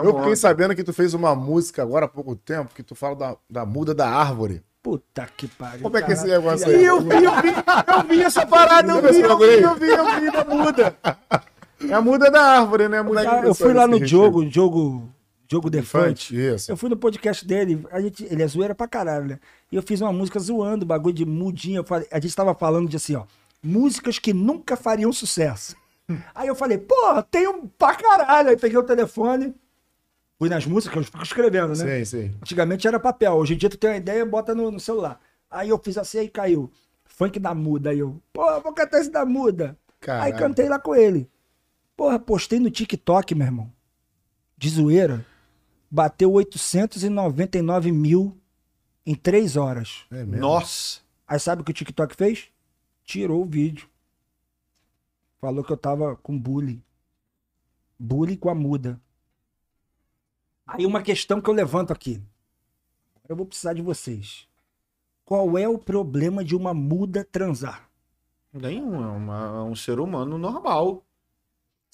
Eu 0.05 0.19
fiquei 0.19 0.37
sabendo 0.37 0.75
que 0.75 0.83
tu 0.85 0.93
fez 0.93 1.13
uma 1.15 1.35
música 1.35 1.83
agora 1.83 2.07
há 2.07 2.09
pouco 2.09 2.35
tempo, 2.37 2.71
que 2.75 2.83
tu 2.83 2.95
fala 2.95 3.15
da, 3.17 3.37
da 3.51 3.67
muda 3.67 3.95
da 3.95 4.09
árvore. 4.09 4.63
Puta 4.83 5.29
que 5.37 5.47
pariu. 5.47 5.83
Como 5.83 5.97
é 5.97 6.03
que 6.03 6.11
é 6.11 6.15
esse 6.15 6.25
caralho. 6.27 6.43
negócio 6.43 6.67
aí? 6.69 6.85
eu 6.85 7.01
vi, 7.01 7.09
eu 7.15 7.21
vi, 7.21 7.49
eu 7.87 8.03
vi 8.09 8.23
essa 8.23 8.45
parada, 8.45 8.93
eu 8.93 8.99
esse 9.09 9.23
vi, 9.23 9.29
eu 9.29 9.39
vi, 9.39 9.45
eu 9.63 9.75
vi, 9.77 9.87
eu 9.89 10.21
vi, 10.21 10.31
da 10.33 10.45
muda. 10.45 10.97
É 11.89 11.95
a 11.95 12.01
muda 12.01 12.31
da 12.31 12.41
árvore, 12.61 12.89
né? 12.89 12.99
A 12.99 13.03
muda 13.03 13.25
Cara, 13.25 13.43
que 13.43 13.49
eu 13.49 13.55
fui 13.57 13.73
lá 13.73 13.89
no 13.89 14.05
jogo, 14.07 14.49
jogo, 14.49 15.09
jogo 15.53 15.71
Defante. 15.71 16.35
Isso. 16.37 16.71
Eu 16.71 16.77
fui 16.77 16.89
no 16.89 16.97
podcast 16.97 17.47
dele, 17.47 17.85
a 17.91 18.01
gente, 18.01 18.25
ele 18.25 18.43
é 18.43 18.47
zoeira 18.47 18.75
pra 18.75 18.89
caralho, 18.89 19.27
né? 19.27 19.39
E 19.71 19.77
eu 19.77 19.83
fiz 19.83 20.01
uma 20.01 20.13
música 20.13 20.39
zoando, 20.41 20.85
bagulho 20.87 21.15
de 21.15 21.25
mudinha. 21.25 21.83
Falei- 21.85 22.09
a 22.11 22.19
gente 22.19 22.35
tava 22.35 22.55
falando 22.55 22.89
de 22.89 22.97
assim, 22.97 23.15
ó, 23.15 23.25
músicas 23.63 24.19
que 24.19 24.33
nunca 24.33 24.77
fariam 24.77 25.13
sucesso. 25.13 25.77
Aí 26.35 26.49
eu 26.49 26.55
falei, 26.55 26.79
porra, 26.79 27.23
tem 27.23 27.47
um 27.49 27.67
pra 27.67 27.95
caralho. 27.95 28.49
Aí 28.51 28.57
peguei 28.57 28.79
o 28.79 28.83
telefone, 28.83 29.55
fui 30.39 30.49
nas 30.49 30.67
músicas, 30.67 30.97
eu 30.97 31.05
fico 31.05 31.23
escrevendo, 31.23 31.69
né? 31.69 31.99
Sim, 31.99 32.05
sim. 32.05 32.35
Antigamente 32.41 32.87
era 32.89 32.99
papel, 32.99 33.33
hoje 33.35 33.55
em 33.55 33.57
dia 33.59 33.69
tu 33.71 33.77
tem 33.79 33.91
uma 33.91 33.97
ideia, 33.97 34.25
bota 34.27 34.55
no, 34.55 34.71
no 34.71 34.81
celular. 34.81 35.21
Aí 35.51 35.69
eu 35.69 35.79
fiz 35.79 35.99
assim, 35.99 36.19
aí 36.19 36.29
caiu. 36.29 36.71
Funk 37.05 37.39
da 37.39 37.55
muda. 37.55 37.91
Aí 37.91 37.99
eu, 37.99 38.21
pô, 38.33 38.59
vou 38.61 38.73
cantar 38.73 38.99
esse 39.01 39.11
da 39.11 39.25
muda. 39.27 39.77
Aí 40.01 40.07
Caralho. 40.07 40.37
cantei 40.39 40.69
lá 40.69 40.79
com 40.79 40.95
ele. 40.95 41.29
Porra, 41.95 42.19
postei 42.19 42.59
no 42.59 42.71
TikTok, 42.71 43.35
meu 43.35 43.47
irmão. 43.47 43.71
De 44.57 44.71
zoeira. 44.71 45.25
Bateu 45.95 46.33
899 46.33 47.93
mil 47.93 48.41
em 49.05 49.15
três 49.15 49.57
horas. 49.59 50.07
É 50.11 50.25
mesmo. 50.25 50.39
Nossa. 50.39 51.01
Aí 51.29 51.39
sabe 51.39 51.61
o 51.61 51.65
que 51.67 51.71
o 51.71 51.75
TikTok 51.75 52.17
fez? 52.17 52.49
Tirou 53.05 53.43
o 53.43 53.47
vídeo. 53.47 53.87
Falou 55.39 55.63
que 55.63 55.71
eu 55.71 55.77
tava 55.77 56.17
com 56.17 56.39
bullying. 56.39 56.83
Bullying 57.99 58.37
com 58.37 58.49
a 58.49 58.55
muda. 58.55 58.99
Aí 60.67 60.87
uma 60.87 61.03
questão 61.03 61.43
que 61.43 61.51
eu 61.51 61.55
levanto 61.55 61.93
aqui. 61.93 62.23
Eu 63.29 63.37
vou 63.37 63.45
precisar 63.45 63.75
de 63.75 63.83
vocês. 63.83 64.49
Qual 65.27 65.59
é 65.59 65.69
o 65.69 65.77
problema 65.79 66.43
de 66.43 66.57
uma 66.57 66.73
muda 66.73 67.23
transar? 67.23 67.87
Nenhum, 68.51 68.95
é, 69.03 69.07
uma- 69.09 69.47
é 69.59 69.63
um 69.63 69.75
ser 69.77 70.01
humano 70.01 70.39
normal. 70.39 71.05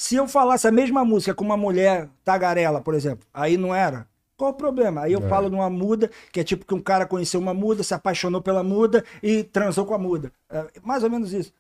Se 0.01 0.15
eu 0.15 0.29
falasse 0.29 0.69
a 0.69 0.71
mesma 0.71 1.05
música 1.05 1.35
com 1.35 1.45
uma 1.45 1.57
mulher 1.57 2.09
tagarela, 2.25 2.81
por 2.81 2.95
exemplo, 2.95 3.27
aí 3.35 3.57
não 3.57 3.75
era? 3.75 4.07
Qual 4.37 4.53
o 4.53 4.55
problema? 4.55 5.03
Aí 5.03 5.13
eu 5.13 5.19
É. 5.21 5.29
falo 5.29 5.51
de 5.51 5.57
uma 5.57 5.69
muda, 5.69 6.09
que 6.31 6.39
é 6.39 6.45
tipo 6.45 6.65
que 6.65 6.73
um 6.73 6.81
cara 6.81 7.05
conheceu 7.05 7.41
uma 7.41 7.53
muda, 7.53 7.83
se 7.83 7.93
apaixonou 7.93 8.41
pela 8.41 8.63
muda 8.63 9.05
e 9.21 9.43
transou 9.43 9.85
com 9.85 9.95
a 9.95 9.99
muda. 9.99 10.33
É 10.49 10.67
mais 10.85 11.03
ou 11.03 11.11
menos 11.11 11.33
isso. 11.33 11.53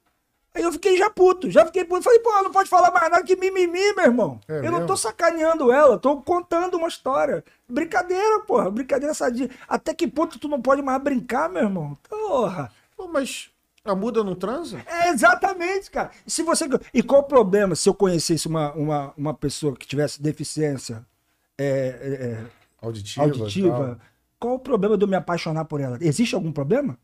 Aí 0.55 0.62
eu 0.62 0.70
fiquei 0.70 0.97
já 0.97 1.10
puto, 1.10 1.50
já 1.50 1.67
fiquei 1.67 1.84
puto. 1.84 2.05
Falei, 2.05 2.20
pô, 2.20 2.31
não 2.42 2.52
pode 2.52 2.70
falar 2.70 2.92
mais 2.92 3.10
nada 3.10 3.25
que 3.25 3.34
mimimi, 3.34 3.92
meu 3.97 4.05
irmão. 4.05 4.41
É 4.47 4.58
eu 4.58 4.62
não 4.67 4.73
mesmo? 4.75 4.86
tô 4.86 4.97
sacaneando 4.97 5.73
ela, 5.73 5.99
tô 5.99 6.18
contando 6.23 6.76
uma 6.76 6.86
história. 6.89 7.44
Brincadeira, 7.68 8.41
porra, 8.47 8.70
brincadeira 8.70 9.12
sadia. 9.15 9.50
Até 9.68 9.92
que 9.92 10.07
ponto 10.07 10.39
tu 10.39 10.47
não 10.47 10.62
pode 10.62 10.81
mais 10.81 11.02
brincar, 11.02 11.49
meu 11.50 11.65
irmão? 11.65 11.99
Porra. 12.08 12.70
Pô, 12.97 13.08
mas 13.08 13.50
a 13.91 13.94
muda 13.94 14.23
não 14.25 14.34
transa? 14.34 14.81
É, 14.86 15.10
exatamente, 15.10 15.91
cara. 15.91 16.10
E, 16.26 16.31
se 16.31 16.42
você... 16.42 16.67
e 16.92 17.02
qual 17.02 17.20
o 17.20 17.25
problema 17.25 17.75
se 17.75 17.89
eu 17.89 17.94
conhecesse 17.94 18.47
uma, 18.47 18.73
uma, 18.73 19.12
uma 19.17 19.34
pessoa 19.34 19.75
que 19.76 19.86
tivesse 19.86 20.23
deficiência 20.23 21.05
é, 21.58 21.67
é, 21.67 22.47
Auditiva. 22.81 23.25
auditiva? 23.25 23.99
Qual 24.39 24.55
o 24.55 24.58
problema 24.58 24.97
de 24.97 25.05
eu 25.05 25.08
me 25.08 25.17
apaixonar 25.17 25.65
por 25.65 25.81
ela? 25.81 25.99
Existe 26.00 26.34
algum 26.34 26.52
problema? 26.52 26.97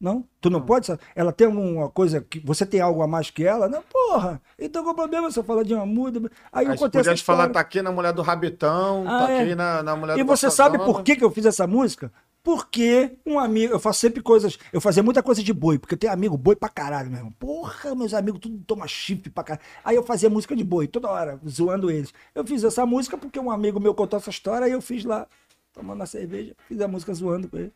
Não? 0.00 0.24
Tu 0.40 0.48
Hum. 0.48 0.52
não 0.52 0.62
pode? 0.62 0.86
sabe? 0.86 1.00
Ela 1.14 1.30
tem 1.30 1.46
alguma 1.46 1.88
coisa 1.90 2.22
que. 2.22 2.40
Você 2.40 2.64
tem 2.64 2.80
algo 2.80 3.02
a 3.02 3.06
mais 3.06 3.30
que 3.30 3.44
ela? 3.44 3.68
Não, 3.68 3.82
porra. 3.82 4.40
Então 4.58 4.82
qual 4.82 4.94
o 4.94 4.96
problema 4.96 5.30
se 5.30 5.38
eu 5.38 5.44
falar 5.44 5.62
de 5.62 5.74
uma 5.74 5.84
muda? 5.84 6.30
Aí 6.50 6.64
eu 6.64 6.72
Aí 6.72 6.78
contei 6.78 7.00
essa 7.02 7.10
podia 7.10 7.24
falar, 7.24 7.44
história. 7.44 7.52
taquei 7.52 7.82
na 7.82 7.92
mulher 7.92 8.12
do 8.14 8.22
rabetão, 8.22 9.04
Ah, 9.06 9.20
taquei 9.26 9.52
é. 9.52 9.54
na, 9.54 9.82
na 9.82 9.94
mulher 9.94 10.18
E 10.18 10.24
do 10.24 10.26
você 10.26 10.50
sabe 10.50 10.78
por 10.78 11.02
que, 11.02 11.14
que 11.16 11.22
eu 11.22 11.30
fiz 11.30 11.44
essa 11.44 11.66
música? 11.66 12.10
Porque 12.42 13.18
um 13.26 13.38
amigo, 13.38 13.74
eu 13.74 13.78
faço 13.78 14.00
sempre 14.00 14.22
coisas, 14.22 14.58
eu 14.72 14.80
fazia 14.80 15.02
muita 15.02 15.22
coisa 15.22 15.42
de 15.42 15.52
boi, 15.52 15.78
porque 15.78 15.94
eu 15.94 15.98
tenho 15.98 16.12
amigo 16.12 16.38
boi 16.38 16.56
pra 16.56 16.70
caralho, 16.70 17.10
meu 17.10 17.18
irmão. 17.18 17.32
Porra, 17.32 17.94
meus 17.94 18.14
amigos 18.14 18.40
tudo 18.40 18.58
toma 18.66 18.88
chifre 18.88 19.28
pra 19.28 19.44
caralho. 19.44 19.66
Aí 19.84 19.94
eu 19.96 20.02
fazia 20.02 20.30
música 20.30 20.56
de 20.56 20.64
boi, 20.64 20.88
toda 20.88 21.10
hora, 21.10 21.38
zoando 21.46 21.90
eles. 21.90 22.14
Eu 22.34 22.44
fiz 22.46 22.64
essa 22.64 22.86
música 22.86 23.18
porque 23.18 23.38
um 23.38 23.50
amigo 23.50 23.78
meu 23.78 23.94
contou 23.94 24.18
essa 24.18 24.30
história, 24.30 24.64
aí 24.64 24.72
eu 24.72 24.80
fiz 24.80 25.04
lá, 25.04 25.26
tomando 25.72 26.02
a 26.02 26.06
cerveja, 26.06 26.54
fiz 26.66 26.80
a 26.80 26.88
música 26.88 27.12
zoando 27.12 27.48
com 27.48 27.58
ele. 27.58 27.72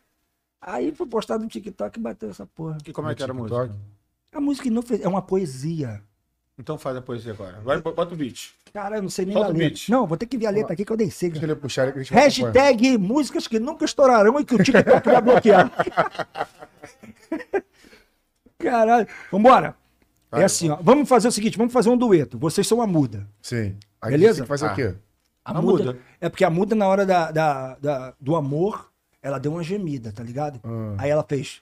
Aí 0.59 0.91
foi 0.91 1.05
postado 1.05 1.43
no 1.43 1.49
TikTok 1.49 1.99
e 1.99 2.01
bateu 2.01 2.31
essa 2.31 2.47
porra. 2.47 2.79
E 2.87 2.91
como 2.91 3.07
é 3.09 3.13
que 3.13 3.21
era 3.21 3.31
a 3.31 3.35
música? 3.35 3.67
TikTok. 3.67 3.81
A 4.31 4.41
música 4.41 4.69
não 4.71 4.81
fez, 4.81 5.01
é 5.01 5.07
uma 5.07 5.21
poesia. 5.21 6.01
Então 6.57 6.77
faz 6.77 6.95
a 6.95 7.01
poesia 7.01 7.33
agora. 7.33 7.59
Vai, 7.61 7.81
bota 7.81 8.13
o 8.13 8.17
beat. 8.17 8.51
Cara, 8.73 8.97
eu 8.97 9.01
não 9.01 9.09
sei 9.09 9.25
nem 9.25 9.33
Solta 9.33 9.49
a 9.49 9.53
letra. 9.53 9.69
beat. 9.69 9.89
Não, 9.89 10.07
vou 10.07 10.17
ter 10.17 10.25
que 10.25 10.37
ver 10.37 10.47
a 10.47 10.51
letra 10.51 10.73
aqui 10.73 10.85
que 10.85 10.91
eu 10.91 10.97
nem 10.97 11.09
sei. 11.09 11.29
Deixa 11.29 11.45
ele 11.45 11.55
puxar 11.55 11.91
que. 11.91 11.99
Hashtag 12.13 12.97
músicas 12.97 13.47
que 13.47 13.59
nunca 13.59 13.83
estourarão 13.85 14.39
e 14.39 14.45
que 14.45 14.55
o 14.55 14.63
TikTok 14.63 15.05
vai 15.09 15.21
bloquear. 15.21 15.71
Caralho. 18.57 19.07
Vambora. 19.31 19.75
É 20.31 20.37
Vai, 20.37 20.43
assim, 20.45 20.69
ó. 20.69 20.77
Vamos 20.81 21.07
fazer 21.09 21.27
o 21.27 21.31
seguinte, 21.31 21.57
vamos 21.57 21.73
fazer 21.73 21.89
um 21.89 21.97
dueto. 21.97 22.37
Vocês 22.37 22.67
são 22.67 22.81
a 22.81 22.87
muda. 22.87 23.27
Sim. 23.41 23.77
Aí 24.01 24.11
Beleza? 24.11 24.35
Tem 24.35 24.43
que 24.43 24.47
fazer 24.47 24.67
Ah. 24.67 24.71
o 24.71 24.75
quê? 24.75 24.95
A 25.43 25.51
A 25.57 25.61
muda, 25.61 25.83
muda. 25.85 25.99
É 26.19 26.29
porque 26.29 26.43
a 26.43 26.49
muda, 26.49 26.75
na 26.75 26.87
hora 26.87 27.05
da, 27.05 27.31
da- 27.31 27.75
da- 27.75 28.13
do 28.19 28.35
amor, 28.35 28.89
ela 29.21 29.39
deu 29.39 29.51
uma 29.51 29.63
gemida, 29.63 30.11
tá 30.11 30.23
ligado? 30.23 30.59
Ah. 30.63 30.95
Aí 30.97 31.09
ela 31.09 31.23
fez. 31.23 31.61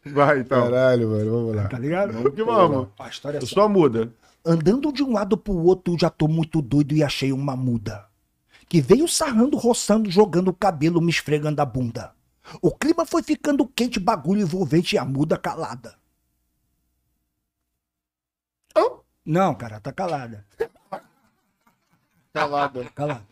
Vai, 0.06 0.40
então. 0.40 0.64
Caralho, 0.64 1.10
mano. 1.10 1.30
Vamos 1.30 1.56
lá. 1.56 1.68
Tá 1.68 1.78
ligado? 1.78 2.12
Vamos 2.12 2.34
que 2.34 2.42
vamos. 2.42 2.88
A 2.98 3.08
história 3.08 3.38
é 3.38 3.42
Eu 3.42 3.46
só. 3.46 3.54
sou 3.54 3.62
a 3.64 3.68
muda. 3.68 4.12
Andando 4.44 4.92
de 4.92 5.02
um 5.02 5.12
lado 5.12 5.36
pro 5.38 5.54
outro, 5.54 5.96
já 5.98 6.10
tô 6.10 6.28
muito 6.28 6.60
doido 6.60 6.94
e 6.94 7.02
achei 7.02 7.32
uma 7.32 7.56
muda. 7.56 8.06
Que 8.68 8.80
veio 8.80 9.08
sarrando, 9.08 9.56
roçando, 9.56 10.10
jogando 10.10 10.48
o 10.48 10.54
cabelo, 10.54 11.00
me 11.00 11.10
esfregando 11.10 11.62
a 11.62 11.64
bunda. 11.64 12.12
O 12.60 12.70
clima 12.70 13.06
foi 13.06 13.22
ficando 13.22 13.66
quente, 13.66 13.98
bagulho 13.98 14.42
envolvente 14.42 14.96
e 14.96 14.98
a 14.98 15.04
muda 15.04 15.38
calada. 15.38 15.94
Não, 19.24 19.54
cara, 19.54 19.80
tá 19.80 19.90
calada. 19.90 20.44
Calada. 22.34 22.84
Calada. 22.94 23.22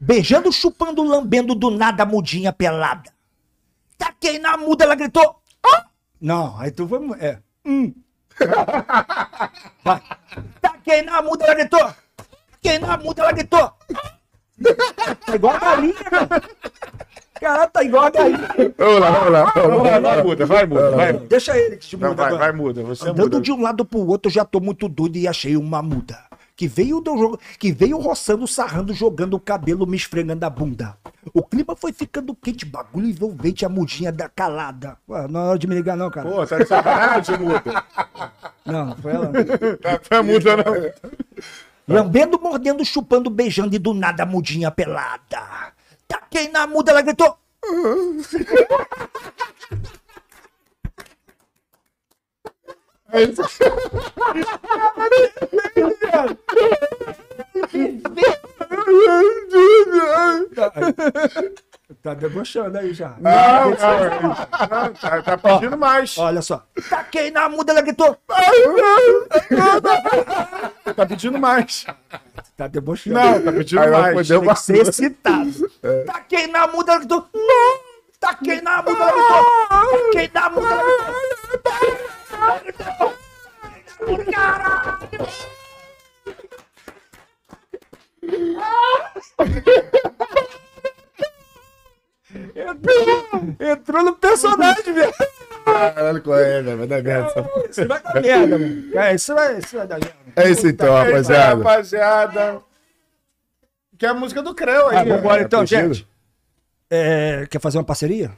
Beijando, 0.00 0.50
chupando, 0.50 1.02
lambendo, 1.02 1.54
do 1.54 1.70
nada 1.70 2.04
a 2.04 2.06
mudinha 2.06 2.50
pelada. 2.50 3.11
Taquei 4.02 4.38
na 4.38 4.56
muda, 4.56 4.84
ela 4.84 4.94
gritou. 4.96 5.36
"Ah!" 5.64 5.84
Não, 6.20 6.58
aí 6.58 6.70
tu 6.72 6.88
foi. 6.88 6.98
É. 7.20 7.38
Hum. 7.64 7.94
Vai. 9.84 10.02
Taquei 10.60 11.02
na 11.02 11.22
muda, 11.22 11.44
ela 11.44 11.54
gritou. 11.54 11.92
Taquei 12.50 12.78
na 12.80 12.96
muda, 12.96 13.22
ela 13.22 13.32
gritou. 13.32 13.72
Tá 15.26 15.34
igual 15.34 15.54
a 15.54 15.58
galinha, 15.58 15.94
cara. 15.94 16.42
Caralho, 17.40 17.70
tá 17.70 17.82
igual 17.82 18.04
a 18.04 18.10
galinha. 18.10 18.48
Vamos 18.78 19.00
lá, 19.00 19.10
vamos 19.10 19.32
lá. 19.32 19.52
Vamos 19.54 19.82
lá. 19.84 19.98
Vai, 20.00 20.22
muda, 20.22 20.46
vai, 20.46 20.66
muda. 20.66 20.90
Vai, 20.92 21.12
Deixa 21.12 21.56
ele 21.58 21.76
que 21.76 21.86
te 21.88 21.96
Não, 21.96 22.10
muda 22.10 22.22
vai, 22.22 22.32
agora. 22.32 22.52
vai, 22.52 22.60
muda. 22.60 22.82
Você 22.84 23.08
Andando 23.08 23.34
muda. 23.34 23.40
de 23.40 23.52
um 23.52 23.60
lado 23.62 23.84
pro 23.84 24.00
outro, 24.06 24.28
eu 24.30 24.34
já 24.34 24.44
tô 24.44 24.60
muito 24.60 24.88
doido 24.88 25.16
e 25.16 25.26
achei 25.28 25.56
uma 25.56 25.82
muda. 25.82 26.18
Que 26.54 26.68
veio 26.68 27.00
do 27.00 27.16
jogo, 27.16 27.40
que 27.58 27.72
veio 27.72 27.98
roçando, 27.98 28.46
sarrando, 28.46 28.92
jogando 28.92 29.34
o 29.34 29.40
cabelo, 29.40 29.86
me 29.86 29.96
esfregando 29.96 30.44
a 30.44 30.50
bunda. 30.50 30.96
O 31.32 31.42
clima 31.42 31.74
foi 31.74 31.92
ficando 31.92 32.34
quente, 32.34 32.64
bagulho 32.64 33.08
envolvente, 33.08 33.64
a 33.64 33.68
mudinha 33.68 34.12
da 34.12 34.28
calada. 34.28 34.96
Ué, 35.08 35.26
não 35.28 35.40
é 35.40 35.44
hora 35.44 35.58
de 35.58 35.66
me 35.66 35.74
ligar, 35.74 35.96
não, 35.96 36.10
cara. 36.10 36.30
Pô, 36.30 36.46
tá 36.46 36.58
de 36.58 36.66
sacanagem, 36.66 37.38
muda. 37.38 37.84
Não, 38.66 38.86
não 38.86 38.96
foi 38.96 39.12
ela. 39.12 39.32
Tá, 39.80 39.98
tá 39.98 40.22
muda, 40.22 40.56
não. 40.56 40.64
Lambendo, 41.88 42.38
mordendo, 42.40 42.84
chupando, 42.84 43.30
beijando 43.30 43.74
e 43.74 43.78
do 43.78 43.94
nada 43.94 44.22
a 44.22 44.26
mudinha 44.26 44.70
pelada. 44.70 45.72
Taquei 46.06 46.48
na 46.48 46.66
muda, 46.66 46.92
ela 46.92 47.02
gritou. 47.02 47.36
Tá 62.02 62.14
debochando 62.14 62.78
aí 62.78 62.94
já. 62.94 63.14
Não, 63.20 63.70
não, 63.70 64.28
não, 64.28 64.94
tá, 64.94 65.22
tá 65.22 65.38
pedindo 65.38 65.76
mais. 65.76 66.16
Olha 66.18 66.40
só. 66.42 66.64
Taquei 66.88 67.30
na 67.30 67.48
muda, 67.48 67.72
ela 67.72 67.82
gritou. 67.82 68.16
Tá 70.96 71.06
pedindo 71.06 71.38
mais. 71.38 71.86
Tá 72.56 72.66
debochando. 72.66 73.14
Não, 73.14 73.42
tá 73.42 73.52
pedindo 73.52 73.82
Aí 73.82 73.90
mais. 73.90 74.28
Tem 74.28 74.40
que 74.40 74.56
ser 74.56 74.88
excitado. 74.88 75.70
Taquei 76.06 76.46
na 76.48 76.66
muda, 76.66 76.92
ela 76.92 77.00
gritou. 77.00 77.28
Não! 77.34 77.80
Taquei 78.18 78.60
na 78.60 78.82
muda, 78.82 78.90
ela 78.90 79.12
gritou. 79.12 79.44
Taquei 79.68 80.30
na 80.32 80.50
muda, 80.50 80.68
ela 80.68 80.82
gritou. 80.82 82.11
Caralho! 84.32 85.26
Entrou, 92.54 93.56
entrou 93.60 94.04
no 94.04 94.14
personagem, 94.16 94.92
velho. 94.94 95.12
Caralho, 95.64 96.22
qual 96.22 96.38
é, 96.38 96.62
velho? 96.62 96.78
Vai 96.78 96.86
dar 96.86 97.02
merda. 97.02 97.50
Isso 97.70 97.86
vai 97.86 98.02
dar 98.02 98.20
merda, 98.22 98.58
mano. 98.58 98.96
É, 98.98 99.14
isso 99.14 99.34
vai, 99.34 99.58
isso 99.58 99.76
vai 99.76 99.86
dar 99.86 99.98
merda. 100.00 100.16
É 100.36 100.50
isso 100.50 100.66
então, 100.66 100.96
É 100.96 101.00
aí, 101.00 101.06
rapaziada. 101.08 101.56
rapaziada. 101.62 102.62
Que 103.98 104.06
é 104.06 104.08
a 104.08 104.14
música 104.14 104.42
do 104.42 104.54
Creu 104.54 104.88
aí. 104.88 104.96
Ah, 104.96 105.04
vambora 105.04 105.42
é 105.42 105.44
então, 105.44 105.60
pedido? 105.60 105.94
gente. 105.94 106.08
É, 106.90 107.46
quer 107.50 107.60
fazer 107.60 107.78
uma 107.78 107.84
parceria? 107.84 108.32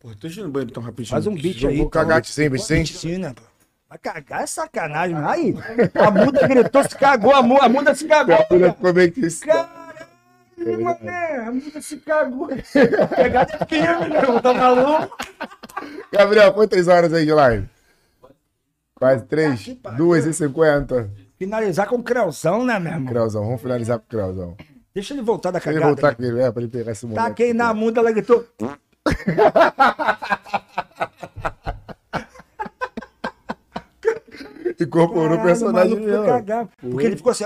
Pô, 0.00 0.10
deixa 0.20 0.40
eu 0.40 0.44
ir 0.44 0.46
no 0.46 0.52
banheiro 0.52 0.72
tão 0.72 0.82
rapidinho. 0.82 1.08
Faz 1.10 1.26
um 1.26 1.34
beat 1.34 1.64
aí, 1.64 1.78
Vou 1.78 1.90
cagar 1.90 2.24
sim. 2.24 2.56
Sim, 2.86 3.18
né? 3.18 3.32
pô? 3.34 3.42
Vai 3.88 3.98
cagar 3.98 4.42
é 4.42 4.46
sacanagem. 4.46 5.16
Aí, 5.16 5.54
a 5.94 6.10
muda 6.10 6.46
gritou, 6.46 6.82
se 6.84 6.94
cagou, 6.96 7.32
a 7.32 7.42
muda, 7.42 7.64
a 7.64 7.68
muda 7.68 7.94
se 7.94 8.06
cagou. 8.06 8.34
A 8.36 8.46
mulher 8.50 8.74
ficou 8.74 8.92
meio 8.94 9.10
que 9.12 9.20
isso. 9.26 9.44
Caralho, 9.46 10.84
mané, 10.84 11.36
a 11.46 11.50
muda 11.50 11.80
se 11.80 11.96
cagou. 11.96 12.48
Pegada 13.16 13.58
é 13.58 13.64
firme, 13.64 14.08
meu, 14.10 14.40
tá 14.42 14.52
maluco? 14.52 15.16
Gabriel, 16.12 16.52
quantas 16.52 16.86
horas 16.86 17.12
aí 17.14 17.24
de 17.24 17.32
live? 17.32 17.66
Quase 18.94 19.24
três? 19.24 19.66
Duas 19.96 20.26
e 20.26 20.34
cinquenta. 20.34 21.10
Finalizar 21.38 21.86
com 21.88 21.96
o 21.96 22.02
Creuzão, 22.02 22.64
né, 22.66 22.78
meu 22.78 22.92
irmão? 22.92 23.06
Creuzão, 23.12 23.44
vamos 23.44 23.62
finalizar 23.62 23.98
com 23.98 24.04
o 24.04 24.08
Creuzão. 24.08 24.56
Deixa 24.92 25.14
ele 25.14 25.22
voltar 25.22 25.50
da 25.50 25.60
Pra 25.60 25.70
ele 25.70 25.80
cagada. 25.80 25.94
voltar 25.94 26.08
aqui, 26.10 26.40
é, 26.40 26.50
pra 26.50 26.60
ele 26.62 26.70
pegar 26.70 26.92
esse 26.92 27.06
momento. 27.06 27.24
Taquei 27.24 27.54
na 27.54 27.72
muda, 27.72 28.00
ela 28.00 28.10
gritou. 28.12 28.44
Incorporou 34.80 35.38
o 35.38 35.42
personagem 35.42 35.98
mesmo. 35.98 36.24
cagar. 36.24 36.68
Porque 36.80 37.06
ele 37.06 37.16
ficou 37.16 37.32
assim, 37.32 37.44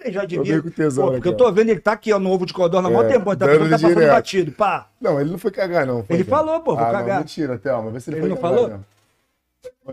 ele 0.00 0.12
já 0.14 0.24
devia. 0.24 0.62
com 0.62 0.70
tesão, 0.70 1.06
Pô, 1.06 1.12
porque 1.12 1.28
eu 1.28 1.32
cara? 1.36 1.44
tô 1.44 1.52
vendo 1.52 1.68
ele 1.70 1.80
tá 1.80 1.92
aqui, 1.92 2.12
ó, 2.12 2.18
no 2.18 2.30
ovo 2.30 2.46
de 2.46 2.52
codorna, 2.54 2.88
há 2.88 2.92
mó 2.92 3.02
É, 3.02 3.08
tempo, 3.08 3.24
tá, 3.36 3.46
dando 3.46 3.64
tá 3.64 3.70
passando 3.78 4.06
batido, 4.06 4.52
pá. 4.52 4.88
Não, 5.00 5.20
ele 5.20 5.30
não 5.30 5.38
foi 5.38 5.50
cagar, 5.50 5.86
não. 5.86 6.04
foi, 6.04 6.16
Ele 6.16 6.24
cara. 6.24 6.36
falou, 6.36 6.60
pô, 6.60 6.74
vou 6.76 6.84
ah, 6.84 6.90
cagar. 6.90 7.14
Não, 7.16 7.20
mentira, 7.20 7.58
Thelma. 7.58 7.90
Vê 7.90 8.00
se 8.00 8.10
ele, 8.10 8.20
Ele 8.20 8.28
não 8.28 8.36
falou? 8.36 8.68
mesmo. 8.68 8.84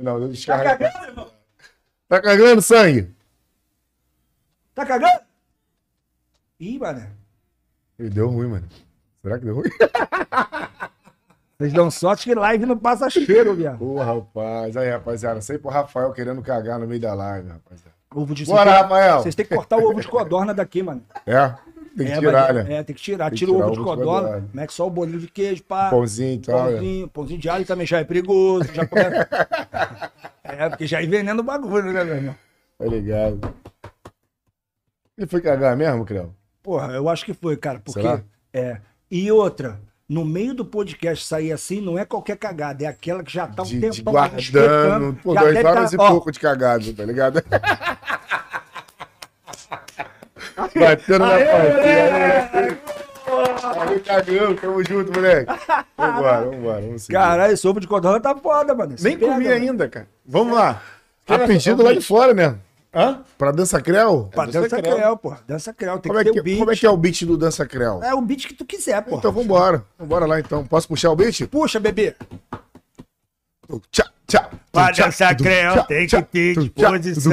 Não, 0.01 0.19
deu 0.19 0.27
Tá 0.27 0.33
descarga. 0.33 0.77
cagando, 0.77 1.05
irmão? 1.07 1.27
Tá 2.07 2.21
cagando 2.21 2.61
sangue? 2.61 3.09
Tá 4.73 4.85
cagando? 4.85 5.19
Ih, 6.59 6.79
mano. 6.79 7.05
Ele 7.99 8.09
deu 8.09 8.29
ruim, 8.29 8.47
mano. 8.47 8.67
Será 9.23 9.39
que 9.39 9.45
deu 9.45 9.55
ruim? 9.55 9.69
Vocês 11.57 11.71
dão 11.71 11.89
sorte 11.89 12.25
que 12.25 12.35
live 12.35 12.65
não 12.65 12.77
passa 12.77 13.09
cheiro, 13.09 13.55
viado. 13.55 13.77
Pô, 13.77 13.97
rapaz. 13.97 14.75
Aí, 14.75 14.89
rapaziada. 14.89 15.39
Sei 15.39 15.57
pro 15.57 15.69
Rafael 15.69 16.11
querendo 16.11 16.41
cagar 16.41 16.77
no 16.77 16.85
meio 16.85 16.99
da 16.99 17.13
live, 17.13 17.47
rapaziada. 17.47 17.93
Ovo 18.13 18.35
de 18.35 18.45
Bora, 18.45 18.81
Rafael. 18.81 19.21
Vocês 19.21 19.33
têm 19.33 19.45
que 19.45 19.55
cortar 19.55 19.77
o 19.77 19.89
ovo 19.89 20.01
de 20.01 20.07
codorna 20.07 20.53
daqui, 20.53 20.83
mano. 20.83 21.01
É? 21.25 21.53
Tem 21.95 22.07
que 22.07 22.11
é, 22.11 22.19
tirar, 22.19 22.53
né? 22.53 22.73
É, 22.73 22.83
tem 22.83 22.95
que 22.95 23.01
tirar. 23.01 23.29
Tem 23.29 23.37
que 23.37 23.45
Tira 23.45 23.51
o 23.51 23.55
tirar 23.55 23.67
ovo 23.67 23.73
de 23.75 23.79
o 23.79 23.83
ovo 23.83 23.95
de 23.95 24.03
codorna, 24.03 24.49
mete 24.53 24.73
só 24.73 24.87
o 24.87 24.89
bolinho 24.89 25.19
de 25.19 25.27
queijo, 25.27 25.63
pá. 25.63 25.89
Pãozinho 25.89 26.33
e 26.33 26.39
tal. 26.39 26.65
né? 26.65 26.71
Pãozinho, 26.71 27.07
pãozinho 27.07 27.39
de 27.39 27.49
alho 27.49 27.65
também 27.65 27.87
já 27.87 27.99
é 27.99 28.03
perigoso. 28.03 28.73
Já 28.73 28.85
começa... 28.85 29.29
é, 30.43 30.69
porque 30.69 30.85
já 30.85 31.01
envenena 31.01 31.39
o 31.39 31.43
bagulho, 31.43 31.93
né, 31.93 32.03
meu 32.03 32.15
irmão? 32.15 32.35
Tá 32.77 32.85
ligado. 32.85 33.53
Ele 35.17 35.27
foi 35.27 35.39
cagar 35.39 35.77
mesmo, 35.77 36.03
Creu? 36.03 36.33
Porra, 36.61 36.93
eu 36.93 37.07
acho 37.07 37.23
que 37.23 37.33
foi, 37.33 37.55
cara. 37.55 37.79
Porque. 37.79 38.01
Será? 38.01 38.21
É. 38.51 38.81
E 39.15 39.31
outra, 39.31 39.79
no 40.09 40.25
meio 40.25 40.55
do 40.55 40.65
podcast 40.65 41.23
sair 41.23 41.51
assim, 41.51 41.79
não 41.79 41.99
é 41.99 42.03
qualquer 42.03 42.35
cagada, 42.35 42.83
é 42.83 42.87
aquela 42.87 43.23
que 43.23 43.31
já 43.31 43.45
tá 43.45 43.61
um 43.61 43.65
De, 43.65 43.79
tempão 43.79 43.91
de 43.91 44.01
guardando. 44.01 45.19
Pô, 45.21 45.35
deve 45.35 45.63
horas 45.63 45.91
tá- 45.91 45.97
e 45.97 45.99
ó, 45.99 46.09
pouco 46.09 46.31
de 46.31 46.39
cagado, 46.39 46.91
tá 46.95 47.05
ligado? 47.05 47.43
Batendo 50.75 51.19
na 51.19 51.29
partida. 51.29 52.79
Aí, 53.87 53.99
cagão, 53.99 54.55
tamo 54.55 54.83
junto, 54.83 55.13
moleque. 55.13 55.53
Vambora, 55.95 56.41
vambora, 56.49 56.81
vamos 56.81 57.03
seguir. 57.03 57.13
Caralho, 57.13 57.55
ovo 57.65 57.79
de 57.79 57.87
codorna 57.87 58.19
tá 58.19 58.35
foda, 58.35 58.73
mano. 58.73 58.95
Nem 58.99 59.19
comi 59.19 59.47
ainda, 59.47 59.87
cara. 59.87 60.07
Vamos 60.25 60.55
lá. 60.55 60.81
Tá 61.23 61.37
pedindo 61.37 61.83
lá 61.83 61.93
de 61.93 62.01
fora, 62.01 62.33
né? 62.33 62.55
Hã? 62.93 63.21
Pra 63.37 63.51
Dança 63.51 63.81
Creu? 63.81 64.29
Pra 64.31 64.45
Dança 64.45 64.61
dança 64.61 64.81
creu. 64.81 64.95
creu, 64.95 65.17
pô. 65.17 65.35
Dança 65.47 65.73
creu, 65.73 65.97
tem 65.99 66.09
Como 66.11 66.19
é, 66.19 66.23
que 66.23 66.29
ter 66.29 66.33
que, 66.35 66.39
o 66.39 66.43
beat. 66.43 66.59
como 66.59 66.71
é 66.71 66.75
que 66.75 66.85
é 66.85 66.89
o 66.89 66.97
beat 66.97 67.23
do 67.25 67.37
Dança 67.37 67.65
Creu? 67.65 68.03
É 68.03 68.13
o 68.13 68.21
beat 68.21 68.45
que 68.47 68.53
tu 68.53 68.65
quiser, 68.65 69.01
pô. 69.01 69.17
Então 69.17 69.31
vambora. 69.31 69.83
Vambora 69.97 70.25
lá 70.27 70.39
então. 70.39 70.63
Posso 70.65 70.87
puxar 70.87 71.09
o 71.09 71.15
beat? 71.15 71.47
Puxa, 71.47 71.79
bebê. 71.79 72.15
Tchá, 73.91 74.05
tchá, 74.27 74.49
Pra 74.71 74.91
dançar 74.91 75.35
creu 75.35 75.73
tchá, 75.73 75.83
tem 75.85 76.05
que 76.07 76.21
ter 76.21 76.55
disposição. 76.59 77.31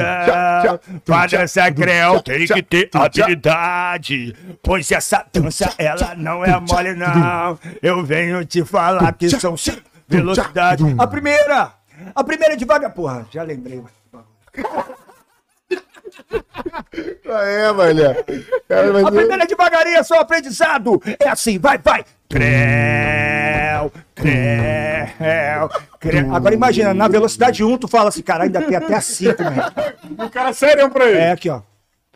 Pra 1.05 1.27
dançar 1.27 1.71
creu 1.73 2.21
tchá, 2.21 2.33
tem 2.33 2.47
que 2.47 2.63
ter 2.63 2.89
habilidade. 2.93 4.35
Pois 4.63 4.91
essa 4.91 5.23
dança, 5.31 5.71
ela 5.77 6.15
não 6.15 6.43
é 6.43 6.59
mole, 6.59 6.95
não. 6.95 7.59
Eu 7.83 8.03
venho 8.03 8.43
te 8.45 8.65
falar 8.65 9.13
que 9.13 9.29
são 9.29 9.55
cinco 9.55 9.81
velocidades. 10.07 10.85
A 10.97 11.05
primeira! 11.05 11.73
A 12.15 12.23
primeira 12.23 12.53
é 12.55 12.57
devagar. 12.57 12.91
Porra, 12.93 13.27
já 13.29 13.43
lembrei. 13.43 13.83
Ah, 17.33 17.43
é, 17.43 17.71
malha. 17.71 18.25
Cara, 18.67 18.91
mas 18.91 19.05
A 19.05 19.11
primeira 19.11 19.43
é 19.43 19.47
devagarinho, 19.47 19.97
é 19.97 20.03
só 20.03 20.19
aprendizado. 20.19 21.01
É 21.19 21.29
assim, 21.29 21.57
vai, 21.57 21.77
vai. 21.77 22.03
Creu, 22.29 23.91
creu, 24.13 25.69
creu. 25.99 26.35
Agora 26.35 26.53
imagina, 26.53 26.93
na 26.93 27.07
velocidade 27.07 27.63
1, 27.63 27.77
tu 27.77 27.87
fala 27.87 28.09
assim, 28.09 28.21
cara, 28.21 28.43
ainda 28.43 28.61
tem 28.61 28.75
até 28.75 28.93
a 28.95 29.01
5, 29.01 29.43
mano. 29.43 29.63
O 30.25 30.29
cara 30.29 30.51
sério 30.53 30.89
pra 30.89 31.05
ele. 31.09 31.19
É 31.19 31.31
aqui, 31.31 31.49
ó. 31.49 31.61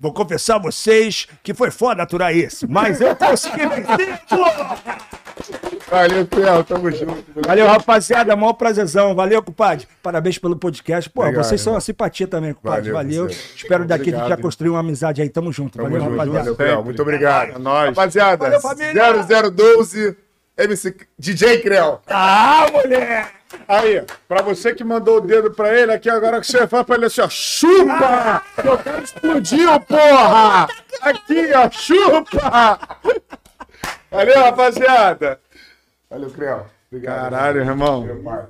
Vou 0.00 0.14
confessar 0.14 0.56
a 0.56 0.58
vocês 0.58 1.28
que 1.42 1.52
foi 1.52 1.70
foda 1.70 2.02
aturar 2.02 2.34
esse, 2.34 2.66
mas 2.66 3.00
eu 3.02 3.14
consegui 3.14 3.66
vencer, 3.66 4.18
porra! 4.26 4.78
Valeu, 5.90 6.26
Creu. 6.26 6.62
Tamo 6.62 6.90
junto. 6.90 7.24
Valeu, 7.44 7.66
rapaziada. 7.66 8.36
Maior 8.36 8.52
prazerzão. 8.52 9.14
Valeu, 9.14 9.42
compadre. 9.42 9.88
Parabéns 10.02 10.38
pelo 10.38 10.56
podcast. 10.56 11.10
Pô, 11.10 11.22
Obrigado, 11.22 11.44
vocês 11.44 11.60
são 11.60 11.72
uma 11.72 11.80
simpatia 11.80 12.28
também, 12.28 12.54
compadre. 12.54 12.92
Valeu, 12.92 13.24
Valeu. 13.24 13.36
Espero 13.56 13.84
daqui 13.84 14.04
que 14.04 14.10
Obrigado. 14.10 14.28
já 14.28 14.36
construir 14.36 14.70
uma 14.70 14.80
amizade 14.80 15.20
aí. 15.20 15.28
Tamo 15.28 15.52
junto. 15.52 15.76
Tamo 15.78 15.90
Valeu, 15.90 16.00
junto. 16.04 16.16
rapaziada. 16.16 16.54
Valeu. 16.54 16.84
Muito 16.84 17.02
obrigado. 17.02 17.56
É 17.56 17.58
nóis. 17.58 17.88
Rapaziada, 17.88 18.44
Valeu, 18.44 18.60
família. 18.60 19.50
0012 19.50 20.16
MC 20.56 20.94
DJ 21.18 21.62
Creu. 21.62 22.00
Ah, 22.06 22.66
mulher! 22.72 23.30
Aí, 23.66 24.04
pra 24.28 24.42
você 24.42 24.74
que 24.74 24.84
mandou 24.84 25.16
o 25.16 25.20
dedo 25.20 25.50
pra 25.50 25.76
ele, 25.78 25.92
aqui 25.92 26.08
agora 26.08 26.40
que 26.40 26.46
você 26.46 26.66
fala 26.66 26.84
pra 26.84 26.96
ele 26.96 27.06
assim, 27.06 27.20
ó, 27.20 27.28
chupa! 27.28 28.42
Eu 28.64 28.78
quero 28.78 29.02
explodiu, 29.02 29.80
porra! 29.80 30.68
Aqui, 31.02 31.52
ó, 31.54 31.70
chupa! 31.70 32.78
Valeu, 34.10 34.42
rapaziada! 34.42 35.40
Valeu, 36.08 36.30
Creu. 36.30 36.66
Obrigado. 36.92 37.30
Caralho, 37.30 37.60
irmão. 37.60 38.04